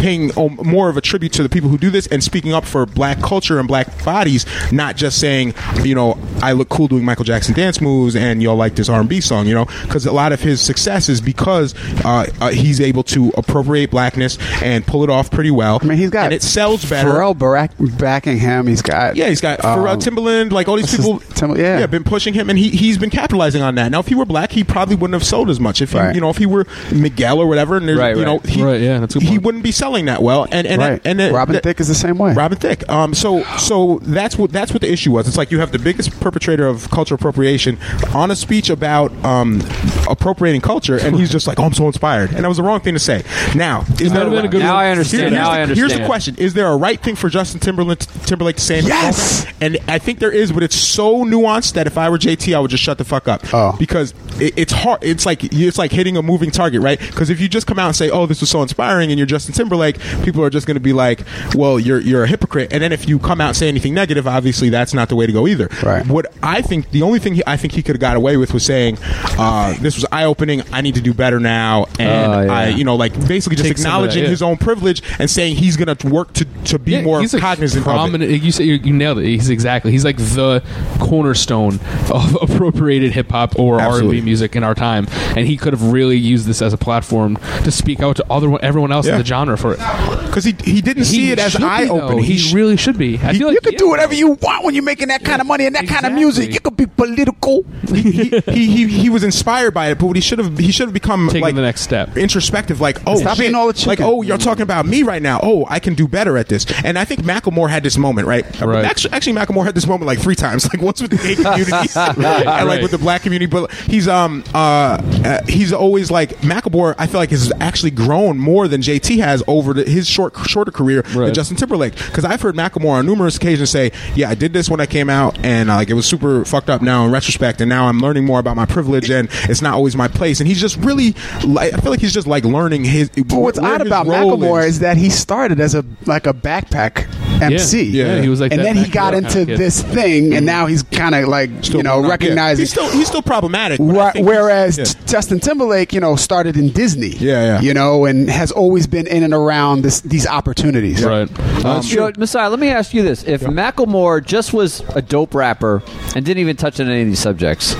paying 0.00 0.36
um, 0.38 0.58
more 0.62 0.88
of 0.88 0.96
a 0.96 1.00
tribute 1.00 1.32
to 1.34 1.42
the 1.42 1.48
people 1.48 1.68
who 1.68 1.78
do 1.78 1.90
this 1.90 2.06
and 2.06 2.22
speaking 2.24 2.52
up 2.52 2.64
for 2.64 2.86
black 2.86 3.20
culture 3.20 3.58
and 3.58 3.68
black 3.68 4.02
bodies, 4.04 4.46
not 4.72 4.96
just 4.96 5.18
saying, 5.20 5.54
you 5.82 5.94
know, 5.94 6.18
I 6.42 6.52
look 6.52 6.68
cool 6.68 6.88
doing 6.88 7.04
Michael 7.04 7.24
Jackson 7.24 7.54
dance 7.54 7.80
moves 7.80 8.16
and 8.16 8.42
y'all 8.42 8.56
like 8.56 8.74
this 8.76 8.88
R 8.88 9.00
and 9.00 9.08
B 9.08 9.20
song, 9.20 9.46
you 9.46 9.54
know, 9.54 9.66
because 9.84 10.06
a 10.06 10.12
lot 10.12 10.32
of 10.32 10.40
his 10.40 10.60
success 10.60 11.08
is 11.08 11.20
because 11.20 11.74
uh, 12.04 12.26
uh, 12.40 12.50
he's 12.50 12.80
able 12.80 13.02
to 13.04 13.30
appropriate 13.36 13.90
blackness 13.90 14.38
and 14.62 14.86
pull 14.86 15.04
it 15.04 15.10
off 15.10 15.30
pretty 15.30 15.50
well. 15.50 15.78
I 15.82 15.84
mean, 15.84 15.98
he's 15.98 16.10
got 16.10 16.24
and 16.24 16.32
it 16.34 16.42
sells 16.42 16.84
better. 16.88 17.10
Pharrell 17.10 17.36
Barack 17.36 17.98
backing 17.98 18.38
him. 18.38 18.66
He's 18.66 18.82
got 18.82 18.99
Yeah, 19.14 19.28
he's 19.28 19.40
got 19.40 19.64
um, 19.64 19.78
Pharrell 19.78 19.96
Timbaland, 19.96 20.52
like 20.52 20.68
all 20.68 20.76
these 20.76 20.94
people. 20.94 21.20
Tim- 21.34 21.56
yeah. 21.56 21.86
been 21.86 22.04
pushing 22.04 22.34
him, 22.34 22.48
and 22.50 22.58
he 22.58 22.70
he's 22.70 22.98
been 22.98 23.10
capitalizing 23.10 23.62
on 23.62 23.74
that. 23.76 23.90
Now, 23.90 24.00
if 24.00 24.06
he 24.08 24.14
were 24.14 24.24
black, 24.24 24.52
he 24.52 24.62
probably 24.64 24.94
wouldn't 24.96 25.14
have 25.14 25.24
sold 25.24 25.50
as 25.50 25.58
much. 25.58 25.80
If 25.82 25.92
he, 25.92 25.98
Right. 25.98 26.14
you 26.14 26.20
know, 26.20 26.30
if 26.30 26.36
he 26.36 26.46
were 26.46 26.66
Miguel 26.92 27.38
or 27.40 27.46
whatever, 27.46 27.76
and 27.76 27.86
Right, 27.96 28.16
you 28.16 28.24
know, 28.24 28.36
right. 28.38 28.46
he, 28.46 28.62
Right, 28.62 28.80
yeah, 28.80 28.98
that's 29.00 29.14
he 29.14 29.38
wouldn't 29.38 29.64
be 29.64 29.72
selling 29.72 30.04
that 30.06 30.22
well. 30.22 30.46
And 30.52 30.66
and 30.66 30.80
right. 30.80 31.00
and 31.04 31.18
that- 31.20 31.32
Robin 31.32 31.54
that- 31.54 31.62
Thicke 31.62 31.80
is 31.80 31.88
the 31.88 31.94
same 31.94 32.18
way. 32.18 32.32
Robin 32.34 32.58
Thicke. 32.58 32.88
Um, 32.88 33.14
so 33.14 33.42
so 33.58 34.00
that's 34.02 34.36
what 34.38 34.52
that's 34.52 34.72
what 34.72 34.80
the 34.82 34.90
issue 34.92 35.12
was. 35.12 35.26
It's 35.28 35.36
like 35.36 35.50
you 35.50 35.60
have 35.60 35.72
the 35.72 35.78
biggest 35.78 36.18
perpetrator 36.20 36.66
of 36.66 36.90
cultural 36.90 37.16
appropriation 37.18 37.78
on 38.14 38.30
a 38.30 38.36
speech 38.36 38.70
about 38.70 39.12
um, 39.24 39.60
appropriating 40.08 40.60
culture, 40.60 40.96
and 40.98 41.16
he's 41.16 41.30
just 41.30 41.46
like, 41.46 41.58
"Oh, 41.58 41.64
I'm 41.64 41.72
so 41.74 41.86
inspired," 41.86 42.32
and 42.32 42.44
that 42.44 42.48
was 42.48 42.56
the 42.56 42.62
wrong 42.62 42.80
thing 42.80 42.94
to 42.94 43.00
say. 43.00 43.22
Now, 43.54 43.82
is 44.00 44.12
that 44.12 44.20
there 44.20 44.30
been 44.30 44.44
a 44.44 44.48
good 44.48 44.60
Now 44.60 44.74
one. 44.76 44.84
I 44.84 44.90
understand. 44.90 45.20
here's 45.22 45.32
Now 45.32 45.52
the, 45.52 45.72
I 45.72 45.74
Here's 45.74 45.92
the 45.94 46.04
question: 46.06 46.36
Is 46.36 46.54
there 46.54 46.68
a 46.68 46.76
right 46.76 47.00
thing 47.00 47.16
for 47.16 47.28
Justin 47.28 47.60
Timberlake, 47.60 47.98
Timberlake 48.26 48.56
to 48.56 48.62
say? 48.62 48.80
In 48.90 49.06
this 49.06 49.44
Yes! 49.44 49.46
and 49.60 49.78
I 49.88 49.98
think 49.98 50.18
there 50.18 50.32
is, 50.32 50.52
but 50.52 50.62
it's 50.62 50.76
so 50.76 51.24
nuanced 51.24 51.74
that 51.74 51.86
if 51.86 51.96
I 51.98 52.08
were 52.08 52.18
JT, 52.18 52.54
I 52.54 52.60
would 52.60 52.70
just 52.70 52.82
shut 52.82 52.98
the 52.98 53.04
fuck 53.04 53.28
up. 53.28 53.42
Oh. 53.52 53.76
because 53.78 54.14
it, 54.40 54.54
it's 54.56 54.72
hard. 54.72 55.02
It's 55.02 55.26
like 55.26 55.44
it's 55.44 55.78
like 55.78 55.92
hitting 55.92 56.16
a 56.16 56.22
moving 56.22 56.50
target, 56.50 56.80
right? 56.82 56.98
Because 56.98 57.30
if 57.30 57.40
you 57.40 57.48
just 57.48 57.66
come 57.66 57.78
out 57.78 57.86
and 57.86 57.96
say, 57.96 58.10
"Oh, 58.10 58.26
this 58.26 58.40
was 58.40 58.50
so 58.50 58.62
inspiring," 58.62 59.10
and 59.10 59.18
you're 59.18 59.26
Justin 59.26 59.54
Timberlake, 59.54 59.98
people 60.24 60.42
are 60.44 60.50
just 60.50 60.66
going 60.66 60.76
to 60.76 60.80
be 60.80 60.92
like, 60.92 61.20
"Well, 61.54 61.78
you're 61.78 62.00
you're 62.00 62.24
a 62.24 62.28
hypocrite." 62.28 62.72
And 62.72 62.82
then 62.82 62.92
if 62.92 63.08
you 63.08 63.18
come 63.18 63.40
out 63.40 63.48
and 63.48 63.56
say 63.56 63.68
anything 63.68 63.94
negative, 63.94 64.26
obviously 64.26 64.68
that's 64.70 64.94
not 64.94 65.08
the 65.08 65.16
way 65.16 65.26
to 65.26 65.32
go 65.32 65.46
either. 65.46 65.68
Right. 65.82 66.06
What 66.06 66.26
I 66.42 66.62
think 66.62 66.90
the 66.90 67.02
only 67.02 67.18
thing 67.18 67.34
he, 67.34 67.42
I 67.46 67.56
think 67.56 67.72
he 67.74 67.82
could 67.82 67.96
have 67.96 68.00
got 68.00 68.16
away 68.16 68.36
with 68.36 68.52
was 68.54 68.64
saying, 68.64 68.98
uh, 69.38 69.74
"This 69.80 69.94
was 69.96 70.06
eye 70.12 70.24
opening. 70.24 70.62
I 70.72 70.80
need 70.80 70.94
to 70.94 71.00
do 71.00 71.12
better 71.14 71.38
now," 71.40 71.86
and 71.98 72.32
Oh, 72.32 72.40
yeah. 72.42 72.52
I, 72.52 72.68
you 72.68 72.84
know, 72.84 72.96
like 72.96 73.12
basically 73.28 73.56
just 73.56 73.68
Take 73.68 73.78
some 73.78 73.86
of 73.86 73.92
that, 73.92 73.96
acknowledging 74.16 74.22
yeah. 74.24 74.30
his 74.30 74.42
own 74.42 74.56
privilege 74.56 75.02
and 75.18 75.28
saying 75.30 75.56
he's 75.56 75.76
going 75.76 75.94
to 75.94 76.08
work 76.08 76.32
to 76.34 76.44
to 76.64 76.78
be 76.78 76.92
Yeah, 76.92 77.02
more 77.02 77.20
he's 77.20 77.34
a 77.34 77.40
cognizant 77.40 77.84
of 77.84 77.90
it. 77.90 77.94
prominent. 77.94 78.30
You 78.42 78.52
say 78.52 78.64
you, 78.64 78.74
you 78.84 78.92
nailed 78.92 79.18
it. 79.18 79.24
He's 79.26 79.50
exactly. 79.50 79.90
He's 79.92 80.04
like 80.04 80.16
the 80.16 80.62
cornerstone 80.98 81.80
of 82.12 82.36
appropriated 82.42 83.12
hip 83.12 83.30
hop 83.30 83.58
or 83.58 83.80
R 83.80 83.98
and 84.00 84.10
B 84.10 84.20
music 84.20 84.56
in 84.56 84.64
our 84.64 84.74
time, 84.74 85.06
and 85.36 85.46
he 85.46 85.56
could 85.56 85.72
have 85.72 85.92
really 85.92 86.16
used 86.16 86.46
this 86.46 86.62
as 86.62 86.72
a 86.72 86.78
platform 86.78 87.36
to 87.64 87.70
speak 87.70 88.00
out 88.00 88.16
to 88.16 88.24
other 88.30 88.56
everyone 88.62 88.92
else 88.92 89.06
Yeah. 89.06 89.12
in 89.14 89.18
the 89.18 89.24
genre 89.24 89.56
for 89.56 89.72
it. 89.74 89.78
because 90.26 90.44
he 90.44 90.54
he 90.64 90.80
didn't 90.80 91.04
see 91.04 91.30
it 91.32 91.38
as 91.38 91.56
eye 91.56 91.88
opening. 91.88 92.24
He, 92.24 92.38
sh- 92.38 92.52
really 92.52 92.76
should 92.76 92.98
be. 92.98 93.18
I 93.22 93.32
feel 93.34 93.48
like 93.48 93.54
you 93.54 93.60
can 93.60 93.72
yeah. 93.72 93.78
do 93.78 93.88
whatever 93.88 94.14
you 94.14 94.32
want 94.32 94.64
when 94.64 94.74
you're 94.74 94.84
making 94.84 95.08
that 95.08 95.24
kind 95.24 95.40
of 95.40 95.46
money 95.46 95.66
and 95.66 95.74
that 95.74 95.86
kind 95.88 96.06
of 96.06 96.12
music. 96.12 96.52
You 96.52 96.60
could 96.60 96.76
be 96.76 96.86
political. 96.86 97.64
he, 97.88 98.12
he, 98.12 98.66
he 98.66 98.86
he 98.86 99.10
was 99.10 99.24
inspired 99.24 99.72
by 99.74 99.88
it, 99.90 99.98
but 99.98 100.12
he 100.12 100.20
should 100.20 100.38
have 100.38 100.58
he 100.58 100.72
should 100.72 100.86
have 100.86 100.94
become 100.94 101.26
Taking 101.28 101.42
like 101.42 101.54
the 101.54 101.62
next 101.62 101.82
step. 101.82 102.16
introspective. 102.16 102.80
Like, 102.80 102.98
oh, 103.06 103.16
Stop 103.16 103.36
shit. 103.36 103.44
eating 103.46 103.56
all 103.56 103.66
the 103.66 103.72
chicken. 103.72 103.88
like, 103.88 104.00
oh, 104.00 104.22
you're 104.22 104.38
talking 104.38 104.62
about 104.62 104.86
me 104.86 105.02
right 105.02 105.22
now. 105.22 105.40
Oh, 105.42 105.66
I 105.68 105.78
can 105.80 105.94
do 105.94 106.06
better 106.08 106.36
at 106.38 106.48
this. 106.48 106.66
And 106.84 106.98
I 106.98 107.04
think 107.04 107.20
Macklemore 107.22 107.68
had 107.70 107.82
this 107.82 107.96
moment, 107.98 108.26
right? 108.26 108.44
Right. 108.70 108.84
Actually, 108.84 109.12
actually, 109.12 109.32
Macklemore 109.34 109.64
had 109.64 109.74
this 109.74 109.86
moment 109.86 110.06
like 110.06 110.18
three 110.18 110.36
times. 110.36 110.60
Like 110.70 110.82
once 110.82 111.02
with 111.02 111.10
the 111.10 111.16
gay 111.16 111.34
community, 111.34 111.88
and 111.96 112.18
like 112.18 112.46
right. 112.46 112.82
with 112.82 112.92
the 112.92 112.98
black 112.98 113.22
community. 113.22 113.50
But 113.50 113.72
he's 113.72 114.06
um 114.06 114.44
uh, 114.54 115.02
uh 115.24 115.40
he's 115.48 115.72
always 115.72 116.12
like 116.12 116.30
Macklemore. 116.42 116.94
I 116.96 117.08
feel 117.08 117.18
like 117.18 117.30
has 117.30 117.52
actually 117.60 117.90
grown 117.90 118.38
more 118.38 118.68
than 118.68 118.82
JT 118.82 119.18
has 119.18 119.42
over 119.48 119.72
the, 119.72 119.82
his 119.84 120.08
short 120.08 120.36
shorter 120.46 120.70
career 120.70 121.02
than 121.02 121.34
Justin 121.34 121.56
Timberlake. 121.56 121.96
Because 121.96 122.24
I've 122.24 122.40
heard 122.40 122.54
Macklemore 122.54 122.92
on 122.92 123.06
numerous 123.06 123.36
occasions 123.36 123.70
say, 123.70 123.90
"Yeah, 124.14 124.30
I 124.30 124.34
did 124.34 124.52
this 124.52 124.70
when 124.70 124.80
I 124.80 124.86
came 124.86 125.10
out, 125.10 125.38
and 125.44 125.70
uh, 125.70 125.76
like 125.76 125.90
it 125.90 125.94
was 125.94 126.06
super 126.06 126.44
fucked 126.44 126.70
up 126.70 126.82
now 126.82 127.04
in 127.04 127.10
retrospect, 127.10 127.60
and 127.60 127.68
now 127.68 127.86
I'm 127.86 128.00
learning 128.00 128.24
more 128.24 128.38
about 128.38 128.54
my 128.54 128.66
privilege, 128.66 129.10
and 129.10 129.28
it's 129.48 129.62
not 129.62 129.74
always 129.74 129.96
my 129.96 130.08
place." 130.08 130.40
And 130.40 130.46
he's 130.46 130.60
just 130.60 130.76
really, 130.76 131.14
like, 131.44 131.72
I 131.72 131.78
feel 131.78 131.90
like 131.90 132.00
he's 132.00 132.14
just 132.14 132.26
like 132.26 132.44
learning 132.44 132.84
his. 132.84 133.10
But 133.10 133.40
what's 133.40 133.58
odd 133.58 133.84
about 133.84 134.06
role 134.06 134.36
Macklemore 134.36 134.66
is. 134.66 134.80
that 134.80 134.96
he 134.96 135.10
started 135.10 135.60
as 135.60 135.74
a 135.74 135.84
like 136.06 136.26
a 136.26 136.32
backpack 136.32 137.08
MC. 137.40 137.84
Yeah, 137.84 138.16
yeah, 138.16 138.22
he 138.22 138.28
was 138.28 138.40
like 138.40 138.52
and 138.66 138.76
then 138.76 138.84
he 138.84 138.90
got 138.90 139.14
into 139.14 139.28
kind 139.30 139.40
of 139.42 139.46
kid. 139.48 139.58
this 139.58 139.82
thing, 139.82 140.34
and 140.34 140.46
now 140.46 140.66
he's 140.66 140.82
kind 140.82 141.14
of 141.14 141.28
like 141.28 141.50
you 141.68 141.82
know 141.82 142.00
blown 142.00 142.04
up. 142.04 142.04
Yeah. 142.04 142.10
recognizing. 142.10 142.62
He's 142.62 142.70
still 142.72 142.90
he's 142.90 143.06
still 143.08 143.22
problematic. 143.22 143.78
but 143.78 143.96
I 143.98 144.10
think 144.12 144.26
whereas 144.26 144.76
he's- 144.76 144.94
t- 144.94 145.00
Justin 145.06 145.40
Timberlake, 145.40 145.92
you 145.92 146.00
know, 146.00 146.16
started 146.16 146.56
in 146.56 146.70
Disney. 146.70 147.08
Yeah, 147.10 147.42
yeah. 147.42 147.60
You 147.60 147.74
know, 147.74 148.04
and 148.04 148.28
has 148.30 148.52
always 148.52 148.86
been 148.86 149.06
in 149.06 149.22
and 149.22 149.34
around 149.34 149.82
this, 149.82 150.00
these 150.02 150.26
opportunities. 150.26 151.04
Right. 151.04 151.28
Um, 151.64 151.82
Yo, 151.84 152.10
Masai, 152.16 152.46
let 152.48 152.58
me 152.60 152.68
ask 152.68 152.94
you 152.94 153.02
this: 153.02 153.24
If 153.24 153.42
Macklemore 153.42 154.24
just 154.24 154.52
was 154.52 154.80
a 154.94 155.02
dope 155.02 155.34
rapper 155.34 155.82
and 156.14 156.24
didn't 156.24 156.38
even 156.40 156.56
touch 156.56 156.78
on 156.80 156.88
any 156.88 157.02
of 157.02 157.08
these 157.08 157.18
subjects, 157.18 157.74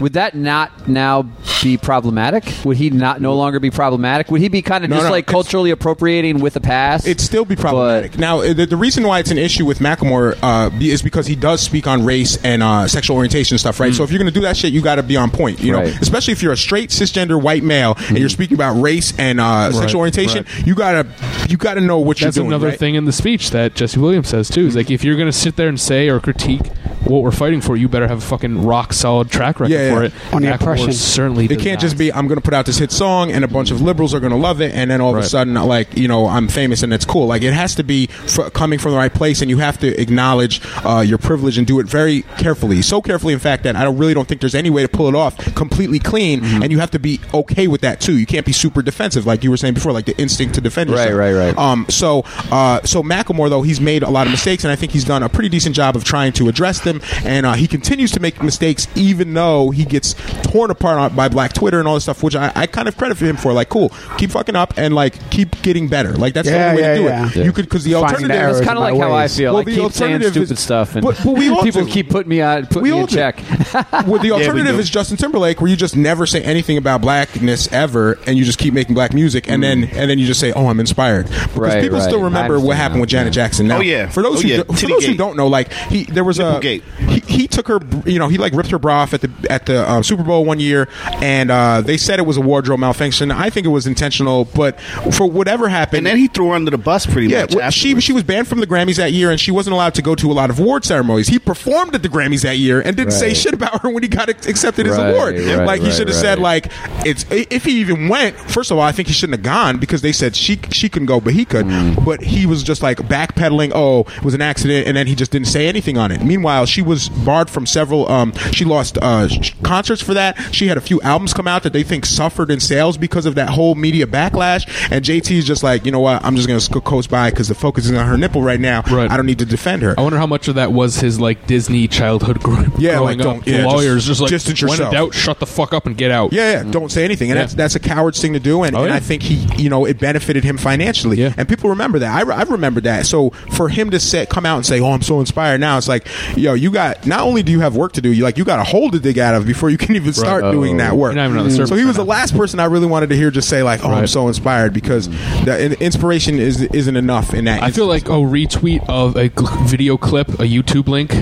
would 0.00 0.14
that 0.14 0.34
not 0.34 0.88
now 0.88 1.22
be 1.62 1.76
problematic? 1.76 2.52
Would 2.64 2.76
he 2.78 2.90
not 2.90 3.20
no 3.20 3.34
longer 3.34 3.60
be 3.60 3.70
problematic? 3.70 4.30
Would 4.30 4.40
he 4.40 4.48
be 4.48 4.62
kind 4.62 4.84
of 4.84 4.90
No, 4.90 4.96
just 4.96 5.06
no, 5.06 5.10
like 5.10 5.24
it's- 5.24 5.32
culturally 5.32 5.70
appropriating 5.70 6.40
with 6.40 6.56
a 6.56 6.60
pass? 6.60 7.06
It'd 7.06 7.20
still 7.20 7.44
be 7.44 7.56
problematic. 7.56 8.12
But- 8.12 8.20
now, 8.20 8.40
the, 8.40 8.66
the 8.66 8.76
reason 8.76 9.06
why 9.06 9.18
it's 9.18 9.30
an 9.30 9.38
issue 9.38 9.64
with 9.66 9.78
Macklemore 9.78 10.38
uh, 10.42 10.70
be- 10.70 10.90
is 10.90 11.02
because 11.02 11.26
he 11.26 11.36
does 11.36 11.60
speak 11.60 11.86
on 11.86 12.04
race 12.04 12.42
and 12.44 12.62
uh, 12.62 12.88
sexual 12.88 13.16
orientation 13.16 13.58
stuff, 13.58 13.78
right? 13.80 13.94
So 13.94 14.02
if 14.04 14.10
you're 14.10 14.18
going 14.18 14.32
to 14.32 14.38
do 14.38 14.42
that 14.42 14.56
shit, 14.56 14.72
you 14.72 14.80
got 14.80 14.96
to 14.96 15.02
be 15.02 15.16
on 15.16 15.30
point, 15.30 15.60
you 15.60 15.72
know. 15.72 15.80
Right. 15.80 16.00
Especially 16.00 16.32
if 16.32 16.42
you're 16.42 16.52
a 16.52 16.56
straight 16.56 16.90
cisgender 16.90 17.40
white 17.40 17.62
male 17.62 17.94
and 18.08 18.18
you're 18.18 18.28
speaking 18.28 18.56
about 18.56 18.80
race 18.80 19.12
and 19.18 19.40
uh, 19.40 19.72
sexual 19.72 20.00
orientation, 20.00 20.44
right. 20.44 20.66
you 20.66 20.74
gotta 20.74 21.06
you 21.48 21.56
gotta 21.56 21.80
know 21.80 21.98
what 21.98 22.16
That's 22.16 22.36
you're 22.36 22.44
doing. 22.44 22.50
That's 22.50 22.56
another 22.62 22.70
right? 22.70 22.78
thing 22.78 22.94
in 22.94 23.04
the 23.04 23.12
speech 23.12 23.50
that 23.50 23.74
Jesse 23.74 23.98
Williams 24.00 24.28
says 24.28 24.48
too. 24.48 24.66
Is 24.66 24.76
like 24.76 24.90
if 24.90 25.04
you're 25.04 25.16
going 25.16 25.28
to 25.28 25.32
sit 25.32 25.56
there 25.56 25.68
and 25.68 25.78
say 25.78 26.08
or 26.08 26.20
critique 26.20 26.66
what 27.04 27.22
we're 27.22 27.30
fighting 27.30 27.60
for, 27.60 27.76
you 27.76 27.88
better 27.88 28.08
have 28.08 28.18
a 28.18 28.20
fucking 28.26 28.64
rock 28.64 28.92
solid 28.92 29.30
track 29.30 29.58
record 29.60 29.72
Yeah, 29.72 29.89
yeah. 29.90 29.96
for 29.96 30.04
it. 30.04 30.34
On 30.34 30.42
the 30.42 30.48
Macklemore 30.48 30.54
oppression. 30.54 30.92
certainly. 30.92 31.44
It 31.46 31.58
can't 31.60 31.74
not. 31.74 31.80
just 31.80 31.98
be 31.98 32.12
I'm 32.12 32.26
going 32.28 32.38
to 32.38 32.44
put 32.44 32.54
out 32.54 32.66
this 32.66 32.78
hit 32.78 32.92
song 32.92 33.30
and 33.32 33.44
a 33.44 33.48
bunch 33.48 33.70
of 33.70 33.80
liberals 33.82 34.14
are 34.14 34.20
going 34.20 34.32
to 34.32 34.38
love 34.38 34.60
it, 34.60 34.74
and 34.74 34.90
then 34.90 35.00
all 35.00 35.16
of 35.16 35.22
a 35.22 35.26
sudden, 35.26 35.54
like 35.54 35.96
you 35.96 36.08
know, 36.08 36.26
I'm 36.26 36.48
famous 36.48 36.82
and 36.82 36.92
it's 36.92 37.04
cool. 37.04 37.26
Like 37.26 37.42
it 37.42 37.52
has 37.52 37.74
to 37.76 37.82
be 37.82 38.08
f- 38.24 38.52
coming 38.52 38.78
from 38.78 38.92
the 38.92 38.98
right 38.98 39.12
place, 39.12 39.40
and 39.40 39.50
you 39.50 39.58
have 39.58 39.78
to 39.80 40.00
acknowledge 40.00 40.60
uh, 40.84 41.00
your 41.00 41.18
privilege 41.18 41.58
and 41.58 41.66
do 41.66 41.80
it 41.80 41.86
very 41.86 42.22
carefully. 42.38 42.82
So 42.82 43.00
carefully, 43.02 43.32
in 43.34 43.40
fact, 43.40 43.64
that 43.64 43.76
I 43.76 43.84
don't 43.84 43.98
really 43.98 44.14
don't 44.14 44.26
think 44.28 44.40
there's 44.40 44.54
any 44.54 44.70
way 44.70 44.82
to 44.82 44.88
pull 44.88 45.08
it 45.08 45.14
off 45.14 45.36
completely 45.54 45.98
clean, 45.98 46.40
Mm-hmm. 46.40 46.62
and 46.62 46.72
you 46.72 46.78
have 46.78 46.90
to 46.92 46.98
be 46.98 47.20
okay 47.34 47.66
with 47.66 47.80
that 47.82 48.00
too. 48.00 48.16
You 48.18 48.26
can't 48.26 48.46
be 48.46 48.52
super 48.52 48.82
defensive, 48.82 49.26
like 49.26 49.42
you 49.44 49.50
were 49.50 49.56
saying 49.56 49.74
before, 49.74 49.92
like 49.92 50.06
the 50.06 50.16
instinct 50.18 50.54
to 50.54 50.60
defend 50.60 50.90
Right, 50.90 51.10
yourself. 51.10 51.18
right, 51.18 51.32
right. 51.32 51.58
Um, 51.58 51.86
so, 51.88 52.22
uh, 52.50 52.80
so 52.82 53.02
Macklemore 53.02 53.48
though 53.50 53.62
he's 53.62 53.80
made 53.80 54.02
a 54.02 54.10
lot 54.10 54.26
of 54.26 54.30
mistakes, 54.30 54.64
and 54.64 54.72
I 54.72 54.76
think 54.76 54.92
he's 54.92 55.04
done 55.04 55.22
a 55.22 55.28
pretty 55.28 55.48
decent 55.48 55.74
job 55.74 55.96
of 55.96 56.04
trying 56.04 56.32
to 56.34 56.48
address 56.48 56.80
them. 56.80 57.00
And 57.24 57.46
uh, 57.46 57.54
he 57.54 57.66
continues 57.66 58.10
to 58.12 58.20
make 58.20 58.42
mistakes, 58.42 58.86
even 58.94 59.34
though 59.34 59.69
he 59.70 59.84
gets 59.84 60.14
torn 60.44 60.70
apart 60.70 60.98
on- 60.98 61.14
by 61.16 61.28
Black 61.28 61.52
Twitter 61.52 61.78
and 61.78 61.88
all 61.88 61.94
this 61.94 62.04
stuff, 62.04 62.22
which 62.22 62.36
I, 62.36 62.52
I 62.54 62.66
kind 62.66 62.88
of 62.88 62.96
credit 62.96 63.16
for 63.16 63.24
him 63.26 63.36
for. 63.36 63.52
Like, 63.52 63.68
cool, 63.68 63.90
keep 64.18 64.30
fucking 64.30 64.56
up 64.56 64.74
and 64.76 64.94
like 64.94 65.30
keep 65.30 65.60
getting 65.62 65.88
better. 65.88 66.12
Like 66.12 66.34
that's 66.34 66.48
the 66.48 66.54
only 66.62 66.82
way 66.82 66.88
yeah, 66.88 66.94
to 66.94 66.98
do 67.00 67.04
yeah. 67.04 67.26
it. 67.28 67.36
Yeah. 67.36 67.44
You 67.44 67.52
could 67.52 67.64
because 67.66 67.84
the 67.84 67.92
Finding 67.92 68.28
the 68.28 68.34
alternative 68.34 68.36
errors 68.42 68.52
It's 68.56 68.60
in 68.60 68.66
kind 68.66 68.78
of 68.78 68.82
my 68.84 68.90
like 68.90 69.00
how 69.00 69.12
I 69.12 69.20
ways. 69.22 69.36
feel. 69.36 69.52
Well, 69.52 69.60
I 69.62 69.64
the 69.64 69.70
keep 69.76 69.92
saying 69.92 70.12
alternative 70.14 70.32
stupid 70.32 70.50
is- 70.52 70.60
stuff, 70.60 70.94
and 70.96 71.04
but- 71.04 71.16
but 71.24 71.32
we 71.36 71.48
all 71.50 71.62
people 71.62 71.84
do. 71.84 71.90
keep 71.90 72.10
putting 72.10 72.28
me 72.30 72.40
on, 72.40 72.66
putting 72.66 72.82
We 72.82 72.90
me 72.90 72.94
all 72.94 73.00
in 73.02 73.06
do. 73.06 73.14
check. 73.16 73.36
well, 74.06 74.18
the 74.20 74.30
alternative 74.32 74.74
do. 74.76 74.80
is 74.80 74.90
Justin 74.90 75.16
Timberlake, 75.16 75.60
where 75.60 75.70
you 75.70 75.76
just 75.76 75.96
never 75.96 76.26
say 76.26 76.42
anything 76.42 76.76
about 76.78 77.00
blackness 77.00 77.70
ever, 77.72 78.18
and 78.26 78.38
you 78.38 78.44
just 78.44 78.58
keep 78.58 78.74
making 78.74 78.94
black 78.94 79.12
music, 79.14 79.48
and 79.50 79.62
then 79.62 79.84
and 79.84 80.10
then 80.10 80.18
you 80.18 80.26
just 80.26 80.40
say, 80.40 80.52
"Oh, 80.52 80.66
I'm 80.68 80.80
inspired," 80.80 81.26
because 81.26 81.46
Mm. 81.50 81.60
Right, 81.60 81.82
people 81.82 81.98
right. 81.98 82.04
still 82.08 82.20
I 82.20 82.24
remember 82.24 82.54
what 82.54 82.76
understand 82.76 82.78
happened 82.80 82.94
now. 82.96 83.00
with 83.02 83.10
Janet 83.10 83.32
Jackson. 83.32 83.66
Now, 83.68 83.78
Oh, 83.78 83.80
yeah. 83.80 84.08
for 84.08 84.22
those 84.22 84.38
Oh, 84.38 84.42
who 84.42 84.48
yeah. 84.48 84.56
do- 84.58 84.64
for 84.64 84.72
those 84.72 85.04
who 85.06 85.12
Tittygate. 85.14 85.18
don't 85.18 85.36
know, 85.36 85.46
like 85.46 85.72
he 85.72 86.04
there 86.04 86.24
was 86.24 86.38
a 86.38 86.42
Nipplegate. 86.60 86.82
he, 87.08 87.20
he 87.40 87.48
took 87.48 87.68
her, 87.68 87.80
you 88.06 88.18
know, 88.18 88.28
he 88.28 88.38
like 88.38 88.52
ripped 88.54 88.70
her 88.70 88.78
bra 88.78 89.00
off 89.02 89.14
at 89.14 89.20
the 89.22 89.30
at 89.50 89.59
the 89.66 89.88
uh, 89.88 90.02
Super 90.02 90.22
Bowl 90.22 90.44
one 90.44 90.60
year, 90.60 90.88
and 91.22 91.50
uh, 91.50 91.80
they 91.80 91.96
said 91.96 92.18
it 92.18 92.26
was 92.26 92.36
a 92.36 92.40
wardrobe 92.40 92.80
malfunction. 92.80 93.30
I 93.30 93.50
think 93.50 93.66
it 93.66 93.70
was 93.70 93.86
intentional, 93.86 94.44
but 94.46 94.80
for 95.12 95.28
whatever 95.30 95.68
happened, 95.68 95.98
And 95.98 96.06
then 96.06 96.16
he 96.16 96.28
threw 96.28 96.48
her 96.48 96.54
under 96.54 96.70
the 96.70 96.78
bus 96.78 97.06
pretty 97.06 97.28
yeah, 97.28 97.42
much. 97.42 97.54
well, 97.54 97.70
she 97.70 98.00
she 98.00 98.12
was 98.12 98.22
banned 98.22 98.48
from 98.48 98.60
the 98.60 98.66
Grammys 98.66 98.96
that 98.96 99.12
year, 99.12 99.30
and 99.30 99.40
she 99.40 99.50
wasn't 99.50 99.74
allowed 99.74 99.94
to 99.94 100.02
go 100.02 100.14
to 100.14 100.30
a 100.30 100.34
lot 100.34 100.50
of 100.50 100.58
award 100.58 100.84
ceremonies. 100.84 101.28
He 101.28 101.38
performed 101.38 101.94
at 101.94 102.02
the 102.02 102.08
Grammys 102.08 102.42
that 102.42 102.58
year 102.58 102.80
and 102.80 102.96
didn't 102.96 103.12
say 103.12 103.34
shit 103.34 103.54
about 103.54 103.82
her 103.82 103.90
when 103.90 104.02
he 104.02 104.08
got 104.08 104.28
accepted 104.28 104.86
his 104.86 104.96
Right, 104.96 105.10
award. 105.10 105.34
right, 105.38 105.66
like 105.66 105.80
he 105.82 105.90
should 105.90 106.08
have 106.08 106.16
right. 106.16 106.22
said 106.22 106.38
like 106.38 106.70
it's 107.06 107.24
if 107.30 107.64
he 107.64 107.80
even 107.80 108.08
went. 108.08 108.36
First 108.36 108.70
of 108.70 108.78
all, 108.78 108.84
I 108.84 108.92
think 108.92 109.08
he 109.08 109.14
shouldn't 109.14 109.38
have 109.38 109.44
gone 109.44 109.78
because 109.78 110.02
they 110.02 110.12
said 110.12 110.34
she 110.36 110.58
she 110.72 110.88
couldn't 110.88 111.06
go, 111.06 111.20
but 111.20 111.32
he 111.34 111.44
could. 111.44 111.66
Mm. 111.66 112.04
But 112.04 112.22
he 112.22 112.46
was 112.46 112.62
just 112.62 112.82
like 112.82 112.98
backpedaling. 112.98 113.72
Oh, 113.74 114.00
it 114.16 114.22
was 114.24 114.34
an 114.34 114.42
accident, 114.42 114.86
and 114.86 114.96
then 114.96 115.06
he 115.06 115.14
just 115.14 115.30
didn't 115.30 115.48
say 115.48 115.66
anything 115.68 115.96
on 115.98 116.10
it. 116.12 116.22
Meanwhile, 116.22 116.66
she 116.66 116.82
was 116.82 117.08
barred 117.08 117.50
from 117.50 117.66
several. 117.66 118.10
Um, 118.10 118.32
she 118.52 118.64
lost 118.64 118.98
uh, 119.00 119.28
concerts 119.62 120.02
for 120.02 120.14
that. 120.14 120.36
She 120.54 120.68
had 120.68 120.76
a 120.76 120.80
few 120.80 121.00
albums 121.02 121.34
come 121.34 121.48
out 121.48 121.62
that 121.64 121.72
they 121.72 121.82
think 121.82 122.06
suffered 122.06 122.50
in 122.50 122.60
sales 122.60 122.96
because 122.96 123.26
of 123.26 123.34
that 123.34 123.50
whole 123.50 123.74
media 123.74 124.06
backlash. 124.06 124.66
And 124.90 125.04
JT 125.04 125.30
is 125.36 125.46
just 125.46 125.62
like, 125.62 125.84
you 125.84 125.92
know 125.92 126.00
what? 126.00 126.24
I'm 126.24 126.36
just 126.36 126.48
going 126.48 126.60
to 126.60 126.80
coast 126.80 127.10
by 127.10 127.30
because 127.30 127.48
the 127.48 127.54
focus 127.54 127.86
is 127.86 127.92
on 127.92 128.06
her 128.06 128.16
nipple 128.16 128.42
right 128.42 128.60
now. 128.60 128.82
Right. 128.90 129.10
I 129.10 129.16
don't 129.16 129.26
need 129.26 129.38
to 129.40 129.46
defend 129.46 129.82
her. 129.82 129.94
I 129.98 130.02
wonder 130.02 130.18
how 130.18 130.26
much 130.26 130.48
of 130.48 130.54
that 130.56 130.72
was 130.72 130.96
his 130.96 131.20
like 131.20 131.46
Disney 131.46 131.88
childhood 131.88 132.40
group. 132.42 132.74
Yeah, 132.78 132.96
growing 132.98 133.18
like, 133.18 133.40
up. 133.40 133.46
yeah, 133.46 133.64
lawyers 133.66 134.06
just 134.06 134.20
just, 134.20 134.20
like 134.20 134.30
distance 134.30 134.62
when 134.62 134.80
in 134.82 134.92
doubt, 134.92 135.14
shut 135.14 135.38
the 135.38 135.46
fuck 135.46 135.72
up 135.72 135.86
and 135.86 135.96
get 135.96 136.10
out. 136.10 136.32
Yeah, 136.32 136.62
yeah. 136.64 136.70
Don't 136.70 136.90
say 136.90 137.04
anything, 137.04 137.30
and 137.30 137.36
Yeah. 137.36 137.42
that's 137.44 137.54
that's 137.54 137.74
a 137.74 137.80
coward's 137.80 138.20
thing 138.20 138.32
to 138.34 138.40
do, 138.40 138.62
and, 138.62 138.74
Oh, 138.76 138.80
and 138.80 138.88
yeah. 138.90 138.96
I 138.96 139.00
think 139.00 139.22
he, 139.22 139.34
you 139.62 139.68
know, 139.68 139.84
it 139.84 139.98
benefited 139.98 140.44
him 140.44 140.56
financially, 140.58 141.18
Yeah. 141.18 141.34
and 141.36 141.48
people 141.48 141.70
remember 141.70 141.98
that. 142.00 142.14
I, 142.14 142.22
re- 142.22 142.34
I 142.34 142.42
remember 142.42 142.80
that. 142.82 143.06
So 143.06 143.30
for 143.52 143.68
him 143.68 143.90
to 143.90 144.00
say, 144.00 144.26
come 144.26 144.46
out 144.46 144.56
and 144.56 144.66
say, 144.66 144.80
"Oh, 144.80 144.92
I'm 144.92 145.02
so 145.02 145.20
inspired," 145.20 145.60
now 145.60 145.78
it's 145.78 145.88
like, 145.88 146.06
yo, 146.36 146.54
you 146.54 146.70
got 146.70 147.06
not 147.06 147.20
only 147.20 147.42
do 147.42 147.52
you 147.52 147.60
have 147.60 147.76
work 147.76 147.92
to 147.92 148.00
do, 148.00 148.10
you 148.12 148.24
like 148.24 148.38
you 148.38 148.44
got 148.44 148.58
a 148.60 148.64
hole 148.64 148.90
to 148.90 148.98
dig 148.98 149.18
out 149.18 149.34
of 149.34 149.39
before 149.46 149.70
you 149.70 149.78
can 149.78 149.96
even 149.96 150.12
start 150.12 150.44
Oh. 150.44 150.52
doing 150.52 150.76
that 150.78 150.96
work. 150.96 151.14
You're 151.14 151.22
not 151.22 151.28
even 151.30 151.38
on 151.38 151.44
the 151.48 151.50
surface 151.50 151.70
so 151.70 151.76
he 151.76 151.84
was 151.84 151.96
the 151.96 152.04
last 152.04 152.36
person 152.36 152.60
I 152.60 152.64
really 152.66 152.86
wanted 152.86 153.10
to 153.10 153.16
hear 153.16 153.30
just 153.30 153.48
say 153.48 153.62
like, 153.62 153.84
"Oh, 153.84 153.90
I'm 153.90 154.06
so 154.06 154.28
inspired," 154.28 154.72
because 154.72 155.08
the 155.44 155.76
inspiration 155.80 156.38
is 156.38 156.62
isn't 156.62 156.96
enough 156.96 157.34
in 157.34 157.44
that. 157.46 157.62
I 157.62 157.70
feel 157.70 157.86
like 157.86 158.08
a 158.08 158.12
retweet 158.12 158.84
of 158.88 159.16
a 159.16 159.30
video 159.66 159.96
clip, 159.96 160.28
a 160.28 160.44
YouTube 160.44 160.88
link. 160.88 161.14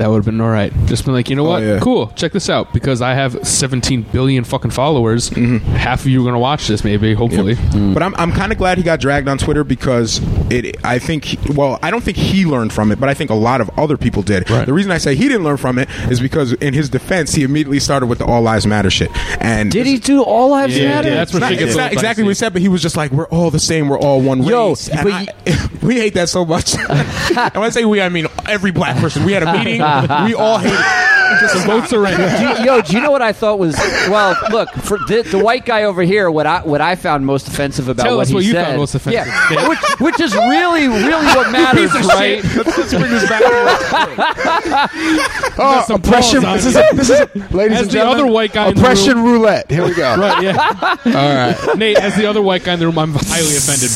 That 0.00 0.08
would 0.08 0.16
have 0.16 0.24
been 0.24 0.40
all 0.40 0.48
right. 0.48 0.72
Just 0.86 1.04
been 1.04 1.12
like, 1.12 1.28
you 1.28 1.36
know 1.36 1.44
oh, 1.46 1.50
what? 1.50 1.62
yeah. 1.62 1.78
Cool. 1.78 2.06
Check 2.16 2.32
this 2.32 2.48
out 2.48 2.72
because 2.72 3.02
I 3.02 3.12
have 3.12 3.46
17 3.46 4.00
billion 4.00 4.44
fucking 4.44 4.70
followers. 4.70 5.28
Mm-hmm. 5.28 5.58
Half 5.74 6.00
of 6.00 6.06
you 6.06 6.22
are 6.22 6.24
going 6.24 6.32
to 6.32 6.38
watch 6.38 6.68
this, 6.68 6.82
maybe. 6.84 7.12
Hopefully. 7.12 7.56
Mm. 7.56 7.92
But 7.92 8.02
I'm, 8.02 8.14
I'm 8.14 8.32
kind 8.32 8.50
of 8.50 8.56
glad 8.56 8.78
he 8.78 8.82
got 8.82 8.98
dragged 8.98 9.28
on 9.28 9.36
Twitter 9.36 9.62
because 9.62 10.22
it. 10.50 10.82
I 10.82 10.98
think. 10.98 11.26
he- 11.26 11.52
well, 11.52 11.78
I 11.82 11.90
don't 11.90 12.02
think 12.02 12.16
he 12.16 12.46
learned 12.46 12.72
from 12.72 12.92
it, 12.92 12.98
but 12.98 13.10
I 13.10 13.14
think 13.14 13.28
a 13.28 13.34
lot 13.34 13.60
of 13.60 13.68
other 13.78 13.98
people 13.98 14.22
did. 14.22 14.48
Right. 14.48 14.64
The 14.64 14.72
reason 14.72 14.90
I 14.90 14.96
say 14.96 15.14
he 15.14 15.28
didn't 15.28 15.44
learn 15.44 15.58
from 15.58 15.78
it 15.78 15.90
is 16.10 16.18
because, 16.18 16.54
in 16.54 16.72
his 16.72 16.88
defense, 16.88 17.34
he 17.34 17.42
immediately 17.42 17.78
started 17.78 18.06
with 18.06 18.20
the 18.20 18.24
All 18.24 18.40
Lives 18.40 18.66
Matter 18.66 18.88
shit. 18.88 19.10
And 19.38 19.70
Did 19.70 19.84
he 19.86 19.98
do 19.98 20.22
all 20.22 20.48
lives 20.48 20.78
Yeah, 20.78 20.88
matter? 20.88 21.08
yeah, 21.08 21.14
that's 21.16 21.30
It's 21.30 21.34
what 21.34 21.40
not, 21.40 21.50
shit 21.50 21.58
gets 21.58 21.70
it's 21.72 21.78
a 21.78 21.82
not 21.82 21.92
exactly 21.92 22.24
what 22.24 22.30
he 22.30 22.34
said, 22.36 22.54
but 22.54 22.62
he 22.62 22.68
was 22.68 22.80
just 22.80 22.96
like, 22.96 23.10
"We're 23.12 23.28
all 23.28 23.50
the 23.50 23.60
same. 23.60 23.90
We're 23.90 23.98
all 23.98 24.22
one 24.22 24.42
Yo, 24.42 24.70
race." 24.70 24.88
And 24.88 25.04
but 25.04 25.12
I- 25.12 25.68
we 25.82 25.96
hate 25.96 26.14
that 26.14 26.30
so 26.30 26.46
much. 26.46 26.74
and 26.74 26.88
when 27.54 27.64
I 27.64 27.68
say 27.68 27.84
we, 27.84 28.00
I 28.00 28.08
mean 28.08 28.28
every 28.46 28.70
black 28.70 28.96
person. 28.96 29.24
We 29.24 29.32
had 29.32 29.42
a 29.42 29.52
meeting. 29.52 29.82
we 30.26 30.34
all 30.34 30.58
hate 30.58 30.72
it. 30.72 31.06
The 31.30 31.62
votes 31.64 31.92
are 31.92 32.00
right. 32.00 32.16
Do 32.16 32.22
you- 32.60 32.64
yo, 32.66 32.80
do 32.82 32.92
you 32.92 33.00
know 33.00 33.12
what 33.12 33.22
I 33.22 33.32
thought 33.32 33.60
was? 33.60 33.76
Well, 34.08 34.36
look 34.50 34.68
for 34.70 34.98
the, 34.98 35.22
the 35.22 35.38
white 35.38 35.64
guy 35.64 35.84
over 35.84 36.02
here. 36.02 36.28
What 36.28 36.44
I 36.44 36.60
what 36.62 36.80
I 36.80 36.96
found 36.96 37.24
most 37.24 37.46
offensive 37.46 37.88
about 37.88 38.02
Tell 38.02 38.16
what 38.16 38.22
us 38.22 38.28
he 38.30 38.34
what 38.34 38.44
you 38.44 38.50
said. 38.50 38.64
found 38.66 38.78
most 38.78 38.96
offensive. 38.96 39.26
Yeah, 39.28 39.68
which, 39.68 39.78
which 40.00 40.20
is 40.20 40.34
really 40.34 40.88
really 40.88 41.26
what 41.26 41.52
matters, 41.52 41.92
piece 41.92 42.00
of 42.00 42.06
right? 42.08 42.42
Let's 42.42 42.90
bring 42.92 43.10
this 43.12 43.28
back. 43.28 43.42
Oh, 45.56 45.84
some 45.86 46.00
oppression! 46.00 46.42
This 46.42 46.66
is, 46.66 46.74
a, 46.74 46.84
this 46.94 47.10
is, 47.10 47.20
a, 47.20 47.26
ladies 47.54 47.76
As 47.76 47.82
and 47.82 47.90
the 47.90 47.92
gentlemen, 47.92 48.20
other 48.24 48.26
white 48.32 48.52
guy 48.52 48.66
in 48.68 48.74
the 48.74 48.80
oppression 48.80 49.22
roulette. 49.22 49.70
Here 49.70 49.84
we 49.84 49.94
go. 49.94 50.16
right, 50.16 50.42
yeah. 50.42 50.56
all 51.06 51.12
right. 51.14 51.78
Nate, 51.78 51.98
as 51.98 52.16
the 52.16 52.26
other 52.26 52.42
white 52.42 52.64
guy 52.64 52.72
in 52.74 52.80
the 52.80 52.86
room, 52.86 52.98
I'm 52.98 53.14
highly 53.14 53.56
offended. 53.56 53.90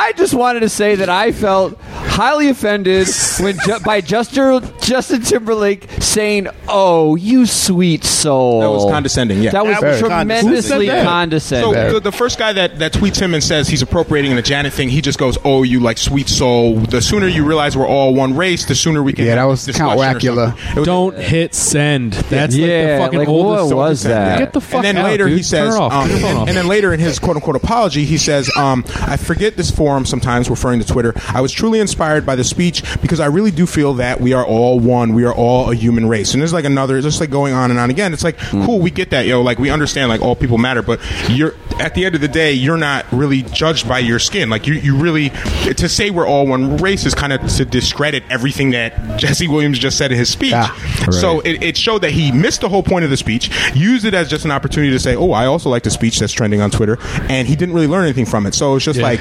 I 0.00 0.12
just 0.12 0.32
wanted 0.32 0.60
to 0.60 0.68
say 0.68 0.94
that 0.94 1.08
I 1.08 1.32
felt 1.32 1.76
highly 1.80 2.48
offended 2.48 3.08
when 3.40 3.58
ju- 3.64 3.80
by 3.84 4.00
Justin 4.00 4.62
Justin 4.80 5.22
Timberlake 5.22 5.88
saying, 5.98 6.46
"Oh, 6.68 7.16
you 7.16 7.46
sweet 7.46 8.04
soul." 8.04 8.60
That 8.60 8.70
was 8.70 8.84
condescending, 8.92 9.42
yeah. 9.42 9.50
that 9.50 9.66
was 9.66 9.78
That 9.80 9.86
was 9.88 9.98
tremendously 9.98 10.86
Who 10.86 10.92
said 10.92 11.04
that? 11.30 11.40
So 11.40 11.72
the, 11.94 12.00
the 12.00 12.12
first 12.12 12.38
guy 12.38 12.52
that, 12.52 12.78
that 12.78 12.92
tweets 12.92 13.20
him 13.20 13.34
and 13.34 13.42
says 13.42 13.66
he's 13.68 13.82
appropriating 13.82 14.36
the 14.36 14.42
Janet 14.42 14.72
thing, 14.72 14.88
he 14.88 15.00
just 15.00 15.18
goes, 15.18 15.36
"Oh, 15.44 15.64
you 15.64 15.80
like 15.80 15.98
sweet 15.98 16.28
soul." 16.28 16.76
The 16.76 17.02
sooner 17.02 17.26
you 17.26 17.44
realize 17.44 17.76
we're 17.76 17.86
all 17.88 18.14
one 18.14 18.36
race, 18.36 18.66
the 18.66 18.74
sooner 18.76 19.02
we 19.02 19.12
can. 19.12 19.26
Yeah, 19.26 19.34
that 19.34 19.44
was 19.44 19.66
this 19.66 19.76
Count 19.76 19.98
discussion 19.98 20.34
Wacula. 20.36 20.76
was- 20.76 20.86
Don't 20.86 21.18
hit 21.18 21.54
send. 21.56 22.12
That's 22.12 22.54
Yeah, 22.54 22.66
like 22.66 22.70
the 22.70 22.98
fucking 23.04 23.18
like, 23.18 23.28
oldest. 23.28 23.74
what 23.74 23.88
was 23.88 24.02
that? 24.04 24.38
Get 24.38 24.52
the 24.52 24.60
fuck 24.60 24.76
and 24.76 24.84
then 24.84 24.96
out, 24.98 25.04
later 25.06 25.26
dude. 25.28 25.38
he 25.38 25.42
says, 25.42 25.74
Turn 25.74 25.76
it 25.76 25.84
off. 25.84 25.92
um, 25.92 26.08
Turn 26.08 26.10
your 26.10 26.28
phone 26.28 26.36
and, 26.40 26.48
and 26.50 26.56
then 26.56 26.68
later 26.68 26.92
in 26.94 27.00
his 27.00 27.18
quote 27.18 27.36
unquote 27.36 27.56
apology, 27.56 28.04
he 28.04 28.16
says, 28.18 28.50
um, 28.56 28.84
"I 29.02 29.16
forget 29.16 29.56
this 29.56 29.70
forum 29.88 30.04
sometimes, 30.04 30.50
referring 30.50 30.80
to 30.80 30.86
Twitter. 30.86 31.14
I 31.28 31.40
was 31.40 31.50
truly 31.50 31.80
inspired 31.80 32.26
by 32.26 32.36
the 32.36 32.44
speech 32.44 32.82
because 33.00 33.20
I 33.20 33.26
really 33.26 33.50
do 33.50 33.64
feel 33.66 33.94
that 33.94 34.20
we 34.20 34.34
are 34.34 34.44
all 34.44 34.78
one. 34.78 35.14
We 35.14 35.24
are 35.24 35.32
all 35.32 35.70
a 35.70 35.74
human 35.74 36.06
race." 36.06 36.34
And 36.34 36.42
there's 36.42 36.52
like 36.52 36.66
another, 36.66 36.98
it's 36.98 37.06
just 37.06 37.20
like 37.20 37.30
going 37.30 37.54
on 37.54 37.70
and 37.70 37.80
on 37.80 37.88
again. 37.88 38.12
It's 38.12 38.22
like, 38.24 38.38
Hmm. 38.38 38.66
cool, 38.66 38.80
we 38.80 38.90
get 38.90 39.08
that, 39.10 39.24
yo. 39.26 39.40
Like 39.40 39.58
we 39.58 39.70
understand, 39.70 40.10
like 40.10 40.20
all 40.20 40.36
people 40.36 40.58
matter, 40.58 40.82
but 40.82 41.00
you're 41.30 41.54
at 41.80 41.94
the 41.94 42.04
end 42.04 42.14
of 42.14 42.20
the 42.20 42.28
day, 42.28 42.52
you're 42.52 42.76
not 42.76 43.06
really 43.12 43.42
judged 43.44 43.88
by 43.88 43.98
your 44.00 44.18
skin. 44.18 44.50
Like 44.50 44.66
you, 44.66 44.74
you 44.74 44.94
really 44.96 45.30
to 45.74 45.88
say 45.88 46.10
we're 46.10 46.26
all 46.26 46.46
one 46.46 46.76
race 46.76 47.06
is 47.06 47.14
kind 47.14 47.32
of 47.32 47.40
to 47.56 47.64
discredit 47.64 48.22
everything 48.28 48.72
that 48.72 49.18
Jesse 49.18 49.48
Williams 49.48 49.78
just 49.78 49.96
said 49.96 50.12
in 50.12 50.18
his 50.18 50.28
speech. 50.28 50.50
Yeah. 50.50 50.74
So 51.10 51.40
it, 51.40 51.62
it 51.62 51.76
showed 51.78 52.02
that 52.02 52.10
he 52.10 52.30
missed 52.30 52.60
the 52.60 52.68
whole 52.68 52.82
point 52.82 53.04
of 53.04 53.10
the 53.10 53.16
speech, 53.16 53.50
used 53.74 54.04
it 54.04 54.12
as 54.12 54.28
just 54.28 54.44
an 54.44 54.50
opportunity 54.50 54.92
to 54.92 54.98
say, 54.98 55.16
"Oh, 55.16 55.32
I 55.32 55.46
also 55.46 55.70
like 55.70 55.82
the 55.84 55.90
speech 55.90 56.18
that's 56.18 56.32
trending 56.34 56.60
on 56.60 56.70
Twitter," 56.70 56.98
and 57.30 57.48
he 57.48 57.56
didn't 57.56 57.74
really 57.74 57.86
learn 57.86 58.04
anything 58.04 58.26
from 58.26 58.44
it. 58.46 58.54
So 58.54 58.76
it's 58.76 58.84
just 58.84 58.98
Yeah. 58.98 59.04
like 59.06 59.20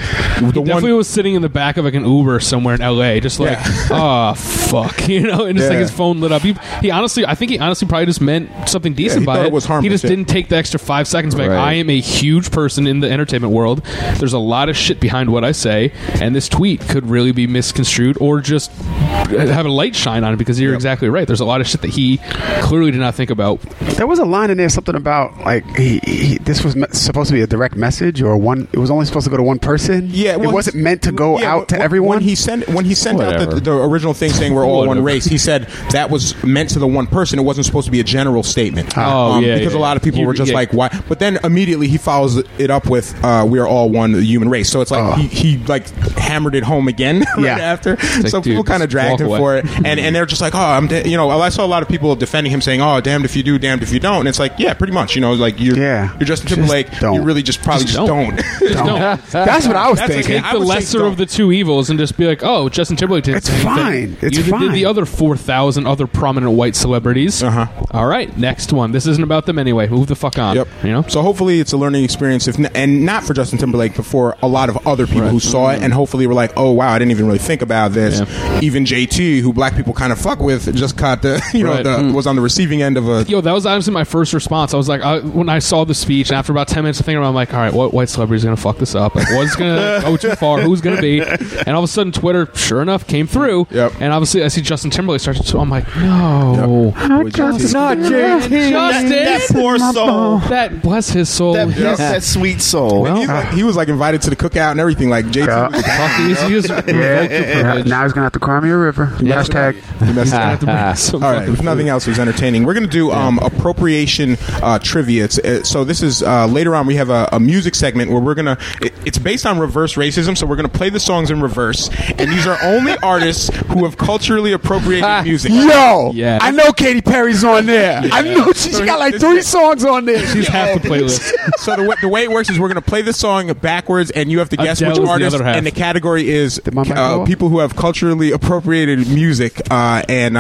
the 0.62 0.66
definitely 0.68 0.92
one. 0.92 0.98
was 0.98 1.08
sitting 1.08 1.36
in 1.36 1.42
the 1.42 1.50
back 1.50 1.78
of 1.78 1.86
like 1.86 1.94
an 1.94 2.06
Uber 2.06 2.40
somewhere 2.40 2.76
in 2.76 2.82
L.A. 2.82 3.20
Just 3.20 3.40
like, 3.40 3.58
oh 3.92 4.34
fuck, 4.38 5.08
you 5.08 5.22
know, 5.22 5.46
and 5.46 5.58
just 5.58 5.70
like 5.70 5.76
Yeah. 5.76 5.82
his 5.82 5.92
phone 5.92 6.20
lit 6.20 6.32
up. 6.32 6.42
He, 6.42 6.56
he 6.82 6.92
honestly, 6.92 7.26
I 7.26 7.36
think 7.36 7.52
he 7.52 7.60
honestly 7.60 7.88
probably 7.88 8.06
just 8.06 8.22
meant 8.22 8.50
something 8.70 8.94
decent 8.94 9.22
he 9.22 9.26
by 9.26 9.36
thought 9.38 9.46
it. 9.46 9.48
it 9.50 9.54
was 9.54 9.66
harmless, 9.66 9.84
He 9.84 9.90
just 9.90 10.04
yeah. 10.04 10.10
didn't 10.12 10.26
take 10.30 10.50
the 10.50 10.56
extra 10.58 10.80
five 10.80 11.08
seconds. 11.08 11.36
Like, 11.36 11.50
Right. 11.50 11.58
I 11.58 11.74
am 11.74 11.90
a 11.90 12.00
huge 12.00 12.52
person 12.52 12.88
in 12.88 13.00
the 13.00 13.10
entertainment 13.12 13.54
world. 13.54 13.84
There's 14.18 14.34
a 14.34 14.40
lot 14.40 14.70
of 14.70 14.76
shit 14.78 15.00
behind 15.00 15.32
what 15.32 15.44
I 15.44 15.52
say, 15.52 15.92
and 16.22 16.36
this 16.36 16.50
tweet 16.50 16.82
could 16.82 17.10
really 17.10 17.32
be 17.32 17.48
misconstrued 17.48 18.18
or 18.20 18.40
just 18.42 18.72
have 18.72 19.66
a 19.66 19.70
light 19.70 19.96
shine 19.96 20.24
on 20.24 20.34
it 20.34 20.38
because 20.38 20.60
you're 20.60 20.74
exactly 20.74 21.10
right. 21.10 21.28
There's 21.28 21.40
a 21.42 21.46
lot 21.46 21.62
of 21.62 21.68
shit 21.68 21.82
that 21.82 21.90
he 21.92 22.18
clearly 22.62 22.92
did 22.92 23.00
not 23.00 23.16
think 23.16 23.30
about. 23.30 23.62
There 23.98 24.08
was 24.08 24.20
a 24.20 24.26
line 24.26 24.50
in 24.50 24.58
there, 24.58 24.70
something 24.70 24.96
about 24.96 25.38
like 25.40 25.66
he, 25.76 26.00
he, 26.06 26.38
this 26.40 26.64
was 26.64 26.76
me- 26.76 26.88
supposed 26.92 27.30
to 27.30 27.34
be 27.34 27.42
a 27.42 27.48
direct 27.48 27.76
message, 27.76 28.22
or 28.22 28.36
one. 28.38 28.68
It 28.74 28.80
was 28.80 28.90
only 28.92 29.06
supposed 29.06 29.26
to 29.26 29.30
go 29.32 29.38
to 29.38 29.44
one 29.44 29.60
person. 29.60 30.10
Yeah, 30.12 30.36
well, 30.48 30.54
it 30.54 30.56
wasn't 30.56 30.78
meant 30.78 31.02
to 31.04 31.12
go 31.12 31.40
yeah, 31.40 31.54
out 31.54 31.68
to 31.70 31.76
when- 31.76 31.82
everyone. 31.82 32.08
When 32.18 32.24
he 32.24 32.36
sent 32.36 32.64
sent 32.66 32.76
when 32.76 32.86
he 32.86 32.96
sent 32.96 33.22
out 33.22 33.50
the, 33.50 33.60
the 33.60 33.74
original 33.74 34.14
thing 34.14 34.32
saying 34.32 34.54
we're 34.54 34.66
all 34.66 34.88
one 34.88 35.04
race, 35.04 35.26
he 35.26 35.38
said 35.38 35.64
that 35.92 36.10
was 36.10 36.42
meant 36.44 36.70
to 36.72 36.80
the 36.80 36.88
one 36.88 37.06
person. 37.08 37.38
It 37.40 37.44
wasn't 37.44 37.66
supposed 37.66 37.86
to 37.86 37.92
be 37.92 38.00
a 38.00 38.04
general 38.04 38.42
statement. 38.44 38.94
Oh, 38.98 39.40
yeah, 39.40 39.58
because 39.58 39.74
yeah, 39.74 39.80
a 39.80 39.82
lot 39.82 39.98
of 39.98 40.04
people 40.04 40.22
yeah. 40.22 40.28
were 40.28 40.34
just 40.34 40.50
Yeah. 40.52 40.56
like, 40.56 40.72
"Why?" 40.74 40.90
But 41.10 41.20
then 41.20 41.40
immediately 41.44 41.88
he 41.90 41.98
follows 41.98 42.38
it 42.58 42.72
up 42.72 42.90
with, 42.90 43.14
uh, 43.24 43.46
"We 43.48 43.60
are 43.60 43.68
all 43.68 43.90
one 43.90 44.14
human 44.22 44.50
race." 44.50 44.70
So 44.70 44.80
it's 44.82 44.92
like 44.92 45.18
he, 45.20 45.28
he 45.28 45.58
like 45.66 45.88
hammered 46.18 46.56
it 46.56 46.64
home 46.64 46.88
again 46.88 47.20
right 47.38 47.44
Yeah. 47.46 47.58
after. 47.60 47.96
like, 47.98 48.28
so 48.30 48.40
dude, 48.42 48.52
people 48.52 48.64
kind 48.64 48.82
of 48.84 48.90
dragged 48.90 49.12
walk 49.12 49.20
him 49.22 49.28
away. 49.28 49.40
for 49.40 49.58
it, 49.58 49.66
and 49.86 50.00
and 50.00 50.16
they're 50.16 50.26
just 50.26 50.42
like, 50.42 50.56
"Oh, 50.56 50.60
I'm," 50.60 50.88
de-, 50.88 51.08
you 51.10 51.18
know. 51.18 51.30
I 51.30 51.50
saw 51.50 51.66
a 51.66 51.68
lot 51.68 51.84
of 51.84 51.90
people 51.90 52.16
defending 52.16 52.52
him, 52.52 52.62
saying, 52.62 52.82
"Oh, 52.82 53.02
damned 53.02 53.26
if 53.26 53.36
you 53.36 53.44
do, 53.44 53.60
damned 53.60 53.84
if 53.84 53.92
you 53.92 54.00
don't." 54.00 54.20
And 54.20 54.28
it's 54.30 54.40
like, 54.40 54.54
yeah, 54.58 54.74
pretty 54.74 54.94
much. 54.94 55.16
You 55.16 55.22
know, 55.22 55.34
like 55.34 55.60
you're 55.60 55.78
Yeah. 55.78 56.12
you're 56.18 56.26
Justin 56.28 56.48
Just 56.48 56.60
Timberlake. 56.60 57.00
don't. 57.00 57.16
You 57.16 57.22
really 57.24 57.44
just 57.44 57.62
probably 57.62 57.84
just, 57.86 57.96
Just 57.96 58.08
don't. 58.08 58.36
don't. 58.36 58.74
Don't. 58.74 59.26
That's 59.32 59.68
what 59.68 59.76
I 59.76 59.90
was 59.90 60.00
That's 60.00 60.14
thinking. 60.14 60.37
Take 60.38 60.46
I 60.46 60.54
the 60.54 60.60
would 60.60 60.68
say 60.68 60.74
lesser 60.76 60.98
don't. 61.00 61.08
of 61.12 61.18
the 61.18 61.26
two 61.26 61.52
evils 61.52 61.90
and 61.90 62.00
just 62.00 62.18
be 62.18 62.26
like, 62.28 62.42
oh, 62.44 62.70
Justin 62.70 62.98
Timberlake 62.98 63.24
did 63.26 63.36
It's 63.38 63.48
the 63.48 63.54
same 63.54 63.62
thing. 63.66 63.76
fine. 63.76 64.18
It's 64.22 64.38
you 64.38 64.44
did 64.44 64.52
fine. 64.52 64.72
the 64.72 64.86
other 64.86 65.06
4,000 65.06 65.86
other 65.88 66.08
prominent 66.08 66.54
white 66.54 66.76
celebrities. 66.76 67.42
Uh-huh. 67.44 67.68
All 67.92 68.08
right, 68.08 68.36
next 68.38 68.72
one. 68.74 68.92
This 68.92 69.08
isn't 69.08 69.24
about 69.24 69.46
them 69.46 69.60
anyway. 69.60 69.88
Move 69.88 70.08
the 70.08 70.16
fuck 70.16 70.38
on. 70.40 70.56
Yep. 70.56 70.68
You 70.84 70.92
know? 70.92 71.02
So 71.04 71.22
hopefully 71.22 71.60
it's 71.60 71.74
a 71.74 71.78
learning 71.78 72.04
experience, 72.04 72.48
if 72.48 72.58
n- 72.60 72.70
and 72.76 73.06
not 73.06 73.24
for 73.24 73.34
Justin 73.34 73.58
Timberlake, 73.60 73.96
but 73.96 74.06
for 74.06 74.36
a 74.42 74.48
lot 74.48 74.70
of 74.70 74.86
other 74.88 75.06
people 75.08 75.28
who 75.30 75.40
saw 75.40 75.72
it, 75.72 75.82
and 75.82 75.94
hopefully 75.94 76.28
were 76.28 76.34
like, 76.34 76.52
"Oh 76.58 76.72
wow, 76.72 76.92
I 76.94 77.00
didn't 77.00 77.12
even 77.12 77.26
really 77.28 77.38
think 77.40 77.62
about 77.62 77.92
this." 77.92 78.20
Even 78.64 78.86
JT, 78.86 79.42
who 79.42 79.54
black 79.54 79.76
people 79.76 79.94
kind 79.94 80.12
of 80.12 80.20
fuck 80.20 80.40
with, 80.40 80.74
just 80.76 80.98
caught 80.98 81.22
the 81.22 81.42
you 81.54 81.64
know 81.64 81.72
Right. 81.72 81.84
the, 81.84 82.12
was 82.14 82.28
on 82.28 82.36
the 82.36 82.42
receiving 82.42 82.82
end 82.82 82.98
of 82.98 83.08
a. 83.08 83.24
Yo, 83.28 83.42
that 83.42 83.52
was 83.52 83.66
honestly 83.66 83.94
my 83.94 84.04
first 84.04 84.34
response. 84.34 84.74
I 84.74 84.78
was 84.78 84.88
like, 84.90 85.02
I, 85.02 85.20
when 85.20 85.50
I 85.50 85.60
saw 85.60 85.84
the 85.84 85.96
speech, 85.96 86.30
and 86.30 86.38
after 86.38 86.52
about 86.52 86.68
ten 86.68 86.84
minutes 86.84 87.00
of 87.00 87.06
thinking, 87.06 87.18
about 87.20 87.28
it, 87.28 87.30
I'm 87.30 87.36
like, 87.36 87.54
all 87.54 87.60
right, 87.60 87.74
what 87.74 87.94
white 87.94 88.10
celebrity 88.10 88.38
is 88.38 88.44
going 88.44 88.56
to 88.56 88.62
fuck 88.62 88.78
this 88.78 88.96
up? 88.96 89.16
Like, 89.16 89.30
what's 89.32 89.56
going 89.56 89.76
to 90.02 90.08
go 90.18 90.30
too 90.30 90.36
far? 90.36 90.60
Who's 90.62 90.82
going 90.82 90.96
to 90.96 91.02
be? 91.02 91.22
And 91.22 91.70
all 91.70 91.84
of 91.84 91.84
a 91.84 91.88
sudden, 91.92 92.12
Twitter, 92.12 92.48
sure 92.56 92.82
enough, 92.82 93.08
came 93.08 93.28
through. 93.28 93.68
Yep. 93.72 93.94
And 94.00 94.14
obviously, 94.14 94.44
I 94.44 94.48
see 94.50 94.62
Justin 94.62 94.92
Timberlake 94.92 95.22
start 95.22 95.38
to. 95.38 95.58
I'm 95.60 95.70
like, 95.70 95.88
no, 95.98 96.94
Boy, 96.96 97.30
JT. 97.30 97.74
Not 97.74 97.98
JT. 97.98 98.70
Justin. 98.70 99.10
that 99.10 99.42
poor 99.52 99.78
soul. 99.80 100.40
That 100.40 100.82
bless 100.82 101.10
his 101.10 101.30
soul. 101.30 101.54
That, 101.54 101.68
Yes. 101.78 101.98
that 102.00 102.24
sweet 102.24 102.62
soul. 102.62 103.06
And 103.08 103.18
he's 103.20 103.28
like, 103.28 103.50
he 103.54 103.64
was 103.64 103.76
like 103.76 103.88
invited 103.90 104.22
to 104.24 104.30
the 104.30 104.36
cookout 104.36 104.72
and 104.72 104.80
everything. 104.80 105.10
Like 105.10 105.26
JT, 105.26 105.48
Yeah. 105.48 105.68
was 105.70 105.86
Fuck, 105.86 106.12
he's, 106.22 106.42
he's 106.42 106.70
Yeah, 106.70 106.76
revoked 106.76 106.90
your 106.92 107.02
yeah. 107.02 107.62
privilege. 107.64 107.86
Now 107.88 108.04
he's 108.04 108.14
gonna 108.14 108.26
have 108.26 108.34
to 108.34 108.40
cry 108.40 108.60
me 108.60 108.70
a 108.70 108.78
river. 108.78 109.08
Hashtag. 109.18 109.76
he 110.06 110.14
messed 110.14 110.34
up. 110.34 110.42
Have 110.42 110.60
to 110.62 110.66
bring 110.66 110.96
some 110.96 111.24
All 111.24 111.32
right. 111.32 111.48
If 111.50 111.62
nothing 111.62 111.86
food. 111.86 111.92
else 111.92 112.08
was 112.08 112.20
entertaining, 112.20 112.64
we're 112.64 112.74
going 112.74 112.86
to 112.86 112.90
do 112.92 113.12
um, 113.12 113.40
appropriation 113.40 114.38
uh, 114.64 114.80
trivia. 114.80 115.26
It's, 115.26 115.40
uh, 115.40 115.64
so 115.64 115.84
this 115.84 116.02
is 116.02 116.24
uh, 116.24 116.48
later 116.48 116.76
on. 116.76 116.88
We 116.88 116.96
have 116.96 117.10
a, 117.10 117.30
a 117.32 117.40
music 117.40 117.76
segment 117.76 118.12
where 118.12 118.20
we're 118.22 118.36
gonna. 118.36 118.58
It, 118.82 118.94
it's 119.06 119.18
based 119.18 119.46
on 119.46 119.60
reverse 119.60 119.98
racism. 120.08 120.38
So 120.38 120.46
we're 120.46 120.56
going 120.56 120.70
to 120.70 120.78
play 120.78 120.90
the 120.90 121.00
songs 121.00 121.32
in 121.32 121.42
reverse, 121.42 121.90
and 121.90 122.32
these 122.32 122.46
are 122.48 122.58
only 122.64 122.96
artists 123.04 123.50
who 123.68 123.86
have 123.86 123.98
culturally 123.98 124.52
appropriated 124.54 125.24
music. 125.24 125.52
Yo, 125.52 126.12
Yeah. 126.14 126.40
I 126.42 126.52
know 126.52 126.72
Katy 126.72 127.02
Perry's 127.02 127.44
on 127.44 127.66
there. 127.66 128.02
I 128.12 128.22
know 128.22 128.52
she, 128.54 128.72
she 128.74 128.86
got 128.86 129.00
like 129.00 129.16
three 129.20 129.42
songs 129.42 129.84
on 129.86 130.06
there. 130.06 130.26
She's 130.28 130.48
half 130.48 130.82
the 130.82 130.88
playlist. 130.90 131.32
so 131.58 131.76
the 131.76 131.84
way, 131.88 131.96
the 132.02 132.08
way 132.08 132.24
it 132.24 132.32
works 132.32 132.50
is 132.50 132.60
we're 132.60 132.68
going 132.70 132.76
to 132.82 132.88
play 132.90 133.02
the 133.02 133.14
song 133.14 133.52
backwards, 133.54 134.12
and 134.12 134.32
you 134.32 134.40
have 134.40 134.50
to 134.50 134.58
guess 134.58 134.82
Adele's 134.82 135.00
which 135.00 135.10
artist. 135.10 135.36
other 135.36 135.44
half. 135.44 135.56
and 135.58 135.66
the 135.66 135.72
category 135.72 136.30
is 136.30 136.62
my 136.72 136.84
mic 136.84 136.96
go 136.96 137.22
uh, 137.22 137.26
people 137.26 137.50
who 137.50 137.60
have 137.60 137.76
culturally 137.76 138.32
appropriated 138.32 139.08
music. 139.10 139.62
Uh, 139.70 140.04
and 140.10 140.38
uh, 140.38 140.40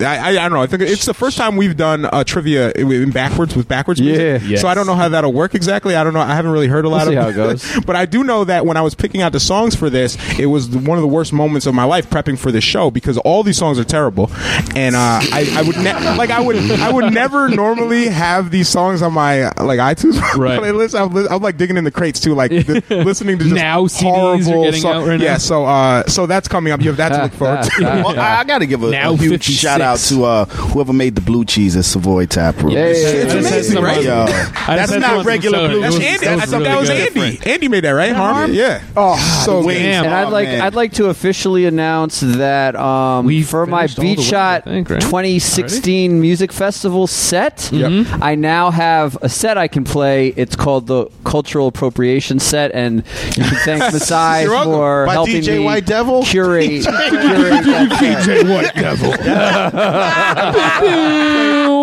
I, 0.00 0.04
I, 0.04 0.28
I 0.28 0.32
don't 0.34 0.52
know. 0.52 0.62
I 0.62 0.66
think 0.66 0.82
it's 0.82 1.06
the 1.06 1.14
first 1.14 1.36
time 1.36 1.56
we've 1.56 1.76
done 1.76 2.04
uh, 2.06 2.24
trivia 2.24 2.72
in 2.72 3.10
backwards 3.10 3.54
with 3.56 3.68
backwards 3.68 4.00
music. 4.00 4.42
Yeah. 4.44 4.58
So 4.58 4.68
I 4.68 4.74
don't 4.74 4.86
know 4.86 4.94
how 4.94 5.08
that'll 5.08 5.32
work 5.32 5.54
exactly. 5.54 5.94
I 5.96 6.02
don't 6.04 6.12
know. 6.14 6.20
I 6.20 6.34
haven't 6.34 6.50
really 6.52 6.66
heard 6.68 6.84
a 6.84 6.88
lot 6.88 7.06
We'll 7.06 7.18
of 7.18 7.34
see 7.34 7.40
how 7.40 7.46
it 7.46 7.52
goes. 7.52 7.84
but 7.84 7.96
I 7.96 8.06
do 8.06 8.24
know 8.24 8.44
that 8.44 8.66
when 8.66 8.76
I 8.76 8.82
was 8.82 8.94
picking 8.98 9.22
out 9.22 9.32
the 9.32 9.40
songs 9.40 9.74
for 9.74 9.90
this, 9.90 10.16
it 10.38 10.46
was 10.46 10.68
one 10.68 10.98
of 10.98 11.02
the 11.02 11.08
worst 11.08 11.32
moments 11.32 11.66
of 11.66 11.74
my 11.74 11.84
life 11.84 12.08
prepping 12.10 12.38
for 12.38 12.50
this 12.52 12.64
show 12.64 12.90
because 12.90 13.18
all 13.18 13.42
these 13.42 13.56
songs 13.58 13.78
are 13.78 13.84
terrible, 13.84 14.30
and 14.74 14.94
uh, 14.96 15.20
I, 15.22 15.52
I 15.56 15.62
would 15.62 15.76
ne- 15.76 16.16
like 16.16 16.30
I 16.30 16.40
would 16.40 16.56
I 16.72 16.90
would 16.92 17.12
never 17.12 17.48
normally 17.48 18.08
have 18.08 18.50
these 18.50 18.68
songs 18.68 19.02
on 19.02 19.12
my 19.12 19.44
like 19.60 19.78
iTunes 19.80 20.20
Right. 20.36 20.60
playlist. 20.60 20.98
I'm, 20.98 21.12
li- 21.14 21.26
I'm 21.30 21.42
like 21.42 21.56
digging 21.56 21.76
in 21.76 21.84
the 21.84 21.90
crates 21.90 22.20
too, 22.20 22.34
like 22.34 22.50
th- 22.50 22.68
listening 22.90 23.38
to 23.38 23.44
just 23.44 23.54
Now 23.54 23.82
CDs 23.86 24.02
are 24.02 24.14
horrible 24.14 24.64
getting 24.64 24.80
song- 24.82 24.94
out 25.02 25.06
right 25.08 25.18
now. 25.18 25.24
Yeah, 25.24 25.38
so 25.38 25.64
uh, 25.64 26.04
so 26.06 26.26
that's 26.26 26.48
coming 26.48 26.72
up. 26.72 26.80
You 26.80 26.88
have 26.88 26.96
that 26.98 27.10
to 27.10 27.22
look 27.22 27.32
forward 27.34 27.62
to. 27.62 27.82
Well, 27.82 28.18
I, 28.18 28.38
I 28.40 28.44
got 28.44 28.58
to 28.58 28.66
give 28.66 28.82
a, 28.82 28.90
Now 28.90 29.12
a 29.12 29.16
huge 29.16 29.46
56. 29.46 29.58
shout 29.58 29.80
out 29.80 29.98
to 29.98 30.24
uh, 30.24 30.44
whoever 30.46 30.92
made 30.92 31.14
the 31.14 31.20
blue 31.20 31.44
cheese 31.44 31.76
at 31.76 31.84
Savoy 31.84 32.26
Tap 32.26 32.56
Room. 32.62 32.72
Hey. 32.72 32.92
It's 32.92 33.32
I 33.32 33.36
just 33.36 33.48
had 33.50 33.76
amazing, 33.76 33.82
right? 33.82 34.02
Yo, 34.02 34.26
that's 34.66 34.92
not 34.92 35.24
regular 35.24 35.68
blue 35.68 35.80
Southern. 35.80 35.80
That's 35.82 35.96
cheese. 35.96 36.04
Andy. 36.06 36.26
I 36.26 36.36
That's 36.36 36.50
thought 36.50 36.62
that 36.62 36.80
was 36.80 36.88
really 36.88 37.02
Andy. 37.36 37.50
Andy 37.50 37.68
made 37.68 37.84
that, 37.84 37.90
right? 37.90 38.12
Harm? 38.14 38.52
Yeah. 38.52 38.82
Oh, 38.96 39.42
so 39.44 39.60
the 39.60 39.66
wings. 39.66 39.80
Damn. 39.80 40.04
And 40.04 40.14
I'd 40.14 40.26
Oh, 40.26 40.30
like 40.30 40.48
man. 40.48 40.60
I'd 40.60 40.74
like 40.74 40.92
to 40.94 41.06
officially 41.06 41.66
announce 41.66 42.20
that 42.20 42.76
um, 42.76 43.24
We 43.26 43.42
for 43.42 43.64
my 43.66 43.86
finished 43.86 43.98
all 43.98 44.04
the 44.04 44.16
Beat 44.16 44.22
Shot 44.24 44.64
think, 44.64 44.90
right? 44.90 45.00
2016 45.00 46.20
Music 46.20 46.52
Festival 46.52 47.06
set, 47.06 47.70
Yep. 47.72 48.06
I 48.22 48.34
now 48.34 48.70
have 48.70 49.16
a 49.22 49.28
set 49.28 49.56
I 49.58 49.68
can 49.68 49.84
play. 49.84 50.28
It's 50.28 50.56
called 50.56 50.86
the 50.86 51.06
Cultural 51.24 51.66
Appropriation 51.68 52.38
Set, 52.38 52.70
and 52.74 53.04
you 53.36 53.44
can 53.44 53.56
thank 53.64 53.80
Masai 53.92 54.42
You're 54.42 54.50
welcome. 54.52 54.72
for 54.72 55.06
By 55.06 55.12
helping 55.14 55.36
DJ 55.42 55.58
me 55.58 55.64
White 55.64 55.86
Devil? 55.86 56.22
curate. 56.24 56.82
curate 56.84 57.64
that 57.64 58.22
set. 58.24 58.46
White 58.48 58.74
Devil. 58.74 59.12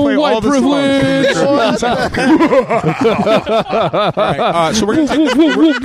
Play 0.03 0.15
all 0.15 0.21
White 0.21 0.43
the 0.43 0.49
songs. 0.51 0.61
privilege. 1.31 1.37
All 3.13 4.11
right, 4.15 4.39
uh, 4.39 4.73
so 4.73 4.85
we're 4.85 4.95
gonna 4.95 5.07
take 5.07 5.35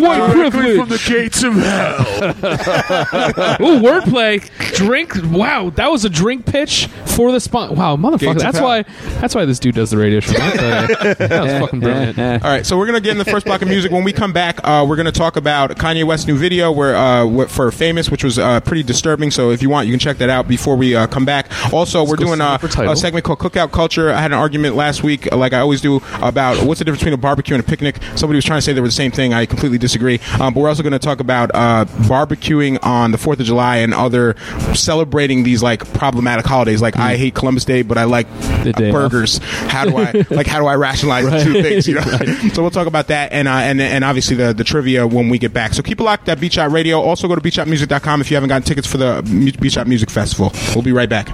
White 0.01 0.51
privilege. 0.51 0.77
from 0.79 0.89
the 0.89 0.99
gates 1.09 1.43
of 1.43 1.55
hell. 1.55 1.99
Ooh, 3.61 3.81
wordplay. 3.81 4.49
Drink. 4.75 5.15
Wow, 5.31 5.71
that 5.71 5.91
was 5.91 6.05
a 6.05 6.11
drink 6.11 6.47
pitch 6.47 6.87
for 7.07 7.33
the 7.33 7.41
spot. 7.41 7.75
Wow, 7.77 7.97
motherfucker. 7.97 8.19
Gates 8.21 8.33
of 8.37 8.39
That's 8.39 8.59
hell. 8.59 8.67
why. 8.67 8.83
That's 9.21 9.35
why 9.35 9.45
this 9.45 9.59
dude 9.59 9.75
does 9.75 9.91
the 9.91 9.97
radio 9.97 10.21
show. 10.21 10.33
That, 10.33 11.19
that 11.19 11.43
was 11.43 11.53
fucking 11.61 11.81
brilliant. 11.81 12.19
All 12.19 12.51
right, 12.51 12.65
so 12.67 12.77
we're 12.77 12.87
gonna 12.87 13.01
get 13.01 13.13
in 13.13 13.19
the 13.19 13.25
first 13.25 13.47
block 13.47 13.63
of 13.63 13.69
music. 13.69 13.91
When 13.91 14.05
we 14.05 14.13
come 14.13 14.33
back, 14.33 14.61
uh, 14.65 14.85
we're 14.89 14.97
gonna 14.97 15.13
talk 15.13 15.37
about 15.37 15.71
Kanye 15.77 16.05
West's 16.05 16.27
new 16.27 16.37
video, 16.37 16.71
where 16.71 16.95
uh, 16.97 17.27
wh- 17.27 17.49
for 17.49 17.71
"Famous," 17.71 18.11
which 18.11 18.25
was 18.25 18.39
uh, 18.39 18.61
pretty 18.61 18.83
disturbing. 18.83 19.31
So 19.31 19.51
if 19.51 19.63
you 19.63 19.71
want, 19.71 19.87
you 19.87 19.93
can 19.93 20.01
check 20.01 20.19
that 20.19 20.31
out 20.31 20.49
before 20.49 20.77
we 20.77 20.95
uh, 20.95 21.07
come 21.07 21.25
back. 21.25 21.51
Also, 21.73 22.05
we're 22.05 22.17
go 22.17 22.27
doing 22.27 22.41
uh, 22.41 22.59
for 22.59 22.69
title. 22.69 22.93
a 22.93 22.97
segment 22.97 23.25
called 23.25 23.39
Cookout 23.39 23.73
Culture. 23.73 24.11
I 24.11 24.21
had 24.21 24.33
an 24.33 24.39
argument 24.39 24.77
last 24.77 25.03
week, 25.03 25.31
uh, 25.33 25.37
like 25.37 25.53
I 25.53 25.61
always 25.61 25.81
do, 25.81 26.01
about 26.21 26.65
what's 26.65 26.79
the 26.79 26.85
difference 26.85 27.01
between 27.01 27.15
a 27.15 27.19
barbecue 27.19 27.55
and 27.55 27.65
a 27.65 27.67
picnic. 27.67 27.97
Somebody 28.17 28.37
was 28.37 28.45
trying 28.45 28.59
to 28.59 28.63
say 28.63 28.73
they 28.73 28.81
were 28.81 28.89
the 28.89 28.93
same 28.93 29.11
thing. 29.11 29.33
I 29.35 29.47
completely 29.47 29.79
disagree. 29.79 30.21
Um, 30.41 30.55
but 30.55 30.61
we're 30.61 30.69
also 30.69 30.83
going 30.83 30.93
to 30.93 30.98
talk 30.99 31.21
about 31.21 31.51
uh, 31.55 31.85
barbecuing 32.07 32.79
on 32.85 33.11
the 33.13 33.19
Fourth 33.19 33.41
of 33.41 33.47
July 33.47 33.79
and 33.79 33.93
other 33.95 34.35
celebrating 34.75 35.43
these 35.43 35.63
like 35.63 35.91
problematic 35.95 36.45
holidays. 36.47 36.81
Like 36.83 36.97
I 36.97 37.17
hate 37.17 37.35
Columbus 37.35 37.65
Day, 37.65 37.83
but 37.83 37.99
I 37.99 38.05
like 38.05 38.27
The 38.65 38.73
day 38.73 38.89
off. 38.89 38.93
burgers. 38.93 39.39
How 39.39 39.85
do 39.85 39.97
I 39.97 40.25
like? 40.31 40.47
How 40.47 40.59
do 40.61 40.67
I 40.67 40.75
rationalize 40.77 41.25
the 41.25 41.45
two 41.45 41.63
things? 41.63 41.87
You 41.89 41.95
know. 41.97 42.03
So 42.55 42.63
we'll 42.63 42.71
talk 42.71 42.87
about 42.87 43.09
that 43.09 43.33
and 43.33 43.47
uh, 43.47 43.53
and 43.53 43.81
and 43.81 44.05
obviously 44.05 44.35
the 44.37 44.53
the 44.53 44.65
trivia 44.65 45.07
when 45.07 45.29
we 45.29 45.39
get 45.39 45.53
back. 45.53 45.75
So 45.75 45.83
keep 45.83 46.01
it 46.01 46.03
locked 46.03 46.29
at 46.29 46.41
Beat 46.41 46.53
Shot 46.55 46.71
Radio. 46.73 47.01
Also 47.01 47.29
go 47.29 47.35
to 47.35 47.41
beatshotmusic.com 47.41 48.21
if 48.21 48.31
you 48.31 48.37
haven't 48.37 48.49
gotten 48.49 48.63
tickets 48.65 48.87
for 48.87 48.97
the 48.97 49.23
Mu- 49.25 49.53
Beat 49.53 49.73
Shot 49.73 49.87
Music 49.87 50.11
Festival. 50.11 50.53
We'll 50.75 50.83
be 50.85 50.93
right 50.93 51.09
back. 51.09 51.29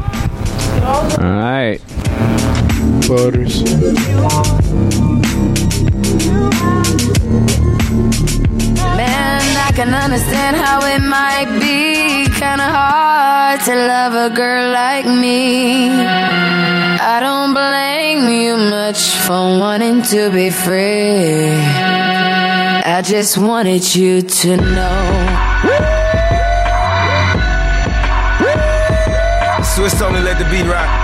All 0.83 1.19
right. 1.19 1.79
Butters. 3.09 3.63
Understand 10.15 10.57
how 10.57 10.79
it 10.87 11.03
might 11.03 11.51
be 11.59 12.27
kinda 12.39 12.69
hard 12.79 13.61
to 13.63 13.75
love 13.75 14.15
a 14.15 14.31
girl 14.33 14.71
like 14.71 15.05
me. 15.05 15.91
I 15.91 17.19
don't 17.19 17.53
blame 17.53 18.29
you 18.29 18.57
much 18.57 19.01
for 19.27 19.59
wanting 19.59 20.03
to 20.13 20.31
be 20.31 20.51
free. 20.51 21.51
I 22.97 23.03
just 23.03 23.37
wanted 23.37 23.93
you 23.93 24.23
to 24.23 24.57
know. 24.57 25.03
Swiss 29.75 30.01
me 30.01 30.21
let 30.21 30.39
the 30.39 30.47
beat 30.49 30.67
rock. 30.71 31.04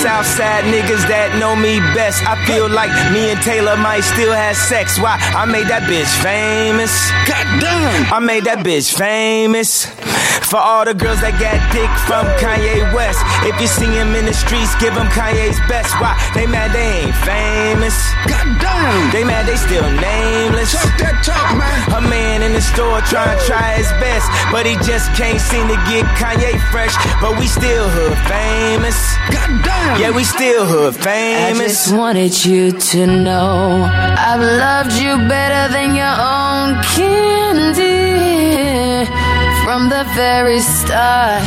Southside 0.00 0.64
niggas 0.64 1.04
that 1.12 1.36
know 1.36 1.52
me 1.54 1.76
best, 1.92 2.24
I 2.24 2.32
feel 2.48 2.72
like 2.72 2.88
me 3.12 3.36
and 3.36 3.40
Taylor 3.44 3.76
might 3.76 4.00
still 4.00 4.32
have 4.32 4.56
sex. 4.56 4.96
Why? 4.98 5.20
I 5.36 5.44
made 5.44 5.68
that 5.68 5.84
bitch 5.84 6.08
famous. 6.24 6.88
God 7.28 7.44
damn! 7.60 8.08
I 8.08 8.18
made 8.18 8.48
that 8.48 8.64
bitch 8.64 8.96
famous. 8.96 9.84
For 10.48 10.58
all 10.58 10.82
the 10.88 10.96
girls 10.96 11.20
that 11.22 11.38
got 11.38 11.62
dick 11.70 11.86
from 12.10 12.26
Kanye 12.42 12.82
West. 12.90 13.22
If 13.46 13.54
you 13.62 13.70
see 13.70 13.86
him 13.86 14.18
in 14.18 14.26
the 14.26 14.34
streets, 14.34 14.74
give 14.82 14.96
him 14.96 15.06
Kanye's 15.14 15.60
best. 15.70 15.94
Why? 16.02 16.18
They 16.34 16.48
mad 16.48 16.74
they 16.74 17.06
ain't 17.06 17.14
famous. 17.22 17.94
God 18.26 18.48
damn! 18.58 19.12
They 19.12 19.22
mad 19.22 19.46
they 19.46 19.54
still 19.60 19.84
nameless. 19.84 20.74
Talk 20.74 20.90
that 20.96 21.22
talk, 21.22 21.54
man. 21.54 21.78
A 21.92 22.00
man 22.08 22.42
in 22.42 22.56
the 22.56 22.64
store 22.64 22.98
trying 23.06 23.30
to 23.30 23.38
try 23.46 23.78
his 23.78 23.92
best, 24.02 24.26
but 24.50 24.64
he 24.64 24.74
just 24.80 25.12
can't 25.12 25.38
seem 25.38 25.68
to 25.68 25.78
get 25.86 26.08
Kanye 26.16 26.56
fresh. 26.72 26.96
But 27.20 27.38
we 27.38 27.46
still 27.46 27.86
hood 27.86 28.16
famous. 28.26 28.98
Goddamn. 29.30 29.89
Yeah, 29.98 30.10
we 30.14 30.24
still 30.24 30.66
hood 30.66 30.96
I 30.98 31.52
famous. 31.52 31.86
just 31.86 31.94
wanted 31.94 32.44
you 32.44 32.72
to 32.72 33.06
know 33.06 33.84
I've 34.28 34.40
loved 34.40 34.92
you 34.92 35.16
better 35.28 35.72
than 35.72 35.94
your 35.94 36.16
own 36.36 36.82
candy 36.94 39.06
from 39.64 39.88
the 39.88 40.04
very 40.14 40.60
start. 40.60 41.42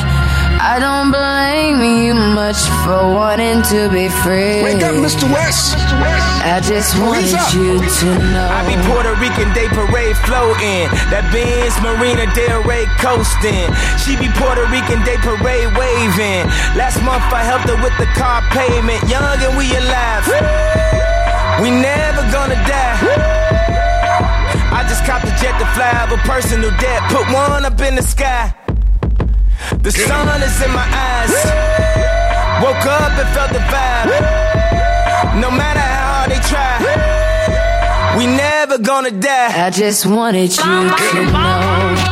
I 0.65 0.79
don't 0.79 1.11
blame 1.11 2.05
you 2.05 2.13
much 2.13 2.61
for 2.83 3.13
wanting 3.13 3.61
to 3.73 3.89
be 3.89 4.07
free. 4.23 4.63
Wake 4.63 4.83
up, 4.83 4.95
Mr. 4.95 5.29
West. 5.31 5.75
Mr. 5.75 6.01
West. 6.01 6.32
I 6.43 6.59
just 6.59 6.99
wanted 6.99 7.31
you 7.55 7.79
to 7.79 8.07
know. 8.35 8.47
I 8.51 8.67
be 8.67 8.75
Puerto 8.83 9.15
Rican 9.15 9.47
Day 9.55 9.71
Parade 9.71 10.19
floating. 10.27 10.91
That 11.07 11.23
Benz 11.31 11.71
Marina 11.79 12.27
Del 12.35 12.59
Rey 12.67 12.83
coasting. 12.99 13.71
She 13.95 14.19
be 14.19 14.27
Puerto 14.35 14.67
Rican 14.67 14.99
Day 15.07 15.15
Parade 15.23 15.71
waving. 15.71 16.43
Last 16.75 16.99
month 17.07 17.23
I 17.31 17.47
helped 17.47 17.71
her 17.71 17.79
with 17.79 17.95
the 17.95 18.11
car 18.19 18.43
payment. 18.51 18.99
Young 19.07 19.39
and 19.39 19.55
we 19.55 19.71
alive. 19.71 20.27
We 21.63 21.71
never 21.71 22.27
gonna 22.27 22.59
die. 22.67 22.99
I 24.75 24.83
just 24.83 25.07
copped 25.07 25.23
a 25.23 25.33
jet 25.39 25.55
to 25.63 25.67
fly 25.79 25.95
over 26.03 26.19
personal 26.27 26.75
debt. 26.75 27.07
Put 27.07 27.23
one 27.31 27.63
up 27.63 27.79
in 27.79 27.95
the 27.95 28.03
sky. 28.03 28.51
The 29.79 29.95
sun 29.95 30.43
is 30.43 30.59
in 30.59 30.75
my 30.75 30.83
eyes. 30.91 31.31
Woke 32.59 32.83
up 32.83 33.15
and 33.15 33.29
felt 33.31 33.51
the 33.55 33.63
vibe. 33.71 34.11
No 35.39 35.49
matter 35.49 35.92
we 38.25 38.35
never 38.37 38.77
gonna 38.77 39.11
die. 39.11 39.65
I 39.65 39.69
just 39.69 40.05
wanted 40.05 40.55
you 40.55 40.63
to 40.63 41.31
know. 41.31 42.02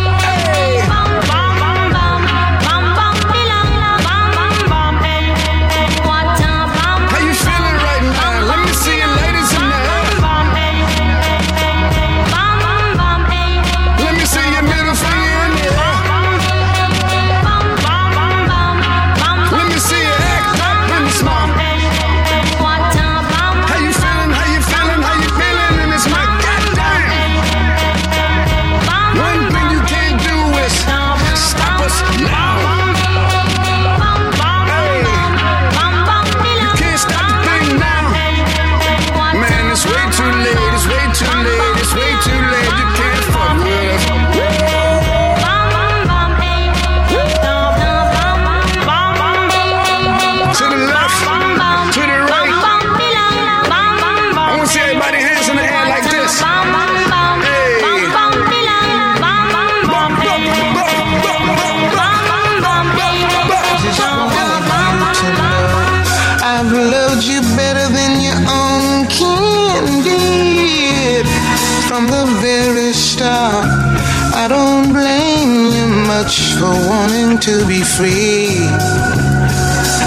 To 77.42 77.66
be 77.68 77.82
free. 77.82 78.68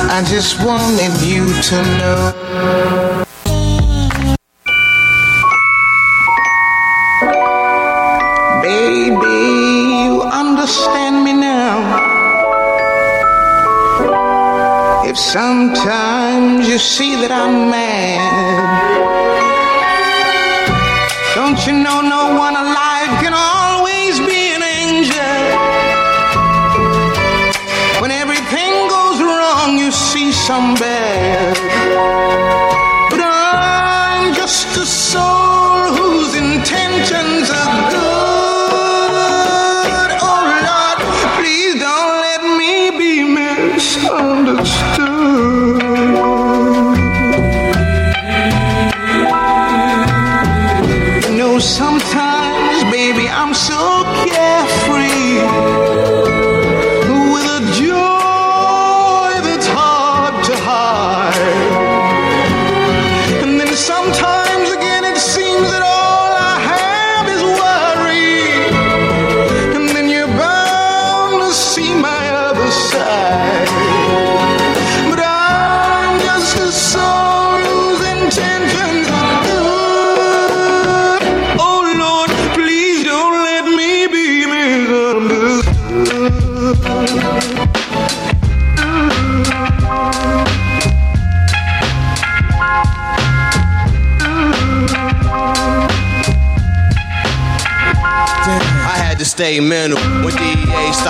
I 0.09 0.23
just 0.29 0.61
wanted 0.65 1.13
you 1.21 1.45
to 1.69 1.77
know. 1.99 3.25
Baby, 8.63 9.41
you 10.05 10.23
understand 10.23 11.25
me 11.25 11.33
now. 11.33 11.75
If 15.05 15.19
sometimes 15.19 16.69
you 16.69 16.79
see 16.79 17.17
that 17.17 17.33
I'm 17.33 17.69
mad, 17.71 17.84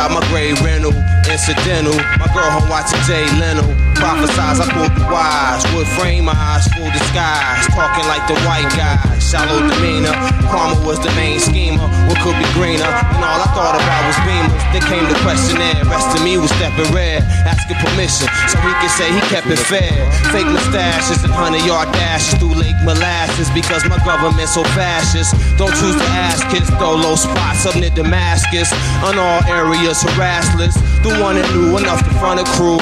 DEA 0.05 0.15
my 0.15 0.21
grade 0.29 0.61
rental. 0.61 0.93
Incidental, 1.25 1.97
my 2.21 2.29
girl 2.37 2.51
home 2.53 2.69
watching 2.69 3.01
Jay 3.09 3.25
Leno. 3.41 3.65
Prophesize, 3.97 4.61
I 4.61 4.69
pulled 4.71 4.93
the 4.93 5.05
wise. 5.09 5.65
Wood 5.73 5.89
frame 5.99 6.27
my 6.27 6.37
eyes, 6.37 6.69
full 6.69 6.91
disguise. 6.93 7.67
Talking 7.73 8.07
like 8.07 8.29
the 8.29 8.37
white 8.45 8.69
guy. 8.77 9.01
Shallow 9.19 9.65
demeanor. 9.67 10.13
Karma 10.53 10.77
was 10.87 11.01
the 11.01 11.11
main 11.17 11.41
schemer. 11.41 11.89
What 12.07 12.21
could 12.21 12.37
be 12.37 12.47
greener? 12.53 12.87
And 12.87 13.25
all 13.25 13.41
I 13.41 13.49
thought 13.57 13.75
about 13.75 14.03
was 14.05 14.19
beamers. 14.29 14.53
Then 14.71 14.85
came 14.85 15.05
the 15.09 15.19
questionnaire. 15.25 15.81
Rest 15.89 16.15
of 16.15 16.23
me 16.23 16.37
was 16.37 16.53
stepping 16.61 16.93
red. 16.93 17.25
Asking 17.65 17.81
permission 17.81 18.29
so 18.53 18.61
he 18.61 18.73
could 18.77 18.93
say 18.93 19.09
he 19.09 19.21
kept 19.33 19.49
it 19.49 19.57
fair. 19.57 20.05
Fake 20.37 20.45
mustaches 20.53 21.25
and 21.25 21.33
hundred 21.33 21.65
yard 21.65 21.89
dashes 21.97 22.37
through 22.37 22.53
Lake 22.53 22.77
Molasses 22.85 23.49
because 23.57 23.81
my 23.89 23.97
government 24.05 24.49
so 24.53 24.61
fascist. 24.77 25.33
Don't 25.57 25.73
choose 25.73 25.97
to 25.97 26.09
ask 26.13 26.45
kids, 26.53 26.69
throw 26.77 26.93
low 26.93 27.17
spots 27.17 27.65
up 27.65 27.77
near 27.77 27.89
Damascus. 27.89 28.69
On 29.01 29.17
all 29.17 29.41
areas, 29.49 30.05
harassless. 30.05 30.77
The 31.01 31.17
one 31.25 31.41
that 31.41 31.49
knew 31.57 31.73
enough 31.81 32.05
to 32.05 32.13
front 32.21 32.41
a 32.41 32.45
crew. 32.53 32.77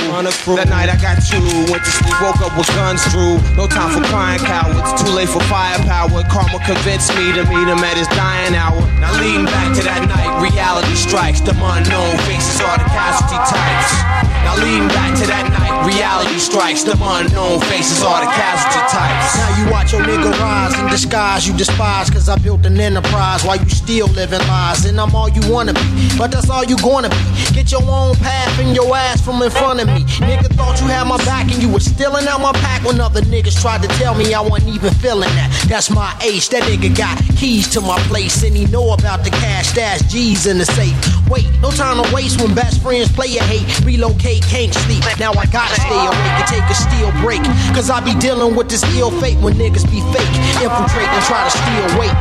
That 0.59 0.67
night 0.67 0.91
I 0.91 0.99
got 0.99 1.23
you. 1.31 1.39
Went 1.71 1.87
to 1.87 1.93
sleep, 2.03 2.19
woke 2.19 2.43
up 2.43 2.51
with 2.59 2.67
guns 2.75 3.07
drew. 3.15 3.39
No 3.55 3.71
time 3.71 3.95
for 3.95 4.03
crying 4.11 4.43
cowards. 4.43 4.99
Too 4.99 5.15
late 5.15 5.31
for 5.31 5.43
firepower. 5.47 6.27
Karma 6.27 6.59
convinced 6.67 7.15
me 7.15 7.31
to 7.39 7.47
meet 7.47 7.71
him 7.71 7.79
at 7.87 7.95
his 7.95 8.11
dying 8.19 8.59
hour. 8.59 8.83
Now 8.99 9.15
leading 9.23 9.47
back 9.47 9.79
to 9.79 9.83
that 9.87 10.03
night, 10.11 10.43
reality 10.43 10.99
strikes. 10.99 11.39
The 11.39 11.55
unknown 11.55 12.19
faces 12.27 12.59
are 12.67 12.83
the 12.83 12.89
casualty 12.91 13.39
types. 13.47 14.32
Now 14.45 14.57
leading 14.59 14.89
back 14.89 15.15
to 15.19 15.27
that 15.27 15.47
night, 15.51 15.73
reality 15.87 16.39
strikes. 16.39 16.83
The 16.83 16.99
unknown 16.99 17.61
faces 17.71 18.03
are 18.03 18.21
the 18.25 18.31
casualty 18.31 18.83
types. 18.91 19.39
Now 19.39 19.51
you 19.59 19.65
watch 19.71 19.93
your 19.93 20.03
nigga 20.03 20.31
rise 20.41 20.79
in 20.79 20.87
disguise, 20.89 21.47
you 21.47 21.57
despise, 21.57 22.11
cause 22.11 22.29
I 22.29 22.37
built 22.39 22.65
an 22.67 22.81
enterprise 22.81 23.45
while 23.45 23.57
you 23.57 23.69
still 23.69 24.09
living 24.09 24.41
lies. 24.49 24.85
And 24.85 24.99
I'm 24.99 25.15
all 25.15 25.29
you 25.29 25.43
wanna 25.53 25.75
be, 25.75 26.09
but 26.17 26.31
that's 26.31 26.49
all 26.49 26.65
you 26.65 26.77
gonna 26.79 27.11
be. 27.11 27.23
Get 27.53 27.71
your 27.71 27.83
own 27.83 28.17
path 28.17 28.59
and 28.59 28.75
your 28.75 28.97
ass 28.97 29.21
from 29.21 29.43
in 29.43 29.51
front 29.51 29.81
of 29.81 29.87
me. 29.89 30.05
Nigga 30.25 30.49
thought 30.57 30.81
you 30.81 30.87
had 30.89 31.05
my 31.05 31.19
back 31.29 31.53
and 31.53 31.63
you 31.63 31.69
was 31.69 31.85
stealing 31.85 32.27
out 32.27 32.41
my 32.41 32.53
pack 32.65 32.83
when 32.85 33.01
other 33.01 33.21
niggas 33.23 33.61
tried 33.61 33.83
to 33.83 33.89
tell 34.01 34.15
me 34.15 34.33
I 34.33 34.41
wasn't 34.41 34.75
even 34.75 34.93
feeling 34.95 35.31
that. 35.37 35.51
That's 35.69 35.91
my 35.91 36.17
ace, 36.23 36.49
that 36.49 36.63
nigga 36.65 36.97
got 36.97 37.19
keys 37.37 37.69
to 37.75 37.81
my 37.81 37.99
place 38.09 38.43
and 38.45 38.57
he 38.57 38.67
know 38.67 38.93
about 38.93 39.25
the 39.25 39.31
cash 39.31 39.69
stash 39.69 40.01
G's 40.11 40.47
in 40.47 40.59
the 40.59 40.65
safe. 40.65 40.97
Wait, 41.29 41.47
no 41.61 41.71
time 41.71 42.03
to 42.03 42.15
waste 42.15 42.41
when 42.41 42.55
best 42.55 42.81
friends 42.83 43.11
play 43.13 43.29
your 43.29 43.45
hate. 43.45 43.67
Relocate, 43.85 44.32
can't 44.41 44.73
sleep. 44.73 45.05
Now 45.19 45.33
I 45.33 45.47
gotta 45.47 45.75
stay 45.75 45.99
awake 45.99 46.37
and 46.39 46.47
take 46.47 46.65
a 46.71 46.75
steel 46.75 47.11
break. 47.21 47.43
Cause 47.75 47.91
I 47.91 48.01
be 48.01 48.15
dealing 48.19 48.55
with 48.57 48.69
this 48.69 48.83
ill 48.97 49.11
fate 49.21 49.39
when 49.39 49.55
niggas 49.55 49.85
be 49.91 50.01
fake. 50.15 50.33
Infiltrate 50.63 51.09
and 51.09 51.25
try 51.27 51.45
to 51.45 51.51
steal 51.51 51.87
weight. 51.99 52.17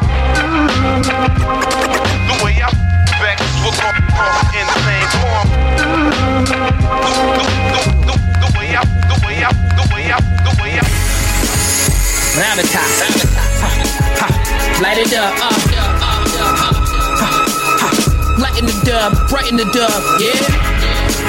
The 2.28 2.36
way 2.44 2.58
I 2.60 2.70
vex 3.22 3.40
will 3.64 3.76
come 3.78 3.96
across 4.02 4.50
in 4.58 4.66
the 4.68 4.78
same 4.84 5.08
form. 5.22 5.48
The, 8.42 8.50
way 8.58 8.76
I, 8.76 8.84
the 9.08 9.18
way 9.26 9.38
I, 9.46 9.52
the 9.78 9.86
way 9.94 10.12
I, 10.12 10.20
the 10.44 10.54
way 10.62 10.72
I. 10.80 10.86
Round 12.40 12.58
the 12.60 12.66
top. 12.72 12.90
Light 14.82 14.98
it 14.98 15.14
up. 15.14 15.34
Uh. 15.38 15.52
Ha, 17.22 17.30
ha. 17.80 18.02
Lighten 18.42 18.66
the 18.66 18.74
dub, 18.84 19.30
brighten 19.30 19.58
the 19.58 19.66
dub, 19.66 20.02
yeah. 20.20 20.81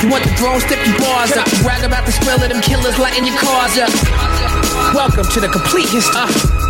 You 0.02 0.10
want 0.10 0.24
the 0.24 0.34
drone, 0.34 0.58
step 0.58 0.84
your 0.84 0.98
bars 0.98 1.30
up. 1.30 1.46
Brag 1.62 1.84
about 1.84 2.04
the 2.04 2.10
spell 2.10 2.42
of 2.42 2.48
them 2.48 2.60
killers 2.60 2.98
lighting 2.98 3.24
your 3.24 3.38
cars 3.38 3.78
up. 3.78 3.88
Welcome 4.92 5.24
to 5.30 5.38
the 5.38 5.46
complete 5.46 5.88
history 5.88 6.26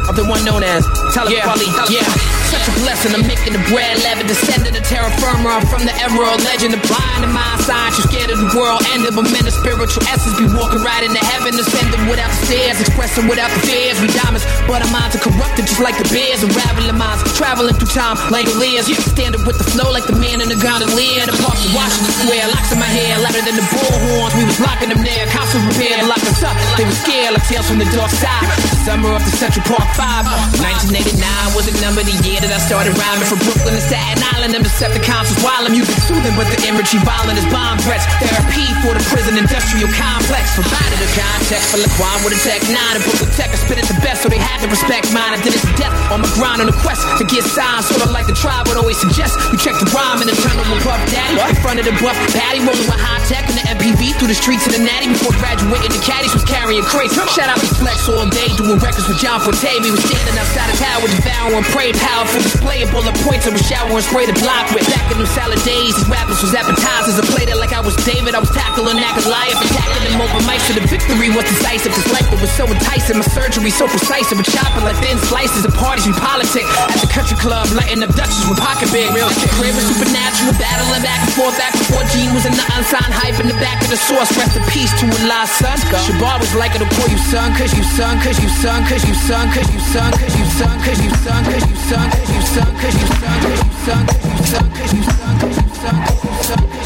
of 0.06 0.16
the 0.16 0.24
one 0.28 0.44
known 0.44 0.62
as 0.62 0.84
Talib 1.14 1.38
Kweli. 1.38 1.90
Yeah. 1.90 2.41
Such 2.52 2.68
a 2.68 2.74
blessing, 2.84 3.16
I'm 3.16 3.24
making 3.24 3.56
the 3.56 3.64
bread 3.72 3.96
leaven, 4.04 4.28
descendant 4.28 4.76
of 4.76 4.84
terra 4.84 5.08
firma. 5.16 5.56
I'm 5.56 5.64
from 5.72 5.88
the 5.88 5.94
emerald 6.04 6.44
legend, 6.44 6.76
the 6.76 6.82
blind 6.84 7.24
in 7.24 7.32
my 7.32 7.48
science. 7.64 7.96
You 7.96 8.04
scared 8.12 8.28
of 8.28 8.44
the 8.44 8.52
world, 8.52 8.84
end 8.92 9.08
of 9.08 9.16
a 9.16 9.24
of 9.24 9.54
spiritual 9.56 10.04
essence. 10.04 10.36
Be 10.36 10.44
walking 10.52 10.84
right 10.84 11.00
into 11.00 11.16
heaven, 11.32 11.56
ascending 11.56 12.04
without 12.12 12.28
the 12.28 12.40
stairs, 12.44 12.76
expressing 12.76 13.24
without 13.24 13.48
the 13.56 13.60
fears. 13.64 13.96
We 14.04 14.12
diamonds, 14.12 14.44
but 14.68 14.84
our 14.84 14.92
minds 14.92 15.16
are 15.16 15.24
corrupted 15.24 15.64
just 15.64 15.80
like 15.80 15.96
the 15.96 16.04
bears. 16.12 16.44
Unraveling 16.44 17.00
minds, 17.00 17.24
traveling 17.40 17.72
through 17.72 17.96
time 17.96 18.20
like 18.28 18.44
Elias. 18.52 18.92
Standing 19.16 19.40
with 19.48 19.56
the 19.56 19.64
flow 19.72 19.88
like 19.88 20.04
the 20.04 20.16
man 20.20 20.44
in 20.44 20.52
the 20.52 20.60
gondolier. 20.60 21.24
The 21.24 21.32
parks 21.40 21.64
of 21.64 21.72
Washington 21.72 22.12
Square, 22.20 22.52
locks 22.52 22.68
in 22.68 22.76
my 22.76 22.90
hair, 22.92 23.16
louder 23.16 23.40
than 23.40 23.56
the 23.56 23.64
bullhorns. 23.72 24.36
We 24.36 24.44
was 24.44 24.60
locking 24.60 24.92
them 24.92 25.00
there, 25.00 25.24
cops 25.32 25.56
were 25.56 25.64
prepared 25.72 26.04
to 26.04 26.06
lock 26.06 26.20
us 26.20 26.44
up. 26.44 26.52
They 26.76 26.84
were 26.84 27.00
scared, 27.00 27.32
like 27.32 27.48
tales 27.48 27.64
from 27.64 27.80
the 27.80 27.88
dark 27.96 28.12
side. 28.12 28.44
Summer 28.84 29.16
of 29.16 29.24
the 29.24 29.32
Central 29.40 29.64
Park 29.64 29.88
5. 29.96 30.60
1989 30.60 31.56
was 31.56 31.64
the 31.64 31.74
number 31.80 32.04
the 32.04 32.12
year 32.26 32.41
that 32.42 32.50
I 32.50 32.58
started 32.58 32.92
rhyming. 32.98 33.26
From 33.30 33.38
Brooklyn 33.38 33.78
to 33.78 33.82
Staten 33.82 34.18
Island, 34.34 34.52
them 34.52 34.66
Decepticons 34.66 35.30
was 35.30 35.38
wild. 35.40 35.70
Music 35.70 35.94
soothing, 36.02 36.34
but 36.34 36.50
the 36.50 36.58
imagery 36.66 36.98
violent 37.06 37.38
as 37.38 37.46
bomb 37.54 37.78
threats. 37.86 38.04
Therapy 38.18 38.66
for 38.82 38.92
the 38.92 39.04
prison 39.14 39.38
industrial 39.38 39.88
complex. 39.94 40.58
Provided 40.58 40.98
a 40.98 41.08
context 41.14 41.70
for 41.70 41.78
Laquan 41.78 42.18
with 42.26 42.34
a 42.34 42.40
tech 42.42 42.60
nine. 42.66 42.98
And 42.98 43.04
Brooklyn 43.06 43.30
Tech, 43.38 43.54
I 43.54 43.58
spit 43.62 43.78
it 43.78 43.86
the 43.86 43.98
best, 44.02 44.26
so 44.26 44.28
they 44.28 44.42
had 44.42 44.58
to 44.66 44.68
respect 44.68 45.14
mine. 45.14 45.32
I 45.32 45.40
did 45.40 45.54
it 45.54 45.62
to 45.62 45.72
death 45.78 45.94
on 46.10 46.20
my 46.20 46.30
grind 46.34 46.60
on 46.60 46.68
a 46.68 46.76
quest 46.82 47.06
to 47.22 47.24
get 47.24 47.46
signed. 47.46 47.86
Sort 47.86 48.02
of 48.02 48.10
like 48.10 48.26
the 48.26 48.34
tribe 48.34 48.66
would 48.66 48.76
always 48.76 48.98
suggest. 48.98 49.38
You 49.54 49.56
check 49.56 49.78
the 49.78 49.86
rhyme 49.94 50.18
in 50.18 50.26
the 50.26 50.36
tunnel 50.42 50.66
with 50.66 50.82
Puff 50.82 50.98
Daddy. 51.14 51.38
In 51.38 51.58
front 51.62 51.78
of 51.78 51.86
the 51.86 51.94
buff 52.02 52.18
patty, 52.34 52.58
rolling 52.66 52.90
with 52.90 52.98
Hi-Tek 52.98 53.46
and 53.46 53.56
the 53.56 53.64
MPV 53.78 54.18
through 54.18 54.34
the 54.34 54.36
streets 54.36 54.66
of 54.66 54.74
the 54.74 54.82
natty. 54.82 55.14
Before 55.14 55.32
graduating, 55.38 55.94
the 55.94 56.02
caddies 56.02 56.34
was 56.34 56.42
carrying 56.42 56.82
crates. 56.82 57.14
Shout 57.32 57.46
out 57.48 57.60
to 57.62 57.70
Flex 57.78 58.10
all 58.10 58.26
day, 58.26 58.50
doing 58.58 58.82
records 58.82 59.06
with 59.06 59.22
John 59.22 59.38
Forte. 59.38 59.70
We 59.78 59.94
was 59.94 60.02
standing 60.02 60.34
outside 60.34 60.68
the 60.74 60.78
tower, 60.82 61.06
devouring 61.06 61.66
prey, 61.70 61.92
powerful 62.32 62.48
display 62.48 62.80
of 62.80 62.88
bullet 62.90 63.16
points. 63.28 63.44
I 63.44 63.52
was 63.52 63.60
and 63.92 64.04
spray 64.04 64.24
the 64.24 64.36
block 64.40 64.72
with. 64.72 64.88
Back 64.88 65.04
in 65.12 65.20
them 65.20 65.28
salad 65.36 65.60
days, 65.68 65.92
these 65.92 66.08
rappers 66.08 66.40
was 66.40 66.56
appetizers. 66.56 67.20
I 67.20 67.24
played 67.28 67.52
it 67.52 67.60
like 67.60 67.76
I 67.76 67.84
was 67.84 67.92
David. 68.08 68.32
I 68.32 68.40
was 68.40 68.48
tackling 68.56 68.96
that 68.96 69.12
Goliath, 69.20 69.60
attacking 69.60 70.08
them 70.08 70.24
over 70.24 70.40
mics. 70.48 70.64
So 70.64 70.72
the 70.72 70.84
victory 70.88 71.28
was 71.28 71.44
decisive. 71.44 71.92
This 71.92 72.08
life 72.08 72.24
was 72.32 72.48
so 72.56 72.64
enticing, 72.64 73.20
my 73.20 73.28
surgery 73.36 73.68
so 73.68 73.84
precise. 73.84 74.32
I 74.32 74.36
was 74.40 74.48
chopping 74.48 74.84
like 74.84 74.96
thin 75.04 75.18
slices 75.28 75.68
of 75.68 75.76
parties 75.76 76.08
we 76.08 76.16
politic. 76.16 76.64
At 76.88 77.04
the 77.04 77.10
country 77.12 77.36
club, 77.36 77.68
lighting 77.76 78.00
up 78.00 78.12
Dutchess 78.16 78.48
with 78.48 78.56
pocket 78.56 78.88
big. 78.88 79.12
Real 79.12 79.28
shit, 79.36 79.52
was 79.60 79.84
supernatural, 79.92 80.56
battling 80.56 81.04
back 81.04 81.20
and 81.28 81.32
forth. 81.36 81.56
Back 81.60 81.76
before 81.76 82.04
Gene 82.16 82.32
was 82.32 82.48
in 82.48 82.56
the 82.56 82.64
unsigned 82.72 83.12
hype 83.12 83.36
in 83.44 83.48
the 83.52 83.58
back 83.60 83.84
of 83.84 83.92
the 83.92 84.00
source. 84.00 84.32
Rest 84.40 84.56
in 84.56 84.64
peace 84.72 84.92
to 85.04 85.04
a 85.04 85.18
lost 85.28 85.60
son. 85.60 85.76
Shabar 86.08 86.40
was 86.40 86.52
like 86.56 86.72
it'll 86.72 86.88
you 87.12 87.18
son, 87.28 87.52
cause 87.56 87.72
you 87.76 87.84
son, 87.84 88.16
cause 88.24 88.38
you 88.40 88.48
son, 88.48 88.80
cause 88.88 89.04
you 89.04 89.14
son, 89.14 89.44
cause 89.52 89.68
you 89.72 89.80
son, 89.92 90.10
cause 90.16 90.32
you 90.38 90.46
son, 90.56 90.72
cause 90.80 91.00
you 91.00 91.10
son, 91.12 91.44
cause 91.44 91.64
you 91.66 91.76
son, 91.82 92.08
cause 92.08 92.20
you 92.21 92.21
son, 92.21 92.21
cause 92.22 92.34
you 92.34 92.42
son, 92.42 92.74
cause 92.76 92.94
you 92.94 93.06
son, 93.06 93.40
cause 93.42 93.64
you 93.64 93.72
son, 93.82 94.06
cause 94.06 94.24
you 94.24 94.42
son, 94.44 94.70
cause 94.70 94.92
you 94.94 95.02
son, 95.02 95.96
cause 96.02 96.24
you 96.24 96.44
son, 96.44 96.68
cause 96.68 96.81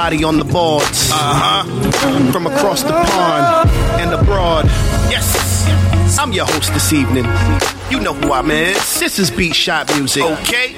I 0.00 0.24
on 0.24 0.38
the 0.38 0.46
boards. 0.46 1.10
Uh 1.12 1.14
huh. 1.14 2.32
From 2.32 2.46
across 2.46 2.82
the 2.82 2.92
pond 2.92 3.68
and 4.00 4.14
abroad. 4.14 4.64
Yes. 5.10 5.68
I'm 6.18 6.32
your 6.32 6.46
host 6.46 6.72
this 6.72 6.94
evening. 6.94 7.26
You 7.90 8.00
know 8.00 8.14
who 8.14 8.32
I'm 8.32 8.50
is. 8.50 8.98
This 8.98 9.18
is 9.18 9.30
Beat 9.30 9.54
Shot 9.54 9.94
Music. 9.94 10.22
Okay. 10.22 10.74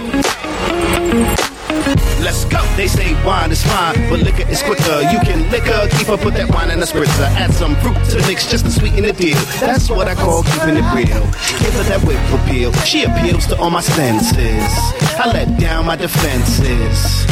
Let's 2.23 2.45
go. 2.45 2.63
They 2.77 2.87
say 2.87 3.15
wine 3.27 3.51
is 3.51 3.63
fine, 3.65 3.95
but 4.09 4.21
liquor 4.21 4.49
is 4.49 4.63
quicker. 4.63 5.03
You 5.11 5.19
can 5.21 5.51
liquor, 5.51 5.89
keep 5.99 6.09
up 6.09 6.25
with 6.25 6.35
that 6.35 6.49
wine 6.55 6.71
and 6.71 6.81
a 6.81 6.87
spritzer. 6.87 7.27
Add 7.35 7.53
some 7.53 7.75
fruit 7.83 7.99
to 8.11 8.19
mix 8.29 8.47
just 8.47 8.65
to 8.65 8.71
sweeten 8.71 9.03
the 9.03 9.13
deal. 9.13 9.37
That's 9.59 9.91
what 9.91 10.07
I 10.07 10.15
call 10.15 10.45
keeping 10.45 10.77
it 10.77 10.87
real. 10.95 11.27
Give 11.59 11.75
her 11.75 11.83
that 11.91 12.01
whip 12.07 12.23
appeal. 12.31 12.73
She 12.85 13.03
appeals 13.03 13.47
to 13.49 13.59
all 13.59 13.71
my 13.71 13.81
senses. 13.81 14.71
I 15.19 15.33
let 15.33 15.59
down 15.59 15.87
my 15.87 15.97
defenses. 15.97 17.27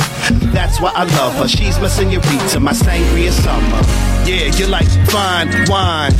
That's 0.52 0.80
why 0.80 0.90
I 0.94 1.04
love 1.04 1.34
her. 1.36 1.46
She's 1.46 1.78
my 1.78 1.88
senorita, 1.88 2.58
my 2.58 2.72
sangria 2.72 3.30
summer. 3.30 3.82
Yeah, 4.28 4.50
you're 4.58 4.68
like 4.68 4.88
fine 5.08 5.48
wine, 5.68 6.12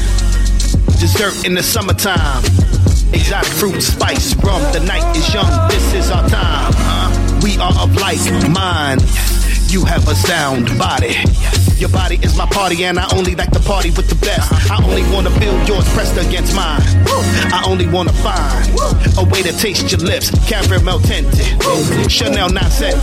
dessert 1.03 1.45
in 1.45 1.55
the 1.55 1.63
summertime. 1.63 2.45
Exotic 3.13 3.53
fruit, 3.53 3.81
spice, 3.83 4.37
rum. 4.37 4.63
The 4.73 4.81
night 4.87 5.17
is 5.17 5.35
young. 5.35 5.69
This 5.69 5.93
is 5.95 6.11
our 6.11 6.29
time. 6.29 7.00
We 7.43 7.57
are 7.59 7.73
of 7.83 7.97
like 7.97 8.21
mind. 8.51 9.03
You 9.69 9.85
have 9.85 10.07
a 10.09 10.15
sound 10.15 10.67
body. 10.79 11.15
Your 11.79 11.89
body 11.89 12.19
is 12.23 12.37
my 12.37 12.47
party, 12.47 12.85
and 12.85 12.99
I 12.99 13.07
only 13.17 13.35
like 13.35 13.51
to 13.53 13.61
party 13.61 13.91
with 13.91 14.09
the 14.09 14.17
best. 14.17 14.53
I 14.71 14.83
only 14.85 15.03
wanna 15.15 15.31
feel 15.31 15.57
yours 15.67 15.89
pressed 15.95 16.17
against 16.19 16.55
mine. 16.55 16.83
I 17.53 17.63
only 17.67 17.87
wanna 17.87 18.13
find 18.13 18.69
a 19.17 19.25
way 19.25 19.43
to 19.43 19.53
taste 19.53 19.91
your 19.91 20.01
lips. 20.01 20.31
Caramel 20.49 21.01
tinted, 21.01 22.11
Chanel 22.11 22.51
non 22.51 22.71
scented, 22.71 23.01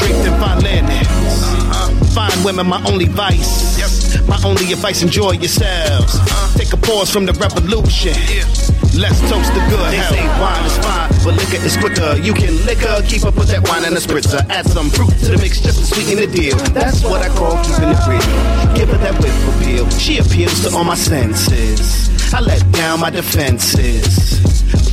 draped 0.00 0.26
in 0.26 0.34
fine 0.40 0.60
linen. 0.62 1.04
Fine 2.14 2.44
women, 2.44 2.66
my 2.66 2.82
only 2.86 3.06
vice. 3.06 4.18
My 4.26 4.40
only 4.44 4.72
advice, 4.72 5.02
enjoy 5.02 5.32
yourselves. 5.32 6.18
Take 6.56 6.72
a 6.72 6.76
pause 6.76 7.10
from 7.10 7.26
the 7.26 7.32
revolution. 7.34 8.14
Let's 8.94 9.18
toast 9.28 9.52
the 9.52 9.60
good. 9.70 9.92
They 9.92 10.00
say 10.06 10.22
wine 10.38 10.64
is 10.64 10.78
fine, 10.78 11.10
but 11.24 11.34
liquor 11.34 11.58
is 11.66 11.76
quicker. 11.76 12.14
You 12.22 12.32
can 12.32 12.54
liquor, 12.64 13.02
keep 13.08 13.24
up 13.24 13.34
with 13.34 13.48
that 13.48 13.66
wine 13.68 13.84
and 13.84 13.96
a 13.96 14.00
spritzer. 14.00 14.38
Add 14.48 14.66
some 14.66 14.88
fruit 14.88 15.10
to 15.26 15.34
the 15.34 15.38
mix 15.38 15.60
just 15.60 15.80
to 15.80 15.84
sweeten 15.84 16.16
the 16.22 16.28
deal. 16.28 16.56
That's 16.70 17.02
what 17.02 17.20
I 17.20 17.28
call 17.28 17.58
keeping 17.64 17.90
it 17.90 17.98
real. 18.06 18.22
Give 18.76 18.88
her 18.90 18.98
that 18.98 19.18
whip 19.18 19.34
appeal. 19.56 19.90
She 19.98 20.18
appeals 20.18 20.62
to 20.62 20.76
all 20.76 20.84
my 20.84 20.94
senses. 20.94 22.32
I 22.32 22.40
let 22.40 22.62
down 22.70 23.00
my 23.00 23.10
defenses. 23.10 24.40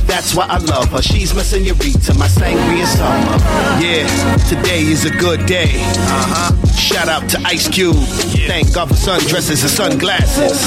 That's 0.06 0.34
why 0.34 0.46
I 0.46 0.58
love 0.58 0.90
her. 0.90 1.00
She's 1.00 1.32
my 1.32 1.42
senorita, 1.42 2.14
my 2.14 2.26
sangria 2.26 2.86
summer. 2.86 3.38
Yeah, 3.80 4.36
today 4.48 4.82
is 4.82 5.04
a 5.04 5.10
good 5.10 5.46
day. 5.46 5.70
Uh 6.10 6.50
huh. 6.50 6.71
Shout 6.82 7.08
out 7.08 7.30
to 7.30 7.38
Ice 7.46 7.68
Cube. 7.68 7.94
Thank 7.94 8.74
God 8.74 8.88
for 8.88 8.94
sundresses 8.94 9.62
and 9.62 9.70
sunglasses. 9.70 10.60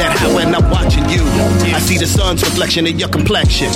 That 0.00 0.16
how 0.18 0.34
when 0.34 0.54
I'm 0.54 0.70
watching 0.70 1.04
you, 1.10 1.22
I 1.76 1.78
see 1.78 1.98
the 1.98 2.06
sun's 2.06 2.42
reflection 2.42 2.86
in 2.86 2.98
your 2.98 3.10
complexion. 3.10 3.68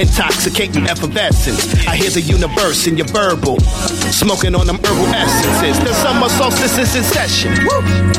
Intoxicating 0.00 0.88
effervescence. 0.88 1.68
I 1.86 1.96
hear 1.96 2.08
the 2.08 2.22
universe 2.22 2.86
in 2.86 2.96
your 2.96 3.06
verbal. 3.08 3.60
Smoking 4.08 4.54
on 4.54 4.66
them 4.66 4.78
herbal 4.78 5.12
essences. 5.12 5.78
The 5.84 5.92
summer 6.00 6.30
solstice 6.30 6.78
is 6.78 6.96
in 6.96 7.04
session. 7.04 7.52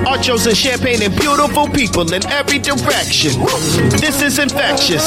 Archos 0.06 0.46
and 0.46 0.56
champagne 0.56 1.02
and 1.02 1.16
beautiful 1.16 1.68
people 1.70 2.06
in 2.14 2.24
every 2.28 2.60
direction. 2.60 3.34
This 3.98 4.22
is 4.22 4.38
infectious. 4.38 5.04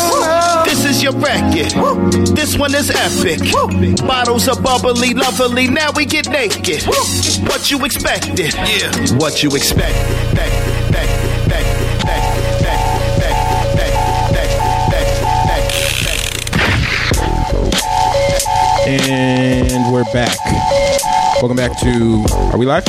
This 0.67 0.85
is 0.85 1.03
your 1.05 1.13
record. 1.23 1.71
This 2.35 2.59
one 2.59 2.75
is 2.75 2.91
epic. 2.91 3.39
Bottles 4.03 4.49
are 4.49 4.61
bubbly, 4.61 5.15
lovely. 5.15 5.69
Now 5.69 5.93
we 5.95 6.05
get 6.05 6.29
naked. 6.29 6.83
What 7.47 7.71
you 7.71 7.76
you 7.77 7.85
expected. 7.85 8.55
Yeah. 8.55 9.17
What 9.19 9.43
you 9.43 9.51
expected. 9.55 10.35
Back, 10.35 10.51
back, 10.93 11.09
back, 11.49 12.05
back. 12.05 12.17
And 18.89 19.93
we're 19.93 20.05
back. 20.13 20.39
Welcome 21.43 21.57
back 21.57 21.79
to. 21.81 22.25
Are 22.53 22.57
we 22.57 22.67
live? 22.67 22.85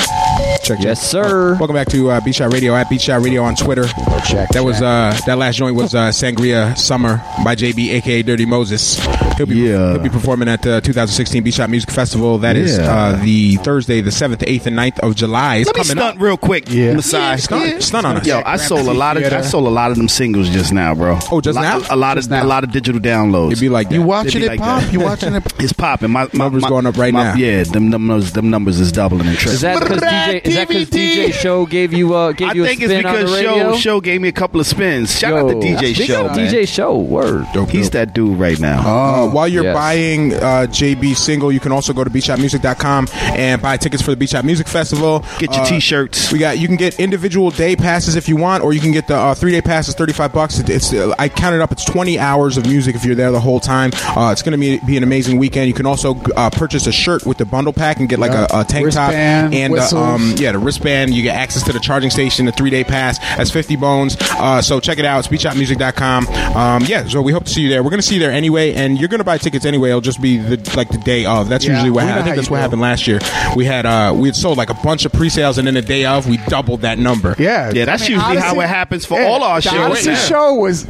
Check. 0.68 0.80
Yes, 0.82 1.10
sir. 1.10 1.56
Welcome 1.56 1.76
back 1.76 1.88
to 1.90 2.12
uh, 2.12 2.20
Beat 2.20 2.36
Shot 2.36 2.52
Radio 2.52 2.76
at 2.76 2.90
Beat 2.90 3.00
Shot 3.00 3.22
Radio 3.22 3.42
on 3.44 3.56
Twitter. 3.56 3.86
check. 4.26 4.50
That 4.50 4.64
was 4.66 4.82
uh, 4.82 5.18
that 5.26 5.38
last 5.38 5.56
joint 5.56 5.76
was 5.78 5.96
uh, 5.96 6.10
Sangria 6.10 6.78
Summer 6.78 7.18
by 7.46 7.56
JB, 7.56 7.90
aka 7.94 8.22
Dirty 8.22 8.46
Moses. 8.46 9.00
He'll 9.38 9.46
be 9.46 9.68
he'll 9.68 10.00
be 10.00 10.10
performing 10.10 10.50
at 10.50 10.62
the 10.64 10.82
2016 10.82 11.42
Beat 11.44 11.54
Shot 11.54 11.70
Music 11.70 11.90
Festival. 11.92 12.38
That 12.40 12.58
is 12.58 12.78
Yeah. 12.78 12.84
uh, 12.94 13.24
the 13.24 13.56
Thursday, 13.58 14.02
the 14.02 14.12
seventh, 14.12 14.44
eighth, 14.46 14.68
and 14.68 14.78
9th 14.78 15.00
of 15.00 15.16
July. 15.16 15.58
It's 15.58 15.68
Let 15.68 15.78
me 15.78 15.84
stunt 15.86 16.00
up. 16.00 16.22
real 16.22 16.36
quick, 16.38 16.70
Yeah. 16.70 16.94
Messiah. 16.96 17.32
Yeah, 17.32 17.36
stunt- 17.38 17.84
stunt 17.84 18.06
on 18.06 18.18
us. 18.18 18.28
Yo, 18.28 18.42
I 18.46 18.58
sold 18.58 18.88
a 18.88 18.94
lot 18.94 19.16
of 19.16 19.24
I 19.32 19.42
sold 19.42 19.68
a 19.68 19.70
lot 19.70 19.92
of 19.92 19.98
them 19.98 20.10
singles 20.10 20.50
just 20.50 20.74
now, 20.74 20.94
bro. 20.96 21.18
Oh, 21.32 21.40
just 21.40 21.58
a 21.58 21.62
lot, 21.62 21.82
now? 21.84 21.88
A 21.90 21.96
lot 21.96 22.18
of 22.18 22.30
a 22.30 22.44
lot 22.44 22.64
of 22.66 22.72
digital 22.74 23.00
downloads. 23.00 23.52
It'd 23.52 23.62
be 23.62 23.70
like 23.70 23.90
You 23.90 24.00
that. 24.02 24.06
watching 24.06 24.42
It'd 24.42 24.44
it 24.44 24.48
like 24.48 24.60
pop? 24.60 24.82
that. 24.82 24.92
You 24.92 25.00
watching 25.00 25.34
it? 25.36 25.44
It's 25.60 25.72
popping. 25.74 26.12
My, 26.12 26.24
my 26.34 26.46
Numbers 26.46 26.62
my- 26.64 26.70
going 26.70 26.86
up 26.86 26.98
right 26.98 27.14
my- 27.14 27.24
now. 27.24 27.36
Yeah, 27.36 27.64
them 27.64 27.90
numbers 27.90 28.34
them 28.34 28.50
numbers 28.50 28.80
is 28.82 28.92
doubling 28.92 29.28
and 29.28 29.38
tripling. 29.38 29.56
Is 29.56 29.62
that 29.62 29.80
because 29.80 30.02
DJ? 30.02 30.57
Is 30.58 30.68
that 30.68 30.68
because 30.68 30.90
DJ 30.90 31.34
Show 31.34 31.66
gave 31.66 31.94
you 31.94 32.14
uh, 32.16 32.32
gave 32.32 32.50
I 32.50 32.54
you 32.54 32.64
a 32.64 32.68
think 32.68 32.82
it's 32.82 32.92
spin 32.92 33.06
on 33.06 33.14
because 33.14 33.32
the 33.32 33.42
Show 33.44 33.56
radio? 33.56 33.76
Show 33.78 34.02
gave 34.02 34.22
me 34.22 34.28
a 34.28 34.32
couple 34.32 34.60
of 34.60 34.68
spins. 34.68 35.18
Shout 35.18 35.32
Yo, 35.34 35.38
out 35.40 35.50
to 35.50 35.56
DJ 35.56 35.78
speaking 35.94 36.06
Show, 36.08 36.26
of 36.28 36.36
man. 36.36 36.54
DJ 36.54 36.68
Show, 36.68 36.98
word. 36.98 37.46
He's 37.70 37.90
that 37.92 38.14
dude 38.14 38.38
right 38.40 38.60
now. 38.60 38.80
Uh, 38.80 39.30
while 39.30 39.48
you're 39.48 39.64
Yes. 39.64 39.76
buying 39.76 40.34
uh, 40.34 40.68
JB 40.70 41.16
single, 41.16 41.52
you 41.52 41.60
can 41.60 41.72
also 41.72 41.94
go 41.94 42.04
to 42.04 42.10
beatshotmusic.com 42.10 43.08
and 43.14 43.62
buy 43.62 43.78
tickets 43.78 44.02
for 44.02 44.12
the 44.12 44.18
Beat 44.18 44.30
Shot 44.30 44.46
Music 44.46 44.68
Festival. 44.68 45.24
Get 45.40 45.52
your 45.54 45.62
Uh, 45.62 45.66
t-shirts. 45.66 46.32
We 46.32 46.40
got 46.40 46.58
you 46.58 46.68
can 46.68 46.78
get 46.78 47.00
individual 47.00 47.52
day 47.52 47.76
passes 47.76 48.16
if 48.16 48.28
you 48.30 48.36
want, 48.36 48.64
or 48.64 48.74
you 48.74 48.80
can 48.80 48.92
get 48.92 49.08
the 49.08 49.16
uh, 49.16 49.34
three 49.36 49.52
day 49.52 49.62
passes, 49.62 49.96
thirty 49.96 50.14
five 50.14 50.34
bucks. 50.34 50.60
It, 50.60 50.70
it's 50.70 50.94
uh, 50.94 51.14
I 51.20 51.30
counted 51.30 51.62
up. 51.62 51.72
It's 51.72 51.86
twenty 51.86 52.18
hours 52.20 52.58
of 52.58 52.66
music 52.66 52.96
if 52.96 53.06
you're 53.06 53.16
there 53.16 53.32
the 53.32 53.40
whole 53.40 53.60
time. 53.60 53.92
Uh, 54.16 54.32
it's 54.32 54.42
going 54.42 54.52
to 54.54 54.58
be, 54.58 54.80
be 54.86 54.98
an 54.98 55.04
amazing 55.04 55.38
weekend. 55.38 55.68
You 55.68 55.74
can 55.74 55.86
also 55.86 56.16
uh, 56.36 56.50
purchase 56.50 56.88
a 56.88 56.92
shirt 56.92 57.26
with 57.26 57.38
the 57.38 57.46
bundle 57.46 57.74
pack 57.74 58.00
and 58.00 58.08
get 58.10 58.20
like 58.20 58.32
Yeah. 58.32 58.48
a, 58.52 58.62
a 58.62 58.64
tank 58.64 58.86
Wristband, 58.86 59.52
top 59.54 59.60
and 59.60 59.74
uh, 59.74 59.76
whistles. 59.76 60.02
um, 60.02 60.34
yeah, 60.38 60.47
the 60.52 60.60
wristband. 60.60 61.14
You 61.14 61.24
get 61.24 61.36
access 61.36 61.64
to 61.64 61.74
the 61.74 61.80
charging 61.80 62.10
station, 62.10 62.46
the 62.46 62.52
three 62.52 62.70
day 62.70 62.84
pass. 62.84 63.20
That's 63.20 63.52
50 63.52 63.76
bones. 63.78 64.18
Uh, 64.20 64.62
so 64.62 64.80
check 64.80 64.98
it 65.00 65.06
out. 65.06 65.20
It's 65.20 65.28
beatshotmusic.com. 65.28 66.28
Um, 66.28 66.84
yeah, 66.86 67.08
so 67.08 67.22
we 67.22 67.32
hope 67.32 67.46
to 67.46 67.52
see 67.52 67.62
you 67.62 67.70
there. 67.70 67.84
We're 67.84 67.90
going 67.90 68.02
to 68.02 68.06
see 68.08 68.16
you 68.16 68.22
there 68.22 68.32
anyway, 68.32 68.74
and 68.74 68.98
you're 69.00 69.10
going 69.10 69.20
to 69.20 69.24
buy 69.24 69.38
tickets 69.38 69.66
anyway. 69.66 69.90
It'll 69.90 70.02
just 70.02 70.22
be 70.22 70.38
the, 70.38 70.58
like 70.76 70.90
the 70.90 70.98
day 71.00 71.26
of. 71.26 71.50
That's 71.50 71.66
Yeah, 71.66 71.72
usually 71.74 71.92
what 71.92 72.02
we 72.02 72.08
know 72.08 72.14
happened. 72.14 72.22
I 72.24 72.26
think 72.26 72.36
that's 72.38 72.50
what 72.50 72.58
do. 72.58 72.62
happened 72.62 72.82
last 72.82 73.08
year. 73.08 73.20
We 73.56 73.66
had 73.66 73.86
uh, 73.86 74.14
we 74.16 74.28
had 74.28 74.36
sold 74.36 74.58
like 74.58 74.70
a 74.70 74.74
bunch 74.84 75.06
of 75.06 75.14
pre 75.14 75.30
sales, 75.30 75.58
and 75.58 75.68
then 75.68 75.74
the 75.74 75.82
day 75.82 76.06
of, 76.06 76.28
we 76.28 76.38
doubled 76.48 76.82
that 76.82 76.98
number. 77.00 77.36
Yeah, 77.38 77.72
Yeah, 77.74 77.86
that's 77.86 78.04
I 78.04 78.10
mean, 78.10 78.18
usually 78.18 78.38
how 78.38 78.60
it 78.60 78.68
happens 78.68 79.06
for 79.06 79.20
yeah, 79.20 79.28
all 79.28 79.44
our 79.44 79.62
shows. 79.62 79.74
Odyssey 79.74 80.10
now. 80.12 80.16
show 80.16 80.54
was 80.56 80.86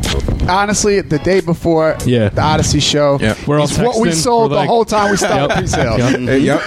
honestly 0.50 1.02
the 1.02 1.20
day 1.20 1.42
before 1.42 1.96
Yeah. 2.06 2.30
the 2.30 2.42
Odyssey 2.42 2.80
show. 2.80 3.18
Yeah. 3.22 3.36
We're 3.48 3.60
all 3.60 3.66
is 3.66 3.78
what 3.78 4.00
we 4.00 4.10
texting. 4.10 4.14
sold 4.16 4.44
We're 4.52 4.56
the 4.56 4.62
like- 4.62 4.70
whole 4.70 4.86
time 4.86 5.12
we 5.12 5.18
started 5.18 5.48
Yep. 5.50 5.58
pre-sale. 5.58 5.98
Yep. 6.00 6.30
Uh, 6.30 6.32
yep. 6.34 6.62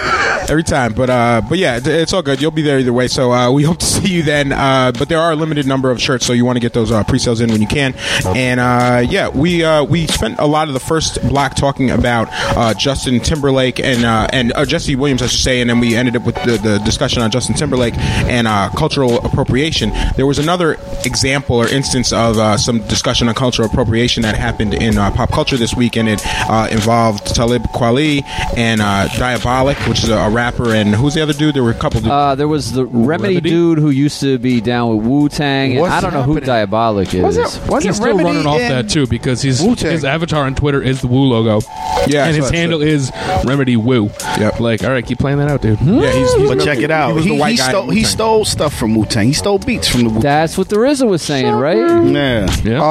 Every 0.49 0.63
time, 0.63 0.93
but 0.93 1.09
uh, 1.09 1.41
but 1.47 1.57
yeah, 1.57 1.77
it- 1.77 1.87
it's 1.87 2.13
all 2.13 2.21
good. 2.21 2.41
You'll 2.41 2.51
be 2.51 2.61
there 2.61 2.79
either 2.79 2.93
way. 2.93 3.07
So 3.07 3.31
uh, 3.31 3.51
we 3.51 3.63
hope 3.69 3.77
to 3.79 3.85
see 3.85 4.09
you 4.09 4.23
then. 4.23 4.51
Uh, 4.51 4.91
but 4.97 5.07
there 5.09 5.19
are 5.19 5.31
a 5.31 5.35
limited 5.35 5.65
number 5.67 5.91
of 5.91 6.01
shirts, 6.01 6.25
so 6.25 6.33
you 6.33 6.45
want 6.45 6.55
to 6.57 6.59
get 6.59 6.73
those 6.73 6.91
uh, 6.91 7.03
pre-sales 7.03 7.41
in 7.41 7.51
when 7.51 7.61
you 7.61 7.67
can. 7.67 7.93
And 8.25 8.59
uh, 8.59 9.05
yeah, 9.09 9.29
we 9.29 9.63
uh, 9.63 9.83
we 9.83 10.07
spent 10.07 10.39
a 10.39 10.47
lot 10.47 10.67
of 10.67 10.73
the 10.73 10.79
first 10.79 11.21
block 11.27 11.55
talking 11.55 11.91
about 11.91 12.27
uh, 12.57 12.73
Justin 12.73 13.19
Timberlake 13.19 13.79
and 13.79 14.03
uh, 14.05 14.27
and 14.33 14.51
uh, 14.53 14.65
Jesse 14.65 14.95
Williams, 14.95 15.21
I 15.21 15.27
should 15.27 15.39
say, 15.41 15.61
and 15.61 15.69
then 15.69 15.79
we 15.79 15.95
ended 15.95 16.15
up 16.15 16.25
with 16.25 16.35
the, 16.35 16.57
the 16.57 16.79
discussion 16.79 17.21
on 17.21 17.31
Justin 17.31 17.55
Timberlake 17.55 17.97
and 17.97 18.47
uh, 18.47 18.69
cultural 18.75 19.23
appropriation. 19.25 19.91
There 20.15 20.25
was 20.25 20.39
another 20.39 20.77
example 21.05 21.55
or 21.57 21.67
instance 21.67 22.11
of 22.11 22.37
uh, 22.37 22.57
some 22.57 22.79
discussion 22.87 23.27
on 23.29 23.35
cultural 23.35 23.67
appropriation 23.71 24.23
that 24.23 24.35
happened 24.35 24.73
in 24.73 24.97
uh, 24.97 25.11
pop 25.11 25.31
culture 25.31 25.57
this 25.57 25.73
week, 25.75 25.95
and 25.97 26.07
it 26.09 26.21
uh, 26.49 26.67
involved 26.71 27.25
Talib 27.35 27.63
Kweli 27.73 28.23
and 28.57 28.81
uh, 28.81 29.07
Diabolic, 29.17 29.77
which 29.87 30.03
is 30.03 30.09
a, 30.09 30.17
a 30.17 30.29
rapper, 30.29 30.73
and 30.73 30.93
who's 30.95 31.13
the 31.13 31.21
other 31.21 31.33
dude? 31.33 31.55
There 31.55 31.63
were 31.63 31.71
a 31.71 31.75
couple. 31.75 32.01
Dudes. 32.01 32.11
Uh, 32.11 32.35
there 32.35 32.47
was 32.47 32.71
the 32.73 32.85
Remedy, 32.85 33.35
Remedy? 33.35 33.49
dude 33.49 33.77
who 33.79 33.89
used 33.89 34.19
to 34.21 34.37
be 34.37 34.61
down 34.61 34.95
with 34.97 35.05
Wu 35.05 35.29
Tang, 35.29 35.77
and 35.77 35.85
I 35.87 36.01
don't 36.01 36.13
know 36.13 36.23
who? 36.23 36.39
Diabolic 36.41 37.13
is. 37.13 37.21
Was 37.21 37.37
it 37.37 37.69
was 37.69 37.83
He's 37.83 37.93
it 37.93 37.95
still 37.95 38.07
Remedy 38.17 38.23
running 38.25 38.47
off 38.47 38.57
that 38.57 38.89
too 38.89 39.05
because 39.07 39.41
he's 39.41 39.61
Wu-Tang. 39.61 39.91
his 39.91 40.03
avatar 40.03 40.45
on 40.45 40.55
Twitter 40.55 40.81
is 40.81 41.01
the 41.01 41.07
Wu 41.07 41.19
logo. 41.19 41.65
Yeah, 42.07 42.25
and 42.25 42.33
I 42.33 42.33
his 42.33 42.47
saw- 42.47 42.53
handle 42.53 42.81
is 42.81 43.11
Remedy 43.45 43.77
Wu. 43.77 44.09
Yep. 44.39 44.59
Like, 44.59 44.83
all 44.83 44.89
right, 44.91 45.05
keep 45.05 45.19
playing 45.19 45.37
that 45.37 45.49
out, 45.49 45.61
dude. 45.61 45.79
yeah, 45.81 46.11
he's, 46.11 46.33
he's 46.33 46.49
But 46.49 46.61
check 46.61 46.79
it 46.79 46.89
out. 46.91 47.15
He, 47.21 47.29
He, 47.33 47.39
white 47.39 47.51
he 47.51 47.57
guy 47.57 47.69
stole 47.69 47.89
he 47.89 48.03
stole 48.03 48.45
stuff 48.45 48.73
from 48.77 48.95
Wu 48.95 49.05
Tang. 49.05 49.27
He 49.27 49.33
stole 49.33 49.59
beats 49.59 49.87
from 49.87 50.01
the 50.03 50.09
Wu 50.09 50.13
Tang. 50.15 50.21
That's 50.21 50.57
what 50.57 50.69
the 50.69 50.77
RZA 50.77 51.07
was 51.07 51.21
saying, 51.21 51.53
right? 51.53 51.77
Yeah. 51.77 52.49
Yeah. 52.63 52.81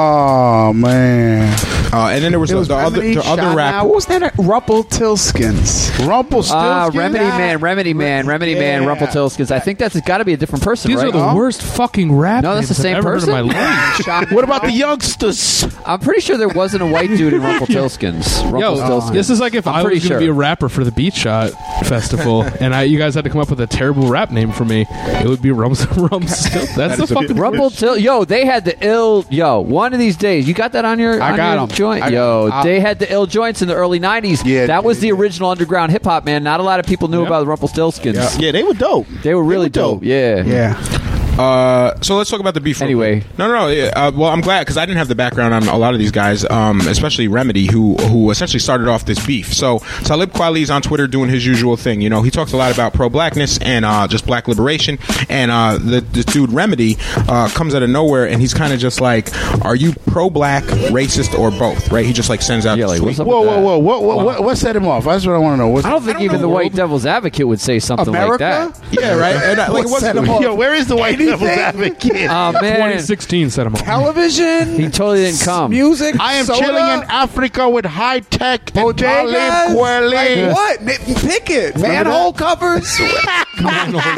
Oh 0.71 0.73
man, 0.73 1.51
Uh, 1.91 2.07
and 2.13 2.23
then 2.23 2.31
there 2.31 2.39
was, 2.39 2.49
it 2.49 2.53
the, 2.53 2.59
was 2.59 2.67
the 2.69 2.75
other 2.75 3.01
Remedy, 3.01 3.15
the 3.15 3.25
other 3.27 3.41
Shana- 3.41 3.55
rapper. 3.57 3.87
What 3.89 3.95
was 3.95 4.05
that? 4.05 4.33
Rumpelstiltskins. 4.37 6.07
Rumpelstiltskin. 6.07 6.57
Ah, 6.57 6.89
Remedy 6.93 7.25
Man, 7.25 7.59
Remedy 7.59 7.93
Man, 7.93 8.25
Remedy 8.25 8.55
Man, 8.55 8.83
Yeah. 8.83 8.87
Rumpelstiltskins. 8.95 9.51
I 9.51 9.59
think 9.59 9.79
that's 9.79 9.99
got 10.01 10.19
to 10.19 10.25
be 10.25 10.31
a 10.31 10.37
different 10.37 10.63
person, 10.63 10.89
These 10.91 10.99
right? 11.03 11.07
are 11.13 11.31
the 11.31 11.35
worst 11.35 11.61
fucking 11.61 12.15
rap. 12.15 12.43
No, 12.43 12.55
that's 12.55 12.69
the 12.69 12.73
same 12.73 12.95
I've 12.95 12.99
ever 13.05 13.19
heard 13.19 13.23
in 13.23 13.47
my 13.47 13.93
person? 13.97 14.27
What 14.35 14.45
about 14.45 14.61
the 14.61 14.71
youngsters? 14.71 15.65
I'm 15.85 15.99
pretty 15.99 16.21
sure 16.21 16.37
there 16.37 16.47
wasn't 16.47 16.83
a 16.83 16.85
white 16.85 17.09
dude 17.09 17.33
in 17.33 17.41
Rumpelstiltskins. 17.41 18.41
Yo, 18.43 18.51
Rumpelstiltskin. 18.77 19.13
this 19.13 19.29
is 19.29 19.41
like 19.41 19.53
if 19.53 19.67
I'm 19.67 19.75
I 19.75 19.81
pretty 19.81 19.95
was 19.97 20.03
going 20.03 20.09
sure. 20.11 20.19
to 20.19 20.25
be 20.25 20.29
a 20.29 20.33
rapper 20.33 20.69
for 20.69 20.85
the 20.85 20.91
Beat 20.93 21.13
Shot 21.13 21.51
Festival, 21.85 22.43
and 22.61 22.73
I, 22.73 22.83
you 22.83 22.97
guys 22.97 23.15
had 23.15 23.25
to 23.25 23.29
come 23.29 23.41
up 23.41 23.49
with 23.49 23.59
a 23.59 23.67
terrible 23.67 24.07
rap 24.07 24.31
name 24.31 24.53
for 24.53 24.63
me. 24.63 24.85
It 24.89 25.27
would 25.27 25.41
be 25.41 25.51
Rums 25.51 25.81
Rumstil. 25.87 26.73
That's 26.75 26.97
the 26.97 27.07
fucking 27.07 27.35
Rumpeltil. 27.35 27.99
Yo, 27.99 28.23
they 28.23 28.45
had 28.45 28.63
the 28.63 28.77
ill. 28.85 29.25
Yo, 29.29 29.59
one 29.59 29.91
of 29.93 29.99
these 29.99 30.15
days, 30.15 30.47
you 30.47 30.53
got 30.61 30.73
that 30.73 30.85
on 30.85 30.99
your, 30.99 31.21
I 31.21 31.31
on 31.31 31.37
got 31.37 31.53
your 31.53 31.61
'em. 31.63 31.67
joint. 31.69 32.03
I 32.03 32.11
got 32.11 32.13
Yo, 32.13 32.45
'em. 32.45 32.51
I'll- 32.53 32.63
they 32.63 32.79
had 32.79 32.99
the 32.99 33.11
ill 33.11 33.25
joints 33.25 33.61
in 33.61 33.67
the 33.67 33.73
early 33.75 33.99
'90s. 33.99 34.45
Yeah, 34.45 34.67
that 34.67 34.83
was 34.83 34.99
they 34.99 35.07
the 35.09 35.11
original 35.11 35.49
underground 35.49 35.91
hip 35.91 36.03
hop, 36.05 36.23
man. 36.25 36.43
Not 36.43 36.59
a 36.59 36.63
lot 36.63 36.79
of 36.79 36.85
people 36.85 37.07
knew 37.07 37.19
Yep. 37.23 37.27
about 37.27 37.45
the 37.45 37.51
Rumpelstiltskins. 37.51 38.39
Yeah, 38.39 38.51
they 38.51 38.63
were 38.63 38.73
dope. 38.73 39.07
They 39.23 39.33
were 39.33 39.43
really 39.43 39.65
were 39.65 39.69
dope. 39.69 39.99
dope. 40.01 40.03
Yeah. 40.05 40.43
Yeah. 40.45 41.10
Uh, 41.37 41.99
so 42.01 42.17
let's 42.17 42.29
talk 42.29 42.39
about 42.39 42.53
the 42.53 42.61
beef. 42.61 42.81
Anyway, 42.81 43.23
no, 43.37 43.47
no, 43.47 43.53
no. 43.53 43.87
Uh, 43.95 44.11
well, 44.13 44.29
I'm 44.29 44.41
glad 44.41 44.61
because 44.61 44.77
I 44.77 44.85
didn't 44.85 44.97
have 44.97 45.07
the 45.07 45.15
background 45.15 45.53
on 45.53 45.67
a 45.67 45.77
lot 45.77 45.93
of 45.93 45.99
these 45.99 46.11
guys, 46.11 46.43
um, 46.49 46.81
especially 46.81 47.27
Remedy, 47.27 47.71
who 47.71 47.95
who 47.95 48.31
essentially 48.31 48.59
started 48.59 48.87
off 48.87 49.05
this 49.05 49.25
beef. 49.25 49.53
So 49.53 49.79
Talib 50.03 50.31
Kweli 50.31 50.61
is 50.61 50.69
on 50.69 50.81
Twitter 50.81 51.07
doing 51.07 51.29
his 51.29 51.45
usual 51.45 51.77
thing. 51.77 52.01
You 52.01 52.09
know, 52.09 52.21
he 52.21 52.31
talks 52.31 52.53
a 52.53 52.57
lot 52.57 52.73
about 52.73 52.93
pro 52.93 53.09
blackness 53.09 53.57
and 53.59 53.85
uh, 53.85 54.07
just 54.07 54.25
black 54.25 54.47
liberation. 54.47 54.99
And 55.29 55.51
uh, 55.51 55.77
the 55.77 56.01
this 56.01 56.25
dude 56.25 56.51
Remedy 56.51 56.97
uh, 57.15 57.49
comes 57.49 57.73
out 57.75 57.83
of 57.83 57.89
nowhere 57.89 58.27
and 58.27 58.41
he's 58.41 58.53
kind 58.53 58.73
of 58.73 58.79
just 58.79 58.99
like, 59.01 59.29
"Are 59.63 59.75
you 59.75 59.93
pro 60.07 60.29
black, 60.29 60.63
racist, 60.63 61.37
or 61.37 61.51
both?" 61.51 61.91
Right? 61.91 62.05
He 62.05 62.13
just 62.13 62.29
like 62.29 62.41
sends 62.41 62.65
out. 62.65 62.77
Yeah, 62.77 62.87
like, 62.87 63.01
Whoa, 63.01 63.15
whoa, 63.25 63.59
whoa! 63.61 63.77
What, 63.77 64.03
what, 64.03 64.25
what, 64.25 64.43
what 64.43 64.57
set 64.57 64.75
him 64.75 64.87
off? 64.87 65.05
That's 65.05 65.25
what 65.25 65.35
I 65.35 65.37
want 65.37 65.53
to 65.53 65.57
know. 65.57 65.69
What's, 65.69 65.85
I 65.85 65.91
don't 65.91 66.03
think 66.03 66.21
even 66.21 66.41
the 66.41 66.49
white 66.49 66.73
devil's 66.73 67.05
advocate 67.05 67.47
would 67.47 67.59
say 67.59 67.79
something 67.79 68.13
like 68.13 68.39
that. 68.39 68.79
Yeah, 68.91 69.15
right. 69.15 69.31
And, 69.51 69.59
uh, 69.59 69.73
like, 69.73 69.85
what's 69.85 70.01
the 70.03 70.39
Yo, 70.41 70.53
where 70.53 70.73
is 70.75 70.87
the 70.87 70.95
white 70.95 71.19
devil's 71.25 71.49
advocate? 71.49 72.29
Oh 72.29 72.51
man, 72.53 72.75
2016 72.75 73.49
set 73.49 73.67
him 73.67 73.75
off. 73.75 73.81
Television. 73.81 74.75
He 74.79 74.87
totally 74.89 75.23
didn't 75.25 75.41
come. 75.41 75.71
Music. 75.71 76.19
I 76.19 76.33
am 76.35 76.45
soda, 76.45 76.59
chilling 76.59 76.83
in 77.01 77.03
Africa 77.09 77.69
with 77.69 77.85
high 77.85 78.19
tech 78.19 78.75
and 78.75 78.85
bodegas. 78.95 79.75
Kweli. 79.75 80.47
Like 80.47 80.55
what? 80.55 80.81
N- 80.81 81.15
Pick 81.15 81.49
it. 81.49 81.77
Manhole 81.77 82.33
covers. 82.33 82.99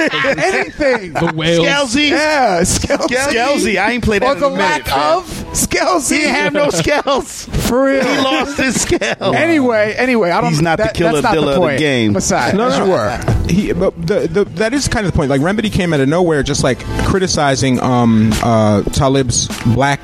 Anything. 0.03 1.13
The 1.13 1.31
whales. 1.35 1.65
Scalzi. 1.65 2.09
Yeah, 2.09 2.61
Scalzi. 2.61 3.15
Scalzi. 3.15 3.77
I 3.81 3.91
ain't 3.91 4.03
played 4.03 4.21
that 4.21 4.29
Or 4.29 4.33
in 4.33 4.39
the 4.39 4.47
a 4.47 4.49
minute, 4.51 4.63
lack 4.63 4.85
fam. 4.85 5.17
of 5.19 5.25
Scalzi. 5.53 6.11
He 6.13 6.17
didn't 6.21 6.35
have 6.35 6.53
no 6.53 6.69
scales. 6.69 7.45
For 7.67 7.85
real. 7.85 8.03
He 8.03 8.17
lost 8.19 8.57
his 8.57 8.81
scale. 8.81 9.01
Anyway, 9.43 9.93
anyway, 9.97 10.31
I 10.31 10.41
don't. 10.41 10.51
He's 10.51 10.61
not 10.61 10.77
the 10.77 10.85
that, 10.85 10.93
killer 10.95 11.13
that's 11.21 11.23
not 11.23 11.33
dealer 11.33 11.45
the 11.47 11.51
of 11.51 11.55
the 11.55 11.61
point. 11.61 11.79
game. 11.79 12.13
Besides, 12.13 12.55
No, 12.57 12.67
as 12.67 12.77
no, 12.79 12.85
you 12.85 12.91
were. 12.91 13.45
He, 13.49 13.73
but 13.73 14.07
the, 14.07 14.27
the, 14.27 14.45
that 14.45 14.73
is 14.73 14.87
kind 14.87 15.05
of 15.05 15.11
the 15.11 15.15
point. 15.17 15.29
Like 15.29 15.41
Remedy 15.41 15.69
came 15.69 15.93
out 15.93 15.99
of 15.99 16.07
nowhere, 16.07 16.43
just 16.43 16.63
like 16.63 16.79
criticizing 17.05 17.79
um, 17.79 18.31
uh, 18.43 18.81
Talib's 18.83 19.47
black 19.73 20.01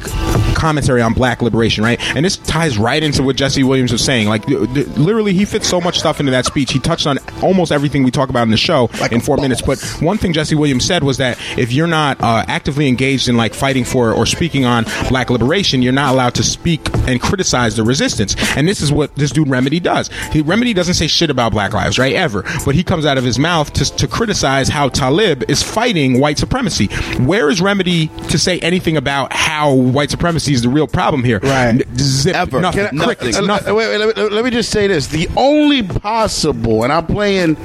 commentary 0.59 1.01
on 1.01 1.13
black 1.13 1.41
liberation, 1.41 1.83
right? 1.83 1.99
And 2.15 2.25
this 2.25 2.37
ties 2.37 2.77
right 2.77 3.01
into 3.01 3.23
what 3.23 3.35
Jesse 3.35 3.63
Williams 3.63 3.91
was 3.91 4.03
saying. 4.03 4.27
Like, 4.27 4.45
th- 4.45 4.73
th- 4.73 4.87
literally, 4.97 5.33
he 5.33 5.45
fits 5.45 5.67
so 5.67 5.79
much 5.79 5.99
stuff 5.99 6.19
into 6.19 6.31
that 6.31 6.45
speech. 6.45 6.73
He 6.73 6.79
touched 6.79 7.07
on 7.07 7.17
almost 7.41 7.71
everything 7.71 8.03
we 8.03 8.11
talk 8.11 8.29
about 8.29 8.43
in 8.43 8.51
the 8.51 8.57
show 8.57 8.89
in 9.11 9.21
four 9.21 9.37
minutes. 9.37 9.61
But 9.61 9.79
one 10.01 10.17
thing 10.17 10.33
Jesse 10.33 10.55
Williams 10.55 10.85
said 10.85 11.03
was 11.03 11.17
that 11.17 11.37
if 11.57 11.71
you're 11.71 11.87
not 11.87 12.19
uh, 12.21 12.43
actively 12.47 12.87
engaged 12.87 13.29
in 13.29 13.37
like 13.37 13.53
fighting 13.53 13.85
for 13.85 14.11
or 14.11 14.25
speaking 14.25 14.65
on 14.65 14.85
black 15.07 15.29
liberation, 15.29 15.81
you're 15.81 15.93
not 15.93 16.13
allowed 16.13 16.35
to 16.35 16.43
speak 16.43 16.81
and 17.07 17.21
criticize 17.21 17.75
the 17.75 17.83
resistance. 17.83 18.35
And 18.57 18.67
this 18.67 18.81
is 18.81 18.91
what 18.91 19.15
this 19.15 19.31
dude 19.31 19.47
Remedy 19.47 19.79
does. 19.79 20.09
He, 20.31 20.41
Remedy 20.41 20.73
doesn't 20.73 20.95
say 20.95 21.07
shit 21.07 21.29
about 21.29 21.53
black 21.53 21.73
lives, 21.73 21.97
right? 21.97 22.15
Ever. 22.15 22.43
But 22.65 22.75
he 22.75 22.83
comes 22.83 23.05
out 23.05 23.17
of 23.17 23.23
his 23.23 23.39
mouth 23.39 23.71
to, 23.73 23.85
to 23.95 24.07
criticize 24.07 24.67
how 24.67 24.89
Talib 24.89 25.49
is 25.49 25.63
fighting 25.63 26.19
white 26.19 26.37
supremacy. 26.37 26.87
Where 27.23 27.49
is 27.49 27.61
Remedy 27.61 28.07
to 28.29 28.37
say 28.37 28.59
anything 28.59 28.97
about 28.97 29.31
how 29.31 29.73
white 29.73 30.11
supremacy 30.11 30.48
is 30.53 30.61
the 30.61 30.69
real 30.69 30.87
problem 30.87 31.23
here? 31.23 31.39
Right. 31.39 31.81
Zip, 31.97 32.35
Ever. 32.35 32.61
Nothing. 32.61 32.87
Can 32.87 33.01
I- 33.01 33.05
Crickets. 33.05 33.37
uh, 33.37 33.41
nothing. 33.41 33.75
Wait, 33.75 33.87
wait, 33.89 33.97
let, 33.97 34.17
me, 34.17 34.23
let 34.29 34.43
me 34.45 34.51
just 34.51 34.69
say 34.71 34.87
this: 34.87 35.07
the 35.07 35.27
only 35.35 35.83
possible, 35.83 36.83
and 36.83 36.91
I'm 36.93 37.05
playing 37.05 37.55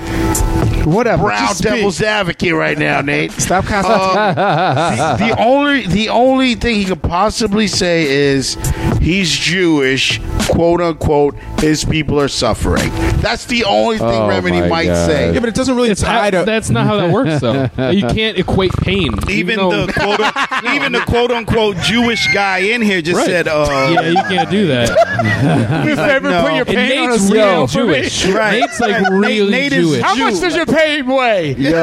whatever 0.84 1.24
Brown 1.24 1.38
just 1.48 1.58
speak. 1.58 1.72
Devil's 1.72 2.02
advocate 2.02 2.54
right 2.54 2.76
now, 2.78 3.00
Nate. 3.00 3.32
Stop 3.32 3.64
Um, 3.70 4.34
the, 5.18 5.26
the 5.28 5.40
only 5.42 5.86
the 5.86 6.08
only 6.10 6.54
thing 6.54 6.76
he 6.76 6.84
could 6.84 7.02
possibly 7.02 7.66
say 7.66 8.04
is 8.10 8.56
he's 9.00 9.30
Jewish, 9.30 10.20
quote 10.48 10.80
unquote. 10.80 11.36
His 11.60 11.84
people 11.84 12.20
are 12.20 12.28
suffering. 12.28 12.90
That's 13.22 13.46
the 13.46 13.64
only 13.64 13.96
thing 13.96 14.06
Oh 14.06 14.28
Remedy 14.28 14.60
might 14.68 14.84
God. 14.86 15.06
say. 15.06 15.32
Yeah, 15.32 15.40
but 15.40 15.48
it 15.48 15.54
doesn't 15.54 15.74
really 15.74 15.88
It's 15.90 16.02
tie 16.02 16.24
how- 16.24 16.30
to. 16.40 16.44
that's 16.44 16.68
not 16.68 16.86
how 16.86 16.96
that 16.98 17.10
works, 17.10 17.40
though. 17.40 17.70
you 17.90 18.02
can't 18.08 18.36
equate 18.36 18.72
pain. 18.82 19.12
Even 19.30 19.56
though- 19.56 19.86
the 19.86 19.92
quote, 19.94 20.20
even 20.74 20.92
the 20.92 21.00
quote 21.00 21.30
unquote 21.30 21.76
Jewish 21.78 22.30
guy 22.34 22.58
in 22.74 22.82
here 22.82 23.00
just 23.02 23.16
Right. 23.16 23.26
said, 23.26 23.48
uh, 23.48 23.90
yeah, 23.92 24.08
you 24.08 24.16
can't 24.28 24.50
do 24.50 24.66
that. 24.68 24.88
He's 25.86 25.96
like, 25.96 26.22
no. 26.22 26.46
and 26.46 26.68
Nate's 26.68 27.30
real 27.30 27.66
Jewish. 27.66 28.24
Right. 28.34 28.60
Nate's 28.60 28.80
like 28.80 29.00
Nate- 29.02 29.12
really 29.12 29.50
Nate 29.50 29.72
is 29.72 29.86
Jewish. 29.88 30.02
How 30.02 30.14
much 30.16 30.40
does 30.40 30.56
your 30.56 30.66
pain 30.66 31.06
weigh? 31.06 31.52
Yo, 31.54 31.72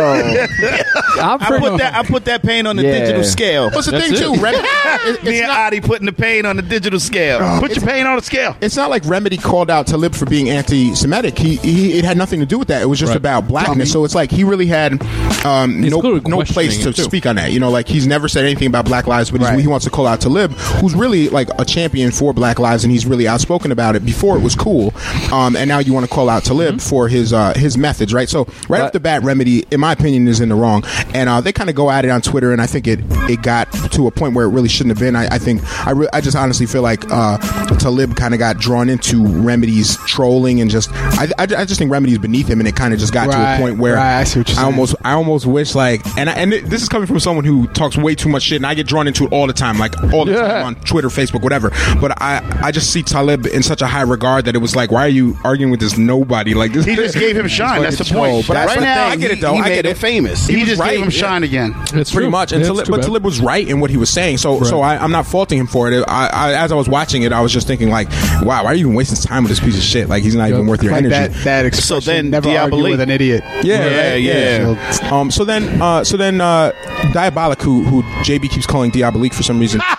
I 1.22 1.38
put 1.60 1.78
that 1.78 1.94
I 1.96 2.04
put 2.04 2.26
that 2.26 2.42
pain 2.44 2.66
on 2.68 2.76
the 2.76 2.84
Yeah. 2.84 3.00
digital 3.00 3.24
scale. 3.24 3.70
What's 3.70 3.86
the 3.86 3.92
That's 3.92 4.06
thing 4.08 4.16
it. 4.16 4.36
too? 4.36 4.42
Remedy, 4.42 4.68
it- 4.68 5.24
Me 5.24 5.38
and 5.40 5.48
not, 5.48 5.58
Adi 5.60 5.82
putting 5.82 6.06
the 6.06 6.12
pain 6.14 6.46
on 6.46 6.56
the 6.58 6.62
digital 6.62 7.00
scale. 7.00 7.60
Put 7.60 7.76
your 7.76 7.86
pain 7.86 8.06
on 8.06 8.16
the 8.18 8.22
scale. 8.22 8.56
it's 8.62 8.76
not 8.76 8.90
like 8.90 9.04
Remedy 9.06 9.38
called 9.38 9.70
out 9.70 9.88
Talib 9.88 10.14
for 10.16 10.26
being 10.26 10.50
anti-Semitic. 10.50 11.38
He, 11.38 11.56
he 11.58 11.94
it 12.00 12.06
had 12.06 12.18
nothing 12.18 12.40
to 12.40 12.46
do 12.46 12.60
with 12.60 12.68
that. 12.70 12.82
It 12.82 12.86
was 12.86 13.00
just 13.00 13.12
Right. 13.12 13.18
about 13.18 13.48
blackness. 13.48 13.92
So 13.92 14.04
it's 14.04 14.16
like 14.16 14.32
he 14.32 14.44
really 14.44 14.66
had 14.68 15.02
um, 15.46 15.82
He's 15.84 15.92
no 15.92 16.02
clearly 16.02 16.22
no 16.26 16.42
place 16.44 16.82
to 16.84 16.90
it, 16.90 16.96
too. 16.96 17.04
speak 17.04 17.26
on 17.26 17.36
that. 17.38 17.52
You 17.52 17.60
know, 17.60 17.70
like 17.70 17.88
he's 17.88 18.08
never 18.08 18.28
said 18.28 18.46
anything 18.46 18.68
about 18.68 18.86
Black 18.86 19.08
lives, 19.08 19.32
but 19.32 19.42
he's, 19.42 19.62
he 19.62 19.68
wants 19.68 19.86
to 19.86 19.92
call 19.92 20.08
out 20.08 20.22
Talib, 20.22 20.54
who's 20.82 20.96
really 20.96 21.30
like 21.30 21.48
a 21.60 21.64
champion 21.66 22.12
for 22.12 22.34
Black 22.34 22.60
lives, 22.60 22.84
and 22.84 22.92
he's 22.92 23.06
really 23.06 23.28
outspoken 23.28 23.72
about 23.72 23.96
it. 23.96 24.04
Before 24.06 24.36
it 24.36 24.42
was 24.42 24.56
cool, 24.56 24.94
um, 25.32 25.56
and 25.56 25.68
now 25.68 25.80
you 25.80 25.94
want 25.94 26.06
to 26.08 26.12
call 26.14 26.28
out 26.30 26.44
Talib 26.44 26.62
Mm-hmm. 26.76 26.78
for 26.90 27.08
his 27.08 27.34
uh, 27.34 27.54
his 27.56 27.78
methods, 27.78 28.14
right? 28.14 28.28
So 28.30 28.48
right 28.70 28.82
off 28.82 28.92
the 28.92 29.00
bat, 29.00 29.24
Remedy, 29.24 29.66
in 29.72 29.80
my 29.80 29.94
opinion, 29.94 30.28
is 30.28 30.40
in 30.42 30.50
the 30.50 30.56
wrong, 30.56 30.84
and 31.14 31.28
uh, 31.30 31.42
they 31.42 31.52
kind 31.54 31.70
of 31.70 31.76
go 31.76 31.90
at 31.92 32.06
it 32.06 32.10
on 32.10 32.22
Twitter, 32.22 32.52
and 32.52 32.62
I 32.62 32.66
think 32.68 32.88
it 32.88 33.00
it 33.30 33.42
got 33.42 33.72
to 33.92 34.08
a 34.08 34.12
point 34.12 34.36
where 34.36 34.46
it 34.46 34.50
really 34.50 34.70
shouldn't 34.70 34.92
have 34.98 35.00
been. 35.00 35.16
I, 35.16 35.26
I 35.36 35.38
think 35.38 35.62
I 35.88 35.92
re- 35.92 36.08
I 36.14 36.22
just 36.22 36.36
honestly 36.38 36.66
feel 36.66 36.82
like 36.82 37.04
uh, 37.12 37.38
Talib 37.78 38.16
kind 38.16 38.34
of 38.34 38.40
got 38.40 38.58
drawn 38.58 38.90
into 38.90 39.26
Remedy's 39.26 39.98
trolling 40.08 40.62
and 40.62 40.70
just 40.70 40.90
I, 40.94 41.26
I, 41.38 41.44
I 41.44 41.66
just 41.66 41.78
think 41.78 41.92
Remedy's 41.92 42.18
beneath 42.20 42.48
him, 42.48 42.60
and 42.60 42.68
it 42.68 42.76
kind 42.76 42.94
of 42.94 43.00
just 43.00 43.14
got 43.14 43.26
to 43.32 43.56
a 43.56 43.58
point 43.58 43.78
where 43.80 43.96
right, 43.96 44.20
I 44.20 44.24
see 44.24 44.40
what 44.40 44.48
you're 44.50 44.56
saying. 44.56 44.66
almost 44.66 44.96
I 45.04 45.14
almost 45.14 45.46
wish 45.46 45.76
like 45.76 46.06
and 46.18 46.30
I, 46.30 46.34
and 46.34 46.52
this 46.54 46.82
is 46.82 46.90
coming 46.90 47.08
from 47.08 47.20
someone 47.20 47.46
who 47.46 47.68
talks 47.68 47.98
way 47.98 48.16
too 48.16 48.30
much 48.30 48.44
shit, 48.44 48.58
and 48.58 48.66
I 48.66 48.74
get 48.76 48.88
drawn 48.88 49.08
into 49.08 49.26
it 49.26 49.32
all 49.34 49.48
the 49.48 49.54
time, 49.54 49.78
like 49.78 49.96
all 50.14 50.26
the 50.26 50.34
time 50.36 50.71
on 50.76 50.84
Twitter, 50.84 51.10
Facebook, 51.10 51.42
whatever. 51.42 51.70
But 52.00 52.22
I 52.22 52.42
I 52.64 52.72
just 52.72 52.92
see 52.92 53.04
Talib 53.04 53.46
in 53.46 53.64
such 53.64 53.82
a 53.82 53.88
high 53.88 54.02
regard 54.02 54.46
that 54.46 54.56
it 54.56 54.60
was 54.60 54.76
like, 54.76 54.92
why 54.92 55.06
are 55.06 55.10
you 55.10 55.38
arguing 55.44 55.72
with 55.72 55.80
this 55.80 55.98
nobody? 55.98 56.54
Like 56.54 56.74
this, 56.74 56.86
He 56.86 56.96
just 56.96 57.16
gave 57.16 57.36
him 57.36 57.48
shine. 57.60 57.82
That's 57.82 57.98
the 57.98 58.06
point. 58.06 58.48
But 58.48 58.56
right 58.56 58.80
the 58.80 58.86
now, 58.86 59.10
thing. 59.10 59.20
I 59.20 59.22
get 59.22 59.32
it 59.32 59.42
though. 59.42 59.54
He 59.54 59.62
I 59.62 59.70
get 59.70 59.86
it. 59.86 59.98
famous. 59.98 60.48
He, 60.48 60.58
was 60.58 60.68
just 60.68 60.82
right, 60.82 60.92
gave 60.92 61.00
him 61.00 61.06
yeah. 61.06 61.10
shine 61.10 61.44
again. 61.44 61.74
It's 61.94 62.12
pretty 62.12 62.26
true. 62.26 62.30
much. 62.30 62.52
And 62.52 62.62
Yeah, 62.62 62.68
Talib, 62.68 62.88
but 62.88 62.98
bad. 62.98 63.06
Talib 63.06 63.24
was 63.24 63.40
right 63.42 63.68
in 63.68 63.80
what 63.80 63.90
he 63.90 63.98
was 63.98 64.10
saying. 64.10 64.38
So 64.38 64.64
so 64.64 64.82
I, 64.82 64.98
I'm 64.98 65.12
not 65.12 65.26
faulting 65.26 65.60
him 65.60 65.68
for 65.68 65.92
it. 65.92 66.04
I, 66.08 66.28
I, 66.28 66.54
as 66.54 66.72
I 66.72 66.76
was 66.76 66.88
watching 66.90 67.24
it, 67.24 67.32
I 67.32 67.42
was 67.42 67.52
just 67.52 67.68
thinking 67.68 67.90
like, 67.90 68.10
wow, 68.42 68.64
why 68.64 68.66
are 68.66 68.74
you 68.74 68.88
even 68.88 68.94
wasting 68.96 69.18
time 69.18 69.44
with 69.44 69.50
this 69.50 69.60
piece 69.60 69.78
of 69.78 69.84
shit? 69.84 70.10
Like 70.10 70.24
he's 70.24 70.36
not 70.36 70.50
even 70.50 70.68
worth 70.68 70.84
your 70.84 70.92
like 70.94 71.06
energy. 71.06 71.34
that, 71.34 71.44
that 71.44 71.66
expression, 71.66 72.14
then 72.14 72.30
never 72.30 72.50
argue 72.50 72.78
Diabolique. 72.78 72.92
with 72.92 73.02
an 73.02 73.10
idiot. 73.10 73.44
Yeah, 73.64 74.16
Yeah, 74.16 74.16
yeah. 74.16 75.10
Um. 75.12 75.32
So 75.32 75.46
then, 75.46 75.82
uh, 75.82 76.04
so 76.04 76.18
then, 76.18 76.42
uh, 76.42 76.72
Diabolic, 77.14 77.62
who 77.62 77.84
who 77.84 78.04
JB 78.24 78.50
keeps 78.50 78.66
calling 78.66 78.92
Diabolique 78.92 79.34
for 79.34 79.44
some 79.44 79.60
reason. 79.60 79.82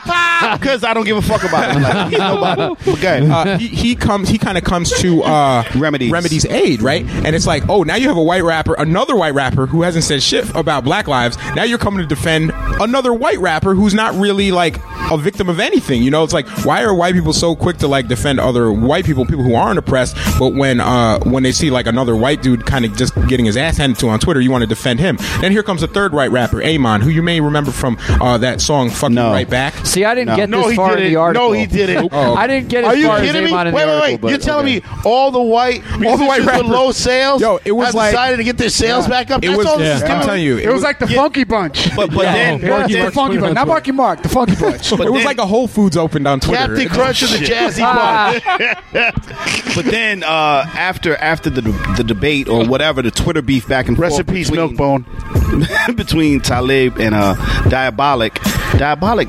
Because 0.62 0.85
I 0.85 0.94
don't 0.94 1.05
give 1.05 1.16
a 1.16 1.23
fuck 1.23 1.43
about 1.44 1.74
him. 1.74 1.82
Like, 1.82 2.10
he's 2.10 2.19
nobody. 2.19 2.90
Okay. 2.93 3.28
uh, 3.28 3.59
he, 3.59 3.69
he 3.69 3.94
comes 3.97 4.28
he 4.28 4.39
kind 4.39 4.56
of 4.59 4.64
comes 4.64 4.90
to 5.01 5.23
uh, 5.23 5.64
Remedies. 5.77 6.12
Remedy's 6.12 6.44
aid, 6.47 6.82
right? 6.82 7.05
And 7.05 7.35
it's 7.35 7.47
like, 7.47 7.69
oh, 7.69 7.82
now 7.82 7.97
you 7.97 8.09
have 8.09 8.16
a 8.16 8.23
white 8.23 8.44
rapper, 8.44 8.74
another 8.74 9.16
white 9.16 9.35
rapper 9.35 9.66
who 9.66 9.82
hasn't 9.82 10.05
said 10.05 10.23
shit 10.23 10.48
about 10.55 10.85
Black 10.85 11.09
lives. 11.09 11.36
Now 11.56 11.64
you're 11.64 11.78
coming 11.78 12.01
to 12.01 12.06
defend 12.06 12.52
another 12.81 13.12
white 13.12 13.39
rapper 13.39 13.74
who's 13.74 13.94
not 13.94 14.14
really 14.14 14.52
like 14.52 14.77
a 15.10 15.19
victim 15.19 15.48
of 15.48 15.59
anything. 15.60 16.02
You 16.02 16.10
know, 16.10 16.23
it's 16.23 16.32
like 16.35 16.47
why 16.64 16.82
are 16.82 16.94
white 16.94 17.14
people 17.14 17.32
so 17.32 17.56
quick 17.56 17.78
to 17.78 17.89
like 17.89 18.09
defend 18.09 18.39
other 18.40 18.70
white 18.73 19.05
people, 19.05 19.24
people 19.27 19.44
who 19.44 19.55
aren't 19.55 19.78
oppressed, 19.78 20.16
but 20.39 20.55
when 20.55 20.81
uh, 20.81 21.19
when 21.20 21.43
they 21.43 21.52
see 21.52 21.70
like 21.70 21.86
another 21.86 22.14
white 22.14 22.43
dude 22.43 22.66
kind 22.66 22.85
of 22.85 22.97
just 22.97 23.14
getting 23.28 23.47
his 23.47 23.56
ass 23.56 23.77
handed 23.78 23.98
to 24.01 24.09
on 24.09 24.19
Twitter, 24.20 24.40
you 24.40 24.51
want 24.51 24.62
to 24.62 24.69
defend 24.69 25.01
him. 25.01 25.16
Then 25.40 25.52
here 25.52 25.62
comes 25.62 25.82
a 25.82 25.89
third 25.89 26.12
white 26.12 26.31
rapper, 26.31 26.62
Amon, 26.62 27.01
who 27.01 27.10
you 27.10 27.23
may 27.23 27.40
remember 27.40 27.70
from 27.73 27.97
uh, 28.20 28.39
that 28.39 28.60
song 28.60 28.90
"Fucking 28.90 29.16
Right 29.16 29.48
Back." 29.48 29.74
See, 29.86 30.05
I 30.05 30.14
didn't 30.14 30.31
No. 30.32 30.36
get 30.36 30.50
No, 30.50 30.59
this 30.62 30.70
he 30.70 30.76
far 30.76 30.92
in 30.92 30.98
didn't. 30.98 31.12
the 31.12 31.16
article. 31.20 31.48
No, 31.48 31.52
he 31.52 31.66
didn't. 31.66 32.09
Oh. 32.12 32.34
I 32.34 32.46
didn't 32.46 32.68
get 32.68 32.84
Are 32.84 32.92
as 32.92 32.98
you 32.98 33.06
far 33.06 33.18
as 33.18 33.26
kidding 33.26 33.44
me? 33.44 33.50
Amon 33.52 33.66
in 33.68 33.74
Wait, 33.74 33.80
the 33.82 33.86
wait, 33.86 33.92
article. 33.94 34.10
wait. 34.12 34.20
but 34.20 34.28
You're 34.28 34.38
telling 34.38 34.66
okay. 34.78 34.86
me 34.86 35.02
all 35.04 35.30
the 35.30 35.40
white 35.42 35.82
All 36.06 36.16
the 36.18 36.24
white 36.24 36.38
musicians 36.38 36.38
with 36.38 36.46
rappers. 36.46 36.68
low 36.68 36.92
sales 36.92 37.40
Yo, 37.40 37.59
it 37.64 37.72
was 37.72 37.94
like- 37.94 38.10
decided 38.12 38.36
to 38.38 38.44
get 38.44 38.59
their 38.59 38.68
sales 38.70 39.06
back 39.09 39.30
up? 39.30 39.42
It 39.44 39.48
That's 39.48 39.59
was. 39.59 39.66
all 39.66 39.78
this 39.78 40.00
yeah. 40.02 40.14
I'm 40.16 40.24
telling 40.24 40.42
you, 40.42 40.59
It 40.59 40.72
was 40.72 40.82
like 40.82 40.98
the 40.98 41.06
Funky 41.09 41.44
Bunch. 41.44 41.94
But, 41.96 42.10
but 42.12 42.22
then, 42.22 42.60
Yeah, 42.60 42.86
the 43.06 43.10
Funky 43.12 43.38
Bunch, 43.38 43.54
not 43.54 43.66
Marky 43.68 43.92
Mark, 43.92 44.22
the 44.22 44.28
Funky 44.28 44.54
Bunch. 44.56 44.90
but 44.90 45.06
it 45.06 45.12
was 45.12 45.24
like 45.24 45.38
a 45.38 45.46
Whole 45.46 45.66
Foods 45.68 45.96
opened 45.96 46.26
on 46.26 46.40
Twitter. 46.40 46.66
Captain 46.66 46.88
Crunch 46.88 47.22
and 47.22 47.30
the 47.32 47.38
Jazzy 47.46 47.80
Bunch. 47.80 49.74
but 49.76 49.84
then 49.86 50.22
uh, 50.22 50.64
after 50.74 51.16
after 51.16 51.50
the 51.50 51.62
the 51.96 52.04
debate 52.04 52.48
or 52.48 52.64
whatever, 52.66 53.02
the 53.02 53.10
Twitter 53.10 53.42
beef 53.42 53.66
back 53.68 53.88
and 53.88 53.98
Rest 53.98 54.16
forth 54.16 54.28
in 54.28 54.34
peace, 54.34 54.50
between- 54.50 54.76
Milkbone. 54.76 55.96
between 55.96 56.40
Talib 56.40 56.98
and 56.98 57.14
uh, 57.14 57.34
Diabolic, 57.68 58.34
Diabolic 58.78 59.28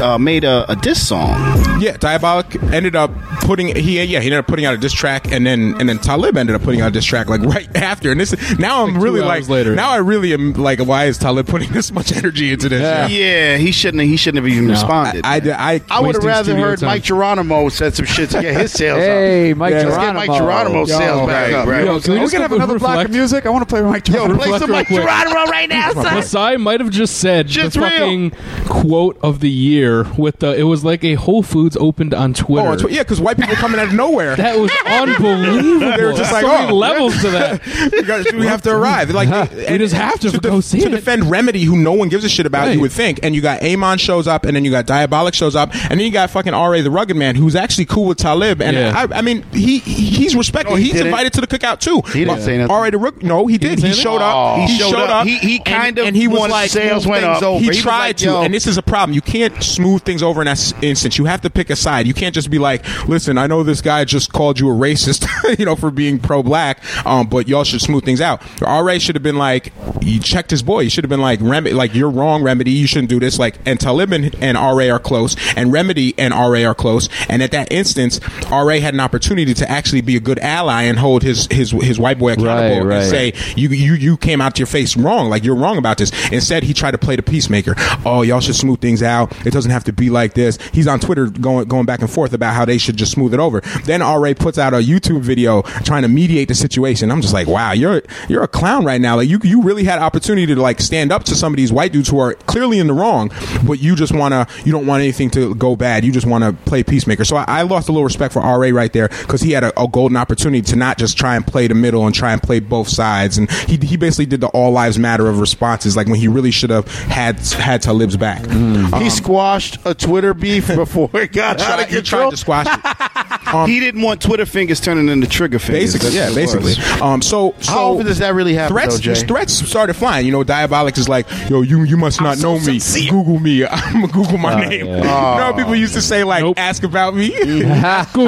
uh, 0.00 0.18
made 0.18 0.44
a, 0.44 0.70
a 0.70 0.76
diss 0.76 1.06
song 1.06 1.34
Yeah, 1.78 1.96
Diabolic 1.98 2.54
ended 2.72 2.96
up 2.96 3.10
putting 3.40 3.74
he 3.76 4.02
yeah 4.02 4.20
he 4.20 4.26
ended 4.26 4.38
up 4.38 4.46
putting 4.46 4.64
out 4.64 4.74
a 4.74 4.76
diss 4.78 4.92
track 4.92 5.30
and 5.30 5.46
then 5.46 5.74
and 5.78 5.88
then 5.88 5.98
Talib 5.98 6.36
ended 6.36 6.56
up 6.56 6.62
putting 6.62 6.80
out 6.80 6.88
a 6.88 6.90
diss 6.90 7.04
track 7.04 7.28
like 7.28 7.40
right 7.54 7.68
after 7.76 8.10
and 8.10 8.18
this 8.20 8.34
now 8.58 8.82
I'm 8.84 8.94
Like 8.94 9.02
really 9.02 9.20
like 9.20 9.48
later. 9.48 9.74
now 9.74 9.90
I 9.90 9.98
really 9.98 10.32
am 10.32 10.54
like 10.54 10.80
why 10.80 11.04
is 11.04 11.18
Talib 11.18 11.46
putting 11.46 11.70
this 11.72 11.92
much 11.92 12.12
energy 12.16 12.52
into 12.52 12.68
this? 12.68 12.80
Yeah, 12.80 13.06
yeah 13.08 13.56
he 13.58 13.72
shouldn't. 13.72 14.02
He 14.04 14.16
shouldn't 14.16 14.42
have 14.44 14.50
even 14.52 14.66
No, 14.68 14.72
responded. 14.72 15.24
I- 15.24 15.36
I- 15.36 15.74
I 15.76 15.80
I 15.90 16.00
would 16.00 16.14
have 16.14 16.24
rather 16.24 16.56
heard 16.56 16.78
time. 16.78 16.88
Mike 16.88 17.02
Geronimo 17.02 17.68
said 17.68 17.94
some 17.94 18.06
shit 18.06 18.30
to 18.30 18.40
get 18.40 18.56
his 18.60 18.72
sales 18.72 18.98
Hey, 18.98 19.52
up. 19.52 19.58
Mike 19.58 19.74
Let's 19.74 19.96
get 19.96 20.14
Mike 20.14 20.26
Geronimo. 20.30 20.38
Geronimo's 20.86 20.88
Yo, 20.90 20.98
sales 20.98 21.26
back 21.28 21.44
right, 21.46 21.54
up. 21.54 21.68
right. 21.68 21.84
Yo, 21.84 22.00
can 22.00 22.12
we 22.12 22.16
Are 22.18 22.20
we 22.20 22.24
just 22.24 22.32
gonna 22.32 22.42
have 22.44 22.50
go- 22.50 22.56
another 22.56 22.78
block 22.78 23.04
of 23.04 23.10
music? 23.10 23.44
I 23.46 23.50
want 23.50 23.68
to 23.68 23.72
play 23.72 23.82
Mike 23.82 24.06
Yo, 24.08 24.14
Geronimo. 24.14 24.38
play 24.38 24.58
some 24.58 24.68
real 24.70 24.78
Mike 24.78 24.86
quick. 24.88 25.02
Geronimo 25.02 25.44
right 25.50 25.68
now, 25.68 25.92
son. 25.92 26.14
Masai 26.14 26.56
might 26.56 26.80
have 26.80 26.90
just 26.90 27.18
said 27.18 27.50
Shit's 27.50 27.74
the 27.74 27.80
real. 27.80 27.90
fucking 27.90 28.30
quote 28.66 29.18
of 29.22 29.40
the 29.40 29.50
year 29.50 30.04
with 30.16 30.38
the. 30.38 30.54
It 30.58 30.62
was 30.64 30.84
like 30.84 31.04
a 31.04 31.14
Whole 31.14 31.42
Foods 31.42 31.65
opened 31.74 32.12
on 32.12 32.34
Twitter. 32.34 32.68
Oh, 32.68 32.72
it's, 32.74 32.82
yeah, 32.90 33.02
because 33.02 33.18
white 33.18 33.38
people 33.38 33.54
coming 33.56 33.80
out 33.80 33.86
of 33.88 33.94
nowhere. 33.94 34.36
That 34.46 34.58
was 34.60 34.70
unbelievable. 34.86 35.80
They 35.96 36.04
were 36.04 36.12
just 36.12 36.32
like, 36.32 36.42
so 36.42 36.48
many 36.48 36.70
oh, 36.70 36.76
levels 36.76 37.20
to 37.22 37.30
that. 37.30 37.64
we, 37.92 38.02
got, 38.02 38.32
we 38.34 38.46
have 38.46 38.62
to 38.62 38.70
arrive. 38.76 39.10
Like 39.10 39.28
We 39.56 39.78
just 39.78 39.94
have 39.94 40.20
to 40.20 40.38
go 40.38 40.60
see 40.60 40.80
to 40.80 40.86
it. 40.86 40.90
defend 40.90 41.30
Remedy, 41.30 41.64
who 41.64 41.76
no 41.76 41.92
one 41.92 42.08
gives 42.08 42.24
a 42.24 42.28
shit 42.28 42.46
about. 42.46 42.66
Right. 42.66 42.74
You 42.74 42.80
would 42.80 42.92
think, 42.92 43.20
and 43.22 43.34
you 43.34 43.40
got 43.40 43.62
Amon 43.62 43.98
shows 43.98 44.26
up, 44.26 44.44
and 44.44 44.54
then 44.54 44.64
you 44.64 44.70
got 44.70 44.86
Diabolic 44.86 45.34
shows 45.34 45.56
up, 45.56 45.70
and 45.74 45.92
then 45.92 46.00
you 46.00 46.10
got 46.10 46.30
fucking 46.30 46.52
Ra 46.52 46.80
the 46.82 46.90
Rugged 46.90 47.16
Man, 47.16 47.34
who's 47.34 47.56
actually 47.56 47.86
cool 47.86 48.04
with 48.06 48.18
Talib. 48.18 48.60
And 48.60 48.76
Yeah. 48.76 49.06
I, 49.10 49.18
I 49.18 49.22
mean, 49.22 49.42
he 49.52 49.78
he's 49.78 50.36
respected. 50.36 50.70
No, 50.70 50.76
he 50.76 50.84
he's 50.84 50.92
didn't. 50.92 51.08
invited 51.08 51.32
to 51.34 51.40
the 51.40 51.46
cookout 51.46 51.80
too. 51.80 52.02
He 52.12 52.24
didn't 52.24 52.42
say 52.42 52.58
nothing. 52.58 52.74
Ra 52.76 52.90
the 52.90 52.98
Rugged, 52.98 53.22
no, 53.22 53.46
he 53.46 53.58
did. 53.58 53.76
didn't 53.76 53.84
He, 53.86 53.92
showed 53.94 54.16
anything? 54.16 54.22
up. 54.28 54.36
Oh. 54.36 54.60
he 54.60 54.66
He 54.72 54.78
showed 54.78 54.90
showed 54.90 54.98
up. 55.04 55.10
up. 55.10 55.26
He- 55.26 55.38
he 55.38 55.56
and- 55.56 55.64
kind 55.64 55.98
of 55.98 56.06
and 56.06 56.16
he 56.16 56.28
was 56.28 56.50
like 56.50 56.70
sales 56.70 57.06
went 57.06 57.24
up. 57.24 57.42
He 57.60 57.70
He 57.70 57.80
tried 57.80 58.18
to, 58.18 58.38
and 58.40 58.52
this 58.52 58.66
is 58.66 58.76
a 58.78 58.82
problem. 58.82 59.14
You 59.14 59.22
can't 59.22 59.62
smooth 59.62 60.02
things 60.02 60.22
over 60.22 60.40
in 60.42 60.46
that 60.46 60.72
instance. 60.82 61.18
You 61.18 61.24
have 61.26 61.40
to 61.42 61.50
pick 61.56 61.70
a 61.70 61.76
side. 61.76 62.06
You 62.06 62.14
can't 62.14 62.34
just 62.34 62.50
be 62.50 62.58
like, 62.58 62.84
listen, 63.08 63.38
I 63.38 63.46
know 63.46 63.62
this 63.62 63.80
guy 63.80 64.04
just 64.04 64.32
called 64.32 64.60
you 64.60 64.68
a 64.68 64.74
racist, 64.74 65.26
you 65.58 65.64
know, 65.64 65.74
for 65.74 65.90
being 65.90 66.18
pro-black, 66.18 66.82
um, 67.06 67.26
but 67.28 67.48
y'all 67.48 67.64
should 67.64 67.80
smooth 67.80 68.04
things 68.04 68.20
out. 68.20 68.42
Ra 68.60 68.98
should 68.98 69.14
have 69.16 69.22
been 69.22 69.38
like, 69.38 69.72
you 70.02 70.20
checked 70.20 70.50
his 70.50 70.62
boy. 70.62 70.80
You 70.80 70.90
should 70.90 71.04
have 71.04 71.08
been 71.08 71.20
like, 71.20 71.40
Remedy, 71.42 71.74
like 71.74 71.94
you're 71.94 72.10
wrong, 72.10 72.42
Remedy. 72.42 72.70
You 72.72 72.86
shouldn't 72.86 73.08
do 73.08 73.18
this. 73.18 73.38
Like, 73.38 73.56
and 73.66 73.80
Talib 73.80 74.12
and, 74.12 74.34
and 74.42 74.56
Ra 74.58 74.94
are 74.94 74.98
close, 74.98 75.34
and 75.56 75.72
Remedy 75.72 76.14
and 76.18 76.32
Ra 76.34 76.60
are 76.68 76.74
close. 76.74 77.08
And 77.28 77.42
at 77.42 77.50
that 77.52 77.72
instance, 77.72 78.20
Ra 78.50 78.66
had 78.78 78.94
an 78.94 79.00
opportunity 79.00 79.54
to 79.54 79.70
actually 79.70 80.02
be 80.02 80.16
a 80.16 80.20
good 80.20 80.38
ally 80.40 80.82
and 80.82 80.98
hold 80.98 81.22
his 81.22 81.46
his 81.50 81.70
his 81.70 81.98
white 81.98 82.18
boy 82.18 82.32
accountable 82.34 82.86
Right, 82.86 82.96
right. 82.96 83.02
and 83.02 83.06
say, 83.06 83.32
you 83.56 83.68
you 83.70 83.94
you 83.94 84.16
came 84.16 84.40
out 84.40 84.54
to 84.56 84.60
your 84.60 84.66
face 84.66 84.96
wrong. 84.96 85.28
Like 85.30 85.44
you're 85.44 85.56
wrong 85.56 85.78
about 85.78 85.96
this. 85.98 86.10
Instead, 86.30 86.62
he 86.64 86.74
tried 86.74 86.90
to 86.92 86.98
play 86.98 87.16
the 87.16 87.22
peacemaker. 87.22 87.74
Oh, 88.04 88.22
y'all 88.22 88.40
should 88.40 88.54
smooth 88.56 88.80
things 88.80 89.02
out. 89.02 89.32
It 89.46 89.52
doesn't 89.52 89.70
have 89.70 89.84
to 89.84 89.92
be 89.92 90.10
like 90.10 90.34
this. 90.34 90.58
He's 90.72 90.86
on 90.86 91.00
Twitter 91.00 91.26
going 91.46 91.68
going 91.68 91.86
back 91.86 92.00
and 92.00 92.10
forth 92.10 92.32
about 92.32 92.54
how 92.54 92.64
they 92.64 92.78
should 92.78 92.96
just 92.96 93.12
smooth 93.12 93.32
it 93.34 93.40
over. 93.40 93.60
Then 93.84 94.00
Ra 94.00 94.32
puts 94.34 94.58
out 94.58 94.74
a 94.74 94.78
YouTube 94.78 95.20
video 95.22 95.62
trying 95.84 96.02
to 96.02 96.08
mediate 96.08 96.48
the 96.48 96.54
situation. 96.54 97.10
I'm 97.10 97.20
just 97.22 97.32
like, 97.34 97.46
wow, 97.46 97.72
you're 97.72 98.02
you're 98.28 98.42
a 98.42 98.48
clown 98.48 98.84
right 98.84 99.00
now. 99.00 99.16
Like 99.16 99.28
you 99.28 99.38
you 99.42 99.62
really 99.62 99.84
had 99.84 99.98
opportunity 99.98 100.46
to 100.54 100.60
like 100.60 100.80
stand 100.80 101.12
up 101.12 101.24
to 101.24 101.34
some 101.34 101.52
of 101.52 101.56
these 101.56 101.72
white 101.72 101.92
dudes 101.92 102.08
who 102.08 102.18
are 102.18 102.34
clearly 102.46 102.78
in 102.78 102.86
the 102.88 102.92
wrong, 102.94 103.30
but 103.66 103.78
you 103.80 103.94
just 103.96 104.12
wanna 104.12 104.46
you 104.64 104.72
don't 104.72 104.86
want 104.86 105.02
anything 105.02 105.30
to 105.30 105.54
go 105.54 105.76
bad. 105.76 106.04
You 106.04 106.12
just 106.12 106.26
want 106.26 106.44
to 106.44 106.52
play 106.68 106.82
peacemaker. 106.82 107.24
So 107.24 107.36
I, 107.36 107.44
I 107.46 107.62
lost 107.62 107.88
a 107.88 107.92
little 107.92 108.04
respect 108.04 108.32
for 108.34 108.40
Ra 108.42 108.56
right 108.70 108.92
there 108.92 109.08
because 109.08 109.40
he 109.42 109.52
had 109.52 109.64
a, 109.64 109.80
a 109.80 109.86
golden 109.88 110.16
opportunity 110.16 110.62
to 110.62 110.76
not 110.76 110.98
just 110.98 111.16
try 111.16 111.36
and 111.36 111.46
play 111.46 111.66
the 111.68 111.74
middle 111.74 112.04
and 112.06 112.14
try 112.14 112.32
and 112.32 112.42
play 112.42 112.58
both 112.60 112.88
sides. 112.88 113.38
And 113.38 113.50
he 113.68 113.76
he 113.76 113.96
basically 113.96 114.26
did 114.26 114.40
the 114.40 114.48
all 114.48 114.70
lives 114.72 114.98
matter 114.98 115.26
of 115.28 115.38
responses, 115.40 115.96
like 115.96 116.06
when 116.08 116.18
he 116.18 116.28
really 116.28 116.50
should 116.50 116.70
have 116.70 116.86
had 117.06 117.38
had 117.38 117.82
Talib's 117.82 118.16
back. 118.16 118.44
he 118.46 118.56
Um, 118.56 119.10
squashed 119.10 119.78
a 119.84 119.94
Twitter 119.94 120.34
beef 120.34 120.66
before 120.74 121.10
it 121.14 121.32
got 121.36 121.60
out 121.60 121.80
of 121.80 121.88
he 121.88 121.96
control. 121.96 122.22
tried 122.22 122.30
to 122.30 122.36
squash 122.36 122.66
it. 122.68 123.68
he 123.70 123.78
didn't 123.80 124.02
want 124.02 124.20
Twitter 124.20 124.44
fingers 124.46 124.80
turning 124.80 125.08
into 125.08 125.26
trigger 125.28 125.58
fingers. 125.58 125.92
Basically, 125.94 126.16
yeah, 126.16 126.30
That's 126.30 126.54
what 126.54 126.62
it 126.62 126.64
basically. 126.76 127.00
Um, 127.00 127.22
so, 127.22 127.54
so 127.60 127.72
How 127.72 127.92
often 127.92 128.06
does 128.06 128.18
that 128.18 128.34
really 128.34 128.54
happen, 128.54 128.74
Threats, 128.74 128.94
though, 128.96 129.14
Jay? 129.14 129.26
threats 129.26 129.52
started 129.54 129.94
flying. 129.94 130.26
You 130.26 130.32
know, 130.32 130.42
Diabolic 130.44 130.98
is 130.98 131.08
like, 131.08 131.26
yo, 131.48 131.62
you 131.62 131.84
you 131.84 131.96
must 131.96 132.20
not 132.20 132.38
know 132.38 132.58
me. 132.60 132.80
Google 133.08 133.38
me. 133.38 133.64
I'm 133.70 134.00
gonna 134.00 134.12
Google 134.12 134.38
my 134.38 134.54
Oh, 134.64 134.68
name. 134.68 134.86
yeah. 134.86 134.96
You 135.46 135.52
know, 135.52 135.56
people 135.56 135.76
used 135.76 135.94
to 135.94 136.02
say 136.02 136.24
like, 136.24 136.44
ask 136.58 136.82
about 136.82 137.14
me. 137.14 137.30
Google 137.30 137.68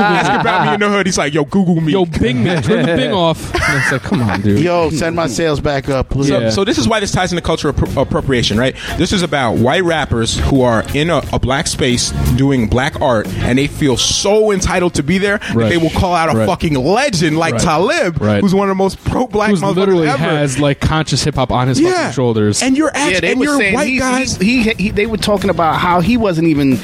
ask 0.00 0.40
about 0.40 0.66
me 0.66 0.74
in 0.74 0.80
the 0.80 0.88
hood. 0.88 1.06
He's 1.06 1.18
like, 1.18 1.34
yo, 1.34 1.44
Google 1.44 1.80
me. 1.80 1.92
Yo, 1.92 2.04
Bing, 2.04 2.44
man, 2.44 2.62
turn 2.62 2.86
the 2.86 2.96
Bing 2.96 3.12
off. 3.12 3.52
And 3.54 3.78
it's 3.82 3.92
like, 3.92 4.02
come 4.02 4.22
on, 4.22 4.40
dude. 4.42 4.60
Yo, 4.60 4.90
send 4.90 5.16
my 5.16 5.26
sales 5.26 5.60
back 5.60 5.88
up, 5.88 6.10
please. 6.10 6.28
So, 6.28 6.50
so 6.50 6.64
this 6.64 6.78
is 6.78 6.86
why 6.88 7.00
this 7.00 7.12
ties 7.12 7.32
into 7.32 7.42
cultural 7.42 7.72
appro- 7.74 8.02
appropriation, 8.02 8.58
right? 8.58 8.76
This 8.96 9.12
is 9.12 9.22
about 9.22 9.54
white 9.56 9.84
rappers 9.84 10.38
who 10.38 10.62
are 10.62 10.84
in 10.94 11.10
a, 11.10 11.22
a 11.32 11.38
black 11.38 11.66
space 11.66 12.10
doing 12.36 12.68
black 12.68 12.97
art, 13.00 13.26
and 13.38 13.58
they 13.58 13.66
feel 13.66 13.96
so 13.96 14.50
entitled 14.52 14.94
to 14.94 15.02
be 15.02 15.18
there 15.18 15.38
that 15.38 15.54
Right. 15.54 15.68
they 15.70 15.76
will 15.78 15.90
call 15.90 16.14
out 16.14 16.32
a 16.34 16.38
Right. 16.38 16.46
fucking 16.48 16.74
legend 16.74 17.38
like 17.38 17.54
Right. 17.54 17.62
Talib, 17.62 18.20
Right. 18.20 18.40
who's 18.40 18.54
one 18.54 18.68
of 18.68 18.70
the 18.76 18.82
most 18.82 19.02
pro-black 19.04 19.50
Who's 19.50 19.60
motherfuckers 19.60 19.76
literally 19.76 20.08
ever. 20.08 20.18
has 20.18 20.58
like 20.58 20.80
conscious 20.80 21.24
hip 21.24 21.34
hop 21.36 21.50
on 21.52 21.68
his 21.68 21.80
Yeah. 21.80 21.90
fucking 21.92 22.12
shoulders. 22.12 22.62
and 22.62 22.76
you're 22.76 22.90
yeah, 22.94 23.20
they 23.20 23.32
and 23.32 23.40
you're 23.42 23.56
saying 23.58 23.74
white 23.74 23.88
he, 23.88 23.98
guys. 23.98 24.36
He, 24.36 24.62
he, 24.62 24.70
he, 24.74 24.90
they 24.90 25.06
were 25.06 25.16
talking 25.16 25.50
about 25.50 25.76
how 25.76 26.00
he 26.00 26.16
wasn't 26.16 26.48
even 26.48 26.78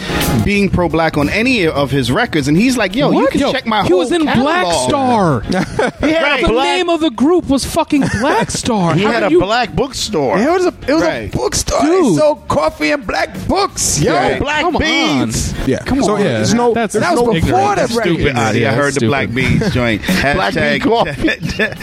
being 0.44 0.68
pro 0.68 0.88
black 0.88 1.16
on 1.16 1.28
any 1.28 1.66
of 1.66 1.90
his 1.90 2.10
records, 2.10 2.48
and 2.48 2.56
he's 2.56 2.76
like, 2.76 2.94
"Yo, 2.94 3.10
you 3.10 3.26
can 3.28 3.40
Yo, 3.40 3.52
check 3.52 3.66
my 3.66 3.82
he 3.82 3.88
whole 3.88 3.98
was 4.00 4.12
in 4.12 4.24
catalog. 4.24 4.44
Black 4.44 4.74
Star. 4.88 5.40
He 6.04 6.10
had 6.12 6.42
the 6.44 6.48
black. 6.48 6.64
name 6.76 6.88
of 6.88 7.00
the 7.00 7.10
group 7.10 7.48
was 7.48 7.64
fucking 7.64 8.04
Black 8.20 8.50
Star. 8.50 8.94
he 8.94 9.02
How 9.04 9.12
had 9.12 9.22
a 9.24 9.30
you- 9.30 9.40
black 9.40 9.74
bookstore. 9.74 10.38
It 10.38 10.50
was 10.50 10.66
a 10.66 10.74
it 10.88 10.92
was 10.92 11.02
Right. 11.02 11.32
a 11.34 11.36
bookstore. 11.36 11.80
Dude. 11.82 12.14
They 12.14 12.18
sold 12.18 12.48
coffee 12.48 12.90
and 12.90 13.06
black 13.06 13.30
books. 13.48 14.00
Yo, 14.00 14.12
Yo, 14.12 14.38
black 14.40 14.60
Come 14.62 14.76
beans. 14.78 15.54
yeah, 15.66 15.78
Come 15.78 16.02
so 16.04 16.16
yeah, 16.16 16.24
there's 16.24 16.54
no, 16.54 16.74
That's- 16.74 16.92
there's 16.92 17.04
that 17.04 17.12
was 17.12 17.20
no 17.22 17.32
before 17.32 17.48
ignorant. 17.48 17.76
that 17.76 17.90
record. 17.90 18.14
stupid. 18.16 18.36
Adi, 18.36 18.58
Yeah, 18.60 18.72
I 18.72 18.74
heard 18.74 18.94
the 18.94 19.06
black 19.06 19.32
beans 19.34 19.72
joint. 19.74 20.02
Black 20.06 20.54
bean 20.54 20.80
coffee. 20.80 21.22
dad, 21.22 21.40
dad, 21.56 21.78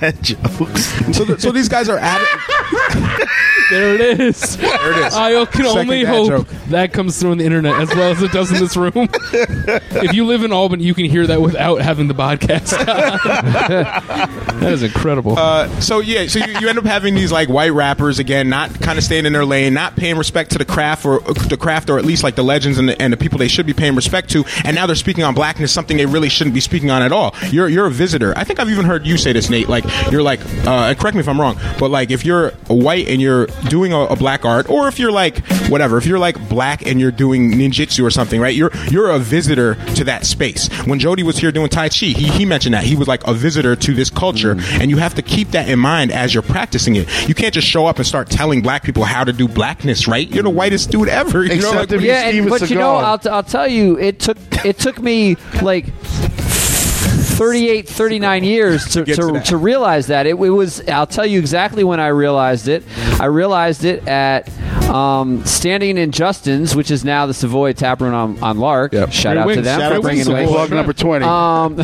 dad 0.00 0.22
jokes. 0.22 1.16
So, 1.16 1.24
th- 1.24 1.40
so 1.40 1.50
these 1.52 1.68
guys 1.68 1.88
are 1.88 1.98
at 1.98 2.20
There 3.70 3.94
it 3.94 4.20
is. 4.20 4.58
There 4.58 4.92
it 4.92 5.06
is. 5.06 5.14
I 5.14 5.32
can 5.46 5.64
Second 5.64 5.66
only 5.78 6.04
hope 6.04 6.28
joke. 6.28 6.48
that 6.68 6.92
comes 6.92 7.18
through 7.18 7.30
on 7.30 7.38
the 7.38 7.44
internet 7.46 7.74
as 7.80 7.88
well 7.94 8.10
as 8.10 8.22
it 8.22 8.30
does 8.30 8.52
in 8.52 8.58
this 8.58 8.76
room. 8.76 8.92
if 8.94 10.12
you 10.12 10.26
live 10.26 10.44
in 10.44 10.52
Albany, 10.52 10.84
you 10.84 10.92
can 10.92 11.06
hear 11.06 11.26
that 11.26 11.40
without 11.40 11.80
having 11.80 12.06
the 12.06 12.14
podcast. 12.14 12.70
that 12.84 14.72
is 14.72 14.82
incredible. 14.82 15.38
Uh, 15.38 15.68
so 15.80 16.00
yeah, 16.00 16.26
so 16.26 16.40
you, 16.40 16.58
you 16.60 16.68
end 16.68 16.78
up 16.78 16.84
having 16.84 17.14
these 17.14 17.32
like 17.32 17.48
white 17.48 17.72
rappers 17.72 18.18
again, 18.18 18.48
not 18.50 18.72
kind 18.80 18.98
of 18.98 19.04
staying 19.04 19.24
in 19.26 19.32
their 19.32 19.46
lane, 19.46 19.72
not 19.74 19.96
paying 19.96 20.16
respect 20.18 20.50
to 20.52 20.58
the 20.58 20.64
craft 20.66 21.06
or 21.06 21.20
the 21.20 21.56
craft, 21.58 21.88
or 21.90 21.98
at 21.98 22.04
least 22.04 22.22
like 22.22 22.34
the 22.34 22.44
legends 22.44 22.78
and 22.78 22.88
the, 22.90 23.00
and 23.00 23.12
the 23.12 23.16
people 23.16 23.38
they 23.38 23.48
should 23.48 23.63
be 23.66 23.72
paying 23.72 23.94
respect 23.94 24.30
to, 24.30 24.44
and 24.64 24.74
now 24.74 24.86
they're 24.86 24.96
speaking 24.96 25.24
on 25.24 25.34
blackness, 25.34 25.72
something 25.72 25.96
they 25.96 26.06
really 26.06 26.28
shouldn't 26.28 26.54
be 26.54 26.60
speaking 26.60 26.90
on 26.90 27.02
at 27.02 27.12
all. 27.12 27.34
You're 27.50 27.68
you're 27.68 27.86
a 27.86 27.90
visitor. 27.90 28.32
I 28.36 28.44
think 28.44 28.60
I've 28.60 28.70
even 28.70 28.84
heard 28.84 29.06
you 29.06 29.16
say 29.16 29.32
this, 29.32 29.50
Nate. 29.50 29.68
Like 29.68 29.84
you're 30.10 30.22
like, 30.22 30.40
uh, 30.66 30.88
and 30.88 30.98
correct 30.98 31.14
me 31.14 31.20
if 31.20 31.28
I'm 31.28 31.40
wrong, 31.40 31.58
but 31.78 31.90
like 31.90 32.10
if 32.10 32.24
you're 32.24 32.50
white 32.68 33.08
and 33.08 33.20
you're 33.20 33.46
doing 33.68 33.92
a, 33.92 34.00
a 34.00 34.16
black 34.16 34.44
art, 34.44 34.68
or 34.68 34.88
if 34.88 34.98
you're 34.98 35.12
like 35.12 35.44
whatever, 35.68 35.98
if 35.98 36.06
you're 36.06 36.18
like 36.18 36.48
black 36.48 36.86
and 36.86 37.00
you're 37.00 37.10
doing 37.10 37.52
ninjutsu 37.52 38.04
or 38.04 38.10
something, 38.10 38.40
right? 38.40 38.54
You're 38.54 38.70
you're 38.90 39.10
a 39.10 39.18
visitor 39.18 39.74
to 39.94 40.04
that 40.04 40.26
space. 40.26 40.68
When 40.86 40.98
Jody 40.98 41.22
was 41.22 41.38
here 41.38 41.52
doing 41.52 41.68
Tai 41.68 41.88
Chi, 41.88 42.06
he 42.06 42.28
he 42.28 42.44
mentioned 42.44 42.74
that 42.74 42.84
he 42.84 42.96
was 42.96 43.08
like 43.08 43.26
a 43.26 43.34
visitor 43.34 43.76
to 43.76 43.94
this 43.94 44.10
culture, 44.10 44.56
and 44.58 44.90
you 44.90 44.96
have 44.98 45.14
to 45.14 45.22
keep 45.22 45.50
that 45.50 45.68
in 45.68 45.78
mind 45.78 46.12
as 46.12 46.34
you're 46.34 46.42
practicing 46.42 46.96
it. 46.96 47.28
You 47.28 47.34
can't 47.34 47.54
just 47.54 47.66
show 47.66 47.86
up 47.86 47.96
and 47.98 48.06
start 48.06 48.28
telling 48.30 48.62
black 48.62 48.82
people 48.82 49.04
how 49.04 49.24
to 49.24 49.32
do 49.32 49.48
blackness, 49.48 50.06
right? 50.08 50.28
You're 50.28 50.42
the 50.42 50.50
whitest 50.50 50.90
dude 50.90 51.08
ever. 51.08 51.42
You 51.42 51.60
know, 51.60 51.72
Except 51.72 51.90
like, 51.92 52.00
yeah, 52.00 52.28
and, 52.28 52.48
but 52.48 52.68
you 52.68 52.76
know. 52.76 52.96
I'll, 52.96 53.18
t- 53.18 53.28
I'll 53.28 53.42
tell 53.54 53.68
you, 53.68 53.96
it 54.00 54.18
took 54.18 54.36
it 54.64 54.80
took 54.80 55.00
me 55.00 55.36
like 55.62 55.86
38, 55.86 57.88
39 57.88 58.42
years 58.42 58.84
to, 58.86 59.04
to 59.04 59.14
to, 59.14 59.40
to 59.42 59.56
realize 59.56 60.08
that. 60.08 60.26
It, 60.26 60.30
it 60.30 60.34
was, 60.34 60.80
I'll 60.88 61.06
tell 61.06 61.24
you 61.24 61.38
exactly 61.38 61.84
when 61.84 62.00
I 62.00 62.08
realized 62.08 62.66
it. 62.66 62.82
I 63.20 63.26
realized 63.26 63.84
it 63.84 64.08
at 64.08 64.50
um, 64.88 65.44
Standing 65.44 65.98
in 65.98 66.10
Justin's, 66.10 66.74
which 66.74 66.90
is 66.90 67.04
now 67.04 67.26
the 67.26 67.34
Savoy 67.34 67.74
Taproom 67.74 68.12
on, 68.12 68.42
on 68.42 68.58
Lark. 68.58 68.92
Shout 68.92 69.10
Great 69.10 69.36
out 69.36 69.42
to 69.42 69.46
wings. 69.46 69.62
them 69.62 69.80
Shout 69.80 69.90
for 69.90 69.94
out 69.94 69.98
to 69.98 70.02
bringing 70.02 70.24
Savoy. 70.24 70.38
wings. 70.38 70.50
Plug 70.50 70.70
number 70.70 70.92
twenty. 70.92 71.24
Um, 71.24 71.78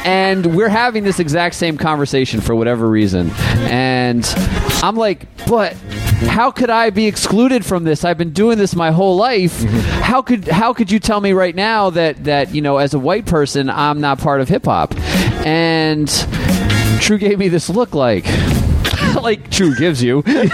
and 0.06 0.56
we're 0.56 0.70
having 0.70 1.04
this 1.04 1.20
exact 1.20 1.56
same 1.56 1.76
conversation 1.76 2.40
for 2.40 2.54
whatever 2.54 2.88
reason. 2.88 3.30
And 3.68 4.24
I'm 4.82 4.96
like, 4.96 5.26
but 5.46 5.76
how 6.28 6.50
could 6.50 6.70
I 6.70 6.90
be 6.90 7.06
excluded 7.06 7.64
from 7.64 7.84
this? 7.84 8.04
I've 8.04 8.18
been 8.18 8.32
doing 8.32 8.58
this 8.58 8.74
my 8.74 8.90
whole 8.90 9.16
life. 9.16 9.62
How 10.02 10.22
could 10.22 10.48
how 10.48 10.72
could 10.72 10.90
you 10.90 10.98
tell 10.98 11.20
me 11.20 11.32
right 11.32 11.54
now 11.54 11.90
that 11.90 12.24
that 12.24 12.54
you 12.54 12.62
know 12.62 12.78
as 12.78 12.94
a 12.94 12.98
white 12.98 13.26
person 13.26 13.68
I'm 13.70 14.00
not 14.00 14.18
part 14.18 14.40
of 14.40 14.48
hip 14.48 14.64
hop? 14.64 14.94
And 15.46 16.08
True 17.00 17.18
gave 17.18 17.38
me 17.38 17.48
this 17.48 17.68
look 17.68 17.94
like 17.94 18.26
like 19.22 19.50
True 19.50 19.74
gives 19.74 20.02
you. 20.02 20.22
and 20.26 20.52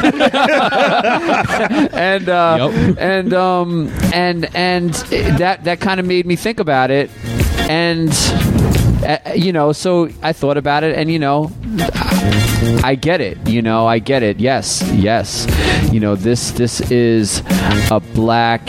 uh, 2.28 2.72
and 2.98 3.32
um 3.32 3.88
and 4.12 4.54
and 4.54 4.94
that 5.38 5.64
that 5.64 5.80
kind 5.80 6.00
of 6.00 6.06
made 6.06 6.26
me 6.26 6.36
think 6.36 6.60
about 6.60 6.90
it 6.90 7.10
and 7.70 8.10
Uh, 9.02 9.18
you 9.34 9.52
know, 9.52 9.72
so 9.72 10.10
I 10.22 10.32
thought 10.32 10.56
about 10.56 10.84
it, 10.84 10.96
and 10.96 11.10
you 11.10 11.18
know, 11.18 11.50
I 12.84 12.96
get 13.00 13.20
it. 13.20 13.48
You 13.48 13.62
know, 13.62 13.86
I 13.86 13.98
get 13.98 14.22
it. 14.22 14.38
Yes, 14.40 14.82
yes. 14.92 15.46
You 15.92 16.00
know, 16.00 16.14
this 16.16 16.50
this 16.52 16.80
is 16.90 17.42
a 17.90 18.00
black 18.14 18.62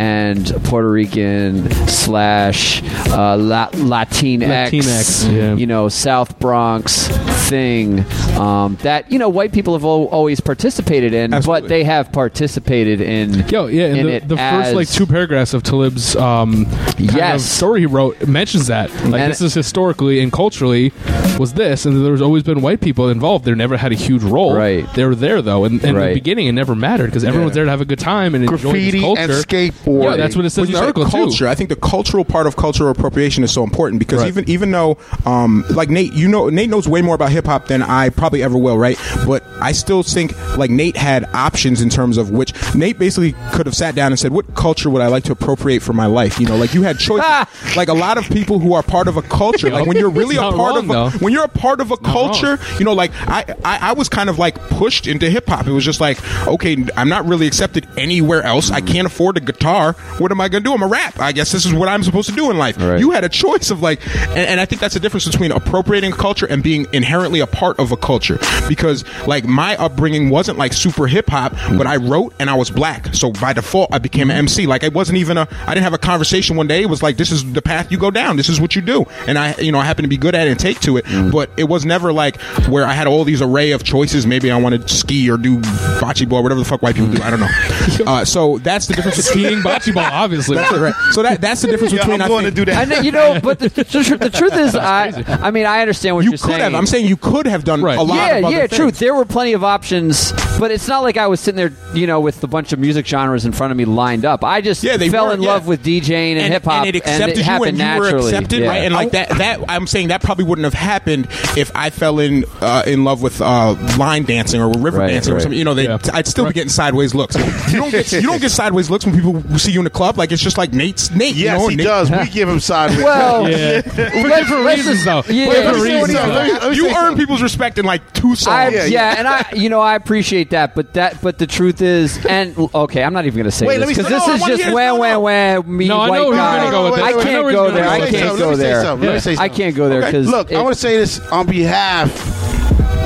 and 0.00 0.46
Puerto 0.64 0.90
Rican 0.90 1.70
slash 1.86 2.82
uh, 3.10 3.36
La- 3.36 3.68
Latinx, 3.70 4.40
Latinx, 4.46 5.32
yeah. 5.32 5.54
you 5.54 5.66
know, 5.66 5.88
South 5.88 6.38
Bronx 6.38 7.06
thing 7.48 8.00
um, 8.38 8.76
that 8.82 9.10
you 9.12 9.18
know 9.18 9.28
white 9.28 9.52
people 9.52 9.74
have 9.74 9.84
al- 9.84 10.06
always 10.06 10.40
participated 10.40 11.12
in, 11.12 11.30
but 11.44 11.68
they 11.68 11.84
have 11.84 12.10
participated 12.10 13.00
in. 13.00 13.46
Yo, 13.48 13.66
yeah, 13.66 13.86
in 13.88 14.06
the, 14.06 14.12
it 14.14 14.28
the 14.28 14.36
first 14.36 14.74
like 14.74 14.88
two 14.88 15.06
paragraphs 15.06 15.52
of 15.54 15.62
Talib's 15.62 16.16
um, 16.16 16.66
Yes. 16.98 17.42
of 17.42 17.48
story 17.50 17.80
he 17.80 17.86
wrote 17.86 18.26
mentions 18.26 18.66
that 18.68 18.90
like 19.06 19.20
And- 19.20 19.30
this 19.30 19.40
is 19.40 19.54
historically 19.78 20.20
and 20.20 20.32
culturally 20.32 20.92
was 21.36 21.54
this, 21.54 21.84
and 21.84 22.04
there's 22.06 22.20
always 22.22 22.44
been 22.44 22.60
white 22.60 22.80
people 22.80 23.08
involved. 23.08 23.44
They 23.44 23.52
never 23.56 23.76
had 23.76 23.90
a 23.90 23.96
huge 23.96 24.22
role. 24.22 24.54
Right, 24.54 24.86
they 24.94 25.04
were 25.04 25.16
there 25.16 25.42
though, 25.42 25.64
and, 25.64 25.80
and 25.80 25.90
in 25.90 25.96
Right. 25.96 26.08
the 26.10 26.14
beginning 26.14 26.46
it 26.46 26.52
never 26.52 26.76
mattered 26.76 27.06
because 27.06 27.24
everyone 27.24 27.46
was 27.46 27.54
there 27.56 27.64
to 27.64 27.70
have 27.72 27.80
a 27.80 27.84
good 27.84 27.98
time 27.98 28.36
and 28.36 28.44
enjoy 28.44 28.56
Graffiti 28.70 28.90
this 28.92 29.00
culture. 29.00 29.20
and 29.22 29.32
skateboarding. 29.32 30.02
Yeah, 30.04 30.16
that's 30.16 30.36
what 30.36 30.44
it 30.44 30.50
says 30.50 30.58
When 30.58 30.66
in 30.66 30.70
you 30.70 30.74
the 30.74 30.78
say 30.78 30.86
article 30.86 31.04
culture, 31.06 31.38
too. 31.46 31.48
I 31.48 31.56
think 31.56 31.70
the 31.70 31.76
cultural 31.76 32.24
part 32.24 32.46
of 32.46 32.54
cultural 32.54 32.88
appropriation 32.90 33.42
is 33.42 33.50
so 33.50 33.64
important 33.64 33.98
because 33.98 34.20
Right. 34.20 34.28
even 34.28 34.48
even 34.48 34.70
though 34.70 34.96
um, 35.26 35.64
like 35.70 35.90
Nate, 35.90 36.12
you 36.12 36.28
know 36.28 36.48
Nate 36.50 36.70
knows 36.70 36.86
way 36.86 37.02
more 37.02 37.16
about 37.16 37.32
hip 37.32 37.46
hop 37.46 37.66
than 37.66 37.82
I 37.82 38.10
probably 38.10 38.44
ever 38.44 38.56
will, 38.56 38.78
right? 38.78 38.96
But 39.26 39.42
I 39.60 39.72
still 39.72 40.04
think 40.04 40.32
like 40.56 40.70
Nate 40.70 40.96
had 40.96 41.24
options 41.34 41.80
in 41.82 41.90
terms 41.90 42.16
of 42.16 42.30
which 42.30 42.52
Nate 42.76 42.96
basically 43.00 43.34
could 43.52 43.66
have 43.66 43.74
sat 43.74 43.96
down 43.96 44.12
and 44.12 44.18
said, 44.20 44.30
"What 44.32 44.54
culture 44.54 44.88
would 44.88 45.02
I 45.02 45.08
like 45.08 45.24
to 45.24 45.32
appropriate 45.32 45.82
for 45.82 45.94
my 45.94 46.06
life?" 46.06 46.38
You 46.38 46.46
know, 46.46 46.56
like 46.56 46.74
you 46.74 46.82
had 46.82 46.96
choices. 47.00 47.24
like 47.76 47.88
a 47.88 47.92
lot 47.94 48.18
of 48.18 48.28
people 48.30 48.60
who 48.60 48.72
are 48.74 48.82
part 48.84 49.08
of 49.08 49.16
a 49.16 49.22
culture, 49.70 49.80
like 49.80 49.88
when 49.88 49.96
you're 49.96 50.10
really 50.10 50.36
a 50.36 50.40
part 50.40 50.54
wrong, 50.56 50.78
of 50.78 50.84
a, 50.84 50.92
though. 50.92 51.10
when 51.18 51.32
you're 51.32 51.44
a 51.44 51.48
part 51.48 51.80
of 51.80 51.90
a 51.90 51.96
culture, 51.96 52.58
you 52.78 52.84
know, 52.84 52.92
like 52.92 53.12
I, 53.28 53.44
I 53.64 53.78
I 53.90 53.92
was 53.92 54.08
kind 54.08 54.28
of 54.28 54.38
like 54.38 54.56
pushed 54.70 55.06
into 55.06 55.28
hip 55.28 55.48
hop. 55.48 55.66
It 55.66 55.72
was 55.72 55.84
just 55.84 56.00
like, 56.00 56.18
okay, 56.46 56.76
I'm 56.96 57.08
not 57.08 57.26
really 57.26 57.46
accepted 57.46 57.86
anywhere 57.96 58.42
else. 58.42 58.70
I 58.70 58.80
can't 58.80 59.06
afford 59.06 59.36
a 59.36 59.40
guitar. 59.40 59.92
What 60.18 60.30
am 60.30 60.40
I 60.40 60.48
going 60.48 60.62
to 60.62 60.68
do? 60.68 60.74
I'm 60.74 60.82
a 60.82 60.86
rap. 60.86 61.20
I 61.20 61.32
guess 61.32 61.52
this 61.52 61.66
is 61.66 61.72
what 61.72 61.88
I'm 61.88 62.02
supposed 62.02 62.28
to 62.28 62.34
do 62.34 62.50
in 62.50 62.58
life. 62.58 62.80
You 62.80 63.10
had 63.10 63.24
a 63.24 63.28
choice 63.28 63.70
of 63.70 63.82
like, 63.82 64.04
and, 64.28 64.38
and 64.38 64.60
I 64.60 64.64
think 64.64 64.80
that's 64.80 64.94
the 64.94 65.00
difference 65.00 65.26
between 65.26 65.52
appropriating 65.52 66.12
a 66.12 66.16
culture 66.16 66.46
and 66.46 66.62
being 66.62 66.86
inherently 66.92 67.40
a 67.40 67.46
part 67.46 67.78
of 67.78 67.92
a 67.92 67.96
culture. 67.96 68.38
Because 68.68 69.04
like 69.26 69.44
my 69.44 69.76
upbringing 69.76 70.30
wasn't 70.30 70.58
like 70.58 70.72
super 70.72 71.06
hip 71.06 71.28
hop, 71.28 71.52
hmm. 71.54 71.78
but 71.78 71.86
I 71.86 71.96
wrote 71.96 72.34
and 72.38 72.50
I 72.50 72.54
was 72.54 72.70
black, 72.70 73.14
so 73.14 73.32
by 73.32 73.52
default 73.52 73.92
I 73.92 73.98
became 73.98 74.30
an 74.30 74.36
MC. 74.36 74.66
Like 74.66 74.82
it 74.82 74.92
wasn't 74.92 75.18
even 75.18 75.38
a. 75.38 75.48
I 75.66 75.74
didn't 75.74 75.84
have 75.84 75.94
a 75.94 75.98
conversation 75.98 76.56
one 76.56 76.66
day. 76.66 76.82
It 76.82 76.90
was 76.90 77.02
like 77.02 77.16
this 77.16 77.30
is 77.30 77.52
the 77.52 77.62
path 77.62 77.90
you 77.90 77.98
go 77.98 78.10
down. 78.10 78.36
This 78.36 78.48
is 78.48 78.60
what 78.60 78.76
you 78.76 78.82
do, 78.82 79.04
and 79.26 79.38
I 79.38 79.53
you 79.58 79.72
know 79.72 79.78
I 79.78 79.84
happen 79.84 80.02
to 80.02 80.08
be 80.08 80.16
good 80.16 80.34
at 80.34 80.46
it 80.46 80.50
and 80.50 80.60
take 80.60 80.80
to 80.80 80.96
it. 80.96 81.04
But 81.32 81.50
it 81.56 81.64
was 81.64 81.84
never 81.84 82.12
like 82.12 82.40
where 82.68 82.84
I 82.84 82.92
had 82.92 83.06
all 83.06 83.24
these 83.24 83.42
array 83.42 83.72
of 83.72 83.84
choices. 83.84 84.26
Maybe 84.26 84.50
I 84.50 84.58
wanted 84.60 84.88
to 84.88 84.94
ski 84.94 85.30
or 85.30 85.36
do 85.36 85.58
bocce 86.00 86.28
ball, 86.28 86.42
whatever 86.42 86.60
the 86.60 86.64
fuck 86.64 86.82
white 86.82 86.94
people 86.96 87.10
do. 87.12 87.22
I 87.22 87.30
don't 87.30 87.40
know. 87.40 87.48
Uh, 88.06 88.24
so 88.24 88.58
that's 88.58 88.86
the 88.86 88.94
difference. 88.94 89.16
Between. 89.28 89.44
Skiing, 89.46 89.58
bocce 89.62 89.94
ball, 89.94 90.04
obviously. 90.12 90.56
That's 90.56 90.72
it, 90.72 90.80
right. 90.80 90.94
So 91.12 91.22
that 91.22 91.40
that's 91.40 91.62
the 91.62 91.68
difference 91.68 91.92
between. 91.92 92.20
I 92.20 92.28
think, 92.28 92.68
I 92.68 92.84
know, 92.84 92.98
you 93.00 93.12
know, 93.12 93.40
but 93.42 93.58
the, 93.60 93.68
the, 93.68 93.84
tr- 93.84 94.16
the 94.16 94.30
truth 94.30 94.54
is, 94.54 94.74
I, 94.74 95.24
I 95.42 95.50
mean, 95.50 95.64
I 95.64 95.80
understand 95.80 96.16
what 96.16 96.24
You 96.24 96.30
are 96.30 96.32
could 96.32 96.40
saying. 96.40 96.60
have. 96.60 96.74
I'm 96.74 96.86
saying 96.86 97.06
you 97.06 97.16
could 97.16 97.46
have 97.46 97.64
done 97.64 97.80
a 97.80 98.02
lot. 98.02 98.16
Yeah, 98.16 98.36
of 98.36 98.44
other 98.46 98.54
yeah, 98.56 98.66
things. 98.66 98.76
true. 98.76 98.90
There 98.90 99.14
were 99.14 99.24
plenty 99.24 99.52
of 99.52 99.64
options, 99.64 100.32
but 100.58 100.70
it's 100.70 100.88
not 100.88 101.02
like 101.02 101.16
I 101.16 101.26
was 101.28 101.40
sitting 101.40 101.56
there, 101.56 101.72
you 101.94 102.06
know, 102.06 102.20
with 102.20 102.42
a 102.44 102.46
bunch 102.46 102.72
of 102.72 102.78
music 102.78 103.06
genres 103.06 103.44
in 103.44 103.52
front 103.52 103.70
of 103.70 103.76
me 103.76 103.84
lined 103.84 104.24
up. 104.24 104.44
I 104.44 104.60
just 104.60 104.82
Yeah, 104.82 104.96
they 104.96 105.08
fell 105.08 105.28
were, 105.28 105.34
in 105.34 105.42
yeah. 105.42 105.48
love 105.52 105.66
with 105.66 105.84
DJing 105.84 106.36
and, 106.36 106.52
hip 106.52 106.64
hop, 106.64 106.86
and 106.86 106.88
it 106.88 106.96
accepted 106.96 107.38
you, 107.38 107.44
happened 107.44 107.68
and 107.70 107.78
you 107.78 107.84
naturally. 107.84 108.14
were 108.14 108.20
accepted, 108.28 108.62
Yeah. 108.62 108.68
right? 108.68 108.84
And 108.84 108.94
like 108.94 109.12
that, 109.12 109.28
that 109.30 109.40
I'm 109.68 109.86
saying 109.86 110.08
that 110.08 110.22
probably 110.22 110.44
wouldn't 110.44 110.64
have 110.64 110.74
happened 110.74 111.26
if 111.56 111.70
I 111.74 111.90
fell 111.90 112.18
in 112.18 112.44
uh, 112.60 112.82
in 112.86 113.04
love 113.04 113.22
with 113.22 113.40
uh, 113.40 113.74
line 113.98 114.24
dancing 114.24 114.60
or 114.60 114.70
river 114.78 114.98
Right, 114.98 115.08
dancing 115.08 115.34
or 115.34 115.40
something. 115.40 115.58
You 115.58 115.64
know, 115.64 115.74
they, 115.74 115.84
Yeah. 115.84 115.98
I'd 116.12 116.26
still 116.26 116.46
be 116.46 116.52
getting 116.52 116.68
sideways 116.70 117.14
looks. 117.14 117.36
You 117.72 117.78
don't 117.78 117.90
get 117.90 118.10
you 118.12 118.22
don't 118.22 118.40
get 118.40 118.50
sideways 118.50 118.90
looks 118.90 119.04
when 119.06 119.14
people 119.14 119.58
see 119.58 119.72
you 119.72 119.80
in 119.80 119.84
the 119.84 119.90
club. 119.90 120.16
Like 120.18 120.32
it's 120.32 120.42
just 120.42 120.58
like 120.58 120.72
Nate's 120.72 121.10
Nate. 121.10 121.34
Yes, 121.34 121.52
you 121.54 121.58
know, 121.58 121.68
he 121.68 121.76
Nate- 121.76 121.84
does. 121.86 122.10
We 122.10 122.28
give 122.30 122.48
him 122.48 122.60
sideways. 122.60 123.02
Well, 123.04 123.48
Yeah. 123.50 123.56
let's- 123.84 123.94
different 123.94 124.66
reasons, 124.66 125.04
though. 125.04 125.22
Yeah, 125.28 125.46
For 125.46 125.52
different 125.54 125.78
let's- 125.78 125.82
reasons, 125.84 126.12
Let 126.14 126.46
me- 126.46 126.52
though. 126.52 126.58
let 126.58 126.70
me 126.70 126.76
you 126.76 126.86
earn 126.88 126.92
something. 126.94 127.16
people's 127.18 127.42
respect 127.42 127.78
in 127.78 127.84
like 127.84 128.12
two 128.12 128.34
songs. 128.34 128.48
I, 128.54 128.68
Yeah, 128.68 128.76
yeah, 128.78 128.86
yeah. 128.86 129.14
and 129.18 129.28
I, 129.28 129.44
you 129.54 129.68
know, 129.68 129.80
I 129.80 129.94
appreciate 129.94 130.50
that, 130.50 130.74
but 130.74 130.94
that, 130.94 131.20
but 131.22 131.38
the 131.38 131.46
truth 131.46 131.82
is, 131.82 132.24
and 132.26 132.56
okay, 132.74 133.02
I'm 133.02 133.12
not 133.12 133.24
even 133.26 133.36
going 133.36 133.44
to 133.44 133.50
say 133.50 133.66
Wait, 133.66 133.78
this 133.78 133.88
because 133.88 134.08
this 134.08 134.26
no, 134.26 134.34
is 134.34 134.42
just 134.44 134.62
hear- 134.62 134.72
wah 134.74 134.86
no, 134.86 134.94
wah 134.96 135.18
wah 135.18 135.62
me 135.62 135.88
I 135.90 136.08
white 136.08 136.16
know 136.18 136.28
where 136.28 136.34
you're 136.34 136.34
guy. 136.36 136.56
gonna 136.58 136.70
go 136.70 136.84
with 136.90 136.94
I 136.94 136.96
this. 136.96 137.04
I 137.04 137.10
know 137.16 137.22
can't 137.22 137.42
go 137.44 137.50
you're 137.66 137.72
there. 137.72 137.88
I 137.88 137.98
go 137.98 138.04
Let 138.04 138.12
me 138.12 138.12
say 138.12 138.18
can't 138.20 138.30
something. 138.38 138.40
go 138.40 139.06
Let 139.06 139.14
me 139.14 139.20
say 139.20 139.30
there. 139.33 139.33
Something. 139.36 139.42
Let 139.42 139.50
me 139.50 139.54
say 139.54 139.64
I 139.64 139.70
can't 139.70 139.76
go 139.76 139.88
there 139.88 139.98
Okay, 140.00 140.06
because 140.10 140.28
look, 140.28 140.52
I 140.52 140.62
want 140.62 140.74
to 140.74 140.80
say 140.80 140.96
this 140.96 141.20
on 141.30 141.46
behalf 141.46 142.10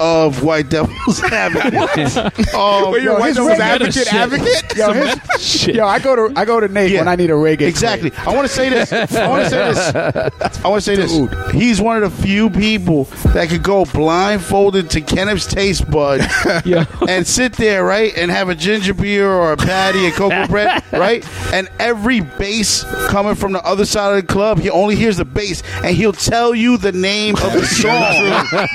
of 0.01 0.43
White 0.43 0.69
Devils 0.69 1.23
Advocate. 1.33 2.45
Oh, 2.55 2.91
Wait, 2.93 3.03
you're 3.03 3.13
Yo, 3.15 3.19
white 3.21 3.29
his 3.29 3.37
devil's 3.37 3.61
advocate, 3.61 4.13
advocate. 4.13 4.77
Yo, 4.77 4.93
his, 4.93 5.67
yo, 5.69 5.87
I 5.87 5.99
go 5.99 6.17
to 6.29 6.39
I 6.39 6.45
go 6.45 6.61
to 6.61 6.69
Nate 6.69 6.91
Yeah. 6.93 7.01
when 7.01 7.09
I 7.09 7.17
need 7.17 7.31
a 7.31 7.35
reggae. 7.35 7.63
Exactly. 7.63 8.11
I 8.27 8.35
want 8.35 8.47
to 8.49 8.53
say 8.53 8.69
this. 8.69 8.93
I 8.93 9.29
want 9.29 9.45
to 9.45 9.51
say 9.51 9.73
this. 9.73 10.59
I 10.65 10.69
want 10.69 10.83
to 10.83 10.97
say 10.97 10.97
this. 10.97 11.53
He's 11.53 11.81
one 11.81 12.03
of 12.03 12.11
the 12.17 12.23
few 12.23 12.51
people 12.51 13.05
that 13.35 13.49
could 13.49 13.63
go 13.63 13.85
blindfolded 13.85 14.91
to 14.91 15.01
Kenneth's 15.01 15.47
taste 15.47 15.89
bud 15.91 16.21
and 17.09 17.27
sit 17.27 17.53
there, 17.55 17.85
right, 17.85 18.13
and 18.17 18.31
have 18.31 18.49
a 18.49 18.55
ginger 18.55 18.95
beer 18.95 19.31
or 19.31 19.53
a 19.53 19.57
patty 19.57 20.07
and 20.07 20.15
cocoa 20.15 20.47
bread, 20.47 20.83
right, 20.93 21.25
and 21.53 21.69
every 21.79 22.21
bass 22.21 22.85
coming 23.09 23.35
from 23.35 23.53
the 23.53 23.65
other 23.65 23.85
side 23.85 24.17
of 24.17 24.27
the 24.27 24.33
club, 24.33 24.59
he 24.59 24.71
only 24.71 24.97
hears 24.97 25.17
the 25.19 25.25
bass, 25.25 25.63
and 25.85 25.95
he'll 25.97 26.13
tell 26.13 26.55
you 26.55 26.77
the 26.79 26.93
name 26.93 27.35
of 27.37 27.53
the 27.53 27.65
song. 27.67 27.93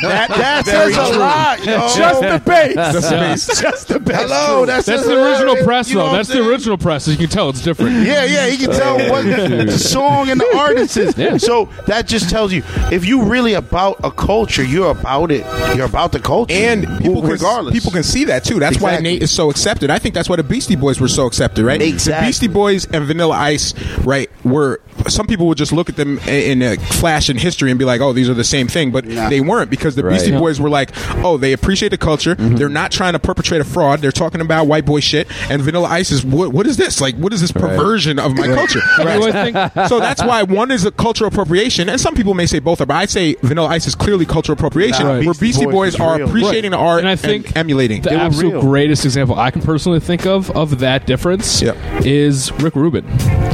that 0.04 0.30
that 0.30 0.66
says 0.66 0.96
a 0.98 1.13
lot. 1.20 1.60
Yo. 1.66 1.80
Just 1.96 2.22
the 2.22 2.42
bass. 2.46 2.76
Just 2.76 3.10
the 3.10 3.16
bass. 3.18 3.62
Just 3.62 3.88
the 3.88 4.00
bass. 4.00 4.22
Hello, 4.22 4.66
that's, 4.66 4.86
That's 4.86 5.02
just- 5.04 5.10
the 5.10 5.24
original 5.32 5.56
press, 5.64 5.90
you 5.90 5.96
know 5.96 6.02
though. 6.06 6.12
what 6.12 6.18
That's 6.18 6.30
I'm 6.30 6.38
the 6.38 6.44
saying? 6.44 6.52
original 6.54 6.78
press. 6.78 7.08
As 7.08 7.14
you 7.14 7.20
can 7.20 7.30
tell, 7.30 7.50
it's 7.50 7.62
different. 7.62 8.06
Yeah, 8.06 8.24
yeah, 8.26 8.46
you 8.48 8.58
can 8.58 8.72
tell 8.78 8.98
what 9.10 9.24
the 9.26 9.72
song 9.72 10.30
and 10.30 10.40
the 10.40 10.56
artist 10.58 10.98
is. 10.98 11.18
Yeah. 11.18 11.38
So 11.38 11.70
that 11.88 12.08
just 12.08 12.30
tells 12.30 12.52
you 12.54 12.64
if 12.92 13.06
you 13.06 13.24
really 13.24 13.54
about 13.54 14.00
a 14.04 14.12
culture, 14.12 14.64
you're 14.64 14.92
about 14.92 15.32
it. 15.32 15.46
You're 15.76 15.86
about 15.86 16.12
the 16.12 16.20
culture, 16.20 16.54
And 16.54 16.82
people 17.02 17.22
can, 17.22 17.32
regardless. 17.32 17.74
people 17.74 17.92
can 17.92 18.04
see 18.04 18.26
that 18.26 18.44
too. 18.44 18.60
That's 18.60 18.80
why 18.80 18.92
Exactly. 18.92 19.14
Nate 19.14 19.24
is 19.24 19.32
so 19.32 19.50
accepted. 19.50 19.90
I 19.90 20.00
think 20.00 20.16
that's 20.16 20.30
why 20.30 20.36
the 20.36 20.44
Beastie 20.44 20.76
Boys 20.76 21.00
were 21.00 21.08
so 21.08 21.26
accepted, 21.26 21.66
right? 21.66 21.82
Exactly. 21.82 22.22
The 22.22 22.28
Beastie 22.28 22.48
Boys 22.48 22.86
and 22.86 23.06
Vanilla 23.06 23.36
Ice, 23.36 23.74
right, 24.00 24.30
were 24.44 24.80
some 25.08 25.28
people 25.28 25.48
would 25.48 25.58
just 25.58 25.72
look 25.74 25.90
at 25.90 25.96
them 25.96 26.20
in 26.28 26.62
a 26.62 26.78
flash 26.78 27.30
in 27.30 27.38
history 27.38 27.70
and 27.72 27.78
be 27.80 27.86
like, 27.86 28.00
"Oh, 28.02 28.14
these 28.14 28.30
are 28.30 28.34
the 28.34 28.44
same 28.44 28.68
thing," 28.68 28.92
but 28.92 29.06
they 29.06 29.42
weren't 29.42 29.70
because 29.70 29.96
the 29.96 30.04
Right. 30.04 30.14
Beastie 30.14 30.32
Yeah. 30.32 30.40
Boys 30.40 30.60
were 30.60 30.70
like, 30.70 30.92
"Oh, 31.24 31.38
they 31.38 31.54
appreciate 31.54 31.90
the 31.90 31.98
culture. 31.98 32.36
Mm-hmm. 32.36 32.56
They're 32.56 32.70
not 32.70 32.92
trying 32.92 33.14
to 33.14 33.20
perpetrate 33.20 33.62
a 33.62 33.64
fraud. 33.66 34.00
They're 34.00 34.12
talking 34.12 34.42
about 34.42 34.68
white 34.68 34.86
boy 34.86 35.00
shit." 35.00 35.28
And 35.50 35.62
Vanilla 35.62 35.88
Ice 35.90 36.12
is, 36.12 36.26
"What? 36.26 36.54
What 36.54 36.68
is 36.68 36.78
this? 36.78 37.02
Like, 37.02 37.16
what 37.16 37.34
is 37.34 37.42
this 37.42 37.52
perversion 37.52 38.20
of 38.20 38.36
my 38.38 38.48
culture?" 38.56 38.80
Right. 38.98 39.20
Well, 39.20 39.36
I 39.36 39.52
think- 39.52 39.88
so 39.90 40.00
that's 40.00 40.24
why 40.24 40.44
one 40.44 40.72
is 40.72 40.86
a 40.86 40.92
cultural 40.92 41.28
appropriation, 41.28 41.90
and 41.90 42.00
some 42.00 42.16
people 42.16 42.34
may 42.34 42.46
say 42.46 42.60
both 42.60 42.82
are, 42.82 42.86
but 42.86 42.96
I'd 42.96 43.10
say 43.10 43.36
Vanilla 43.42 43.68
Ice 43.70 43.88
is 43.88 43.96
clearly 43.96 44.26
cultural 44.26 44.54
appropriation, 44.58 45.06
Nah, 45.06 45.14
where 45.14 45.22
Beastie 45.34 45.46
Beastie 45.46 45.66
Boys 45.66 45.74
Boys 45.74 46.00
are 46.00 46.18
real. 46.18 46.28
appreciating 46.28 46.72
the 46.72 46.78
art 46.78 47.00
and 47.00 47.08
I 47.10 47.16
think 47.16 47.56
emulating. 47.56 48.02
the 48.02 48.14
absolute 48.14 48.52
real. 48.54 48.62
greatest 48.62 49.06
example 49.06 49.38
I 49.38 49.52
can 49.52 49.62
personally 49.62 50.00
think 50.00 50.26
of 50.26 50.50
of 50.52 50.80
that 50.80 51.06
difference 51.06 51.62
is 52.06 52.52
Rick 52.54 52.76
Rubin. 52.76 53.06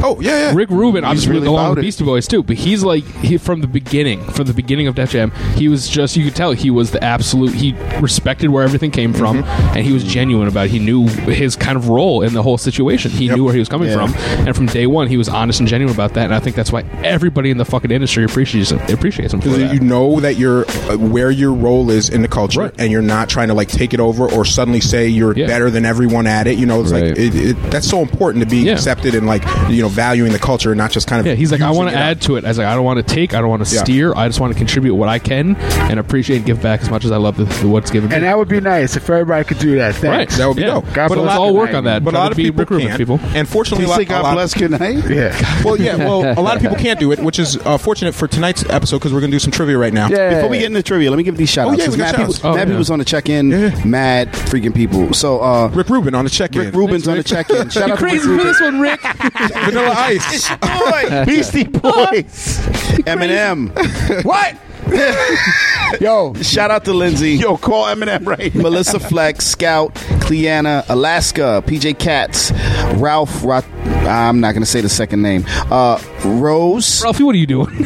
Oh 0.03 0.17
yeah, 0.21 0.49
yeah. 0.49 0.51
Rick 0.53 0.69
Rubin, 0.69 1.03
obviously 1.03 1.33
really 1.33 1.47
along 1.47 1.59
about 1.65 1.69
with 1.71 1.79
it. 1.79 1.81
Beastie 1.83 2.03
Boys 2.05 2.27
too, 2.27 2.43
but 2.43 2.55
he's 2.57 2.83
like 2.83 3.03
he 3.21 3.37
from 3.37 3.61
the 3.61 3.67
beginning, 3.67 4.23
from 4.31 4.45
the 4.45 4.53
beginning 4.53 4.87
of 4.87 4.95
Def 4.95 5.11
Jam, 5.11 5.31
he 5.55 5.67
was 5.67 5.87
just 5.89 6.15
you 6.15 6.23
could 6.25 6.35
tell 6.35 6.51
he 6.51 6.69
was 6.69 6.91
the 6.91 7.03
absolute. 7.03 7.38
He 7.47 7.73
respected 7.99 8.49
where 8.49 8.63
everything 8.63 8.91
came 8.91 9.13
from, 9.13 9.29
Mm-hmm. 9.43 9.77
and 9.77 9.85
he 9.85 9.91
was 9.93 10.03
genuine 10.03 10.47
about. 10.47 10.65
it. 10.65 10.71
He 10.71 10.79
knew 10.79 11.07
his 11.07 11.55
kind 11.55 11.77
of 11.77 11.87
role 11.89 12.21
in 12.21 12.33
the 12.33 12.43
whole 12.43 12.57
situation. 12.57 13.11
He 13.11 13.27
knew 13.29 13.43
where 13.43 13.53
he 13.53 13.59
was 13.59 13.69
coming 13.69 13.89
Yeah. 13.89 14.07
from, 14.07 14.13
and 14.47 14.55
from 14.55 14.65
day 14.67 14.87
one, 14.87 15.07
he 15.07 15.17
was 15.17 15.29
honest 15.29 15.59
and 15.59 15.69
genuine 15.69 15.93
about 15.93 16.13
that. 16.15 16.25
And 16.25 16.33
I 16.35 16.39
think 16.39 16.55
that's 16.55 16.71
why 16.71 16.83
everybody 17.03 17.49
in 17.51 17.57
the 17.57 17.65
fucking 17.65 17.91
industry 17.91 18.23
appreciates 18.23 18.71
him. 18.71 18.79
Appreciates 18.93 19.33
him 19.33 19.39
Because 19.39 19.71
you 19.73 19.79
know 19.79 20.19
that 20.19 20.37
you're 20.37 20.65
uh, 20.89 20.97
where 20.97 21.31
your 21.31 21.53
role 21.53 21.89
is 21.91 22.09
in 22.09 22.21
the 22.21 22.27
culture, 22.27 22.61
Right. 22.61 22.73
and 22.77 22.91
you're 22.91 23.01
not 23.01 23.29
trying 23.29 23.47
to 23.49 23.53
like 23.53 23.67
take 23.69 23.93
it 23.93 23.99
over 23.99 24.29
or 24.29 24.45
suddenly 24.45 24.79
say 24.81 25.07
you're 25.07 25.33
Yeah. 25.35 25.47
better 25.47 25.69
than 25.69 25.85
everyone 25.85 26.27
at 26.27 26.47
it. 26.47 26.57
You 26.57 26.65
know, 26.65 26.81
it's 26.81 26.91
Right. 26.91 27.09
like 27.09 27.17
it, 27.17 27.35
it, 27.35 27.71
that's 27.71 27.87
so 27.87 28.01
important 28.01 28.43
to 28.43 28.49
be 28.49 28.63
Yeah. 28.63 28.73
accepted 28.73 29.15
and 29.15 29.25
like 29.27 29.43
you 29.69 29.81
know 29.81 29.89
valuing 29.89 30.31
the 30.33 30.39
culture 30.39 30.71
and 30.71 30.77
not 30.77 30.91
just 30.91 31.07
kind 31.07 31.19
of 31.19 31.25
Yeah, 31.27 31.35
he's 31.35 31.51
like, 31.51 31.61
I 31.61 31.71
want 31.71 31.89
to 31.89 31.95
it 31.95 31.99
up. 31.99 32.03
add 32.05 32.21
to 32.21 32.35
it. 32.37 32.45
I 32.45 32.49
was 32.49 32.57
like, 32.57 32.67
I 32.67 32.75
don't 32.75 32.83
want 32.85 33.05
to 33.05 33.15
take, 33.15 33.33
I 33.33 33.39
don't 33.41 33.49
want 33.49 33.65
to 33.65 33.69
steer. 33.77 34.13
I 34.15 34.27
just 34.27 34.39
want 34.39 34.53
to 34.53 34.57
contribute 34.57 34.95
what 34.95 35.09
I 35.09 35.19
can 35.19 35.55
and 35.55 35.99
appreciate 35.99 36.37
and 36.37 36.45
give 36.45 36.61
back 36.61 36.81
as 36.81 36.89
much 36.89 37.05
as 37.05 37.11
I 37.11 37.17
love 37.17 37.28
love 37.29 37.37
the, 37.37 37.45
the 37.61 37.67
what's 37.67 37.91
given. 37.91 38.11
And 38.11 38.23
that 38.23 38.37
would 38.37 38.47
be 38.47 38.59
nice 38.59 38.95
if 38.95 39.09
everybody 39.09 39.43
could 39.43 39.59
do 39.59 39.75
that. 39.77 39.95
Thanks. 39.95 40.37
That 40.37 40.47
would 40.47 40.57
be 40.57 40.63
dope. 40.63 40.85
God 40.93 41.09
But 41.09 41.17
a 41.17 41.21
bless 41.21 41.37
lot- 41.37 41.47
good 41.47 41.55
work 41.55 41.69
night, 41.71 41.77
on 41.77 41.83
that. 41.85 42.03
But 42.03 42.13
a 42.13 42.17
lot 42.17 42.31
of 42.31 42.37
people 42.37 42.65
Rick 42.65 42.83
can't. 42.87 42.97
people. 42.97 43.19
And 43.35 43.47
fortunately, 43.47 43.85
Please 43.85 43.91
a 43.91 43.95
say 43.95 43.99
lot, 44.01 44.03
a 44.03 44.05
God 44.09 44.23
lot- 44.23 44.33
bless 44.33 44.53
good 44.53 44.71
night. 44.71 45.09
Yeah. 45.09 45.55
Well, 45.63 45.75
yeah. 45.79 45.97
Well, 45.97 46.39
a 46.39 46.41
lot 46.41 46.55
of 46.55 46.61
people 46.61 46.77
can't 46.77 46.99
do 46.99 47.11
it, 47.11 47.19
which 47.19 47.37
is 47.37 47.57
uh, 47.57 47.77
fortunate 47.77 48.15
for 48.15 48.27
tonight's 48.27 48.63
episode 48.69 48.99
because 48.99 49.13
we're 49.13 49.19
going 49.19 49.29
to 49.31 49.35
do 49.35 49.39
some 49.39 49.51
trivia 49.51 49.77
right 49.77 49.93
now. 49.93 50.07
Yeah. 50.07 50.35
Before 50.35 50.49
we 50.49 50.59
get 50.59 50.67
into 50.67 50.81
trivia, 50.81 51.09
let 51.11 51.17
me 51.17 51.23
give 51.23 51.35
these 51.37 51.49
shout 51.49 51.67
Oh, 51.67 51.71
outs. 51.71 51.79
yeah, 51.79 51.89
we 51.89 51.97
got 51.97 52.17
mad 52.17 52.27
people, 52.27 52.49
Oh, 52.49 52.53
mad 52.55 52.59
yeah. 52.67 52.73
people's 52.73 52.89
on 52.89 52.99
the 52.99 53.05
check 53.05 53.29
in. 53.29 53.49
Mad 53.89 54.31
freaking 54.31 54.73
people. 54.73 55.13
So, 55.13 55.41
uh, 55.41 55.67
Rick 55.69 55.89
Rubin 55.89 56.15
on 56.15 56.23
the 56.23 56.29
check 56.29 56.55
in. 56.55 56.61
Rick 56.61 56.73
Rubin's 56.75 57.07
on 57.07 57.17
the 57.17 57.23
check 57.23 57.49
in. 57.49 57.69
Shout 57.71 57.89
out 57.91 57.95
to 57.97 58.01
crazy 58.01 58.25
for 58.25 58.43
this 58.43 58.61
one, 58.61 58.79
Rick? 58.79 59.01
Vanilla 59.65 59.93
Ice. 59.97 60.49
Boy, 60.55 61.25
Beastie 61.25 61.65
Boys, 61.65 62.59
Eminem. 63.05 64.23
What? 64.23 64.55
Yo, 66.01 66.33
Shout 66.35 66.71
out 66.71 66.85
to 66.85 66.93
Lindsay. 66.93 67.31
Yo, 67.35 67.57
call 67.57 67.85
Eminem 67.85 68.25
right. 68.25 68.53
now. 68.53 68.61
Melissa 68.63 68.99
Flex, 68.99 69.45
Scout, 69.45 69.93
Cleanna, 70.21 70.83
Alaska, 70.89 71.63
PJ 71.65 71.97
Katz, 71.99 72.51
Ralph. 72.95 73.43
Rot- 73.43 73.65
I'm 74.07 74.39
not 74.39 74.53
going 74.53 74.61
to 74.63 74.69
say 74.69 74.81
the 74.81 74.89
second 74.89 75.21
name. 75.21 75.45
Uh, 75.47 76.01
Rose, 76.25 77.03
Ralphie, 77.03 77.23
what 77.23 77.35
are 77.35 77.39
you 77.39 77.47
doing? 77.47 77.69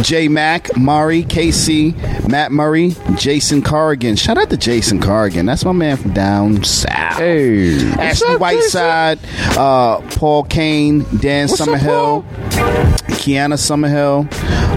J 0.00 0.28
Mac, 0.28 0.74
Mari, 0.76 1.22
KC, 1.24 2.28
Matt 2.28 2.50
Murray, 2.50 2.96
Jason 3.16 3.62
Corrigan. 3.62 4.16
Shout 4.16 4.38
out 4.38 4.50
to 4.50 4.56
Jason 4.56 5.00
Corrigan. 5.00 5.46
That's 5.46 5.64
my 5.64 5.72
man 5.72 5.96
from 5.96 6.12
down 6.12 6.64
south. 6.64 7.18
Hey. 7.18 7.78
Ashley 7.92 8.36
Whiteside, 8.36 9.18
uh, 9.56 10.00
Paul 10.16 10.44
Kane, 10.44 11.00
Dan 11.18 11.48
Summerhill, 11.48 12.24
Kiana 13.22 13.54
Summerhill, 13.54 14.26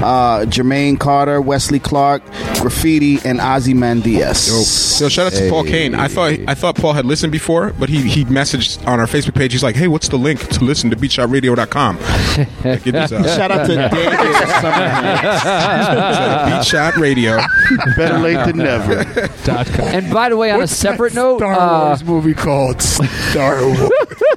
uh, 0.03 0.45
Jermaine 0.45 0.99
Carter, 0.99 1.41
Wesley 1.41 1.79
Clark, 1.79 2.23
Graffiti, 2.59 3.15
and 3.25 3.39
Ozzy 3.39 3.73
Mandias. 3.73 4.35
So 4.35 5.09
shout 5.09 5.27
out 5.27 5.33
to 5.33 5.49
Paul 5.49 5.63
Kane. 5.63 5.95
I 5.95 6.07
thought 6.07 6.37
I 6.47 6.53
thought 6.53 6.75
Paul 6.75 6.93
had 6.93 7.05
listened 7.05 7.31
before, 7.31 7.73
but 7.79 7.89
he 7.89 8.01
he 8.07 8.25
messaged 8.25 8.85
on 8.87 8.99
our 8.99 9.07
Facebook 9.07 9.35
page. 9.35 9.53
He's 9.53 9.63
like, 9.63 9.75
"Hey, 9.75 9.87
what's 9.87 10.09
the 10.09 10.17
link 10.17 10.47
to 10.49 10.63
listen 10.63 10.89
to 10.91 10.95
BeatShotRadio.com?" 10.95 11.97
Like, 12.63 12.85
it 12.85 12.95
is, 12.95 13.11
uh, 13.11 13.23
Shout 13.37 13.51
out 13.51 13.67
to 13.67 13.75
David 13.93 14.19
Summerhill. 14.19 15.04
Beat 15.05 16.65
Shot 16.65 16.95
Radio. 16.97 17.37
Better 17.97 18.19
late 18.19 18.43
than 18.45 18.57
never. 18.57 19.03
Dot 19.43 19.67
com. 19.67 19.87
And 19.87 20.11
by 20.13 20.29
the 20.29 20.37
way, 20.37 20.51
on 20.51 20.61
a 20.61 20.67
separate 20.67 21.13
note, 21.13 21.39
Star 21.39 21.53
uh, 21.53 21.85
Wars 21.87 22.03
movie 22.03 22.33
called 22.33 22.81
Star 22.81 23.61
Wars. 23.65 23.89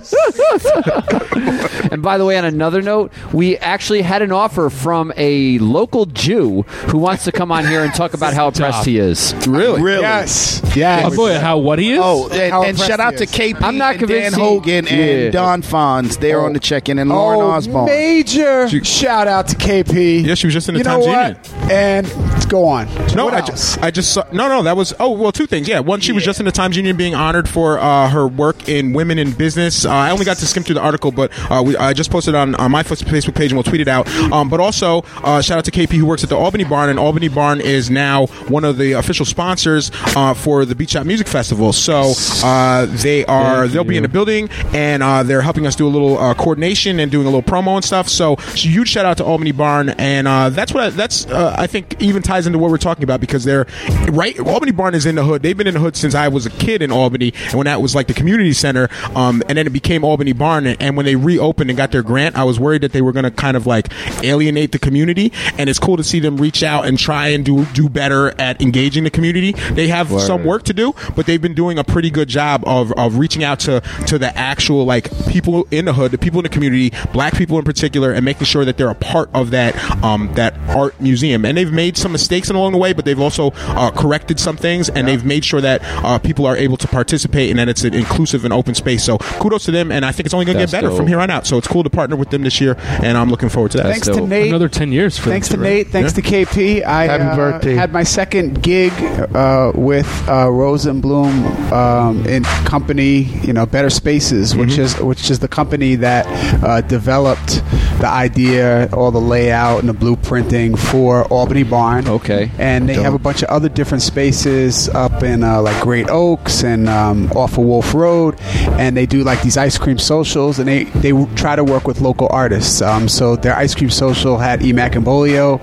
and 1.91 2.03
by 2.03 2.19
the 2.19 2.25
way, 2.25 2.39
on 2.39 2.45
another 2.45 2.83
note, 2.83 3.13
we 3.33 3.57
actually 3.59 4.03
had 4.03 4.23
an 4.23 4.33
offer 4.33 4.71
from 4.71 5.13
a 5.17 5.59
local 5.59 6.07
Jew 6.07 6.63
who 6.63 6.99
wants 6.99 7.25
to 7.25 7.33
come 7.33 7.51
on 7.53 7.67
here 7.67 7.83
and 7.85 7.93
talk 7.95 8.15
about 8.15 8.35
how 8.35 8.49
oppressed 8.49 8.87
he 8.87 8.99
is. 8.99 9.35
Really? 9.47 9.83
Really? 9.83 10.03
Yes. 10.03 10.63
Yes. 10.75 11.13
Oh 11.13 11.17
boy, 11.17 11.39
how 11.39 11.59
what 11.59 11.79
he 11.79 11.93
is? 11.93 12.01
Oh, 12.03 12.29
and, 12.31 12.53
How 12.53 12.63
and 12.63 12.71
impressed 12.71 12.89
shout 12.91 13.01
out 13.01 13.13
he 13.15 13.19
to 13.19 13.25
is. 13.25 13.33
KP 13.33 13.63
I'm 13.63 13.79
not 13.79 13.93
and 13.93 13.99
convinced 14.01 14.37
Dan 14.37 14.41
he- 14.41 14.47
Hogan 14.47 14.85
Yeah. 14.87 14.93
and 14.93 15.33
Don 15.33 15.63
Fonz. 15.63 16.19
They're 16.19 16.41
on 16.41 16.53
the 16.53 16.61
check-in 16.61 16.99
and 16.99 17.11
Lauren 17.11 17.41
oh, 17.41 17.51
Osborne. 17.51 17.87
major 17.87 18.69
shout 18.85 19.29
out 19.29 19.49
to 19.49 19.57
KP. 19.57 20.25
Yeah, 20.25 20.35
she 20.35 20.47
was 20.47 20.55
just 20.59 20.69
in 20.69 20.75
the 20.75 20.81
you 20.81 20.85
know 20.85 21.01
Times 21.01 21.07
what? 21.07 21.61
Union. 21.61 21.71
And 21.71 22.49
go 22.49 22.67
on. 22.67 22.87
No, 23.15 23.25
what 23.27 23.35
I 23.35 23.39
else? 23.39 23.49
just, 23.49 23.83
I 23.83 23.91
just 23.91 24.13
saw. 24.13 24.25
No, 24.33 24.49
no, 24.49 24.63
that 24.63 24.77
was. 24.77 24.95
Oh, 24.99 25.11
well, 25.11 25.33
two 25.33 25.47
things. 25.47 25.69
Yeah, 25.69 25.81
one, 25.81 26.01
she 26.01 26.13
was 26.13 26.25
just 26.25 26.41
in 26.41 26.47
the 26.47 26.53
Times 26.53 26.77
Union 26.77 26.97
being 26.97 27.15
honored 27.15 27.49
for 27.49 27.79
uh, 27.79 28.09
her 28.09 28.27
work 28.27 28.69
in 28.69 28.93
women 28.93 29.19
in 29.19 29.33
business. 29.33 29.85
Uh, 29.85 29.91
I 29.91 30.11
only 30.11 30.25
got 30.25 30.39
to 30.39 30.47
skim 30.47 30.63
through 30.63 30.75
the 30.75 30.81
article, 30.81 31.13
but 31.13 31.31
uh, 31.51 31.63
we, 31.65 31.77
I 31.77 31.93
just 31.93 32.11
posted 32.11 32.35
on, 32.35 32.55
on 32.57 32.71
my 32.71 32.83
Facebook 32.83 33.35
page 33.35 33.51
and 33.51 33.57
we'll 33.57 33.65
tweet 33.65 33.81
it 33.81 33.89
out. 33.89 34.09
Um, 34.33 34.49
but 34.49 34.61
also, 34.61 35.03
uh, 35.23 35.41
shout 35.41 35.59
out 35.59 35.65
to 35.67 35.71
KP 35.71 35.93
who 35.93 36.07
works 36.07 36.23
at 36.23 36.31
the 36.31 36.37
Albany 36.37 36.65
Barn, 36.65 36.91
and 36.91 36.99
Albany 36.99 37.29
Barn 37.29 37.61
is 37.61 37.91
now 37.91 38.27
one 38.49 38.65
of 38.65 38.79
the 38.79 38.93
official 38.93 39.25
sponsors 39.27 39.91
uh, 40.17 40.35
for 40.35 40.65
the 40.65 40.75
Beat 40.75 40.91
Shot 40.91 41.07
Music 41.07 41.29
Festival. 41.29 41.73
So 41.73 42.13
uh, 42.45 42.87
they 42.87 43.25
are 43.27 43.69
they'll 43.69 43.85
be 43.85 43.97
in 43.97 44.03
the 44.03 44.09
building 44.09 44.49
and 44.73 45.03
uh, 45.03 45.23
they're 45.23 45.43
helping 45.43 45.67
us 45.67 45.77
do 45.77 45.87
a 45.87 45.91
little 45.91 46.19
uh, 46.19 46.35
coordination 46.35 47.01
and 47.01 47.11
doing 47.11 47.27
a 47.27 47.31
little 47.31 47.43
promo 47.43 47.77
and 47.77 47.85
stuff. 47.85 48.09
So 48.09 48.37
huge 48.37 48.89
shout 48.89 49.05
out 49.05 49.17
to 49.19 49.25
Albany 49.25 49.53
Barn, 49.53 49.91
and 49.91 50.27
uh, 50.49 50.55
that's 50.55 50.75
what 50.75 50.85
I, 50.85 50.91
that's 50.91 51.27
uh, 51.27 51.55
I 51.57 51.67
think 51.67 52.01
even 52.01 52.23
ties 52.23 52.47
into 52.47 52.59
what 52.59 52.71
we're 52.71 52.79
talking 52.79 53.05
about 53.05 53.21
because 53.21 53.45
they're 53.45 53.67
right. 54.11 54.39
Albany 54.41 54.73
Barn 54.73 54.95
is 54.95 55.07
in 55.07 55.15
the 55.15 55.25
hood. 55.25 55.43
They've 55.43 55.57
been 55.57 55.67
in 55.67 55.75
the 55.75 55.81
hood 55.81 55.97
since 55.97 56.15
I 56.15 56.29
was 56.29 56.47
a 56.47 56.51
kid 56.51 56.83
in 56.83 56.91
Albany, 56.91 57.33
and 57.47 57.55
when 57.55 57.67
that 57.67 57.83
was 57.83 57.95
like 57.95 58.07
the 58.07 58.15
community 58.15 58.53
center, 58.53 58.89
um, 59.15 59.43
and 59.49 59.59
then 59.59 59.67
it 59.67 59.73
became 59.73 60.05
Albany 60.05 60.33
Barn. 60.33 60.67
And, 60.67 60.81
and 60.81 60.97
when 60.97 61.07
they 61.07 61.17
reopened 61.17 61.71
and 61.71 61.77
got 61.77 61.93
their 61.93 62.03
grant, 62.03 62.37
I 62.37 62.45
was 62.45 62.59
worried 62.59 62.83
that 62.83 62.93
they 62.93 63.03
were 63.03 63.13
going 63.13 63.25
to 63.25 63.31
kind 63.31 63.57
of 63.57 63.67
like 63.67 63.93
alienate 64.25 64.73
the 64.73 64.79
community. 64.79 65.33
And 65.59 65.69
it's 65.69 65.79
cool 65.79 65.97
to 65.97 66.05
see 66.05 66.21
them 66.21 66.37
reach 66.37 66.63
out 66.63 66.87
and 66.87 66.99
try 66.99 67.29
and 67.29 67.45
do 67.45 67.65
do 67.67 67.89
better 67.89 68.39
at 68.41 68.61
engaging 68.63 69.05
the 69.05 69.11
community. 69.11 69.53
They 69.53 69.89
have 69.89 70.09
some 70.21 70.45
work 70.45 70.65
to 70.65 70.73
do, 70.73 70.95
but 71.15 71.27
they've 71.27 71.41
been 71.41 71.55
doing 71.55 71.79
a 71.79 71.85
pretty 71.85 72.11
good 72.11 72.29
job 72.29 72.63
of, 72.67 72.93
of 72.93 73.19
reaching 73.19 73.45
out 73.45 73.61
to 73.61 73.83
to 74.07 74.19
the 74.19 74.37
actual 74.37 74.85
like 74.85 75.11
people 75.29 75.67
in 75.71 75.85
the 75.85 75.93
hood, 75.93 76.11
the 76.11 76.19
people 76.19 76.41
in 76.41 76.45
the 76.45 76.49
community, 76.49 76.93
black 77.13 77.35
people 77.35 77.59
in 77.59 77.65
particular, 77.65 78.13
and 78.13 78.25
making 78.25 78.47
sure 78.47 78.65
that 78.65 78.77
they're 78.77 78.91
a 78.91 78.95
part 78.95 79.31
of 79.35 79.51
that 79.51 79.77
um, 80.03 80.33
that 80.39 80.55
art 80.77 80.95
museum. 81.01 81.45
And 81.45 81.57
they've 81.57 81.73
made 81.73 81.97
some 81.97 82.13
mistakes 82.13 82.49
along 82.51 82.73
the 82.73 82.79
way, 82.79 82.93
but 82.93 83.05
they've 83.05 83.21
also 83.21 83.51
uh, 83.55 83.91
corrected 83.91 84.39
some 84.41 84.57
things, 84.57 84.89
and 84.89 85.07
they've 85.07 85.25
made 85.25 85.45
sure 85.45 85.61
that 85.61 85.81
uh, 86.05 86.19
people 86.19 86.47
are 86.47 86.57
able 86.57 86.77
to 86.79 86.89
participate 86.89 87.51
and 87.51 87.59
that 87.59 87.69
it's 87.69 87.85
an 87.85 87.95
inclusive 87.95 88.45
and 88.45 88.53
open 88.53 88.75
space. 88.75 89.05
So 89.05 89.19
kudos 89.43 89.65
to 89.67 89.71
them, 89.71 89.93
and 89.93 90.05
I 90.05 90.13
think 90.13 90.27
it's 90.27 90.35
only 90.35 90.47
going 90.47 90.57
to 90.57 90.63
get 90.63 90.71
That's 90.71 90.83
better 90.85 90.95
from 90.97 91.07
here 91.07 91.21
on 91.21 91.31
out. 91.31 91.47
So 91.47 91.59
it's 91.59 91.69
cool 91.69 91.83
to 91.85 91.91
partner 91.91 92.17
with 92.17 92.31
them 92.31 92.43
this 92.43 92.61
year, 92.61 92.77
and 93.03 93.17
I'm 93.19 93.29
looking 93.31 93.49
forward 93.49 93.73
to 93.73 93.79
that. 93.79 93.87
Thanks 93.93 94.07
to 94.09 94.21
Nate. 94.27 94.49
Another 94.49 94.69
ten 94.69 94.93
years 94.93 95.19
for 95.19 95.31
Thanks 95.31 95.49
to 95.49 95.55
them, 95.57 95.63
right? 95.65 95.71
Nate. 95.85 95.89
Thanks 95.89 96.13
to 96.15 96.23
KP. 96.23 96.83
I 96.85 97.05
Happy 97.05 97.25
uh, 97.25 97.37
birthday. 97.37 97.75
had 97.75 97.93
my 97.93 98.05
second 98.05 98.63
gig 98.63 98.93
uh, 99.35 99.73
with 99.75 100.07
uh, 100.29 100.47
Rosenblum 100.49 101.73
um, 101.73 102.27
in 102.27 102.45
company, 102.45 103.23
you 103.47 103.53
know, 103.53 103.67
Better 103.67 103.91
Spaces, 103.91 104.55
which 104.57 104.69
Mm-hmm. 104.69 104.83
is 104.83 105.01
which 105.01 105.31
is 105.31 105.39
the 105.39 105.49
company 105.49 105.95
that 105.97 106.27
uh, 106.63 106.81
developed 106.83 107.63
the 108.01 108.07
idea, 108.07 108.89
all 108.93 109.11
the 109.11 109.21
layout 109.21 109.81
and 109.81 109.89
the 109.89 109.95
blueprinting 110.29 110.79
for 110.79 111.25
Albany 111.25 111.63
Barn. 111.63 112.07
Okay. 112.09 112.51
and 112.59 112.89
they 112.89 112.95
have 112.95 113.15
a 113.15 113.19
bunch 113.19 113.43
of 113.43 113.49
other 113.49 113.69
different 113.69 114.03
spaces 114.03 114.89
up 114.91 115.23
in 115.23 115.43
uh, 115.43 115.61
like 115.63 115.81
Great 115.83 116.09
Oaks 116.09 116.63
and 116.65 116.89
um, 116.89 117.31
off 117.33 117.53
of 117.53 117.65
Wolf 117.65 117.95
Road, 117.95 118.37
and 118.79 118.97
they 118.97 119.07
do 119.07 119.25
like 119.25 119.43
these 119.43 119.57
ice 119.57 119.79
cream 119.79 119.99
socials, 119.99 120.59
and 120.59 120.69
they 120.69 120.85
they 120.85 121.13
try 121.35 121.57
to 121.57 121.65
work 121.65 121.87
with 121.87 122.01
local 122.01 122.29
artists. 122.31 122.83
Um, 122.83 123.09
so 123.09 123.37
their 123.37 123.57
ice 123.57 123.75
cream 123.75 123.91
social 123.91 124.39
had 124.39 124.61
Emac 124.61 124.97
and 124.97 125.05
Bolio, 125.05 125.61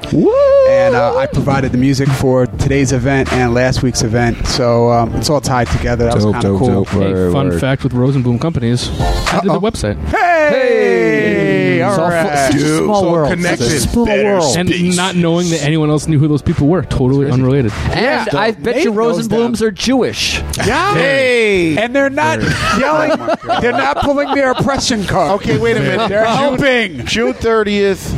and 0.70 0.96
uh, 0.96 1.18
I 1.18 1.28
provided 1.28 1.72
the 1.72 1.78
music 1.78 2.10
for 2.10 2.46
today's 2.48 2.92
event 2.92 3.32
and 3.34 3.54
last 3.54 3.84
week's 3.84 4.04
event. 4.04 4.48
So 4.48 4.92
um, 4.92 5.14
it's 5.16 5.30
all 5.30 5.42
tied 5.42 5.68
together. 5.68 6.06
That 6.06 6.16
was 6.16 6.26
kind 6.26 6.46
of 6.46 6.58
cool. 6.58 6.68
dope. 6.68 6.88
Hey, 6.90 7.32
fun 7.32 7.50
word. 7.50 7.60
fact 7.62 7.84
with 7.84 7.94
Rosenblum 7.94 8.40
Companies, 8.42 8.90
I 9.00 9.40
did 9.42 9.52
the 9.52 9.60
website. 9.60 9.96
Hey, 10.06 11.36
It's 11.42 11.45
all 11.86 12.00
all 12.02 12.10
fu- 12.10 12.16
right. 12.16 12.52
such 12.52 12.62
a 12.62 12.78
small 12.78 13.02
so 13.02 13.12
world. 13.12 13.30
connected. 13.30 13.66
Such 13.66 13.76
a 13.76 13.80
small 13.90 14.06
world. 14.06 14.58
And 14.58 14.96
not 14.96 15.16
knowing 15.16 15.50
that 15.50 15.64
anyone 15.64 15.90
else 15.90 16.08
knew 16.08 16.20
who 16.20 16.28
those 16.28 16.42
people 16.42 16.68
were, 16.68 16.84
totally 16.84 17.30
unrelated. 17.32 17.72
And 17.90 18.30
I 18.30 18.52
bet 18.52 18.84
you 18.84 18.92
Rosenblums 18.92 19.62
are 19.62 19.72
Jewish. 19.72 20.40
Yeah. 20.66 20.94
Hey. 20.94 21.78
And 21.78 21.96
they're 21.96 22.10
not 22.10 22.40
yelling. 22.80 23.10
they're 23.62 23.72
not 23.72 23.98
pulling 23.98 24.34
their 24.36 24.52
oppression 24.52 25.06
card. 25.06 25.42
Okay, 25.42 25.58
wait 25.58 25.78
a 25.78 25.80
minute. 25.80 26.10
They're 26.10 26.26
helping. 26.26 27.06
June 27.06 27.34
thirtieth. 27.34 28.14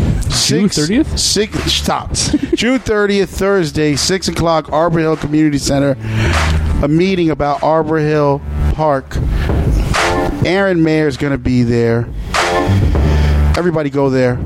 June 0.45 0.69
30th? 0.69 1.17
Six. 1.17 1.57
Stop. 1.73 2.13
June 2.55 2.79
thirtieth, 2.79 3.29
Thursday, 3.29 3.95
six 3.95 4.27
o'clock, 4.27 4.71
Arbor 4.71 4.99
Hill 4.99 5.17
Community 5.17 5.57
Center. 5.57 5.97
A 6.83 6.87
meeting 6.87 7.29
about 7.29 7.63
Arbor 7.63 7.97
Hill 7.97 8.41
Park. 8.73 9.17
Aaron 10.45 10.83
Mayer 10.83 11.07
is 11.07 11.17
going 11.17 11.31
to 11.31 11.37
be 11.37 11.63
there. 11.63 12.07
Everybody 13.57 13.89
go 13.89 14.11
there. 14.11 14.37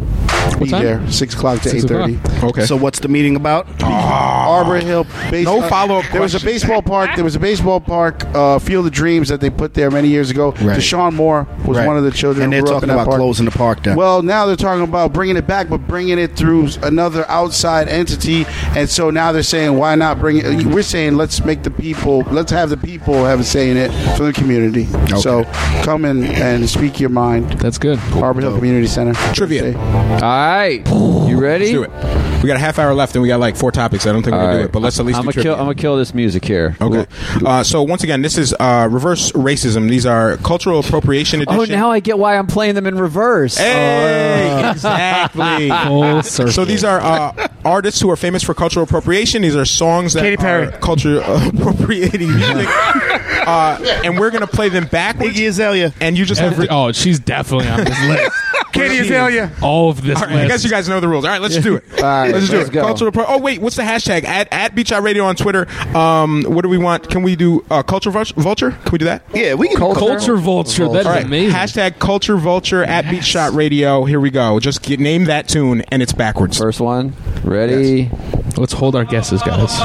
Be 0.59 0.69
time? 0.69 0.83
there. 0.83 1.11
Six 1.11 1.33
o'clock 1.33 1.61
to 1.61 1.75
eight 1.75 1.81
thirty. 1.83 2.13
Six 2.15 2.27
thirty. 2.29 2.45
Okay. 2.47 2.65
So 2.65 2.75
what's 2.75 2.99
the 2.99 3.07
meeting 3.07 3.35
about? 3.35 3.67
Ah. 3.81 4.57
Arbor 4.59 4.77
Hill. 4.77 5.05
Base- 5.29 5.45
No 5.45 5.61
follow-up 5.67 6.05
There 6.11 6.21
was 6.21 6.35
a 6.35 6.39
questions. 6.39 6.61
baseball 6.63 6.81
park. 6.81 7.11
There 7.15 7.23
was 7.23 7.35
a 7.35 7.39
baseball 7.39 7.79
park, 7.79 8.25
uh, 8.35 8.59
Field 8.59 8.85
of 8.85 8.91
Dreams, 8.91 9.29
that 9.29 9.39
they 9.41 9.49
put 9.49 9.73
there 9.73 9.89
many 9.89 10.07
years 10.09 10.29
ago. 10.29 10.51
Right. 10.61 10.77
Deshaun 10.77 11.13
Moore 11.13 11.47
was 11.65 11.77
Right. 11.77 11.87
one 11.87 11.97
of 11.97 12.03
the 12.03 12.11
children. 12.11 12.43
And 12.45 12.53
who 12.53 12.57
they're 12.57 12.61
grew 12.63 12.69
up 12.71 12.75
talking 12.81 12.89
in 12.89 12.95
that 12.95 13.01
about 13.01 13.09
park. 13.09 13.19
closing 13.19 13.45
the 13.45 13.51
park 13.51 13.83
down. 13.83 13.95
Well, 13.95 14.21
now 14.21 14.45
they're 14.45 14.55
talking 14.55 14.83
about 14.83 15.13
bringing 15.13 15.37
it 15.37 15.47
back, 15.47 15.69
but 15.69 15.87
bringing 15.87 16.19
it 16.19 16.35
through 16.35 16.69
another 16.83 17.25
outside 17.29 17.87
entity. 17.87 18.45
And 18.75 18.89
so 18.89 19.09
now 19.09 19.31
they're 19.31 19.43
saying, 19.43 19.77
why 19.77 19.95
not 19.95 20.19
bring 20.19 20.37
it? 20.37 20.45
Uh, 20.45 20.69
we're 20.69 20.81
saying, 20.83 21.15
let's 21.17 21.43
make 21.43 21.63
the 21.63 21.71
people, 21.71 22.23
let's 22.31 22.51
have 22.51 22.69
the 22.69 22.77
people 22.77 23.25
have 23.25 23.39
a 23.39 23.43
say 23.43 23.69
in 23.69 23.77
it 23.77 23.91
for 24.17 24.23
the 24.23 24.33
community. 24.33 24.87
So 25.19 25.45
come 25.83 26.05
in 26.05 26.23
and 26.25 26.69
speak 26.69 26.99
your 26.99 27.09
mind. 27.09 27.51
That's 27.59 27.77
good. 27.77 27.99
Arbor 28.15 28.41
Hill 28.41 28.55
Community 28.55 28.87
Center. 28.87 29.13
Trivia. 29.33 29.77
All 29.77 30.19
right, 30.37 30.87
you 31.29 31.37
ready? 31.39 31.75
Let's 31.75 31.91
do 31.91 32.07
it. 32.07 32.21
We 32.43 32.47
got 32.47 32.55
a 32.57 32.59
half 32.59 32.79
hour 32.79 32.91
left, 32.95 33.13
and 33.15 33.21
we 33.21 33.27
got 33.27 33.39
like 33.39 33.55
four 33.55 33.71
topics. 33.71 34.07
I 34.07 34.11
don't 34.11 34.23
think 34.23 34.33
we're 34.35 34.41
gonna 34.41 34.57
do 34.59 34.65
it, 34.65 34.71
but 34.71 34.81
let's 34.81 34.99
at 34.99 35.05
least 35.05 35.19
I'm 35.19 35.25
do 35.25 35.31
gonna 35.31 35.33
kill. 35.33 35.43
trivia. 35.43 35.53
I'm 35.59 35.65
gonna 35.65 35.75
kill 35.75 35.95
this 35.97 36.13
music 36.15 36.43
here. 36.43 36.75
Okay. 36.81 37.05
Uh, 37.45 37.61
so 37.63 37.83
once 37.83 38.03
again, 38.03 38.23
this 38.23 38.35
is 38.35 38.55
uh, 38.59 38.87
reverse 38.89 39.31
racism. 39.33 39.87
These 39.87 40.07
are 40.07 40.37
cultural 40.37 40.79
appropriation 40.79 41.41
edition. 41.41 41.59
Oh, 41.59 41.65
now 41.65 41.91
I 41.91 41.99
get 41.99 42.17
why 42.17 42.37
I'm 42.39 42.47
playing 42.47 42.73
them 42.73 42.87
in 42.87 42.97
reverse. 42.97 43.57
Hey, 43.57 44.69
exactly. 44.71 45.69
Full 45.85 46.23
circle. 46.23 46.51
So 46.51 46.65
these 46.65 46.83
are 46.83 46.99
uh, 46.99 47.47
artists 47.63 48.01
who 48.01 48.09
are 48.09 48.15
famous 48.15 48.41
for 48.41 48.55
cultural 48.55 48.85
appropriation. 48.85 49.43
These 49.43 49.55
are 49.55 49.65
songs 49.65 50.13
that 50.13 50.21
Katy 50.21 50.37
Perry. 50.37 50.65
are 50.67 50.71
culture 50.79 51.19
appropriating 51.25 52.33
music. 52.35 52.67
uh, 52.67 53.77
and 54.03 54.19
we're 54.19 54.31
going 54.31 54.41
to 54.41 54.47
play 54.47 54.69
them 54.69 54.85
backwards. 54.87 55.35
Iggy 55.35 55.47
Azalea. 55.47 55.93
And 56.01 56.17
you 56.17 56.25
just 56.25 56.41
have 56.41 56.53
Every, 56.53 56.65
to. 56.67 56.73
oh, 56.73 56.91
she's 56.91 57.19
definitely 57.19 57.67
on 57.67 57.83
this 57.83 58.01
list. 58.07 58.35
Katie 58.71 58.99
Azalea. 58.99 59.51
All 59.61 59.89
of 59.89 60.01
this 60.03 60.19
All 60.21 60.27
right. 60.27 60.37
I 60.37 60.47
guess 60.47 60.63
you 60.63 60.69
guys 60.69 60.87
know 60.89 60.99
the 60.99 61.07
rules. 61.07 61.25
All 61.25 61.31
right, 61.31 61.41
let's 61.41 61.57
do 61.57 61.75
it. 61.75 61.83
All 61.97 62.03
right, 62.03 62.33
let's 62.33 62.49
do 62.49 62.57
let's 62.57 62.69
it. 62.69 62.73
go. 62.73 62.81
Cultural. 62.81 63.11
Pro- 63.11 63.25
oh 63.27 63.37
wait, 63.39 63.61
what's 63.61 63.75
the 63.75 63.83
hashtag? 63.83 64.23
At 64.23 64.47
at 64.51 64.75
Beat 64.75 64.87
Shot 64.87 65.03
Radio 65.03 65.23
on 65.25 65.35
Twitter. 65.35 65.67
Um, 65.95 66.43
what 66.43 66.61
do 66.63 66.69
we 66.69 66.77
want? 66.77 67.09
Can 67.09 67.23
we 67.23 67.35
do 67.35 67.65
uh, 67.69 67.83
culture 67.83 68.11
vul- 68.11 68.23
vulture? 68.35 68.71
Can 68.71 68.91
we 68.91 68.97
do 68.97 69.05
that? 69.05 69.23
Yeah, 69.33 69.53
we 69.55 69.67
can 69.67 69.77
Culture 69.77 70.37
vulture. 70.37 70.87
That 70.89 71.01
is 71.01 71.05
All 71.05 71.13
right. 71.13 71.25
amazing. 71.25 71.55
Hashtag 71.55 71.99
culture 71.99 72.37
vulture 72.37 72.83
at 72.83 73.09
Beat 73.09 73.23
Shot 73.25 73.53
Radio. 73.53 74.05
Here 74.05 74.19
we 74.19 74.29
go. 74.31 74.59
Just 74.59 74.81
get, 74.81 74.99
name 74.99 75.25
that 75.25 75.47
tune, 75.47 75.81
and 75.91 76.01
it's 76.01 76.13
backwards. 76.13 76.57
First 76.57 76.79
one. 76.79 77.13
Ready? 77.43 78.09
Let's 78.57 78.73
hold 78.73 78.95
our 78.95 79.05
guesses, 79.05 79.41
guys. 79.41 79.77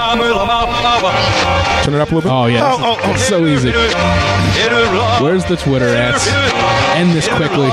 Turn 1.84 1.94
it 1.94 2.00
up 2.00 2.10
a 2.10 2.14
little 2.14 2.20
bit. 2.22 2.26
Oh 2.32 2.46
yeah, 2.46 2.72
Oh, 2.72 2.78
oh, 2.80 3.00
oh. 3.02 3.10
it's 3.12 3.24
so 3.26 3.46
easy. 3.46 3.70
Where's 5.22 5.44
the 5.44 5.56
Twitter 5.56 5.86
at? 5.88 6.16
End 6.96 7.12
this 7.12 7.28
quickly. 7.28 7.68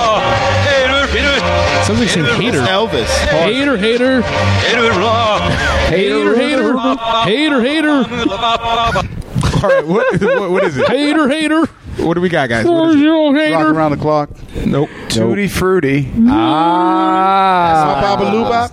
Sounds 1.84 2.00
like 2.00 2.10
saying 2.10 2.26
hater. 2.42 2.60
Elvis. 2.60 3.08
Hater, 3.28 3.78
hater. 3.78 4.22
Hater, 4.22 4.94
hater. 6.36 6.78
Hater, 7.26 7.62
hater. 7.62 7.90
All 9.64 9.70
right. 9.70 9.86
What, 9.86 10.22
what, 10.22 10.52
what 10.52 10.64
is 10.64 10.78
it? 10.78 10.88
Hater, 10.88 11.28
hater. 11.30 11.66
What 11.98 12.16
do 12.16 12.22
we 12.22 12.30
got, 12.30 12.50
guys? 12.50 12.66
What 12.66 12.90
is 12.92 12.96
it? 13.02 13.54
Rock 13.54 13.68
around 13.68 13.92
the 13.92 13.98
clock. 13.98 14.30
Nope. 14.66 14.90
Tutti 15.10 15.48
Frutti. 15.48 16.10
Ah. 16.28 18.00
Baba 18.02 18.26
Loobop. 18.32 18.70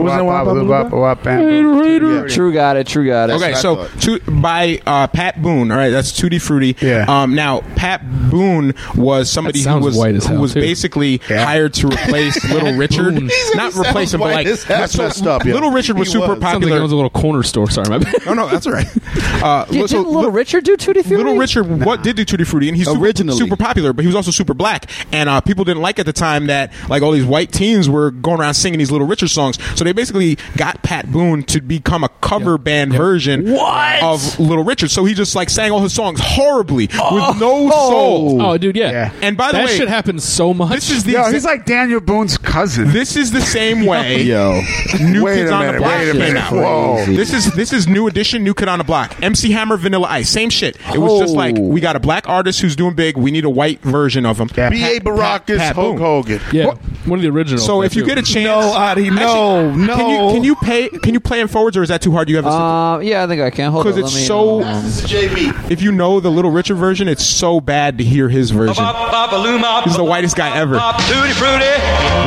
What 0.00 0.04
was 0.04 0.12
that 0.14 0.24
one? 0.24 0.34
Wap, 0.34 0.44
Baba 0.46 0.64
wap, 0.64 0.86
Loobop? 0.88 1.00
wap, 1.00 1.22
bam, 1.22 1.40
Hater, 1.48 1.62
boom. 1.62 1.84
hater. 1.84 2.28
True 2.28 2.52
got 2.52 2.76
it. 2.76 2.86
True 2.86 3.06
got 3.06 3.30
it. 3.30 3.34
Okay, 3.34 3.50
what 3.50 3.56
I 3.56 3.60
so 3.60 3.76
thought. 3.86 4.00
to, 4.02 4.20
by 4.30 4.80
uh, 4.86 5.06
Pat 5.08 5.42
Boone. 5.42 5.70
All 5.70 5.76
right, 5.76 5.90
that's 5.90 6.16
Tutti 6.16 6.38
Frutti. 6.38 6.76
Yeah. 6.80 7.04
Um, 7.08 7.34
now 7.34 7.60
Pat 7.76 8.02
Boone 8.30 8.74
was 8.96 9.30
somebody 9.30 9.60
That 9.60 9.68
who 9.70 9.74
sounds 9.74 9.84
was 9.84 9.96
white 9.96 10.14
as 10.14 10.26
who 10.26 10.32
hell, 10.34 10.42
was 10.42 10.54
too. 10.54 10.60
basically 10.60 11.20
Yeah. 11.28 11.44
hired 11.44 11.74
to 11.74 11.88
replace 11.88 12.42
Little 12.50 12.74
Richard. 12.74 13.14
Boone. 13.16 13.30
Not 13.54 13.72
He 13.72 13.80
replace 13.80 14.14
him, 14.14 14.20
but 14.20 14.26
sounds 14.26 14.34
like 14.34 14.34
white 14.34 14.46
as 14.46 14.62
hell. 14.64 14.78
That's 14.78 14.98
messed 14.98 15.26
up, 15.26 15.44
yeah. 15.44 15.54
Little 15.54 15.70
Richard 15.70 15.98
was 15.98 16.08
He 16.08 16.12
super 16.12 16.34
was. 16.34 16.40
Sounds 16.40 16.42
like 16.42 16.52
popular. 16.62 16.78
it 16.78 16.82
was 16.82 16.92
a 16.92 16.96
little 16.96 17.10
corner 17.10 17.42
store. 17.42 17.70
Sorry, 17.70 17.88
my 17.88 17.98
bad. 17.98 18.14
no, 18.26 18.34
no, 18.34 18.48
that's 18.48 18.66
all 18.66 18.72
right. 18.72 18.86
Uh, 19.40 19.64
Did, 19.66 19.88
so 19.88 20.02
did 20.04 20.10
Little 20.10 20.30
Richard 20.30 20.64
do 20.64 20.76
Tutti 20.76 21.00
Frutti? 21.02 21.16
Little 21.16 21.36
Richard 21.38 21.62
what 21.84 22.02
did 22.02 22.16
do 22.16 22.24
Tutti 22.26 22.44
Frutti, 22.44 22.68
and 22.68 22.76
he's 22.76 22.86
super, 22.86 23.00
Originally. 23.00 23.38
super 23.38 23.56
popular, 23.56 23.92
but 23.94 24.02
he 24.02 24.06
was 24.06 24.14
also 24.14 24.30
super 24.30 24.52
black, 24.52 24.90
and 25.12 25.30
uh, 25.30 25.40
people 25.40 25.64
didn't 25.64 25.80
like 25.82 25.98
at 25.98 26.04
the 26.04 26.12
time 26.12 26.48
that 26.48 26.70
like 26.90 27.02
all 27.02 27.10
these 27.12 27.24
white 27.24 27.50
teens 27.50 27.88
were 27.88 28.10
going 28.10 28.38
around 28.40 28.52
singing 28.54 28.78
these 28.78 28.90
Little 28.90 29.06
Richard 29.06 29.28
songs. 29.28 29.56
So 29.78 29.84
they 29.84 29.89
basically 29.92 30.36
got 30.56 30.82
Pat 30.82 31.10
Boone 31.10 31.42
to 31.44 31.60
become 31.60 32.04
a 32.04 32.08
cover 32.20 32.58
band 32.58 32.92
version 32.92 33.48
of 33.56 34.38
Little 34.38 34.64
Richard. 34.64 34.90
So 34.90 35.04
he 35.04 35.14
just 35.14 35.34
like 35.34 35.50
sang 35.50 35.70
all 35.72 35.80
his 35.80 35.92
songs 35.92 36.20
horribly 36.22 36.86
with 36.86 36.96
oh. 37.00 37.36
no 37.38 37.70
soul. 37.70 38.42
Oh, 38.42 38.58
dude, 38.58 38.76
yeah. 38.76 38.90
Yeah. 38.90 39.12
And 39.22 39.36
by 39.36 39.48
the 39.48 39.58
that 39.58 39.66
way, 39.66 39.72
that 39.72 39.76
shit 39.78 39.88
happens 39.88 40.24
so 40.24 40.52
much. 40.54 40.70
this 40.70 40.90
is 40.90 41.04
the 41.04 41.12
Yo, 41.12 41.22
exa- 41.22 41.32
he's 41.32 41.44
like 41.44 41.64
Daniel 41.66 42.00
Boone's 42.00 42.38
cousin. 42.38 42.88
this 42.92 43.16
is 43.16 43.30
the 43.30 43.40
same 43.40 43.86
way. 43.86 44.22
Yo. 44.22 44.60
New 45.00 45.24
Wait 45.24 45.36
Kids 45.36 45.50
a 45.50 45.54
on 45.54 45.72
the 45.72 45.78
Block 45.78 45.98
wait 45.98 46.08
a 46.10 46.14
minute. 46.14 46.42
Whoa. 46.50 47.04
This 47.06 47.32
is 47.32 47.52
this 47.54 47.72
is 47.72 47.86
new 47.88 48.06
edition, 48.06 48.42
new 48.44 48.54
kid 48.54 48.68
on 48.68 48.78
the 48.78 48.84
block. 48.84 49.20
MC 49.22 49.50
Hammer, 49.52 49.76
Vanilla 49.76 50.06
Ice, 50.08 50.28
same 50.30 50.50
shit. 50.50 50.76
It 50.94 50.98
was 50.98 51.20
just 51.20 51.34
like 51.34 51.56
Oh. 51.58 51.62
we 51.62 51.80
got 51.80 51.96
a 51.96 52.00
black 52.00 52.28
artist 52.28 52.60
who's 52.60 52.76
doing 52.76 52.94
big. 52.94 53.16
We 53.16 53.30
need 53.30 53.44
a 53.44 53.50
white 53.50 53.80
version 53.82 54.24
of 54.26 54.38
him. 54.40 54.48
Yeah. 54.56 54.70
B.A. 54.70 55.00
Baracus, 55.00 55.58
Pat 55.58 55.74
Hulk 55.74 55.96
Boone. 55.96 55.98
Hogan. 55.98 56.40
yeah, 56.52 56.66
What- 56.66 56.78
one 57.06 57.18
of 57.18 57.22
the 57.22 57.28
originals. 57.30 57.64
So 57.64 57.82
if 57.82 57.94
you 57.96 58.02
too. 58.02 58.08
get 58.08 58.18
a 58.18 58.22
chance, 58.22 58.44
No, 58.44 58.60
Adi, 58.72 59.10
no, 59.10 59.70
no. 59.86 59.96
Can 59.96 60.08
you 60.10 60.32
can 60.34 60.44
you 60.44 60.54
pay 60.56 60.88
can 60.88 61.14
you 61.14 61.20
play 61.20 61.40
in 61.40 61.48
forwards 61.48 61.76
or 61.76 61.82
is 61.82 61.88
that 61.88 62.02
too 62.02 62.12
hard? 62.12 62.28
You 62.28 62.36
have 62.36 62.46
a 62.46 62.48
Uh, 62.50 62.98
yeah, 63.00 63.24
I 63.24 63.26
think 63.26 63.40
I 63.42 63.50
can. 63.50 63.70
Hold 63.72 63.86
on. 63.86 63.92
because 63.92 64.04
it's 64.04 64.14
let 64.14 64.20
me, 64.20 64.26
so. 64.26 64.60
uh, 64.62 64.82
JB. 65.06 65.70
If 65.70 65.82
you 65.82 65.92
know 65.92 66.20
the 66.20 66.30
Little 66.30 66.50
Richard 66.50 66.76
version, 66.76 67.08
it's 67.08 67.24
so 67.24 67.60
bad 67.60 67.98
to 67.98 68.04
hear 68.04 68.28
his 68.28 68.50
version. 68.50 68.84
He's 68.84 69.96
the 69.96 70.04
whitest 70.06 70.36
guy 70.36 70.56
ever. 70.56 70.76
Tutti 70.76 71.32
frutti, 71.32 71.64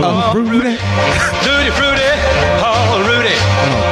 Oh, 0.06 0.32
Rudy. 0.36 0.76
tutti 1.46 1.70
frutti, 1.72 2.10
oh 2.66 3.04
Rudy, 3.08 3.36
tutti 3.36 3.72
frutti. 3.72 3.83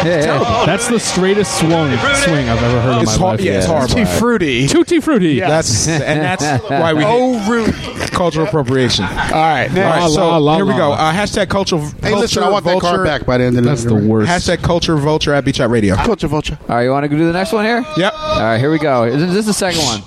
yeah, 0.04 0.62
That's 0.66 0.88
the 0.88 0.98
straightest 0.98 1.58
swung 1.58 1.90
swing 2.24 2.48
I've 2.48 2.62
ever 2.62 2.80
heard 2.80 2.96
in 2.96 3.02
It's 3.02 3.18
my 3.18 3.26
hard. 3.26 3.38
life. 3.40 3.46
Yeah, 3.46 3.58
it's 3.58 3.66
horrible. 3.66 3.88
Tutti 3.88 4.04
Frutti. 4.04 4.66
Tutti 4.68 5.00
frutti. 5.00 5.40
That's 5.40 5.88
and 5.88 6.20
that's 6.20 6.44
why 6.70 6.92
we 6.94 7.04
Oh, 7.04 7.38
hate 7.38 7.50
Rudy. 7.50 7.72
cultural 8.10 8.46
appropriation. 8.46 9.04
All 9.04 9.10
right, 9.10 9.68
all 9.70 9.76
right. 9.76 10.00
La, 10.00 10.08
So 10.08 10.28
la, 10.28 10.36
la, 10.38 10.56
here 10.56 10.64
we 10.64 10.72
la. 10.72 10.78
go. 10.78 10.92
Uh, 10.92 11.12
hashtag 11.12 11.48
cultural. 11.48 11.82
Hey, 12.02 12.14
listen, 12.14 12.42
I 12.42 12.48
want 12.50 12.64
that 12.64 12.72
vulture. 12.80 12.96
car 12.96 13.04
back 13.04 13.26
by 13.26 13.38
the 13.38 13.44
end 13.44 13.56
of 13.58 13.64
the 13.64 13.70
That's 13.70 13.84
the 13.84 13.94
worst. 13.94 14.30
Hashtag 14.30 14.62
culture 14.62 14.96
vulture 14.96 15.32
at 15.34 15.44
Beat 15.44 15.56
Shot 15.56 15.70
Radio. 15.70 15.96
Culture 15.96 16.28
Vulture. 16.28 16.58
All 16.68 16.76
right, 16.76 16.82
you 16.84 16.90
want 16.90 17.04
to 17.04 17.16
do 17.16 17.26
the 17.26 17.32
next 17.32 17.52
one 17.52 17.64
here? 17.64 17.84
Yep. 17.96 18.12
All 18.14 18.40
right, 18.40 18.58
here 18.58 18.70
we 18.70 18.78
go. 18.78 19.04
Is 19.04 19.20
this 19.20 19.36
is 19.36 19.46
the 19.46 19.52
second 19.52 19.80
one. 19.82 20.02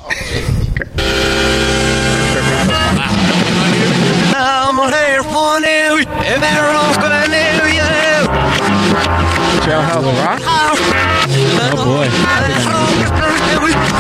I'm 4.36 4.76
here 4.92 5.24
for 5.24 5.60
you, 5.60 6.06
and 6.08 6.44
everyone's 6.44 6.98
gonna 6.98 7.28
know 7.28 7.66
you. 7.68 9.43
Jailhouse 9.64 10.04
Rock? 10.26 10.42
Oh 10.46 11.86
boy. 11.86 12.04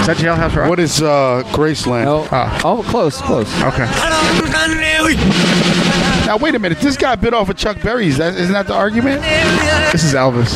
Is 0.01 0.07
that 0.07 0.17
Jailhouse 0.17 0.55
Rock? 0.55 0.69
What 0.69 0.79
is 0.79 1.01
uh, 1.01 1.43
Graceland? 1.47 2.05
No. 2.05 2.27
Oh, 2.65 2.83
close, 2.89 3.21
close. 3.21 3.47
Okay. 3.63 3.85
Now 6.25 6.37
wait 6.37 6.55
a 6.55 6.59
minute. 6.59 6.79
This 6.79 6.97
guy 6.97 7.15
bit 7.15 7.33
off 7.33 7.49
of 7.49 7.55
Chuck 7.55 7.81
Berry's. 7.81 8.13
Is 8.13 8.17
that, 8.17 8.35
isn't 8.35 8.51
that 8.53 8.67
the 8.67 8.73
argument? 8.73 9.21
This 9.91 10.03
is 10.03 10.13
Elvis. 10.13 10.55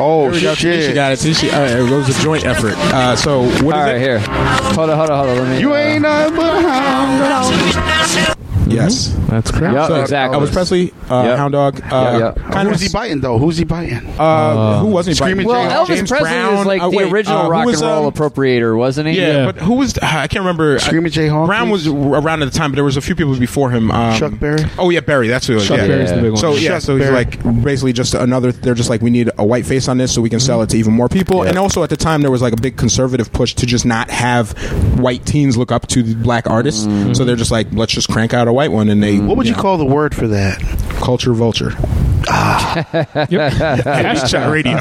Oh 0.00 0.24
Here 0.24 0.30
we 0.32 0.40
go. 0.42 0.54
Shit! 0.54 0.94
got 0.94 1.12
it. 1.12 1.18
Tanisha, 1.18 1.52
all 1.52 1.60
right, 1.60 1.70
it 1.70 1.90
was 1.90 2.08
a 2.08 2.22
joint 2.22 2.44
effort. 2.44 2.74
Uh, 2.76 3.16
so 3.16 3.42
what 3.42 3.50
is 3.50 3.62
All 3.62 3.70
right, 3.70 3.96
it? 3.96 4.00
here. 4.00 4.18
Hold 4.18 4.90
on, 4.90 4.98
hold 4.98 5.10
on, 5.10 5.26
hold 5.26 5.38
on. 5.38 5.44
Let 5.44 5.48
me. 5.48 5.60
You 5.60 5.72
uh, 5.72 5.76
ain't 5.76 6.02
nothing 6.02 6.36
but 6.36 6.64
a 6.64 6.68
hound. 6.68 8.37
Yes. 8.70 9.14
That's 9.28 9.50
correct. 9.50 9.74
Yep, 9.74 9.88
So, 9.88 10.00
exactly. 10.00 10.38
Elvis 10.38 10.52
Presley, 10.52 10.92
uh, 11.10 11.22
Yep. 11.24 11.38
Hound 11.38 11.52
Dog. 11.52 11.80
Uh, 11.90 12.18
Yep, 12.20 12.36
yep. 12.38 12.52
Kind 12.52 12.68
Who's 12.68 12.80
he 12.80 12.88
biting 12.88 13.20
though? 13.20 13.38
Who's 13.38 13.56
he 13.58 13.64
biting? 13.64 13.98
Uh, 14.18 14.80
who 14.80 14.86
wasn't 14.88 15.12
he? 15.16 15.18
Screaming 15.18 15.46
biting? 15.46 15.68
Well, 15.68 15.84
Elvis 15.86 15.88
James 15.96 16.10
Presley 16.10 16.28
Brown. 16.28 16.54
is 16.60 16.66
like 16.66 16.82
Uh, 16.82 16.90
the 16.90 16.96
wait, 16.96 17.12
original 17.12 17.38
uh, 17.38 17.44
who 17.44 17.50
rock 17.50 17.66
was, 17.66 17.80
and 17.80 17.90
roll 17.90 18.06
um, 18.06 18.12
appropriator, 18.12 18.76
wasn't 18.76 19.08
he? 19.08 19.18
Yeah, 19.18 19.28
Yeah. 19.38 19.46
but 19.46 19.56
who 19.58 19.74
was? 19.74 19.96
Uh, 19.98 20.00
I 20.02 20.26
can't 20.28 20.42
remember. 20.42 20.78
Screaming 20.78 21.10
Jay 21.12 21.28
Hawkins? 21.28 21.48
Brown 21.48 21.70
was 21.70 21.86
around 21.86 22.42
at 22.42 22.52
the 22.52 22.58
time, 22.58 22.70
but 22.72 22.76
there 22.76 22.84
was 22.84 22.96
a 22.96 23.00
few 23.00 23.14
people 23.14 23.36
before 23.38 23.70
him. 23.70 23.90
Um, 23.90 24.18
Chuck 24.18 24.32
Berry? 24.38 24.64
Oh 24.78 24.90
yeah, 24.90 25.00
Berry. 25.00 25.28
That's 25.28 25.46
who 25.46 25.54
it 25.54 25.56
was. 25.56 25.68
Chuck 25.68 25.78
yeah. 25.78 25.86
Berry's 25.86 26.10
the 26.10 26.16
big 26.20 26.32
one. 26.32 26.36
So 26.40 26.54
yeah, 26.54 26.70
Chuck 26.70 26.82
so 26.82 26.96
he's 26.96 27.04
Berry. 27.06 27.14
like 27.14 27.62
basically 27.62 27.92
just 27.92 28.14
another. 28.14 28.52
They're 28.52 28.74
just 28.74 28.90
like 28.90 29.00
we 29.02 29.10
need 29.10 29.30
a 29.38 29.44
white 29.44 29.66
face 29.66 29.88
on 29.88 29.98
this 29.98 30.12
so 30.14 30.20
we 30.22 30.30
can 30.30 30.40
sell 30.40 30.62
it 30.62 30.70
to 30.70 30.76
even 30.78 30.92
more 30.92 31.08
people. 31.08 31.42
And 31.42 31.58
also 31.58 31.82
at 31.82 31.90
the 31.90 31.96
time 31.96 32.22
there 32.22 32.30
was 32.30 32.42
like 32.42 32.52
a 32.52 32.60
big 32.60 32.76
conservative 32.76 33.32
push 33.32 33.54
to 33.54 33.66
just 33.66 33.84
not 33.86 34.10
have 34.10 34.52
white 34.98 35.24
teens 35.26 35.56
look 35.56 35.72
up 35.72 35.86
to 35.88 36.02
the 36.02 36.14
black 36.14 36.48
artists. 36.48 36.84
So 37.16 37.24
they're 37.24 37.36
just 37.36 37.50
like 37.50 37.66
let's 37.72 37.92
just 37.92 38.08
crank 38.08 38.34
out 38.34 38.48
a 38.48 38.52
white 38.58 38.72
one, 38.72 38.88
and 38.88 39.00
they 39.00 39.18
What 39.20 39.36
would 39.36 39.46
you 39.46 39.54
call 39.54 39.78
the 39.78 39.84
word 39.86 40.14
for 40.16 40.26
that? 40.28 40.58
culture 41.00 41.32
vulture. 41.32 41.70
Hashtag 43.38 44.50
radio. 44.52 44.76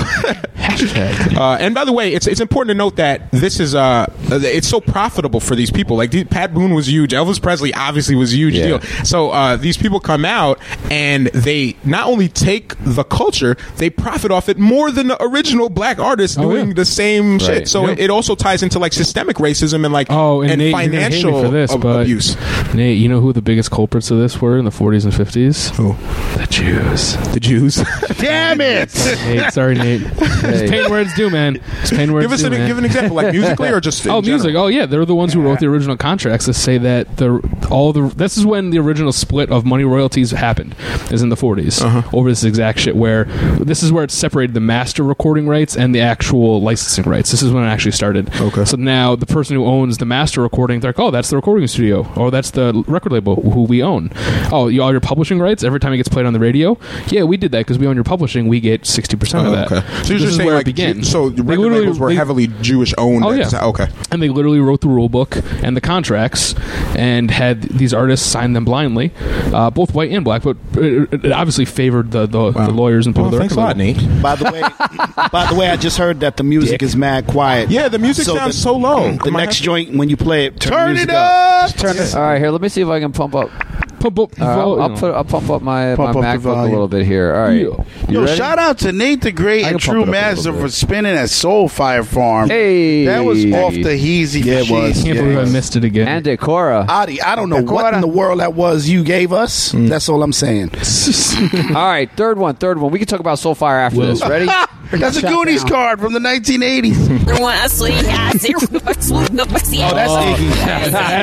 Uh, 1.40 1.58
and 1.60 1.74
by 1.76 1.86
the 1.86 1.94
way, 1.94 2.14
it's 2.14 2.28
it's 2.28 2.40
important 2.42 2.70
to 2.72 2.76
note 2.78 2.96
that 2.98 3.32
this 3.32 3.60
is 3.60 3.74
uh 3.76 4.06
it's 4.30 4.68
so 4.68 4.82
profitable 4.82 5.40
for 5.40 5.56
these 5.56 5.72
people. 5.72 5.96
Like 5.98 6.12
the- 6.12 6.24
Pat 6.26 6.54
Boone 6.54 6.74
was 6.74 6.88
huge, 6.90 7.12
Elvis 7.12 7.42
Presley 7.42 7.74
obviously 7.74 8.16
was 8.16 8.34
a 8.34 8.36
huge 8.38 8.56
Yeah. 8.56 8.66
deal. 8.68 8.82
So 9.06 9.30
uh, 9.30 9.56
these 9.58 9.78
people 9.78 10.00
come 10.00 10.26
out 10.26 10.60
and 10.92 11.28
they 11.28 11.76
not 11.84 12.08
only 12.08 12.28
take 12.28 12.76
the 12.84 13.04
culture, 13.04 13.56
they 13.78 13.90
profit 13.90 14.32
off 14.32 14.50
it 14.50 14.58
more 14.58 14.92
than 14.92 15.08
the 15.08 15.24
original 15.24 15.70
black 15.70 16.00
artists 16.00 16.38
Oh, 16.38 16.42
doing 16.42 16.70
yeah. 16.70 16.74
the 16.74 16.86
same 16.86 17.40
shit. 17.40 17.68
So 17.68 17.86
Yeah. 17.86 17.92
it, 17.94 18.00
it 18.00 18.10
also 18.10 18.36
ties 18.36 18.62
into 18.64 18.80
like 18.80 18.94
systemic 18.94 19.38
racism 19.38 19.86
and 19.86 19.94
like 19.94 20.08
Oh, 20.10 20.42
and, 20.42 20.52
and 20.52 20.60
Nate, 20.60 20.72
you're 20.72 20.72
gonna 20.74 20.84
hate 20.84 20.92
me 20.92 20.98
financial 21.22 21.42
for 21.44 21.50
this, 21.50 21.72
ab- 21.72 21.82
but 21.82 22.02
abuse. 22.02 22.36
Nate, 22.74 22.98
you 22.98 23.08
know 23.08 23.22
who 23.22 23.32
the 23.34 23.42
biggest 23.42 23.67
culprits 23.70 24.12
of 24.12 24.18
this 24.18 24.42
were 24.42 24.58
in 24.58 24.66
the 24.66 24.72
40s 24.72 25.04
and 25.06 25.14
50s? 25.14 25.76
Who? 25.76 25.94
The 26.40 26.48
Jews. 26.50 27.18
The 27.34 27.40
Jews. 27.40 27.76
Damn 28.18 28.62
it! 28.62 28.94
Nate, 28.96 29.54
sorry, 29.54 29.76
Nate. 29.76 30.02
Just 30.02 30.72
pain 30.72 30.90
where 30.90 31.02
it's 31.02 31.16
due, 31.16 31.30
man. 31.30 31.60
Just 31.82 31.94
pain 31.94 32.12
where 32.14 32.22
give 32.22 32.32
it's 32.32 32.44
us 32.44 32.50
due, 32.50 32.54
an, 32.56 32.60
man. 32.60 32.68
give 32.68 32.78
an 32.78 32.86
example, 32.86 33.16
like 33.16 33.32
musically 33.34 33.70
or 33.70 33.80
just 33.80 34.06
in 34.06 34.12
oh, 34.12 34.22
music. 34.22 34.50
general? 34.50 34.66
Oh, 34.66 34.68
yeah. 34.68 34.86
They're 34.86 35.06
the 35.06 35.16
ones 35.16 35.34
who 35.34 35.42
wrote 35.42 35.60
the 35.60 35.68
original 35.68 35.98
contracts 35.98 36.46
that 36.46 36.54
say 36.54 36.78
that 36.78 37.18
the 37.18 37.40
all 37.70 37.94
the 37.94 38.08
this 38.16 38.38
is 38.38 38.46
when 38.46 38.70
the 38.72 38.80
original 38.80 39.12
split 39.12 39.52
of 39.52 39.66
money 39.66 39.84
royalties 39.84 40.32
happened, 40.32 40.76
is 41.12 41.22
in 41.22 41.30
the 41.30 41.36
40s 41.36 41.82
Uh-huh. 41.82 42.18
over 42.18 42.30
this 42.30 42.44
exact 42.44 42.80
shit. 42.80 42.96
Where 42.96 43.26
this 43.60 43.84
is 43.84 43.92
where 43.92 44.04
it 44.04 44.12
separated 44.12 44.54
the 44.54 44.60
master 44.60 45.04
recording 45.04 45.48
rights 45.48 45.76
and 45.76 45.94
the 45.94 46.02
actual 46.02 46.62
licensing 46.62 47.06
rights. 47.10 47.32
This 47.32 47.42
is 47.44 47.52
when 47.52 47.64
it 47.64 47.68
actually 47.68 47.92
started. 47.92 48.30
Okay. 48.40 48.66
So 48.66 48.78
now 48.78 49.16
the 49.16 49.26
person 49.26 49.56
who 49.56 49.66
owns 49.66 49.98
the 49.98 50.06
master 50.06 50.42
recording, 50.42 50.80
they're 50.80 50.90
like, 50.90 51.00
oh, 51.00 51.12
that's 51.12 51.30
the 51.30 51.36
recording 51.36 51.68
studio, 51.68 52.08
or 52.16 52.32
that's 52.32 52.52
the 52.52 52.84
record 52.88 53.12
label 53.12 53.36
who 53.58 53.64
we 53.64 53.82
own. 53.82 54.12
Oh, 54.52 54.68
you, 54.68 54.82
all 54.84 54.92
your 54.92 55.02
publishing 55.02 55.40
rights 55.40 55.64
every 55.64 55.80
time 55.80 55.94
it 55.94 55.98
gets 55.98 56.10
played 56.10 56.26
on 56.26 56.34
the 56.34 56.40
radio. 56.40 56.78
Yeah, 57.08 57.24
we 57.24 57.38
did 57.38 57.52
that 57.52 57.60
because 57.60 57.78
we 57.78 57.88
own 57.88 57.96
your 57.96 58.04
publishing. 58.04 58.48
We 58.48 58.60
get 58.60 58.86
sixty 58.86 59.18
percent 59.18 59.48
of 59.48 59.54
oh, 59.54 59.56
that. 59.56 59.72
Okay. 59.72 60.04
So 60.04 60.10
you're 60.10 60.20
this 60.20 60.22
just 60.22 60.38
saying 60.38 60.48
where 60.48 60.58
like, 60.58 60.80
it. 60.80 61.06
So 61.06 61.30
the 61.30 61.44
record 61.44 61.72
labels 61.72 62.00
were 62.00 62.10
they, 62.10 62.16
heavily 62.16 62.48
Jewish 62.62 62.94
owned. 62.98 63.26
Oh 63.26 63.32
yeah. 63.32 63.50
Okay. 63.54 63.88
And 64.12 64.22
they 64.22 64.30
literally 64.30 64.60
wrote 64.60 64.82
the 64.82 64.88
rule 64.88 65.10
book 65.10 65.38
and 65.64 65.76
the 65.76 65.82
contracts 65.82 66.56
and 66.96 67.32
had 67.32 67.64
these 67.64 67.94
artists 67.94 68.28
sign 68.28 68.54
them 68.54 68.66
blindly, 68.66 69.12
uh, 69.54 69.70
both 69.70 69.94
white 69.94 70.12
and 70.12 70.24
black. 70.24 70.44
But 70.44 70.58
it 70.74 71.32
obviously 71.32 71.66
favored 71.66 72.12
the 72.12 72.26
the, 72.26 72.52
wow. 72.52 72.52
the 72.52 72.72
lawyers 72.72 73.06
and 73.06 73.16
people. 73.16 73.32
Well, 73.32 73.40
thanks 73.40 73.56
a 73.56 73.60
lot, 73.60 73.78
Nate. 73.78 73.98
By 74.22 74.36
the 74.36 74.46
way, 74.46 74.62
by 75.32 75.48
the 75.48 75.56
way, 75.56 75.70
I 75.70 75.78
just 75.78 75.98
heard 75.98 76.20
that 76.22 76.38
the 76.38 76.44
music 76.44 76.80
Dick. 76.80 76.84
is 76.84 76.96
mad 76.96 77.28
quiet. 77.28 77.70
Yeah, 77.70 77.90
the 77.90 78.00
music 78.00 78.26
so 78.26 78.36
sounds 78.36 78.56
the, 78.56 78.62
so 78.62 78.78
low. 78.78 79.12
The 79.18 79.32
next 79.32 79.62
joint 79.62 79.96
when 79.96 80.10
you 80.10 80.18
play 80.18 80.46
it, 80.46 80.60
turn, 80.60 80.96
turn 80.96 80.98
it 80.98 81.10
up. 81.10 81.70
up. 81.70 81.76
Turn 81.76 81.98
it. 81.98 82.16
All 82.16 82.22
right, 82.22 82.38
here. 82.38 82.52
Let 82.52 82.62
me 82.62 82.70
see 82.70 82.82
if 82.82 82.88
I 82.88 83.00
can 83.00 83.12
pump 83.12 83.36
up 83.36 83.47
out. 83.48 83.87
Pump 84.00 84.20
up 84.20 84.32
the 84.32 84.44
uh. 84.46 84.76
I'll, 84.76 84.98
put, 84.98 85.14
I'll 85.14 85.24
pump 85.24 85.50
up 85.50 85.62
my, 85.62 85.96
Pump 85.96 86.16
my 86.16 86.28
up 86.30 86.40
MacBook 86.42 86.64
a 86.64 86.70
little 86.70 86.88
bit 86.88 87.06
here. 87.06 87.34
All 87.34 87.48
right. 87.48 87.54
Yeah. 87.54 88.08
You 88.08 88.14
Yo, 88.20 88.22
ready? 88.22 88.36
shout 88.38 88.60
out 88.60 88.80
to 88.80 88.92
Nate 88.92 89.22
the 89.22 89.32
Great 89.32 89.66
and 89.66 89.80
True 89.80 90.06
Master 90.06 90.54
for 90.54 90.70
spinning 90.70 91.16
at 91.16 91.30
Soul 91.30 91.68
Fire 91.68 92.04
Farm. 92.04 92.50
Hey. 92.50 93.06
That 93.06 93.22
was 93.22 93.44
off 93.46 93.74
the 93.74 93.98
heezy. 93.98 94.44
Yeah, 94.44 94.60
it 94.60 94.70
was. 94.70 95.04
Can't 95.04 95.18
believe 95.18 95.38
I 95.38 95.46
missed 95.46 95.76
it 95.76 95.84
again. 95.84 96.08
And 96.08 96.26
Decora. 96.26 96.88
Adi, 96.88 97.22
I 97.22 97.36
don't 97.36 97.50
know 97.50 97.62
what 97.62 97.94
in 97.94 98.02
the 98.02 98.08
world 98.08 98.40
that 98.40 98.54
was 98.54 98.88
you 98.88 99.04
gave 99.04 99.34
us. 99.34 99.72
Mm. 99.72 99.90
That's 99.90 100.10
all 100.10 100.22
I'm 100.24 100.34
saying. 100.34 100.72
All 101.76 101.88
right, 101.88 102.10
third 102.12 102.38
one, 102.38 102.56
third 102.56 102.78
one. 102.80 102.92
We 102.92 103.00
can 103.00 103.08
talk 103.08 103.20
about 103.20 103.38
Soulfire 103.38 103.80
after 103.86 104.00
Will. 104.00 104.08
this. 104.08 104.22
Ready? 104.28 104.46
That's 104.92 105.18
a 105.18 105.22
Goonies 105.22 105.64
down. 105.64 105.72
card 105.72 106.00
from 106.00 106.14
the 106.14 106.20
1980s. 106.20 107.18
Oh, 107.40 107.46
that's 107.48 107.80
Iggy. 107.82 108.02
That 108.02 108.18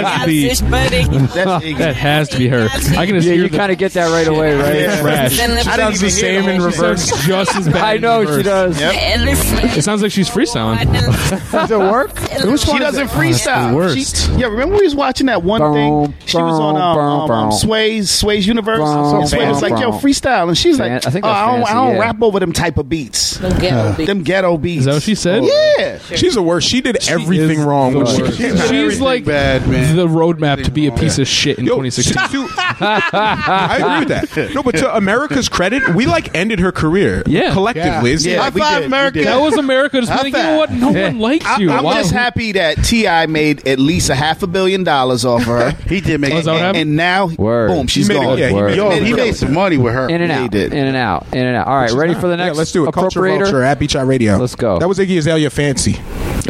has 0.04 0.20
to 0.20 0.26
be. 0.26 1.74
That 1.74 1.96
has 1.96 2.28
to 2.28 2.38
be 2.38 2.48
her. 2.48 2.63
I 2.70 3.06
can 3.06 3.14
just 3.16 3.26
yeah, 3.26 3.34
you 3.34 3.48
kind 3.48 3.72
of 3.72 3.78
get 3.78 3.92
that 3.92 4.10
right 4.10 4.26
away, 4.26 4.56
right? 4.56 4.74
Yeah. 4.74 5.02
Fresh. 5.02 5.32
She 5.32 5.62
sounds 5.62 6.00
the 6.00 6.10
same 6.10 6.48
in 6.48 6.62
reverse, 6.62 7.10
just 7.26 7.54
as 7.56 7.68
bad. 7.72 7.84
I 7.84 7.96
know 7.98 8.36
she 8.36 8.42
does. 8.42 8.76
It 8.80 9.84
sounds 9.84 10.02
like 10.02 10.12
she's 10.12 10.28
freestyling. 10.28 10.74
Does 11.52 11.70
it 11.70 11.78
work? 11.78 12.16
She 12.18 12.78
doesn't 12.78 13.08
oh, 13.08 13.12
freestyle. 13.12 13.74
Worst. 13.74 14.16
She, 14.16 14.32
yeah, 14.32 14.46
remember 14.46 14.76
we 14.76 14.82
was 14.82 14.94
watching 14.94 15.26
that 15.26 15.42
one 15.42 15.60
thing. 15.72 16.14
She 16.26 16.36
was 16.36 16.58
on 16.60 16.76
um, 16.76 16.98
um, 16.98 17.30
um, 17.30 17.52
Sway's 17.52 18.10
Sway's 18.10 18.46
Universe. 18.46 18.78
So 18.78 19.24
Sway 19.26 19.48
was 19.48 19.62
like, 19.62 19.78
"Yo, 19.80 19.92
freestyle," 19.92 20.48
and 20.48 20.58
she's 20.58 20.78
like, 20.78 21.06
"I, 21.06 21.10
think 21.10 21.24
oh, 21.24 21.28
I 21.28 21.46
don't, 21.46 21.58
fancy, 21.60 21.70
I 21.70 21.74
don't 21.74 21.94
yeah. 21.94 22.00
rap 22.00 22.22
over 22.22 22.40
them 22.40 22.52
type 22.52 22.78
of 22.78 22.88
beats. 22.88 23.38
Them 23.38 23.58
ghetto, 23.58 23.76
uh, 23.76 23.96
beats. 23.96 24.06
Them 24.06 24.22
ghetto 24.22 24.58
beats." 24.58 24.80
Is 24.80 24.84
that 24.86 24.94
what 24.94 25.02
she 25.02 25.14
said? 25.14 25.44
Yeah, 25.44 25.98
sure. 25.98 26.16
she's 26.16 26.34
the 26.34 26.42
worst. 26.42 26.68
She 26.68 26.80
did 26.80 27.08
everything 27.08 27.60
wrong. 27.60 28.06
She, 28.06 28.32
she's, 28.32 28.68
she's 28.68 29.00
like 29.00 29.24
bad, 29.24 29.62
the 29.62 30.06
roadmap 30.06 30.64
to 30.64 30.70
be 30.70 30.86
a 30.86 30.92
piece 30.92 31.18
of 31.18 31.26
shit 31.26 31.58
in 31.58 31.66
2016. 31.66 32.48
I 32.58 33.76
agree 33.80 33.98
with 34.00 34.34
that. 34.34 34.54
No, 34.54 34.62
but 34.62 34.72
to 34.76 34.96
America's 34.96 35.48
credit, 35.48 35.94
we 35.94 36.06
like 36.06 36.34
ended 36.34 36.58
her 36.60 36.72
career. 36.72 37.22
Yeah. 37.26 37.52
Collectively. 37.52 38.10
Yeah. 38.10 38.14
It's 38.14 38.26
Yeah, 38.26 38.40
like- 38.40 38.54
we 38.54 38.60
did, 38.60 38.90
we 38.90 39.10
did. 39.10 39.26
That 39.26 39.40
was 39.40 39.56
America 39.56 40.00
just 40.00 40.10
High 40.12 40.26
you 40.26 40.32
know 40.32 40.56
what? 40.58 40.68
five. 40.70 40.80
No 40.80 40.92
one 40.92 41.18
likes 41.20 41.44
you. 41.44 41.50
I, 41.50 41.58
you. 41.58 41.70
am 41.70 41.84
Why- 41.84 41.94
just 41.94 42.12
happy 42.12 42.52
that 42.52 42.76
T.I. 42.84 43.26
made 43.26 43.66
at 43.66 43.78
least 43.78 44.10
a 44.10 44.14
half 44.14 44.42
a 44.42 44.46
billion 44.46 44.84
dollars 44.84 45.24
off 45.24 45.44
her. 45.44 45.70
He 45.88 46.00
did 46.00 46.20
make. 46.20 46.32
Oh, 46.32 46.38
is 46.38 46.48
and, 46.48 46.76
and 46.76 46.96
now, 46.96 47.26
Word. 47.28 47.68
boom, 47.68 47.86
she's 47.86 48.06
He 48.08 48.14
made 48.14 48.20
it- 48.22 48.24
gone. 48.24 48.38
yeah, 48.38 48.48
he 48.48 48.54
made 48.54 48.76
Yo, 48.76 48.90
he 48.90 49.12
made 49.12 49.36
some 49.36 49.52
money 49.52 49.76
with 49.76 49.94
her. 49.94 50.08
In 50.08 50.20
and 50.22 50.32
out. 50.32 50.50
did. 50.50 50.72
In 50.72 50.86
and 50.86 50.96
out. 50.96 51.26
In 51.32 51.44
and 51.46 51.56
out. 51.56 51.66
All 51.66 51.76
right, 51.76 51.92
ready 51.92 52.14
for 52.14 52.28
the 52.28 52.36
next 52.36 52.54
Yeah, 52.54 52.58
let's 52.58 52.72
do 52.72 52.88
it. 52.88 52.92
Culture? 52.92 53.20
Vulture 53.26 53.62
at 53.62 53.78
Beat 53.78 53.90
Shot 53.92 54.06
Radio. 54.06 54.36
Let's 54.36 54.54
go. 54.54 54.78
That 54.78 54.88
was 54.88 54.98
Iggy 54.98 55.18
Azalea 55.18 55.50
Fancy. 55.50 55.92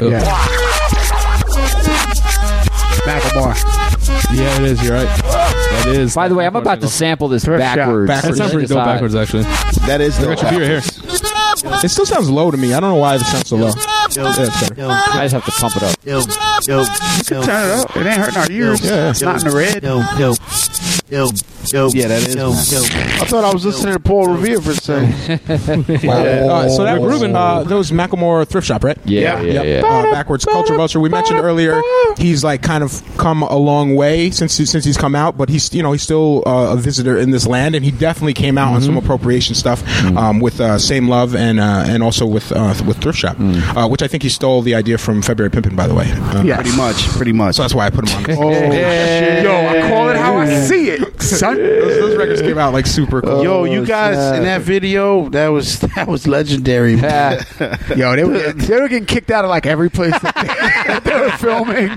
Yeah. 0.01 0.21
Back 3.05 3.23
to 3.23 3.35
bar. 3.35 3.55
Yeah, 4.33 4.57
it 4.57 4.63
is. 4.63 4.83
You're 4.83 4.95
right. 4.95 5.21
That 5.75 5.89
is. 5.89 6.15
By 6.15 6.29
the 6.29 6.35
way, 6.35 6.47
I'm 6.47 6.57
about 6.57 6.81
to 6.81 6.89
sample 6.89 7.29
this 7.29 7.45
Thrift 7.45 7.61
backwards. 7.61 8.09
That 8.09 8.23
backwards. 8.23 8.39
sounds 8.39 8.53
pretty 8.53 8.65
It's 8.65 8.73
dope 8.73 8.85
backwards, 8.85 9.15
actually. 9.15 9.43
That 9.87 10.01
is 10.01 10.19
the 10.19 10.27
got 10.27 10.41
your 10.41 10.51
beer 10.51 10.81
here. 10.81 10.83
It 11.83 11.89
still 11.89 12.07
sounds 12.07 12.29
low 12.29 12.51
to 12.51 12.57
me. 12.57 12.75
I 12.75 12.81
don't 12.81 12.91
know 12.91 13.01
why 13.01 13.15
it 13.17 13.21
sounds 13.21 13.49
so 13.49 13.57
low. 13.57 13.69
Yeah, 13.69 14.27
I 14.29 15.27
just 15.29 15.35
have 15.35 15.45
to 15.45 15.51
pump 15.53 15.77
it 15.77 15.83
up. 15.83 15.97
You 16.05 16.21
can 16.23 17.43
turn 17.43 17.71
it 17.71 17.81
up. 17.81 17.97
It 17.97 18.07
ain't 18.07 18.17
hurting 18.19 18.37
our 18.37 18.51
ears. 18.51 18.85
Yeah, 18.85 18.95
yeah. 18.95 19.11
It's 19.11 19.23
not 19.23 19.43
in 19.43 19.51
the 19.51 19.57
red. 19.57 19.83
Yo, 21.11 21.29
yeah, 21.93 22.09
that 22.09 22.27
is. 22.27 22.35
I 22.35 23.27
thought 23.27 23.45
I 23.45 23.53
was 23.53 23.67
listening 23.67 23.93
to 23.93 24.01
Paul 24.01 24.29
Revere 24.29 24.59
for 24.63 24.71
a 24.71 24.75
second. 24.75 25.39
wow. 26.03 26.25
yeah. 26.25 26.47
uh, 26.51 26.69
so 26.71 26.83
that 26.83 26.99
Ruben, 26.99 27.37
uh, 27.37 27.63
that 27.63 27.75
was 27.75 27.91
Macklemore 27.91 28.49
thrift 28.49 28.67
shop, 28.67 28.85
right? 28.85 28.97
Yeah, 29.05 29.43
yeah, 29.43 29.53
yeah. 29.53 29.81
yeah. 29.81 29.87
Uh, 29.87 30.05
backwards 30.05 30.47
culture 30.47 30.75
vulture. 30.75 31.01
We 31.01 31.11
mentioned 31.11 31.41
earlier 31.41 31.83
he's 32.17 32.43
like 32.43 32.63
kind 32.63 32.83
of 32.83 33.03
come 33.19 33.43
a 33.43 33.57
long 33.57 33.97
way 33.97 34.31
since 34.31 34.55
since 34.55 34.85
he's 34.85 34.97
come 34.97 35.15
out, 35.15 35.37
but 35.37 35.51
he's 35.51 35.75
you 35.75 35.83
know 35.83 35.93
he's 35.93 36.03
still 36.03 36.43
uh, 36.47 36.73
a 36.73 36.77
visitor 36.77 37.19
in 37.19 37.33
this 37.33 37.47
land, 37.47 37.75
and 37.75 37.85
he 37.85 37.91
definitely 37.91 38.35
came 38.35 38.57
out 38.57 38.69
mm-hmm. 38.69 38.77
on 38.77 38.83
some 38.83 38.95
mm-hmm. 38.95 39.05
appropriation 39.05 39.55
stuff 39.55 39.83
mm-hmm. 39.83 40.17
um, 40.17 40.41
with 40.41 40.59
uh, 40.59 40.79
same 40.79 41.09
love 41.09 41.37
and 41.37 41.61
uh, 41.61 41.85
and 41.87 42.03
also 42.03 42.25
with 42.25 42.51
with 42.51 42.97
thrift 43.03 43.19
shop, 43.19 43.37
mm-hmm. 43.37 43.91
which 43.91 44.03
I 44.03 44.09
think 44.09 44.23
he 44.23 44.31
stole 44.31 44.63
the 44.63 44.75
idea 44.75 44.97
from 44.97 45.21
February 45.21 45.51
Pimpin, 45.51 45.77
by 45.77 45.87
the 45.87 45.95
way. 45.95 46.07
yeah, 46.45 46.57
pretty 46.57 46.77
much, 46.77 47.09
pretty 47.09 47.33
much. 47.33 47.57
So 47.57 47.63
that's 47.63 47.75
why 47.75 47.87
I 47.87 47.91
put 47.91 48.09
him 48.09 48.17
on. 48.17 48.25
oh, 48.31 48.53
shit. 48.53 49.45
yo, 49.45 49.53
I 49.53 49.89
call 49.89 50.09
it 50.09 50.17
how 50.17 50.39
I 50.39 50.61
see 50.63 50.91
it. 50.91 50.94
Son, 51.19 51.57
those, 51.57 52.01
those 52.01 52.17
records 52.17 52.43
came 52.43 52.59
out 52.59 52.73
like 52.73 52.87
super 52.87 53.23
cool. 53.23 53.43
Yo, 53.43 53.65
you 53.65 53.81
oh, 53.81 53.87
guys 53.87 54.37
in 54.37 54.45
that 54.45 54.63
video, 54.63 55.29
that 55.31 55.49
was 55.49 55.79
that 55.97 56.07
was 56.09 56.27
legendary. 56.27 56.97
man. 56.97 57.45
Yo, 57.97 58.15
they 58.17 58.25
were, 58.25 58.35
getting, 58.35 58.59
they 58.59 58.81
were 58.81 58.89
getting 58.89 59.07
kicked 59.07 59.31
out 59.31 59.45
of 59.45 59.51
like 59.51 59.67
every 59.67 59.91
place 59.91 60.19
that 60.21 61.03
they, 61.05 61.11
they 61.11 61.21
were 61.21 61.31
filming. 61.33 61.89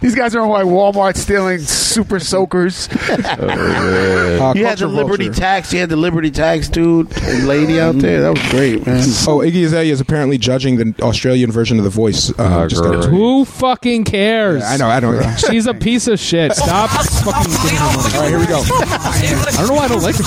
These 0.00 0.14
guys 0.14 0.34
are 0.34 0.40
on 0.40 0.48
like 0.48 0.66
Walmart 0.66 1.16
stealing 1.16 1.58
super 1.60 2.20
soakers. 2.20 2.88
Oh, 2.92 4.48
uh, 4.48 4.54
you 4.54 4.66
had 4.66 4.78
the 4.78 4.86
Liberty 4.86 5.30
tax. 5.30 5.72
You 5.72 5.80
had 5.80 5.88
the 5.88 5.96
Liberty 5.96 6.30
tax 6.30 6.68
dude 6.68 7.16
and 7.22 7.46
lady 7.46 7.80
out 7.80 7.98
there. 7.98 8.22
That 8.22 8.30
was 8.30 8.50
great, 8.50 8.86
man. 8.86 9.00
Oh, 9.28 9.38
Iggy 9.38 9.64
Azalea 9.64 9.92
is 9.92 10.00
apparently 10.00 10.38
judging 10.38 10.76
the 10.76 10.94
Australian 11.02 11.50
version 11.50 11.78
of 11.78 11.84
The 11.84 11.90
Voice. 11.90 12.30
Uh, 12.30 12.34
ah, 12.38 12.66
just. 12.66 12.82
Who 13.08 13.44
fucking 13.44 14.04
cares? 14.04 14.62
I 14.62 14.76
know. 14.76 14.88
I 14.88 15.00
don't. 15.00 15.38
She's 15.38 15.66
a 15.66 15.74
piece 15.74 16.06
of 16.06 16.18
shit. 16.18 16.52
Stop 16.54 16.90
fucking 17.26 17.50
thing 17.50 17.78
on 17.82 17.90
All 17.98 18.22
right, 18.22 18.30
here 18.30 18.38
we 18.38 18.46
go. 18.46 18.62
I 18.62 19.54
don't 19.58 19.68
know 19.68 19.74
why 19.74 19.84
I 19.84 19.88
don't 19.88 20.02
like 20.02 20.16
this. 20.16 20.26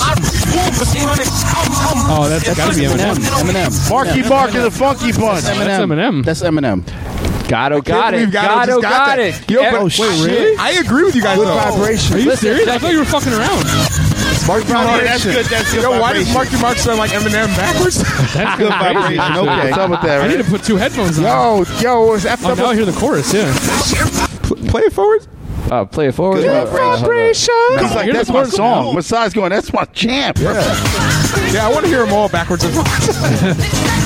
oh, 2.12 2.28
that's 2.28 2.44
gotta 2.56 2.76
be 2.76 2.84
Eminem. 2.84 3.16
Eminem. 3.40 3.72
Barky 3.88 4.22
Mark 4.28 4.54
is 4.54 4.64
the 4.64 4.70
funky 4.70 5.12
bunch. 5.12 5.44
That's 5.44 5.80
Eminem. 5.80 6.24
That's 6.24 6.42
Eminem. 6.42 6.84
Gatto 7.48 7.80
got 7.80 8.14
it. 8.14 8.30
Gatto 8.30 8.80
got, 8.80 9.16
got 9.16 9.18
it. 9.18 9.50
Yo, 9.50 9.62
but, 9.62 9.74
oh, 9.74 9.84
wait, 9.86 10.24
really? 10.24 10.56
I 10.56 10.70
agree 10.72 11.02
with 11.02 11.16
you 11.16 11.22
guys. 11.22 11.36
Good 11.36 11.48
vibration. 11.48 12.14
Are 12.14 12.18
you 12.20 12.26
Listen, 12.26 12.54
serious? 12.54 12.68
I 12.68 12.78
thought 12.78 12.92
you 12.92 12.98
were 12.98 13.04
fucking 13.04 13.32
around. 13.32 13.64
Mark 14.46 14.66
Brown, 14.66 14.86
that's 15.04 15.24
good. 15.24 15.46
That's 15.46 15.72
good. 15.74 15.82
Yo, 15.82 16.00
why 16.00 16.12
does 16.12 16.32
Marky 16.32 16.60
Mark 16.60 16.76
sound 16.78 16.98
like 16.98 17.10
Eminem 17.10 17.48
backwards? 17.56 18.02
that's 18.34 18.58
good 18.58 18.68
vibration. 18.68 19.20
Okay, 19.20 19.70
what's 19.70 19.78
up 19.78 19.90
with 19.90 20.02
that? 20.02 20.18
Right? 20.18 20.30
I 20.30 20.36
need 20.36 20.44
to 20.44 20.48
put 20.48 20.62
two 20.62 20.76
headphones 20.76 21.18
on. 21.18 21.24
Yo, 21.24 21.64
yo, 21.80 22.14
it's 22.14 22.24
F. 22.24 22.44
Oh, 22.44 22.54
now 22.54 22.66
I 22.66 22.74
hear 22.74 22.84
the 22.84 22.92
chorus. 22.92 23.34
Yeah. 23.34 23.52
Play 24.70 24.82
it 24.82 24.92
forward. 24.92 25.26
Uh, 25.70 25.84
play 25.84 26.08
it 26.08 26.12
forward. 26.12 26.42
Good 26.42 26.68
vibration. 26.68 27.54
It's 27.72 27.94
like, 27.94 28.12
that's 28.12 28.30
my 28.30 28.44
song. 28.44 28.92
Go. 28.92 28.98
Masai's 28.98 29.32
going, 29.32 29.50
that's 29.50 29.72
my 29.72 29.84
champ. 29.86 30.38
Yeah, 30.38 30.52
yeah 31.52 31.66
I 31.66 31.70
want 31.72 31.84
to 31.84 31.88
hear 31.88 32.04
them 32.04 32.12
all 32.12 32.28
backwards 32.28 32.64
and 32.64 32.74
forwards. 32.74 33.06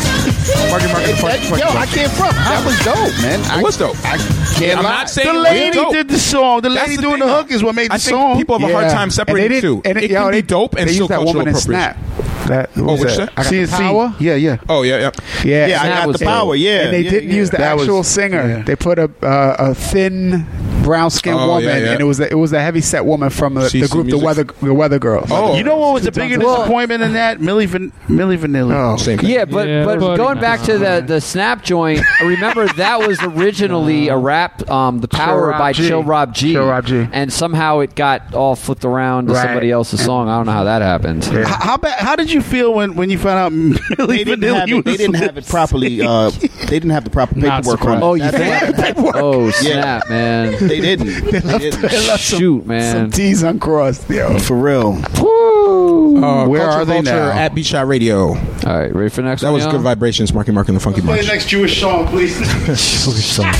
Marky 0.70 0.86
Yo, 0.86 1.68
I 1.68 1.86
can't 1.86 2.12
front. 2.12 2.34
That 2.34 2.62
was 2.66 2.78
dope, 2.84 3.22
man. 3.22 3.40
It 3.40 3.50
I, 3.50 3.62
was 3.62 3.78
dope. 3.78 3.96
I 4.04 4.18
can't 4.58 4.78
I'm 4.78 4.84
lie. 4.84 4.90
not 4.90 5.10
saying 5.10 5.32
the 5.32 5.40
lady 5.40 5.76
dope. 5.76 5.92
did 5.92 6.08
the 6.08 6.18
song. 6.18 6.60
The 6.60 6.68
lady 6.68 6.96
the 6.96 7.02
doing 7.02 7.20
the 7.20 7.28
hook 7.28 7.50
is 7.50 7.62
what 7.62 7.74
made 7.74 7.90
the 7.90 7.94
I 7.94 7.98
think 7.98 8.14
song. 8.14 8.36
People 8.36 8.58
have 8.58 8.68
a 8.68 8.72
yeah. 8.72 8.80
hard 8.80 8.92
time 8.92 9.10
separating 9.10 9.58
it 9.58 9.60
too 9.62 9.80
And 9.84 9.96
it, 9.96 10.04
it 10.04 10.10
yo, 10.10 10.22
can 10.24 10.32
they, 10.32 10.42
be 10.42 10.46
dope 10.46 10.74
and 10.76 10.88
they 10.88 10.94
still 10.94 11.08
cultural 11.08 11.34
woman 11.34 11.48
appropriation. 11.48 12.00
That, 12.48 12.70
oh, 12.76 13.00
which 13.00 13.16
that? 13.16 13.32
I 13.38 13.64
got 13.64 13.70
power. 13.70 14.14
Yeah, 14.20 14.34
yeah. 14.34 14.58
Oh, 14.68 14.82
yeah, 14.82 14.98
yeah. 14.98 15.10
Yeah, 15.44 15.66
yeah 15.66 15.82
I 15.82 16.04
got 16.04 16.18
the 16.18 16.24
power. 16.24 16.54
Yeah, 16.54 16.82
and 16.82 16.92
they 16.92 17.00
yeah, 17.00 17.10
didn't 17.10 17.30
yeah. 17.30 17.36
use 17.36 17.50
the 17.50 17.56
that 17.56 17.78
actual 17.78 17.98
was, 17.98 18.08
singer. 18.08 18.46
Yeah. 18.46 18.62
They 18.62 18.76
put 18.76 18.98
a 18.98 19.10
uh, 19.22 19.56
a 19.58 19.74
thin 19.74 20.46
brown 20.84 21.10
skinned 21.10 21.38
Oh, 21.40 21.48
woman, 21.48 21.64
yeah, 21.64 21.78
yeah. 21.78 21.92
and 21.92 22.00
it 22.00 22.04
was 22.04 22.20
a, 22.20 22.30
it 22.30 22.34
was 22.34 22.52
a 22.52 22.60
heavy 22.60 22.80
set 22.80 23.04
woman 23.04 23.30
from 23.30 23.56
uh, 23.56 23.68
the, 23.68 23.80
the 23.80 23.88
group 23.88 24.08
the 24.08 24.18
weather 24.18 24.44
the 24.44 24.74
weather 24.74 24.98
girls. 24.98 25.28
Oh, 25.30 25.56
You 25.56 25.64
know 25.64 25.76
what 25.76 25.94
was 25.94 26.04
the 26.04 26.12
bigger 26.12 26.36
disappointment 26.36 27.02
in 27.02 27.14
that? 27.14 27.38
Milli 27.40 27.66
Van- 27.66 27.92
Milli 28.08 28.38
Vanilli. 28.38 28.72
Oh, 28.74 28.96
same 28.96 29.18
thing. 29.18 29.30
Yeah, 29.30 29.44
but 29.46 29.66
Yeah, 29.66 29.84
but 29.84 30.16
going 30.16 30.38
back 30.40 30.60
to 30.62 30.78
the 30.78 31.02
the 31.06 31.20
snap 31.20 31.62
joint, 31.64 32.00
I 32.20 32.24
remember 32.24 32.68
that 32.74 33.06
was 33.06 33.18
originally 33.22 34.08
a 34.08 34.16
rap, 34.16 34.68
um, 34.70 35.00
the 35.00 35.08
power 35.08 35.50
by 35.52 35.72
G. 35.72 35.88
Chill 35.88 36.02
Rob 36.04 36.34
G. 36.34 36.52
Chill 36.52 36.66
Rob 36.66 36.86
G. 36.86 37.06
and 37.12 37.32
somehow 37.32 37.80
it 37.80 37.94
got 37.94 38.34
all 38.34 38.54
flipped 38.56 38.84
around 38.84 39.26
to 39.26 39.32
Right. 39.32 39.42
somebody 39.44 39.70
else's 39.70 40.04
song. 40.04 40.28
I 40.28 40.36
don't 40.36 40.46
know 40.46 40.52
how 40.52 40.64
that 40.64 40.82
happened. 40.82 41.24
How, 41.24 41.78
how 41.82 42.16
did 42.16 42.30
you 42.32 42.40
feel 42.42 42.72
when, 42.74 42.94
when 42.94 43.10
you 43.10 43.18
found 43.18 43.38
out 43.38 43.52
Milli 43.98 44.06
They 44.06 44.24
didn't, 44.24 44.40
Vanilli 44.44 44.54
have 44.60 44.68
it, 44.68 44.74
was 44.74 44.84
they 44.84 44.96
didn't 44.96 45.14
have 45.16 45.38
it 45.38 45.46
properly. 45.46 46.00
Uh, 46.02 46.30
they 46.30 46.46
didn't 46.66 46.90
have 46.90 47.04
the 47.04 47.10
proper 47.10 47.34
paperwork 47.34 47.84
on 47.84 48.02
Oh, 48.02 48.14
you 48.14 48.30
think? 48.30 48.96
Oh 49.16 49.50
snap, 49.50 50.08
man! 50.08 50.52
they 50.80 50.96
didn't. 50.96 51.30
they 51.30 51.40
left, 51.40 51.60
didn't. 51.60 51.82
They 51.82 52.06
left 52.06 52.22
Shoot, 52.22 52.66
man. 52.66 52.92
Some 52.94 53.10
T's 53.10 53.42
uncrossed, 53.42 54.08
yo. 54.08 54.38
For 54.38 54.56
real. 54.56 54.92
Woo. 55.20 56.22
Uh, 56.22 56.46
Where 56.46 56.62
are 56.62 56.84
they 56.84 57.02
now? 57.02 57.32
At 57.32 57.54
Beat 57.54 57.66
Shot 57.66 57.86
Radio. 57.86 58.28
All 58.28 58.34
right, 58.64 58.94
ready 58.94 59.10
for 59.10 59.22
next? 59.22 59.42
That 59.42 59.48
one, 59.48 59.54
was 59.54 59.64
y'all? 59.64 59.72
good 59.72 59.82
vibrations. 59.82 60.32
Marky 60.32 60.52
Mark 60.52 60.68
and 60.68 60.76
the 60.76 60.80
Funky 60.80 61.00
Bunch. 61.00 61.20
Play 61.20 61.26
next 61.26 61.48
Jewish 61.48 61.80
song, 61.80 62.06
please. 62.08 62.38
Jewish 62.66 63.26
song. 63.26 63.52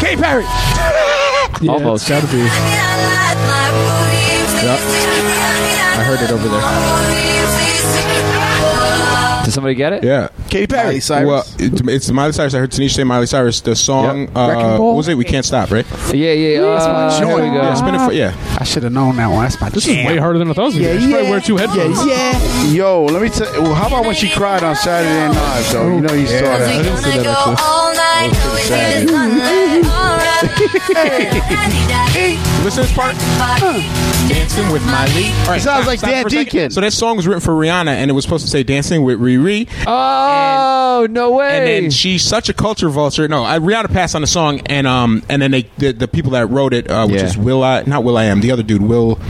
Katy 0.00 0.20
Perry. 0.20 0.44
Yeah, 1.62 1.72
Almost. 1.72 2.08
Gotta 2.08 2.26
be. 2.26 2.38
Yep. 2.38 2.48
I 5.98 6.02
heard 6.04 6.20
it 6.20 6.30
over 6.30 6.48
there. 6.48 8.15
Did 9.46 9.52
somebody 9.52 9.76
get 9.76 9.92
it? 9.92 10.02
Yeah. 10.02 10.26
Katy 10.50 10.66
Perry. 10.66 10.84
Miley 10.86 10.98
Cyrus. 11.00 11.26
Well, 11.28 11.44
it, 11.60 11.88
it's 11.88 12.10
Miley 12.10 12.32
Cyrus. 12.32 12.52
I 12.54 12.58
heard 12.58 12.72
Tanisha 12.72 12.94
say 12.96 13.04
Miley 13.04 13.26
Cyrus. 13.26 13.60
The 13.60 13.76
song, 13.76 14.22
Yep. 14.22 14.36
uh, 14.36 14.48
Wrecking 14.48 14.82
what 14.82 14.96
was 14.96 15.06
it? 15.06 15.16
We 15.16 15.24
Can't 15.24 15.44
Stop, 15.46 15.70
right? 15.70 15.86
Yeah, 16.12 16.32
yeah. 16.32 16.60
That's 16.62 16.84
Uh, 16.84 17.10
here 17.26 17.36
we 17.36 17.42
go. 17.42 17.54
Yeah, 17.54 17.74
spin 17.74 17.94
it 17.94 18.00
for, 18.04 18.12
yeah. 18.12 18.34
I 18.58 18.64
should 18.64 18.82
have 18.82 18.90
known 18.92 19.14
that 19.18 19.28
one. 19.28 19.44
That's 19.44 19.60
my 19.60 19.68
This 19.68 19.86
is 19.86 19.94
jam. 19.94 20.04
way 20.06 20.16
harder 20.16 20.40
than 20.40 20.50
I 20.50 20.52
thought 20.52 20.62
it 20.62 20.64
was 20.64 20.74
going 20.74 20.84
Yeah, 20.84 20.94
to 20.94 20.98
be. 20.98 20.98
I 20.98 21.00
should 21.06 21.10
probably 21.12 21.26
yeah. 21.26 21.30
wear 21.30 21.40
two 21.40 21.56
headphones. 21.58 22.04
Yeah, 22.06 22.32
yeah. 22.64 22.72
Yo, 22.72 23.04
let 23.04 23.22
me 23.22 23.28
tell. 23.28 23.62
Well, 23.62 23.74
how 23.74 23.86
about 23.86 24.04
when 24.04 24.16
she 24.16 24.28
cried 24.30 24.64
on 24.64 24.74
Saturday 24.74 25.14
Night 25.14 25.30
Live? 25.36 25.70
Though 25.72 25.94
you 25.94 26.00
know 26.00 26.12
you 26.14 26.26
saw 26.26 26.34
I 26.34 26.40
that. 26.58 26.82
didn't 26.82 26.98
see 26.98 27.18
that 27.22 27.26
actually. 27.26 27.56
Listen 32.66 32.82
to 32.82 32.88
this 32.88 32.96
part. 32.98 33.14
Dancing 34.28 34.72
with 34.72 34.84
Miley. 34.86 35.26
All 35.42 35.46
right, 35.50 35.60
sounds 35.62 35.62
stop- 35.62 35.86
like 35.86 35.98
stop 36.00 36.10
Dan 36.10 36.22
for 36.22 36.26
a 36.26 36.30
second. 36.32 36.44
Deacon. 36.52 36.70
So 36.72 36.80
that 36.80 36.92
song 36.92 37.16
was 37.16 37.24
written 37.24 37.40
for 37.40 37.52
Rihanna, 37.52 37.90
and 37.94 38.10
it 38.10 38.14
was 38.14 38.24
supposed 38.24 38.44
to 38.44 38.50
say 38.50 38.64
"Dancing 38.64 39.04
with 39.04 39.20
Riri." 39.20 39.68
Oh 39.86 41.06
no 41.08 41.30
way! 41.30 41.58
And 41.58 41.66
then 41.84 41.90
she's 41.92 42.24
such 42.24 42.48
a 42.48 42.52
culture 42.52 42.88
vulture. 42.88 43.28
No, 43.28 43.44
I, 43.44 43.60
Rihanna 43.60 43.92
passed 43.92 44.16
on 44.16 44.20
the 44.22 44.26
song, 44.26 44.62
and 44.66 44.84
um, 44.84 45.22
and 45.28 45.40
then 45.42 45.52
they 45.52 45.62
the, 45.78 45.92
the 45.92 46.08
people 46.08 46.32
that 46.32 46.50
wrote 46.50 46.74
it, 46.74 46.90
uh, 46.90 47.06
which 47.06 47.20
Yeah. 47.20 47.26
is 47.26 47.38
Will 47.38 47.62
I, 47.62 47.82
not 47.86 48.02
Will 48.02 48.18
I 48.18 48.24
am, 48.24 48.40
the 48.40 48.50
other 48.50 48.64
dude, 48.64 48.82
Will. 48.82 49.20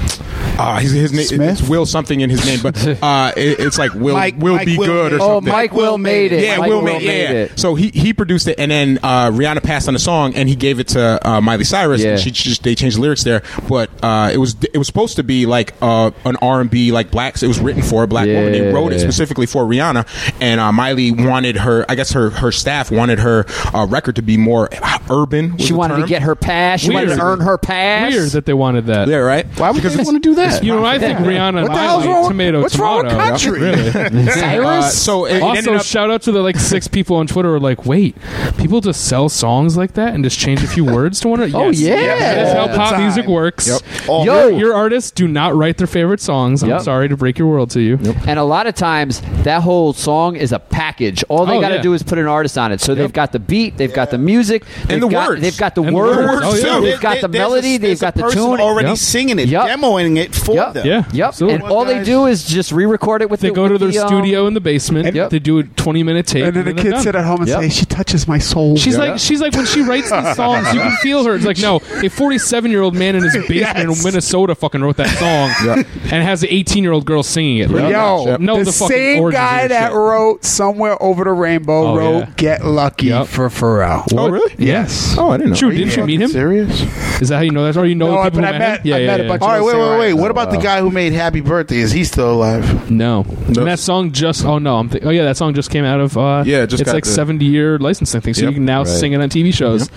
Uh, 0.58 0.78
his, 0.78 0.92
his 0.92 1.12
name 1.12 1.26
Smith? 1.26 1.60
it's 1.60 1.68
Will 1.68 1.84
something 1.84 2.20
in 2.22 2.30
his 2.30 2.46
name, 2.46 2.60
but 2.62 2.74
uh, 3.02 3.32
it, 3.36 3.60
it's 3.60 3.78
like 3.78 3.92
Will 3.92 4.14
Mike- 4.14 4.36
Will 4.38 4.54
Mike 4.56 4.64
be 4.66 4.78
Will 4.78 4.86
good 4.86 5.12
or 5.20 5.42
made 5.42 5.50
it. 5.50 5.50
oh. 5.50 5.52
Mike 5.52 5.72
Will 5.74 5.98
made 5.98 6.32
it. 6.32 6.42
Yeah, 6.42 6.56
Mike 6.56 6.70
Will 6.70 6.80
made, 6.80 7.02
yeah, 7.02 7.32
yeah. 7.32 7.48
So 7.56 7.74
he 7.74 7.90
he 7.90 8.14
produced 8.14 8.48
it, 8.48 8.58
and 8.58 8.70
then 8.70 8.98
uh, 9.02 9.30
Rihanna 9.30 9.62
passed 9.62 9.88
on 9.88 9.92
the 9.92 10.00
song, 10.00 10.34
and 10.34 10.48
he 10.48 10.54
gave 10.56 10.80
it 10.80 10.88
to 10.88 11.28
uh, 11.28 11.42
Miley 11.42 11.64
Cyrus. 11.64 12.02
Yeah. 12.02 12.12
And 12.12 12.20
she 12.20 12.30
just 12.30 12.62
they 12.62 12.74
changed 12.74 12.96
the 12.96 13.02
lyrics 13.02 13.24
there, 13.26 13.42
but 13.68 13.90
uh, 14.02 14.30
it 14.32 14.38
was 14.38 14.56
it 14.72 14.78
was 14.78 14.86
supposed 14.86 15.16
to 15.16 15.22
be 15.22 15.44
like 15.44 15.74
uh, 15.82 16.10
an 16.24 16.36
R 16.40 16.62
and 16.62 16.70
B 16.70 16.90
like 16.92 17.10
blacks. 17.10 17.42
It 17.42 17.48
was 17.48 17.60
written 17.60 17.82
for 17.82 18.02
a 18.02 18.06
black 18.06 18.26
woman. 18.26 18.52
They 18.52 18.72
wrote 18.72 18.92
it 18.94 19.00
specifically 19.00 19.44
for 19.46 19.64
Rihanna, 19.64 20.06
and 20.40 20.58
uh, 20.60 20.72
Miley 20.72 21.10
wanted 21.10 21.56
her. 21.58 21.84
I 21.88 21.94
guess 21.96 22.12
her 22.12 22.30
her 22.30 22.50
staff 22.52 22.90
wanted 22.90 23.18
her 23.18 23.44
uh, 23.74 23.86
record 23.86 24.16
to 24.16 24.22
be 24.22 24.38
more 24.38 24.70
urban. 25.10 25.52
was 25.56 25.62
She 25.62 25.72
the 25.72 25.76
wanted 25.78 25.96
to 26.00 26.06
get 26.06 26.22
her 26.22 26.34
pass. 26.34 26.80
She 26.80 26.90
wanted 26.90 27.16
to 27.16 27.20
earn 27.22 27.40
her 27.40 27.58
pass. 27.58 28.12
Weird 28.12 28.30
that 28.30 28.46
they 28.46 28.54
wanted 28.54 28.86
that. 28.86 29.08
Yeah, 29.08 29.16
right. 29.16 29.44
Why 29.58 29.70
would 29.70 29.76
Because 29.76 29.96
they 29.96 30.02
want 30.04 30.16
to 30.22 30.28
do 30.28 30.34
that? 30.36 30.62
You 30.64 30.72
know, 30.74 30.84
I 30.84 30.98
think 30.98 31.18
Rihanna 31.18 31.48
and 31.48 31.68
What 31.68 31.74
the 31.74 31.78
hell's 31.78 32.04
Miley, 32.04 32.14
wrong- 32.14 32.28
tomato, 32.28 32.60
what's 32.62 32.78
wrong 32.78 33.02
with 33.02 33.12
tomato. 33.12 33.28
country? 33.30 33.60
Really. 33.66 34.26
Uh, 34.66 34.82
so 34.82 35.24
it, 35.26 35.36
it 35.36 35.42
also, 35.42 35.58
ended 35.58 35.74
up. 35.76 35.84
shout 35.84 36.10
out 36.10 36.22
to 36.22 36.32
the 36.32 36.40
like 36.40 36.56
six 36.56 36.86
people 36.96 37.16
on 37.16 37.26
Twitter 37.26 37.48
who 37.50 37.54
are 37.56 37.60
like, 37.60 37.84
wait, 37.86 38.16
people 38.58 38.80
just 38.80 39.06
sell 39.08 39.28
songs 39.28 39.76
like 39.76 39.94
that 39.94 40.14
and 40.14 40.22
just 40.24 40.38
change 40.38 40.62
a 40.62 40.66
few 40.66 40.84
words 40.84 41.20
to 41.20 41.28
one 41.28 41.40
another? 41.40 41.64
Oh, 41.66 41.70
Yes. 41.70 41.80
yeah. 41.80 41.96
That 42.18 42.46
is 42.46 42.52
how 42.52 42.66
pop 42.76 42.90
time. 42.94 43.00
Music 43.16 43.30
works. 43.30 43.68
Yep. 43.68 43.80
Yo. 44.06 44.22
Your, 44.24 44.50
your 44.50 44.74
artists 44.74 45.10
do 45.10 45.26
not 45.28 45.54
write 45.54 45.76
their 45.78 45.86
favorite 45.86 46.20
songs. 46.20 46.62
I'm 46.62 46.70
Yep. 46.70 46.82
sorry 46.82 47.08
to 47.08 47.16
break 47.16 47.38
your 47.38 47.48
world 47.48 47.70
to 47.70 47.80
you. 47.80 47.98
And 48.26 48.38
a 48.38 48.44
lot 48.44 48.66
of 48.66 48.74
times, 48.74 49.20
that 49.44 49.62
whole 49.62 49.92
song 49.92 50.36
is 50.36 50.52
a 50.52 50.58
package. 50.58 51.24
All 51.28 51.46
they 51.46 51.56
Oh, 51.56 51.60
got 51.60 51.68
to 51.70 51.74
yeah. 51.76 51.82
do 51.82 51.94
is 51.94 52.02
put 52.02 52.18
an 52.18 52.26
artist 52.26 52.58
on 52.58 52.72
it. 52.72 52.80
So 52.80 52.94
they've 52.94 53.12
got 53.12 53.32
the 53.32 53.38
beat, 53.38 53.76
they've 53.76 53.92
got 53.92 54.10
the 54.10 54.18
music, 54.18 54.64
they've 54.86 55.00
the 55.00 55.08
got, 55.08 55.28
words. 55.28 55.40
They've 55.42 55.56
got 55.56 55.74
the 55.74 55.82
And 55.82 55.90
the 55.90 55.94
words, 55.98 56.18
words, 56.18 56.64
Oh, 56.64 56.80
yeah. 56.80 56.80
they've 56.90 57.00
got 57.00 57.20
the 57.20 57.28
There- 57.28 57.40
there's 57.40 57.50
melody, 57.50 57.68
a- 57.74 57.78
they've 57.78 57.80
there's 57.80 58.00
got 58.00 58.14
a 58.14 58.18
the 58.18 58.22
person 58.24 58.38
tune. 58.42 58.60
already 58.60 58.88
Yep. 58.88 58.96
singing 58.98 59.38
it, 59.38 59.48
Yep. 59.48 59.66
demoing 59.78 60.16
it 60.18 60.34
for 60.34 60.54
Yep. 60.54 60.72
them. 60.74 60.86
Yeah. 60.86 61.04
Yep. 61.12 61.28
absolutely. 61.28 61.54
And 61.60 61.64
all 61.72 61.84
they 61.84 62.02
do 62.02 62.26
is 62.26 62.44
just 62.44 62.72
re-record 62.72 63.22
it 63.22 63.30
with 63.30 63.40
They 63.40 63.48
the, 63.48 63.54
go 63.54 63.66
to 63.68 63.72
with 63.74 63.80
their 63.82 63.90
the, 63.90 63.98
um, 64.00 64.08
studio 64.08 64.46
in 64.46 64.54
the 64.54 64.60
basement. 64.60 65.14
Yep. 65.14 65.30
They 65.30 65.38
do 65.38 65.58
a 65.58 65.62
20 65.62 66.02
minute 66.02 66.26
take. 66.26 66.44
And 66.44 66.54
then 66.56 66.64
the 66.64 66.72
they're 66.72 66.82
kids 66.82 66.94
done. 66.96 67.02
sit 67.02 67.14
at 67.14 67.24
home 67.24 67.40
and 67.40 67.48
Yep. 67.48 67.60
say, 67.62 67.68
"She 67.68 67.86
touches 67.86 68.26
my 68.28 68.38
soul." 68.38 68.76
She's 68.76 68.98
like, 68.98 69.18
she's 69.18 69.40
like 69.40 69.54
when 69.54 69.66
she 69.66 69.82
writes 69.82 70.10
these 70.10 70.36
songs, 70.36 70.72
you 70.74 70.80
can 70.80 70.92
feel 71.02 71.24
her. 71.24 71.34
It's 71.34 71.44
like, 71.46 71.58
no, 71.58 71.80
a 72.02 72.08
47 72.08 72.70
year 72.70 72.82
old 72.82 72.94
man 73.06 73.16
in 73.16 73.22
his 73.22 73.34
basement 73.48 73.78
in 73.90 74.04
Minnesota 74.04 74.54
fucking 74.54 74.80
wrote 74.82 74.96
that 74.96 75.08
song, 75.18 75.84
and 76.12 76.22
has 76.22 76.42
an 76.42 76.48
18 76.50 76.82
year 76.82 76.92
old 76.92 77.04
girl 77.06 77.22
singing 77.22 77.58
it. 77.58 77.70
Like, 77.70 77.92
Yo, 77.92 78.36
no, 78.38 78.58
the, 78.58 78.64
the, 78.64 78.72
fucking 78.72 78.88
same 78.96 79.22
origins 79.22 79.38
guy 79.40 79.62
this 79.62 79.68
that 79.78 79.88
shit. 79.88 79.96
wrote 79.96 80.44
"Somewhere 80.44 81.02
Over 81.02 81.24
the 81.24 81.32
Rainbow" 81.32 81.86
Oh, 81.88 81.96
wrote 81.96 82.18
yeah. 82.20 82.32
"Get 82.36 82.64
Lucky" 82.64 83.06
Yep. 83.06 83.26
for 83.28 83.48
Pharrell. 83.48 84.06
Oh, 84.16 84.28
really? 84.28 84.54
Yes. 84.58 85.14
Oh, 85.18 85.30
I 85.30 85.36
didn't 85.36 85.50
know. 85.50 85.56
True, 85.56 85.72
didn't 85.72 85.96
you 85.96 86.04
meet 86.04 86.20
him? 86.20 86.30
Serious? 86.30 86.80
Is 87.20 87.28
that 87.30 87.36
how 87.36 87.42
you 87.42 87.50
know 87.50 87.64
that? 87.64 87.76
Or 87.78 87.86
you 87.86 87.94
know 87.94 88.06
No, 88.14 88.22
the 88.24 88.30
people 88.30 88.40
but 88.42 88.48
who 88.48 88.54
I 88.54 88.58
met, 88.58 88.58
met- 88.58 88.80
him? 88.80 88.86
Yeah, 88.86 88.96
I 88.96 88.98
yeah, 88.98 89.06
met 89.06 89.20
a 89.20 89.22
yeah. 89.24 89.28
bunch 89.30 89.42
All 89.42 89.48
right, 89.48 89.60
wait, 89.62 89.76
wait, 89.76 89.98
wait. 89.98 90.12
What 90.14 90.30
about 90.30 90.50
the 90.50 90.58
guy 90.58 90.80
who 90.80 90.90
made 90.90 91.12
"Happy 91.12 91.40
Birthday"? 91.40 91.78
Is 91.78 91.92
he 91.92 92.04
still 92.04 92.32
alive? 92.32 92.90
No. 92.90 93.24
And 93.46 93.56
that 93.56 93.78
song 93.78 94.12
just 94.12 94.44
oh 94.44 94.58
no, 94.58 94.76
I'm 94.78 94.88
th- 94.90 95.04
oh 95.04 95.10
yeah, 95.10 95.24
that 95.24 95.36
song 95.36 95.54
just 95.54 95.70
came 95.70 95.84
out 95.84 96.00
of 96.00 96.16
uh 96.18 96.42
Yeah, 96.46 96.62
it 96.62 96.66
just 96.68 96.82
it's 96.82 96.88
got 96.90 96.94
like 96.94 97.04
the- 97.04 97.10
70 97.10 97.44
year 97.44 97.78
licensing 97.78 98.20
thing. 98.20 98.34
So 98.34 98.42
Yep. 98.42 98.50
you 98.50 98.54
can 98.56 98.64
now 98.64 98.78
Right. 98.80 98.88
sing 98.88 99.12
it 99.12 99.20
on 99.20 99.28
TV 99.28 99.52
shows. 99.52 99.88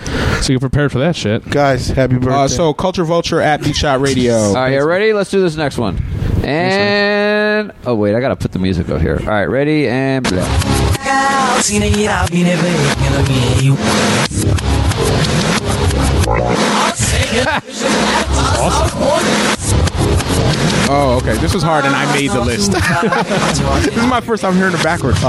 So 0.44 0.52
you're 0.52 0.60
prepared 0.60 0.92
for 0.92 0.98
that 1.00 1.16
shit. 1.16 1.48
Guys, 1.50 1.88
happy 1.88 2.14
birthday. 2.16 2.30
Uh, 2.34 2.48
so 2.48 2.72
Culture 2.74 2.99
Vulture 3.04 3.40
at 3.40 3.62
Beat 3.62 3.76
Shot 3.76 4.00
Radio. 4.00 4.34
All 4.38 4.54
right, 4.54 4.74
you 4.74 4.84
ready? 4.84 5.12
Let's 5.12 5.30
do 5.30 5.40
this 5.40 5.56
next 5.56 5.78
one. 5.78 6.02
And 6.44 7.72
oh 7.84 7.94
wait, 7.94 8.14
I 8.14 8.20
gotta 8.20 8.36
put 8.36 8.52
the 8.52 8.58
music 8.58 8.88
out 8.88 9.00
here. 9.00 9.18
All 9.20 9.26
right, 9.26 9.46
ready 9.46 9.88
and. 9.88 10.26
Oh, 20.92 21.20
okay. 21.22 21.36
This 21.38 21.54
was 21.54 21.62
hard, 21.62 21.84
and 21.84 21.94
I 21.94 22.12
made 22.12 22.30
the 22.30 22.40
list. 22.40 22.72
this 23.84 23.96
is 23.96 24.06
my 24.06 24.20
first 24.20 24.42
time 24.42 24.56
hearing 24.56 24.74
it 24.74 24.82
backwards. 24.82 25.20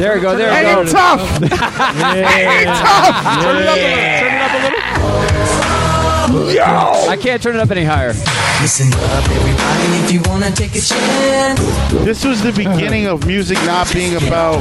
There 0.00 0.14
we 0.14 0.20
go. 0.22 0.34
There 0.34 0.48
we 0.48 0.56
Hey, 0.56 0.74
go. 0.74 0.80
you 0.80 0.88
tough. 0.88 1.20
Hey, 1.42 2.64
tough. 2.64 3.42
Turn 3.42 3.56
it 3.58 3.68
up 3.68 3.76
a 3.76 3.80
little. 3.84 4.08
Turn 4.18 4.32
it 4.34 4.40
up 4.40 4.52
a 4.54 6.32
little. 6.32 6.52
Yo! 6.54 6.62
I 7.10 7.16
can't 7.20 7.42
turn 7.42 7.54
it 7.56 7.60
up 7.60 7.70
any 7.70 7.84
higher. 7.84 8.14
Listen 8.60 8.92
up, 8.92 9.24
everybody, 9.30 10.04
if 10.04 10.12
you 10.12 10.20
wanna 10.30 10.50
take 10.50 10.74
a 10.74 10.80
chance. 10.80 11.58
This 12.04 12.24
was 12.26 12.42
the 12.42 12.52
beginning 12.52 13.06
of 13.06 13.26
music 13.26 13.56
not 13.64 13.90
being 13.92 14.14
about 14.16 14.58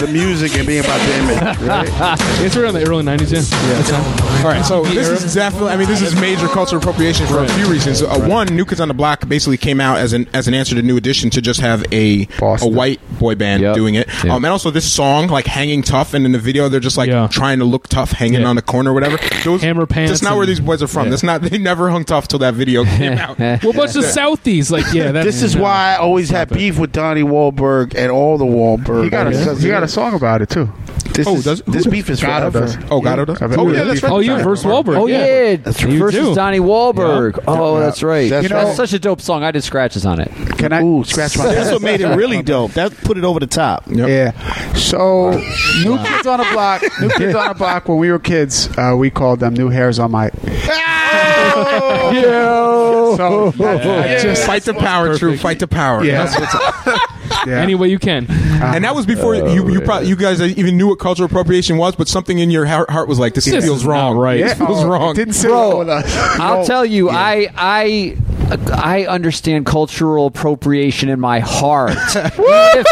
the 0.00 0.08
music 0.10 0.54
and 0.56 0.66
being 0.66 0.80
about 0.82 0.98
the 1.06 1.14
image, 1.18 1.58
right? 1.68 2.18
It's 2.40 2.56
around 2.56 2.74
the 2.74 2.88
early 2.88 3.04
90s, 3.04 3.30
yeah. 3.32 3.74
That's 3.74 3.90
how- 3.90 4.38
All 4.48 4.50
right, 4.54 4.64
so 4.64 4.82
this 4.82 5.08
is 5.24 5.34
definitely. 5.34 5.72
I 5.72 5.76
mean, 5.76 5.88
this 5.88 6.00
is 6.00 6.14
major 6.18 6.46
cultural 6.48 6.80
appropriation 6.80 7.26
for 7.26 7.44
a 7.44 7.48
few 7.48 7.66
reasons. 7.66 8.00
Uh, 8.02 8.18
one, 8.20 8.46
New 8.48 8.64
Kids 8.64 8.80
on 8.80 8.88
the 8.88 8.94
Block 8.94 9.28
basically 9.28 9.58
came 9.58 9.78
out 9.80 9.98
as 9.98 10.12
an 10.14 10.26
as 10.32 10.48
an 10.48 10.54
answer 10.54 10.74
to 10.76 10.80
New 10.82 10.96
Edition 10.96 11.28
to 11.30 11.42
just 11.42 11.60
have 11.60 11.84
a 11.92 12.26
a 12.40 12.68
white 12.68 13.00
boy 13.18 13.34
band 13.34 13.62
Yep. 13.62 13.74
doing 13.74 13.94
it. 13.96 14.06
Yep. 14.24 14.32
Um, 14.32 14.44
and 14.44 14.52
also 14.52 14.70
this 14.70 14.90
song, 14.90 15.26
like 15.28 15.46
hanging 15.46 15.82
tough, 15.82 16.14
and 16.14 16.24
in 16.24 16.32
the 16.32 16.38
video 16.38 16.68
they're 16.70 16.80
just 16.80 16.96
like 16.96 17.10
trying 17.30 17.58
to 17.58 17.64
look 17.66 17.88
tough, 17.88 18.12
hanging 18.12 18.44
on 18.46 18.56
the 18.56 18.62
corner, 18.62 18.92
or 18.92 18.94
whatever. 18.94 19.18
Those, 19.44 19.60
Hammer 19.62 19.84
pants 19.86 20.12
That's 20.12 20.22
not 20.22 20.32
where 20.34 20.42
and- 20.44 20.48
these 20.50 20.60
boys 20.60 20.82
are 20.82 20.88
from. 20.88 21.04
Yeah. 21.06 21.10
That's 21.10 21.22
not. 21.22 21.42
They 21.48 21.58
never 21.58 21.90
hung 21.90 22.04
tough 22.04 22.28
till 22.28 22.38
that 22.40 22.54
video 22.54 22.84
came 22.84 23.17
out. 23.18 23.38
Well, 23.38 23.72
bunch 23.72 23.96
of 23.96 24.04
Southies, 24.04 24.70
like 24.70 24.92
yeah. 24.92 25.12
That's, 25.12 25.26
this 25.26 25.42
is 25.42 25.56
why 25.56 25.94
I 25.94 25.96
always 25.96 26.30
had 26.30 26.48
beef 26.48 26.78
with 26.78 26.92
Donnie 26.92 27.22
Wahlberg 27.22 27.94
and 27.94 28.10
all 28.10 28.38
the 28.38 28.44
Wahlberg. 28.44 29.04
You 29.04 29.10
got 29.10 29.26
a, 29.26 29.54
you 29.60 29.68
got 29.68 29.82
a 29.82 29.88
song 29.88 30.14
about 30.14 30.42
it 30.42 30.50
too. 30.50 30.70
This 31.12 31.26
Oh, 31.26 31.34
is, 31.36 31.44
does- 31.44 31.62
this 31.62 31.86
beef 31.86 32.10
is 32.10 32.20
Gatto 32.20 32.50
forever. 32.50 32.66
does. 32.66 32.90
Oh, 32.90 33.00
Gatto 33.00 33.24
does. 33.24 33.42
I 33.42 33.46
bet- 33.48 33.58
Oh 33.58 33.72
yeah, 33.72 33.82
that's 33.84 34.02
right. 34.04 34.12
Oh, 34.12 34.18
you 34.20 34.36
verse 34.36 34.62
Wahlberg. 34.62 34.96
Oh 34.96 35.06
yeah, 35.06 35.56
That's 35.56 35.82
right. 35.82 35.92
You 35.92 35.98
versus 35.98 36.28
do. 36.28 36.34
Donnie 36.34 36.60
Wahlberg. 36.60 37.42
Oh, 37.48 37.80
that's 37.80 38.02
right. 38.04 38.30
That's 38.30 38.48
That's, 38.48 38.66
right. 38.68 38.76
such 38.76 38.92
a 38.92 38.98
dope 39.00 39.20
song. 39.20 39.42
I 39.42 39.50
did 39.50 39.64
scratches 39.64 40.06
on 40.06 40.20
it. 40.20 40.30
Can 40.58 40.72
I? 40.72 40.80
Ooh, 40.82 41.02
scratch 41.04 41.36
my 41.36 41.46
That's 41.54 41.72
what 41.72 41.82
made 41.82 42.00
it 42.02 42.14
really 42.14 42.42
dope. 42.44 42.72
That 42.72 42.94
put 42.98 43.18
it 43.18 43.24
over 43.24 43.40
the 43.40 43.46
top. 43.48 43.84
Yeah. 43.88 44.30
So, 44.74 45.30
new 45.82 45.98
kids 45.98 46.26
on 46.26 46.38
the 46.38 46.48
block. 46.52 46.82
New 47.00 47.08
kids 47.10 47.34
on 47.34 47.48
the 47.48 47.54
block. 47.54 47.88
When 47.88 47.98
we 47.98 48.10
were 48.12 48.18
kids, 48.20 48.68
uh, 48.78 48.94
we 48.96 49.10
called 49.10 49.40
them 49.40 49.54
new 49.54 49.70
hairs 49.70 49.98
on 49.98 50.10
my. 50.12 50.30
Yo. 52.22 53.14
So 53.16 53.48
I 53.64 54.18
just 54.22 54.44
fight 54.46 54.62
the 54.64 54.74
power, 54.74 55.16
true. 55.18 55.36
Fight 55.36 55.58
the 55.58 55.66
power. 55.68 56.04
Yeah. 56.04 56.24
That's 56.26 56.38
what's 56.38 57.00
yeah. 57.46 57.60
Any 57.60 57.74
way 57.74 57.88
you 57.88 57.98
can. 57.98 58.26
Ah. 58.30 58.74
and 58.74 58.84
that 58.84 58.94
was 58.94 59.06
before 59.06 59.34
oh, 59.34 59.52
you 59.52 59.68
you 59.70 59.80
probably 59.80 60.08
you 60.08 60.16
guys 60.16 60.40
even 60.40 60.76
knew 60.76 60.88
what 60.88 60.98
cultural 60.98 61.26
appropriation 61.26 61.76
was, 61.76 61.94
but 61.96 62.08
something 62.08 62.38
in 62.38 62.50
your 62.50 62.66
heart, 62.66 62.90
heart 62.90 63.08
was 63.08 63.18
like, 63.18 63.34
this 63.34 63.44
This 63.44 63.64
feels 63.64 63.84
wrong. 63.84 64.16
not 64.16 64.20
right. 64.22 64.42
This 64.42 64.54
feels 64.58 64.82
Oh, 64.84 64.88
wrong. 64.88 65.10
it 65.12 65.14
Didn't 65.16 65.34
sit 65.34 65.48
Bro, 65.48 65.68
well 65.68 65.78
with 65.80 65.88
us. 65.88 66.16
I'll 66.40 66.60
No. 66.60 66.66
tell 66.66 66.84
you, 66.86 67.10
I 67.10 67.48
I 67.56 68.16
I 68.72 69.06
understand 69.06 69.66
cultural 69.66 70.26
appropriation 70.26 71.08
in 71.08 71.20
my 71.20 71.40
heart. 71.40 71.92
if, 72.14 72.86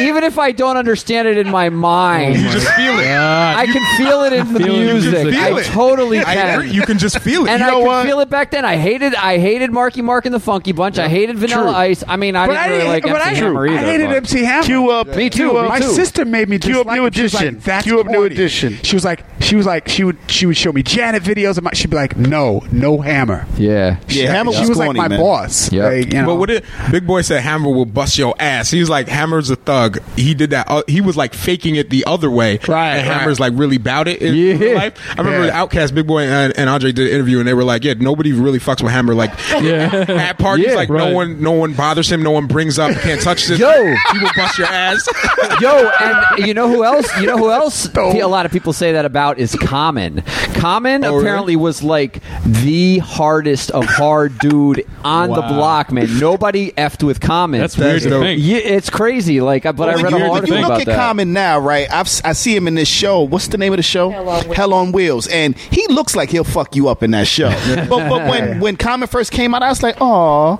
even 0.00 0.24
if 0.24 0.38
I 0.38 0.52
don't 0.52 0.76
understand 0.76 1.28
it 1.28 1.36
in 1.38 1.50
my 1.50 1.66
oh 1.68 1.70
mind, 1.70 2.36
You 2.36 2.50
just 2.50 2.68
feel 2.74 2.98
it. 2.98 3.08
I 3.08 3.66
can 3.66 3.96
feel 3.98 4.22
it 4.22 4.32
in 4.32 4.52
the 4.52 4.58
Feel 4.60 4.68
it 4.74 4.78
in 4.80 4.86
the 4.86 4.92
music. 4.92 5.12
music. 5.24 5.34
I 5.40 5.48
Feel 5.48 5.58
it. 5.58 5.64
totally 5.66 6.18
I 6.20 6.24
can. 6.34 6.58
agree. 6.60 6.70
You 6.70 6.82
can 6.82 6.98
just 6.98 7.18
feel 7.20 7.46
it. 7.46 7.50
and 7.50 7.60
you 7.60 7.66
I 7.66 7.70
know 7.70 7.78
could 7.80 7.86
what? 7.86 8.06
feel 8.06 8.20
it 8.20 8.30
back 8.30 8.50
then. 8.50 8.64
I 8.64 8.76
hated, 8.76 9.14
I 9.14 9.38
hated 9.38 9.72
Marky 9.72 10.02
Mark 10.02 10.26
and 10.26 10.34
the 10.34 10.40
Funky 10.40 10.72
Bunch. 10.72 10.98
I 10.98 11.08
hated 11.08 11.36
Vanilla 11.38 11.62
True. 11.64 11.70
Ice. 11.72 12.04
I 12.06 12.16
mean, 12.16 12.36
I 12.36 12.46
But 12.46 12.52
didn't 12.54 12.62
I 12.62 12.66
really 12.68 12.78
didn't- 12.78 12.92
like 12.92 13.02
but 13.04 13.26
MC 13.26 13.30
I- 13.30 13.34
Hammer 13.44 13.66
either. 13.66 13.76
I 13.78 13.80
hated 13.90 14.06
but- 14.08 14.16
MC 14.16 14.44
Hammer. 14.44 14.64
Cue 14.64 14.90
up. 14.90 15.06
Me 15.08 15.30
too, 15.30 15.36
Cue 15.38 15.52
me 15.52 15.58
up. 15.60 15.68
My 15.68 15.80
too. 15.80 15.92
sister 15.92 16.24
made 16.24 16.48
me 16.48 16.58
Cue 16.58 16.80
up 16.80 16.86
dislike 16.86 16.96
New 17.00 17.06
it. 17.06 17.14
She 17.14 17.22
was 17.22 17.34
like, 17.34 17.42
Edition. 17.44 17.60
That's 17.64 17.84
Cue 17.84 18.00
up 18.00 18.06
New 18.06 18.12
corny. 18.14 18.34
Edition. 18.34 18.78
She 18.82 18.96
was 18.96 19.04
like, 19.04 19.24
she 19.40 19.56
was 19.56 19.66
like, 19.66 19.88
she 19.88 20.04
would, 20.04 20.16
she 20.28 20.46
would 20.46 20.56
show 20.56 20.72
me 20.72 20.82
Janet 20.82 21.22
videos. 21.22 21.58
Of 21.58 21.64
my, 21.64 21.72
she'd 21.72 21.90
be 21.90 21.96
like, 21.96 22.16
no, 22.16 22.62
no 22.72 23.00
Hammer. 23.00 23.46
Yeah. 23.56 23.98
Yeah, 24.08 24.30
Hammer 24.32 24.52
she 24.52 24.60
was 24.60 24.68
was 24.70 24.78
like 24.78 24.86
corny, 24.88 24.98
my 25.00 25.08
man. 25.08 25.20
boss. 25.20 25.72
Yep. 25.72 25.84
Like, 25.84 26.12
you 26.12 26.20
know. 26.20 26.26
But 26.26 26.34
what 26.36 26.50
it, 26.50 26.64
Big 26.90 27.06
Boy 27.06 27.22
said 27.22 27.42
Hammer 27.42 27.70
will 27.70 27.86
bust 27.86 28.18
your 28.18 28.34
ass. 28.38 28.70
He's 28.70 28.88
like 28.90 29.08
Hammer's 29.08 29.50
a 29.50 29.56
thug. 29.56 29.87
Thug, 29.92 30.02
he 30.16 30.34
did 30.34 30.50
that. 30.50 30.66
Uh, 30.70 30.82
he 30.88 31.00
was 31.00 31.16
like 31.16 31.34
faking 31.34 31.76
it 31.76 31.90
the 31.90 32.04
other 32.06 32.30
way. 32.30 32.58
Right. 32.68 32.96
And 32.96 33.06
Hammer's 33.06 33.40
like 33.40 33.52
really 33.56 33.78
bout 33.78 34.08
it 34.08 34.20
in 34.22 34.34
real 34.60 34.74
life. 34.76 34.94
I 35.18 35.22
remember 35.22 35.46
Yeah. 35.46 35.64
OutKast, 35.66 35.94
Big 35.94 36.06
Boy, 36.06 36.22
and, 36.22 36.56
and 36.58 36.68
Andre 36.68 36.92
did 36.92 37.06
an 37.08 37.12
interview, 37.14 37.38
and 37.38 37.46
they 37.48 37.54
were 37.54 37.64
like, 37.64 37.84
"Yeah, 37.84 37.94
nobody 37.98 38.32
really 38.32 38.58
fucks 38.58 38.82
with 38.82 38.92
Hammer. 38.92 39.14
Like, 39.14 39.30
at 39.52 40.38
parties, 40.38 40.66
Yeah. 40.66 40.74
like 40.74 40.90
no 40.90 41.12
one, 41.12 41.40
no 41.42 41.52
one 41.52 41.72
bothers 41.74 42.10
him. 42.10 42.22
No 42.22 42.30
one 42.30 42.46
brings 42.46 42.78
up, 42.78 42.92
can't 43.00 43.20
touch 43.20 43.46
this. 43.46 43.58
Yo. 43.58 43.72
he 44.12 44.18
will 44.18 44.30
bust 44.36 44.58
your 44.58 44.66
ass. 44.68 45.06
Yo, 45.60 45.90
and 46.00 46.46
you 46.46 46.54
know 46.54 46.68
who 46.68 46.84
else? 46.84 47.08
You 47.20 47.26
know 47.26 47.36
who 47.38 47.50
else? 47.50 47.88
A 47.96 48.26
lot 48.26 48.46
of 48.46 48.52
people 48.52 48.72
say 48.72 48.92
that 48.92 49.04
about 49.04 49.38
is 49.38 49.54
Common. 49.54 50.22
Common 50.54 51.04
Oh, 51.04 51.18
apparently 51.20 51.56
was 51.56 51.82
like 51.82 52.20
the 52.44 52.98
hardest 52.98 53.70
of 53.70 53.84
hard 53.84 54.38
dude 54.38 54.84
on 55.04 55.30
the 55.30 55.42
block, 55.42 55.90
man. 55.92 56.18
Nobody 56.18 56.72
effed 56.72 57.02
with 57.02 57.20
Common. 57.20 57.60
That's 57.60 57.76
weird. 57.76 58.02
Yeah, 58.02 58.58
it's 58.58 58.90
crazy. 58.90 59.40
Like, 59.40 59.64
but 59.78 59.86
Well, 59.86 59.90
I 59.90 59.94
when 59.94 60.04
read 60.04 60.10
you, 60.12 60.16
a 60.16 60.20
whole 60.20 60.30
when 60.32 60.40
article 60.42 60.56
you 60.58 60.62
look 60.68 60.80
at 60.80 60.86
that. 60.86 60.96
Common 60.96 61.32
now, 61.32 61.58
right? 61.58 61.90
I've, 61.90 62.08
I 62.24 62.32
see 62.34 62.54
him 62.54 62.68
in 62.68 62.74
this 62.74 62.88
show. 62.88 63.22
What's 63.22 63.48
the 63.48 63.56
name 63.58 63.72
of 63.72 63.78
the 63.78 63.82
show? 63.82 64.10
Hell 64.10 64.74
on 64.74 64.92
Wheels. 64.92 65.26
and 65.28 65.56
he 65.56 65.86
looks 65.88 66.14
like 66.16 66.28
he'll 66.30 66.44
fuck 66.44 66.76
you 66.76 66.88
up 66.88 67.02
in 67.02 67.12
that 67.12 67.26
show. 67.26 67.48
but 67.88 68.08
but 68.08 68.28
when 68.28 68.60
when 68.60 68.76
Common 68.76 69.08
first 69.08 69.32
came 69.32 69.54
out, 69.54 69.62
I 69.62 69.68
was 69.70 69.82
like, 69.82 69.96
oh, 70.00 70.58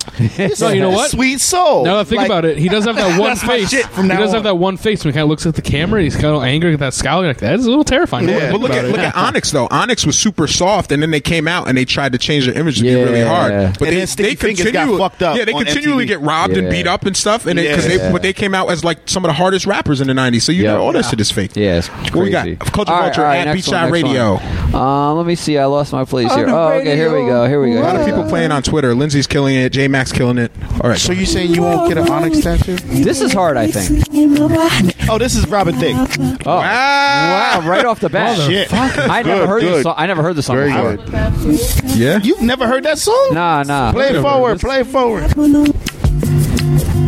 No, 0.60 0.68
you 0.70 0.80
know 0.80 0.90
what? 0.90 1.10
Sweet 1.10 1.40
soul. 1.40 1.84
Now 1.84 1.94
that 1.96 2.00
I 2.00 2.04
think 2.04 2.18
Like, 2.20 2.28
about 2.28 2.44
it, 2.44 2.56
he 2.58 2.68
does 2.68 2.84
have 2.86 2.96
that 2.96 3.18
one 3.20 3.36
face. 3.36 3.70
shit 3.70 3.86
from 3.86 4.04
he 4.08 4.16
does 4.16 4.30
on. 4.30 4.34
have 4.36 4.44
that 4.44 4.54
one 4.56 4.76
face 4.76 5.04
when 5.04 5.12
he 5.12 5.16
kind 5.16 5.24
of 5.24 5.28
looks 5.28 5.44
at 5.46 5.54
the 5.54 5.62
camera. 5.62 5.98
and 6.00 6.04
He's 6.04 6.14
kind 6.16 6.34
of 6.36 6.42
angry 6.42 6.72
at 6.72 6.78
that 6.80 6.94
scowl. 6.94 7.22
Like 7.22 7.38
that 7.38 7.54
is 7.58 7.66
a 7.66 7.68
little 7.68 7.84
terrifying. 7.84 8.26
But, 8.26 8.52
but 8.52 8.60
look 8.60 8.70
at 8.70 8.84
look 8.86 8.98
at 8.98 9.14
Onyx 9.16 9.50
though. 9.50 9.68
Onyx 9.70 10.06
was 10.06 10.18
super 10.18 10.46
soft, 10.46 10.92
and 10.92 11.02
then 11.02 11.10
they 11.10 11.20
came 11.20 11.48
out 11.48 11.68
and 11.68 11.76
they 11.76 11.84
tried 11.84 12.12
to 12.12 12.18
change 12.18 12.46
their 12.46 12.54
image 12.56 12.76
to 12.78 12.82
be 12.84 12.94
really 12.94 13.22
hard. 13.24 13.52
But 13.78 13.88
And 13.88 13.96
they 13.96 13.96
then 13.96 14.06
Sticky 14.06 14.34
they 14.34 14.54
got 14.54 14.64
continue, 14.86 14.98
fucked 14.98 15.22
up 15.22 15.36
yeah, 15.36 15.44
they 15.44 15.52
continually 15.52 16.04
MTV. 16.04 16.08
get 16.08 16.20
robbed 16.20 16.56
and 16.56 16.70
beat 16.70 16.86
up 16.86 17.04
and 17.06 17.16
stuff. 17.16 17.46
And 17.46 17.58
because 17.58 17.86
Yeah. 17.86 17.96
they 17.98 18.12
but 18.12 18.22
they 18.22 18.32
came 18.32 18.54
out 18.54 18.70
as 18.70 18.84
like 18.84 19.04
some 19.08 19.24
of 19.24 19.28
the 19.28 19.32
hardest 19.34 19.66
rappers 19.66 20.00
in 20.00 20.06
the 20.06 20.12
'90s. 20.14 20.42
So 20.42 20.52
you 20.52 20.62
Yeah. 20.64 20.74
know 20.74 20.82
all 20.82 20.92
that 20.92 21.04
shit 21.06 21.20
is 21.20 21.30
fake. 21.30 21.52
Yeah, 21.54 21.76
it's 21.78 21.88
What 21.88 22.14
we 22.16 22.30
got? 22.30 22.42
crazy. 22.44 22.56
Culture 22.56 22.92
All 22.92 22.98
right, 23.00 23.04
Vulture 23.06 23.20
all 23.22 23.26
right, 23.28 23.38
at 23.38 23.44
next 23.46 23.66
Beat 23.66 23.72
one, 23.72 23.80
Shot 23.80 23.90
next 23.90 23.92
Radio. 24.04 24.34
one. 24.34 24.74
Uh, 24.74 25.14
let 25.14 25.26
me 25.26 25.34
see. 25.34 25.58
I 25.58 25.64
lost 25.66 25.92
my 25.92 26.04
place 26.04 26.30
On 26.30 26.36
here. 26.38 26.46
the 26.46 26.52
Oh, 26.54 26.68
okay. 26.68 26.96
Here 26.96 27.10
we 27.10 27.26
go. 27.28 27.46
Here 27.48 27.60
we 27.62 27.72
go. 27.72 27.80
A 27.80 27.82
lot 27.82 27.96
of 27.96 28.04
people 28.06 28.24
playing 28.24 28.52
on 28.52 28.62
Twitter. 28.62 28.94
Lindsay's 28.94 29.26
killing 29.26 29.54
it. 29.56 29.70
J 29.72 29.88
Max 29.88 30.12
killing 30.12 30.38
it. 30.38 30.52
All 30.82 30.90
right. 30.90 30.98
So 30.98 31.12
you 31.12 31.26
saying 31.26 31.54
you 31.54 31.62
won't 31.62 31.88
get 31.88 31.98
an 31.98 32.08
Onyx 32.10 32.40
tattoo? 32.40 32.76
This 32.76 33.20
is 33.20 33.32
hard, 33.32 33.56
I 33.56 33.66
think. 33.68 34.04
Oh, 35.10 35.16
this 35.18 35.34
is 35.36 35.46
Robin 35.48 35.74
Thicke. 35.74 35.96
Oh, 36.46 36.56
wow! 36.56 37.62
Right 37.64 37.84
off 37.84 38.00
the 38.00 38.08
bat. 38.10 38.36
Shit. 38.38 38.72
I 38.72 39.22
never 39.22 39.40
Good, 39.40 39.48
heard 39.48 39.62
this 39.62 39.70
good. 39.70 39.82
song. 39.84 39.94
I 39.96 40.06
never 40.06 40.22
heard 40.22 40.36
the 40.36 40.42
song 40.42 40.56
Very 40.56 40.70
before. 40.72 40.96
good. 40.96 41.96
Yeah. 41.96 42.18
You've 42.22 42.42
never 42.42 42.66
heard 42.66 42.84
that 42.84 42.98
song? 42.98 43.30
Nah, 43.32 43.62
nah. 43.62 43.92
Play 43.92 44.20
forward. 44.20 44.60
Play 44.60 44.82
forward. 44.84 45.30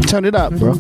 Turn 0.09 0.25
it 0.25 0.35
up, 0.35 0.53
bro. 0.55 0.75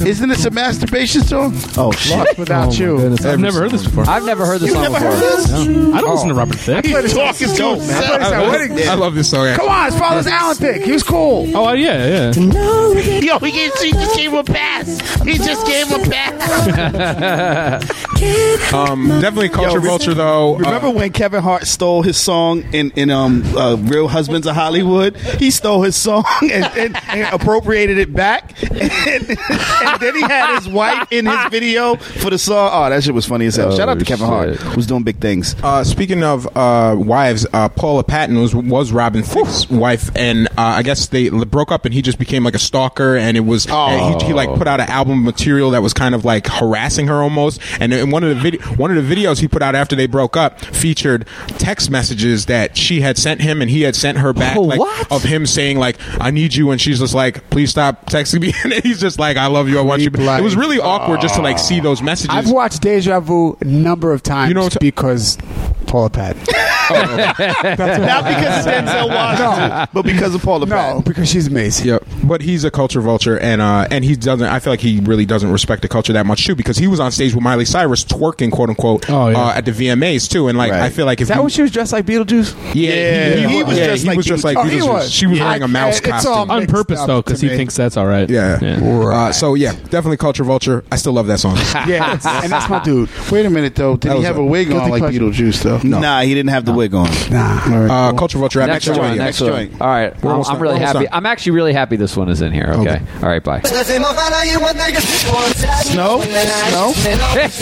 Isn't 0.00 0.28
this 0.28 0.44
a 0.44 0.50
masturbation 0.50 1.22
song? 1.22 1.52
Oh 1.76 1.92
shit! 1.92 2.16
Lost 2.18 2.38
without 2.38 2.78
you. 2.78 2.98
I've 3.24 3.38
never 3.40 3.60
heard 3.60 3.70
this 3.70 3.84
before. 3.84 4.08
I've 4.08 4.24
never 4.24 4.44
heard 4.46 4.60
this 4.60 4.68
You've 4.70 4.74
song 4.84 4.92
never 4.92 4.94
before. 5.04 5.12
heard 5.12 5.38
this? 5.38 5.50
I 5.52 6.00
don't 6.00 6.10
listen 6.14 6.28
to 6.28 6.34
Robert 6.34 6.56
Thicke. 6.58 6.78
I 6.86 6.90
played 6.90 7.10
Talking 7.10 7.48
song- 7.48 7.56
dope, 7.56 7.78
man. 7.80 7.90
I 7.90 8.06
played 8.06 8.20
this 8.20 8.32
at 8.32 8.48
weddings. 8.48 8.88
I 8.88 8.94
love 8.94 9.14
this 9.14 9.30
song. 9.30 9.54
Come 9.54 9.68
on, 9.68 9.86
his 9.90 9.98
father's 9.98 10.26
Alan 10.26 10.56
Thicke. 10.56 10.82
He 10.82 10.92
was 10.92 11.02
cool. 11.02 11.50
Oh 11.56 11.68
uh, 11.68 11.72
yeah, 11.72 12.32
yeah. 12.32 12.32
Yo, 13.20 13.38
he, 13.38 13.50
gave, 13.52 13.72
he 13.78 13.92
just 13.92 14.16
gave 14.16 14.30
him 14.32 14.38
a 14.38 14.44
pass. 14.44 14.98
He 15.22 15.34
just 15.38 15.66
gave 15.66 15.86
him 15.88 16.00
a 16.00 16.04
pass. 16.10 17.82
Um, 18.72 19.08
definitely 19.20 19.48
Culture 19.48 19.78
Yo, 19.78 19.80
Vulture 19.80 20.14
though. 20.14 20.54
Remember 20.56 20.88
Uh, 20.88 20.92
when 20.92 21.12
Kevin 21.12 21.42
Hart 21.42 21.66
stole 21.66 22.02
his 22.02 22.16
song 22.16 22.62
in 22.72 22.90
in 22.96 23.10
um 23.10 23.42
uh, 23.56 23.76
Real 23.76 24.08
Husbands 24.08 24.46
of 24.46 24.54
Hollywood? 24.54 25.16
He 25.16 25.50
stole 25.50 25.82
his 25.82 25.96
song 25.96 26.24
and, 26.42 26.64
and, 26.76 26.96
and 27.08 27.34
appropriated 27.34 27.98
it 27.98 28.12
back, 28.14 28.54
and, 28.70 29.30
and 29.86 30.00
then 30.00 30.14
he 30.14 30.22
had 30.22 30.56
his 30.58 30.68
wife 30.68 31.08
in 31.10 31.26
his 31.26 31.50
video 31.50 31.96
for 31.96 32.30
the 32.30 32.38
song. 32.38 32.70
Oh, 32.72 32.90
that 32.90 33.02
shit 33.02 33.14
was 33.14 33.26
funny 33.26 33.46
as 33.46 33.56
hell. 33.56 33.74
Shout 33.76 33.88
out 33.88 33.98
to 33.98 34.04
Oh, 34.04 34.06
Kevin 34.06 34.26
shit. 34.26 34.60
Hart, 34.60 34.74
who's 34.74 34.86
doing 34.86 35.02
big 35.02 35.18
things. 35.18 35.54
Uh, 35.62 35.84
speaking 35.84 36.22
of 36.22 36.46
uh, 36.56 36.94
wives, 36.98 37.46
uh, 37.52 37.68
Paula 37.68 38.04
Patton 38.04 38.38
was 38.40 38.54
was 38.54 38.92
Robin 38.92 39.22
Thicke's 39.22 39.68
wife, 39.70 40.10
and 40.16 40.46
uh, 40.48 40.52
I 40.58 40.82
guess 40.82 41.06
they 41.08 41.28
broke 41.30 41.70
up, 41.72 41.84
and 41.84 41.94
he 41.94 42.02
just 42.02 42.18
became 42.18 42.44
like 42.44 42.54
a 42.54 42.58
stalker, 42.58 43.16
and 43.16 43.36
it 43.36 43.40
was 43.40 43.66
and 43.70 44.20
he, 44.22 44.28
he 44.28 44.32
like 44.32 44.48
put 44.56 44.66
out 44.68 44.80
an 44.80 44.88
album 44.88 45.18
of 45.20 45.24
material 45.24 45.70
that 45.72 45.82
was 45.82 45.92
kind 45.92 46.14
of 46.14 46.24
like 46.24 46.46
harassing 46.46 47.06
her 47.08 47.22
almost, 47.22 47.60
and 47.80 47.92
in 47.92 48.10
one 48.10 48.22
of 48.24 48.28
the 48.30 48.34
video 48.36 48.60
one 48.76 48.96
of 48.96 49.08
the 49.08 49.14
videos 49.14 49.40
he 49.40 49.48
put 49.48 49.62
out 49.62 49.74
after 49.74 49.94
they 49.96 50.06
broke 50.06 50.36
up 50.36 50.60
featured 50.60 51.26
text 51.58 51.90
messages 51.90 52.46
that 52.46 52.76
she 52.76 53.00
had 53.00 53.16
sent 53.18 53.40
him, 53.40 53.60
and 53.62 53.70
he 53.70 53.82
had 53.82 53.94
sent 53.96 54.18
her 54.18 54.32
back, 54.32 54.56
Oh, 54.56 54.62
like 54.62 54.78
what? 54.78 55.10
of 55.12 55.22
him 55.22 55.46
saying 55.46 55.78
like 55.78 55.96
I 56.20 56.30
need 56.30 56.54
you, 56.54 56.70
and 56.70 56.80
she's 56.80 56.98
just 57.00 57.14
like 57.14 57.48
please 57.50 57.70
stop 57.70 58.06
texting 58.06 58.40
me, 58.40 58.52
and 58.64 58.72
he's 58.84 59.00
just 59.00 59.18
like 59.18 59.36
I 59.36 59.46
love 59.46 59.68
you, 59.68 59.71
I 59.78 59.82
want 59.82 60.02
you. 60.02 60.10
It 60.12 60.42
was 60.42 60.56
really 60.56 60.78
awkward 60.80 61.20
just 61.20 61.34
to 61.36 61.42
like 61.42 61.58
see 61.58 61.80
those 61.80 62.02
messages. 62.02 62.34
I've 62.34 62.50
watched 62.50 62.82
Deja 62.82 63.20
Vu 63.20 63.56
a 63.60 63.64
number 63.64 64.12
of 64.12 64.22
times 64.22 64.48
You 64.48 64.54
know 64.54 64.62
what- 64.64 64.80
because 64.80 65.38
Paula 65.86 66.10
Patton. 66.10 66.42
Not 66.92 67.36
because 67.36 68.66
of 68.66 68.72
Denzel 68.72 69.08
Washington, 69.08 69.88
but 69.92 70.02
because 70.04 70.34
of 70.34 70.42
Paula 70.42 70.66
No, 70.66 70.74
Patton. 70.74 71.02
because 71.02 71.30
she's 71.30 71.46
amazing. 71.46 71.86
Yep, 71.86 72.04
but 72.24 72.40
he's 72.42 72.64
a 72.64 72.70
culture 72.70 73.00
vulture, 73.00 73.38
and 73.38 73.60
uh, 73.60 73.86
and 73.90 74.04
he 74.04 74.16
doesn't. 74.16 74.46
I 74.46 74.58
feel 74.58 74.72
like 74.72 74.80
he 74.80 75.00
really 75.00 75.24
doesn't 75.26 75.50
respect 75.50 75.82
the 75.82 75.88
culture 75.88 76.12
that 76.12 76.26
much 76.26 76.44
too, 76.46 76.54
because 76.54 76.76
he 76.78 76.86
was 76.88 77.00
on 77.00 77.10
stage 77.12 77.34
with 77.34 77.42
Miley 77.42 77.64
Cyrus 77.64 78.04
twerking, 78.04 78.50
quote 78.52 78.68
unquote, 78.70 79.08
Oh, 79.10 79.28
yeah. 79.28 79.38
uh, 79.38 79.52
at 79.54 79.64
the 79.64 79.72
VMAs 79.72 80.28
too, 80.30 80.48
and 80.48 80.56
like 80.58 80.72
Right. 80.72 80.82
I 80.82 80.90
feel 80.90 81.06
like 81.06 81.18
if 81.18 81.22
Is 81.22 81.28
that 81.28 81.36
you, 81.36 81.42
when 81.42 81.50
she 81.50 81.62
was 81.62 81.70
dressed 81.70 81.92
like 81.92 82.06
Beetlejuice? 82.06 82.74
yeah, 82.74 82.90
Yeah, 82.94 83.48
he, 83.48 83.56
he 83.56 83.62
was 83.62 83.78
yeah, 83.78 83.86
just 83.86 84.02
he 84.02 84.08
like 84.08 84.16
was 84.16 84.26
just 84.26 84.44
like 84.44 84.56
Oh, 84.56 84.62
he 84.64 84.78
Beetlejuice. 84.78 84.88
was. 84.92 85.12
She 85.12 85.26
was 85.26 85.38
Yeah, 85.38 85.44
wearing 85.46 85.62
a 85.62 85.68
mouse 85.68 85.98
it's 86.00 86.08
all 86.26 86.46
costume. 86.46 86.50
On 86.50 86.66
purpose 86.66 87.04
though, 87.04 87.22
because 87.22 87.40
he 87.40 87.48
thinks 87.48 87.76
that's 87.76 87.96
all 87.96 88.06
right. 88.06 88.28
yeah. 88.28 88.58
Yeah. 88.62 88.80
Uh, 88.82 89.32
so 89.32 89.54
yeah, 89.62 89.72
definitely 89.72 90.16
culture 90.16 90.44
vulture. 90.44 90.84
I 90.92 90.96
still 90.96 91.12
love 91.12 91.26
that 91.28 91.38
song. 91.40 91.56
Yeah, 91.86 92.12
and 92.12 92.52
that's 92.52 92.68
my 92.68 92.82
dude. 92.82 93.08
Wait 93.30 93.44
a 93.46 93.50
minute, 93.50 93.74
though. 93.74 93.96
Did 93.96 94.08
That 94.10 94.12
he 94.12 94.18
was 94.18 94.26
have 94.26 94.38
a 94.38 94.40
a 94.40 94.44
wig 94.44 94.68
on 94.68 94.74
guilty 94.74 94.90
like 94.90 95.00
pleasure. 95.00 95.20
Beetlejuice, 95.20 95.62
though? 95.62 95.78
No. 95.82 95.98
Nah, 96.00 96.20
he 96.20 96.32
didn't 96.34 96.50
have 96.50 96.64
the 96.64 96.72
wig 96.72 96.94
on. 96.94 97.08
Nah. 97.30 98.08
Uh, 98.08 98.12
culture 98.12 98.38
vulture. 98.38 98.60
at 98.60 98.66
Next 98.66 98.86
Metro 98.86 99.02
one. 99.02 99.10
Radio. 99.10 99.24
Next 99.24 99.40
Next 99.40 99.50
one. 99.50 99.68
joint. 99.68 99.80
All 99.80 99.88
right. 99.88 100.14
I'm, 100.22 100.28
almost 100.28 100.50
I'm 100.50 100.54
done. 100.56 100.62
really 100.62 100.74
Almost 100.74 100.92
happy. 100.92 101.04
done. 101.06 101.14
I'm 101.14 101.26
actually 101.26 101.52
really 101.52 101.72
happy 101.72 101.96
this 101.96 102.16
one 102.16 102.28
is 102.28 102.40
in 102.42 102.52
here. 102.52 102.72
Okay. 102.76 103.00
All 103.22 103.28
right. 103.28 103.42
Bye. 103.42 103.60
Snow, 103.62 103.82
Snow, 106.22 106.92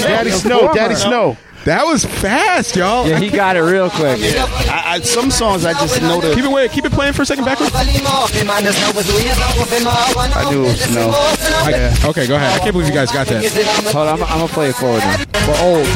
Daddy 0.07 0.31
Snow, 0.31 0.73
Daddy 0.75 0.95
Snow. 0.95 1.37
That 1.67 1.85
was 1.85 2.05
fast, 2.07 2.75
y'all. 2.75 3.07
Yeah, 3.07 3.19
he 3.19 3.29
got 3.29 3.57
it 3.57 3.61
real 3.61 3.91
quick. 3.91 4.19
I, 4.23 4.95
I, 4.97 5.01
some 5.01 5.31
songs 5.31 5.65
I 5.67 5.73
just 5.75 6.01
know 6.01 6.21
the. 6.21 6.35
Keep 6.35 6.45
it 6.45 6.51
wait, 6.51 6.71
keep 6.73 6.85
it 6.87 6.93
playing 6.93 7.13
for 7.13 7.23
a 7.23 7.27
second 7.27 7.45
backwards. 7.45 7.71
I 10.35 10.51
knew 10.51 10.65
it 10.65 10.69
was 10.69 10.81
Snow. 10.81 11.11
I- 11.13 12.09
okay, 12.09 12.27
go 12.27 12.37
ahead. 12.37 12.53
I 12.55 12.59
can't 12.61 12.73
believe 12.73 12.89
you 12.89 12.95
guys 12.95 13.13
got 13.13 13.27
that. 13.29 13.45
Hold 13.93 14.09
on. 14.09 14.15
I'm, 14.15 14.23
I'm 14.25 14.39
gonna 14.41 14.53
play 14.53 14.71
it 14.71 14.75
forward 14.77 15.01
now. 15.01 15.19
We're 15.47 15.61
old. 15.85 15.87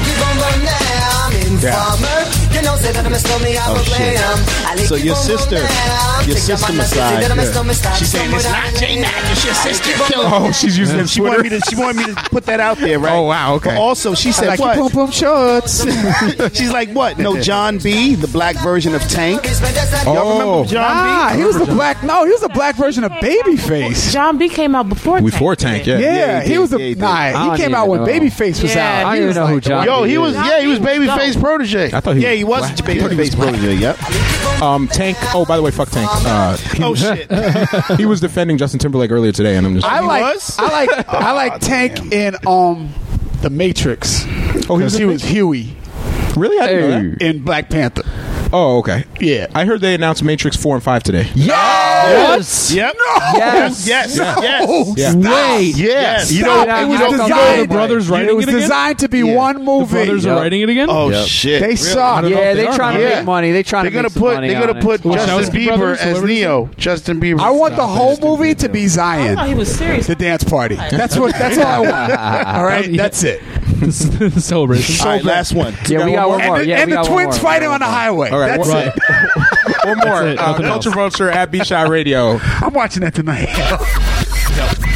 Oh 2.66 3.82
shit! 3.96 4.18
So 4.88 4.94
your 4.96 5.14
sister, 5.16 5.56
your 6.26 6.36
sister 6.36 6.72
Masai, 6.72 7.22
she's 7.98 8.10
saying 8.10 8.30
it's 8.32 8.44
not 8.44 8.74
J 8.74 9.00
Mac, 9.00 9.12
it's 9.30 9.44
your 9.44 9.54
sister. 9.54 9.90
Oh, 10.16 10.50
she's 10.52 10.76
using 10.78 11.00
And 11.00 11.08
she 11.10 11.20
wanted 11.20 11.42
me 11.42 11.48
to. 11.50 11.60
She 11.68 11.76
wanted 11.76 11.96
me 12.06 12.14
to 12.14 12.20
put 12.30 12.44
that 12.46 12.60
out 12.60 12.78
there, 12.78 12.98
right? 12.98 13.12
Oh, 13.14 13.22
wow, 13.22 13.54
okay. 13.56 13.70
But 13.70 13.78
also, 13.80 14.14
she 14.14 14.32
said 14.32 14.48
like 14.48 14.60
what? 14.60 14.76
pum 14.78 14.90
pum 14.90 15.10
shorts. 15.10 15.84
She's 16.54 16.72
like, 16.72 16.90
what? 16.90 17.18
No, 17.18 17.40
John 17.42 17.78
B, 17.78 18.14
the 18.14 18.28
black 18.28 18.56
version 18.56 18.94
of 18.94 19.02
Tank. 19.02 19.44
Y'all 19.44 20.16
Oh, 20.18 20.38
remember 20.60 20.68
John 20.72 20.84
Ah, 20.86 21.30
B? 21.32 21.38
he 21.38 21.44
was 21.44 21.58
the 21.58 21.66
black. 21.66 22.02
No, 22.02 22.24
he 22.24 22.30
was 22.30 22.40
the 22.40 22.48
black 22.48 22.76
version 22.76 23.04
of 23.04 23.12
Babyface. 23.12 24.12
John 24.12 24.38
B 24.38 24.48
came 24.48 24.74
out 24.74 24.88
before. 24.88 25.20
before 25.20 25.56
Tank. 25.56 25.84
Tank, 25.84 25.86
yeah. 25.86 25.98
Yeah, 25.98 26.14
Yeah, 26.16 26.40
he 26.42 26.46
he, 26.48 26.52
did, 26.54 26.58
was 26.60 26.72
a 26.72 26.78
yeah, 26.80 26.86
he 26.86 26.94
nah. 26.94 27.52
He 27.56 27.62
came 27.62 27.74
out 27.74 27.88
when 27.88 28.00
know. 28.00 28.06
Babyface 28.06 28.62
was 28.62 28.74
Yeah, 28.74 29.00
out. 29.00 29.06
I 29.06 29.14
don't 29.16 29.24
even 29.30 29.34
know 29.36 29.46
who 29.46 29.54
like 29.54 29.64
the 29.64 29.68
John. 29.70 29.84
Yo, 29.86 30.02
he 30.04 30.18
was 30.18 30.34
yeah, 30.34 30.60
he 30.60 30.66
was 30.66 30.78
Babyface 30.78 31.40
protege. 31.40 31.90
I 31.92 32.00
thought 32.00 32.16
he 32.16 32.22
Yeah, 32.22 32.32
he 32.32 32.44
was 32.44 32.53
black. 32.58 32.76
Babyface 32.76 33.36
protege. 33.36 33.74
Yep. 33.74 34.62
Um, 34.62 34.88
Tank. 34.88 35.16
Oh, 35.34 35.44
by 35.44 35.56
the 35.56 35.62
way, 35.62 35.70
fuck 35.70 35.90
Tank. 35.90 36.08
Uh, 36.12 36.56
he, 36.56 36.82
Oh 36.84 36.94
shit! 36.94 37.30
he 37.96 38.06
was 38.06 38.20
defending 38.20 38.58
Justin 38.58 38.78
Timberlake 38.78 39.10
earlier 39.10 39.32
today, 39.32 39.56
and 39.56 39.66
I'm 39.66 39.74
just. 39.74 39.86
I 39.86 40.00
like. 40.00 40.22
was? 40.22 40.58
I 40.58 40.68
like. 40.68 41.08
I 41.08 41.32
like 41.32 41.60
Tank 41.60 42.12
in 42.12 42.36
um, 42.46 42.92
the 43.42 43.50
Matrix. 43.50 44.24
Oh, 44.68 44.76
he 44.76 44.84
was 44.84 44.96
because 44.96 44.98
he 44.98 45.04
was 45.04 45.22
Huey 45.22 45.76
really? 46.36 46.58
I 46.58 46.66
didn't 46.66 46.90
know 46.90 47.10
that. 47.10 47.22
in 47.22 47.42
Black 47.42 47.70
Panther. 47.70 48.02
Oh, 48.52 48.78
okay. 48.78 49.04
Yeah. 49.20 49.48
I 49.54 49.64
heard 49.64 49.80
they 49.80 49.94
announced 49.94 50.22
Matrix 50.22 50.56
four 50.56 50.74
and 50.76 50.82
five 50.84 51.02
today. 51.02 51.28
Yes. 51.34 52.72
Yep. 52.72 52.94
Yes. 53.34 53.86
Yes. 53.88 54.16
Yeah. 54.16 54.40
Yes. 54.40 54.94
Yeah. 54.96 55.14
Wait. 55.56 55.76
Yes. 55.76 56.32
You 56.32 56.42
Stop. 56.42 56.68
know, 56.68 56.82
it 56.82 56.88
was 56.88 57.00
you 57.00 57.28
know, 57.28 57.62
the 57.62 57.66
brothers 57.68 58.08
writing 58.08 58.28
it 58.30 58.36
was 58.36 58.46
it 58.48 58.52
designed 58.52 58.98
to 59.00 59.08
be 59.08 59.18
Yeah. 59.20 59.34
one 59.34 59.56
The 59.56 59.62
movie. 59.62 59.92
brothers 59.94 60.26
are 60.26 60.36
writing 60.36 60.60
it 60.60 60.68
again. 60.68 60.88
Oh 60.90 61.10
Yep. 61.10 61.26
shit! 61.26 61.60
They 61.60 61.66
Really? 61.68 61.76
suck. 61.76 62.24
Yeah, 62.24 62.28
if 62.28 62.56
they 62.56 62.66
they 62.66 62.76
trying 62.76 62.96
to 62.98 63.02
Yeah. 63.02 63.16
make 63.16 63.24
money. 63.24 63.52
They 63.52 63.62
trying 63.62 63.84
They're 63.84 63.90
to 63.90 63.94
gonna 63.96 64.02
make 64.04 64.12
some 64.12 64.22
put. 64.22 64.34
money 64.34 64.48
They're 64.48 64.60
gonna 64.66 64.80
put. 64.80 65.02
Justin 65.02 65.54
Bieber 65.54 65.66
brothers, 65.78 65.98
as? 66.00 66.22
Neo. 66.22 66.70
Justin 66.76 67.20
Bieber. 67.20 67.40
I 67.40 67.50
want 67.50 67.76
the 67.76 67.86
whole 67.86 68.16
movie 68.20 68.54
to 68.56 68.68
be 68.68 68.84
I 68.84 68.88
Zion, 68.88 69.36
thought 69.36 69.48
he 69.48 69.54
was 69.54 69.74
serious. 69.74 70.06
the 70.06 70.14
dance 70.14 70.44
party. 70.44 70.76
That's 70.76 71.16
what. 71.16 71.32
That's 71.34 71.58
all 71.58 71.66
I 71.66 71.78
want. 71.80 72.12
All 72.54 72.64
right, 72.64 72.96
that's 72.96 73.22
it. 73.24 73.42
Celebration. 73.90 75.04
All 75.06 75.12
right, 75.12 75.24
last 75.24 75.52
one. 75.52 75.74
Yeah, 75.88 76.04
we 76.04 76.12
got 76.12 76.28
one 76.28 76.44
more. 76.44 76.56
And 76.56 76.64
the, 76.64 76.68
Yeah, 76.68 76.76
and 76.80 76.90
we 76.90 76.96
the 76.96 77.02
got 77.02 77.10
one 77.10 77.24
twins 77.24 77.38
fighting 77.38 77.68
on 77.68 77.80
the 77.80 77.86
highway. 77.86 78.30
All 78.44 78.56
right, 78.58 78.58
that's 78.58 78.68
one- 78.68 78.88
it. 78.88 78.94
One 79.84 79.98
more. 79.98 80.22
That's 80.22 80.32
it. 80.32 80.38
Uh, 80.38 80.54
Culture 80.54 80.88
else. 80.88 80.94
Vulture 80.94 81.30
at 81.30 81.50
Beat 81.50 81.66
Shot 81.66 81.88
Radio. 81.88 82.38
I'm 82.42 82.72
watching 82.72 83.02
that 83.02 83.14
tonight. 83.14 83.48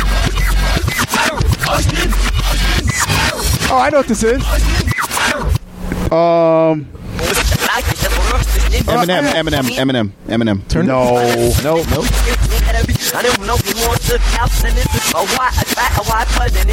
Oh, 3.71 3.77
I 3.77 3.91
know 3.91 3.99
what 3.99 4.07
this 4.07 4.23
is. 4.23 4.43
Um. 6.11 6.87
Eminem, 8.89 9.25
Eminem, 9.33 9.65
Eminem, 9.77 10.11
Eminem. 10.27 10.69
Turn 10.69 10.87
no, 10.87 11.17
no, 11.63 11.83
no. 11.91 12.48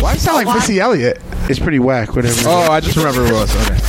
Why 0.02 0.14
does 0.14 0.22
it 0.22 0.26
sound 0.26 0.46
like 0.46 0.56
Missy 0.56 0.80
Elliott? 0.80 1.22
It's 1.50 1.60
pretty 1.60 1.80
whack. 1.80 2.16
Whatever. 2.16 2.34
Oh, 2.50 2.72
I 2.72 2.80
just 2.80 2.98
remember 2.98 3.26
it 3.26 3.32
was. 3.32 3.56
Okay. 3.56 3.80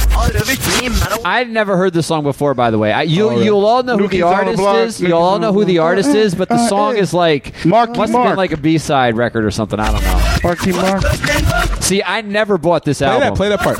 I'd 1.24 1.50
never 1.50 1.76
heard 1.76 1.92
this 1.92 2.06
song 2.06 2.22
before, 2.22 2.54
by 2.54 2.70
the 2.70 2.78
way. 2.78 2.92
I, 2.92 3.02
you, 3.02 3.28
Oh, 3.28 3.38
yeah. 3.38 3.44
You'll 3.44 3.64
all 3.66 3.82
know 3.82 3.96
who 3.98 4.08
the 4.08 4.18
Nuki's 4.18 4.22
on 4.22 4.30
the 4.30 4.36
artist 4.36 4.58
block, 4.58 4.76
is. 4.76 5.00
Nuki's 5.00 5.08
You'll 5.08 5.18
all 5.18 5.38
know 5.38 5.52
who 5.52 5.64
the 5.64 5.78
artist 5.78 6.10
is, 6.10 6.34
but 6.34 6.48
the 6.48 6.54
Uh, 6.54 6.68
song 6.68 6.96
uh, 6.96 7.00
is 7.00 7.12
like 7.14 7.52
Marky 7.64 7.98
must 7.98 8.12
have 8.12 8.24
been 8.28 8.36
like 8.36 8.52
a 8.52 8.56
B 8.56 8.78
side 8.78 9.16
record 9.16 9.44
or 9.44 9.50
something. 9.50 9.78
I 9.80 9.90
don't 9.92 10.02
know. 10.02 10.36
Marky 10.44 10.72
Mark. 10.72 11.02
See, 11.82 12.02
I 12.02 12.20
never 12.20 12.58
bought 12.58 12.84
this 12.84 12.98
Play 12.98 13.06
album. 13.08 13.28
that. 13.28 13.36
Play 13.36 13.48
that 13.48 13.60
part. 13.60 13.78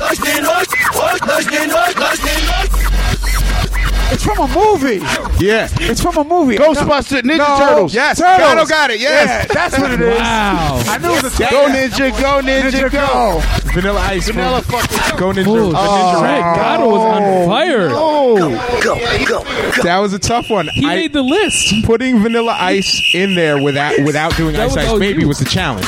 It's 4.27 4.35
from 4.35 4.51
a 4.51 4.53
movie. 4.53 4.97
Yeah. 5.39 5.69
It's 5.79 6.01
from 6.01 6.17
a 6.17 6.23
movie. 6.25 6.57
Ghostbuster 6.57 7.21
Ninja 7.21 7.37
No. 7.37 7.57
Turtles. 7.59 7.93
Yes. 7.93 8.17
Turtles. 8.17 8.39
Gatto 8.39 8.65
got 8.65 8.91
it. 8.91 8.99
Yes. 8.99 9.47
Yeah, 9.47 9.53
that's 9.53 9.79
what 9.79 9.89
it 9.93 10.01
is. 10.01 10.19
Wow. 10.19 10.83
I 10.85 10.97
knew 10.97 11.11
it 11.11 11.23
was 11.23 11.39
a 11.39 11.43
Go 11.49 11.67
Ninja, 11.69 12.11
go 12.21 12.41
Ninja, 12.41 12.69
Ninja 12.69 12.91
go. 12.91 13.07
Go. 13.07 13.71
Vanilla 13.71 14.01
Ice. 14.01 14.27
Vanilla 14.27 14.61
fucking. 14.63 15.17
Go 15.17 15.31
Ninja. 15.31 15.47
Oh, 15.47 15.71
the 15.71 15.77
Ninja 15.77 15.77
oh. 15.77 16.13
shit. 16.13 16.23
Rap. 16.23 16.55
Gatto 16.57 16.89
was 16.89 17.01
on 17.01 17.23
oh, 17.23 17.45
fire. 17.47 17.89
Oh, 17.91 19.83
That 19.83 19.99
was 19.99 20.11
a 20.11 20.19
tough 20.19 20.49
one. 20.49 20.67
He 20.73 20.85
I- 20.85 20.95
made 20.95 21.13
the 21.13 21.21
list. 21.23 21.85
putting 21.85 22.19
Vanilla 22.19 22.57
Ice 22.59 23.01
in 23.13 23.33
there 23.35 23.63
without 23.63 23.97
without 23.99 24.35
doing 24.35 24.53
That 24.53 24.63
Ice 24.63 24.71
was 24.71 24.77
Ice 24.77 24.89
all 24.89 24.99
Baby 24.99 25.21
you. 25.21 25.29
was 25.29 25.39
the 25.39 25.45
challenge. 25.45 25.87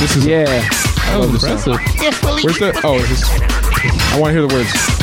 This 0.00 0.16
is 0.16 0.26
yeah. 0.26 0.44
That 0.44 1.18
was 1.20 1.44
impressive. 1.44 1.78
Where's 2.42 2.58
the? 2.58 2.80
Oh, 2.82 2.98
this, 2.98 3.22
I 4.12 4.18
want 4.18 4.34
to 4.34 4.40
hear 4.40 4.48
the 4.48 4.52
words. 4.52 4.99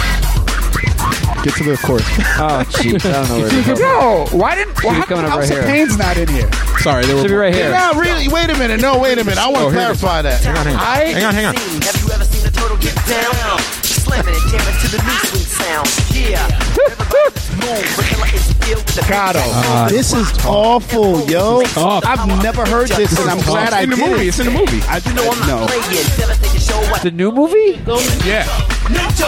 Get 1.48 1.56
to 1.60 1.64
the 1.64 1.78
chorus. 1.78 2.04
Oh, 2.38 2.44
ah, 2.44 2.64
jeez. 2.76 3.00
I 3.08 3.24
don't 3.24 3.30
know 3.32 3.40
where 3.40 3.50
to 3.50 3.64
go. 3.64 3.80
Yo, 3.80 4.38
why 4.38 4.54
didn't? 4.54 4.76
Why, 4.84 4.94
be 4.94 5.00
how 5.00 5.06
coming 5.08 5.24
come 5.26 5.32
up 5.32 5.40
House 5.40 5.50
right 5.50 5.58
of 5.58 5.66
here. 5.66 5.74
Pain's 5.74 5.98
not 5.98 6.18
in 6.18 6.28
here? 6.28 6.52
Sorry, 6.84 7.06
they 7.08 7.14
were 7.16 7.22
Should 7.22 7.32
be 7.32 7.40
right 7.40 7.54
here. 7.56 7.72
Now, 7.72 7.94
really? 7.94 8.28
Wait 8.28 8.50
a 8.52 8.58
minute. 8.60 8.82
No, 8.82 9.00
wait 9.00 9.18
a 9.18 9.24
minute. 9.24 9.40
I 9.40 9.48
want 9.48 9.64
Oh, 9.64 9.72
to 9.72 9.72
here 9.72 9.80
clarify 9.96 10.22
that. 10.22 10.44
Hang 10.44 10.58
on, 10.58 10.66
hang 10.68 10.76
on. 10.76 10.82
I- 10.84 11.06
hang 11.16 11.24
on, 11.24 11.34
hang 11.34 11.46
on. 11.48 11.56
Have 11.56 11.96
you 12.04 12.12
ever 12.12 12.26
seen 12.28 12.46
a 12.46 12.52
turtle 12.52 12.76
get 12.78 12.94
down? 13.08 13.60
Slamming 13.82 14.36
and 14.36 14.44
jamming 14.52 14.76
to 14.84 14.88
the 14.92 15.00
new 15.00 15.18
swing 15.32 15.48
sound. 15.48 15.88
Yeah. 16.12 16.44
Everybody 16.84 17.16
let's 17.32 17.48
move. 17.56 18.34
Is 18.36 18.54
filled 18.68 18.84
with 18.84 18.96
the 19.00 19.06
Gato. 19.08 19.90
This 19.90 20.14
is 20.14 20.28
awful, 20.46 21.26
yo. 21.32 21.64
tough. 21.72 22.04
I've 22.06 22.28
never 22.44 22.66
heard 22.68 22.90
this, 22.90 23.18
and 23.18 23.30
I'm 23.32 23.40
glad 23.48 23.72
I 23.72 23.86
did. 23.86 23.96
It's 23.96 24.00
in 24.00 24.06
the 24.06 24.06
movie. 24.12 24.28
It's 24.28 24.40
in 24.40 24.46
the 24.46 24.52
movie. 24.52 24.82
I 24.88 25.00
didn't 25.00 25.16
know. 25.16 25.32
No. 25.48 25.66
playing. 25.66 26.06
Devastating 26.20 27.04
The 27.04 27.12
new 27.12 27.32
movie? 27.32 27.80
Yeah. 28.28 28.44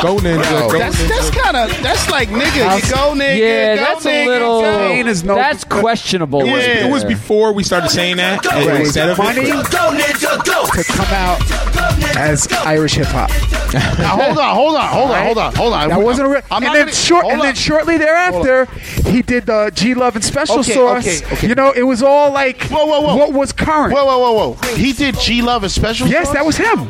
Go 0.02 0.16
Ninja. 0.18 0.72
Go 0.72 0.80
That's 0.80 0.96
Ninja. 0.96 1.10
that's 1.10 1.30
kind 1.32 1.58
of 1.58 1.84
that's 1.84 2.10
like 2.10 2.30
nigga. 2.30 2.76
You 2.78 2.94
go 2.94 3.14
nigga. 3.14 3.38
Yeah, 3.38 3.76
go, 3.76 3.82
that's 3.82 4.06
a 4.06 4.26
little. 4.26 4.62
go. 4.62 4.92
Is 5.10 5.24
no- 5.24 5.36
that's 5.36 5.64
questionable. 5.64 6.42
It 6.42 6.52
was, 6.52 6.66
right 6.68 6.78
it 6.78 6.92
was 6.92 7.04
before 7.04 7.52
we 7.54 7.64
started 7.64 7.90
saying 7.90 8.18
that. 8.18 8.46
and 8.46 8.68
Right. 8.68 8.82
Instead 8.82 9.10
of 9.10 9.18
Money 9.18 9.42
it, 9.42 9.46
to 9.46 10.84
come 10.84 11.06
out 11.08 11.89
as 12.20 12.48
Irish 12.52 12.94
hip 12.96 13.08
hop. 13.08 13.30
Now, 13.74 14.18
hold 14.18 14.38
on, 14.38 14.56
hold 14.56 14.76
on, 14.76 14.88
hold 14.90 15.12
on, 15.12 15.24
hold 15.26 15.38
on, 15.38 15.56
hold 15.56 15.74
on. 15.74 15.90
That 15.90 16.02
wasn't 16.02 16.28
a 16.28 16.32
real. 16.32 16.42
I'm 16.52 16.64
and 16.64 16.74
then 16.76 16.82
gonna- 16.88 16.92
short, 16.96 17.26
and 17.26 17.34
on. 17.34 17.40
then 17.40 17.56
shortly 17.56 17.98
thereafter, 17.98 18.66
he 19.10 19.22
did 19.22 19.46
the 19.46 19.72
G 19.74 19.94
Love 19.94 20.16
and 20.16 20.24
Special 20.26 20.60
Okay, 20.60 20.74
Sauce. 20.74 21.06
okay, 21.22 21.34
okay. 21.36 21.48
You 21.48 21.56
know, 21.56 21.72
it 21.72 21.84
was 21.84 22.02
all 22.02 22.32
like 22.32 22.64
Whoa, 22.64 22.86
whoa, 22.86 23.02
whoa. 23.02 23.16
what 23.16 23.34
was 23.34 23.52
current. 23.52 23.94
Whoa, 23.94 24.06
whoa, 24.06 24.20
whoa, 24.20 24.50
whoa! 24.54 24.74
He 24.76 24.92
did 24.94 25.20
G 25.20 25.42
Love 25.42 25.64
and 25.64 25.72
special. 25.72 26.08
Sauce? 26.08 26.12
Yes, 26.12 26.26
Sauce? 26.28 26.34
that 26.36 26.46
was 26.46 26.58
him. 26.58 26.88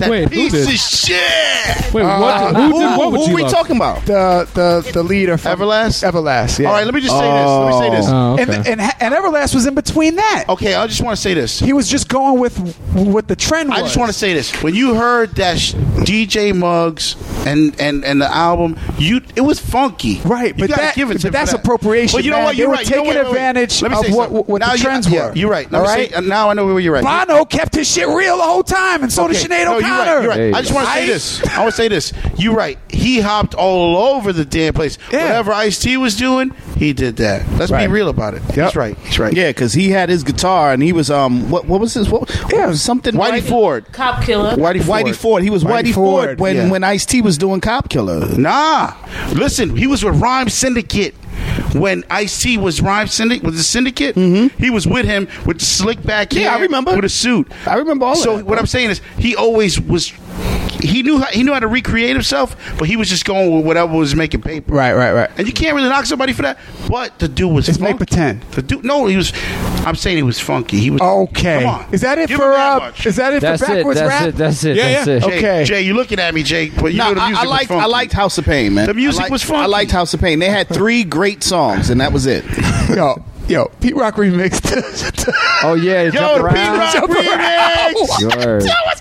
that 0.00 0.10
Wait, 0.10 0.22
who 0.24 0.28
piece 0.30 0.52
did? 0.52 0.68
of 0.68 0.74
shit. 0.74 1.94
Wait, 1.94 2.02
what? 2.02 2.06
Uh, 2.12 2.54
who 2.54 2.62
Who, 2.62 2.80
did 2.80 2.96
what 2.98 3.04
who 3.04 3.10
would 3.10 3.26
you 3.28 3.32
are 3.38 3.44
we 3.44 3.50
talking 3.50 3.76
about? 3.76 4.04
The 4.06 4.48
the 4.54 4.90
the 4.92 5.02
leader 5.02 5.36
from 5.36 5.58
Everlast? 5.58 6.02
Everlast. 6.10 6.58
Yeah. 6.58 6.68
All 6.68 6.74
right, 6.74 6.84
let 6.86 6.94
me 6.94 7.00
just 7.02 7.14
say 7.16 7.30
this. 7.30 7.46
Let 7.46 7.66
me 7.66 7.78
say 7.78 7.90
this. 7.96 8.06
Oh, 8.08 8.32
okay. 8.34 8.42
and, 8.72 8.80
and 8.80 8.92
and 9.00 9.14
Everlast 9.14 9.54
was 9.54 9.66
in 9.66 9.74
between 9.74 10.16
that. 10.16 10.46
Okay, 10.48 10.74
I 10.74 10.86
just 10.86 11.02
want 11.02 11.14
to 11.16 11.20
say 11.22 11.34
this. 11.34 11.58
He 11.58 11.72
was 11.74 11.88
just 11.88 12.08
going 12.08 12.40
with 12.40 12.56
what 12.94 13.28
the 13.28 13.36
trend 13.36 13.68
was. 13.68 13.78
I 13.78 13.82
just 13.82 13.96
want 13.98 14.08
to 14.08 14.18
say 14.18 14.32
this. 14.32 14.50
When 14.72 14.78
you 14.78 14.94
heard 14.94 15.34
that 15.34 15.58
sh- 15.58 15.74
DJ 15.74 16.56
Muggs 16.56 17.14
and, 17.46 17.78
and, 17.78 18.04
and 18.06 18.22
the 18.22 18.26
album, 18.34 18.78
you 18.96 19.20
it 19.36 19.42
was 19.42 19.58
funky. 19.60 20.18
Right, 20.24 20.54
You 20.56 20.62
but 20.62 20.70
gotta 20.70 20.80
that- 20.82 20.94
give 20.94 21.10
it 21.10 21.20
to 21.20 21.26
him 21.26 21.32
for 21.32 21.38
that's 21.38 21.52
that. 21.52 21.60
appropriation, 21.60 22.16
But 22.16 22.24
you 22.24 22.30
know 22.30 22.38
man. 22.38 22.44
what? 22.46 22.56
You're 22.56 22.68
were 22.68 22.74
right. 22.74 22.88
You 22.88 22.96
know 22.96 23.02
taking 23.02 23.06
what? 23.08 23.16
Wait, 23.16 23.24
wait, 23.24 23.32
wait. 23.32 23.36
advantage 23.36 23.82
Let 23.82 23.90
me 23.90 23.96
of 23.98 24.04
say 24.06 24.12
what- 24.12 24.28
something. 24.30 24.44
what 24.46 24.60
the 24.62 24.66
Now 24.66 24.72
you- 24.72 24.78
trends 24.82 25.08
yeah, 25.10 25.26
were. 25.28 25.34
You're 25.36 25.50
right. 25.50 25.70
Let 25.70 25.78
All 25.82 25.86
me 25.86 25.92
right? 25.92 26.14
say- 26.14 26.20
now 26.22 26.48
I 26.48 26.54
know 26.54 26.64
where 26.64 26.80
you're 26.80 26.94
right. 26.94 27.04
Bono 27.28 27.44
kept 27.44 27.74
his 27.74 27.86
shit 27.90 28.08
real 28.08 28.38
the 28.38 28.42
whole 28.42 28.62
time, 28.62 29.02
and 29.02 29.12
so 29.12 29.28
did 29.28 29.36
Okay. 29.36 29.46
Sinead 29.46 29.64
No, 29.66 29.76
O'Connor. 29.76 29.84
you're 29.84 30.04
right. 30.06 30.22
You're 30.22 30.30
right. 30.30 30.38
You 30.48 30.54
I 30.54 30.60
just 30.62 30.74
want 30.74 30.86
to 30.88 30.92
say 30.94 31.06
this. 31.06 31.46
I 31.48 31.58
want 31.60 31.70
to 31.70 31.76
say 31.76 31.88
this. 31.88 32.12
You're 32.38 32.54
right. 32.54 32.78
He 32.88 33.20
hopped 33.20 33.54
all 33.54 33.96
over 34.14 34.32
the 34.32 34.46
damn 34.46 34.72
place. 34.72 34.96
Yeah. 35.12 35.24
Whatever 35.26 35.52
Ice 35.52 35.78
T 35.78 35.98
was 35.98 36.16
doing, 36.16 36.54
he 36.78 36.94
did 36.94 37.16
that. 37.16 37.42
Let's 37.58 37.70
Right. 37.70 37.86
be 37.86 37.92
real 37.92 38.08
about 38.08 38.32
it. 38.34 38.42
That's 38.48 38.74
right. 38.76 38.96
He's 39.04 39.18
right. 39.18 39.34
Yeah, 39.34 39.48
because 39.50 39.74
he 39.74 39.90
had 39.90 40.08
his 40.08 40.22
guitar 40.24 40.72
and 40.72 40.82
he 40.82 40.92
was 40.94 41.10
um 41.10 41.50
what 41.50 41.66
what 41.66 41.80
was 41.80 41.92
his 41.94 42.08
what, 42.08 42.30
what 42.30 42.68
was 42.68 42.80
something 42.80 43.14
Whitey 43.14 43.40
Whitey 43.40 43.42
Ford. 43.42 43.84
Cop 43.92 44.22
killer. 44.22 44.51
Whitey 44.56 44.84
Ford. 44.84 45.04
Whitey 45.04 45.14
Ford. 45.14 45.42
He 45.42 45.50
was 45.50 45.64
Whitey 45.64 45.70
Whitey, 45.84 45.94
Ford, 45.94 46.24
Ford, 46.24 46.40
when 46.40 46.56
yeah. 46.56 46.70
when 46.70 46.84
Ice 46.84 47.06
T 47.06 47.20
was 47.22 47.38
doing 47.38 47.60
Cop 47.60 47.88
Killer. 47.88 48.26
Nah. 48.36 48.94
Listen, 49.32 49.76
he 49.76 49.86
was 49.86 50.04
with 50.04 50.20
Rhyme 50.20 50.48
Syndicate. 50.48 51.14
When 51.74 52.04
Ice 52.10 52.40
T 52.42 52.58
was 52.58 52.80
Rhyme 52.80 53.06
Syndicate 53.06 53.44
with 53.44 53.56
the 53.56 53.62
Syndicate, 53.62 54.14
he 54.16 54.70
was 54.70 54.86
with 54.86 55.06
him 55.06 55.26
with 55.46 55.58
the 55.58 55.64
slick 55.64 56.02
back 56.02 56.30
Mm-hmm. 56.30 56.42
Yeah, 56.42 56.54
I 56.54 56.60
remember. 56.60 56.94
with 56.94 57.04
a 57.04 57.08
suit. 57.08 57.50
I 57.66 57.76
remember 57.76 58.04
all 58.06 58.12
of 58.12 58.18
So 58.18 58.44
what 58.44 58.58
I'm 58.58 58.66
saying 58.66 58.90
is, 58.90 59.00
he 59.18 59.34
always 59.36 59.80
was. 59.80 60.12
He 60.82 61.02
knew 61.02 61.18
how, 61.18 61.26
he 61.26 61.42
knew 61.42 61.52
how 61.52 61.60
to 61.60 61.66
recreate 61.68 62.10
himself, 62.14 62.56
but 62.78 62.88
he 62.88 62.96
was 62.96 63.08
just 63.08 63.24
going 63.24 63.54
with 63.56 63.64
whatever 63.64 63.92
was 63.96 64.14
making 64.14 64.42
paper. 64.42 64.74
Right, 64.74 64.92
right, 64.94 65.12
right. 65.12 65.30
And 65.38 65.46
you 65.46 65.52
can't 65.52 65.74
really 65.76 65.88
knock 65.88 66.06
somebody 66.06 66.32
for 66.32 66.42
that. 66.42 66.58
But 66.88 67.18
the 67.18 67.28
dude 67.28 67.52
was 67.52 67.68
It's 67.68 67.78
funky. 67.78 67.92
make 67.92 67.96
pretend. 67.98 68.42
The 68.52 68.62
dude, 68.62 68.84
no, 68.84 69.06
he 69.06 69.16
was. 69.16 69.32
I'm 69.86 69.94
saying 69.96 70.16
he 70.16 70.22
was 70.22 70.38
funky. 70.40 70.78
He 70.78 70.90
was 70.90 71.00
Okay. 71.00 71.60
Come 71.62 71.68
on, 71.70 71.94
Is 71.94 72.00
that 72.02 72.18
it 72.18 72.28
Give 72.28 72.38
for 72.38 72.46
him 72.46 72.52
that 72.52 72.76
uh, 72.76 72.84
much. 72.86 73.06
is 73.06 73.16
that 73.16 73.32
it 73.34 73.40
That's 73.40 73.64
for 73.64 73.72
it. 73.72 73.76
backwards 73.76 74.00
That's 74.00 74.10
rap? 74.20 74.28
it. 74.28 74.36
That's 74.36 74.64
it. 74.64 74.76
Yeah, 74.76 75.04
that's 75.04 75.06
yeah. 75.06 75.14
it. 75.14 75.20
Jay, 75.22 75.38
Okay. 75.38 75.64
Jay, 75.64 75.82
you 75.82 75.94
looking 75.94 76.18
at 76.20 76.34
me, 76.34 76.42
Jay? 76.42 76.68
But 76.70 76.92
you 76.92 76.98
No, 76.98 77.08
know 77.08 77.14
the 77.14 77.20
I, 77.22 77.28
music 77.28 77.44
I 77.44 77.48
liked 77.48 77.62
was 77.62 77.68
funky. 77.68 77.82
I 77.82 77.86
liked 77.86 78.12
House 78.12 78.38
of 78.38 78.44
Pain, 78.44 78.74
man. 78.74 78.86
The 78.86 78.94
music 78.94 79.20
liked, 79.20 79.32
was 79.32 79.42
funky. 79.42 79.62
I 79.62 79.66
liked 79.66 79.90
House 79.90 80.14
of 80.14 80.20
Pain. 80.20 80.38
They 80.38 80.50
had 80.50 80.68
three 80.68 81.04
great 81.04 81.42
songs, 81.42 81.90
and 81.90 82.00
that 82.00 82.12
was 82.12 82.26
it. 82.26 82.44
Yo, 82.94 83.22
yo, 83.48 83.70
Pete 83.80 83.96
Rock 83.96 84.14
remixed. 84.16 85.28
Oh 85.64 85.74
yeah, 85.74 86.02
Yo, 86.02 86.10
jump 86.10 86.38
the 86.38 86.44
around. 86.44 86.54
P-Rock 86.56 86.92
Jump 86.92 87.10
remix. 87.12 88.36
Word. 88.44 88.62
That 88.62 88.82
was, 88.84 89.00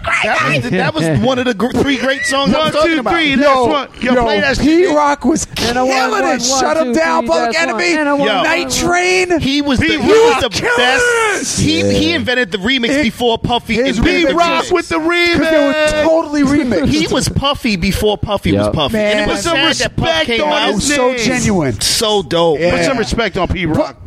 great. 0.61 0.72
that 0.77 0.93
was 0.93 1.19
one 1.26 1.39
of 1.39 1.45
the 1.45 1.55
gr- 1.55 1.72
three 1.72 1.97
great 1.97 2.22
songs 2.23 2.51
One, 2.53 2.61
I'm 2.68 2.72
talking 2.72 2.91
two, 2.93 2.99
about. 2.99 3.13
three. 3.15 3.31
yo, 3.31 3.38
That's 3.38 3.68
what. 3.68 4.03
Yo, 4.03 4.13
yo, 4.13 4.23
play 4.23 4.39
that 4.41 4.57
Pete 4.59 4.85
shit. 4.85 4.95
Rock 4.95 5.26
was 5.26 5.45
And 5.45 5.55
killing 5.57 5.77
a 5.77 5.85
one, 5.88 6.11
one, 6.11 6.23
it. 6.23 6.27
one, 6.27 6.39
Shut 6.39 6.77
him 6.77 6.93
two, 6.93 6.99
down, 6.99 7.22
three, 7.23 7.30
Public 7.30 7.53
that's 7.53 7.72
one. 7.73 7.81
Enemy. 7.81 7.99
And 7.99 8.09
a 8.09 8.15
one, 8.15 8.27
Yo. 8.27 8.43
Night 8.43 8.61
one. 8.68 8.72
Train. 8.72 9.39
He 9.39 9.61
was 9.63 9.80
the, 9.80 9.88
Pete 9.88 10.01
he 10.01 10.07
was 10.07 10.31
Rock 10.34 10.41
the 10.43 10.49
killers. 10.59 10.77
best. 10.77 11.59
He 11.59 11.93
he 11.97 12.13
invented 12.13 12.51
the 12.51 12.59
remix 12.59 12.88
His- 12.89 13.01
before 13.05 13.39
Puffy 13.39 13.73
his 13.76 13.97
invented 13.97 14.30
the. 14.30 14.35
Rock 14.35 14.65
remix. 14.65 14.72
with 14.72 14.89
the 14.89 14.99
Because 14.99 15.49
they 15.49 15.65
were 15.65 15.73
remix. 15.73 16.03
totally 16.03 16.41
remixed. 16.43 16.88
He 16.89 17.07
was 17.07 17.27
Puffy 17.27 17.76
before 17.76 18.19
Puffy 18.19 18.51
was 18.55 18.68
Yep. 18.68 18.73
Puffy. 18.76 18.93
Man. 18.97 19.11
and 19.13 19.19
it 19.22 19.26
Put 19.26 19.31
was 19.34 19.43
some 19.43 19.55
sad 19.55 19.76
that 19.77 19.95
Puff 19.95 20.05
respect 20.07 20.26
came 20.27 20.41
on 20.43 20.49
out. 20.53 20.69
It 20.69 20.76
was 20.76 20.88
his 20.88 20.95
so 20.95 21.07
name. 21.11 21.18
genuine. 21.18 21.81
So 21.81 22.22
dope. 22.22 22.59
Put 22.59 22.84
some 22.84 22.97
respect 22.99 23.38
on 23.38 23.47
Pete 23.47 23.68
Rock. 23.68 23.97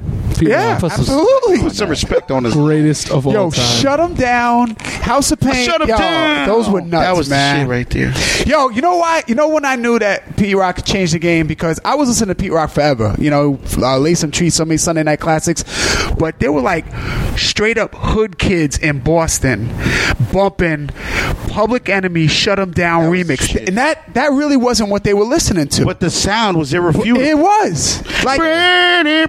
Yeah, 0.51 0.79
Plus 0.79 0.95
the- 0.95 1.01
absolutely. 1.01 1.59
Put 1.61 1.75
some 1.77 1.91
respect 1.91 2.31
on 2.31 2.45
his. 2.45 2.55
Greatest 2.55 3.11
of 3.11 3.27
all 3.27 3.33
Yo, 3.33 3.51
time. 3.51 3.81
shut 3.81 4.01
him 4.01 4.15
down. 4.15 4.77
House 4.81 5.31
of 5.33 5.41
Pain. 5.41 5.67
Shut 5.67 5.81
him 5.83 5.89
yo, 5.89 5.97
down. 5.99 6.49
Those 6.49 6.69
were 6.69 6.81
nuts, 6.81 7.05
That 7.05 7.17
was 7.17 7.29
man. 7.29 7.57
the 7.57 7.63
shit 7.63 7.71
right 7.71 7.91
there. 7.91 8.47
Yo, 8.47 8.69
you 8.71 8.81
know 8.81 8.97
why? 8.97 9.23
You 9.27 9.35
know 9.35 9.49
when 9.49 9.65
I 9.65 9.77
knew 9.77 9.99
that 9.99 10.37
Pete 10.37 10.57
Rock 10.57 10.77
could 10.77 10.87
change 10.87 11.13
the 11.13 11.19
game 11.19 11.47
because 11.47 11.79
I 11.85 11.95
was 11.97 12.09
listening 12.09 12.29
to 12.29 12.35
Pete 12.35 12.53
Rock 12.53 12.71
forever. 12.71 13.15
You 13.19 13.31
know, 13.31 13.59
uh, 13.79 13.99
lay 13.99 14.15
some 14.15 14.31
trees, 14.31 14.55
so 14.55 14.65
many 14.65 14.79
Sunday 14.79 15.03
night 15.03 15.21
classics, 15.21 15.65
but 16.19 16.39
they 16.41 16.49
were 16.49 16.61
like 16.63 16.85
straight 17.37 17.77
up 17.79 17.95
hood 17.95 18.39
kids 18.39 18.79
in 18.79 19.01
Boston 19.01 19.69
bumping 20.33 20.89
Public 21.55 21.89
Enemy, 21.89 22.27
Shut 22.27 22.59
'Em 22.59 22.73
Down 22.73 23.05
remix, 23.13 23.55
and 23.69 23.79
that 23.79 24.13
that 24.15 24.33
really 24.33 24.57
wasn't 24.57 24.91
what 24.91 25.05
they 25.05 25.15
were 25.15 25.25
listening 25.25 25.69
to. 25.69 25.85
But 25.85 26.01
the 26.01 26.11
sound 26.11 26.57
was 26.59 26.75
irrefutable. 26.75 27.21
it 27.23 27.39
was 27.39 28.03
like 28.25 28.41
the 28.41 29.29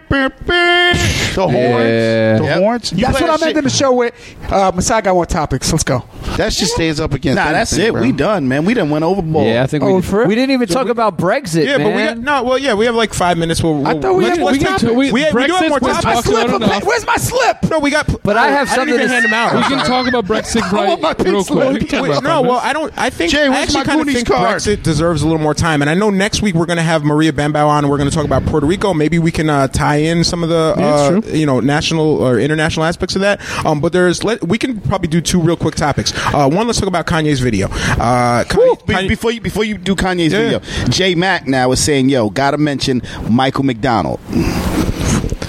horns. 1.42 1.56
Yeah. 1.56 2.38
The 2.40 2.44
Yep. 2.46 2.58
horns. 2.60 2.92
You 2.92 2.98
that's 3.06 3.18
play 3.18 3.28
what 3.28 3.42
I'm 3.42 3.48
ending 3.48 3.56
shit- 3.58 3.64
the 3.64 3.70
show 3.78 3.92
with. 3.94 4.14
Uh, 4.50 4.72
Masai 4.74 5.02
got 5.02 5.14
more 5.14 5.26
topics. 5.26 5.72
Let's 5.72 5.84
go. 5.84 6.04
That 6.38 6.52
just 6.52 6.74
stands 6.74 7.00
up 7.00 7.14
against. 7.14 7.36
Nah, 7.36 7.52
that's 7.52 7.74
anything, 7.74 7.90
it. 7.90 7.94
bro. 7.94 8.02
We 8.02 8.12
done, 8.12 8.48
man. 8.48 8.66
We 8.66 8.74
done 8.74 8.90
went 8.90 9.04
overboard. 9.06 9.46
Yeah, 9.48 9.64
I 9.64 9.68
think 9.68 9.84
we, 9.84 9.94
we 9.94 10.36
didn't 10.36 10.52
even 10.52 10.68
talk 10.68 10.88
about 10.90 11.18
Brexit, 11.18 11.66
Yeah, 11.66 11.78
man. 11.78 11.88
but 11.88 11.96
we 11.96 12.04
got 12.04 12.18
no. 12.18 12.44
Well, 12.44 12.58
yeah, 12.58 12.74
we 12.74 12.86
have 12.86 12.96
like 12.96 13.14
five 13.14 13.38
minutes. 13.38 13.62
We'll, 13.64 13.76
we'll, 13.76 13.88
I 13.88 14.00
thought 14.00 14.16
we 14.16 14.24
let's- 14.26 14.38
had 14.38 14.46
let's 14.46 14.60
more 14.60 14.70
talk- 14.72 14.82
topics. 14.82 14.98
We, 14.98 15.12
we, 15.12 15.12
we 15.12 15.20
do 15.22 15.26
have 15.26 15.34
Brexit's 15.34 15.70
more 15.70 15.80
been 15.80 15.90
topics. 15.90 16.06
My 16.06 16.14
talked 16.14 16.28
slip. 16.28 16.48
about 16.48 16.62
enough. 16.64 16.84
Where's 16.86 17.06
my 17.06 17.18
slip? 17.18 17.58
No, 17.70 17.80
we 17.80 17.90
got. 17.92 18.24
But 18.24 18.38
I 18.38 18.48
have 18.48 18.70
I 18.72 18.76
didn't 18.76 18.90
even 18.96 19.00
something 19.02 19.08
to 19.08 19.14
hand 19.14 19.26
them 19.26 19.34
out. 19.34 19.56
We 19.56 19.76
can 19.76 19.86
talk 19.86 20.08
about 20.08 20.26
Brexit 20.26 20.72
want 20.74 21.02
my 21.02 21.10
right 21.10 21.18
pink 21.18 21.30
real 21.30 21.44
slip. 21.44 21.88
quick. 21.88 22.02
Wait, 22.02 22.15
About 22.20 22.44
no, 22.44 22.50
well, 22.50 22.60
I 22.64 22.74
don't. 22.74 22.94
I 22.98 23.10
think 23.10 23.32
Jay, 23.32 23.48
I 23.48 23.62
actually 23.62 23.84
kind 23.84 24.02
of 24.02 24.08
think 24.08 24.28
card? 24.28 24.56
Brexit 24.58 24.84
deserves 24.84 25.22
a 25.22 25.26
little 25.26 25.42
more 25.42 25.54
time, 25.54 25.82
and 25.82 25.90
I 25.90 25.94
know 25.94 26.10
next 26.10 26.42
week 26.42 26.56
we're 26.56 26.66
going 26.66 26.78
to 26.78 26.84
have 26.84 27.04
Maria 27.04 27.32
Bambao 27.32 27.68
on, 27.68 27.84
and 27.84 27.92
we're 27.92 27.98
going 27.98 28.10
to 28.10 28.16
talk 28.16 28.26
about 28.26 28.46
Puerto 28.46 28.66
Rico. 28.66 28.94
Maybe 28.94 29.20
we 29.20 29.32
can 29.32 29.50
uh, 29.50 29.68
tie 29.68 29.98
in 29.98 30.24
some 30.24 30.44
of 30.44 30.50
the 30.50 30.76
uh, 30.78 31.22
you 31.28 31.46
know 31.46 31.60
national 31.60 32.06
or 32.22 32.40
international 32.40 32.86
aspects 32.86 33.16
of 33.16 33.22
that. 33.22 33.42
Um, 33.66 33.82
but 33.82 33.94
there's 33.94 34.24
let, 34.24 34.44
we 34.44 34.58
can 34.58 34.80
probably 34.82 35.08
do 35.08 35.22
two 35.22 35.42
real 35.42 35.58
quick 35.58 35.76
topics. 35.76 36.14
Uh, 36.34 36.50
one, 36.50 36.68
let's 36.68 36.80
talk 36.80 36.88
about 36.88 37.06
Kanye's 37.08 37.40
video. 37.40 37.68
Uh, 37.68 38.44
Kanye, 38.46 38.86
Be- 38.88 38.94
Kanye- 38.94 39.08
before 39.10 39.32
you 39.32 39.42
before 39.42 39.64
you 39.64 39.78
do 39.78 39.96
Kanye's 39.96 40.34
Yeah. 40.34 40.60
video, 40.60 40.90
J 40.90 41.16
Mac 41.16 41.48
now 41.48 41.72
is 41.72 41.84
saying, 41.84 42.10
"Yo, 42.10 42.30
gotta 42.30 42.58
mention 42.58 43.02
Michael 43.30 43.64
McDonald." 43.64 44.20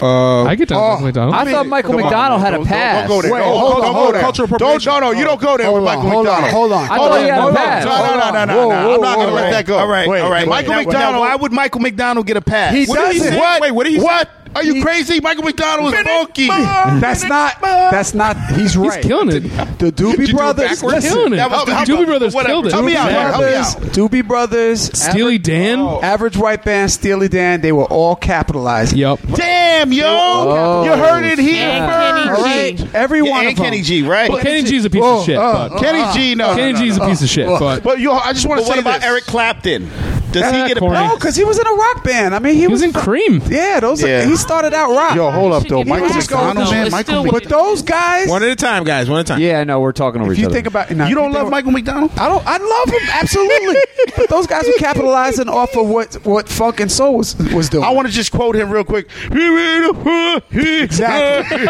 Uh, 0.02 0.44
I 0.44 0.54
get 0.54 0.68
down 0.68 0.78
Oh, 0.82 0.94
with 0.96 1.04
McDonald. 1.04 1.34
I 1.34 1.50
thought 1.50 1.66
Michael 1.66 1.90
Come 1.92 1.98
on, 2.00 2.04
McDonald 2.06 2.40
had 2.40 2.54
a 2.54 2.56
don't- 2.58 2.66
pass. 2.66 3.08
Don't, 3.08 3.08
don't 3.08 3.16
go 3.16 3.22
there. 3.22 3.32
Wait, 3.32 3.38
Don't- 3.40 3.58
hold 3.58 3.72
don't 3.72 3.76
on, 3.76 3.80
go 3.80 3.92
hold 3.92 4.08
there. 4.14 4.16
on. 4.16 4.22
Cultural 4.24 4.46
Don't, 4.48 4.56
appropriation. 4.62 4.92
no, 4.92 5.00
no, 5.00 5.10
you 5.18 5.24
don't 5.24 5.40
go 5.40 5.56
there 5.56 5.66
Hold 5.66 5.82
with 5.82 5.88
on, 5.90 5.96
Michael 5.96 6.10
hold 6.10 6.26
on, 6.26 6.42
McDonald. 6.42 6.52
hold 6.52 6.72
on. 6.72 6.84
I 6.84 6.96
thought 6.96 7.20
he 7.20 7.24
had 7.28 7.38
a 7.38 7.42
Hold 7.42 7.50
on, 7.50 7.56
pass. 7.56 7.84
No, 7.84 7.90
no, 7.90 8.18
no, 8.18 8.30
no, 8.30 8.44
no, 8.44 8.56
Whoa, 8.56 8.68
no. 8.68 8.88
whoa, 8.88 8.94
I'm 8.94 9.00
not 9.00 9.14
going 9.16 9.26
to 9.28 9.32
whoa, 9.32 9.40
let 9.40 9.50
that 9.50 9.66
go. 9.66 9.78
All 9.78 9.88
right, 9.88 10.08
Wait, 10.08 10.20
all 10.20 10.30
right. 10.30 10.42
wait, 10.42 10.48
Michael 10.48 10.72
wait, 10.74 10.86
McDonald. 10.86 11.22
wait. 11.22 11.28
Why 11.28 11.36
would 11.36 11.52
Michael 11.52 11.80
McDonald 11.80 12.26
get 12.26 12.36
a 12.36 12.40
pass? 12.42 12.72
He 12.74 12.86
What 12.86 12.98
did 12.98 13.12
he 13.12 13.18
doesn't. 13.18 13.32
say? 13.34 13.38
What? 13.38 13.60
Wait, 13.62 13.70
what 13.72 13.84
did 13.84 13.92
he 13.94 13.98
say? 13.98 14.04
What? 14.04 14.30
Are 14.56 14.64
you 14.64 14.82
crazy? 14.82 15.20
Michael 15.20 15.44
McDonald 15.44 15.92
was 15.92 16.02
funky. 16.02 16.46
That's 17.00 17.24
not. 17.24 17.60
That's 17.60 18.14
not. 18.14 18.36
He's 18.52 18.76
right. 18.76 19.02
killing 19.02 19.28
it. 19.30 19.42
The 19.78 19.92
Doobie 19.92 20.18
you 20.18 20.26
do 20.28 20.32
Brothers. 20.34 20.70
backwards? 20.70 20.94
listen, 21.04 21.12
Killing 21.12 21.32
it. 21.34 21.36
That 21.36 21.50
was- 21.50 21.66
The 21.66 21.72
Doobie 21.72 21.94
about- 21.94 22.06
Brothers 22.06 22.34
whatever. 22.34 22.52
killed 22.52 22.66
it. 22.66 22.72
Help 22.72 22.84
me 22.86 22.92
Doobie 22.94 22.96
out. 22.96 23.10
Help 23.10 23.34
me 23.44 23.50
Brothers, 23.50 23.76
out. 23.76 23.82
Doobie 23.92 24.26
Brothers, 24.26 24.98
Steely 24.98 25.38
Dan. 25.38 25.78
Oh. 25.80 26.00
Average 26.02 26.36
White 26.36 26.64
Band, 26.64 26.90
Steely 26.90 27.28
Dan, 27.28 27.60
they 27.60 27.72
were 27.72 27.84
all 27.84 28.16
capitalized. 28.16 28.94
Yep. 28.96 29.20
Damn, 29.34 29.92
yo. 29.92 30.84
you 30.84 30.90
heard 30.92 31.24
it 31.24 31.38
here 31.38 31.66
And 31.68 31.90
first. 31.90 32.44
Kenny 32.46 32.72
G. 32.76 32.82
right, 32.84 32.94
every 32.94 33.18
Yeah, 33.24 33.30
one 33.30 33.40
and 33.40 33.48
of 33.50 33.56
them. 33.56 33.64
Kenny 33.64 33.82
G, 33.82 34.02
right? 34.02 34.30
Well, 34.30 34.42
Kenny 34.42 34.62
G's 34.62 34.84
a 34.84 34.90
piece 34.90 35.02
of 35.04 35.24
shit, 35.24 35.36
uh, 35.36 35.78
Kenny 35.78 36.12
G, 36.18 36.34
no. 36.34 36.54
Kenny 36.54 36.72
no, 36.72 36.78
G's 36.78 36.96
a 36.96 37.00
piece 37.06 37.22
of 37.22 37.28
shit, 37.28 37.46
but 37.46 37.82
But 37.82 38.00
yo, 38.00 38.12
I 38.12 38.32
just 38.32 38.46
want 38.46 38.60
But 38.60 38.64
to 38.64 38.68
what 38.68 38.74
say 38.76 38.80
about. 38.80 39.02
Eric 39.02 39.24
Clapton? 39.24 39.90
Does 40.32 40.44
he 40.50 40.68
get 40.68 40.76
a 40.76 40.80
corny. 40.80 40.96
pass? 40.96 41.10
No, 41.10 41.16
because 41.16 41.36
he 41.36 41.44
was 41.44 41.58
in 41.58 41.66
a 41.66 41.72
rock 41.72 42.04
band. 42.04 42.34
I 42.34 42.38
mean, 42.38 42.54
he, 42.54 42.60
he 42.60 42.66
was 42.68 42.82
in 42.82 42.92
Cream. 42.92 43.40
Yeah, 43.48 43.80
those. 43.80 44.02
Yeah. 44.02 44.24
He 44.26 44.36
started 44.36 44.74
out 44.74 44.90
rock. 44.90 45.14
Yo, 45.14 45.30
hold 45.30 45.52
up 45.52 45.62
though, 45.64 45.78
Should 45.80 45.86
get 45.86 45.88
Michael 45.88 46.08
back. 46.08 46.16
McDonald, 46.18 46.56
No, 46.66 46.70
man. 46.70 46.86
it's 46.86 46.92
Michael 46.92 47.22
still- 47.22 47.32
But 47.32 47.44
those 47.44 47.82
guys. 47.82 48.28
One 48.28 48.42
at 48.42 48.48
a 48.50 48.56
time, 48.56 48.84
guys. 48.84 49.08
One 49.08 49.20
at 49.20 49.26
a 49.26 49.28
time. 49.28 49.40
Yeah, 49.40 49.60
I 49.60 49.64
know. 49.64 49.80
We're 49.80 49.92
talking 49.92 50.20
over 50.20 50.32
if 50.32 50.38
each 50.38 50.42
you 50.42 50.46
other. 50.48 50.54
think 50.54 50.66
about, 50.66 50.90
no, 50.90 51.06
You 51.06 51.14
don't 51.14 51.28
if 51.30 51.34
love 51.34 51.42
think 51.44 51.50
Michael 51.52 51.70
McDonald? 51.72 52.10
I 52.18 52.28
don't. 52.28 52.46
I 52.46 52.56
love 52.58 52.88
him 52.90 53.08
absolutely. 53.12 53.76
but 54.16 54.28
those 54.28 54.46
guys 54.46 54.66
were 54.66 54.72
capitalizing 54.78 55.48
off 55.48 55.74
of 55.76 55.86
what 55.88 56.14
what 56.24 56.48
funk 56.48 56.80
and 56.80 56.90
soul 56.90 57.16
was 57.18 57.36
was 57.52 57.68
doing. 57.68 57.84
I 57.84 57.90
want 57.90 58.06
to 58.08 58.12
just 58.12 58.32
quote 58.32 58.56
him 58.56 58.70
real 58.70 58.84
quick. 58.84 59.08
Exactly. 60.56 61.66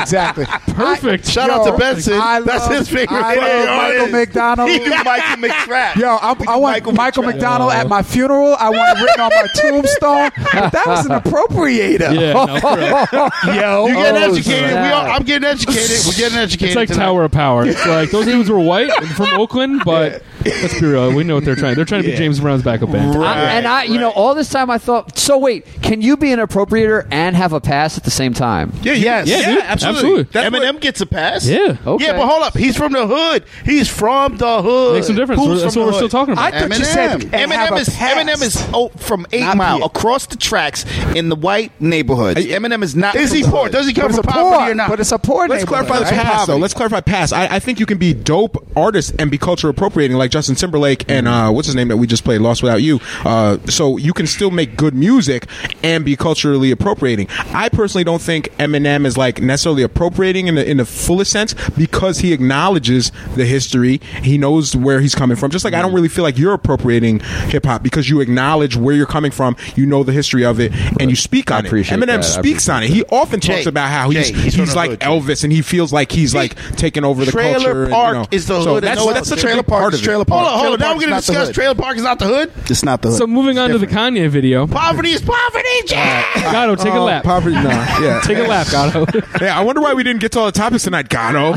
exactly. 0.00 0.44
Perfect. 0.74 1.26
Shout 1.28 1.50
out 1.50 1.64
to 1.64 1.76
Benson. 1.76 2.14
I 2.14 2.40
That's 2.40 2.66
love- 2.68 2.78
his 2.78 2.88
favorite 2.88 3.16
I 3.22 3.34
fucking 3.34 3.42
love 3.42 3.66
Michael 3.66 4.00
artist. 4.00 4.12
McDonald. 4.12 4.68
Michael 4.68 5.42
McTrap. 5.48 5.96
Yo, 5.96 6.08
I, 6.08 6.36
I 6.48 6.56
want 6.72 6.96
Michael, 6.96 7.22
McDonald 7.22 7.72
at 7.72 7.88
my 7.88 8.02
funeral. 8.02 8.54
I 8.58 8.70
want 8.70 8.98
it 8.98 9.02
written 9.02 9.20
on 9.20 9.30
my 9.34 9.46
tombstone. 9.54 10.30
But 10.52 10.70
that 10.72 10.86
was 10.86 11.06
an 11.06 11.12
appropriator. 11.12 12.14
Yeah, 12.14 12.32
no, 12.32 12.60
for 12.60 12.76
real. 12.76 13.54
Yo, 13.56 13.86
You 13.86 13.94
getting 13.94 14.22
Oh, 14.22 14.32
educated? 14.32 14.62
We 14.64 14.68
snap. 14.70 14.94
all, 14.94 15.10
I'm 15.12 15.22
getting 15.22 15.48
educated. 15.48 15.98
We're 16.06 16.12
getting 16.12 16.38
educated. 16.38 16.68
It's 16.68 16.76
like 16.76 16.88
tonight. 16.88 17.04
Tower 17.04 17.24
of 17.24 17.32
Power. 17.32 17.66
It's 17.66 17.86
like 17.86 18.10
those 18.10 18.26
dudes 18.26 18.50
were 18.50 18.58
white 18.60 18.90
and 18.90 19.08
from 19.08 19.28
Oakland, 19.40 19.82
but 19.84 20.22
let's 20.44 20.78
be 20.80 20.86
real. 20.86 21.12
We 21.14 21.24
know 21.24 21.34
what 21.36 21.44
they're 21.44 21.56
trying. 21.56 21.74
They're 21.74 21.84
trying 21.84 22.02
to 22.02 22.08
be 22.10 22.16
James 22.16 22.40
Brown's 22.40 22.62
backup 22.62 22.90
band. 22.92 23.16
I- 23.22 23.50
and 23.56 23.66
I, 23.66 23.84
you 23.84 23.98
know, 23.98 24.10
all 24.10 24.34
this 24.34 24.48
time 24.50 24.70
I 24.70 24.78
thought. 24.78 25.18
So 25.18 25.38
wait, 25.38 25.64
can 25.82 26.02
you 26.02 26.16
be 26.16 26.32
an 26.32 26.38
appropriator 26.40 27.06
and 27.10 27.34
have 27.36 27.52
a 27.52 27.60
pass 27.60 27.96
at 27.98 28.04
the 28.04 28.10
same 28.10 28.32
time? 28.34 28.72
Yeah, 28.82 28.92
Yes. 28.92 29.28
Yeah, 29.28 29.50
dude, 29.54 29.62
absolutely. 29.62 30.22
That's 30.24 30.50
what- 30.52 30.62
Eminem 30.62 30.80
gets 30.80 31.00
a 31.00 31.06
pass. 31.06 31.46
Yeah. 31.46 31.76
Okay. 31.86 32.04
Yeah, 32.06 32.12
but 32.16 32.26
hold 32.26 32.42
up. 32.42 32.56
He's 32.56 32.76
from 32.76 32.92
the 32.92 33.06
hood. 33.06 33.44
He's 33.64 33.88
from 33.88 34.36
the 34.36 34.62
hood. 34.62 34.94
Makes 34.94 35.06
some 35.08 35.16
difference. 35.16 35.42
Who's 35.42 35.62
That's 35.62 35.74
from 35.74 35.84
what 35.84 35.86
we're 35.94 36.00
the 36.00 36.08
still 36.08 36.20
hood? 36.20 36.28
talking 36.28 36.32
about. 36.32 36.54
I 36.54 36.55
thought 36.60 36.78
you 36.78 36.84
said 36.84 37.20
Eminem. 37.20 37.34
and 37.34 37.52
have 37.52 37.70
Eminem 37.70 37.76
a 37.76 37.80
is 37.80 37.88
pass. 37.90 38.14
Eminem 38.14 38.42
is 38.42 38.68
oh, 38.72 38.88
from 38.96 39.26
Eight 39.32 39.40
Not 39.40 39.56
Mile 39.56 39.78
P. 39.78 39.84
across 39.84 40.26
the 40.26 40.36
tracks 40.36 40.84
in 41.14 41.28
the 41.28 41.36
white 41.36 41.72
neighborhood. 41.80 42.36
Eminem 42.36 42.82
is 42.82 42.94
not. 42.96 43.14
Is 43.14 43.32
he 43.32 43.42
the 43.42 43.48
poor? 43.48 43.64
hood. 43.64 43.72
Does 43.72 43.86
he 43.86 43.92
come 43.92 44.06
it's 44.06 44.16
from 44.16 44.28
a 44.28 44.32
poverty 44.32 44.62
poor. 44.62 44.70
or 44.70 44.74
not? 44.74 44.88
But 44.90 45.00
it's 45.00 45.12
a 45.12 45.18
poor. 45.18 45.48
Let's 45.48 45.62
neighborhood, 45.62 45.86
clarify 45.88 46.10
the 46.10 46.16
right? 46.16 46.26
pass, 46.26 46.46
though. 46.46 46.56
Let's 46.56 46.74
clarify 46.74 47.00
pass. 47.00 47.32
I, 47.32 47.56
I 47.56 47.58
think 47.58 47.80
you 47.80 47.86
can 47.86 47.98
be 47.98 48.14
dope 48.14 48.56
artist 48.76 49.14
and 49.18 49.30
be 49.30 49.38
culture 49.38 49.68
appropriating, 49.68 50.16
like 50.16 50.30
Justin 50.30 50.54
Timberlake 50.54 51.08
and 51.10 51.28
uh, 51.28 51.50
what's 51.50 51.66
his 51.66 51.74
name 51.74 51.88
that 51.88 51.96
we 51.96 52.06
just 52.06 52.24
played, 52.24 52.40
Lost 52.40 52.62
Without 52.62 52.82
You. 52.82 53.00
Uh, 53.24 53.58
so 53.66 53.96
you 53.96 54.12
can 54.12 54.26
still 54.26 54.50
make 54.50 54.76
good 54.76 54.94
music 54.94 55.46
and 55.82 56.04
be 56.04 56.16
culturally 56.16 56.70
appropriating. 56.70 57.26
I 57.52 57.68
personally 57.68 58.04
don't 58.04 58.22
think 58.22 58.48
Eminem 58.58 59.06
is 59.06 59.16
like 59.16 59.40
necessarily 59.40 59.82
appropriating 59.82 60.46
in 60.46 60.54
the 60.54 60.68
in 60.68 60.76
the 60.78 60.84
fullest 60.84 61.30
sense 61.32 61.54
because 61.76 62.18
he 62.18 62.32
acknowledges 62.32 63.12
the 63.34 63.44
history. 63.44 64.00
He 64.22 64.38
knows 64.38 64.74
where 64.74 65.00
he's 65.00 65.14
coming 65.14 65.36
from. 65.36 65.50
Just 65.50 65.64
like 65.64 65.74
I 65.74 65.82
don't 65.82 65.92
really 65.92 66.08
feel 66.08 66.24
like 66.24 66.38
you're 66.46 66.54
appropriating 66.54 67.18
hip 67.48 67.64
hop 67.66 67.82
because 67.82 68.08
you 68.08 68.20
acknowledge 68.20 68.76
where 68.76 68.94
you're 68.94 69.04
coming 69.06 69.32
from. 69.32 69.56
You 69.74 69.84
know 69.84 70.04
the 70.04 70.12
history 70.12 70.44
of 70.44 70.60
it 70.60 70.72
and 71.00 71.10
you 71.10 71.16
speak 71.16 71.50
I 71.50 71.58
on 71.58 71.66
it. 71.66 71.72
Eminem 71.72 72.06
that. 72.06 72.18
I 72.18 72.20
speaks 72.20 72.68
on 72.68 72.84
it. 72.84 72.90
He 72.90 73.02
often 73.06 73.40
talks 73.40 73.66
about 73.66 73.90
how 73.90 74.10
he's 74.10 74.30
Jay, 74.30 74.36
he's 74.36 74.54
he's, 74.54 74.68
from 74.68 74.76
like 74.76 74.90
hood, 74.90 75.00
Elvis 75.00 75.42
and 75.42 75.52
he 75.52 75.60
feels 75.62 75.92
like 75.92 76.12
he's 76.12 76.34
like 76.36 76.54
taking 76.76 77.04
over 77.04 77.24
the 77.24 77.32
Trailer 77.32 77.54
culture. 77.54 77.82
and, 77.84 77.92
Park 77.92 78.14
you 78.14 78.20
know. 78.20 78.26
is 78.30 78.46
the 78.46 78.62
so 78.62 78.74
hood. 78.74 78.84
That's, 78.84 79.04
no, 79.04 79.12
that's 79.12 79.28
such 79.28 79.40
trailer 79.40 79.60
a 79.60 79.62
big 79.64 79.68
park 79.68 79.80
part 79.82 79.94
is 79.94 80.00
of 80.00 80.04
trailer 80.04 80.22
it. 80.22 80.28
park. 80.28 80.46
Hold 80.46 80.52
on, 80.52 80.58
hold 80.60 80.72
on. 80.74 80.78
Now 80.78 80.86
Park 80.86 80.96
we're 80.98 81.06
going 81.08 81.20
to 81.20 81.26
discuss 81.26 81.50
trailer 81.52 81.74
park 81.74 81.96
is 81.96 82.02
not 82.04 82.18
the 82.20 82.26
hood. 82.26 82.52
It's 82.70 82.84
not 82.84 83.02
the 83.02 83.08
hood. 83.08 83.18
So 83.18 83.26
moving 83.26 83.58
on 83.58 83.70
to 83.70 83.78
the 83.78 83.86
Kanye 83.88 84.28
video. 84.28 84.68
Poverty 84.68 85.10
is 85.10 85.20
poverty, 85.22 85.82
Jay. 85.86 85.96
Gatto, 85.96 86.76
take 86.84 86.94
a 86.94 87.00
lap. 87.00 87.24
Poverty, 87.24 87.56
no, 87.56 87.70
yeah. 87.70 88.20
Take 88.24 88.38
a 88.38 88.42
lap, 88.42 88.68
Gatto. 88.70 89.04
Yeah, 89.44 89.58
I 89.58 89.62
wonder 89.64 89.80
why 89.80 89.94
we 89.94 90.04
didn't 90.04 90.20
get 90.20 90.30
to 90.32 90.38
all 90.40 90.46
the 90.46 90.52
topics 90.52 90.84
tonight, 90.84 91.08
Gano. 91.08 91.48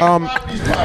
um, 0.00 0.26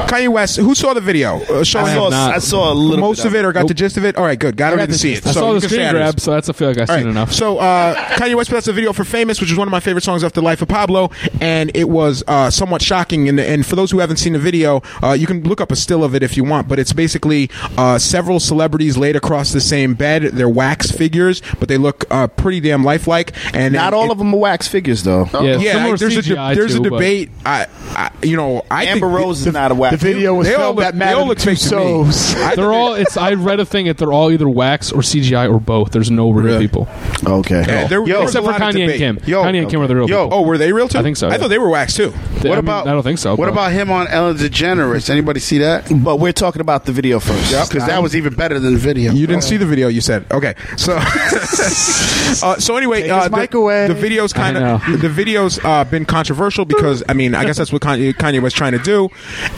Kanye 0.08 0.28
West, 0.28 0.56
who 0.58 0.74
saw 0.74 0.92
the 0.92 1.00
video? 1.00 1.40
Uh, 1.44 1.61
show 1.64 1.80
I 1.80 1.94
saw, 1.94 2.08
not. 2.08 2.34
I 2.34 2.38
saw 2.38 2.72
a 2.72 2.74
little 2.74 2.98
most 3.04 3.18
bit 3.18 3.26
of 3.26 3.34
it 3.34 3.44
or 3.44 3.52
got 3.52 3.68
the 3.68 3.74
gist 3.74 3.96
of 3.96 4.04
it. 4.04 4.16
All 4.16 4.24
right, 4.24 4.38
good. 4.38 4.56
Gano 4.56 4.76
didn't 4.76 4.94
see 4.94 5.12
it. 5.14 5.26
I 5.26 5.32
so 5.32 5.40
saw 5.40 5.52
the 5.54 5.60
screen 5.60 5.90
grab, 5.90 6.20
so 6.20 6.32
that's 6.32 6.48
I 6.48 6.52
feel 6.52 6.68
like 6.68 6.78
I've 6.78 6.90
All 6.90 6.96
seen 6.96 7.06
right. 7.06 7.10
enough. 7.10 7.32
So 7.32 7.58
uh, 7.58 7.94
Kanye 8.16 8.34
West 8.34 8.50
put 8.50 8.56
out 8.58 8.66
a 8.68 8.72
video 8.72 8.92
for 8.92 9.04
"Famous," 9.04 9.40
which 9.40 9.50
is 9.50 9.56
one 9.58 9.68
of 9.68 9.72
my 9.72 9.80
favorite 9.80 10.02
songs 10.04 10.24
off 10.24 10.32
the 10.32 10.42
life 10.42 10.62
of 10.62 10.68
Pablo, 10.68 11.10
and 11.40 11.70
it 11.74 11.88
was 11.88 12.22
uh, 12.26 12.50
somewhat 12.50 12.82
shocking. 12.82 13.28
And, 13.28 13.38
and 13.40 13.64
for 13.66 13.76
those 13.76 13.90
who 13.90 13.98
haven't 14.00 14.16
seen 14.18 14.32
the 14.32 14.38
video, 14.38 14.82
uh, 15.02 15.12
you 15.12 15.26
can 15.26 15.42
look 15.44 15.60
up 15.60 15.70
a 15.72 15.76
still 15.76 16.04
of 16.04 16.14
it 16.14 16.22
if 16.22 16.36
you 16.36 16.44
want. 16.44 16.68
But 16.68 16.78
it's 16.78 16.92
basically 16.92 17.50
uh, 17.76 17.98
several 17.98 18.40
celebrities 18.40 18.96
laid 18.96 19.16
across 19.16 19.52
the 19.52 19.60
same 19.60 19.94
bed. 19.94 20.22
They're 20.22 20.48
wax 20.48 20.90
figures, 20.90 21.42
but 21.58 21.68
they 21.68 21.78
look 21.78 22.04
uh, 22.10 22.26
pretty 22.28 22.60
damn 22.60 22.84
lifelike. 22.84 23.32
And 23.54 23.74
Not 23.74 23.92
it- 23.92 23.96
all 23.96 24.10
of 24.10 24.18
them 24.18 24.34
are 24.34 24.38
wax 24.38 24.68
figures, 24.68 25.02
though. 25.02 25.28
Yeah, 25.34 25.58
yeah, 25.58 25.84
I- 25.86 25.96
there's 25.96 26.16
a 26.16 26.22
CGI 26.22 26.50
de- 26.50 26.54
there's 26.60 26.74
too, 26.76 26.80
a 26.80 26.90
debate. 26.90 27.30
I, 27.44 27.66
I, 27.90 28.10
you 28.22 28.36
know, 28.36 28.64
I 28.70 28.86
Amber 28.86 29.06
think 29.08 29.18
Rose 29.18 29.46
is 29.46 29.52
not 29.52 29.70
a 29.70 29.74
wax. 29.74 29.92
The 29.92 29.96
video 30.12 30.34
was 30.34 30.48
filmed 30.48 30.78
at 30.80 30.94
they 30.98 31.04
all 31.06 31.12
Madame 31.12 31.28
look 31.28 31.38
fake 31.60 31.70
to 31.70 31.76
me. 31.76 32.42
I 32.44 32.54
They're 32.56 32.72
all. 32.72 32.94
It's. 32.94 33.16
I 33.16 33.34
read 33.34 33.60
a 33.60 33.66
thing 33.66 33.86
that 33.86 33.98
they're 33.98 34.12
all 34.12 34.30
either 34.30 34.48
wax 34.48 34.92
or 34.92 35.00
CGI 35.00 35.52
or 35.52 35.60
both. 35.60 35.92
There's 35.92 36.10
no 36.10 36.30
real 36.30 36.46
Really? 36.46 36.66
people, 36.68 36.88
Okay. 37.26 37.60
Yeah, 37.66 37.86
there, 37.86 38.04
there 38.04 38.20
was 38.20 38.30
except 38.34 38.44
a 38.44 38.46
for 38.46 38.52
lot 38.52 38.62
of 38.62 38.74
Kanye 38.74 38.80
and 38.82 38.92
debate. 38.92 38.98
Kim. 38.98 39.18
Yo, 39.26 39.42
Kanye 39.44 39.62
and 39.62 39.70
Kim 39.70 39.80
are 39.80 39.86
the 39.86 39.96
real 39.96 40.08
yo, 40.08 40.24
people. 40.24 40.38
Oh, 40.38 40.42
were 40.42 40.58
they 40.58 40.72
real 40.72 40.88
too? 40.88 40.98
I 40.98 41.02
think 41.02 41.16
so, 41.16 41.28
I 41.28 41.32
yeah. 41.32 41.38
thought 41.38 41.48
they 41.48 41.58
were 41.58 41.68
wax 41.68 41.94
too. 41.94 42.10
They- 42.10 42.48
What 42.48 42.58
I 42.58 42.60
mean, 42.62 42.68
about? 42.70 42.88
I 42.88 42.92
don't 42.92 43.02
think 43.02 43.18
so. 43.18 43.30
What 43.36 43.46
but- 43.46 43.52
about 43.52 43.72
him 43.72 43.90
on 43.90 44.08
Ellen 44.08 44.36
DeGeneres? 44.36 45.08
Anybody 45.10 45.40
see 45.40 45.58
that? 45.58 45.88
But 46.02 46.16
we're 46.16 46.32
talking 46.32 46.60
about 46.60 46.84
the 46.86 46.92
video 46.92 47.20
first. 47.20 47.50
Because 47.68 47.86
that 47.86 48.02
was 48.02 48.16
even 48.16 48.34
better 48.34 48.58
than 48.58 48.72
the 48.74 48.78
video. 48.78 49.12
You 49.12 49.26
didn't 49.26 49.44
see 49.44 49.56
the 49.56 49.66
video. 49.66 49.88
You 49.88 50.00
said 50.00 50.24
okay. 50.30 50.54
So, 50.76 50.96
uh, 52.42 52.58
so 52.58 52.76
anyway, 52.76 53.08
uh, 53.08 53.22
his 53.22 53.30
the, 53.30 53.36
mic 53.36 53.54
away. 53.54 53.88
the 53.88 53.94
video's 53.94 54.32
kind 54.32 54.58
I 54.58 54.74
of 54.74 55.00
the 55.02 55.08
video's 55.08 55.58
uh, 55.64 55.84
been 55.84 56.04
controversial 56.04 56.64
because 56.64 57.02
I 57.08 57.12
mean 57.12 57.34
I 57.34 57.44
guess 57.44 57.56
that's 57.58 57.72
what 57.72 57.82
Kanye, 57.82 58.12
Kanye 58.14 58.40
was 58.42 58.52
trying 58.52 58.72
to 58.72 58.78
do, 58.78 59.08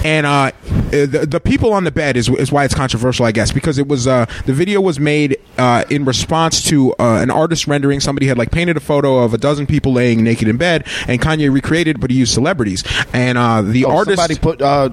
and 0.04 0.26
uh, 0.26 0.50
the, 0.90 1.26
the 1.28 1.40
people 1.40 1.72
on 1.72 1.84
the 1.85 1.90
bed 1.93 2.16
is 2.16 2.28
is 2.28 2.51
why 2.52 2.65
it's 2.65 2.74
controversial 2.74 3.27
I 3.27 3.32
guess 3.32 3.52
because 3.52 3.78
it 3.78 3.89
was 3.89 4.06
uh, 4.06 4.27
the 4.47 4.52
video 4.52 4.81
was 4.81 4.98
made 5.01 5.39
uh, 5.59 5.85
in 5.90 6.05
response 6.05 6.62
to 6.65 6.93
uh, 6.98 7.20
an 7.23 7.31
artist 7.31 7.66
rendering. 7.66 8.01
Somebody 8.01 8.27
had 8.27 8.39
like 8.39 8.51
painted 8.51 8.77
a 8.77 8.81
photo 8.81 9.19
of 9.19 9.35
a 9.35 9.39
dozen 9.39 9.66
people 9.66 9.93
laying 9.93 10.23
naked 10.24 10.48
in 10.48 10.56
bed, 10.56 10.86
and 11.09 11.20
Kanye 11.20 11.52
recreated, 11.52 12.01
but 12.01 12.11
he 12.11 12.16
used 12.19 12.32
celebrities, 12.35 12.82
and 13.12 13.39
uh, 13.39 13.62
the 13.62 13.85
Oh, 13.85 13.97
artist 13.97 14.16
Somebody 14.16 14.39
put 14.40 14.62
uh, 14.62 14.89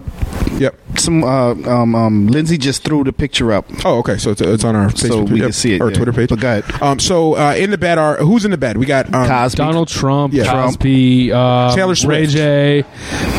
Yep. 0.59 0.75
Some 0.97 1.23
uh, 1.23 1.51
um, 1.53 1.95
um, 1.95 2.27
Lindsay 2.27 2.57
just 2.57 2.83
threw 2.83 3.03
the 3.03 3.13
picture 3.13 3.51
up. 3.51 3.65
Oh, 3.85 3.99
okay. 3.99 4.17
So 4.17 4.31
it's, 4.31 4.41
it's 4.41 4.63
on 4.63 4.75
our 4.75 4.89
Facebook 4.89 5.07
So 5.07 5.21
we 5.23 5.37
yep, 5.39 5.45
can 5.47 5.53
see 5.53 5.73
it, 5.73 5.81
or 5.81 5.89
yeah. 5.89 5.95
Twitter 5.95 6.13
page. 6.13 6.29
But 6.29 6.39
go 6.39 6.59
ahead. 6.59 6.81
Um, 6.81 6.99
so 6.99 7.35
uh, 7.35 7.55
in 7.55 7.71
the 7.71 7.77
bed 7.77 7.97
are 7.97 8.17
who's 8.17 8.45
in 8.45 8.51
the 8.51 8.57
bed? 8.57 8.77
We 8.77 8.85
got 8.85 9.11
um, 9.13 9.27
Cosby. 9.27 9.57
Donald 9.57 9.87
Trump, 9.87 10.33
Yeah. 10.33 10.51
Cosby, 10.51 11.31
uh, 11.31 11.73
Taylor 11.73 11.89
Ray 12.05 12.25
Swift. 12.25 12.31
J, 12.33 12.83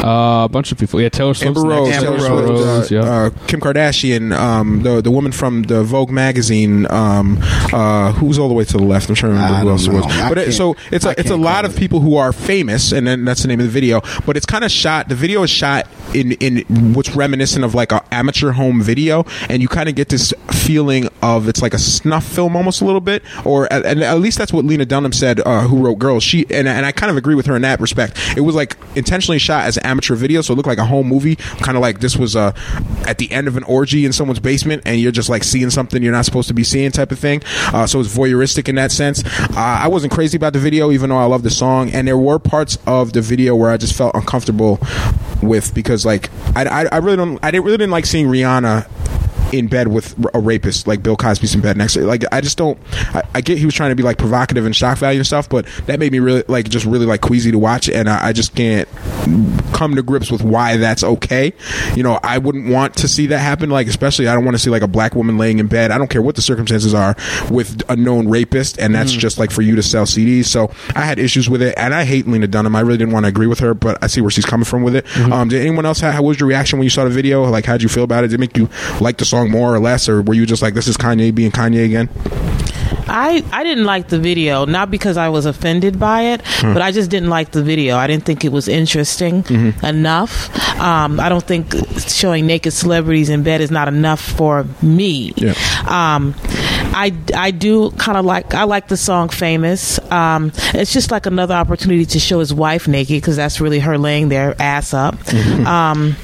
uh, 0.03 0.45
a 0.45 0.49
bunch 0.51 0.73
of 0.73 0.79
people. 0.79 1.01
Yeah, 1.01 1.11
Taylor 1.11 1.35
Swift, 1.35 1.49
Amber 1.57 1.69
Rose, 1.69 1.91
Taylor 1.91 2.07
Amber 2.15 2.19
Swift, 2.19 2.49
Rose, 2.49 2.93
uh, 2.93 2.95
yeah. 2.95 3.03
Kim 3.47 3.61
Kardashian, 3.61 4.33
um, 4.37 4.83
the 4.83 5.01
the 5.01 5.11
woman 5.11 5.33
from 5.33 5.63
the 5.65 5.83
Vogue 5.83 6.11
magazine. 6.11 6.91
Um, 6.91 7.39
uh, 7.73 8.13
who's 8.13 8.39
all 8.39 8.49
the 8.49 8.55
way 8.55 8.65
to 8.65 8.77
the 8.77 8.83
left? 8.83 9.09
I'm 9.09 9.15
trying 9.15 9.33
to 9.33 9.37
remember 9.37 9.57
I 9.57 9.61
who 9.61 9.71
else 9.71 9.87
it 9.87 9.93
was. 9.93 10.05
I 10.07 10.29
But 10.29 10.39
it, 10.39 10.53
so 10.53 10.77
it's 10.91 11.05
I 11.05 11.13
a 11.13 11.15
it's 11.19 11.31
a 11.31 11.37
lot 11.37 11.65
of 11.65 11.77
people 11.77 12.01
who 12.01 12.17
are 12.17 12.33
famous, 12.33 12.93
and 12.93 13.07
then 13.07 13.25
that's 13.25 13.43
the 13.43 13.49
name 13.49 13.61
of 13.61 13.67
the 13.67 13.73
video. 13.73 14.01
But 14.25 14.37
it's 14.37 14.47
kind 14.47 14.65
of 14.65 14.71
shot. 14.71 15.09
The 15.09 15.15
video 15.15 15.43
is 15.43 15.51
shot 15.51 15.87
in 16.15 16.33
in 16.33 16.95
what's 16.95 17.15
reminiscent 17.15 17.65
of 17.65 17.75
like 17.75 17.93
an 17.93 18.01
amateur 18.11 18.53
home 18.53 18.83
video, 18.83 19.25
and 19.49 19.63
you 19.63 19.69
kind 19.69 19.89
of 19.89 19.95
get 19.95 20.09
this 20.09 20.33
feeling 20.51 21.09
of 21.23 21.49
it's 21.49 21.63
like 21.63 21.75
a 21.75 21.79
snuff 21.79 22.25
film 22.25 22.57
almost 22.57 22.81
a 22.81 22.85
little 22.85 23.01
bit, 23.01 23.23
or 23.45 23.73
at, 23.73 23.85
and 23.85 24.03
at 24.03 24.19
least 24.19 24.39
that's 24.39 24.53
what 24.53 24.65
Lena 24.65 24.85
Dunham 24.85 25.13
said, 25.13 25.41
uh, 25.41 25.63
who 25.63 25.85
wrote 25.85 25.99
Girls. 25.99 26.23
She 26.23 26.47
and, 26.51 26.69
and 26.69 26.87
I 26.87 26.93
kind 26.93 27.11
of 27.11 27.17
agree 27.17 27.35
with 27.35 27.47
her 27.47 27.57
in 27.57 27.63
that 27.63 27.81
respect. 27.81 28.19
It 28.37 28.43
was 28.43 28.55
like 28.55 28.77
intentionally 28.95 29.39
shot 29.39 29.67
as 29.67 29.77
an 29.77 29.85
amateur 29.87 30.15
video, 30.15 30.41
so 30.41 30.53
it 30.53 30.57
looked 30.57 30.69
like 30.69 30.79
a 30.79 30.87
home 30.87 31.09
movie, 31.09 31.37
kind 31.37 31.77
of 31.77 31.83
like 31.83 32.01
this 32.01 32.17
was 32.17 32.37
uh, 32.37 32.53
at 33.07 33.19
the 33.19 33.31
end 33.33 33.49
of 33.49 33.57
an 33.57 33.63
orgy 33.65 34.05
in 34.05 34.13
someone's 34.13 34.41
basement, 34.41 34.83
and 34.85 35.01
you're 35.01 35.13
just 35.13 35.29
like 35.29 35.45
seeing 35.45 35.71
something 35.71 36.03
you're 36.03 36.13
not 36.13 36.25
supposed 36.25 36.49
to 36.49 36.55
be 36.55 36.65
seeing, 36.65 36.91
type 36.91 37.13
of 37.13 37.19
thing. 37.19 37.43
Uh, 37.73 37.87
so 37.87 38.01
it's 38.01 38.15
voyeuristic 38.15 38.69
in 38.69 38.75
that 38.77 38.93
sense. 38.93 39.25
Uh, 39.25 39.55
I 39.57 39.89
wasn't 39.89 40.13
crazy 40.13 40.37
about 40.37 40.53
the 40.53 40.59
video, 40.59 40.91
even 40.91 41.11
though 41.11 41.19
I 41.19 41.25
love 41.25 41.43
the 41.43 41.51
song, 41.51 41.91
and 41.91 42.07
there 42.07 42.19
were 42.19 42.39
parts 42.39 42.79
of 42.87 43.13
the 43.13 43.21
video 43.21 43.55
where 43.57 43.71
I 43.71 43.77
just 43.77 43.97
felt 43.97 44.15
uncomfortable 44.15 44.79
with 45.43 45.75
because 45.75 46.07
like 46.07 46.31
I, 46.55 46.65
I, 46.65 46.85
I 46.93 46.97
really 46.99 47.17
don't 47.17 47.39
I 47.43 47.51
didn't 47.51 47.65
really 47.65 47.79
didn't 47.79 47.91
like 47.91 48.07
seeing 48.07 48.27
Rihanna 48.27 48.87
in 49.53 49.69
bed 49.69 49.89
with 49.89 50.15
a 50.35 50.39
rapist 50.41 50.87
like 50.87 51.03
Bill 51.03 51.17
Cosby's 51.17 51.55
in 51.55 51.61
bed 51.61 51.77
next 51.77 51.95
to 51.95 52.07
like 52.07 52.25
I 52.33 52.41
just 52.41 52.57
don't 52.59 52.79
I, 53.15 53.23
I 53.35 53.41
get 53.41 53.59
he 53.59 53.67
was 53.67 53.75
trying 53.75 53.91
to 53.91 53.97
be 53.97 54.03
like 54.03 54.19
provocative 54.19 54.65
and 54.65 54.75
shock 54.75 54.99
value 54.99 55.21
and 55.21 55.27
stuff 55.27 55.49
but 55.49 55.67
that 55.87 55.99
made 55.99 56.13
me 56.13 56.19
really 56.19 56.43
like 56.49 56.69
just 56.69 56.87
really 56.87 57.07
like 57.07 57.21
queasy 57.21 57.51
to 57.51 57.59
watch 57.59 57.89
and 57.89 58.09
I, 58.09 58.29
I 58.29 58.33
just 58.33 58.55
can't 58.55 58.89
come 59.73 59.95
to 59.95 60.03
grips 60.03 60.31
with 60.31 60.43
why 60.43 60.77
that's 60.77 61.05
okay. 61.05 61.53
You 61.95 62.03
know 62.03 62.19
I 62.23 62.39
wouldn't 62.39 62.71
want 62.71 62.97
to 62.97 63.09
see 63.09 63.27
that 63.27 63.39
happen 63.39 63.71
like 63.71 63.87
especially 63.87 64.29
I 64.29 64.35
don't 64.35 64.45
want 64.45 64.55
to 64.55 64.59
see 64.59 64.71
like 64.71 64.83
a 64.83 64.89
black 64.89 65.15
woman 65.15 65.39
laying 65.39 65.59
in 65.59 65.67
bed. 65.67 65.91
I 65.91 65.99
don't 65.99 66.09
care 66.09 66.23
what 66.23 66.37
the 66.37 66.43
circumstances 66.43 66.95
are 66.95 67.17
with 67.51 67.83
a 67.91 67.97
known 67.97 68.29
rapist 68.29 68.79
and 68.79 68.95
that's 68.95 69.13
just 69.13 69.39
like 69.39 69.51
for 69.51 69.63
you 69.63 69.77
to 69.77 69.83
sell 69.83 70.05
CDs 70.05 70.47
so 70.47 70.71
I 70.97 71.03
had 71.03 71.19
issues 71.19 71.49
with 71.49 71.63
it 71.63 71.75
and 71.77 71.95
I 71.95 72.05
hate 72.05 72.27
Lena 72.27 72.47
Dunham. 72.47 72.75
I 72.75 72.81
really 72.81 72.99
didn't 72.99 73.13
want 73.13 73.25
to 73.25 73.29
agree 73.29 73.47
with 73.47 73.61
her 73.61 73.75
but 73.75 74.03
I 74.03 74.07
see 74.07 74.21
where 74.21 74.31
she's 74.31 74.47
coming 74.47 74.65
from 74.65 74.83
with 74.83 74.97
it. 74.97 75.07
Um, 75.33 75.49
did 75.49 75.61
anyone 75.61 75.87
else 75.87 76.01
have, 76.01 76.15
how 76.15 76.23
was 76.23 76.41
your 76.41 76.49
reaction 76.49 76.79
when 76.79 76.85
you 76.85 76.91
saw 76.91 77.05
the 77.05 77.11
video? 77.11 77.45
Like 77.45 77.65
how'd 77.67 77.83
you 77.83 77.89
feel 77.89 78.05
about 78.05 78.25
it? 78.25 78.29
Did 78.29 78.35
it 78.35 78.41
make 78.41 78.57
you 78.57 78.69
like 79.01 79.19
the 79.19 79.25
song 79.25 79.42
more 79.49 79.75
or 79.75 79.79
less 79.81 80.09
or 80.09 80.23
were 80.23 80.35
you 80.35 80.47
just 80.47 80.63
like 80.63 80.75
this 80.75 80.89
is 80.89 80.97
Kanye 80.97 81.35
being 81.35 81.51
Kanye 81.51 81.85
again 81.85 82.09
I, 83.09 83.45
I 83.53 83.63
didn't 83.65 83.85
like 83.85 84.09
the 84.09 84.19
video, 84.19 84.65
not 84.65 84.91
because 84.91 85.17
I 85.19 85.29
was 85.29 85.45
offended 85.45 85.99
by 85.99 86.23
it, 86.33 86.41
Hmm. 86.61 86.73
but 86.73 86.81
I 86.83 86.93
just 86.93 87.11
didn't 87.11 87.29
like 87.29 87.51
the 87.51 87.63
video. 87.63 87.97
I 87.97 88.07
didn't 88.07 88.25
think 88.25 88.43
it 88.45 88.53
was 88.53 88.69
interesting 88.69 89.43
Mhm. 89.43 89.83
enough. 89.85 90.49
Um, 90.81 91.19
I 91.21 91.29
don't 91.29 91.45
think 91.45 91.75
showing 92.09 92.47
naked 92.47 92.73
celebrities 92.73 93.29
in 93.29 93.43
bed 93.43 93.61
is 93.61 93.71
not 93.71 93.89
enough 93.89 94.21
for 94.21 94.65
me. 94.81 95.33
Yeah. 95.37 95.53
Um, 95.87 96.35
I, 96.95 97.13
I 97.35 97.51
do 97.51 97.91
kind 97.93 98.19
of 98.19 98.25
like 98.25 98.55
I 98.55 98.65
like 98.65 98.89
the 98.89 98.97
song 98.97 99.29
"Famous." 99.29 99.99
Um, 100.11 100.53
it's 100.75 100.93
just 100.93 101.11
like 101.11 101.27
another 101.27 101.55
opportunity 101.55 102.05
to 102.07 102.19
show 102.21 102.41
his 102.41 102.53
wife 102.53 102.87
naked 102.89 103.17
because 103.21 103.37
that's 103.37 103.61
really 103.61 103.79
her 103.81 103.99
laying 103.99 104.29
there 104.29 104.55
ass 104.61 104.93
up. 104.95 105.17
Mhm. 105.17 105.67
Um, 105.67 106.17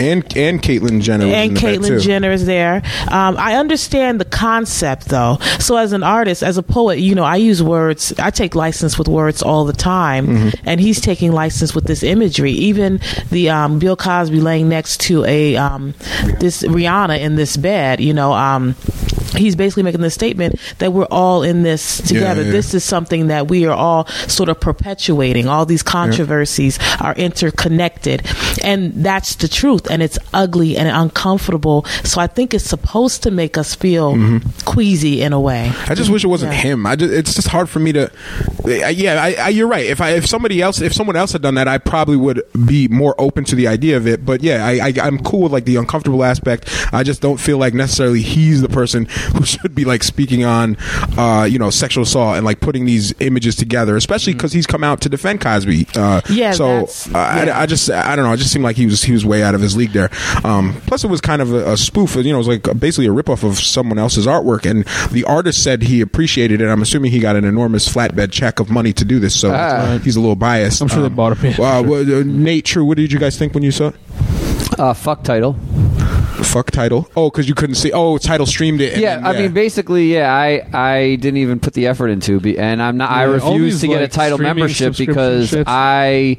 and 0.00 0.24
and 0.36 0.62
Caitlyn 0.62 1.00
Jenner 1.02 1.26
and 1.26 1.56
Caitlyn. 1.56 2.00
Jenner 2.02 2.30
is 2.30 2.46
there. 2.46 2.82
Um, 3.08 3.36
I 3.38 3.56
understand 3.56 4.20
the 4.20 4.24
concept 4.24 5.06
though. 5.08 5.38
So 5.58 5.76
as 5.76 5.92
an 5.92 6.02
artist, 6.02 6.42
as 6.42 6.56
a 6.56 6.62
poet, 6.62 6.98
you 6.98 7.14
know, 7.14 7.24
I 7.24 7.36
use 7.36 7.62
words. 7.62 8.12
I 8.18 8.30
take 8.30 8.54
license 8.54 8.98
with 8.98 9.08
words 9.08 9.42
all 9.42 9.64
the 9.64 9.72
time, 9.74 10.26
Mhm. 10.26 10.60
and 10.64 10.80
he's 10.80 11.00
taking 11.00 11.32
license 11.32 11.74
with 11.74 11.84
this 11.84 12.02
imagery. 12.02 12.52
Even 12.52 13.00
the 13.30 13.50
um, 13.50 13.78
Bill 13.78 13.96
Cosby 13.96 14.40
laying 14.40 14.68
next 14.68 15.00
to 15.00 15.24
a 15.24 15.56
um, 15.56 15.94
this 16.38 16.62
Rihanna 16.62 17.18
in 17.20 17.36
this 17.36 17.56
bed. 17.56 18.00
You 18.00 18.14
know. 18.14 18.32
He's 19.36 19.56
basically 19.56 19.82
making 19.82 20.00
the 20.00 20.10
statement 20.10 20.56
that 20.78 20.92
we're 20.92 21.06
all 21.10 21.42
in 21.42 21.62
this 21.62 22.00
together. 22.02 22.42
yeah. 22.42 22.50
This 22.50 22.74
is 22.74 22.84
something 22.84 23.28
that 23.28 23.48
we 23.48 23.66
are 23.66 23.76
all 23.76 24.06
sort 24.28 24.48
of 24.48 24.60
perpetuating. 24.60 25.48
All 25.48 25.66
these 25.66 25.82
controversies 25.82 26.78
are 27.00 27.14
interconnected, 27.14 28.26
and 28.62 28.92
that's 28.94 29.36
the 29.36 29.48
truth. 29.48 29.90
And 29.90 30.02
it's 30.02 30.18
ugly 30.32 30.76
and 30.76 30.88
uncomfortable. 30.88 31.84
So 32.04 32.20
I 32.20 32.26
think 32.26 32.54
it's 32.54 32.64
supposed 32.64 33.22
to 33.24 33.30
make 33.30 33.56
us 33.56 33.74
feel 33.74 34.14
mm-hmm. 34.14 34.48
queasy 34.64 35.22
in 35.22 35.32
a 35.32 35.40
way. 35.40 35.72
I 35.88 35.94
just 35.94 36.10
wish 36.10 36.24
it 36.24 36.28
wasn't 36.28 36.54
him. 36.54 36.86
I 36.86 36.96
just, 36.96 37.12
it's 37.12 37.34
just 37.34 37.48
hard 37.48 37.68
for 37.68 37.78
me 37.78 37.92
to. 37.92 38.10
I- 38.66 38.90
Yeah, 38.90 39.22
I, 39.22 39.34
I, 39.34 39.48
you're 39.48 39.68
right. 39.68 39.86
If 39.86 40.00
I 40.00 40.10
if 40.10 40.26
somebody 40.26 40.60
else 40.60 40.80
if 40.80 40.92
someone 40.92 41.16
else 41.16 41.32
had 41.32 41.42
done 41.42 41.54
that, 41.54 41.68
I 41.68 41.78
probably 41.78 42.16
would 42.16 42.42
be 42.66 42.88
more 42.88 43.14
open 43.18 43.44
to 43.44 43.54
the 43.56 43.66
idea 43.68 43.96
of 43.96 44.06
it. 44.06 44.24
But 44.26 44.42
yeah, 44.42 44.66
I, 44.66 44.88
I 44.88 44.92
I'm 45.02 45.18
cool 45.22 45.42
with 45.42 45.52
like 45.52 45.64
the 45.64 45.76
uncomfortable 45.76 46.22
aspect. 46.24 46.68
I 46.92 47.02
just 47.02 47.20
don't 47.22 47.38
feel 47.38 47.56
like 47.58 47.72
necessarily 47.74 48.20
he's 48.22 48.60
the 48.60 48.68
person 48.68 49.06
who 49.36 49.44
should 49.44 49.74
be 49.74 49.84
like 49.84 50.02
speaking 50.02 50.44
on, 50.44 50.76
uh, 51.16 51.46
you 51.50 51.58
know, 51.58 51.70
sexual 51.70 52.02
assault 52.04 52.36
and 52.36 52.44
like 52.44 52.60
putting 52.60 52.84
these 52.86 53.14
images 53.20 53.56
together, 53.56 53.96
especially 53.96 54.32
because 54.32 54.52
he's 54.52 54.66
come 54.66 54.84
out 54.84 55.00
to 55.02 55.08
defend 55.08 55.40
Cosby. 55.40 55.86
Uh, 55.96 56.20
Yeah, 56.30 56.52
So 56.52 56.66
that's- 56.68 57.08
uh, 57.14 57.18
I, 57.18 57.62
I 57.62 57.66
just 57.66 57.90
I 57.90 58.16
don't 58.16 58.24
know. 58.24 58.32
It 58.32 58.38
just 58.38 58.52
seemed 58.52 58.64
like 58.64 58.76
he 58.76 58.86
was 58.86 59.02
he 59.02 59.12
was 59.12 59.24
way 59.24 59.42
out 59.42 59.54
of 59.54 59.60
his 59.60 59.76
league 59.76 59.92
there. 59.92 60.10
Um, 60.44 60.80
plus, 60.86 61.04
it 61.04 61.08
was 61.08 61.20
kind 61.20 61.42
of 61.42 61.52
a, 61.52 61.72
a 61.72 61.76
spoof. 61.76 62.16
You 62.16 62.24
know, 62.24 62.34
it 62.34 62.46
was 62.46 62.48
like 62.48 62.62
basically 62.78 63.06
a 63.06 63.10
ripoff 63.10 63.42
of 63.48 63.58
someone 63.58 63.98
else's 63.98 64.26
artwork, 64.26 64.68
and 64.68 64.84
the 65.12 65.24
artist 65.24 65.62
said 65.62 65.82
he 65.82 66.00
appreciated 66.00 66.60
it. 66.60 66.68
I'm 66.68 66.82
assuming 66.82 67.10
he 67.10 67.18
got 67.20 67.36
an 67.36 67.44
enormous 67.44 67.88
flatbed 67.92 68.32
check 68.32 68.60
of 68.60 68.70
money 68.70 68.92
to 68.94 69.04
do 69.04 69.18
this, 69.18 69.38
so 69.38 69.52
Ah. 69.54 69.98
he's 70.02 70.16
a 70.16 70.20
little 70.20 70.36
biased. 70.36 70.80
I'm 70.80 70.88
sure 70.88 71.00
they 71.00 71.06
Um, 71.06 71.14
bought 71.14 71.36
him. 71.36 71.52
Uh, 71.54 71.82
well, 71.86 72.00
uh, 72.20 72.22
Nate, 72.24 72.64
true. 72.64 72.84
What 72.84 72.96
did 72.96 73.12
you 73.12 73.18
guys 73.18 73.36
think 73.38 73.54
when 73.54 73.62
you 73.62 73.70
saw 73.72 73.88
it? 73.88 73.94
Uh, 74.78 74.94
fuck 74.94 75.22
Tidal. 75.24 75.56
Fuck 76.42 76.70
Tidal. 76.70 77.08
Oh, 77.16 77.30
because 77.30 77.48
you 77.48 77.54
couldn't 77.54 77.76
see. 77.76 77.92
Oh, 77.92 78.18
Tidal 78.18 78.46
streamed 78.46 78.80
it. 78.80 78.94
and 78.94 79.02
Yeah, 79.02 79.16
then- 79.16 79.26
I 79.26 79.32
mean, 79.38 79.52
basically, 79.52 80.12
yeah, 80.14 80.32
I 80.34 80.62
I 80.72 81.16
didn't 81.16 81.36
even 81.38 81.60
put 81.60 81.74
the 81.74 81.86
effort 81.86 82.08
into, 82.08 82.40
be, 82.40 82.58
and 82.58 82.82
I'm 82.82 82.96
not. 82.96 83.10
I 83.10 83.22
Yeah, 83.26 83.38
all 83.40 83.52
refuse 83.52 83.74
these, 83.74 83.80
to 83.82 83.86
get 83.88 83.98
a 83.98 84.02
like, 84.02 84.12
Tidal 84.12 84.38
streaming 84.38 84.56
membership 84.56 84.94
subscription 84.94 85.14
because 85.14 85.50
shits. 85.52 85.64
I, 85.66 86.36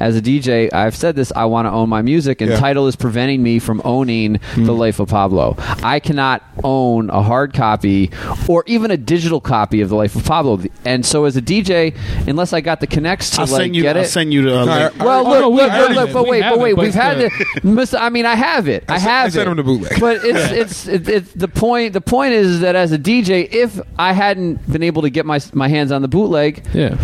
as 0.00 0.16
a 0.16 0.20
DJ, 0.22 0.72
I've 0.72 0.94
said 0.96 1.16
this. 1.16 1.32
I 1.34 1.44
want 1.46 1.66
to 1.66 1.70
own 1.72 1.88
my 1.88 2.02
music, 2.02 2.40
and 2.40 2.50
Yeah. 2.50 2.58
Tidal 2.58 2.86
is 2.88 2.96
preventing 2.96 3.42
me 3.42 3.58
from 3.58 3.80
owning 3.84 4.38
the 4.56 4.72
Life 4.72 5.00
of 5.00 5.08
Pablo. 5.08 5.56
I 5.82 5.98
cannot 6.00 6.42
own 6.62 7.08
a 7.10 7.22
hard 7.22 7.54
copy 7.54 8.10
or 8.48 8.64
even 8.66 8.90
a 8.90 8.96
digital 8.96 9.40
copy 9.40 9.80
of 9.80 9.88
the 9.88 9.96
Life 9.96 10.14
of 10.16 10.24
Pablo, 10.24 10.60
and 10.84 11.06
so 11.06 11.24
as 11.24 11.36
a 11.36 11.42
DJ, 11.42 11.94
unless 12.26 12.52
I 12.52 12.60
got 12.60 12.80
the 12.80 12.86
connects 12.86 13.30
to 13.30 13.42
I'll 13.42 13.46
like 13.46 13.62
send 13.62 13.76
you- 13.76 13.82
get 13.82 13.96
I'll 13.96 14.02
it, 14.02 14.06
send 14.08 14.32
you 14.32 14.42
the, 14.42 14.58
uh, 14.60 14.66
Well, 14.66 14.80
link. 14.82 14.98
look, 14.98 15.36
Oh, 15.36 15.40
no, 15.40 15.48
we 15.50 15.56
look, 15.62 15.70
have 15.70 15.80
look, 15.80 15.90
it. 15.90 15.94
look, 15.94 16.12
but 16.12 16.24
We 16.24 16.30
wait, 16.30 16.42
have 16.42 16.52
but 16.54 16.58
it, 16.58 16.62
wait, 16.62 16.76
but 16.76 16.82
we've 16.84 16.94
had 16.94 17.18
the- 17.18 17.30
the. 17.62 17.68
Mr. 17.68 17.98
I 18.00 18.08
mean, 18.10 18.26
I 18.26 18.34
have 18.34 18.68
it. 18.68 18.84
I 18.88 18.98
have 18.98 19.32
sent- 19.32 19.42
I 19.43 19.43
have 19.43 19.43
sent 19.44 19.48
it. 19.48 19.50
him 19.50 19.56
the 19.56 19.62
bootleg. 19.62 20.00
But 20.00 20.24
it's 20.24 20.52
it's 20.52 20.88
it, 20.88 21.08
it, 21.08 21.38
the 21.38 21.48
point. 21.48 21.92
The 21.92 22.00
point 22.00 22.32
is 22.32 22.60
that 22.60 22.76
as 22.76 22.92
a 22.92 22.98
DJ, 22.98 23.48
if 23.52 23.80
I 23.98 24.12
hadn't 24.12 24.70
been 24.70 24.82
able 24.82 25.02
to 25.02 25.10
get 25.10 25.26
my 25.26 25.40
my 25.52 25.68
hands 25.68 25.92
on 25.92 26.02
the 26.02 26.08
bootleg, 26.08 26.64
yeah. 26.72 26.96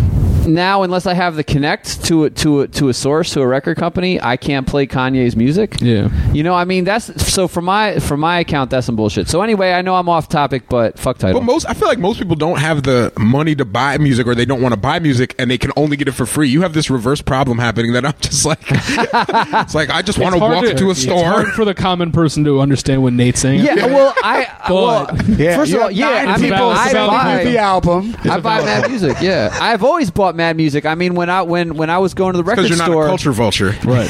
Now, 0.47 0.83
unless 0.83 1.05
I 1.05 1.13
have 1.13 1.35
the 1.35 1.43
connect 1.43 2.03
to 2.05 2.25
a, 2.25 2.29
to 2.31 2.61
a, 2.61 2.67
to 2.69 2.89
a 2.89 2.93
source 2.93 3.31
to 3.33 3.41
a 3.41 3.47
record 3.47 3.77
company, 3.77 4.19
I 4.21 4.37
can't 4.37 4.65
play 4.67 4.87
Kanye's 4.87 5.35
music. 5.35 5.75
Yeah, 5.81 6.09
you 6.33 6.43
know, 6.43 6.53
I 6.53 6.65
mean, 6.65 6.83
that's 6.83 7.31
so 7.31 7.47
for 7.47 7.61
my 7.61 7.99
for 7.99 8.17
my 8.17 8.39
account, 8.39 8.71
that's 8.71 8.85
some 8.85 8.95
bullshit. 8.95 9.27
So 9.29 9.41
anyway, 9.41 9.71
I 9.71 9.81
know 9.81 9.95
I'm 9.95 10.09
off 10.09 10.29
topic, 10.29 10.63
but 10.69 10.97
fuck 10.99 11.17
Tidal. 11.19 11.39
But 11.41 11.45
most, 11.45 11.65
I 11.69 11.73
feel 11.73 11.87
like 11.87 11.99
most 11.99 12.19
people 12.19 12.35
don't 12.35 12.59
have 12.59 12.83
the 12.83 13.13
money 13.17 13.55
to 13.55 13.65
buy 13.65 13.97
music, 13.97 14.25
or 14.27 14.35
they 14.35 14.45
don't 14.45 14.61
want 14.61 14.73
to 14.73 14.79
buy 14.79 14.99
music, 14.99 15.35
and 15.37 15.49
they 15.49 15.57
can 15.57 15.71
only 15.75 15.95
get 15.97 16.07
it 16.07 16.13
for 16.13 16.25
free. 16.25 16.49
You 16.49 16.61
have 16.63 16.73
this 16.73 16.89
reverse 16.89 17.21
problem 17.21 17.59
happening 17.59 17.93
that 17.93 18.05
I'm 18.05 18.13
just 18.21 18.45
like, 18.45 18.59
it's 18.69 19.75
like 19.75 19.89
I 19.89 20.01
just 20.01 20.17
want 20.17 20.35
It's 20.35 20.43
to 20.43 20.49
walk 20.49 20.65
into 20.65 20.87
a 20.87 20.91
It's 20.91 21.01
store. 21.03 21.23
hard 21.23 21.47
for 21.53 21.65
the 21.65 21.73
common 21.73 22.11
person 22.11 22.43
to 22.45 22.59
understand 22.61 23.03
what 23.03 23.13
Nate's 23.13 23.39
saying. 23.41 23.63
Yeah, 23.63 23.85
well, 23.87 24.13
I 24.23 24.47
well, 24.69 25.05
But- 25.07 25.25
first 25.55 25.73
of 25.73 25.81
all, 25.81 25.91
yeah, 25.91 26.07
I 26.27 26.37
mean, 26.37 26.51
I 26.53 26.93
buy 26.93 27.43
the 27.43 27.57
album. 27.57 28.15
I 28.23 28.39
buy 28.39 28.61
Mad 28.63 28.89
Music. 28.89 29.17
Yeah, 29.21 29.55
I've 29.61 29.83
always 29.83 30.09
bought 30.11 30.30
Mad 30.35 30.57
Music. 30.57 30.85
I 30.85 30.95
mean, 30.95 31.15
when 31.15 31.29
I 31.29 31.41
when 31.43 31.75
when 31.75 31.89
I 31.89 31.97
was 31.99 32.13
going 32.13 32.33
to 32.33 32.37
the 32.37 32.43
record 32.43 32.63
Because 32.63 32.69
you're 32.69 32.77
not 32.77 32.85
store, 32.91 33.05
a 33.05 33.07
culture 33.07 33.31
vulture, 33.31 33.69
right? 33.83 34.07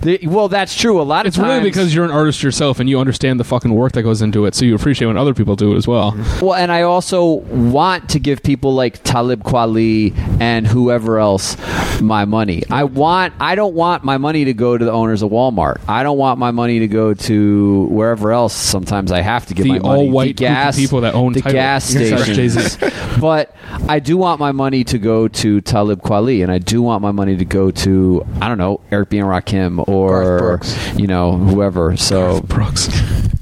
The- 0.00 0.20
well, 0.26 0.48
that's 0.48 0.74
true. 0.76 1.00
A 1.00 1.02
lot 1.02 1.26
of 1.26 1.34
times. 1.34 1.34
It's 1.34 1.36
times, 1.36 1.48
really 1.58 1.70
because 1.70 1.94
you're 1.94 2.04
an 2.04 2.10
artist 2.10 2.42
yourself 2.42 2.80
and 2.80 2.88
you 2.88 2.98
understand 3.00 3.40
the 3.40 3.44
fucking 3.44 3.72
work 3.74 3.92
that 3.92 4.02
goes 4.02 4.22
into 4.22 4.46
it, 4.46 4.54
so 4.54 4.64
you 4.64 4.74
appreciate 4.74 5.08
when 5.08 5.16
other 5.16 5.34
people 5.34 5.56
do 5.56 5.72
it 5.72 5.76
as 5.76 5.86
well. 5.88 6.14
Well, 6.40 6.54
and 6.54 6.70
I 6.72 6.82
also 6.82 7.24
want 7.24 8.10
to 8.10 8.18
give 8.18 8.42
people 8.42 8.74
like 8.74 9.02
Talib 9.02 9.42
Kweli 9.42 10.16
and 10.40 10.66
whoever 10.66 11.18
else 11.18 11.56
my 12.00 12.24
money. 12.24 12.62
I 12.70 12.84
want. 12.84 13.34
I 13.40 13.54
don't 13.54 13.74
want 13.74 14.04
my 14.04 14.18
money 14.18 14.44
to 14.46 14.54
go 14.54 14.76
to 14.76 14.84
the 14.84 14.92
owners 14.92 15.22
of 15.22 15.30
Walmart. 15.30 15.80
I 15.88 16.02
don't 16.02 16.18
want 16.18 16.38
my 16.38 16.50
money 16.50 16.80
to 16.80 16.88
go 16.88 17.14
to 17.14 17.84
wherever 17.90 18.32
else. 18.32 18.54
Sometimes 18.54 19.12
I 19.12 19.20
have 19.20 19.46
to 19.46 19.54
give 19.54 19.64
The 19.64 19.70
my 19.74 19.78
money. 19.78 20.00
all-white 20.06 20.26
the 20.36 20.44
gas 20.44 20.76
people 20.76 21.00
that 21.02 21.14
own 21.14 21.32
the 21.32 21.40
Tidal. 21.40 21.52
gas 21.52 21.84
stations. 21.88 22.76
But 23.20 23.54
I 23.88 24.00
do 24.00 24.16
want 24.16 24.40
my 24.40 24.52
money 24.52 24.84
to 24.84 24.93
go 24.98 25.28
to 25.28 25.60
Talib 25.60 26.02
Kweli, 26.02 26.42
and 26.42 26.50
I 26.52 26.58
do 26.58 26.82
want 26.82 27.02
my 27.02 27.12
money 27.12 27.36
to 27.36 27.44
go 27.44 27.70
to 27.70 28.26
I 28.40 28.48
don't 28.48 28.58
know 28.58 28.80
Eric 28.90 29.10
B 29.10 29.18
and 29.18 29.28
Rakim 29.28 29.86
or 29.88 30.60
you 30.96 31.06
know 31.06 31.32
whoever. 31.36 31.96
So 31.96 32.40
Brooks. 32.42 32.88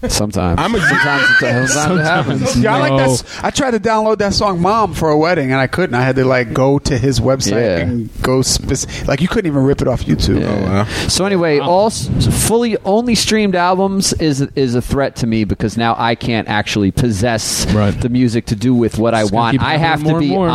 Sometimes 0.08 0.58
I'm 0.58 0.74
a 0.74 0.80
sometimes 0.80 1.22
it, 1.30 1.68
sometimes 1.68 2.00
it 2.00 2.02
happens. 2.02 2.56
Yeah, 2.60 2.74
I 2.74 2.78
like 2.88 2.98
that. 2.98 3.08
s- 3.08 3.38
I 3.40 3.50
tried 3.50 3.70
to 3.70 3.78
download 3.78 4.18
that 4.18 4.34
song 4.34 4.60
"Mom" 4.60 4.94
for 4.94 5.10
a 5.10 5.16
wedding, 5.16 5.52
and 5.52 5.60
I 5.60 5.68
couldn't. 5.68 5.94
I 5.94 6.02
had 6.02 6.16
to 6.16 6.24
like 6.24 6.52
go 6.52 6.80
to 6.80 6.98
his 6.98 7.20
website 7.20 7.52
Yeah. 7.52 7.76
and 7.84 8.10
go 8.20 8.42
spec- 8.42 9.06
like 9.06 9.20
you 9.20 9.28
couldn't 9.28 9.46
even 9.46 9.62
rip 9.62 9.80
it 9.80 9.86
off 9.86 10.02
YouTube. 10.02 10.40
Yeah. 10.40 10.86
Oh, 10.88 11.08
so 11.08 11.24
anyway, 11.24 11.60
all 11.60 11.88
fully 11.90 12.76
only 12.78 13.14
streamed 13.14 13.54
albums 13.54 14.12
is 14.14 14.40
is 14.56 14.74
a 14.74 14.82
threat 14.82 15.14
to 15.16 15.28
me 15.28 15.44
because 15.44 15.76
now 15.76 15.94
I 15.96 16.16
can't 16.16 16.48
actually 16.48 16.90
possess 16.90 17.64
the 17.66 18.08
music 18.10 18.46
to 18.46 18.56
do 18.56 18.74
with 18.74 18.98
what 18.98 19.14
I 19.14 19.22
want. 19.26 19.62
I 19.62 19.76
have 19.76 20.02
to 20.02 20.18
be 20.18 20.30
more. 20.30 20.48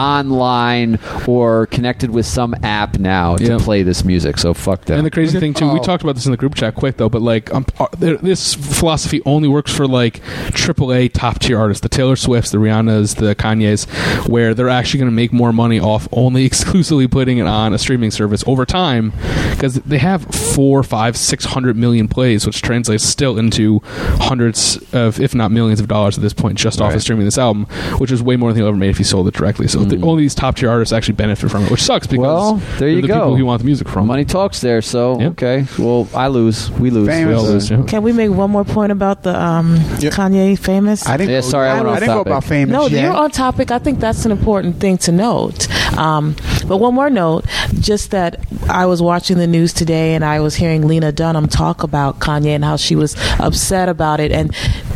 Online 0.95 1.25
or 1.27 1.67
connected 1.67 2.09
with 2.11 2.25
some 2.25 2.55
app 2.63 2.97
now 2.99 3.35
to 3.35 3.43
Yep. 3.43 3.61
play 3.61 3.83
this 3.83 4.03
music. 4.03 4.37
So 4.37 4.53
fuck 4.53 4.85
that. 4.85 4.97
And 4.97 5.05
the 5.05 5.11
crazy 5.11 5.39
thing 5.39 5.53
too, 5.53 5.65
we 5.71 5.79
Oh. 5.79 5.83
talked 5.83 6.03
about 6.03 6.15
this 6.15 6.25
in 6.25 6.31
the 6.31 6.37
group 6.37 6.55
chat 6.55 6.75
quick 6.75 6.97
though, 6.97 7.09
but 7.09 7.21
like 7.21 7.53
um, 7.53 7.65
uh, 7.79 7.87
there- 7.97 8.17
this 8.17 8.53
philosophy 8.53 9.21
only 9.25 9.47
works 9.47 9.71
for 9.73 9.87
like 9.87 10.21
AAA 10.53 11.09
top 11.09 11.39
tier 11.39 11.57
artists, 11.59 11.81
the 11.81 11.89
Taylor 11.89 12.15
Swifts, 12.15 12.51
the 12.51 12.57
Rihannas, 12.57 13.15
the 13.15 13.35
Kanyes, 13.35 13.85
where 14.27 14.53
they're 14.53 14.69
actually 14.69 14.99
going 14.99 15.09
to 15.11 15.15
make 15.15 15.31
more 15.33 15.53
money 15.53 15.79
off 15.79 16.07
only 16.11 16.45
exclusively 16.51 17.07
putting 17.07 17.37
it 17.37 17.47
on 17.47 17.73
a 17.73 17.77
streaming 17.77 18.11
service 18.11 18.43
over 18.47 18.65
time 18.65 19.13
because 19.51 19.75
they 19.75 19.97
have 19.97 20.23
four, 20.25 20.83
five, 20.83 21.15
six 21.17 21.45
hundred 21.45 21.75
million 21.77 22.07
plays, 22.07 22.45
which 22.45 22.61
translates 22.61 23.03
still 23.03 23.37
into 23.37 23.81
hundreds 24.19 24.77
of, 24.93 25.19
if 25.19 25.33
not 25.35 25.51
millions 25.51 25.79
of 25.79 25.87
dollars 25.87 26.17
at 26.17 26.23
this 26.23 26.33
point, 26.33 26.57
just 26.57 26.81
off 26.81 26.93
of 26.93 27.01
streaming 27.01 27.25
this 27.25 27.37
album, 27.37 27.65
which 27.97 28.11
is 28.11 28.21
way 28.21 28.35
more 28.35 28.51
than 28.51 28.57
he'll 28.59 28.67
ever 28.67 28.77
made 28.77 28.89
if 28.89 28.97
he 28.97 29.03
sold 29.03 29.27
it 29.27 29.33
directly. 29.33 29.67
So 29.67 29.79
the, 29.83 30.01
only 30.05 30.23
these 30.23 30.35
top 30.35 30.55
tier 30.55 30.69
artists 30.77 30.93
actually 30.93 31.15
benefit 31.15 31.49
from 31.49 31.63
it, 31.65 31.71
which 31.71 31.81
sucks 31.83 32.07
because. 32.07 32.23
Well, 32.23 32.55
there 32.55 32.79
they're 32.79 32.89
you 32.89 33.01
the 33.01 33.07
go. 33.07 33.13
people 33.15 33.35
who 33.35 33.45
want 33.45 33.59
the 33.61 33.65
music 33.65 33.87
from. 33.89 34.07
Money 34.07 34.25
talks 34.25 34.61
there. 34.61 34.81
So 34.81 35.21
okay, 35.21 35.65
well 35.77 36.07
I 36.13 36.27
lose. 36.27 36.69
We 36.71 36.89
lose. 36.89 37.07
Famous. 37.07 37.27
We 37.27 37.33
all 37.33 37.43
lose. 37.45 37.69
yeah. 37.69 37.83
Can 37.87 38.03
we 38.03 38.13
make 38.13 38.31
one 38.31 38.51
more 38.51 38.63
point 38.63 38.91
about 38.91 39.23
the 39.23 39.39
um, 39.39 39.77
Kanye 39.77 40.57
famous? 40.57 41.05
I 41.05 41.17
didn't. 41.17 41.31
Yeah, 41.31 41.41
go, 41.41 41.47
sorry, 41.49 41.69
I 41.69 41.75
went 41.75 41.87
I 41.87 41.91
off 41.91 41.99
didn't 41.99 42.15
go 42.15 42.21
about 42.21 42.43
famous. 42.43 42.73
No, 42.73 42.87
yet. 42.87 43.03
you're 43.03 43.13
on 43.13 43.31
topic. 43.31 43.71
I 43.71 43.79
think 43.79 43.99
that's 43.99 44.25
an 44.25 44.31
important 44.31 44.79
thing 44.79 44.97
to 44.99 45.11
note. 45.11 45.69
Um, 45.97 46.35
but 46.67 46.77
one 46.77 46.93
more 46.93 47.09
note, 47.09 47.45
just 47.79 48.11
that 48.11 48.39
I 48.69 48.85
was 48.85 49.01
watching 49.01 49.37
the 49.37 49.47
news 49.47 49.73
today 49.73 50.15
and 50.15 50.23
I 50.23 50.39
was 50.41 50.55
hearing 50.55 50.87
Lena 50.87 51.11
Dunham 51.11 51.47
talk 51.47 51.83
about 51.83 52.19
Kanye 52.19 52.49
and 52.55 52.63
how 52.63 52.75
she 52.75 52.95
was 52.95 53.15
upset 53.39 53.89
about 53.89 54.19
it, 54.19 54.31
and 54.31 54.53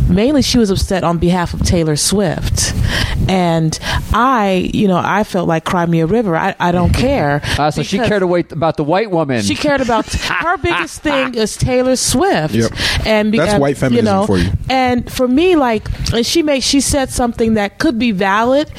mainly 0.09 0.41
she 0.41 0.57
was 0.57 0.69
upset 0.69 1.03
on 1.03 1.17
behalf 1.17 1.53
of 1.53 1.63
Taylor 1.63 1.95
Swift. 1.95 2.73
And 3.29 3.77
I, 4.13 4.69
you 4.73 4.87
know, 4.87 5.01
I 5.03 5.23
felt 5.23 5.47
like 5.47 5.63
Cry 5.72 5.85
Me 5.85 6.02
a 6.02 6.06
River. 6.06 6.35
I, 6.35 6.53
I 6.60 6.73
don't 6.73 6.91
care. 7.07 7.39
Ah, 7.57 7.69
so 7.69 7.81
she 7.81 7.98
cared 7.98 8.22
away 8.23 8.43
about 8.52 8.76
the 8.76 8.84
white 8.84 9.10
woman. 9.10 9.41
She 9.41 9.56
cared 9.56 9.80
about 9.80 10.06
her 10.14 10.57
biggest 10.57 11.02
thing 11.02 11.34
is 11.35 11.56
Taylor 11.56 11.95
Swift, 11.95 12.53
Yep. 12.53 12.72
and 13.06 13.31
be- 13.31 13.38
That's 13.38 13.57
white 13.57 13.77
feminism 13.77 14.06
know, 14.06 14.26
for 14.27 14.38
you. 14.38 14.52
And 14.69 15.10
for 15.11 15.30
me, 15.30 15.56
like, 15.56 15.88
and 16.11 16.26
she 16.26 16.43
made 16.43 16.60
she 16.61 16.81
said 16.81 17.10
something 17.10 17.53
that 17.53 17.80
could 17.80 17.98
be 17.98 18.11
valid 18.11 18.69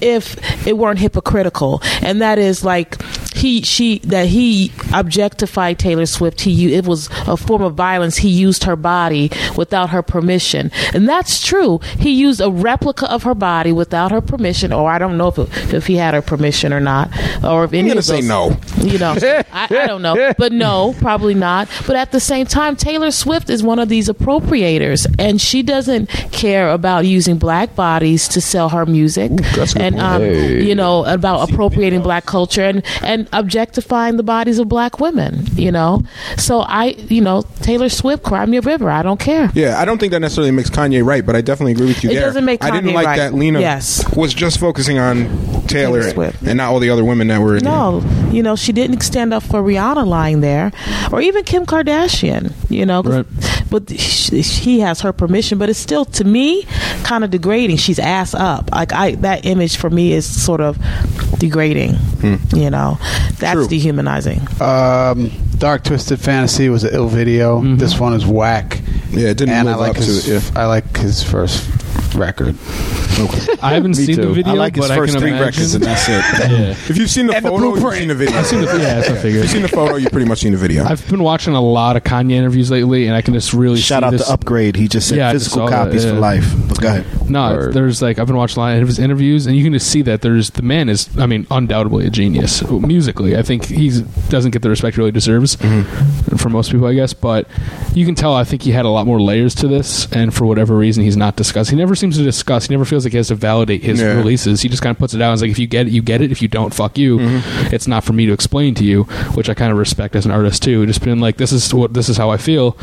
if 0.00 0.36
it 0.66 0.76
weren't 0.76 0.98
hypocritical, 0.98 1.80
and 2.02 2.20
that 2.20 2.38
is 2.40 2.64
like 2.64 2.96
he 3.34 3.62
she 3.62 3.98
that 4.00 4.26
he 4.26 4.72
objectified 4.92 5.78
Taylor 5.78 6.06
Swift. 6.06 6.40
He 6.42 6.74
it 6.74 6.86
was 6.86 7.08
a 7.26 7.36
form 7.36 7.62
of 7.62 7.74
violence. 7.74 8.16
He 8.18 8.28
used 8.28 8.64
her 8.64 8.76
body 8.76 9.30
without 9.56 9.90
her 9.90 10.02
permission, 10.02 10.70
and 10.94 11.08
that's 11.08 11.44
true. 11.44 11.78
He 11.98 12.10
used 12.10 12.40
a 12.40 12.50
replica 12.50 13.10
of 13.10 13.22
her 13.24 13.34
body 13.34 13.72
without 13.72 14.10
her 14.10 14.20
permission, 14.20 14.72
or 14.72 14.90
I 14.90 14.98
don't 14.98 15.16
know 15.16 15.28
if 15.28 15.38
it, 15.38 15.74
if 15.74 15.86
he 15.86 15.96
had 15.96 16.14
her 16.14 16.22
permission 16.22 16.72
or 16.72 16.80
not, 16.80 17.10
or 17.44 17.64
if 17.64 17.72
any 17.72 17.88
gonna 17.88 17.98
of 18.00 18.04
say 18.04 18.20
those- 18.20 18.28
no. 18.28 18.56
You 18.80 18.98
know, 18.98 19.14
I, 19.52 19.66
I 19.70 19.86
don't 19.86 20.02
know, 20.02 20.32
but 20.38 20.52
no, 20.52 20.94
probably 21.00 21.34
not. 21.34 21.68
But 21.86 21.96
at 21.96 22.12
the 22.12 22.20
same 22.20 22.46
time, 22.46 22.76
Taylor 22.76 23.10
Swift 23.10 23.50
is 23.50 23.62
one 23.62 23.78
of 23.78 23.88
these 23.88 24.08
appropriators, 24.08 25.06
and 25.18 25.40
she 25.40 25.62
doesn't 25.62 26.08
care 26.32 26.70
about 26.70 27.06
using 27.06 27.38
black 27.38 27.74
bodies 27.76 28.26
to 28.28 28.40
sell 28.40 28.70
her 28.70 28.86
music, 28.86 29.30
and 29.76 30.00
um, 30.00 30.22
Hey. 30.22 30.62
you 30.64 30.74
know 30.74 31.04
about 31.04 31.50
appropriating 31.50 32.02
black 32.02 32.26
culture 32.26 32.62
and 32.62 32.82
and 33.02 33.19
objectifying 33.32 34.16
the 34.16 34.22
bodies 34.22 34.58
of 34.58 34.68
black 34.68 35.00
women. 35.00 35.46
You 35.54 35.72
know, 35.72 36.02
so 36.36 36.60
I, 36.60 36.86
you 37.08 37.20
know, 37.20 37.42
Taylor 37.60 37.88
Swift, 37.88 38.22
"Cry 38.22 38.46
Me 38.46 38.56
a 38.58 38.60
River." 38.60 38.90
I 38.90 39.02
don't 39.02 39.20
care. 39.20 39.50
Yeah, 39.54 39.80
I 39.80 39.84
don't 39.84 39.98
think 39.98 40.12
that 40.12 40.20
necessarily 40.20 40.50
makes 40.52 40.70
Kanye 40.70 41.04
right, 41.04 41.24
but 41.24 41.36
I 41.36 41.40
definitely 41.40 41.72
agree 41.72 41.86
with 41.88 42.02
you 42.04 42.10
It 42.10 42.14
there. 42.14 42.22
doesn't 42.22 42.44
make 42.44 42.60
Kanye 42.60 42.70
I 42.70 42.70
didn't 42.80 42.94
like 42.94 43.06
right. 43.06 43.16
that 43.18 43.34
Lena 43.34 43.60
Yes. 43.60 44.04
was 44.16 44.32
just 44.34 44.58
focusing 44.58 44.98
on 44.98 45.24
Taylor, 45.66 46.00
Taylor 46.00 46.10
Swift. 46.10 46.42
and 46.42 46.56
not 46.56 46.70
all 46.72 46.80
the 46.80 46.90
other 46.90 47.04
women 47.04 47.28
that 47.28 47.40
were 47.40 47.56
in 47.56 47.64
there. 47.64 47.72
No, 47.72 48.02
you 48.30 48.42
know, 48.42 48.56
she 48.56 48.72
didn't 48.72 49.00
stand 49.02 49.32
up 49.34 49.42
for 49.42 49.62
Rihanna 49.62 50.06
lying 50.06 50.40
there, 50.40 50.72
or 51.12 51.20
even 51.20 51.44
Kim 51.44 51.66
Kardashian. 51.66 52.52
You 52.70 52.86
know, 52.86 53.02
'cause- 53.02 53.24
but 53.70 53.88
she, 53.90 54.40
he 54.42 54.80
has 54.80 55.00
her 55.02 55.12
permission. 55.12 55.58
But 55.58 55.68
it's 55.68 55.78
still, 55.78 56.04
to 56.06 56.24
me, 56.24 56.64
kind 57.04 57.22
of 57.24 57.30
degrading. 57.30 57.76
She's 57.76 57.98
ass 57.98 58.34
up. 58.34 58.70
Like 58.72 58.92
I, 58.92 59.12
that 59.16 59.44
image 59.46 59.76
for 59.76 59.90
me 59.90 60.12
is 60.12 60.24
sort 60.26 60.60
of 60.60 60.76
degrading. 61.38 61.94
Hmm. 61.94 62.36
You 62.54 62.70
know, 62.70 62.98
that's 63.38 63.52
True. 63.54 63.68
dehumanizing. 63.68 64.40
Um, 64.60 65.30
Dark 65.58 65.84
Twisted 65.84 66.20
Fantasy 66.20 66.68
was 66.68 66.84
an 66.84 66.94
ill 66.94 67.08
video. 67.08 67.60
This 67.76 67.98
one 67.98 68.14
is 68.14 68.24
whack. 68.26 68.80
Yeah, 69.10 69.28
it 69.28 69.38
didn't 69.38 69.54
and 69.54 69.66
live 69.66 69.76
I 69.76 69.78
like 69.78 69.90
up 69.90 69.96
to 69.96 70.02
his, 70.02 70.28
it, 70.28 70.56
I 70.56 70.66
like 70.66 70.96
his 70.96 71.22
first 71.22 71.68
record. 72.14 72.56
I 73.62 73.74
haven't 73.74 73.96
Me 73.98 74.04
seen 74.04 74.16
the 74.16 74.32
video, 74.32 74.52
I 74.52 74.56
like 74.56 74.76
his 74.76 74.88
but 74.88 74.96
first 74.96 75.10
I 75.10 75.14
can 75.14 75.20
three 75.20 75.30
imagine. 75.30 75.46
records, 75.46 75.74
and 75.74 75.84
that's 75.84 76.08
it. 76.08 76.50
yeah. 76.50 76.70
If 76.70 76.96
you've 76.96 77.10
seen 77.10 77.26
the 77.26 77.36
And 77.36 77.44
the 77.44 77.50
photo, 77.50 77.74
you've 77.74 77.94
seen 77.94 78.08
the 78.08 78.14
video. 78.14 78.38
I've 78.38 78.46
seen 78.46 78.60
the 78.60 78.66
yeah, 78.66 79.00
that's 79.00 79.08
what 79.08 79.14
I 79.14 79.16
If 79.20 79.22
figured. 79.22 79.42
you've 79.42 79.50
seen 79.52 79.62
the 79.62 79.68
photo, 79.68 79.96
you've 79.96 80.12
pretty 80.12 80.26
much 80.28 80.38
seen 80.40 80.52
the 80.52 80.58
video. 80.58 80.84
I've 80.84 81.06
been 81.08 81.22
watching 81.22 81.54
a 81.54 81.60
lot 81.60 81.96
of 81.96 82.04
Kanye 82.04 82.32
interviews 82.32 82.70
lately, 82.70 83.06
and 83.06 83.14
I 83.14 83.20
can 83.22 83.34
just 83.34 83.52
really 83.52 83.78
Shout 83.80 84.02
see 84.02 84.06
out 84.06 84.10
this. 84.12 84.26
to 84.26 84.32
Upgrade. 84.32 84.76
He 84.76 84.88
just 84.88 85.08
said 85.08 85.18
Yeah, 85.18 85.28
I 85.28 85.32
just 85.32 85.46
physical 85.46 85.66
that, 85.68 85.84
copies 85.86 86.04
yeah. 86.04 86.12
for 86.12 86.18
life. 86.18 86.54
But 86.68 86.80
go 86.80 86.88
ahead. 86.88 87.30
No, 87.30 87.52
Word. 87.52 87.74
there's 87.74 88.00
like 88.00 88.18
I've 88.18 88.26
been 88.26 88.36
watching 88.36 88.58
a 88.58 88.60
lot 88.60 88.78
of 88.80 88.88
his 88.88 88.98
interviews, 88.98 89.46
and 89.46 89.56
you 89.56 89.62
can 89.64 89.72
just 89.72 89.88
see 89.88 90.02
that 90.02 90.22
there's 90.22 90.50
the 90.50 90.62
man 90.62 90.88
is, 90.88 91.08
I 91.18 91.26
mean, 91.26 91.46
undoubtedly 91.50 92.06
a 92.06 92.10
genius 92.10 92.62
musically. 92.70 93.36
I 93.36 93.42
think 93.42 93.66
he 93.66 93.90
doesn't 94.28 94.52
get 94.52 94.62
the 94.62 94.70
respect 94.70 94.96
he 94.96 95.00
really 95.00 95.12
deserves 95.12 95.56
mm-hmm. 95.56 96.36
for 96.36 96.48
most 96.48 96.70
people, 96.70 96.86
I 96.86 96.94
guess. 96.94 97.12
But 97.12 97.46
you 97.94 98.06
can 98.06 98.14
tell, 98.14 98.34
I 98.34 98.44
think 98.44 98.62
he 98.62 98.72
had 98.72 98.84
a 98.84 98.88
lot 98.88 99.06
more 99.06 99.20
layers 99.20 99.54
to 99.56 99.68
this, 99.68 100.10
and 100.12 100.32
for 100.34 100.46
whatever 100.46 100.76
reason, 100.76 101.04
he's 101.04 101.16
not 101.16 101.36
discussed. 101.36 101.70
He 101.70 101.76
never 101.76 101.94
seems 102.00 102.16
to 102.16 102.24
discuss. 102.24 102.66
He 102.66 102.74
never 102.74 102.84
feels 102.84 103.04
like 103.04 103.12
he 103.12 103.16
has 103.18 103.28
to 103.28 103.34
validate 103.34 103.82
his 103.82 104.00
Yeah. 104.00 104.14
releases. 104.14 104.62
He 104.62 104.68
just 104.68 104.82
kind 104.82 104.92
of 104.94 104.98
puts 104.98 105.14
it 105.14 105.20
out. 105.22 105.30
and 105.30 105.34
is 105.34 105.42
like, 105.42 105.50
if 105.50 105.58
you 105.58 105.66
get 105.66 105.86
it, 105.86 105.92
you 105.92 106.02
get 106.02 106.20
it. 106.20 106.32
If 106.32 106.42
you 106.42 106.48
don't, 106.48 106.74
fuck 106.74 106.98
you. 106.98 107.18
It's 107.72 107.86
not 107.86 108.02
for 108.04 108.12
me 108.12 108.26
to 108.26 108.32
explain 108.32 108.74
to 108.76 108.84
you, 108.84 109.04
which 109.34 109.48
I 109.48 109.54
kind 109.54 109.70
of 109.70 109.78
respect 109.78 110.16
as 110.16 110.24
an 110.26 110.32
artist 110.32 110.62
too. 110.62 110.84
Just 110.86 111.02
being 111.04 111.20
like, 111.20 111.36
this 111.36 111.52
is 111.52 111.72
what 111.72 111.94
this 111.94 112.08
is 112.08 112.16
how 112.16 112.30
I 112.30 112.36
feel. 112.38 112.76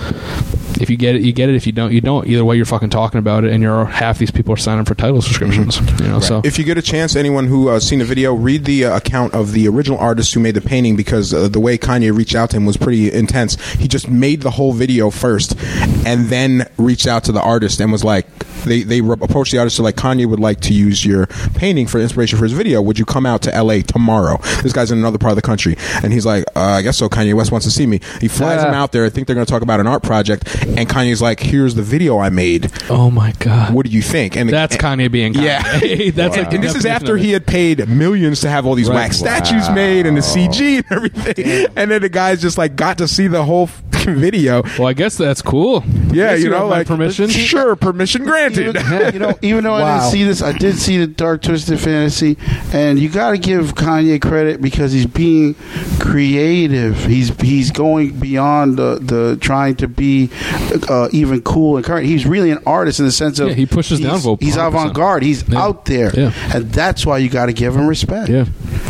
If 0.79 0.89
you 0.91 0.97
get 0.97 1.15
it, 1.15 1.23
you 1.23 1.33
get 1.33 1.49
it. 1.49 1.55
If 1.55 1.65
you 1.65 1.73
don't, 1.73 1.91
you 1.91 2.01
don't. 2.01 2.27
Either 2.27 2.45
way, 2.45 2.55
you're 2.55 2.65
fucking 2.65 2.91
talking 2.91 3.17
about 3.17 3.43
it, 3.43 3.51
and 3.51 3.63
you're 3.63 3.85
half 3.85 4.19
these 4.19 4.29
people 4.31 4.53
are 4.53 4.57
signing 4.57 4.85
for 4.85 4.93
Tidal 4.93 5.21
subscriptions. 5.23 5.79
You 5.99 6.07
know, 6.07 6.19
so 6.19 6.41
if 6.45 6.59
you 6.59 6.63
get 6.63 6.77
a 6.77 6.81
chance, 6.83 7.15
anyone 7.15 7.47
who 7.47 7.69
uh, 7.69 7.79
seen 7.79 7.99
the 7.99 8.05
video, 8.05 8.33
read 8.35 8.65
the 8.65 8.85
uh, 8.85 8.95
account 8.97 9.33
of 9.33 9.53
the 9.53 9.67
original 9.67 9.97
artist 9.97 10.33
who 10.35 10.39
made 10.39 10.53
the 10.53 10.61
painting 10.61 10.95
because 10.95 11.33
uh, 11.33 11.47
the 11.47 11.59
way 11.59 11.77
Kanye 11.79 12.15
reached 12.15 12.35
out 12.35 12.51
to 12.51 12.57
him 12.57 12.65
was 12.65 12.77
pretty 12.77 13.11
intense. 13.11 13.55
He 13.73 13.87
just 13.87 14.07
made 14.07 14.41
the 14.41 14.51
whole 14.51 14.71
video 14.73 15.09
first, 15.09 15.55
and 16.05 16.27
then 16.27 16.69
reached 16.77 17.07
out 17.07 17.23
to 17.23 17.31
the 17.31 17.41
artist 17.41 17.79
and 17.81 17.91
was 17.91 18.03
like, 18.03 18.27
they 18.67 18.83
they 18.83 19.01
re- 19.01 19.15
approached 19.21 19.51
the 19.51 19.57
artist 19.57 19.77
to 19.77 19.83
like 19.83 19.95
Kanye 19.95 20.25
would 20.27 20.39
like 20.39 20.59
to 20.61 20.73
use 20.73 21.05
your 21.05 21.27
painting 21.55 21.87
for 21.87 21.99
inspiration 21.99 22.37
for 22.37 22.45
his 22.45 22.53
video. 22.53 22.81
Would 22.81 22.99
you 22.99 23.05
come 23.05 23.25
out 23.25 23.41
to 23.43 23.53
L.A. 23.55 23.81
tomorrow? 23.81 24.37
This 24.63 24.73
guy's 24.73 24.91
in 24.91 24.97
another 24.99 25.17
part 25.17 25.31
of 25.31 25.35
the 25.35 25.41
country, 25.41 25.75
and 26.03 26.13
he's 26.13 26.25
like, 26.25 26.43
uh, 26.55 26.61
I 26.61 26.81
guess 26.81 26.97
so. 26.97 27.09
Kanye 27.09 27.33
West 27.33 27.51
wants 27.51 27.65
to 27.65 27.71
see 27.71 27.85
me. 27.87 27.99
He 28.21 28.27
flies 28.27 28.61
Yeah. 28.61 28.69
him 28.69 28.73
out 28.73 28.91
there. 28.91 29.05
I 29.05 29.09
think 29.09 29.27
they're 29.27 29.35
going 29.35 29.45
to 29.45 29.51
talk 29.51 29.61
about 29.61 29.79
an 29.79 29.87
art 29.87 30.03
project, 30.03 30.43
and 30.65 30.87
Kanye's 30.89 31.21
like, 31.21 31.39
Here's 31.39 31.75
the 31.75 31.81
video 31.83 32.17
I 32.19 32.29
made. 32.29 32.71
oh 32.89 33.09
my 33.09 33.31
god, 33.39 33.73
What 33.73 33.85
do 33.85 33.91
you 33.91 34.01
think? 34.01 34.35
And 34.35 34.49
that's 34.49 34.75
Kanye 34.77 35.11
being 35.11 35.33
Kanye. 35.33 35.43
yeah, 35.43 36.11
that's 36.13 36.37
like 36.37 36.53
and 36.53 36.63
this 36.63 36.75
is 36.75 36.85
after 36.85 37.17
he 37.17 37.31
had 37.31 37.45
paid 37.45 37.87
millions 37.87 38.41
to 38.41 38.49
have 38.49 38.65
all 38.65 38.75
these 38.75 38.89
Right. 38.89 38.95
wax 38.95 39.17
statues 39.17 39.69
made 39.71 40.05
and 40.05 40.15
the 40.17 40.21
CG 40.21 40.77
and 40.77 40.85
everything, 40.91 41.67
and 41.75 41.89
then 41.91 42.01
the 42.01 42.09
guys 42.09 42.41
just 42.41 42.57
like 42.57 42.75
got 42.75 42.97
to 42.99 43.07
see 43.07 43.27
the 43.27 43.43
whole 43.43 43.67
video. 44.07 44.63
Well, 44.79 44.87
I 44.87 44.93
guess 44.93 45.17
that's 45.17 45.41
cool. 45.41 45.83
Yeah, 46.11 46.33
Guess 46.35 46.43
you 46.43 46.49
know, 46.49 46.67
like 46.67 46.87
permission. 46.87 47.29
Sure, 47.29 47.75
permission 47.75 48.23
granted. 48.23 48.56
Even, 48.57 49.13
you 49.13 49.19
know, 49.19 49.37
even 49.41 49.63
though 49.63 49.73
I 49.75 49.97
didn't 49.99 50.11
see 50.11 50.23
this, 50.23 50.41
I 50.41 50.51
did 50.51 50.77
see 50.77 50.97
the 50.97 51.07
Dark 51.07 51.41
Twisted 51.41 51.79
Fantasy, 51.79 52.37
and 52.73 52.97
you 52.99 53.09
got 53.09 53.31
to 53.31 53.37
give 53.37 53.75
Kanye 53.75 54.21
credit 54.21 54.61
because 54.61 54.91
he's 54.91 55.05
being 55.05 55.55
creative. 55.99 57.03
He's 57.05 57.29
he's 57.41 57.71
going 57.71 58.19
beyond 58.19 58.77
the, 58.77 58.99
the 59.01 59.37
trying 59.41 59.75
to 59.77 59.87
be 59.87 60.29
uh, 60.89 61.09
even 61.11 61.41
cool 61.41 61.75
and 61.77 61.85
current. 61.85 62.05
He's 62.05 62.25
really 62.25 62.51
an 62.51 62.59
artist 62.65 62.99
in 62.99 63.05
the 63.05 63.11
sense 63.11 63.39
of 63.39 63.49
Yeah, 63.49 63.53
he 63.55 63.65
pushes 63.65 63.99
the 63.99 64.05
he's- 64.05 64.15
envelope 64.15 64.41
He's 64.41 64.55
avant 64.57 64.93
garde. 64.93 65.23
He's 65.23 65.47
Yeah. 65.47 65.61
out 65.61 65.85
there, 65.85 66.11
Yeah. 66.17 66.31
and 66.53 66.71
that's 66.71 67.05
why 67.05 67.17
you 67.17 67.29
got 67.29 67.47
to 67.47 67.53
give 67.53 67.75
him 67.75 67.87
respect. 67.87 68.29
Yeah. 68.29 68.45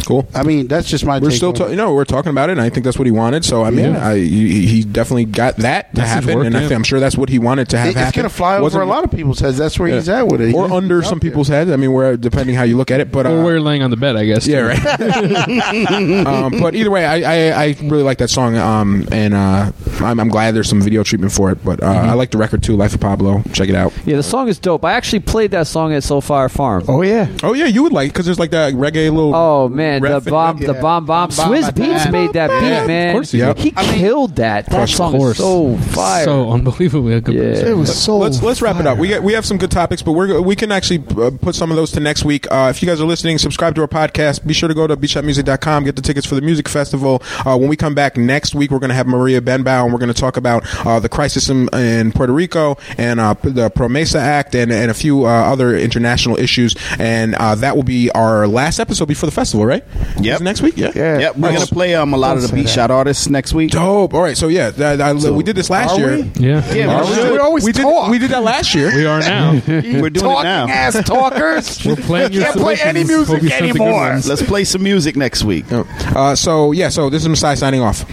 cool. 0.06 0.28
I 0.34 0.44
mean, 0.44 0.68
that's 0.68 0.88
just 0.88 1.06
my. 1.06 1.20
We're 1.20 1.30
take 1.30 1.38
still, 1.38 1.50
on 1.50 1.56
ta- 1.56 1.68
you 1.68 1.76
know, 1.76 1.94
we're 1.94 2.06
talking 2.06 2.30
about 2.30 2.50
it, 2.50 2.54
and 2.54 2.62
I 2.62 2.70
think 2.70 2.84
that's 2.84 2.98
what 3.00 3.06
he 3.06 3.12
wanted. 3.12 3.44
So 3.44 3.64
I 3.64 3.72
mean, 3.72 3.94
Yeah. 3.94 4.08
I, 4.10 4.16
he, 4.18 4.66
he 4.68 4.84
definitely 4.84 4.98
definitely 5.08 5.26
got 5.26 5.56
that 5.58 5.90
to 5.96 6.02
That's 6.02 6.10
happen, 6.10 6.36
work, 6.38 6.46
and 6.48 6.58
I 6.58 6.62
think, 6.62 6.72
I'm 6.74 6.84
sure 6.84 7.00
that's 7.00 7.18
what 7.18 7.30
he 7.30 7.40
wanted 7.40 7.70
to 7.70 7.78
have 7.78 7.88
It- 7.88 7.92
it's 7.92 8.00
happen. 8.00 8.20
gonna 8.24 8.30
fly 8.30 8.56
over 8.56 8.64
Wasn't- 8.64 8.84
a 8.84 8.86
lot 8.86 9.06
of 9.06 9.12
people's 9.12 9.40
heads. 9.40 9.47
That's 9.56 9.80
where 9.80 9.88
he's 9.90 10.09
at 10.09 10.27
with 10.27 10.42
it. 10.42 10.53
or 10.53 10.66
He's- 10.67 10.72
under 10.72 10.98
he's 11.01 11.06
some 11.09 11.17
out 11.17 11.22
there. 11.22 11.30
people's 11.32 11.48
heads. 11.48 11.72
I 11.72 11.76
mean, 11.76 11.93
where 11.93 12.17
depending 12.17 12.56
how 12.56 12.64
you 12.64 12.76
look 12.77 12.92
at 12.92 13.00
it, 13.00 13.11
but 13.11 13.26
uh, 13.26 13.30
or 13.32 13.43
where 13.43 13.53
you're 13.53 13.61
laying 13.61 13.84
on 13.84 13.92
the 13.92 13.98
bed, 13.98 14.16
I 14.16 14.26
guess. 14.26 14.45
Yeah, 14.48 14.59
right. 14.59 14.84
um, 16.27 16.59
but 16.59 16.76
either 16.76 16.92
way, 16.92 17.06
I, 17.06 17.16
I, 17.51 17.64
I 17.66 17.76
really 17.84 18.03
like 18.03 18.17
that 18.19 18.30
song, 18.30 18.56
um, 18.58 19.08
and 19.11 19.34
uh, 19.34 19.72
I'm, 20.00 20.19
I'm 20.19 20.30
glad 20.30 20.56
there's 20.56 20.69
some 20.69 20.82
video 20.82 21.03
treatment 21.03 21.32
for 21.32 21.51
it. 21.51 21.64
But 21.64 21.82
uh, 21.84 21.88
Mm-hmm. 21.98 22.09
I 22.09 22.14
like 22.14 22.30
the 22.32 22.38
record 22.38 22.61
too, 22.64 22.76
Life 22.76 22.93
of 22.93 23.00
Pablo. 23.00 23.42
Check 23.53 23.69
it 23.69 23.76
out. 23.76 23.92
Yeah, 24.06 24.17
the 24.17 24.24
song 24.24 24.48
is 24.50 24.59
dope. 24.59 24.85
I 24.85 24.93
actually 24.93 25.22
played 25.22 25.51
that 25.51 25.66
song 25.67 25.93
at 25.93 26.03
Soulfire 26.03 26.51
Farm. 26.51 26.84
Oh 26.88 27.01
yeah. 27.01 27.27
Oh 27.43 27.53
yeah, 27.53 27.66
you 27.66 27.82
would 27.84 27.92
like 27.93 28.11
because 28.14 28.26
there's 28.26 28.38
like 28.40 28.51
that 28.51 28.74
reggae 28.74 29.09
little. 29.11 29.34
Oh 29.34 29.67
man, 29.69 30.01
the 30.01 30.09
ref- 30.09 30.26
bomb, 30.26 30.58
the 30.59 30.74
yeah. 30.74 30.82
bomb, 30.82 31.06
bomb. 31.06 31.30
Swizz 31.32 31.69
Beatz 31.72 32.11
made 32.11 32.34
that 32.34 32.50
beat, 32.50 32.67
Yeah, 32.67 32.82
of 32.82 32.88
man. 32.88 33.14
course 33.14 33.32
he 33.32 33.40
did. 33.40 33.58
he 33.58 33.72
killed 33.72 34.35
that. 34.35 34.67
That 34.67 34.90
song 34.90 35.16
is 35.16 35.38
so 35.38 35.76
fire. 35.77 36.26
So 36.26 36.51
unbelievably 36.51 37.22
good 37.22 37.35
Yeah. 37.35 37.72
It 37.72 37.77
was 37.77 37.98
so. 37.98 38.17
let's 38.17 38.42
let's 38.43 38.61
wrap 38.61 38.80
it 38.80 38.85
up. 38.85 38.98
We 39.00 39.08
got, 39.09 39.24
we 39.24 39.32
have 39.38 39.46
some 39.46 39.58
good 39.58 39.72
topics, 39.72 40.02
but 40.02 40.12
we're 40.14 40.42
we 40.42 40.56
can 40.56 40.72
actually 40.72 41.04
uh, 41.22 41.32
put 41.42 41.56
some 41.56 41.70
of 41.72 41.78
those 41.78 41.92
to 41.92 42.00
next 42.00 42.26
week. 42.26 42.46
Uh, 42.52 42.68
if 42.70 42.82
you 42.82 42.88
guys 42.88 43.00
are 43.00 43.06
listening, 43.06 43.38
subscribe 43.38 43.76
to 43.76 43.82
our 43.82 43.88
podcast. 43.88 44.46
Be 44.46 44.54
sure 44.54 44.68
to 44.68 44.76
go 44.76 44.88
to 44.88 44.98
beatshotmusic.com, 44.98 45.84
get 45.86 45.96
the 45.96 46.02
tickets 46.02 46.26
for 46.28 46.36
the 46.36 46.42
music 46.42 46.68
festival. 46.68 47.22
Uh, 47.46 47.58
when 47.58 47.70
we 47.70 47.78
come 47.78 47.96
back 47.96 48.18
next 48.18 48.56
week, 48.56 48.72
we're 48.72 48.80
going 48.80 48.90
to 48.90 48.96
have 48.96 49.08
Maria 49.08 49.42
Benbow, 49.42 49.84
and 49.84 49.94
we're 49.94 50.00
going 50.00 50.14
to 50.14 50.20
talk 50.20 50.38
about 50.38 50.64
uh, 50.86 51.00
the 51.00 51.08
crisis 51.10 51.50
in, 51.50 51.70
in 51.74 52.12
Puerto 52.12 52.34
Rico 52.34 52.78
and 52.98 53.20
uh, 53.20 53.36
the 53.44 53.70
Promesa 53.70 54.20
Act 54.20 54.56
and 54.56 54.72
and 54.72 54.92
a 54.92 54.94
few 54.94 55.26
uh, 55.26 55.30
other 55.30 55.78
international 55.78 56.38
issues. 56.38 56.76
And 57.00 57.36
uh, 57.36 57.56
that 57.56 57.76
will 57.76 57.84
be 57.84 58.10
our 58.12 58.48
last 58.48 58.80
episode 58.80 59.06
before 59.06 59.28
the 59.28 59.36
festival, 59.36 59.66
right? 59.66 59.84
Yep. 60.20 60.36
Is 60.36 60.42
it 60.42 60.44
next 60.44 60.62
week. 60.62 60.78
Yeah. 60.78 60.92
Yeah. 60.96 61.20
Yep, 61.20 61.38
we're 61.38 61.54
gonna 61.54 61.66
play 61.68 61.96
um 61.96 62.14
a 62.14 62.18
lot 62.18 62.38
of 62.38 62.44
the 62.44 62.54
beat 62.54 62.70
shot 62.70 62.92
artists 62.92 63.30
next 63.30 63.54
week. 63.54 63.72
Dope. 63.72 64.14
All 64.14 64.22
right. 64.22 64.36
So 64.38 64.48
yeah, 64.48 64.72
that, 64.72 65.00
I, 65.02 65.14
we 65.14 65.44
did 65.44 65.56
this 65.56 65.70
last 65.70 65.94
are 65.94 66.00
year. 66.00 66.18
we? 66.18 66.24
Yeah. 66.48 66.74
Yeah, 66.74 66.96
Are 66.96 67.04
we 67.04 67.10
we? 67.10 67.16
should. 67.16 67.32
We 67.32 67.38
always 67.38 67.64
we 67.66 67.72
did 67.72 68.10
we 68.10 68.20
did 68.20 68.32
that 68.32 68.44
last 68.44 68.74
year. 68.74 68.94
We 68.94 69.06
are 69.06 69.22
now. 69.28 69.52
We're 69.68 69.82
doing 69.82 70.06
it 70.08 70.14
Talking 70.20 70.44
now. 70.44 70.68
ass 70.68 71.04
talkers. 71.06 71.80
We're 71.86 71.96
playing 71.96 72.34
your 72.34 72.44
Can't 72.44 72.58
play 72.58 72.76
any 72.82 73.04
solutions. 73.04 73.28
Hope 73.28 73.42
music 73.42 73.50
sent 73.60 73.62
the 73.74 73.74
good 73.74 73.82
anymore. 73.82 74.02
ones. 74.10 74.28
Let's 74.28 74.42
play 74.44 74.64
some 74.64 74.84
music 74.84 75.16
next 75.16 75.44
week. 75.44 75.66
Uh, 75.72 76.36
so 76.36 76.72
yeah, 76.72 76.90
so 76.90 77.10
this 77.10 77.22
is 77.24 77.30
Masai 77.30 77.56
signing 77.56 77.82
off. 77.82 78.06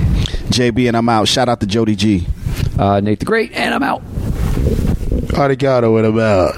JB 0.50 0.88
and 0.88 0.96
I'm 0.96 1.08
out. 1.08 1.26
Shout 1.28 1.48
out 1.48 1.60
to 1.60 1.66
Jody 1.66 1.96
G. 1.96 2.26
uh, 2.78 3.00
Nate 3.00 3.18
the 3.20 3.24
Great, 3.26 3.52
and 3.52 3.74
I'm 3.74 3.82
out. 3.82 4.02
Arigato 5.34 5.96
and 5.98 6.06
about. 6.06 6.54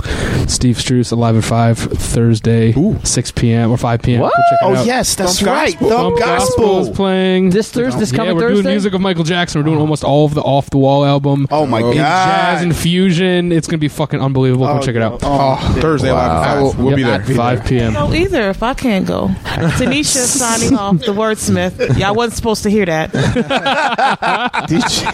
Steve 0.49 0.77
Struess 0.77 1.13
alive 1.13 1.37
at 1.37 1.45
five 1.45 1.79
Thursday, 1.79 2.73
six 3.05 3.31
p.m. 3.31 3.71
or 3.71 3.77
five 3.77 4.03
p.m. 4.03 4.21
What? 4.21 4.33
Go 4.35 4.43
check 4.51 4.59
it 4.63 4.65
Oh 4.65 4.75
out. 4.77 4.87
yes, 4.87 5.15
that's 5.15 5.41
Thumb 5.41 5.49
right. 5.49 5.73
Gospel. 5.73 5.89
Thumb 5.89 6.13
Thumb 6.13 6.19
Gospel 6.19 6.79
is 6.81 6.91
playing 6.91 7.51
This 7.51 7.71
Thursday, 7.71 8.01
this 8.01 8.13
yeah, 8.13 8.17
coming 8.17 8.35
we're 8.37 8.41
Thursday. 8.43 8.63
doing 8.63 8.75
music 8.75 8.95
of 8.95 9.01
Michael 9.01 9.25
Jackson. 9.25 9.61
We're 9.61 9.65
doing 9.67 9.79
oh. 9.79 9.83
almost 9.83 10.05
all 10.05 10.25
of 10.27 10.35
the 10.35 10.43
Off 10.43 10.71
the 10.71 10.79
Wall 10.79 11.05
album. 11.05 11.47
Oh 11.51 11.67
my 11.67 11.83
Oh. 11.83 11.91
In 11.91 11.97
jazz 11.97 12.59
god. 12.59 12.63
and 12.63 12.77
fusion. 12.77 13.53
It's 13.53 13.67
gonna 13.67 13.79
be 13.79 13.89
fucking 13.89 14.21
unbelievable. 14.21 14.67
Come 14.67 14.79
oh, 14.79 14.83
check 14.83 14.97
it 14.97 15.03
out. 15.03 15.21
Oh, 15.23 15.59
oh 15.61 15.81
Thursday, 15.81 16.11
Wow. 16.13 16.17
live 16.17 16.31
at 16.31 16.45
five. 16.73 16.79
We'll 16.85 16.97
be 16.97 17.03
there. 17.03 17.23
Five 17.25 17.65
p.m. 17.65 17.93
No, 17.93 18.13
either 18.15 18.49
if 18.51 18.63
I 18.63 18.75
can't 18.75 19.07
go. 19.07 19.29
Tanisha 19.45 20.07
signing 20.27 20.77
off. 20.77 20.99
The 21.01 21.13
wordsmith. 21.13 21.99
Y'all 21.99 22.15
wasn't 22.15 22.37
supposed 22.37 22.63
to 22.65 22.71
hear 22.71 22.87
that. 22.87 23.11
DJ, 24.67 25.05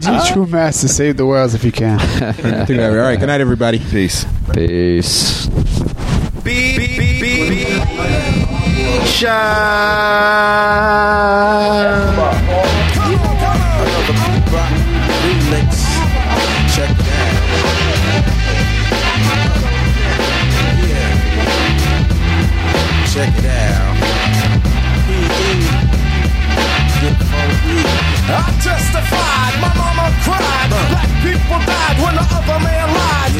DJ 0.00 0.32
True 0.32 0.46
Master, 0.46 0.88
save 0.88 1.16
the 1.16 1.26
world 1.26 1.54
if 1.54 1.64
you 1.64 1.72
can. 1.72 1.98
I 2.00 2.32
think 2.32 2.66
that- 2.68 2.90
All 2.90 2.96
right. 2.96 3.18
Good 3.18 3.26
night, 3.26 3.40
everybody. 3.40 3.78
Peace. 3.78 4.24
Peace. 4.52 5.46
Another 5.46 6.14
rock 14.50 14.72
remix. 15.22 15.70
Check 23.12 23.34
it 23.38 23.44
out. 23.44 23.96
I 28.32 28.46
testified, 28.62 29.54
my 29.60 29.70
mama 29.74 30.06
cried. 30.24 30.68
Black 30.90 31.10
people 31.22 31.60
died 31.66 31.96
when 32.02 32.14
the 32.14 32.22
other 32.22 32.58
man. 32.64 32.79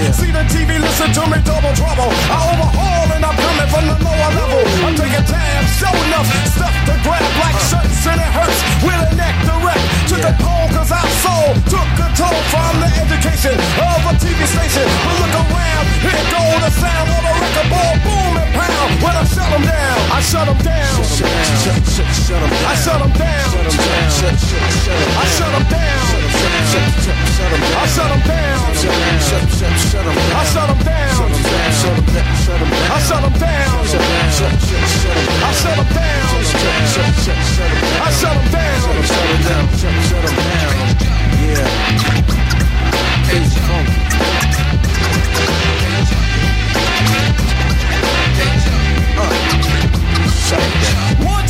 Yeah. 0.00 0.16
See 0.16 0.32
the 0.32 0.44
TV, 0.48 0.80
listen 0.80 1.12
to 1.12 1.28
me, 1.28 1.36
double 1.44 1.76
trouble. 1.76 2.08
I 2.32 2.40
overhaul 2.56 3.08
and 3.12 3.20
I'm 3.20 3.36
coming 3.36 3.68
from 3.68 3.84
the 3.84 3.96
lower 4.00 4.30
level. 4.32 4.64
I'm 4.88 4.96
taking 4.96 5.24
tabs, 5.28 5.68
show 5.76 5.92
enough 5.92 6.24
stuff 6.56 6.72
to 6.88 6.94
grab 7.04 7.20
like 7.36 7.58
shirts 7.68 8.08
and 8.08 8.16
it 8.16 8.32
hurts. 8.32 8.60
With 8.80 8.96
a 8.96 9.12
neck 9.12 9.36
direct 9.44 9.84
to 10.08 10.16
the 10.16 10.32
pole, 10.40 10.68
cause 10.72 10.88
our 10.88 11.10
soul 11.20 11.52
took 11.68 11.88
control 12.00 12.32
from 12.48 12.80
the 12.80 12.88
education 12.96 13.52
of 13.76 14.00
a 14.08 14.16
TV 14.16 14.40
station. 14.48 14.88
But 15.04 15.16
look 15.20 15.36
around, 15.36 15.84
here 16.00 16.24
go 16.32 16.42
the 16.64 16.72
sound 16.80 17.08
of 17.12 17.20
a 17.20 17.32
record 17.36 17.68
ball, 17.68 17.94
boom 18.00 18.40
and 18.40 18.50
pound. 18.56 18.79
When 18.80 19.12
I 19.12 19.24
shut 19.24 19.48
them 19.50 19.62
down, 19.62 19.98
I 20.10 20.20
shut 20.20 20.46
them 20.46 20.58
down. 20.64 21.00
I 22.64 22.74
shut 22.80 23.00
them 23.00 23.12
down. 23.12 23.50
Down. 23.50 24.08
I 25.10 25.24
shut 25.28 25.52
them 25.52 25.64
down. 25.68 26.00
I 27.40 27.86
shut 27.86 28.08
them 28.08 28.22
down. 28.24 28.60
Down. 28.60 29.10
I 29.40 30.44
shut 30.44 30.66
them 30.66 30.80
down. 30.80 31.20
Down. 31.20 31.68
Down. 31.80 32.08
Down. 32.10 32.24
I 32.30 32.98
shut 33.00 33.20
them 33.20 33.20
down. 33.20 33.20
Down. 33.20 33.20
I 33.20 33.20
shut 33.20 33.24
them 33.24 33.34
down. 33.40 33.80
Down. 33.90 34.20
I 35.40 35.52
shut 35.52 35.76
them 35.76 35.88
down. 35.90 36.30
Shut 38.20 38.36
'em, 38.36 39.04
shut 39.06 39.26
'em 39.26 39.42
down. 39.42 39.64
Shut, 39.78 39.94
shut 40.08 40.24
'em 40.24 40.36
down. 40.36 40.80
Yeah. 41.40 41.68
It's 43.32 43.54
funky. 43.54 44.49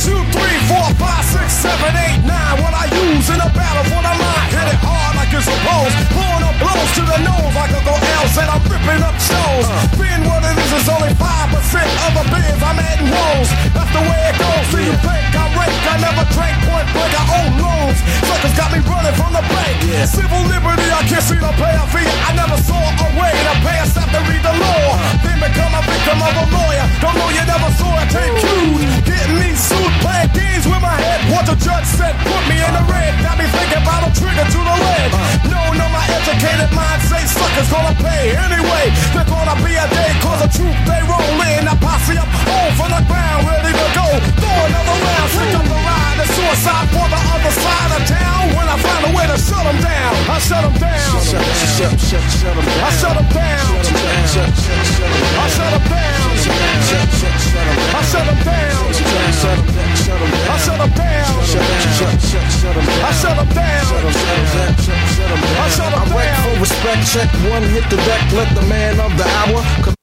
Two, 0.01 0.17
three, 0.33 0.57
four, 0.65 0.87
five, 0.97 1.21
six, 1.25 1.53
seven, 1.61 1.93
eight, 1.93 2.25
nine. 2.25 2.57
What 2.57 2.73
I 2.73 2.89
use 2.89 3.29
in 3.29 3.37
a 3.37 3.49
battle 3.53 3.85
for 3.85 4.01
the 4.01 4.13
mind. 4.17 4.49
Hit 4.49 4.67
it 4.73 4.81
hard 4.81 5.13
like 5.13 5.29
it's 5.29 5.45
supposed. 5.45 5.93
Blowing 6.09 6.41
up 6.41 6.57
blows 6.57 6.91
to 6.97 7.03
the 7.05 7.19
nose 7.21 7.53
like 7.53 7.69
Uncle 7.69 8.01
L 8.01 8.25
said. 8.33 8.49
I'm 8.49 8.61
ripping 8.65 9.01
up 9.05 9.17
shows. 9.21 9.65
Being 10.01 10.25
what 10.25 10.41
it 10.41 10.57
is 10.57 10.71
is 10.73 10.89
only 10.89 11.13
five 11.21 11.53
percent 11.71 11.87
of 12.03 12.11
the 12.19 12.25
bins. 12.27 12.59
I'm 12.59 12.75
adding 12.75 13.07
woes. 13.07 13.49
That's 13.71 13.91
the 13.95 14.03
way 14.03 14.19
it 14.27 14.35
goes. 14.35 14.65
See 14.75 14.83
you 14.83 14.95
think 14.99 15.31
I 15.31 15.47
rake. 15.55 15.79
I 15.87 15.95
never 16.03 16.23
drank 16.35 16.55
point 16.67 16.87
blank. 16.91 17.13
I 17.15 17.23
own 17.39 17.51
loans. 17.63 17.97
Suckers 18.27 18.55
got 18.59 18.75
me 18.75 18.83
running 18.83 19.15
from 19.15 19.31
the 19.31 19.43
bank. 19.47 19.79
Civil 20.03 20.43
liberty. 20.51 20.87
I 20.91 21.01
can't 21.07 21.23
see 21.23 21.39
the 21.39 21.51
pay 21.55 21.75
fee. 21.95 22.11
I 22.27 22.35
never 22.35 22.59
saw 22.59 22.75
a 22.75 23.07
way 23.15 23.31
to 23.31 23.53
have 23.63 24.11
to 24.11 24.21
read 24.27 24.43
the 24.43 24.51
law. 24.51 24.99
Then 25.23 25.39
become 25.39 25.71
a 25.71 25.81
victim 25.87 26.19
of 26.19 26.33
a 26.43 26.45
lawyer. 26.51 26.85
Don't 26.99 27.15
know 27.15 27.29
you 27.31 27.43
never 27.47 27.71
saw 27.79 28.03
it. 28.03 28.07
Take 28.11 28.35
cues. 28.43 28.83
Getting 29.07 29.39
me 29.39 29.55
sued. 29.55 29.91
Playing 30.03 30.31
games 30.35 30.67
with 30.67 30.81
my 30.83 30.95
head. 30.99 31.23
What 31.31 31.47
the 31.47 31.55
judge 31.55 31.87
said. 31.87 32.11
Put 32.27 32.43
me 32.51 32.59
in 32.59 32.71
the 32.75 32.83
red. 32.91 33.15
Got 33.23 33.39
me 33.39 33.47
thinking 33.47 33.79
about 33.79 34.03
a 34.03 34.11
trigger 34.11 34.43
to 34.43 34.59
the 34.59 34.75
lead. 34.75 35.09
No, 35.47 35.61
no, 35.71 35.87
my 35.87 36.03
educated 36.19 36.71
mind 36.75 36.99
say 37.07 37.23
suckers 37.31 37.71
gonna 37.71 37.95
pay 37.95 38.35
anyway. 38.35 38.91
There's 39.15 39.29
gonna 39.31 39.55
be 39.63 39.71
a 39.79 39.87
day 39.87 40.11
cause 40.19 40.43
the 40.43 40.49
truth 40.51 40.79
they 40.83 40.99
roll 41.07 41.39
in. 41.47 41.60
I 41.67 41.75
posse 41.77 42.17
up 42.17 42.29
home 42.47 42.73
from 42.79 42.89
the 42.91 43.01
ground, 43.09 43.47
ready 43.47 43.71
to 43.73 43.87
go. 43.97 44.07
Throw 44.41 44.57
another 44.67 44.97
round, 45.01 45.29
sick 45.31 45.53
up 45.55 45.65
the 45.65 45.79
ride. 45.87 46.17
The 46.21 46.25
suicide 46.33 46.87
for 46.93 47.07
the 47.07 47.21
other 47.33 47.53
side 47.53 47.91
of 47.97 48.01
town. 48.07 48.43
When 48.55 48.67
I 48.67 48.77
find 48.81 49.01
a 49.05 49.11
way 49.15 49.25
to 49.27 49.37
shut 49.37 49.63
them 49.65 49.79
down, 49.81 50.13
I 50.29 50.37
shut 50.39 50.61
them 50.65 50.75
down. 50.77 51.11
Shut, 51.21 51.45
shut, 51.77 51.95
shut, 51.99 52.25
shut 52.39 52.55
'em 52.57 52.65
down. 52.65 52.83
I 52.83 52.89
shut 52.99 53.15
them 53.15 53.27
down. 53.31 53.69
Down. 53.71 54.27
Shut, 54.31 54.51
shut, 54.63 54.81
shut 54.95 55.11
'em 55.11 55.21
down. 55.21 55.41
I 55.41 55.47
shut 55.55 55.71
them 55.71 55.85
down. 55.91 56.29
Shut, 56.41 57.07
shut, 57.19 57.35
shut 57.45 57.65
'em 57.65 57.77
down. 57.77 57.95
I 57.95 58.01
shut 58.11 58.25
them 58.27 58.39
down. 58.41 58.81
Shut 58.91 59.11
'em 59.11 59.67
down. 59.71 59.95
Shut 60.01 60.21
'em 60.21 60.31
down. 60.31 60.51
I 60.51 60.57
shut 60.65 60.77
them 60.81 60.91
down. 60.91 61.31
Shut, 61.51 61.65
shut, 61.97 62.17
shut, 62.29 62.47
shut 62.59 62.75
'em 62.77 62.85
down. 62.85 63.05
I 63.05 63.11
shut 63.21 63.35
them 63.37 63.49
down. 63.53 63.85
Shut 63.87 64.03
'em, 64.03 64.11
shut 64.11 64.37
'em 64.37 64.47
down. 64.51 64.75
Shut, 64.85 64.99
shut 65.15 65.29
'em 65.31 65.41
down. 65.41 65.61
I 65.61 65.69
shut 65.69 65.93
'em 65.93 65.99
I 66.01 66.15
wreck 66.15 66.31
down. 66.31 66.43
for 66.43 66.55
respect. 66.59 67.01
Check 67.13 67.29
one, 67.51 67.63
hit 67.63 67.85
the 67.89 67.97
deck. 67.97 68.23
Let 68.33 68.49
the 68.55 68.63
man 68.67 68.99
of 68.99 69.11
the 69.17 69.27
hour. 69.39 70.00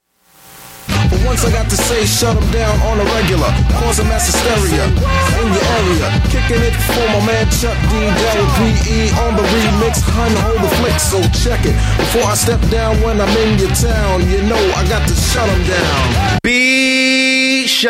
But 1.09 1.19
once 1.25 1.41
I 1.45 1.51
got 1.51 1.69
to 1.69 1.77
say, 1.77 2.05
shut 2.05 2.35
'em 2.37 2.45
down 2.51 2.75
on 2.89 2.99
a 2.99 3.05
regular, 3.17 3.51
causing 3.79 4.07
mass 4.07 4.25
hysteria 4.29 4.85
in 5.41 5.47
your 5.55 5.65
area. 5.79 6.07
Kicking 6.33 6.61
it 6.69 6.75
for 6.93 7.05
my 7.13 7.21
man 7.25 7.45
Chuck 7.59 7.77
D. 7.89 7.93
Del 8.33 8.47
PE 8.57 8.99
on 9.25 9.31
the 9.35 9.43
remix, 9.53 9.93
hun 10.15 10.33
hold 10.43 10.61
the 10.65 10.71
flick, 10.77 10.97
so 10.99 11.19
check 11.43 11.61
it. 11.65 11.75
Before 11.97 12.25
I 12.33 12.35
step 12.35 12.61
down 12.69 13.01
when 13.01 13.19
I'm 13.19 13.35
in 13.43 13.57
your 13.59 13.73
town, 13.73 14.15
you 14.29 14.41
know 14.43 14.61
I 14.79 14.81
got 14.87 15.07
to 15.07 15.15
shut 15.15 15.47
'em 15.49 15.63
down. 15.65 16.05
Be 16.43 17.67
shy. 17.67 17.89